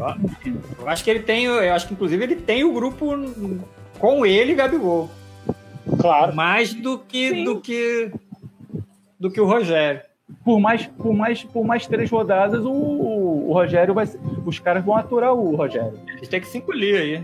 eu 0.80 0.88
acho 0.88 1.04
que 1.04 1.10
ele 1.10 1.20
tem, 1.20 1.44
eu 1.46 1.74
acho 1.74 1.86
que 1.88 1.94
inclusive 1.94 2.24
ele 2.24 2.36
tem 2.38 2.64
o 2.64 2.72
grupo 2.74 3.14
com 4.00 4.26
ele 4.26 4.54
e 4.54 4.56
Gabigol. 4.56 5.10
Claro. 6.00 6.34
Mais 6.34 6.74
do 6.74 6.98
que, 6.98 7.30
Sim. 7.32 7.44
do 7.44 7.60
que 7.60 8.10
do 9.20 9.30
que 9.30 9.42
o 9.42 9.46
Rogério. 9.46 10.02
Por 10.46 10.60
mais, 10.60 10.88
por 10.88 11.14
mais, 11.14 11.44
por 11.44 11.66
mais 11.66 11.86
três 11.86 12.10
rodadas, 12.10 12.64
o, 12.66 12.72
o 12.72 13.52
Rogério 13.54 13.94
vai. 13.94 14.06
ser- 14.06 14.20
Os 14.46 14.60
caras 14.60 14.84
vão 14.84 14.96
aturar 14.96 15.34
o 15.34 15.56
Rogério. 15.56 16.00
Eles 16.08 16.28
têm 16.30 16.40
que 16.40 16.48
se 16.48 16.58
encolher 16.58 17.02
aí. 17.02 17.24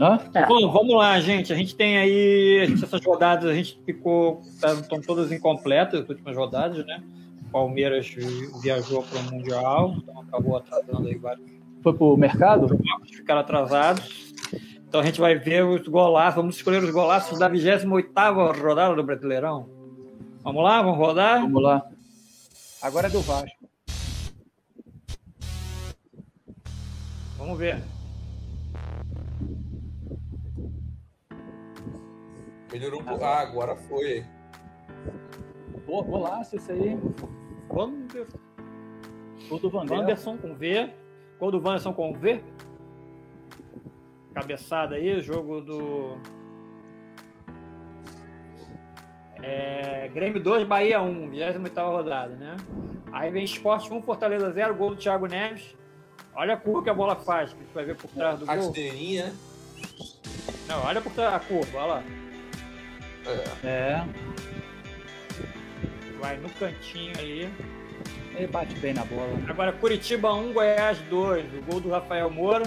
Hã? 0.00 0.18
É. 0.34 0.46
Bom, 0.46 0.70
vamos 0.72 0.94
lá, 0.96 1.20
gente. 1.20 1.52
A 1.52 1.56
gente 1.56 1.76
tem 1.76 1.98
aí, 1.98 2.60
a 2.62 2.66
gente, 2.66 2.82
essas 2.84 3.04
rodadas, 3.04 3.50
a 3.50 3.54
gente 3.54 3.78
ficou, 3.84 4.40
tá- 4.60 4.72
estão 4.72 5.00
todas 5.00 5.30
incompletas, 5.30 6.00
as 6.02 6.08
últimas 6.08 6.36
rodadas, 6.36 6.84
né? 6.86 7.02
O 7.48 7.50
Palmeiras 7.50 8.06
vi- 8.08 8.50
viajou 8.60 9.02
para 9.02 9.18
o 9.20 9.22
Mundial, 9.24 9.94
então 9.96 10.20
acabou 10.20 10.56
atrasando 10.58 11.08
aí 11.08 11.16
vários 11.16 11.50
Foi 11.82 11.94
pro 11.94 12.16
mercado? 12.16 12.68
jogos, 12.68 13.10
ficaram 13.10 13.40
atrasados. 13.40 14.34
Então 14.86 15.00
a 15.00 15.04
gente 15.04 15.20
vai 15.20 15.34
ver 15.36 15.64
os 15.64 15.86
golaços, 15.88 16.36
vamos 16.36 16.56
escolher 16.56 16.82
os 16.82 16.90
golaços 16.90 17.38
da 17.38 17.48
28ª 17.48 18.52
rodada 18.58 18.94
do 18.94 19.02
Brasileirão. 19.02 19.68
Vamos 20.42 20.62
lá, 20.62 20.82
vamos 20.82 20.98
rodar? 20.98 21.40
Vamos 21.42 21.62
lá. 21.62 21.82
Agora 22.82 23.06
é 23.08 23.10
do 23.10 23.20
Vasco. 23.20 23.68
Vamos 27.36 27.58
ver. 27.58 27.82
Melhorou 32.72 33.00
um 33.00 33.04
pouco. 33.04 33.24
Ah, 33.24 33.40
agora 33.40 33.74
foi. 33.76 34.24
Pô, 35.88 36.02
golaço 36.02 36.54
esse 36.54 36.70
aí. 36.70 36.98
Wanderson 37.70 38.38
Gol 39.48 39.58
do 39.58 39.70
Vanderson. 39.70 39.94
Wanderson 39.94 40.36
com 40.36 40.54
V. 40.54 40.90
Gol 41.40 41.50
do 41.50 41.56
Wanderson 41.56 41.94
com 41.94 42.12
V. 42.12 42.44
Cabeçada 44.34 44.96
aí, 44.96 45.18
jogo 45.22 45.62
do. 45.62 46.18
É, 49.42 50.08
Grêmio 50.08 50.42
2, 50.42 50.68
Bahia 50.68 51.00
1, 51.00 51.30
28 51.30 51.80
rodada, 51.80 52.36
né? 52.36 52.54
Aí 53.10 53.30
vem 53.30 53.44
Esporte 53.44 53.90
1, 53.90 54.02
Fortaleza 54.02 54.52
0, 54.52 54.74
gol 54.74 54.90
do 54.90 54.96
Thiago 54.96 55.26
Neves. 55.26 55.74
Olha 56.34 56.52
a 56.52 56.56
curva 56.58 56.82
que 56.82 56.90
a 56.90 56.94
bola 56.94 57.16
faz, 57.16 57.54
que 57.54 57.60
a 57.60 57.62
gente 57.64 57.74
vai 57.74 57.84
ver 57.86 57.96
por 57.96 58.10
trás 58.10 58.38
do 58.38 58.44
gol. 58.44 58.54
Rasteirinha. 58.54 59.32
Não, 60.68 60.84
olha 60.84 61.00
por 61.00 61.12
trás 61.12 61.34
a 61.34 61.40
curva, 61.40 61.78
olha 61.78 61.86
lá. 61.86 62.02
É. 63.64 64.04
Vai 66.20 66.36
no 66.36 66.48
cantinho 66.50 67.12
aí. 67.18 67.48
Ele 68.34 68.46
bate 68.46 68.74
bem 68.76 68.94
na 68.94 69.04
bola. 69.04 69.30
Agora 69.48 69.72
Curitiba 69.72 70.32
1, 70.32 70.52
Goiás 70.52 70.98
2. 71.02 71.54
O 71.54 71.62
gol 71.62 71.80
do 71.80 71.90
Rafael 71.90 72.30
Moura. 72.30 72.64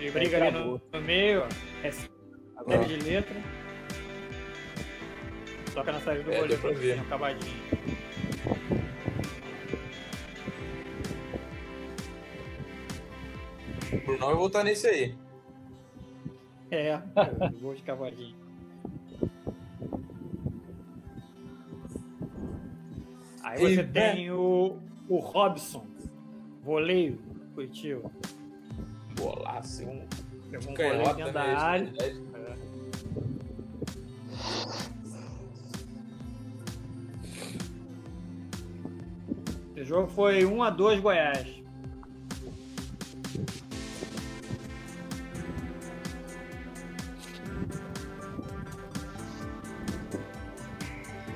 Ele 0.00 0.10
briga 0.10 0.36
ali 0.44 0.50
no, 0.50 0.80
no 0.92 1.00
meio. 1.00 1.44
É 1.82 1.90
Agora. 2.56 2.84
de 2.84 2.96
letra. 2.96 3.34
Toca 5.74 5.92
na 5.92 6.00
saída 6.00 6.22
do 6.24 6.32
É, 6.32 6.40
goleiro 6.40 6.60
pra 6.62 6.70
ver. 6.72 6.98
um 6.98 7.02
acabadinho. 7.02 7.64
O 13.92 13.96
Brunão 14.06 14.28
vai 14.28 14.36
voltar 14.36 14.64
nesse 14.64 14.86
aí. 14.86 15.14
É, 16.70 16.98
gol 17.60 17.74
de 17.74 17.82
cavadinho. 17.82 18.43
Aí 23.54 23.66
Aí 23.66 23.74
você 23.76 23.80
E- 23.82 23.84
tem 23.84 24.30
o, 24.30 24.76
o 25.08 25.16
Robson, 25.18 25.86
voleio, 26.62 27.18
Curitiba. 27.54 28.10
Golaço, 29.18 29.82
hein? 29.82 30.02
Pegou 30.50 30.72
um 30.72 30.74
voleio 30.74 31.14
dentro 31.14 31.32
da 31.32 31.42
área. 31.42 31.92
Esse 39.76 39.84
jogo 39.84 40.08
foi 40.08 40.44
1 40.44 40.62
a 40.62 40.70
2 40.70 41.00
Goiás. 41.00 41.63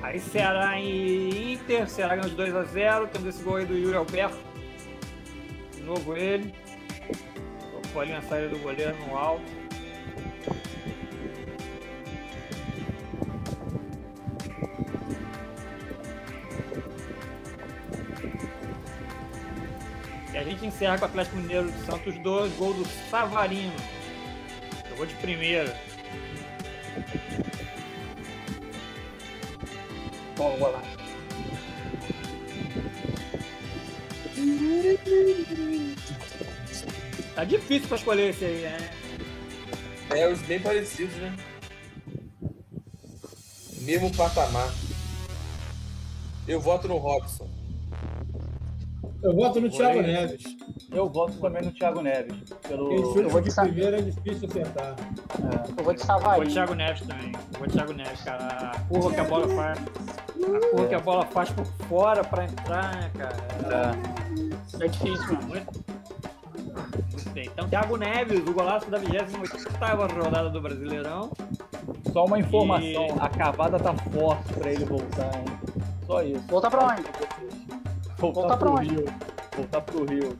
Aí 0.09 0.19
Ceará 0.19 0.79
e 0.79 1.53
Inter, 1.53 1.87
Ceará 1.87 2.15
ganhou 2.15 2.31
de 2.31 2.35
2 2.35 2.55
a 2.55 2.63
0 2.63 3.07
Temos 3.09 3.27
esse 3.27 3.43
gol 3.43 3.57
aí 3.57 3.65
do 3.67 3.77
Yuri 3.77 3.95
Alberto. 3.95 4.39
De 5.71 5.83
novo 5.83 6.17
ele. 6.17 6.51
Tocou 7.83 8.01
ali 8.01 8.13
na 8.13 8.21
saída 8.23 8.49
do 8.49 8.57
goleiro 8.57 8.97
no 9.05 9.15
alto. 9.15 9.43
E 20.33 20.37
a 20.37 20.43
gente 20.43 20.65
encerra 20.65 20.97
com 20.97 21.05
o 21.05 21.07
Atlético 21.07 21.37
Mineiro 21.37 21.71
de 21.71 21.85
Santos 21.85 22.17
2, 22.17 22.53
gol 22.53 22.73
do 22.73 22.85
Savarino. 23.11 23.75
Jogou 24.89 25.05
de 25.05 25.13
primeira. 25.17 25.88
Lá. 30.39 30.81
Tá 37.35 37.43
difícil 37.43 37.87
pra 37.89 37.97
escolher 37.97 38.29
esse 38.29 38.45
aí, 38.45 38.61
né? 38.61 38.77
É, 40.11 40.31
os 40.31 40.41
bem 40.43 40.61
parecidos, 40.61 41.13
né? 41.17 41.35
Mesmo 43.81 44.15
patamar. 44.15 44.73
Eu 46.47 46.61
voto 46.61 46.87
no 46.87 46.97
Robson. 46.97 47.49
Eu 49.21 49.35
voto 49.35 49.59
no 49.59 49.69
Thiago. 49.69 50.01
Neves. 50.01 50.43
Eu 50.91 51.07
voto 51.07 51.33
também 51.39 51.61
no 51.63 51.71
Thiago 51.71 52.01
Neves. 52.01 52.35
Pelo... 52.67 53.13
Chuta 53.13 53.27
vou 53.29 53.41
de 53.41 53.53
primeira 53.53 53.99
é 53.99 54.01
difícil 54.01 54.47
acertar. 54.49 54.95
Eu 55.77 55.83
vou 55.83 55.93
de 55.93 55.99
Vou 55.99 56.05
Savaí. 56.07 56.47
de 56.47 56.53
Thiago 56.53 56.73
Neves 56.73 57.01
também. 57.07 57.31
Vou 57.57 57.67
de 57.67 57.73
Thiago 57.73 57.93
Neves, 57.93 58.21
cara. 58.21 58.71
A 58.75 58.79
curva 58.81 59.11
que 59.11 59.19
a 59.19 59.23
bola 59.23 59.47
faz. 59.49 59.79
A 59.79 60.69
curva 60.71 60.87
que 60.87 60.95
a 60.95 60.99
bola 60.99 61.25
faz 61.27 61.49
por 61.51 61.65
fora 61.87 62.23
pra 62.23 62.45
entrar, 62.45 62.95
né, 62.95 63.11
cara? 63.17 63.91
É 64.81 64.87
difícil 64.87 65.27
mesmo. 65.27 65.47
Muito. 65.47 65.79
Então, 67.35 67.69
Thiago 67.69 67.95
Neves, 67.97 68.39
o 68.47 68.53
golaço 68.53 68.89
da 68.89 68.97
28 68.97 70.23
rodada 70.23 70.49
do 70.49 70.59
Brasileirão. 70.61 71.31
Só 72.11 72.25
uma 72.25 72.39
informação, 72.39 73.07
E- 73.07 73.13
a 73.19 73.29
cavada 73.29 73.79
tá 73.79 73.93
forte 73.93 74.53
pra 74.53 74.71
ele 74.71 74.85
voltar, 74.85 75.35
hein? 75.35 75.45
Só 76.05 76.21
isso. 76.23 76.41
Voltar 76.47 76.69
pra 76.71 76.85
onde? 76.87 77.03
Voltar, 78.19 78.41
Voltar 78.41 78.57
pro 78.57 78.71
onde? 78.73 78.89
Rio. 78.95 79.05
Voltar 79.55 79.81
pro 79.81 80.05
Rio. 80.05 80.37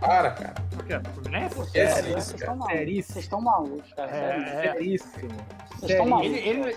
Para, 0.00 0.30
cara. 0.32 0.54
O 0.78 0.82
quê? 0.84 1.00
Fluminense? 1.14 1.60
É 1.78 1.86
Sério, 1.86 2.18
isso, 2.18 2.28
vocês 2.28 2.42
cara. 2.42 2.52
estão 2.52 2.56
malucos. 2.56 2.78
Seríssimo. 2.78 3.12
Vocês 3.12 3.24
estão 3.24 3.40
malucos, 3.40 3.92
cara. 3.94 4.10
É, 4.10 4.72
Seríssimo. 4.72 5.28
Vocês 5.78 5.90
estão 5.90 6.06
malucos. 6.06 6.30
Ele- 6.36 6.48
ele-. 6.48 6.76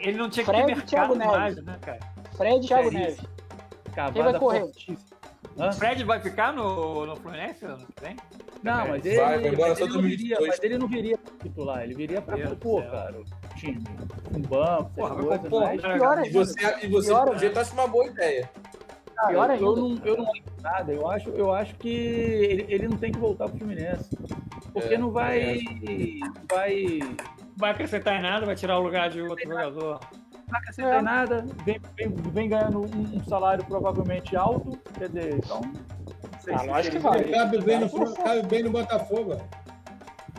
Ele 0.00 0.18
não 0.18 0.30
tinha 0.30 0.44
que 0.44 0.50
Fred 0.50 0.66
ter 0.66 0.72
e 0.72 0.74
mercado 0.76 0.88
Thiago 0.88 1.14
Neves. 1.14 1.36
mais, 1.36 1.56
né, 1.64 1.78
cara? 1.82 1.98
Fred 2.36 2.64
e 2.64 2.68
Thiago. 2.68 2.90
Neves. 2.90 3.20
Cavada 3.94 4.22
vai 4.30 4.38
correr? 4.40 4.60
fortíssima. 4.60 5.20
O 5.56 5.72
Fred 5.72 6.04
vai 6.04 6.20
ficar 6.20 6.52
no, 6.52 7.06
no 7.06 7.16
Fluminense 7.16 7.64
ano 7.64 7.86
que 7.86 8.02
vem? 8.04 8.16
Não, 8.62 8.88
mas 8.88 9.04
ele, 9.04 9.16
Vai, 9.16 9.38
vai 9.56 9.68
mas 9.70 9.80
ele 9.80 9.92
não 9.92 10.02
viria, 10.02 10.36
2022. 10.36 10.48
mas 10.48 10.62
ele 10.62 10.78
não 10.78 10.86
viria 10.86 11.18
pra 11.18 11.32
titular, 11.42 11.82
ele 11.82 11.94
viria 11.94 12.20
pra 12.22 12.38
compor, 12.48 12.82
cara, 12.90 13.18
o 13.20 13.24
time. 13.56 13.82
Um 14.34 14.40
banco, 14.42 14.90
Porra, 14.94 15.38
compor, 15.38 15.62
mas-. 15.62 15.80
Pior 15.80 16.26
E 16.26 16.30
você, 16.30 16.60
e 16.82 16.86
você 16.88 17.08
Pior 17.08 17.38
jeito, 17.38 17.58
acha 17.58 17.72
uma 17.72 17.88
boa 17.88 18.06
ideia. 18.06 18.50
Cara, 19.20 19.28
Pior 19.28 19.44
eu, 19.44 19.50
ainda. 19.52 19.64
eu 19.64 19.76
não, 19.76 19.98
eu 20.04 20.16
não 20.16 20.30
acho 20.30 20.42
nada, 20.62 20.92
eu 20.92 21.10
acho, 21.10 21.28
eu 21.30 21.52
acho 21.54 21.74
que 21.74 21.88
ele, 21.88 22.66
ele 22.68 22.88
não 22.88 22.96
tem 22.96 23.12
que 23.12 23.18
voltar 23.18 23.48
pro 23.48 23.58
Fluminense. 23.58 24.16
Porque 24.72 24.94
É, 24.94 24.98
não 24.98 25.10
vai. 25.10 25.58
vai. 26.50 26.98
Vai 27.56 27.70
acrescentar 27.72 28.18
em 28.18 28.22
nada, 28.22 28.46
vai 28.46 28.54
tirar 28.56 28.78
o 28.78 28.82
lugar 28.82 29.10
de 29.10 29.20
outro 29.20 29.46
jogador. 29.46 30.00
Não 30.48 30.58
acrescentar 30.58 30.94
É. 30.94 31.02
nada, 31.02 31.46
vem, 31.64 31.80
vem, 31.96 32.08
vem 32.08 32.48
ganhando 32.48 32.80
um, 32.80 33.16
um 33.18 33.24
salário 33.24 33.64
provavelmente 33.64 34.34
alto, 34.36 34.78
quer 34.98 35.08
dizer, 35.08 35.34
então. 35.34 35.60
não 35.60 36.40
sei 36.40 36.54
Ah, 36.54 36.58
se 36.60 36.66
lógico 36.66 36.96
que 36.96 37.02
vai. 37.02 37.20
Ele 37.20 37.32
cabe 37.32 37.58
bem 37.62 37.78
no, 37.80 38.14
cabe 38.16 38.42
bem 38.46 38.62
no 38.62 38.70
Botafogo. 38.70 39.36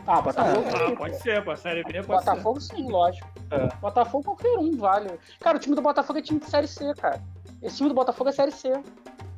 Ah, 0.06 0.20
Botafogo. 0.20 0.64
Ah, 0.74 0.88
sim. 0.88 0.94
pode 0.96 1.16
ser, 1.18 1.44
pô. 1.44 1.54
Série 1.56 1.84
B 1.84 2.02
pode 2.02 2.24
ser. 2.24 2.30
Botafogo 2.30 2.60
sim, 2.60 2.88
lógico. 2.90 3.28
É. 3.52 3.68
Botafogo 3.80 4.24
qualquer 4.24 4.58
um, 4.58 4.76
vale. 4.76 5.10
Cara, 5.40 5.56
o 5.56 5.60
time 5.60 5.76
do 5.76 5.82
Botafogo 5.82 6.18
é 6.18 6.22
time 6.22 6.40
de 6.40 6.46
Série 6.46 6.66
C, 6.66 6.92
cara. 6.94 7.22
Esse 7.62 7.76
time 7.76 7.88
do 7.88 7.94
Botafogo 7.94 8.30
é 8.30 8.32
Série 8.32 8.50
C. 8.52 8.68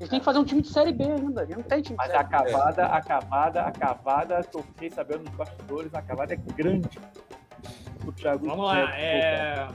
Eles 0.00 0.08
têm 0.10 0.18
que 0.18 0.24
fazer 0.24 0.38
um 0.38 0.44
time 0.44 0.62
de 0.62 0.68
Série 0.68 0.92
B 0.92 1.04
ainda. 1.04 1.42
Ele 1.42 1.56
não 1.56 1.62
tem 1.62 1.82
time 1.82 1.96
de 1.96 1.96
Mas 1.96 2.06
Série 2.06 2.18
a 2.18 2.22
B. 2.22 2.30
cavada, 2.52 2.86
a 2.86 3.00
cavada, 3.02 3.60
a 3.62 3.70
cavada, 3.70 4.42
que 4.42 4.56
eu 4.56 4.62
fiquei 4.62 4.90
sabendo 4.90 5.24
nos 5.24 5.34
bastidores, 5.34 5.94
a 5.94 6.02
cavada 6.02 6.34
é 6.34 6.36
grande. 6.36 6.98
O 8.06 8.12
Thiago 8.12 8.46
Vamos 8.46 8.66
lá, 8.66 8.90
é... 8.98 9.68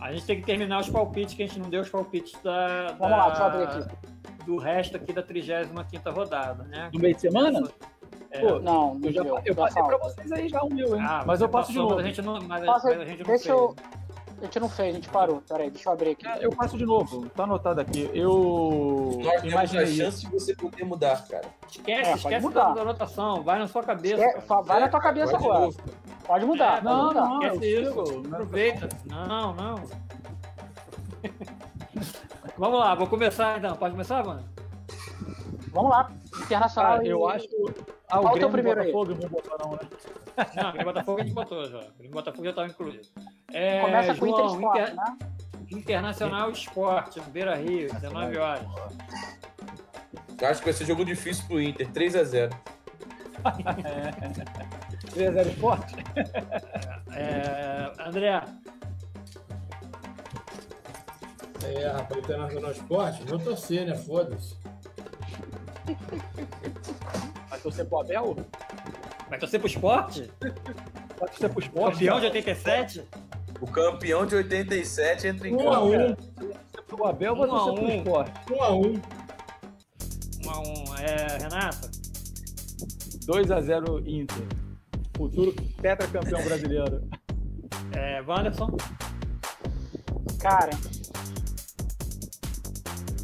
A 0.00 0.12
gente 0.12 0.24
tem 0.26 0.40
que 0.40 0.46
terminar 0.46 0.80
os 0.80 0.88
palpites, 0.90 1.34
que 1.34 1.42
a 1.44 1.46
gente 1.46 1.60
não 1.60 1.70
deu 1.70 1.82
os 1.82 1.88
palpites 1.88 2.36
da, 2.42 2.86
Vamos 2.98 3.10
da- 3.10 3.16
lá, 3.16 3.26
deixa 3.28 3.42
eu 3.42 3.46
abrir 3.46 3.62
aqui. 3.64 3.96
do 4.46 4.56
resto 4.56 4.96
aqui 4.96 5.12
da 5.12 5.22
35 5.22 6.10
rodada, 6.10 6.64
né? 6.64 6.90
No 6.92 6.98
meio 6.98 7.14
de 7.14 7.20
semana? 7.20 7.62
É. 8.32 8.40
Pô, 8.40 8.58
Não, 8.58 8.98
eu 9.04 9.12
já, 9.12 9.22
eu 9.44 9.54
passei 9.54 9.82
pra 9.82 9.98
vocês 9.98 10.32
aí 10.32 10.48
já 10.48 10.60
o 10.62 10.72
meu, 10.74 10.96
hein? 10.96 11.02
Ah, 11.06 11.22
mas 11.24 11.40
eu 11.40 11.48
passo 11.48 11.70
de 11.70 11.78
novo. 11.78 11.94
Mas 11.96 12.04
a 12.04 12.08
gente 12.08 12.22
não, 12.22 12.40
mas, 12.42 12.64
Passa- 12.64 12.88
mas 12.88 13.00
a 13.00 13.04
gente 13.04 13.18
não 13.18 13.26
deixa 13.26 13.44
fez. 13.44 13.46
eu. 13.46 13.76
A 14.42 14.46
gente 14.46 14.58
não 14.60 14.68
fez, 14.68 14.88
a 14.90 14.96
gente 14.96 15.08
parou. 15.08 15.40
Peraí, 15.48 15.70
deixa 15.70 15.88
eu 15.88 15.92
abrir 15.92 16.10
aqui. 16.10 16.26
Ah, 16.26 16.36
Eu 16.40 16.50
passo 16.50 16.76
de 16.76 16.84
novo, 16.84 17.28
tá 17.30 17.44
anotado 17.44 17.80
aqui. 17.80 18.10
Eu 18.12 19.20
Nós 19.22 19.34
temos 19.40 19.44
a 19.44 19.46
imaginei 19.46 19.86
chance 19.86 20.26
de 20.26 20.32
você 20.32 20.52
poder 20.56 20.84
mudar, 20.84 21.24
cara. 21.28 21.44
Esquece, 21.70 22.00
É, 22.00 22.04
pode 22.06 22.18
esquece 22.18 22.44
mudar. 22.46 22.74
da 22.74 22.82
anotação. 22.82 23.42
Vai 23.44 23.60
na 23.60 23.68
sua 23.68 23.84
cabeça. 23.84 24.20
É, 24.22 24.40
fa- 24.40 24.60
vai 24.60 24.80
na 24.80 24.88
tua 24.88 25.00
cabeça 25.00 25.36
agora. 25.36 25.70
Pode 26.26 26.44
mudar, 26.44 26.78
É, 26.78 26.80
pode 26.80 26.84
não, 26.84 27.06
mudar. 27.06 27.20
não. 27.28 27.42
Esquece 27.42 27.70
eu 27.70 27.82
isso. 27.82 28.06
sigo, 28.06 28.20
né? 28.28 28.28
Aproveita. 28.32 28.88
Não, 29.06 29.54
não. 29.54 29.74
Vamos 32.58 32.78
lá, 32.80 32.94
vou 32.94 33.06
começar 33.06 33.58
então. 33.58 33.76
Pode 33.76 33.92
começar, 33.92 34.24
mano? 34.24 34.42
Vamos 35.68 35.90
lá. 35.90 36.10
Internacional. 36.42 37.02
E- 37.02 37.08
eu 37.08 37.28
acho. 37.28 37.46
Ah, 38.10 38.18
Qual 38.18 38.34
o 38.34 38.36
o 38.36 38.38
teu 38.40 38.50
primeiro 38.50 38.80
aí? 38.80 38.92
Botafogo, 38.92 39.22
eu 39.22 39.28
vou 39.28 39.40
botar 39.40 39.64
não, 39.64 39.72
né? 39.72 39.78
Não, 40.56 40.68
aquele 40.68 40.84
Botafogo 40.84 41.20
a 41.20 41.24
gente 41.24 41.34
botou 41.34 41.68
já. 41.68 41.78
Aquele 41.80 42.08
Botafogo 42.08 42.44
já 42.44 42.50
estava 42.50 42.68
incluído. 42.68 43.08
É, 43.52 43.80
Começa 43.80 44.14
com 44.14 44.24
o 44.24 44.28
Inter 44.28 44.44
João, 44.44 44.54
Sport, 44.56 44.78
Inter- 44.80 44.94
né? 44.94 45.16
Internacional 45.70 46.50
Esporte, 46.50 47.18
no 47.20 47.26
Beira 47.26 47.54
Rio, 47.56 47.92
19 47.94 48.38
horas. 48.38 48.64
Eu 50.40 50.48
acho 50.48 50.58
que 50.60 50.64
vai 50.66 50.72
ser 50.74 50.84
jogo 50.86 51.04
difícil 51.04 51.44
pro 51.46 51.60
Inter, 51.60 51.88
3x0. 51.90 52.50
3x0 55.14 55.46
Esporte? 55.48 55.94
É, 57.14 57.92
André, 58.06 58.42
É, 61.64 61.86
rapaz, 61.88 62.18
Internacional 62.18 62.70
Esporte, 62.72 63.22
vou 63.24 63.38
torcer, 63.38 63.86
né? 63.86 63.94
Foda-se. 63.96 64.56
Vai 67.48 67.58
torcer 67.60 67.86
pro 67.86 68.00
Abel? 68.00 68.36
Vai 69.32 69.38
torcer 69.38 69.58
pro 69.60 69.66
esporte? 69.68 70.30
Vai 71.18 71.28
torcer 71.28 71.48
pro 71.50 71.60
Esporte? 71.62 71.92
Campeão 71.94 72.20
de 72.20 72.26
87? 72.26 73.08
O 73.60 73.66
campeão 73.66 74.26
de 74.26 74.34
87 74.34 75.26
entra 75.26 75.48
em 75.48 75.54
Um 75.54 75.70
a 75.70 75.74
campo. 75.74 75.86
um, 75.86 75.90
Vai 75.90 76.16
torcer 76.16 76.82
pro 76.86 77.06
Abel 77.06 77.36
vai 77.36 77.48
Um 77.48 77.54
a 77.54 77.58
torcer 77.58 77.74
pro 77.74 77.84
um. 77.84 77.96
Esporte? 77.96 78.32
um 78.52 78.62
a 78.62 78.70
um. 78.72 79.00
1 80.44 80.50
a 80.50 80.58
1 80.58 80.96
É, 80.98 81.38
Renata? 81.38 81.90
2x0 83.26 84.06
Inter. 84.06 84.42
Futuro 85.16 85.52
tetracampeão 85.80 86.42
brasileiro. 86.44 87.08
É, 87.92 88.20
Wanderson? 88.22 88.76
Cara. 90.40 90.70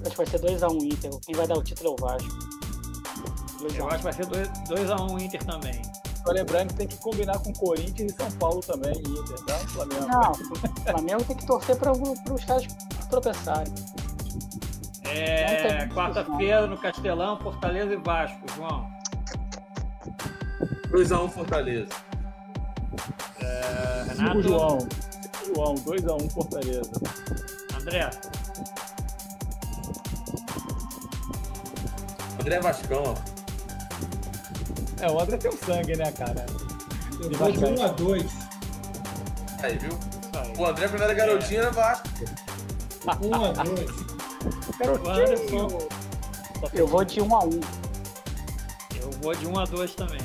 Acho 0.00 0.10
que 0.10 0.16
vai 0.16 0.26
ser 0.26 0.38
2x1 0.40 0.82
Inter. 0.84 1.10
Quem 1.26 1.34
vai 1.34 1.46
dar 1.46 1.58
o 1.58 1.62
título 1.62 1.90
é 1.90 1.92
o 1.92 1.96
Vasco. 1.96 2.28
2 3.60 3.74
a 3.74 3.76
Eu 3.78 3.84
1. 3.86 3.88
acho 3.88 3.96
que 3.98 4.04
vai 4.04 4.12
ser 4.12 4.26
2x1 4.26 5.20
Inter 5.20 5.44
também. 5.44 5.82
Só 6.28 6.32
lembrando 6.34 6.68
que 6.68 6.74
tem 6.74 6.86
que 6.86 6.96
combinar 6.98 7.38
com 7.38 7.50
Corinthians 7.54 8.12
e 8.12 8.14
São 8.14 8.30
Paulo 8.32 8.60
também, 8.60 8.92
Inter, 8.98 9.44
tá? 9.46 9.54
Flamengo. 9.68 10.06
Não, 10.08 10.32
o 10.32 10.90
Flamengo 10.90 11.24
tem 11.24 11.36
que 11.38 11.46
torcer 11.46 11.74
para 11.76 11.90
os 11.90 12.44
caras 12.44 12.66
tropeçarem. 13.08 13.72
É, 15.04 15.86
quarta-feira 15.86 16.66
no 16.66 16.76
Castelão, 16.76 17.40
Fortaleza 17.40 17.94
e 17.94 17.96
Vasco, 17.96 18.42
João. 18.54 18.90
2x1 20.90 21.30
Fortaleza. 21.30 21.88
É, 23.40 24.04
Renato? 24.08 24.42
João. 24.42 24.78
João, 25.46 25.74
2x1 25.76 26.30
Fortaleza. 26.30 26.92
André? 27.80 28.10
André 32.38 32.60
Vascão, 32.60 33.02
ó. 33.16 33.37
É, 35.00 35.10
o 35.10 35.20
André 35.20 35.36
tem 35.36 35.50
um 35.50 35.56
sangue, 35.56 35.96
né, 35.96 36.10
cara? 36.12 36.44
Eu 37.20 37.28
De 37.28 37.36
vou 37.36 37.50
de 37.52 37.58
Vascaíno. 37.58 37.80
1 37.80 37.84
a 37.84 37.88
2 37.88 38.32
Aí, 39.62 39.78
viu? 39.78 39.98
Aí. 40.34 40.54
O 40.56 40.66
André, 40.66 40.88
quando 40.88 41.02
era 41.02 41.14
garotinho, 41.14 41.60
era 41.60 41.70
Vasco. 41.70 42.08
1 43.22 43.34
a 43.34 43.64
2 43.64 43.90
O 45.04 45.10
Anderson, 45.10 45.88
Eu 46.74 46.86
vou 46.86 47.04
de 47.04 47.20
1 47.20 47.34
a 47.36 47.44
1 47.44 47.60
eu 49.00 49.10
vou 49.22 49.34
de 49.34 49.46
1 49.46 49.58
a 49.58 49.64
2 49.64 49.94
também. 49.94 50.20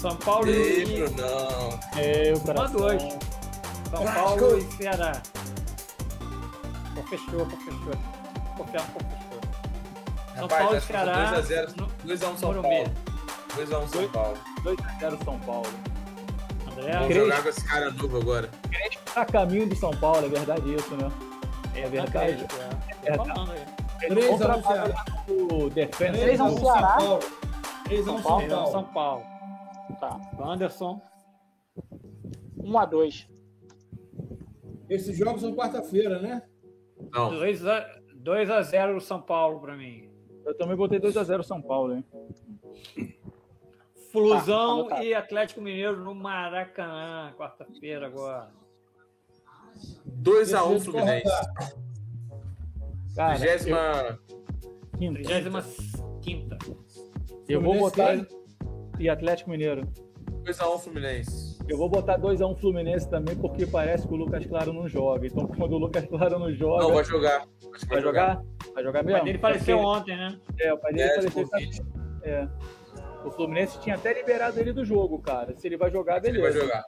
São 0.00 0.16
Paulo 0.16 0.48
Ei, 0.48 0.82
e 0.82 1.08
Brunão. 1.08 1.78
Meu 1.94 2.36
1 2.36 2.36
a 2.36 2.40
coração. 2.40 2.76
2. 2.80 3.02
São 3.02 4.04
Vasco. 4.04 4.14
Paulo 4.38 4.58
e 4.58 4.72
Ceará. 4.76 5.22
Pô, 6.94 7.02
fechou, 7.04 7.46
pô, 7.46 7.56
fechou. 7.56 7.92
Pô, 8.56 8.64
fechou. 8.64 9.00
São 10.34 10.42
Rapaz, 10.42 10.62
Paulo 10.62 10.76
e 10.76 10.80
Ceará. 10.80 11.32
2x0 11.42 11.76
no- 11.76 11.86
2x1 12.04 12.36
São 12.38 12.48
Morumbi. 12.52 12.68
Paulo. 12.68 12.92
2x1 13.56 13.88
São 13.88 14.08
Paulo. 14.08 14.38
2x0 14.64 15.24
São 15.24 15.40
Paulo. 15.40 15.68
André, 16.72 16.92
Vamos 16.92 17.06
Cres- 17.08 17.16
jogar 17.22 17.42
com 17.42 17.48
esse 17.48 17.64
cara 17.68 17.90
novo 17.90 18.16
agora. 18.18 18.50
A 19.14 19.24
caminho 19.24 19.68
do 19.68 19.76
São 19.76 19.90
Paulo, 19.96 20.26
é 20.26 20.28
verdade 20.28 20.74
isso, 20.74 20.96
né? 20.96 21.10
É 21.74 21.88
verdade. 21.88 22.46
É, 23.04 23.12
É, 23.12 23.16
Tô 23.16 23.24
falando 23.24 23.52
aí. 23.52 23.64
3 24.08 24.26
Bom 24.26 24.32
a 24.32 24.34
1 24.34 24.38
trabalho 24.38 24.64
Ceará. 24.64 25.04
lá 25.06 25.24
no 25.28 25.70
Defensa. 25.70 26.18
3 26.18 26.40
a 26.40 26.44
1 26.44 26.48
São 26.50 26.58
Ceará. 26.72 26.96
Paulo. 26.96 27.20
3 27.84 28.08
a 28.08 28.12
1 28.12 28.14
São 28.14 28.22
Paulo. 28.22 28.42
Então, 28.44 28.66
São 28.66 28.84
Paulo. 28.84 29.24
Tá. 30.00 30.20
Anderson. 30.40 31.00
1 32.58 32.78
a 32.78 32.84
2 32.86 33.28
Esses 34.88 35.16
jogos 35.16 35.40
são 35.42 35.54
quarta-feira, 35.54 36.18
né? 36.20 36.42
Não. 37.12 37.30
2 37.30 37.66
a, 37.66 37.86
2 38.16 38.50
a 38.50 38.62
0 38.62 39.00
São 39.00 39.20
Paulo 39.20 39.60
pra 39.60 39.76
mim. 39.76 40.08
Eu 40.44 40.56
também 40.56 40.76
botei 40.76 40.98
2x0 41.00 41.42
São 41.42 41.60
Paulo, 41.62 41.94
hein? 41.94 42.04
Flusão 44.14 44.80
anotado. 44.80 45.02
e 45.02 45.12
Atlético 45.12 45.60
Mineiro 45.60 46.02
no 46.04 46.14
Maracanã, 46.14 47.32
quarta-feira 47.36 48.06
agora. 48.06 48.48
2x1 50.22 50.40
Esse 50.76 50.84
jogo 50.86 50.98
vai 50.98 51.20
Fluminense. 51.20 51.52
Cara, 53.16 53.38
30 53.38 53.68
eu, 53.68 53.76
quinta. 54.98 56.56
35 56.56 57.42
eu 57.48 57.60
vou 57.60 57.78
botar. 57.78 58.26
E 58.98 59.08
Atlético 59.08 59.50
Mineiro. 59.50 59.82
2x1 60.44 60.78
Fluminense. 60.78 61.58
Eu 61.66 61.76
vou 61.76 61.88
botar 61.88 62.18
2x1 62.18 62.56
Fluminense 62.60 63.08
também, 63.10 63.34
porque 63.36 63.66
parece 63.66 64.06
que 64.06 64.14
o 64.14 64.16
Lucas 64.16 64.46
Claro 64.46 64.72
não 64.72 64.88
joga. 64.88 65.26
Então, 65.26 65.46
quando 65.48 65.72
o 65.72 65.78
Lucas 65.78 66.04
Claro 66.06 66.38
não 66.38 66.52
joga. 66.52 66.82
Não, 66.84 66.94
vai 66.94 67.04
jogar. 67.04 67.46
Que 67.76 67.86
vai 67.86 68.00
jogar? 68.00 68.42
Vai 68.74 68.84
jogar 68.84 69.02
O 69.02 69.06
mesmo? 69.06 69.18
pai 69.18 69.24
dele 69.26 69.38
faleceu 69.38 69.78
É 69.78 69.82
ontem, 69.82 70.16
né? 70.16 70.38
É, 70.60 70.72
o 70.72 70.78
pai 70.78 70.92
dele 70.92 71.08
É, 71.08 71.14
faleceu. 71.14 71.84
É. 72.22 72.48
O 73.24 73.30
Fluminense 73.30 73.78
tinha 73.80 73.94
até 73.96 74.12
liberado 74.12 74.58
ele 74.60 74.72
do 74.72 74.84
jogo, 74.84 75.18
cara. 75.20 75.56
Se 75.56 75.66
ele 75.66 75.76
vai 75.76 75.90
jogar, 75.90 76.18
Ele 76.24 76.32
beleza. 76.38 76.58
vai 76.58 76.66
jogar. 76.66 76.84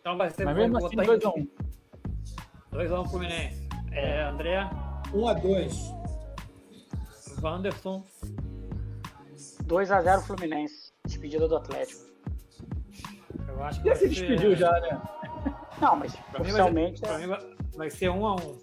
Então 0.00 0.16
vai 0.16 0.30
ser 0.30 0.44
Mas 0.44 0.56
mesmo 0.56 0.78
assim, 0.78 0.96
botar 0.96 1.14
em 1.14 1.18
2x1. 1.18 1.48
2x1 2.72 3.08
Fluminense. 3.10 3.68
É, 3.92 4.22
André, 4.22 4.58
1 5.12 5.28
a 5.28 5.34
2 5.34 5.94
Wanderson, 7.42 8.04
2 9.64 9.90
a 9.92 10.00
0 10.02 10.22
Fluminense. 10.22 10.92
Despedida 11.06 11.46
do 11.48 11.56
Atlético. 11.56 12.02
eu 13.48 13.62
acho 13.64 13.82
que 13.82 13.88
Já 13.88 13.94
se 13.94 14.00
ser- 14.02 14.08
despediu 14.08 14.54
já, 14.56 14.70
né? 14.80 15.00
Não, 15.80 15.94
mas 15.96 16.14
Pra 16.16 16.22
mim 16.24 16.32
vai 16.32 16.40
oficialmente 16.42 16.98
ser, 17.00 17.06
pra 17.06 17.18
mim 17.18 17.26
vai, 17.76 17.90
ser 17.90 18.08
1x1. 18.08 18.58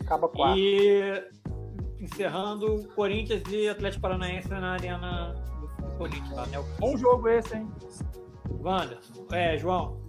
acaba 0.00 0.28
4. 0.28 0.58
E 0.58 1.24
encerrando 2.02 2.88
Corinthians 2.94 3.42
e 3.48 3.68
Atlético 3.68 4.02
Paranaense 4.02 4.48
na 4.48 4.72
arena 4.72 5.34
do 5.78 5.96
Corinthians, 5.96 6.30
lá, 6.32 6.46
né? 6.46 6.58
O 6.58 6.64
Bom 6.78 6.96
jogo 6.96 7.28
esse, 7.28 7.56
hein? 7.56 7.70
Wanderson. 8.50 9.26
É, 9.32 9.56
João. 9.58 10.00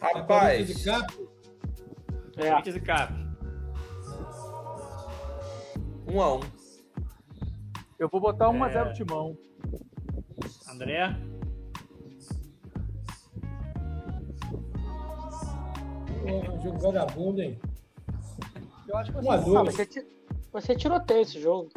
Corinthians 0.00 0.14
Rapaz, 0.14 0.84
Cap. 0.84 1.28
É, 2.36 2.50
Corinthians 2.50 2.76
e 2.76 2.80
Cap. 2.80 3.12
1x1. 6.06 6.44
Eu 7.98 8.08
vou 8.08 8.20
botar 8.20 8.48
1x0 8.48 8.88
É. 8.88 8.92
Timão. 8.94 9.36
André, 10.68 11.14
Um 16.24 16.62
jogo 16.62 16.78
vagabundo, 16.78 17.42
hein? 17.42 17.58
Eu 18.88 18.96
acho 18.96 19.12
que 19.12 19.20
vai 19.20 19.24
1 19.24 19.30
a 19.32 19.38
ser 19.42 19.46
não, 19.46 19.54
vai 19.54 19.64
2 19.64 19.74
ser, 19.76 19.86
ti- 19.86 20.06
vai 20.52 20.62
ser 20.62 20.76
tiroteio 20.76 21.22
esse 21.22 21.40
jogo. 21.40 21.68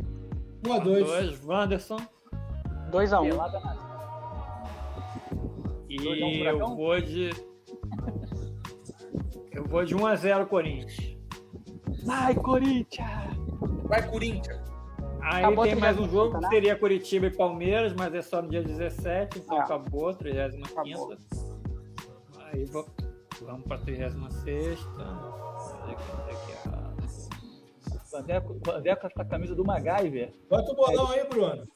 1 0.68 0.74
a 0.74 0.80
2 0.80 1.06
2, 1.08 1.46
Wanderson. 1.46 1.98
2 2.92 3.14
a 3.14 3.22
1 3.22 3.30
pelada 3.30 3.60
na 3.60 3.76
E 5.90 6.08
a 6.08 6.26
um 6.26 6.60
eu 6.60 6.76
vou 6.76 7.00
de. 7.02 7.30
Eu 9.52 9.64
vou 9.66 9.86
de 9.86 9.96
1x0 9.96 10.46
Corinthians. 10.48 11.18
Ai, 12.08 12.36
Corinthians! 12.36 13.36
Vai, 13.84 14.08
Corinthians. 14.10 14.62
Aí 15.22 15.44
Acabou 15.44 15.64
a 15.64 15.68
tem 15.68 15.76
mais 15.76 15.98
um 15.98 16.04
35ª, 16.04 16.12
jogo 16.12 16.36
que 16.38 16.42
né? 16.44 16.50
seria 16.50 16.76
Curitiba 16.76 17.26
e 17.28 17.32
Palmeiras, 17.36 17.94
mas 17.98 18.14
é 18.14 18.22
só 18.22 18.42
no 18.44 18.50
dia 18.50 18.62
17, 18.62 19.40
então 19.40 19.58
Ah. 19.58 19.64
acabou, 19.64 20.14
35 20.14 20.68
Acabou. 20.80 21.18
Aí 22.54 22.66
vou- 22.66 22.86
vamos 23.42 23.64
para 23.66 23.80
36. 23.80 24.80
Aqui, 26.30 26.70
Vandeco 28.22 29.02
tá 29.02 29.10
com 29.10 29.22
a 29.22 29.26
camisa 29.26 29.56
do 29.56 29.66
MacGyver. 29.66 30.32
Bota 30.50 30.72
o 30.72 30.76
bolão 30.76 31.12
aí, 31.12 31.28
Bruno. 31.28 31.68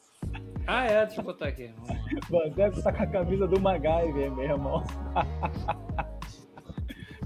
ah, 0.68 0.86
é, 0.86 1.06
deixa 1.06 1.22
eu 1.22 1.26
botar 1.26 1.48
aqui. 1.48 1.74
Lá. 1.88 1.95
Vandeco 2.30 2.82
tá 2.82 2.94
com 2.94 3.03
a 3.03 3.07
camisa 3.07 3.48
do 3.48 3.60
MacGyver, 3.60 4.32
meu 4.32 4.44
irmão. 4.44 4.84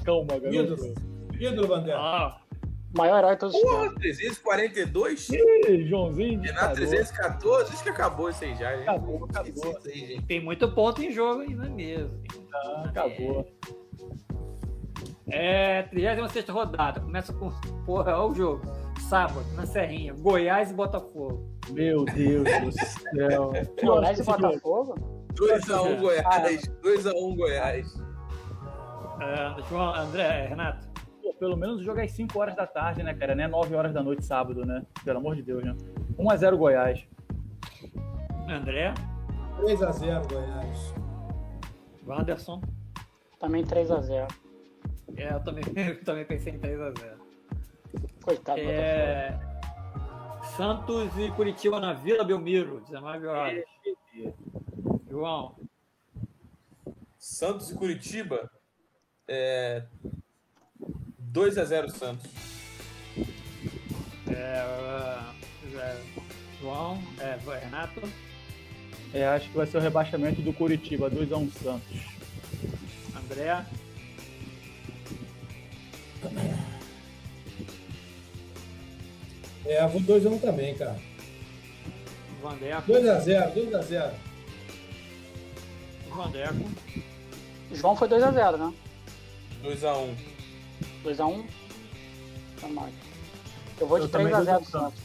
Calma, 0.03 0.39
garoto. 0.39 0.53
Ídolo. 0.53 0.93
Ídolo, 1.39 1.67
Bandeira. 1.67 1.99
Ah, 1.99 2.39
Maior 2.95 3.17
herói 3.19 3.33
de 3.33 3.39
todos 3.39 3.55
os. 3.55 3.61
Porra, 3.61 3.95
342? 3.95 5.29
Ih, 5.29 5.87
Joãozinho 5.87 6.39
Renato 6.41 6.75
Tarô. 6.75 6.75
314? 6.75 7.73
Acho 7.73 7.83
que 7.83 7.89
acabou 7.89 8.29
isso 8.29 8.43
aí 8.43 8.55
já, 8.55 8.75
hein? 8.75 8.83
Acabou, 8.83 9.25
acabou. 9.25 9.81
Aí, 9.85 9.93
gente. 9.93 10.25
tem 10.27 10.39
muito 10.39 10.71
ponto 10.75 11.01
em 11.01 11.11
jogo 11.11 11.41
ainda 11.41 11.67
mesmo. 11.69 12.21
Ah, 12.53 12.83
acabou. 12.85 13.47
É, 15.27 15.83
36 15.83 16.47
rodada. 16.49 16.99
Começa 16.99 17.33
com. 17.33 17.49
Porra, 17.83 18.15
olha 18.15 18.31
o 18.31 18.35
jogo. 18.35 18.82
Sábado, 19.13 19.45
na 19.53 19.63
Serrinha. 19.63 20.11
Goiás 20.11 20.71
e 20.71 20.73
Botafogo. 20.73 21.47
Meu 21.69 22.03
Deus 22.03 22.45
do 22.61 22.71
céu. 22.71 23.53
Goiás 23.83 24.17
e? 24.17 24.23
Botafogo? 24.23 25.27
2x1 25.35 25.99
Goiás. 25.99 26.61
2x1 26.81 27.35
Goiás. 27.35 28.01
É, 29.21 29.69
João, 29.69 29.93
André, 29.93 30.47
Renato. 30.47 30.87
Pô, 31.21 31.31
pelo 31.35 31.55
menos 31.55 31.79
o 31.79 31.83
jogo 31.83 31.99
é 31.99 32.05
às 32.05 32.11
5 32.13 32.39
horas 32.39 32.55
da 32.55 32.65
tarde, 32.65 33.03
né, 33.03 33.13
cara? 33.13 33.35
Não 33.35 33.43
é 33.43 33.47
9 33.47 33.75
horas 33.75 33.93
da 33.93 34.01
noite 34.01 34.25
sábado, 34.25 34.65
né? 34.65 34.83
Pelo 35.05 35.19
amor 35.19 35.35
de 35.35 35.43
Deus, 35.43 35.63
né? 35.63 35.75
1x0 36.17 36.57
Goiás. 36.57 37.07
André, 38.49 38.95
3 39.57 39.83
a 39.83 39.91
0 39.91 40.27
Goiás. 40.27 40.95
Wanderson. 42.07 42.59
Também 43.39 43.63
3 43.63 43.91
a 43.91 44.01
0 44.01 44.27
É, 45.15 45.35
eu 45.35 45.39
também, 45.43 45.63
eu 45.77 46.03
também 46.03 46.25
pensei 46.25 46.53
em 46.53 46.57
3x0. 46.57 47.12
Coitado 48.21 48.59
do 48.59 48.65
Botafogo. 48.65 48.81
É, 48.81 49.39
Santos 50.55 51.17
e 51.17 51.31
Curitiba 51.31 51.79
na 51.79 51.93
Vila 51.93 52.23
Belmiro, 52.23 52.81
19 52.81 53.27
horas. 53.27 53.63
João, 55.09 55.55
Santos 57.17 57.71
e 57.71 57.75
Curitiba. 57.75 58.51
É... 59.27 59.83
2x0 61.31 61.89
Santos. 61.89 62.29
é, 64.27 65.19
é, 65.75 66.01
João, 66.59 67.01
é, 67.19 67.37
Renato, 67.59 68.01
É, 69.13 69.25
acho 69.27 69.49
que 69.49 69.55
vai 69.55 69.65
ser 69.65 69.77
o 69.77 69.81
rebaixamento 69.81 70.41
do 70.41 70.53
Curitiba, 70.53 71.09
2x1 71.09 71.51
Santos. 71.51 72.13
André, 73.15 73.65
É, 79.65 79.87
vou 79.87 80.01
2 80.01 80.25
a 80.25 80.29
1 80.29 80.39
também, 80.39 80.75
cara. 80.75 80.99
Vandeco, 82.41 82.81
2 82.87 83.07
a 83.07 83.19
0 83.19 83.51
2 83.53 83.73
a 83.75 83.81
0 83.81 84.13
Vandeco, 86.09 86.69
João 87.71 87.95
foi 87.95 88.07
2 88.07 88.21
a 88.21 88.31
0 88.31 88.57
né? 88.57 88.73
2x1. 89.63 90.15
2 91.03 91.19
a 91.19 91.25
1 91.25 91.47
Tá 92.59 92.67
mais. 92.67 92.93
Eu 93.79 93.87
vou 93.87 93.97
de 93.97 94.05
Eu 94.05 94.09
3 94.09 94.29
também 94.29 94.39
a 94.39 94.43
0 94.43 94.59
2 94.59 94.75
a 94.75 94.79
1 94.79 94.81
Santos. 94.81 94.99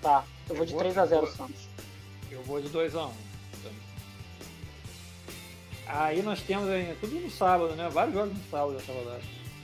Tá, 0.00 0.24
eu 0.48 0.56
vou 0.56 0.64
de 0.64 0.74
3 0.74 0.98
a 0.98 1.06
0 1.06 1.26
Santos. 1.26 1.68
eu 2.30 2.42
vou 2.42 2.60
de 2.60 2.68
2x1. 2.68 3.10
Aí 5.86 6.22
nós 6.22 6.40
temos 6.42 6.68
aí, 6.68 6.94
tudo 7.00 7.14
no 7.18 7.30
sábado, 7.30 7.74
né? 7.74 7.88
Vários 7.88 8.14
jogos 8.14 8.36
no 8.36 8.44
sábado 8.50 8.74
dessa 8.76 8.92
rodada. 8.92 9.22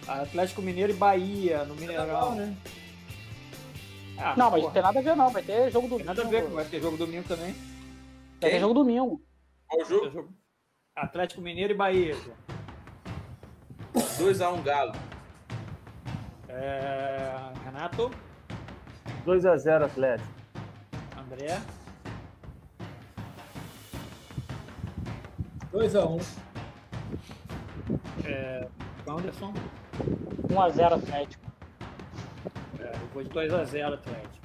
Atlético 0.08 0.62
Mineiro 0.62 0.92
e 0.92 0.96
Bahia, 0.96 1.64
no 1.64 1.74
Mineirão. 1.74 2.34
né? 2.34 2.56
Ah, 4.18 4.34
Não, 4.36 4.50
mas 4.50 4.52
não 4.52 4.60
porra, 4.60 4.72
tem 4.72 4.82
nada 4.82 4.98
a 4.98 5.02
ver, 5.02 5.16
não. 5.16 5.30
Vai 5.30 5.42
ter 5.42 5.70
jogo 5.70 5.88
tem 5.88 5.98
domingo. 5.98 6.06
nada 6.06 6.22
a 6.22 6.30
ver, 6.30 6.42
vai 6.48 6.64
ter 6.64 6.80
jogo 6.80 6.96
domingo 6.96 7.26
também. 7.28 7.52
Vai 7.52 8.40
ter 8.40 8.50
Quem? 8.50 8.60
jogo 8.60 8.74
domingo. 8.74 9.22
Qual 9.68 9.84
jogo? 9.84 10.10
jogo- 10.10 10.32
Atlético 10.96 11.40
Mineiro 11.40 11.72
e 11.72 11.76
Bahia. 11.76 12.14
João. 12.14 12.36
2x1 14.18 14.62
Galo. 14.62 14.92
É, 16.48 17.32
Renato, 17.64 18.10
2x0 19.26 19.84
Atlético. 19.86 20.28
André, 21.18 21.60
2x1. 25.72 26.20
é, 28.24 28.68
Anderson. 29.08 29.52
1x0 30.48 30.92
Atlético. 30.94 31.43
De 33.22 33.30
2x0 33.30 33.94
Atlético. 33.94 34.44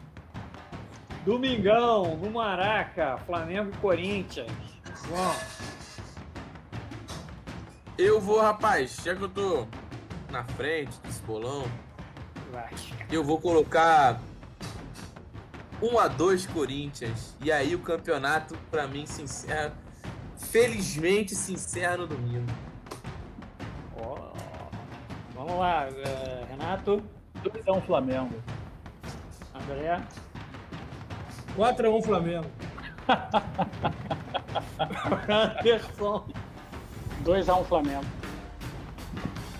Domingão, 1.25 2.15
no 2.17 2.31
Maraca, 2.31 3.17
Flamengo 3.25 3.71
e 3.73 3.77
Corinthians. 3.77 4.51
João, 5.05 5.35
Eu 7.97 8.19
vou, 8.21 8.41
rapaz, 8.41 8.97
já 9.03 9.15
que 9.15 9.21
eu 9.21 9.29
tô 9.29 9.67
na 10.31 10.43
frente 10.43 10.97
desse 10.99 11.21
bolão, 11.23 11.65
vai. 12.51 12.69
eu 13.11 13.23
vou 13.23 13.39
colocar 13.39 14.19
1x2 15.81 16.51
Corinthians. 16.53 17.35
E 17.41 17.51
aí 17.51 17.75
o 17.75 17.79
campeonato, 17.79 18.57
pra 18.71 18.87
mim, 18.87 19.05
se 19.05 19.21
encerra. 19.21 19.73
Felizmente 20.37 21.35
se 21.35 21.53
encerra 21.53 21.97
no 21.97 22.07
domingo. 22.07 22.45
Ó, 23.97 24.31
Vamos 25.35 25.57
lá, 25.59 25.87
é, 25.87 26.45
Renato, 26.49 27.03
2x1 27.43 27.81
Flamengo. 27.85 28.35
André, 29.69 30.01
4x1 31.55 32.03
Flamengo. 32.03 32.45
Anderson. 35.29 36.25
2x1 37.23 37.65
Flamengo. 37.65 38.05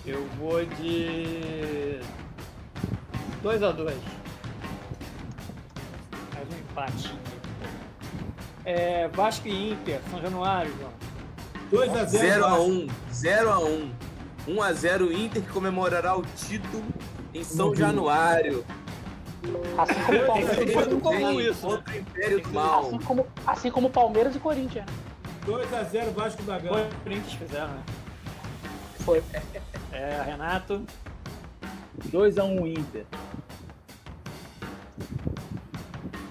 Eu 0.05 0.25
vou 0.39 0.65
de 0.65 1.99
2x2. 3.43 3.93
Mais 6.33 6.47
um 6.49 6.57
empate. 6.57 7.13
É, 8.65 9.07
Vasco 9.09 9.47
e 9.47 9.71
Inter, 9.71 10.01
São 10.09 10.21
Januário, 10.21 10.73
João. 10.79 10.93
2x0 11.71 12.41
0x1. 12.41 12.89
0x1. 13.13 13.91
1x0 14.47 15.11
Inter 15.11 15.43
que 15.43 15.49
comemorará 15.49 16.17
o 16.17 16.23
título 16.23 16.83
em 17.33 17.43
São 17.43 17.75
Januário. 17.75 18.65
Assim 19.77 19.93
como 20.05 20.25
Palmeiras, 20.25 20.57
muito 20.75 20.99
comum 21.01 21.41
isso, 21.41 21.67
né? 21.67 21.75
Contra 21.77 21.93
o 21.93 21.97
Império 21.97 22.41
do 22.41 22.49
Mal. 22.49 22.79
assim 22.79 22.99
como, 22.99 23.27
assim 23.47 23.71
como 23.71 23.89
Palmeiras 23.89 24.35
e 24.35 24.39
Corinthians. 24.39 24.85
né? 24.85 24.93
2x0 25.45 26.13
Vasco 26.13 26.43
da 26.43 26.59
Foi 26.59 26.69
Gama. 26.69 26.81
o 26.87 26.95
Corinthians 27.03 27.33
fizeram, 27.33 27.67
né? 27.69 27.83
Foi. 28.99 29.23
É, 29.91 30.21
Renato, 30.23 30.85
2x1 32.11 32.77
Inter. 32.77 33.05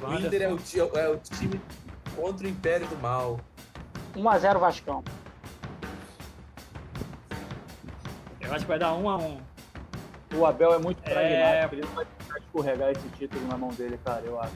O 0.02 0.12
Inter 0.14 0.42
é 0.42 0.48
o, 0.52 0.58
é 0.98 1.08
o 1.08 1.16
time 1.18 1.60
contra 2.14 2.46
o 2.46 2.50
Império 2.50 2.86
do 2.86 2.96
Mal. 2.98 3.40
1x0 4.16 4.58
Vascão. 4.58 5.02
Eu 8.40 8.52
acho 8.52 8.60
que 8.64 8.68
vai 8.68 8.78
dar 8.78 8.94
1 8.94 9.08
a 9.10 9.16
1 9.16 9.38
O 10.36 10.46
Abel 10.46 10.72
é 10.74 10.78
muito 10.78 11.00
É. 11.04 11.10
pragmático, 11.10 11.74
ele 11.74 11.82
não 11.86 11.94
vai 11.94 12.04
deixar 12.04 12.17
escorregar 12.58 12.90
esse 12.90 13.08
título 13.16 13.46
na 13.48 13.56
mão 13.56 13.70
dele, 13.70 13.98
cara, 14.04 14.22
eu 14.24 14.40
acho. 14.40 14.52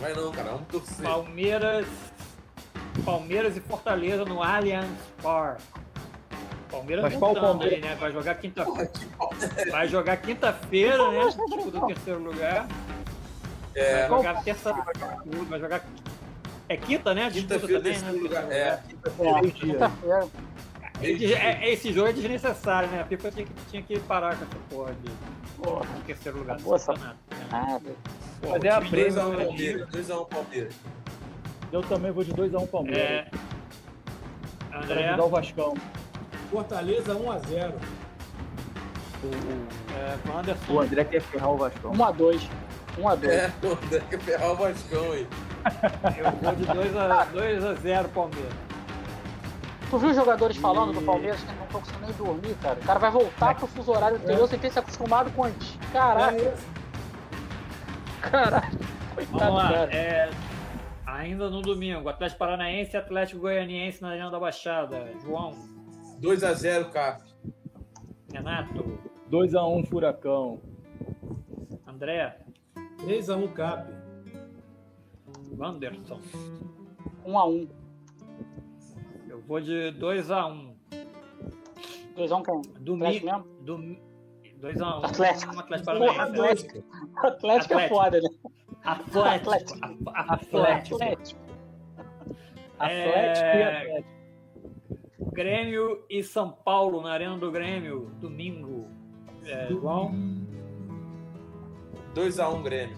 Vai 0.00 0.12
não, 0.14 0.30
cara. 0.32 0.50
Vamos 0.52 0.68
torcer. 0.68 1.04
Palmeiras. 1.06 1.86
Palmeiras 3.04 3.56
e 3.56 3.60
Fortaleza 3.60 4.24
no 4.24 4.42
Allianz 4.42 4.90
Park. 5.22 5.60
Palmeiras 6.70 7.04
Mas 7.04 7.16
qual 7.16 7.34
Palmeiras? 7.34 7.74
aí, 7.74 7.80
né? 7.80 7.96
Vai 7.98 8.12
jogar 8.12 8.34
quinta 8.34 8.64
Porra, 8.64 8.86
que 8.86 9.06
pau- 9.06 9.30
Vai 9.70 9.88
jogar 9.88 10.16
quinta-feira, 10.18 11.10
né? 11.10 11.30
Tipo 11.30 11.70
do 11.70 11.86
terceiro 11.86 12.20
lugar. 12.22 12.66
É, 13.74 14.00
Vai 14.08 14.18
jogar 14.18 14.42
terça 14.44 14.72
Vai 15.48 15.60
jogar. 15.60 15.84
É 16.68 16.76
quinta, 16.76 17.14
né? 17.14 17.30
Disputa 17.30 17.54
quinta-feira, 17.54 17.82
também, 17.82 17.92
terceiro 18.00 18.16
né? 18.16 18.22
lugar. 18.22 18.52
É, 18.52 18.56
É, 18.58 18.80
Três 19.40 19.54
dias. 19.54 19.72
quinta-feira. 19.72 20.28
É, 21.00 21.06
é- 21.66 21.72
esse 21.72 21.92
jogo 21.92 22.08
é 22.08 22.12
desnecessário, 22.12 22.88
né? 22.90 23.00
A 23.00 23.04
FIFA 23.04 23.30
tinha 23.30 23.46
que, 23.46 23.52
tinha 23.70 23.82
que 23.82 23.98
parar 24.00 24.36
com 24.36 24.44
essa 24.44 24.56
porra 24.70 24.92
de, 25.04 25.10
Porra. 25.62 25.86
terceiro 26.06 26.38
lugar 26.38 26.54
Acabou 26.56 26.76
essa- 26.76 26.92
né? 26.94 27.14
Pô, 28.40 28.48
Mas 28.50 28.62
o 28.62 28.66
é 28.66 28.70
a 28.70 28.80
prêmio, 28.80 29.12
do- 29.14 29.20
2x1 29.20 29.36
Palmeiras. 29.44 29.88
2x1 29.88 30.24
Palmeiras. 30.26 30.74
Eu 31.72 31.82
também 31.82 32.10
vou 32.12 32.24
de 32.24 32.32
2x1 32.32 32.66
Palmeiras. 32.66 33.02
É. 33.02 33.26
Pra 34.70 34.80
André, 34.82 35.08
ajudar 35.08 35.24
o 35.24 35.28
Vascão. 35.28 35.74
Fortaleza 36.50 37.14
1x0. 37.14 37.72
O, 39.22 39.26
o- 39.26 39.66
é, 39.96 40.16
o 40.32 40.38
Anderson, 40.38 40.80
André 40.80 41.04
quer 41.04 41.20
ferrar 41.20 41.50
o 41.50 41.56
Vascão. 41.56 41.92
1x2. 41.92 42.48
1x2. 42.98 43.28
É, 43.30 43.52
o 43.66 43.72
André 43.72 44.00
quer 44.10 44.20
ferrar 44.20 44.50
o 44.52 44.56
Vascão 44.56 45.12
aí. 45.12 45.26
eu 46.18 46.30
vou 46.40 46.54
de 46.54 46.64
2 46.66 46.96
a, 46.96 47.24
2 47.24 47.64
a 47.64 47.74
0 47.74 48.08
Palmeiras. 48.10 48.52
Tu 49.90 49.96
viu 49.98 50.10
os 50.10 50.16
jogadores 50.16 50.56
falando 50.58 50.92
do 50.92 51.00
Palmeiras 51.02 51.40
que 51.40 51.46
não 51.46 51.64
estão 51.64 51.80
conseguindo 51.80 52.06
nem 52.06 52.14
dormir, 52.14 52.54
cara? 52.56 52.78
O 52.78 52.84
cara 52.84 52.98
vai 52.98 53.10
voltar 53.10 53.54
pro 53.56 53.66
fuso 53.66 53.90
horário 53.90 54.16
anterior 54.18 54.46
sem 54.46 54.58
ter 54.58 54.70
se 54.70 54.78
acostumado 54.78 55.30
com 55.32 55.44
antes. 55.44 55.78
Caraca, 55.92 56.54
caralho. 58.20 58.78
Coitado, 59.14 59.38
Vamos 59.38 59.54
lá, 59.54 59.68
cara. 59.70 59.94
é, 59.96 60.30
ainda 61.06 61.48
no 61.48 61.62
domingo, 61.62 62.08
Atlético 62.08 62.38
Paranaense 62.38 62.94
e 62.94 62.96
Atlético 62.98 63.40
Goianiense 63.40 64.02
na 64.02 64.10
Arena 64.10 64.30
da 64.30 64.38
Baixada. 64.38 65.10
João, 65.22 65.52
2x0 66.20 66.90
Cap. 66.90 67.22
Renato, 68.30 68.98
2x1 69.30 69.88
Furacão. 69.88 70.60
André, 71.86 72.36
3x1 73.06 73.52
Cap. 73.54 73.90
Wanderson. 75.56 76.20
1x1. 77.26 77.68
Eu 79.38 79.44
vou 79.46 79.60
de 79.60 79.92
2 79.92 80.30
a 80.32 80.46
1 80.46 80.74
2x1 82.16 82.44
quem? 82.44 82.72
Domingo. 82.80 83.04
Atlético 83.06 83.26
mesmo? 83.26 83.44
Dom... 83.60 83.96
2 84.56 84.80
a 84.80 84.98
1 84.98 85.04
Atlético. 85.04 85.58
Atlético 85.58 85.86
Paranaense. 85.86 86.20
Atlético. 86.20 86.84
Atlético 87.16 87.74
é 87.74 87.84
Atlético. 87.84 87.94
foda, 87.94 88.20
né? 88.20 88.28
Atlético. 88.82 89.20
Atlético. 89.28 89.78
Atlético. 90.12 90.96
Atlético. 90.96 91.40
Atlético 92.78 93.46
É. 93.46 93.58
e 93.60 93.92
Atlético. 93.92 94.18
Grêmio 95.32 96.04
e 96.10 96.22
São 96.24 96.50
Paulo 96.50 97.00
na 97.00 97.12
Arena 97.12 97.38
do 97.38 97.52
Grêmio, 97.52 98.10
domingo. 98.20 98.88
É, 99.44 99.68
João, 99.68 100.12
2x1 102.12 102.62
Grêmio. 102.62 102.96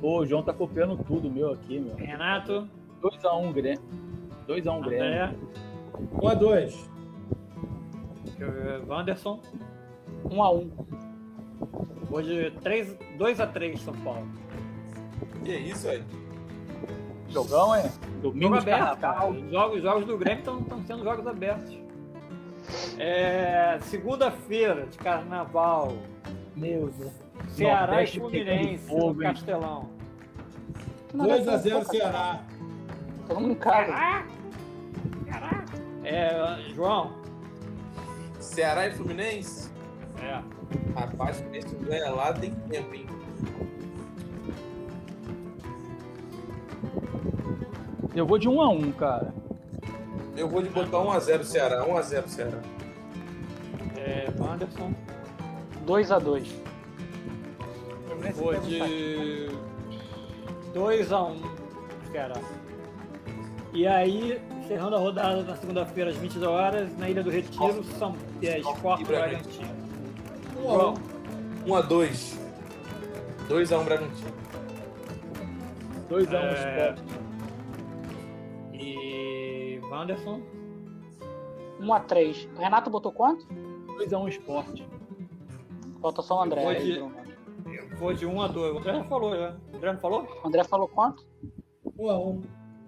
Pô, 0.00 0.20
o 0.20 0.26
João 0.26 0.42
tá 0.42 0.54
copiando 0.54 0.96
tudo 1.04 1.30
meu 1.30 1.52
aqui, 1.52 1.78
meu. 1.78 1.94
Renato, 1.96 2.66
2x1 3.02 3.52
Grêmio. 3.52 4.09
2x1 4.50 4.84
Grêmio. 4.84 5.04
André, 5.06 5.34
1x2. 6.14 6.74
eh, 8.40 8.80
Wanderson. 8.86 9.40
1x1. 10.24 10.70
Vou 12.08 12.22
de 12.22 12.50
3, 12.62 12.96
2 13.16 13.40
a 13.40 13.46
3 13.46 13.80
São 13.80 13.94
Paulo. 13.94 14.26
Que 15.44 15.52
isso 15.52 15.88
aí? 15.88 16.02
Jogão, 17.28 17.74
é? 17.74 17.82
Jogo 17.82 17.98
Domingo 18.22 18.58
de 18.58 18.70
aberto, 18.70 18.98
cara. 18.98 19.28
Os 19.28 19.50
jogos, 19.50 19.76
os 19.76 19.82
jogos 19.82 20.04
do 20.04 20.18
Grêmio 20.18 20.40
estão 20.40 20.82
sendo 20.84 21.04
jogos 21.04 21.26
abertos. 21.26 21.78
É, 22.98 23.78
Segunda-feira 23.82 24.86
de 24.86 24.98
carnaval. 24.98 25.92
Meu 26.56 26.88
Deus. 26.90 27.12
Ceará 27.50 27.86
Nordeste 27.86 28.16
e 28.16 28.20
Fluminense 28.20 28.88
fogo, 28.88 29.14
no? 29.14 29.20
Castelão. 29.22 29.88
2x0 31.14 31.84
Ceará. 31.84 32.42
Todo 33.28 33.40
mundo 33.40 33.52
em 33.52 33.56
casa. 33.56 33.92
É, 36.10 36.58
João. 36.74 37.12
Ceará 38.40 38.88
e 38.88 38.90
Fluminense? 38.90 39.70
É. 40.20 40.42
Rapaz, 40.98 41.44
esse 41.52 41.72
ganha 41.76 42.10
lá 42.10 42.32
tem 42.32 42.50
tempo, 42.68 42.92
hein? 42.92 43.06
Eu 48.12 48.26
vou 48.26 48.38
de 48.38 48.48
1x1, 48.48 48.92
cara. 48.96 49.32
Eu 50.36 50.48
vou 50.48 50.60
de 50.60 50.68
botar 50.68 50.98
1x0 50.98 51.44
Ceará. 51.44 51.86
1x0 51.86 52.26
Ceará. 52.26 52.58
É, 53.96 54.26
Anderson. 54.52 54.92
2x2. 55.86 56.48
Vou 58.34 58.58
de 58.58 59.48
2 60.74 61.12
a 61.12 61.22
1 61.22 61.30
um, 61.30 61.40
Ceará. 62.10 62.40
E 63.72 63.86
aí, 63.86 64.42
encerrando 64.70 64.94
a 64.94 64.98
rodada 65.00 65.42
na 65.42 65.56
segunda-feira 65.56 66.10
às 66.10 66.16
20 66.16 66.44
horas, 66.44 66.96
na 66.96 67.08
Ilha 67.10 67.24
do 67.24 67.30
Retiro, 67.30 67.82
São 67.98 68.14
é, 68.40 68.60
Esporte 68.60 69.02
E 69.02 69.06
Bragantino. 69.06 69.66
Bragantino. 70.62 70.94
1x1. 71.66 71.88
1x2. 71.88 72.38
2x1 73.48 73.84
Bragantino. 73.84 74.30
2x1 76.08 76.34
É. 76.34 76.94
Sport. 76.94 77.10
E. 78.74 79.80
Wanderson? 79.90 80.40
1x3. 81.80 82.48
O 82.56 82.60
Renato 82.60 82.90
botou 82.90 83.10
quanto? 83.10 83.44
2x1 83.98 84.28
Sport. 84.28 84.82
Falta 86.00 86.22
só 86.22 86.38
o 86.38 86.42
André. 86.42 86.64
Aí, 86.64 86.84
de- 86.84 86.92
Bruno. 87.00 87.14
Eu 87.66 87.96
vou 87.96 88.14
de 88.14 88.24
1 88.24 88.40
a 88.40 88.46
2. 88.46 88.72
O 88.72 88.78
André 88.78 88.92
já 88.94 89.04
falou, 89.04 89.36
já. 89.36 89.56
O 89.72 89.76
André 89.76 89.92
não 89.92 90.00
falou? 90.00 90.28
O 90.44 90.46
André 90.46 90.62
falou 90.62 90.86
quanto? 90.86 91.26
1 91.98 92.08
a 92.08 92.18
1 92.18 92.42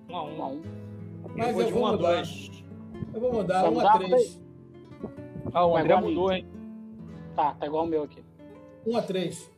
1 0.09 0.17
a 0.17 0.23
1. 0.25 0.29
1x1. 0.39 0.63
Eu 0.63 0.82
Mas 1.37 1.53
vou 1.53 1.61
eu 1.63 1.67
de 1.67 1.73
vou 1.73 1.83
1 1.83 1.87
a 1.87 1.93
mudar. 1.93 2.15
2. 2.17 2.65
Eu 3.15 3.21
vou 3.21 3.33
mudar 3.33 3.61
Vai 3.63 3.71
1 3.71 3.75
mudar? 3.75 3.95
a 3.95 3.99
3. 3.99 4.43
Ah, 5.55 5.67
o 5.67 5.77
André 5.77 5.93
a 5.95 6.01
mudou, 6.01 6.33
hein? 6.33 6.47
Tá, 7.37 7.55
tá 7.55 7.67
igual 7.67 7.85
o 7.85 7.89
meu 7.89 8.03
aqui. 8.05 8.25
1 8.87 8.97
a 8.97 9.03
3. 9.03 9.51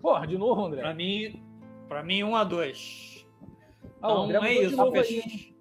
Porra, 0.00 0.26
de 0.26 0.36
novo, 0.38 0.64
André. 0.64 0.80
Pra 0.82 0.94
mim, 0.94 1.42
pra 1.88 2.02
mim 2.02 2.22
1 2.24 2.36
a 2.36 2.44
2. 2.44 3.26
Ah, 4.02 4.08
o 4.08 4.12
Então 4.12 4.22
André 4.24 4.36
é 4.36 4.40
mudou 4.40 4.54
de 4.60 4.66
isso. 4.66 4.76
novo 4.76 4.92
tá 4.92 5.00
aí. 5.00 5.04
fech- 5.22 5.54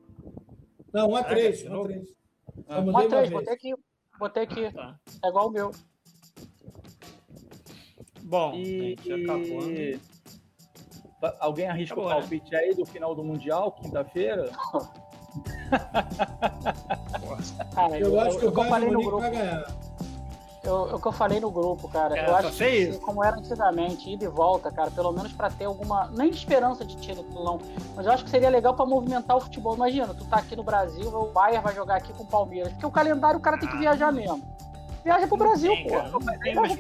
Não, 0.94 1.10
1 1.10 1.16
a 1.16 1.24
3. 1.24 1.60
de 1.60 1.68
1 1.68 1.72
a 1.72 1.74
novo? 1.76 1.88
3. 1.90 2.16
Ah, 2.68 2.76
Só 2.76 2.82
mudei 2.82 2.92
uma 2.92 3.02
1x3, 3.04 3.20
vez. 3.20 3.32
botei 3.32 3.54
aqui. 3.54 3.74
Botei 4.20 4.44
aqui. 4.44 4.72
Tá. 4.74 5.00
É 5.24 5.28
igual 5.30 5.48
o 5.48 5.52
meu. 5.52 5.72
Bom, 8.24 8.54
E, 8.56 8.96
gente, 9.04 9.14
acabou. 9.14 9.66
né? 9.68 10.00
Alguém 11.40 11.68
arrisca 11.68 11.94
Acabou, 11.94 12.12
o 12.12 12.14
né? 12.16 12.20
palpite 12.22 12.56
aí 12.56 12.74
do 12.76 12.86
final 12.86 13.16
do 13.16 13.24
Mundial, 13.24 13.72
quinta-feira? 13.74 14.50
Cara, 17.74 17.98
Eu 17.98 18.20
acho 18.20 18.38
que 18.38 18.46
o 18.46 18.50
eu 18.50 18.54
falei 18.54 18.70
Bayern 18.70 18.92
no 18.92 19.02
grupo. 19.02 19.20
vai 19.20 19.32
ganhar. 19.32 19.66
Eu, 20.64 20.88
eu 20.92 21.00
que 21.00 21.08
eu 21.08 21.12
falei 21.12 21.40
no 21.42 21.52
grupo, 21.52 21.90
cara. 21.90 22.18
É, 22.18 22.30
eu 22.30 22.36
acho 22.38 22.52
que 22.52 22.66
isso. 22.66 23.00
como 23.02 23.22
era 23.22 23.36
antigamente, 23.36 24.10
ida 24.10 24.24
e 24.24 24.30
volta, 24.30 24.72
cara, 24.72 24.90
pelo 24.92 25.12
menos 25.12 25.34
pra 25.34 25.50
ter 25.50 25.66
alguma. 25.66 26.10
Nem 26.14 26.30
esperança 26.30 26.86
de 26.86 26.96
título, 26.96 27.44
não. 27.44 27.60
Mas 27.96 28.06
eu 28.06 28.14
acho 28.14 28.24
que 28.24 28.30
seria 28.30 28.50
legal 28.50 28.74
pra 28.74 28.86
movimentar 28.86 29.36
o 29.36 29.42
futebol. 29.42 29.76
Imagina, 29.76 30.14
tu 30.14 30.24
tá 30.24 30.38
aqui 30.38 30.56
no 30.56 30.64
Brasil, 30.64 31.10
o 31.14 31.32
Bayern 31.34 31.62
vai 31.62 31.76
jogar 31.76 31.98
aqui 31.98 32.14
com 32.14 32.24
o 32.24 32.28
Palmeiras. 32.28 32.72
Porque 32.72 32.86
o 32.86 32.92
calendário 32.92 33.38
o 33.40 33.42
cara 33.42 33.58
tem 33.58 33.68
que 33.68 33.78
viajar 33.78 34.10
mesmo. 34.14 34.42
Viaja 35.04 35.28
pro 35.28 35.38
Brasil, 35.38 35.72
Tem, 35.72 35.88
pô. 35.88 35.96
não 36.04 36.20
tem 36.40 36.56
mais. 36.56 36.72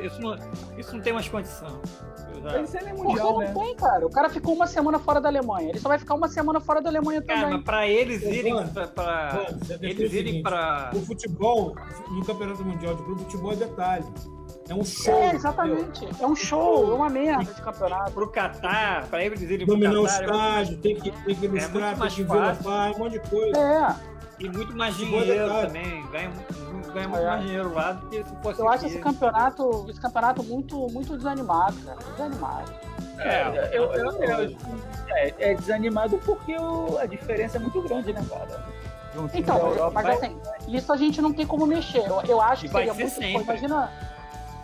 Isso 0.00 0.20
não, 0.20 0.36
isso 0.78 0.94
não 0.96 1.02
tem 1.02 1.12
mais 1.12 1.28
condição. 1.28 1.80
Isso 2.64 2.76
é 2.76 2.82
nem 2.82 2.94
Porque 2.94 3.08
Mundial, 3.08 3.32
não 3.32 3.38
né? 3.38 3.54
tem, 3.54 3.76
cara. 3.76 4.06
O 4.06 4.10
cara 4.10 4.28
ficou 4.28 4.54
uma 4.54 4.66
semana 4.66 4.98
fora 4.98 5.20
da 5.20 5.28
Alemanha. 5.28 5.68
Ele 5.68 5.78
só 5.78 5.88
vai 5.88 5.98
ficar 5.98 6.14
uma 6.14 6.28
semana 6.28 6.60
fora 6.60 6.80
da 6.82 6.88
Alemanha 6.90 7.22
Cara, 7.22 7.40
também. 7.40 7.54
mas 7.56 7.64
pra 7.64 7.86
eles 7.86 8.22
irem 8.22 8.54
Mano, 8.54 8.72
pra. 8.72 8.86
pra- 8.88 9.32
Mano, 9.34 9.58
você 9.60 9.78
tem 9.78 9.94
que 9.94 10.02
eles 10.02 10.12
o 10.12 10.16
irem 10.16 10.42
pra. 10.42 10.90
O 10.94 11.00
futebol, 11.00 11.74
no 12.10 12.24
Campeonato 12.24 12.64
Mundial 12.64 12.94
de 12.96 13.02
Grupo, 13.04 13.22
futebol 13.22 13.52
é 13.52 13.56
detalhe. 13.56 14.04
É 14.68 14.74
um 14.74 14.84
show. 14.84 15.12
É, 15.12 15.18
entendeu? 15.18 15.36
exatamente. 15.36 16.08
É 16.20 16.26
um 16.26 16.36
show, 16.36 16.90
é 16.92 16.94
uma 16.94 17.08
merda 17.08 17.52
de 17.52 17.60
campeonato. 17.62 18.12
Pro 18.12 18.28
Catar, 18.30 19.06
pra 19.08 19.24
eles 19.24 19.40
irem 19.42 19.66
pro 19.66 19.74
Dominar 19.74 20.00
o 20.00 20.04
Catar, 20.04 20.16
é 20.22 20.26
muito- 20.26 20.34
estádio, 20.34 20.78
tem 20.78 20.94
que, 20.96 21.10
tem 21.10 21.34
que 21.34 21.44
ilustrar, 21.46 21.70
muito 21.70 21.82
tem 21.82 21.92
que 21.92 21.98
fácil. 21.98 22.24
vilafar, 22.28 22.92
um 22.92 22.98
monte 22.98 23.12
de 23.12 23.20
coisa. 23.30 23.58
É. 23.58 24.11
E 24.42 24.48
muito 24.48 24.76
mais 24.76 24.94
é 24.94 24.98
dinheiro 25.04 25.48
também. 25.48 26.04
Ganha, 26.10 26.30
ganha 26.92 27.08
muito 27.08 27.22
É. 27.22 27.26
mais 27.26 27.42
dinheiro 27.44 27.72
lá 27.72 27.92
do 27.92 28.06
que 28.08 28.24
se 28.24 28.36
fosse. 28.42 28.60
Eu 28.60 28.68
acho 28.68 28.84
aqui. 28.86 28.94
esse 28.94 29.02
campeonato, 29.02 29.86
esse 29.88 30.00
campeonato 30.00 30.42
muito, 30.42 30.88
muito 30.90 31.16
desanimado, 31.16 31.76
cara. 31.84 31.98
Desanimado. 32.10 32.72
É, 33.20 33.70
Eu, 33.76 33.84
eu, 33.92 34.12
eu- 34.22 34.56
é, 35.10 35.34
é 35.38 35.54
desanimado 35.54 36.18
porque 36.18 36.56
o- 36.56 36.98
a 36.98 37.06
diferença 37.06 37.56
é 37.56 37.60
muito 37.60 37.80
grande, 37.82 38.12
né, 38.12 38.24
cara? 38.28 38.64
Um 39.14 39.28
Então, 39.32 39.58
Europa 39.58 39.90
mas 39.94 40.04
vai- 40.06 40.14
assim, 40.16 40.40
isso 40.68 40.92
a 40.92 40.96
gente 40.96 41.20
não 41.20 41.32
tem 41.32 41.46
como 41.46 41.66
mexer. 41.66 42.04
Eu, 42.08 42.22
eu 42.26 42.40
acho 42.40 42.64
E 42.64 42.68
que 42.68 42.72
vai 42.72 42.86
seria 42.88 43.08
ser 43.08 43.20
muito. 43.20 43.38
sempre. 43.38 43.42
Imagina. 43.44 43.92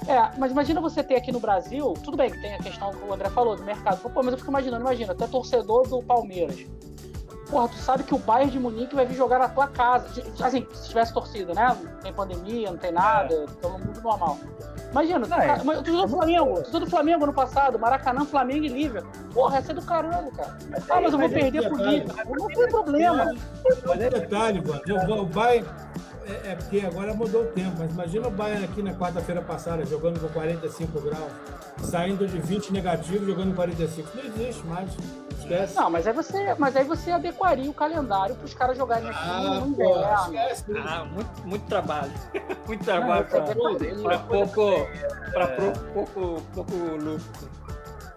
É, 0.07 0.31
mas 0.39 0.51
imagina 0.53 0.81
você 0.81 1.03
ter 1.05 1.17
aqui 1.17 1.31
no 1.31 1.39
Brasil, 1.39 1.93
tudo 2.03 2.17
bem 2.17 2.31
que 2.31 2.41
tem 2.41 2.55
a 2.55 2.59
questão 2.59 2.91
que 2.93 3.05
o 3.05 3.13
André 3.13 3.29
falou 3.29 3.55
do 3.57 3.63
mercado. 3.63 4.01
Pô, 4.01 4.23
mas 4.23 4.33
eu 4.33 4.39
fico 4.39 4.51
imaginando, 4.51 4.81
imagina, 4.81 5.15
tu 5.15 5.23
é 5.23 5.27
torcedor 5.27 5.87
do 5.87 6.03
Palmeiras. 6.03 6.65
Porra, 7.51 7.69
tu 7.69 7.77
sabe 7.77 8.03
que 8.03 8.15
o 8.15 8.19
Bayern 8.19 8.51
de 8.51 8.59
Munique 8.59 8.95
vai 8.95 9.07
vir 9.07 9.17
jogar 9.17 9.39
na 9.39 9.49
tua 9.49 9.67
casa. 9.69 10.07
Assim, 10.41 10.67
se 10.73 10.89
tivesse 10.89 11.15
torcida, 11.15 11.55
né? 11.55 11.77
Não 11.83 12.01
tem 12.01 12.13
pandemia, 12.13 12.71
não 12.71 12.79
tem 12.79 12.93
nada, 12.93 13.47
todo 13.61 13.79
mundo 13.79 14.01
normal. 14.03 14.39
Imagina, 14.91 15.21
tu, 15.21 15.31
Não, 15.31 15.39
é. 15.39 15.63
mas 15.65 15.83
tu 15.83 15.97
do 15.97 16.09
Flamengo, 16.09 16.63
tu 16.63 16.81
do 16.81 16.87
Flamengo 16.87 17.25
ano 17.25 17.33
passado, 17.33 17.79
Maracanã, 17.79 18.25
Flamengo 18.25 18.65
e 18.65 18.69
Liverpool. 18.69 19.11
Porra, 19.33 19.59
essa 19.59 19.73
é 19.73 19.75
do 19.75 19.83
caralho, 19.83 20.31
cara. 20.33 20.57
Ah, 20.89 21.01
mas 21.01 21.13
eu 21.13 21.19
vou 21.19 21.29
mas 21.29 21.33
é 21.33 21.41
perder 21.41 21.69
pro. 21.69 21.77
Liverpool. 21.77 22.37
Não 22.39 22.49
tem 22.49 22.69
problema. 22.69 23.35
Mas 23.87 24.01
é 24.01 24.11
detalhe, 24.11 24.63
mano. 24.67 24.83
O, 25.17 25.23
o 25.23 25.27
Bayern. 25.27 25.69
É, 26.27 26.53
é 26.53 26.55
porque 26.55 26.81
agora 26.81 27.15
mudou 27.15 27.43
o 27.43 27.47
tempo, 27.47 27.77
mas 27.79 27.91
imagina 27.91 28.29
o 28.29 28.31
Bayern 28.31 28.65
aqui 28.65 28.83
na 28.83 28.93
quarta-feira 28.93 29.41
passada, 29.41 29.87
jogando 29.87 30.21
com 30.21 30.29
45 30.29 31.01
graus, 31.01 31.33
saindo 31.83 32.27
de 32.27 32.39
20 32.39 32.71
negativo, 32.71 33.25
jogando 33.25 33.55
45. 33.55 34.11
Não 34.15 34.25
existe 34.25 34.67
mais. 34.67 34.91
Esquece. 35.49 35.75
Não, 35.77 35.91
mas 35.91 36.07
aí 36.07 36.13
você, 36.13 36.55
mas 36.59 36.77
aí 36.77 36.85
você 36.85 37.11
adequaria 37.11 37.71
o 37.71 37.75
calendário 37.75 38.35
para 38.37 38.45
os 38.45 38.55
caras 38.55 38.77
jogarem 38.77 39.09
aqui 39.09 39.19
Ah, 39.23 39.61
no 39.61 39.75
pô, 39.75 39.83
inverno. 39.83 40.15
esquece. 40.35 40.65
Ah, 40.87 41.05
muito, 41.05 41.47
muito 41.47 41.67
trabalho. 41.67 42.13
muito 42.67 42.85
trabalho 42.85 43.27
sei. 43.31 44.03
pra 44.03 44.19
pouco. 44.19 44.71
Pra 45.33 45.49
pouco, 45.49 45.79
pouco, 45.93 46.43
pouco 46.55 46.75
lucro. 46.75 47.59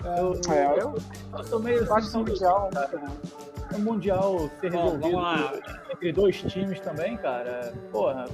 Eu, 0.03 0.33
É, 0.51 0.65
eu, 0.65 0.77
eu, 0.77 0.95
eu 1.37 1.43
sou 1.43 1.59
meio 1.59 1.83
eu 1.85 1.95
assim, 1.95 2.17
o 2.17 2.19
mundial 2.25 2.69
é 2.75 2.95
ruim. 2.97 3.19
o 3.75 3.79
Mundial 3.79 4.49
ser 4.59 4.71
Bom, 4.71 4.97
resolvido 4.97 5.61
entre 5.91 6.11
dois 6.11 6.37
times 6.41 6.79
também, 6.81 7.17
cara, 7.17 7.71
porra, 7.91 8.25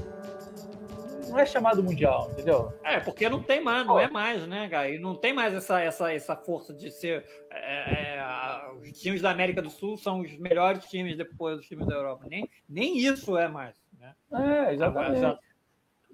não 1.38 1.44
é 1.44 1.46
chamado 1.46 1.84
Mundial, 1.84 2.30
entendeu? 2.32 2.74
É, 2.84 3.00
porque 3.00 3.30
não 3.30 3.42
tem 3.42 3.62
mais, 3.64 3.86
não 3.86 4.00
é 4.00 4.10
mais, 4.10 4.46
né, 4.48 4.68
cara? 4.70 4.90
E 4.90 5.00
não 5.00 5.16
tem 5.16 5.34
mais 5.34 5.54
essa, 5.54 5.80
essa, 5.80 6.12
essa 6.12 6.36
força 6.36 6.74
de 6.74 6.90
ser. 6.92 7.26
é, 7.52 8.16
é, 8.16 8.20
a- 8.20 8.72
os 8.82 8.92
times 9.00 9.22
da 9.22 9.30
América 9.32 9.62
do 9.62 9.70
Sul 9.70 9.98
são 9.98 10.22
os 10.22 10.38
melhores 10.38 10.86
times 10.86 11.16
depois 11.18 11.58
dos 11.58 11.66
times 11.68 11.86
da 11.88 11.96
Europa. 11.96 12.26
Nem, 12.30 12.50
nem 12.68 12.98
isso 12.98 13.38
é 13.38 13.48
mais. 13.48 13.76
Né? 14.00 14.14
É, 14.32 14.36
Agora 14.36 14.74
exatamente. 14.74 15.22
já, 15.22 15.40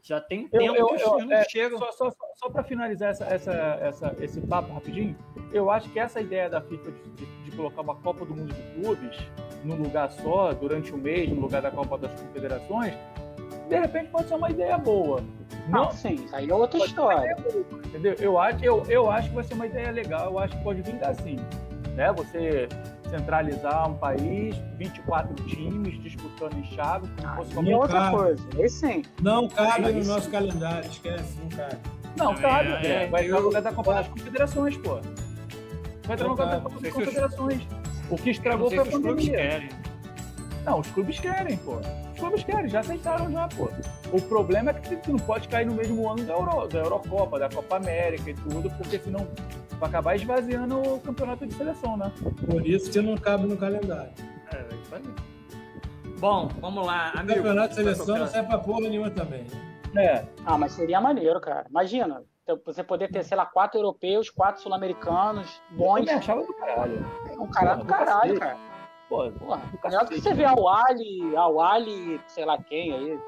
já 0.01 0.21
tem 0.21 0.49
Eu- 0.51 0.59
tempo 0.59 0.75
eu- 0.77 0.87
que 0.87 0.95
os 0.95 1.01
eu- 1.01 1.09
times 1.11 1.25
não 1.29 1.37
é, 1.37 1.43
chegam. 1.49 1.79
Só, 1.79 1.91
só, 1.91 2.11
só, 2.35 2.49
para 2.49 2.63
finalizar 2.63 3.09
essa, 3.11 3.25
essa, 3.25 3.51
essa, 3.81 4.15
esse 4.19 4.41
papo 4.41 4.73
rapidinho, 4.73 5.17
eu 5.51 5.69
acho 5.71 5.89
que 5.89 5.99
essa 5.99 6.19
ideia 6.21 6.49
da 6.49 6.61
FIFA 6.61 6.91
de, 6.91 7.09
de- 7.11 7.43
de 7.43 7.51
colocar 7.55 7.81
uma 7.81 7.95
Copa 7.95 8.25
do 8.25 8.35
Mundo 8.35 8.53
de 8.53 8.61
Clubes 8.81 9.17
num 9.63 9.75
lugar 9.75 10.11
só, 10.11 10.53
durante 10.53 10.91
o 10.93 10.97
mês, 10.97 11.29
no 11.29 11.39
lugar 11.41 11.61
da 11.61 11.71
Copa 11.71 11.97
das 11.97 12.11
Confederações, 12.19 12.93
de 13.69 13.79
repente 13.79 14.09
pode 14.09 14.27
ser 14.27 14.35
uma 14.35 14.49
ideia 14.49 14.77
boa. 14.77 15.21
Não, 15.69 15.85
Não, 15.85 15.91
sim, 15.91 16.15
isso 16.15 16.35
aí 16.35 16.49
é 16.49 16.53
outra 16.53 16.79
história. 16.85 17.35
entendeu? 17.85 18.15
Eu 18.19 18.37
acho, 18.39 18.63
eu, 18.63 18.83
eu 18.89 19.09
acho 19.09 19.29
que 19.29 19.35
vai 19.35 19.43
ser 19.43 19.53
uma 19.53 19.65
ideia 19.65 19.91
legal, 19.91 20.31
eu 20.31 20.39
acho 20.39 20.57
que 20.57 20.63
pode 20.63 20.81
vir 20.81 21.03
assim. 21.05 21.37
Né? 21.95 22.11
Você 22.13 22.67
centralizar 23.09 23.87
um 23.89 23.93
país, 23.93 24.55
24 24.77 25.33
times 25.45 26.01
disputando 26.01 26.57
em 26.57 26.63
chave, 26.75 27.07
fosse 27.37 27.51
E 27.51 27.53
como 27.55 27.69
é 27.69 27.75
outra 27.75 27.99
cabe. 27.99 28.17
coisa. 28.17 28.43
Aí 28.57 28.69
sim. 28.69 29.03
Não 29.21 29.47
cabe 29.47 29.85
Aí 29.85 29.93
no 29.93 30.03
sim. 30.03 30.09
nosso 30.09 30.29
calendário, 30.31 30.89
esquece, 30.89 31.37
não 31.39 31.49
cabe. 31.49 31.77
Não, 32.17 32.35
cabe, 32.35 32.69
É, 32.69 32.77
André. 32.77 32.87
é, 33.05 33.07
Vai 33.07 33.23
entrar 33.25 33.35
eu- 33.37 33.41
no 33.41 33.47
lugar 33.47 33.61
da 33.61 33.71
Copa 33.71 33.93
das 33.93 34.07
Confederações, 34.07 34.77
pô. 34.77 34.95
Vai 36.05 36.13
entrar 36.15 36.23
no 36.25 36.29
lugar 36.31 36.47
da 36.49 36.59
Copa 36.59 36.69
das 36.69 36.81
sei 36.81 36.91
se 36.91 36.97
os- 36.97 37.05
Confederações. 37.05 37.67
O 38.09 38.15
que 38.17 38.29
estragou 38.31 38.69
foi 38.69 38.79
a 38.79 38.83
se 38.83 38.89
os 38.89 39.01
clubes 39.01 39.25
pandemia. 39.29 39.69
Não, 40.65 40.79
os 40.79 40.87
clubes 40.91 41.19
querem, 41.19 41.57
pô. 41.57 41.77
Os 42.13 42.19
clubes 42.19 42.43
querem, 42.43 42.69
já 42.69 42.79
aceitaram 42.79 43.29
já, 43.31 43.47
pô. 43.49 43.69
O 44.15 44.21
problema 44.21 44.71
é 44.71 44.73
que 44.73 44.95
tu 44.97 45.11
não 45.11 45.19
pode 45.19 45.47
cair 45.49 45.65
no 45.65 45.73
mesmo 45.73 46.09
ano 46.09 46.23
da, 46.23 46.33
Euro, 46.33 46.67
da 46.67 46.79
Eurocopa, 46.79 47.37
da 47.39 47.49
Copa 47.49 47.75
América 47.77 48.29
e 48.29 48.33
tudo, 48.33 48.69
porque 48.71 48.97
senão 48.99 49.27
vai 49.79 49.89
acabar 49.89 50.15
esvaziando 50.15 50.79
o 50.79 50.99
campeonato 51.01 51.45
de 51.45 51.53
seleção, 51.53 51.97
né? 51.97 52.11
Por 52.49 52.65
isso 52.65 52.89
que 52.91 53.01
não 53.01 53.17
cabe 53.17 53.45
no 53.47 53.57
calendário. 53.57 54.11
É, 54.53 54.57
é 54.57 54.67
isso 54.81 54.95
aí. 54.95 55.03
Bom, 56.19 56.47
vamos 56.61 56.85
lá, 56.85 57.11
O 57.15 57.19
amigo. 57.19 57.35
campeonato 57.37 57.69
de 57.69 57.75
seleção 57.75 58.17
não 58.17 58.27
serve 58.27 58.47
pra 58.47 58.57
porra 58.59 58.81
nenhuma 58.81 59.09
também. 59.11 59.45
né? 59.93 60.05
É, 60.05 60.25
Ah, 60.45 60.57
mas 60.57 60.71
seria 60.71 61.01
maneiro, 61.01 61.41
cara. 61.41 61.65
Imagina, 61.69 62.23
você 62.65 62.81
poder 62.83 63.11
ter, 63.11 63.23
sei 63.25 63.35
lá, 63.35 63.45
quatro 63.45 63.77
europeus, 63.79 64.29
quatro 64.29 64.61
sul-americanos, 64.61 65.61
eu 65.71 65.77
bons. 65.77 65.99
também 65.99 66.13
achava 66.15 66.41
do 66.41 66.53
caralho. 66.53 67.05
Um 67.37 67.47
cara 67.47 67.75
do 67.75 67.85
caralho, 67.85 68.39
cara. 68.39 68.57
Pô, 69.13 69.29
Porra, 69.29 69.61
do 69.71 69.79
melhor 69.83 70.07
que 70.07 70.19
você 70.19 70.33
ver 70.33 70.45
a 70.45 70.55
Wally, 70.55 71.37
a 71.37 71.47
Wally, 71.47 72.19
sei 72.25 72.45
lá 72.45 72.57
quem 72.57 72.93
aí. 72.93 73.19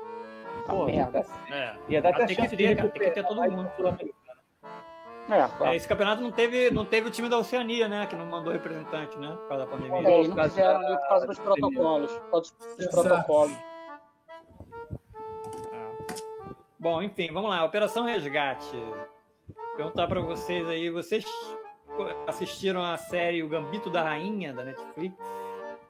Pô, 0.66 0.86
merda. 0.86 1.24
É. 1.52 1.76
Ia 1.88 2.02
dar 2.02 2.10
até 2.10 2.26
tem 2.26 2.36
que 2.36 2.42
chance 2.42 2.58
ter, 2.58 2.70
de 2.70 2.76
cara, 2.76 2.90
tem 2.90 3.02
que 3.04 3.12
ter 3.12 3.24
todo 3.24 3.40
mundo. 3.40 3.72
Sul-Americano. 3.76 4.16
É, 5.30 5.48
claro. 5.48 5.66
É, 5.66 5.76
esse 5.76 5.88
campeonato 5.88 6.24
não 6.24 6.32
teve, 6.32 6.72
não 6.72 6.86
teve 6.86 7.08
o 7.08 7.12
time 7.12 7.30
da 7.30 7.38
Oceania, 7.38 7.88
né? 7.88 8.08
Que 8.08 8.16
não 8.16 8.26
mandou 8.26 8.52
representante, 8.52 9.16
né? 9.20 9.28
Por 9.28 9.48
causa 9.48 9.66
da 9.66 9.72
pandemia. 9.72 10.10
É, 10.10 10.20
eles 10.22 10.36
não 10.36 10.44
fizeram 10.44 10.80
ali 10.80 10.98
por 10.98 11.08
causa 11.08 11.28
dos 11.28 11.40
protocolos. 11.40 12.12
Por 12.12 12.32
causa 12.32 12.54
dos 12.78 12.88
protocolos. 12.88 13.58
Bom, 16.80 17.02
enfim, 17.04 17.32
vamos 17.32 17.52
lá. 17.52 17.64
Operação 17.64 18.06
Resgate. 18.06 18.76
Perguntar 19.76 20.08
pra 20.08 20.20
vocês 20.20 20.68
aí, 20.68 20.90
vocês 20.90 21.26
assistiram 22.26 22.84
a 22.84 22.98
série 22.98 23.44
O 23.44 23.50
Gambito 23.50 23.92
da 23.92 24.02
Rainha 24.02 24.52
da 24.52 24.64
Netflix? 24.64 25.16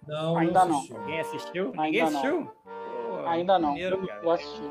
Não, 0.08 0.38
Ainda 0.38 0.66
não. 0.66 0.78
assisti. 0.78 0.96
Alguém 0.96 1.20
assistiu? 1.20 1.66
Ainda 1.78 1.82
Ninguém 1.84 2.02
não. 2.02 2.08
assistiu? 2.10 2.52
Pô, 2.64 3.28
Ainda 3.28 3.60
não. 3.60 3.76
cara. 3.76 4.20
Eu 4.24 4.32
assisti. 4.32 4.62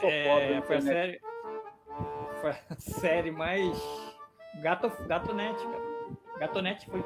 Sou 0.00 0.08
É, 0.10 0.24
pobre, 0.24 0.62
foi 0.66 0.76
a 0.76 0.80
série. 0.80 1.20
Foi 2.40 2.50
a 2.50 2.56
série 2.78 3.30
mais 3.30 4.12
Gato, 4.62 4.90
Gatonete, 5.06 5.62
cara. 5.64 5.82
Gatonete 6.38 6.86
foi, 6.90 7.04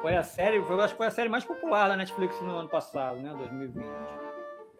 foi 0.00 0.16
a 0.16 0.22
série, 0.22 0.62
foi, 0.62 0.80
acho 0.80 0.94
que 0.94 0.98
foi 0.98 1.06
a 1.06 1.10
série 1.10 1.28
mais 1.28 1.44
popular 1.44 1.88
da 1.88 1.96
Netflix 1.96 2.40
no 2.40 2.56
ano 2.56 2.68
passado, 2.68 3.16
né? 3.18 3.34
2020. 3.36 3.84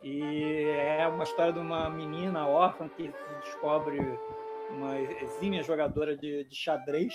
E 0.02 0.64
é 0.98 1.06
uma 1.08 1.24
história 1.24 1.52
de 1.52 1.58
uma 1.58 1.88
menina 1.88 2.46
órfã 2.46 2.88
que 2.88 3.12
descobre 3.42 3.98
uma 4.70 4.98
exímia 5.00 5.62
jogadora 5.62 6.16
de, 6.16 6.44
de 6.44 6.54
xadrez. 6.54 7.14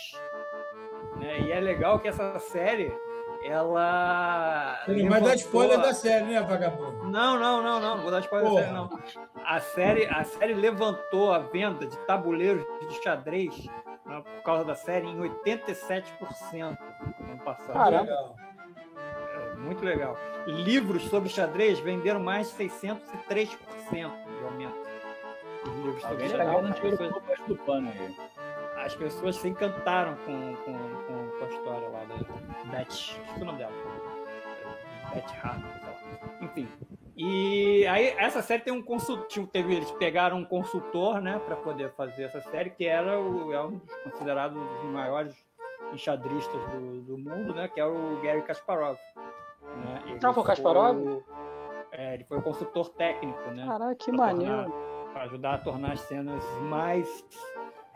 Né? 1.17 1.41
E 1.41 1.51
é 1.51 1.59
legal 1.59 1.99
que 1.99 2.07
essa 2.07 2.37
série 2.39 2.91
ela. 3.43 4.79
Você 4.85 5.03
não 5.03 5.09
vai 5.09 5.21
dar 5.21 5.35
spoiler 5.35 5.79
da 5.79 5.93
série, 5.93 6.25
né, 6.25 6.41
vagabundo? 6.41 7.05
Não, 7.05 7.39
não, 7.39 7.61
não, 7.63 7.79
não, 7.79 7.97
não 7.97 8.01
vou 8.03 8.11
dar 8.11 8.19
spoiler 8.19 8.51
da 8.51 8.61
série, 8.61 8.73
não. 8.73 8.99
A 9.45 9.59
série, 9.59 10.05
a 10.07 10.23
série 10.23 10.53
levantou 10.53 11.33
a 11.33 11.39
venda 11.39 11.85
de 11.85 11.97
tabuleiros 11.99 12.63
de 12.87 13.03
xadrez 13.03 13.65
né, 14.05 14.21
por 14.23 14.43
causa 14.43 14.63
da 14.65 14.75
série 14.75 15.07
em 15.07 15.17
87% 15.17 16.77
no 17.19 17.31
ano 17.31 17.39
passado. 17.43 17.73
Caramba. 17.73 18.35
É, 19.35 19.55
muito 19.55 19.83
legal. 19.85 20.17
Livros 20.47 21.03
sobre 21.03 21.29
xadrez 21.29 21.79
venderam 21.79 22.19
mais 22.19 22.49
de 22.49 22.65
603% 22.65 22.97
de 23.89 24.43
aumento. 24.43 24.89
Os 25.63 25.75
livros 25.75 26.01
sobre 26.01 26.23
Alguém 26.23 26.29
tá 26.29 26.37
xadrez. 26.37 26.75
dinheiro 26.75 26.97
pessoas, 26.97 27.47
do 27.47 27.55
pano 27.57 27.89
aí. 27.89 28.15
As 28.89 28.95
pessoas 28.95 29.35
se 29.35 29.47
encantaram 29.47 30.15
com, 30.25 30.55
com, 30.65 30.73
com, 30.73 31.37
com 31.37 31.45
a 31.45 31.47
história 31.47 31.89
lá 31.89 32.03
da 32.05 32.71
Beth. 32.71 32.87
Esqueci 32.89 33.41
o 33.41 33.45
nome 33.45 33.59
dela. 33.59 33.71
Beth 35.13 35.43
lá. 35.43 35.57
Enfim. 36.41 36.67
E 37.15 37.85
aí, 37.85 38.15
essa 38.17 38.41
série 38.41 38.63
tem 38.63 38.73
um 38.73 38.81
consultivo. 38.81 39.45
Teve, 39.45 39.75
eles 39.75 39.91
pegaram 39.91 40.37
um 40.37 40.45
consultor, 40.45 41.21
né, 41.21 41.39
para 41.45 41.55
poder 41.55 41.91
fazer 41.91 42.23
essa 42.23 42.41
série, 42.41 42.71
que 42.71 42.85
era 42.85 43.19
o, 43.19 43.53
é 43.53 43.63
um 43.63 43.77
dos 43.77 43.95
considerados 44.05 44.57
um 44.57 44.65
dos 44.65 44.83
maiores 44.85 45.35
enxadristas 45.93 46.61
do, 46.71 47.01
do 47.01 47.17
mundo, 47.17 47.53
né, 47.53 47.67
que 47.67 47.79
é 47.79 47.85
o 47.85 48.19
Gary 48.23 48.41
Kasparov. 48.41 48.97
Né? 49.61 50.01
Ele 50.07 50.19
Ah, 50.23 50.33
foi 50.33 50.43
o 50.43 50.45
Kasparov? 50.45 51.23
É, 51.91 52.13
ele 52.15 52.23
foi 52.23 52.37
o 52.39 52.41
consultor 52.41 52.89
técnico, 52.89 53.51
né? 53.51 53.67
Caraca, 53.67 53.95
que 53.95 54.11
maneiro. 54.11 54.73
Para 55.13 55.23
ajudar 55.23 55.55
a 55.55 55.57
tornar 55.57 55.91
as 55.93 55.99
cenas 56.01 56.43
mais 56.61 57.07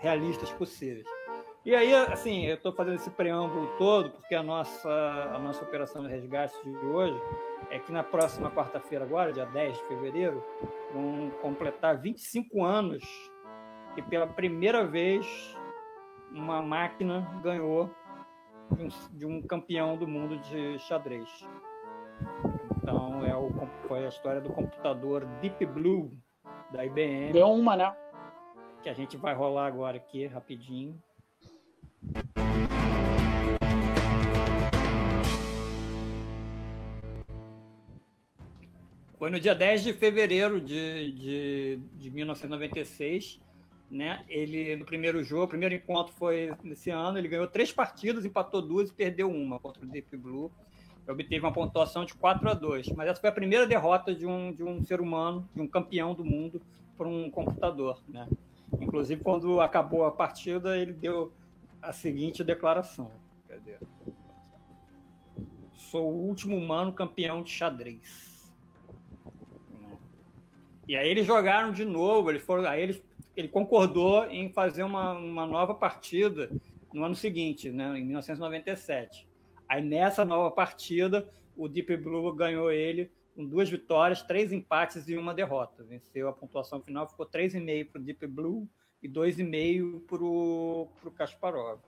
realistas 0.03 0.51
possíveis. 0.51 1.07
E 1.65 1.73
aí, 1.73 1.95
assim, 1.95 2.45
eu 2.45 2.55
estou 2.55 2.73
fazendo 2.73 2.95
esse 2.95 3.09
preâmbulo 3.09 3.67
todo 3.77 4.11
porque 4.11 4.35
a 4.35 4.43
nossa, 4.43 4.89
a 5.33 5.39
nossa 5.39 5.63
operação 5.63 6.03
de 6.03 6.09
resgate 6.09 6.53
de 6.61 6.85
hoje 6.85 7.17
é 7.71 7.79
que 7.79 7.89
na 7.89 8.03
próxima 8.03 8.51
quarta-feira, 8.51 9.05
agora, 9.05 9.31
dia 9.31 9.45
10 9.45 9.77
de 9.77 9.83
fevereiro, 9.85 10.43
vão 10.93 11.31
completar 11.41 11.97
25 11.97 12.63
anos 12.65 13.01
que 13.95 14.01
pela 14.01 14.27
primeira 14.27 14.85
vez 14.85 15.57
uma 16.31 16.61
máquina 16.61 17.25
ganhou 17.41 17.89
de 18.71 18.83
um, 18.83 18.87
de 19.13 19.25
um 19.25 19.41
campeão 19.41 19.95
do 19.95 20.05
mundo 20.05 20.37
de 20.39 20.77
xadrez. 20.79 21.29
Então, 22.75 23.25
é 23.25 23.35
o, 23.37 23.49
foi 23.87 24.05
a 24.05 24.09
história 24.09 24.41
do 24.41 24.51
computador 24.51 25.25
Deep 25.39 25.65
Blue 25.67 26.11
da 26.73 26.85
IBM, 26.85 27.31
Deu 27.31 27.47
uma, 27.47 27.77
né? 27.77 27.95
Que 28.83 28.89
a 28.89 28.93
gente 28.93 29.15
vai 29.15 29.33
rolar 29.33 29.65
agora 29.65 29.95
aqui 29.95 30.27
rapidinho. 30.27 31.01
Foi 39.17 39.29
no 39.29 39.39
dia 39.39 39.55
10 39.55 39.83
de 39.83 39.93
fevereiro 39.93 40.59
de, 40.59 41.13
de, 41.13 41.79
de 41.93 42.11
1996, 42.11 43.39
né? 43.89 44.25
Ele, 44.27 44.75
no 44.75 44.83
primeiro 44.83 45.23
jogo, 45.23 45.45
o 45.45 45.47
primeiro 45.47 45.73
encontro 45.73 46.13
foi 46.15 46.53
nesse 46.61 46.89
ano, 46.89 47.17
ele 47.17 47.29
ganhou 47.29 47.47
três 47.47 47.71
partidas, 47.71 48.25
empatou 48.25 48.61
duas 48.61 48.89
e 48.89 48.93
perdeu 48.93 49.31
uma 49.31 49.57
contra 49.59 49.85
o 49.85 49.87
Deep 49.87 50.17
Blue. 50.17 50.51
Obteve 51.07 51.39
uma 51.39 51.53
pontuação 51.53 52.03
de 52.03 52.13
4 52.15 52.49
a 52.49 52.53
2. 52.53 52.89
Mas 52.89 53.07
essa 53.07 53.21
foi 53.21 53.29
a 53.29 53.33
primeira 53.33 53.65
derrota 53.65 54.13
de 54.13 54.25
um, 54.25 54.51
de 54.51 54.63
um 54.63 54.83
ser 54.83 54.99
humano, 54.99 55.47
de 55.55 55.61
um 55.61 55.67
campeão 55.67 56.13
do 56.13 56.25
mundo, 56.25 56.61
por 56.97 57.07
um 57.07 57.29
computador, 57.29 58.01
né? 58.07 58.27
Inclusive, 58.81 59.21
quando 59.21 59.61
acabou 59.61 60.05
a 60.05 60.11
partida, 60.11 60.77
ele 60.77 60.93
deu 60.93 61.33
a 61.81 61.91
seguinte 61.91 62.43
declaração. 62.43 63.11
Cadê? 63.47 63.77
Sou 65.73 66.11
o 66.11 66.27
último 66.27 66.57
humano 66.57 66.93
campeão 66.93 67.43
de 67.43 67.51
xadrez. 67.51 68.33
E 70.87 70.95
aí 70.95 71.07
eles 71.09 71.25
jogaram 71.25 71.71
de 71.71 71.85
novo, 71.85 72.29
eles 72.29 72.43
foram, 72.43 72.67
aí 72.67 72.81
eles, 72.81 73.03
ele 73.37 73.47
concordou 73.47 74.25
em 74.25 74.49
fazer 74.49 74.83
uma, 74.83 75.13
uma 75.13 75.45
nova 75.45 75.73
partida 75.73 76.49
no 76.93 77.03
ano 77.03 77.15
seguinte, 77.15 77.69
né, 77.71 77.97
em 77.97 78.05
1997. 78.05 79.27
Aí 79.67 79.81
nessa 79.81 80.25
nova 80.25 80.51
partida, 80.51 81.27
o 81.55 81.67
Deep 81.67 81.97
Blue 81.97 82.33
ganhou 82.33 82.71
ele 82.71 83.09
com 83.35 83.45
duas 83.45 83.69
vitórias, 83.69 84.21
três 84.21 84.51
empates 84.51 85.07
e 85.07 85.17
uma 85.17 85.33
derrota. 85.33 85.83
Venceu 85.83 86.27
a 86.27 86.33
pontuação 86.33 86.81
final, 86.81 87.07
ficou 87.07 87.25
3,5 87.25 87.91
para 87.91 87.99
o 87.99 88.03
Deep 88.03 88.27
Blue 88.27 88.69
e 89.01 89.09
2,5 89.09 90.05
para 90.07 90.23
o 90.23 91.11
Kasparov. 91.11 91.79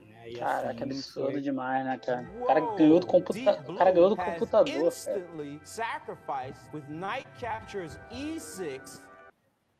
Né, 0.00 0.30
e 0.30 0.36
Caraca, 0.36 0.84
assim 0.84 0.84
absurdo 0.84 1.32
foi. 1.32 1.40
demais, 1.40 1.84
né, 1.84 1.98
cara? 1.98 2.30
O 2.40 2.46
cara 2.46 2.60
ganhou 2.76 3.00
do, 3.00 3.06
computa... 3.06 3.64
o 3.68 3.76
cara 3.76 3.90
ganhou 3.90 4.10
do 4.10 4.16
computador, 4.16 4.64
cara. 4.66 4.86
Instantly 4.86 5.60
sacrificed 5.64 6.74
with 6.74 6.84
Knight 6.88 7.26
captures 7.40 7.98
E6 8.12 9.02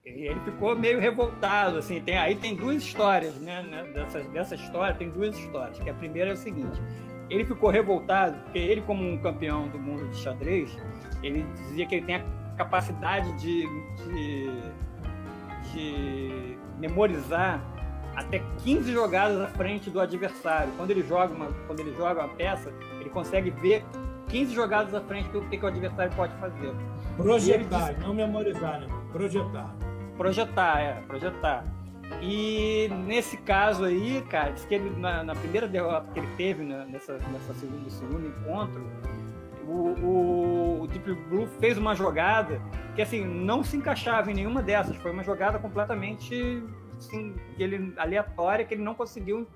E 0.04 0.28
ele 0.28 0.40
ficou 0.40 0.74
meio 0.74 0.98
revoltado, 0.98 1.78
assim, 1.78 2.00
tem, 2.00 2.16
aí 2.16 2.34
tem 2.34 2.56
duas 2.56 2.82
histórias, 2.82 3.34
né, 3.36 3.62
né, 3.62 3.84
dessa, 3.92 4.20
dessa 4.22 4.54
história 4.54 4.94
tem 4.94 5.10
duas 5.10 5.36
histórias, 5.36 5.78
que 5.78 5.90
a 5.90 5.94
primeira 5.94 6.30
é 6.30 6.32
o 6.32 6.36
seguinte, 6.36 6.80
ele 7.28 7.44
ficou 7.44 7.70
revoltado, 7.70 8.36
porque 8.44 8.58
ele 8.58 8.80
como 8.82 9.02
um 9.02 9.18
campeão 9.18 9.68
do 9.68 9.78
mundo 9.78 10.08
de 10.08 10.16
xadrez, 10.16 10.76
ele 11.22 11.46
dizia 11.54 11.86
que 11.86 11.96
ele 11.96 12.06
tem 12.06 12.16
a 12.16 12.24
capacidade 12.56 13.32
de, 13.34 13.66
de, 14.04 14.50
de 15.72 16.58
memorizar 16.78 17.60
até 18.14 18.42
15 18.64 18.92
jogadas 18.92 19.40
à 19.40 19.48
frente 19.48 19.90
do 19.90 20.00
adversário. 20.00 20.72
Quando 20.76 20.90
ele 20.90 21.02
joga 21.02 21.34
uma, 21.34 21.46
quando 21.66 21.80
ele 21.80 21.94
joga 21.94 22.24
uma 22.24 22.34
peça, 22.34 22.72
ele 22.98 23.10
consegue 23.10 23.50
ver 23.50 23.84
15 24.28 24.54
jogadas 24.54 24.94
à 24.94 25.00
frente 25.02 25.28
do 25.28 25.42
que, 25.42 25.58
que 25.58 25.64
o 25.64 25.68
adversário 25.68 26.12
pode 26.16 26.34
fazer. 26.36 26.74
Projetar, 27.16 27.98
não 28.00 28.14
memorizar, 28.14 28.80
né? 28.80 28.88
Projetar. 29.12 29.74
Projetar, 30.16 30.80
é, 30.80 30.92
projetar. 31.06 31.64
E 32.20 32.88
nesse 33.06 33.36
caso 33.36 33.84
aí, 33.84 34.22
cara, 34.30 34.52
diz 34.52 34.64
que 34.64 34.74
ele, 34.74 34.90
na, 34.98 35.22
na 35.22 35.34
primeira 35.34 35.68
derrota 35.68 36.10
que 36.12 36.20
ele 36.20 36.28
teve 36.36 36.62
né, 36.62 36.86
nessa, 36.88 37.18
nessa 37.18 37.54
segundo, 37.54 37.90
segundo 37.90 38.26
encontro, 38.26 38.84
o, 39.66 40.06
o, 40.06 40.82
o 40.82 40.86
Deep 40.86 41.12
Blue 41.28 41.46
fez 41.60 41.76
uma 41.76 41.94
jogada 41.94 42.60
que 42.94 43.02
assim 43.02 43.24
não 43.24 43.62
se 43.62 43.76
encaixava 43.76 44.30
em 44.30 44.34
nenhuma 44.34 44.62
dessas. 44.62 44.96
Foi 44.96 45.10
uma 45.10 45.24
jogada 45.24 45.58
completamente 45.58 46.62
assim, 46.96 47.34
ele, 47.58 47.92
aleatória 47.96 48.64
que 48.64 48.74
ele 48.74 48.82
não 48.82 48.94
conseguiu 48.94 49.46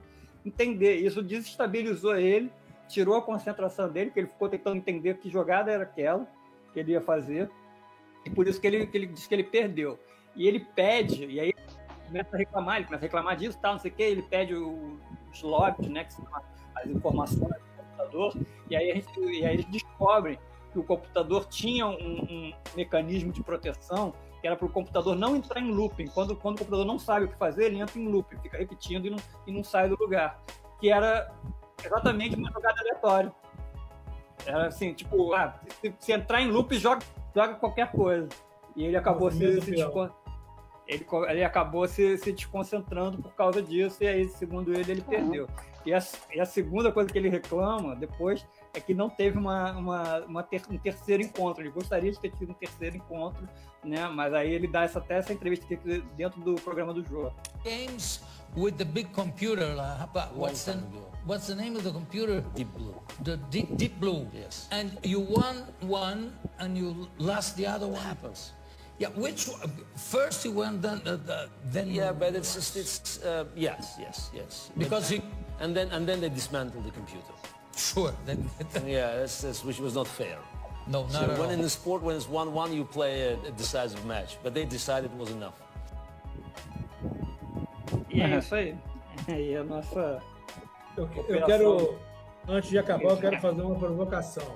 entender. 0.45 0.97
Isso 0.97 1.23
desestabilizou 1.23 2.17
ele, 2.17 2.51
tirou 2.89 3.17
a 3.17 3.23
concentração 3.23 3.89
dele, 3.89 4.11
que 4.11 4.21
ele 4.21 4.29
ficou 4.29 4.49
tentando 4.49 4.77
entender 4.77 5.17
que 5.19 5.31
jogada 5.31 5.71
era 5.71 5.85
aquela 5.85 6.27
que 6.73 6.81
ele 6.81 6.93
ia 6.93 7.01
fazer. 7.01 7.51
E 8.25 8.31
por 8.31 8.47
isso 8.47 8.61
que 8.61 8.67
ele, 8.67 8.87
que 8.87 8.97
ele 8.97 9.07
disse 9.07 9.29
que 9.29 9.35
ele 9.35 9.45
perdeu. 9.45 9.99
E 10.37 10.47
ele 10.47 10.61
pede, 10.61 11.27
e 11.27 11.41
aí 11.41 11.55
começa 12.11 12.37
a 12.37 12.39
reclamar, 12.39 12.77
ele 12.77 12.85
começa 12.87 13.05
a 13.05 13.07
reclamar 13.07 13.37
disso, 13.37 13.59
tal, 13.61 13.73
não 13.73 13.79
sei 13.79 13.91
o 13.91 13.95
quê, 13.95 14.03
ele 14.03 14.23
pede 14.23 14.55
os 14.55 15.43
logs, 15.43 15.89
né, 15.89 16.05
que 16.05 16.13
são 16.13 16.27
as 16.75 16.87
informações 16.89 17.39
do 17.39 17.77
computador, 17.77 18.35
e 18.69 18.77
aí, 18.77 18.91
a 18.91 18.95
gente, 18.95 19.21
e 19.21 19.47
aí 19.47 19.55
eles 19.55 19.65
descobrem 19.67 20.39
que 20.73 20.79
o 20.79 20.85
computador 20.85 21.47
tinha 21.47 21.87
um, 21.87 21.93
um 21.95 22.53
mecanismo 22.77 23.33
de 23.33 23.43
proteção 23.43 24.13
que 24.41 24.47
era 24.47 24.57
para 24.57 24.67
o 24.67 24.71
computador 24.71 25.15
não 25.17 25.37
entrar 25.37 25.61
em 25.61 25.71
looping. 25.71 26.07
Quando, 26.07 26.35
quando 26.35 26.57
o 26.57 26.59
computador 26.61 26.87
não 26.87 26.99
sabe 26.99 27.27
o 27.27 27.29
que 27.29 27.37
fazer, 27.37 27.67
ele 27.67 27.79
entra 27.79 27.99
em 27.99 28.09
looping, 28.09 28.39
fica 28.39 28.57
repetindo 28.57 29.07
e 29.07 29.11
não, 29.11 29.19
e 29.47 29.53
não 29.53 29.63
sai 29.63 29.89
do 29.89 29.97
lugar. 30.01 30.41
Que 30.81 30.91
era 30.91 31.31
exatamente 31.85 32.37
uma 32.37 32.51
jogada 32.51 32.81
aleatória. 32.81 33.35
Era 34.47 34.69
assim, 34.69 34.95
tipo, 34.95 35.35
ah, 35.35 35.61
se, 35.83 35.95
se 35.99 36.13
entrar 36.13 36.41
em 36.41 36.49
loop, 36.49 36.75
joga, 36.79 37.03
joga 37.35 37.55
qualquer 37.55 37.93
coisa. 37.93 38.29
E 38.75 38.85
ele 38.85 38.97
acabou 38.97 39.31
se, 39.31 39.37
Movimento 39.45 39.65
se 39.65 39.71
descon- 39.73 40.11
ele, 40.91 41.07
ele 41.29 41.45
acabou 41.45 41.87
se, 41.87 42.19
se 42.19 42.33
desconcentrando 42.33 43.23
por 43.23 43.33
causa 43.35 43.63
disso, 43.63 44.03
e 44.03 44.07
aí, 44.09 44.29
segundo 44.29 44.73
ele, 44.75 44.91
ele 44.93 45.01
perdeu. 45.03 45.49
E 45.87 45.95
a, 45.95 45.99
e 46.35 46.41
a 46.41 46.45
segunda 46.45 46.93
coisa 46.93 47.11
que 47.11 47.17
ele 47.19 47.29
reclama 47.31 47.97
depois 47.97 48.45
é 48.75 48.81
que 48.81 48.93
não 48.93 49.09
teve 49.09 49.39
uma, 49.39 49.73
uma, 49.73 50.19
uma 50.27 50.43
ter- 50.43 50.63
um 50.71 50.77
terceiro 50.77 51.23
encontro. 51.23 51.63
Ele 51.63 51.71
gostaria 51.71 52.13
de 52.13 52.19
ter 52.21 52.31
tido 52.33 52.51
um 52.51 52.55
terceiro 52.55 52.97
encontro, 52.97 53.49
né? 53.83 54.07
Mas 54.09 54.35
aí 54.35 54.53
ele 54.53 54.67
dá 54.67 54.83
essa, 54.83 54.99
até 54.99 55.17
essa 55.19 55.33
entrevista 55.33 55.65
aqui 55.65 56.05
dentro 56.17 56.41
do 56.43 56.55
programa 56.57 56.93
do 56.93 57.03
jogo. 57.03 57.33
games 57.65 58.21
with 58.57 58.73
the 58.73 58.85
big 58.85 59.09
computer. 59.13 59.75
What's 60.35 60.65
the 60.65 60.77
what's 61.27 61.47
the 61.47 61.55
name 61.55 61.77
of 61.77 61.83
the 61.85 61.93
computer? 61.93 62.43
Deep 62.55 62.69
Blue. 62.77 62.95
The 63.25 63.37
Deep, 63.51 63.77
Deep 63.77 63.99
Blue. 63.99 64.27
Yes. 64.35 64.69
And 64.71 64.91
you 65.03 65.21
won 65.21 65.65
one, 65.81 66.33
and 66.59 66.77
you 66.77 67.09
lost 67.19 67.57
the 67.57 67.67
other 67.67 67.87
one. 67.87 68.03
happens. 68.03 68.53
Yeah, 69.01 69.09
which 69.17 69.49
first 69.97 70.43
he 70.45 70.51
went, 70.51 70.83
then 70.83 71.01
uh, 71.07 71.17
uh, 71.17 71.47
then 71.73 71.89
Yeah, 71.89 72.13
but 72.13 72.35
it's 72.37 72.53
just 72.55 72.77
it's 72.77 73.19
uh, 73.25 73.47
yes, 73.57 73.97
yes, 73.99 74.29
yes. 74.35 74.71
because 74.77 75.09
he 75.09 75.23
and 75.59 75.75
then 75.75 75.89
and 75.91 76.07
then 76.07 76.21
they 76.21 76.29
dismantled 76.29 76.85
the 76.85 76.91
computer. 76.93 77.33
sure 77.77 78.13
then 78.27 78.39
Yeah, 78.87 79.17
that's, 79.17 79.41
that's 79.41 79.65
which 79.65 79.81
was 79.81 79.95
not 79.95 80.07
fair. 80.07 80.37
no 80.87 81.09
So 81.09 81.21
not 81.21 81.31
at 81.31 81.39
when 81.39 81.49
all. 81.49 81.55
in 81.57 81.61
the 81.63 81.71
sport, 81.71 82.03
when 82.03 82.15
it's 82.15 82.29
one-one, 82.29 82.75
you 82.75 82.85
play 82.85 83.15
a, 83.33 83.33
a 83.49 83.53
decisive 83.53 84.05
match, 84.05 84.37
but 84.43 84.53
they 84.53 84.67
decided 84.67 85.11
it 85.11 85.17
was 85.17 85.31
enough. 85.31 85.57
E 88.11 88.21
é 88.21 88.39
isso 88.39 88.55
aí. 88.55 88.77
E 89.29 89.57
a 89.57 89.65
nossa. 89.65 90.21
Eu, 90.97 91.09
eu 91.29 91.47
quero, 91.47 91.99
antes 92.49 92.69
de 92.71 92.79
acabar, 92.79 93.11
eu 93.11 93.17
quero 93.17 93.41
fazer 93.41 93.63
uma 93.63 93.77
provocação. 93.79 94.49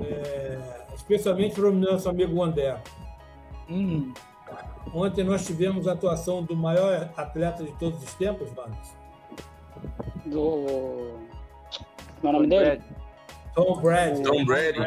É, 0.00 0.83
especialmente 0.94 1.54
para 1.54 1.68
o 1.68 1.72
nosso 1.72 2.08
amigo 2.08 2.42
André. 2.42 2.80
Hum, 3.68 4.12
Ontem 4.92 5.24
nós 5.24 5.46
tivemos 5.46 5.88
a 5.88 5.92
atuação 5.92 6.42
do 6.42 6.54
maior 6.54 7.10
atleta 7.16 7.64
de 7.64 7.72
todos 7.72 8.02
os 8.02 8.14
tempos, 8.14 8.52
Marcos. 8.52 8.94
Do. 10.26 11.18
Como 12.20 12.24
é 12.24 12.28
o 12.28 12.32
nome 12.32 12.46
dele? 12.48 12.82
Tom 13.54 13.80
Brady. 13.80 14.22
Tom 14.22 14.44
Brady. 14.44 14.78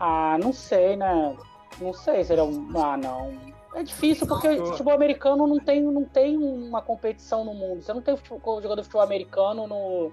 Ah, 0.00 0.36
não 0.42 0.52
sei, 0.52 0.96
né? 0.96 1.36
Não 1.80 1.92
sei 1.92 2.24
se 2.24 2.32
ele 2.32 2.40
é 2.40 2.44
um. 2.44 2.68
Ah, 2.76 2.96
não. 2.96 3.32
É 3.74 3.82
difícil 3.82 4.26
porque 4.26 4.48
o 4.48 4.66
futebol 4.66 4.94
americano 4.94 5.46
não 5.46 5.58
tem, 5.58 5.82
não 5.82 6.04
tem 6.04 6.36
uma 6.36 6.80
competição 6.80 7.44
no 7.44 7.52
mundo. 7.52 7.82
Você 7.82 7.92
não 7.92 8.00
tem 8.00 8.16
futebol, 8.16 8.62
jogador 8.62 8.80
de 8.80 8.84
futebol 8.84 9.02
americano 9.02 9.66
no, 9.66 10.10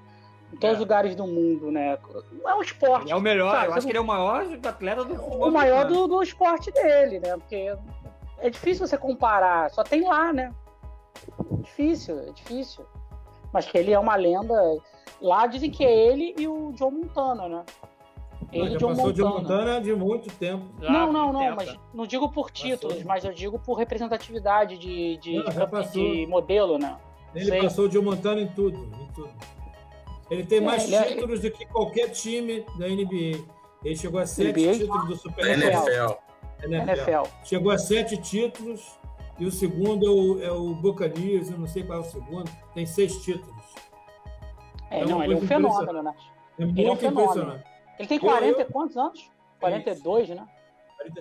em 0.53 0.57
todos 0.57 0.75
os 0.75 0.79
lugares 0.79 1.15
do 1.15 1.25
mundo, 1.25 1.71
né? 1.71 1.97
Não 2.41 2.49
é 2.49 2.55
um 2.55 2.61
esporte. 2.61 3.05
ele 3.05 3.11
é 3.11 3.15
o 3.15 3.21
melhor, 3.21 3.51
sabe? 3.51 3.65
eu 3.65 3.71
Você 3.71 3.77
acho 3.79 3.87
que 3.87 3.91
ele 3.91 3.97
é 3.97 4.01
o 4.01 4.05
maior 4.05 4.45
atleta 4.67 5.03
do 5.03 5.15
futebol 5.15 5.47
o 5.47 5.51
maior 5.51 5.85
do, 5.85 6.07
do 6.07 6.21
esporte 6.21 6.71
dele, 6.71 7.19
né? 7.19 7.35
Porque 7.37 7.75
é 8.39 8.49
difícil 8.49 8.85
você 8.87 8.97
comparar, 8.97 9.69
só 9.71 9.83
tem 9.83 10.07
lá, 10.07 10.31
né? 10.31 10.53
Difícil, 11.61 12.19
é 12.19 12.31
difícil. 12.31 12.85
Mas 13.51 13.65
que 13.65 13.77
ele 13.77 13.91
é 13.91 13.99
uma 13.99 14.15
lenda. 14.15 14.53
Lá 15.21 15.47
dizem 15.47 15.71
que 15.71 15.83
é 15.85 15.91
ele 16.07 16.35
e 16.37 16.47
o 16.47 16.71
John 16.73 16.91
Montana, 16.91 17.47
né? 17.47 17.63
Ele 18.51 18.65
e 18.65 18.69
já 18.71 18.75
o 18.75 18.79
John 18.79 18.87
passou 18.89 19.11
de 19.11 19.21
Montana. 19.21 19.41
Montana 19.41 19.81
de 19.81 19.95
muito 19.95 20.29
tempo. 20.35 20.65
Já, 20.81 20.91
Não, 20.91 21.11
não, 21.13 21.33
não, 21.33 21.39
tempo. 21.39 21.55
mas 21.57 21.79
não 21.93 22.05
digo 22.05 22.29
por 22.29 22.51
títulos, 22.51 22.95
Passou. 22.97 23.07
mas 23.07 23.23
eu 23.25 23.33
digo 23.33 23.57
por 23.57 23.75
representatividade 23.75 24.77
de, 24.77 25.17
de, 25.17 25.35
Não, 25.37 25.45
de 25.45 25.91
de 25.91 26.27
modelo, 26.27 26.77
né? 26.77 26.97
Ele 27.33 27.45
Sei. 27.45 27.61
passou 27.61 27.87
de 27.87 27.99
Montana 27.99 28.41
em 28.41 28.47
tudo, 28.47 28.77
em 28.77 29.07
tudo. 29.13 29.29
Ele 30.33 30.45
tem 30.45 30.57
É, 30.57 30.61
mais 30.61 30.83
ele 30.85 30.95
é- 30.95 31.03
títulos 31.03 31.39
do 31.41 31.51
que 31.51 31.65
qualquer 31.67 32.09
time 32.09 32.65
da 32.79 32.87
NBA. 32.89 33.43
Ele 33.83 33.95
chegou 33.95 34.19
a 34.19 34.25
sete 34.25 34.49
NBA? 34.61 34.73
títulos 34.79 35.07
do 35.07 35.15
Super 35.15 35.45
NFL. 35.45 35.67
NFL. 35.67 36.83
NFL. 36.89 37.29
Chegou 37.43 37.71
a 37.71 37.77
sete 37.77 38.17
títulos 38.17 38.97
e 39.39 39.45
o 39.45 39.51
segundo 39.51 40.05
é 40.05 40.09
o, 40.09 40.43
é 40.43 40.51
o 40.51 40.73
Buccaneers, 40.73 41.51
eu 41.51 41.57
não 41.57 41.67
sei 41.67 41.83
qual 41.83 41.99
é 41.99 42.01
o 42.01 42.05
segundo, 42.05 42.49
tem 42.73 42.85
seis 42.85 43.15
títulos. 43.23 43.63
É, 44.89 45.01
É 45.01 45.05
não, 45.05 45.23
ele 45.23 45.33
é 45.33 45.37
um 45.37 45.41
fenômeno, 45.41 46.01
né? 46.03 46.13
É 46.57 46.63
é 46.63 46.65
um 46.65 46.71
muito 46.71 46.97
fenômeno. 46.99 47.21
impressionante. 47.31 47.65
Ele 47.99 48.07
tem 48.07 48.17
Eu- 48.17 48.21
40 48.23 48.61
eu- 48.61 48.67
e 48.67 48.71
quantos 48.71 48.97
anos? 48.97 49.31
42, 49.59 50.29
né? 50.29 50.47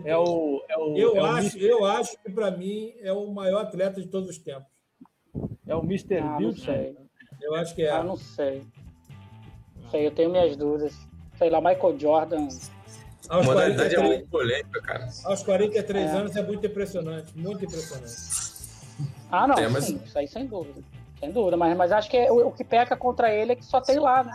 É 0.04 0.16
o. 0.16 0.62
É 0.68 0.78
o, 0.78 0.96
Eu, 0.96 1.16
é 1.16 1.20
o 1.20 1.24
acho, 1.26 1.56
Mr. 1.58 1.64
eu 1.66 1.84
acho 1.84 2.16
que, 2.22 2.30
para 2.30 2.50
mim, 2.52 2.94
é 3.00 3.12
o 3.12 3.26
maior 3.32 3.62
atleta 3.62 4.00
de 4.00 4.06
todos 4.08 4.28
os 4.30 4.38
tempos. 4.38 4.70
É 5.66 5.74
o 5.74 5.80
Mr. 5.82 6.18
Ah, 6.18 6.38
sei. 6.56 6.96
Eu 7.40 7.54
acho 7.56 7.74
que 7.74 7.82
é. 7.82 7.90
Ah, 7.90 8.04
não 8.04 8.16
sei. 8.16 8.62
Sei, 9.92 10.06
eu 10.06 10.10
tenho 10.10 10.30
minhas 10.30 10.56
dúvidas. 10.56 10.94
Sei 11.38 11.50
lá, 11.50 11.60
Michael 11.60 11.98
Jordan. 11.98 12.48
A 13.28 13.36
Aos 13.36 13.46
modalidade 13.46 13.94
é 13.94 13.98
43, 13.98 14.08
muito 14.08 14.28
polêmica, 14.30 14.80
cara. 14.82 15.08
aos 15.24 15.42
43 15.44 16.10
É. 16.10 16.16
anos 16.16 16.34
é 16.36 16.42
muito 16.42 16.66
impressionante, 16.66 17.38
muito 17.38 17.64
impressionante. 17.64 18.14
Ah, 19.30 19.46
não, 19.46 19.54
É, 19.56 19.68
mas- 19.68 19.84
sim, 19.84 20.00
isso 20.04 20.18
aí 20.18 20.26
sem 20.26 20.46
dúvida. 20.46 20.82
Sem 21.20 21.30
dúvida, 21.30 21.56
mas, 21.56 21.76
mas 21.76 21.92
acho 21.92 22.10
que 22.10 22.16
é- 22.16 22.32
o, 22.32 22.48
o 22.48 22.52
que 22.52 22.64
peca 22.64 22.96
contra 22.96 23.32
ele 23.32 23.52
é 23.52 23.56
que 23.56 23.64
só 23.64 23.80
tem 23.80 23.98
lá, 24.00 24.24
né? 24.24 24.32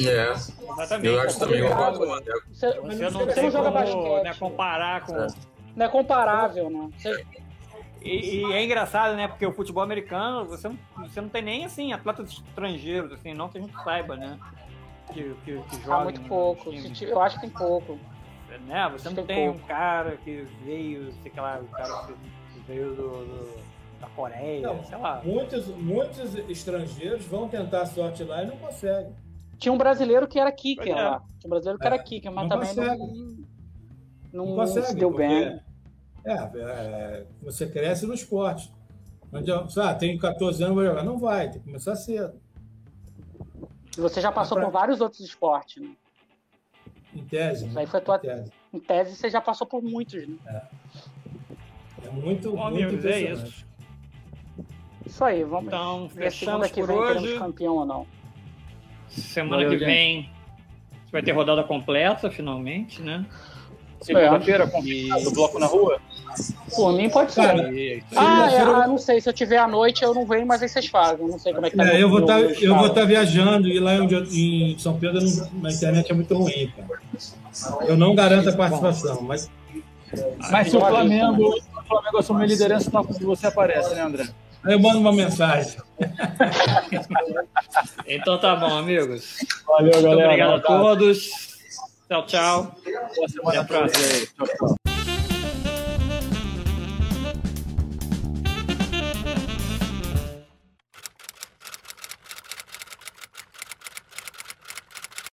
É, 0.00 0.30
Exatamente. 0.30 1.06
eu 1.06 1.20
acho 1.20 1.38
também, 1.38 1.60
complicado. 1.62 1.98
concordo 1.98 1.98
com 1.98 2.06
o 2.06 2.14
André. 2.14 2.32
Você, 2.52 2.66
Você 2.80 2.80
não, 3.04 3.10
não 3.10 3.26
tem 3.26 3.34
sei 3.34 3.42
não 3.42 3.50
joga 3.50 3.64
como 3.72 3.84
basquete. 3.84 4.22
né, 4.24 4.34
comparar 4.38 5.04
com. 5.06 5.16
É. 5.16 5.26
não 5.76 5.86
é 5.86 5.88
comparável, 5.88 6.70
né? 6.70 6.90
Você- 6.96 7.26
E, 8.04 8.36
e 8.40 8.52
é 8.52 8.64
engraçado, 8.64 9.14
né? 9.14 9.28
Porque 9.28 9.46
o 9.46 9.52
futebol 9.52 9.82
americano, 9.82 10.44
você 10.44 10.68
não, 10.68 10.76
você 11.06 11.20
não 11.20 11.28
tem 11.28 11.42
nem 11.42 11.64
assim, 11.64 11.92
atletas 11.92 12.30
estrangeiros, 12.32 13.12
assim, 13.12 13.32
não 13.34 13.48
que 13.48 13.58
a 13.58 13.60
gente 13.60 13.74
saiba, 13.84 14.16
né? 14.16 14.38
Que, 15.12 15.34
que, 15.44 15.62
que 15.62 15.76
há 15.76 15.80
jogam 15.80 16.04
muito 16.04 16.20
pouco. 16.22 16.70
Eu 17.02 17.20
acho 17.20 17.36
que 17.36 17.46
tem 17.46 17.50
pouco. 17.50 17.98
né? 18.66 18.88
Você 18.92 19.08
não 19.08 19.16
Tem 19.16 19.24
tem 19.26 19.48
um 19.48 19.58
cara 19.58 20.16
que 20.18 20.46
veio, 20.64 21.12
sei 21.22 21.32
lá, 21.36 21.58
o 21.60 21.66
cara 21.68 22.06
que 22.06 22.60
veio 22.66 22.94
do, 22.94 23.08
do- 23.24 23.62
da 24.00 24.08
Coreia, 24.08 24.66
Não, 24.66 24.84
sei 24.84 24.98
lá. 24.98 25.22
Muitos, 25.24 25.68
muitos 25.68 26.34
estrangeiros 26.48 27.24
vão 27.26 27.48
tentar 27.48 27.82
a 27.82 27.86
sorte 27.86 28.24
lá 28.24 28.42
e 28.42 28.46
não 28.46 28.56
conseguem. 28.56 29.14
Tinha 29.58 29.72
um 29.72 29.78
brasileiro 29.78 30.26
que 30.26 30.40
era 30.40 30.50
kicker 30.50 30.88
é. 30.88 30.94
lá. 30.94 31.20
Tinha 31.38 31.46
um 31.46 31.50
brasileiro 31.50 31.78
que 31.78 31.86
era 31.86 31.94
É, 31.96 31.98
kicker, 32.02 32.32
mas 32.32 32.42
não 32.42 32.48
também 32.48 32.68
consegue. 32.68 32.98
não, 32.98 33.06
não, 34.32 34.46
Não 34.46 34.56
consegue. 34.56 34.86
se 34.88 34.96
deu 34.96 35.14
bem. 35.14 35.60
É, 36.24 36.32
é, 36.34 37.26
você 37.42 37.68
cresce 37.68 38.06
no 38.06 38.14
esporte. 38.14 38.72
Adianta, 39.32 39.88
ah, 39.88 39.94
tenho 39.94 40.18
14 40.18 40.62
anos, 40.62 40.74
vou 40.74 40.84
jogar. 40.84 41.04
Não 41.04 41.18
vai, 41.18 41.48
tem 41.48 41.60
que 41.60 41.66
começar 41.66 41.94
cedo. 41.94 42.34
E 43.96 44.00
você 44.00 44.20
já 44.20 44.32
passou 44.32 44.56
pra- 44.56 44.66
por 44.66 44.72
vários 44.72 45.00
outros 45.00 45.20
esportes, 45.20 45.82
né? 45.82 45.90
Em 47.14 47.24
tese. 47.24 47.66
Isso 47.66 47.78
aí 47.78 47.86
foi 47.86 48.00
tua- 48.00 48.16
Em 48.16 48.20
tese. 48.20 48.52
Em 48.72 48.80
tese, 48.80 49.16
você 49.16 49.28
já 49.30 49.40
passou 49.40 49.66
por 49.66 49.82
muitos, 49.82 50.26
né? 50.26 50.36
É 52.04 52.08
muito, 52.10 52.52
Bom, 52.52 52.70
muito 52.70 52.84
amigos, 52.86 53.04
é 53.04 53.20
isso. 53.32 53.66
Isso 55.04 55.24
aí, 55.24 55.44
vamos 55.44 55.66
Então, 55.66 56.08
ver 56.08 56.30
fechamos 56.30 56.68
segunda 56.68 56.68
que 56.70 56.82
vem 56.82 56.96
hoje. 56.96 57.20
teremos 57.20 57.38
campeão 57.38 57.74
ou 57.76 57.84
não. 57.86 58.06
Semana 59.08 59.56
Valeu, 59.56 59.70
que 59.70 59.78
gente. 59.78 59.86
vem 59.86 60.30
vai 61.10 61.22
ter 61.22 61.32
rodada 61.32 61.62
completa, 61.62 62.30
finalmente, 62.30 63.02
né? 63.02 63.26
Segunda-feira, 64.00 64.64
E- 64.64 64.70
convidado 64.70 65.24
do 65.24 65.30
Bloco 65.32 65.58
na 65.58 65.66
Rua. 65.66 66.00
Por 66.74 66.92
mim 66.94 67.08
pode 67.10 67.32
ser. 67.32 67.42
Cara, 67.42 67.60
é 67.60 67.62
ah, 67.62 67.66
é, 67.66 68.00
segunda-feira- 68.50 68.84
ah, 68.84 68.88
não 68.88 68.98
sei. 68.98 69.20
Se 69.20 69.28
eu 69.28 69.32
tiver 69.32 69.58
à 69.58 69.68
noite, 69.68 70.02
eu 70.02 70.14
não 70.14 70.24
venho, 70.26 70.46
mas 70.46 70.62
aí 70.62 70.68
vocês 70.68 70.86
fazem. 70.86 71.24
Eu 71.26 71.32
não 71.32 71.38
sei 71.38 71.52
como 71.52 71.66
é 71.66 71.70
que 71.70 71.76
tá. 71.76 71.88
É, 71.88 72.02
eu 72.02 72.08
vou 72.08 72.24
meu- 72.24 72.46
estar 72.46 72.62
eu 72.64 72.94
tá 72.94 73.04
viajando 73.04 73.68
e 73.68 73.78
lá 73.78 73.92
onde 73.92 74.14
eu- 74.14 74.24
em 74.24 74.76
São 74.78 74.98
Pedro 74.98 75.20
não- 75.22 75.50
na 75.62 75.70
internet 75.70 76.10
é 76.10 76.14
muito 76.14 76.34
ruim, 76.34 76.72
cara. 76.76 77.00
Eu 77.86 77.96
não 77.96 78.14
garanto 78.14 78.48
a 78.48 78.52
participação, 78.52 79.20
mas 79.22 79.50
Mas 80.50 80.70
se 80.70 80.76
o 80.76 80.80
eu 80.80 80.86
Flamengo, 80.86 81.54
o 81.54 81.84
Flamengo 81.86 82.18
assumir 82.18 82.48
liderança, 82.48 82.90
você 83.20 83.46
aparece, 83.46 83.94
né, 83.94 84.02
André? 84.02 84.26
eu 84.64 84.80
mando 84.80 84.98
uma 85.00 85.12
mensagem. 85.12 85.76
Então 88.06 88.38
tá 88.38 88.54
bom, 88.56 88.76
amigos. 88.78 89.38
Valeu, 89.66 89.92
Muito 89.92 90.02
galera. 90.02 90.24
obrigado 90.26 90.54
a 90.54 90.60
todos. 90.60 91.30
Tchau, 92.08 92.26
tchau. 92.26 92.76
Boa 93.16 93.28
semana 93.28 93.60
Até 93.62 93.76
a 93.78 93.82
vocês. 93.88 94.32
Tchau, 94.36 94.46
tchau. 94.46 94.76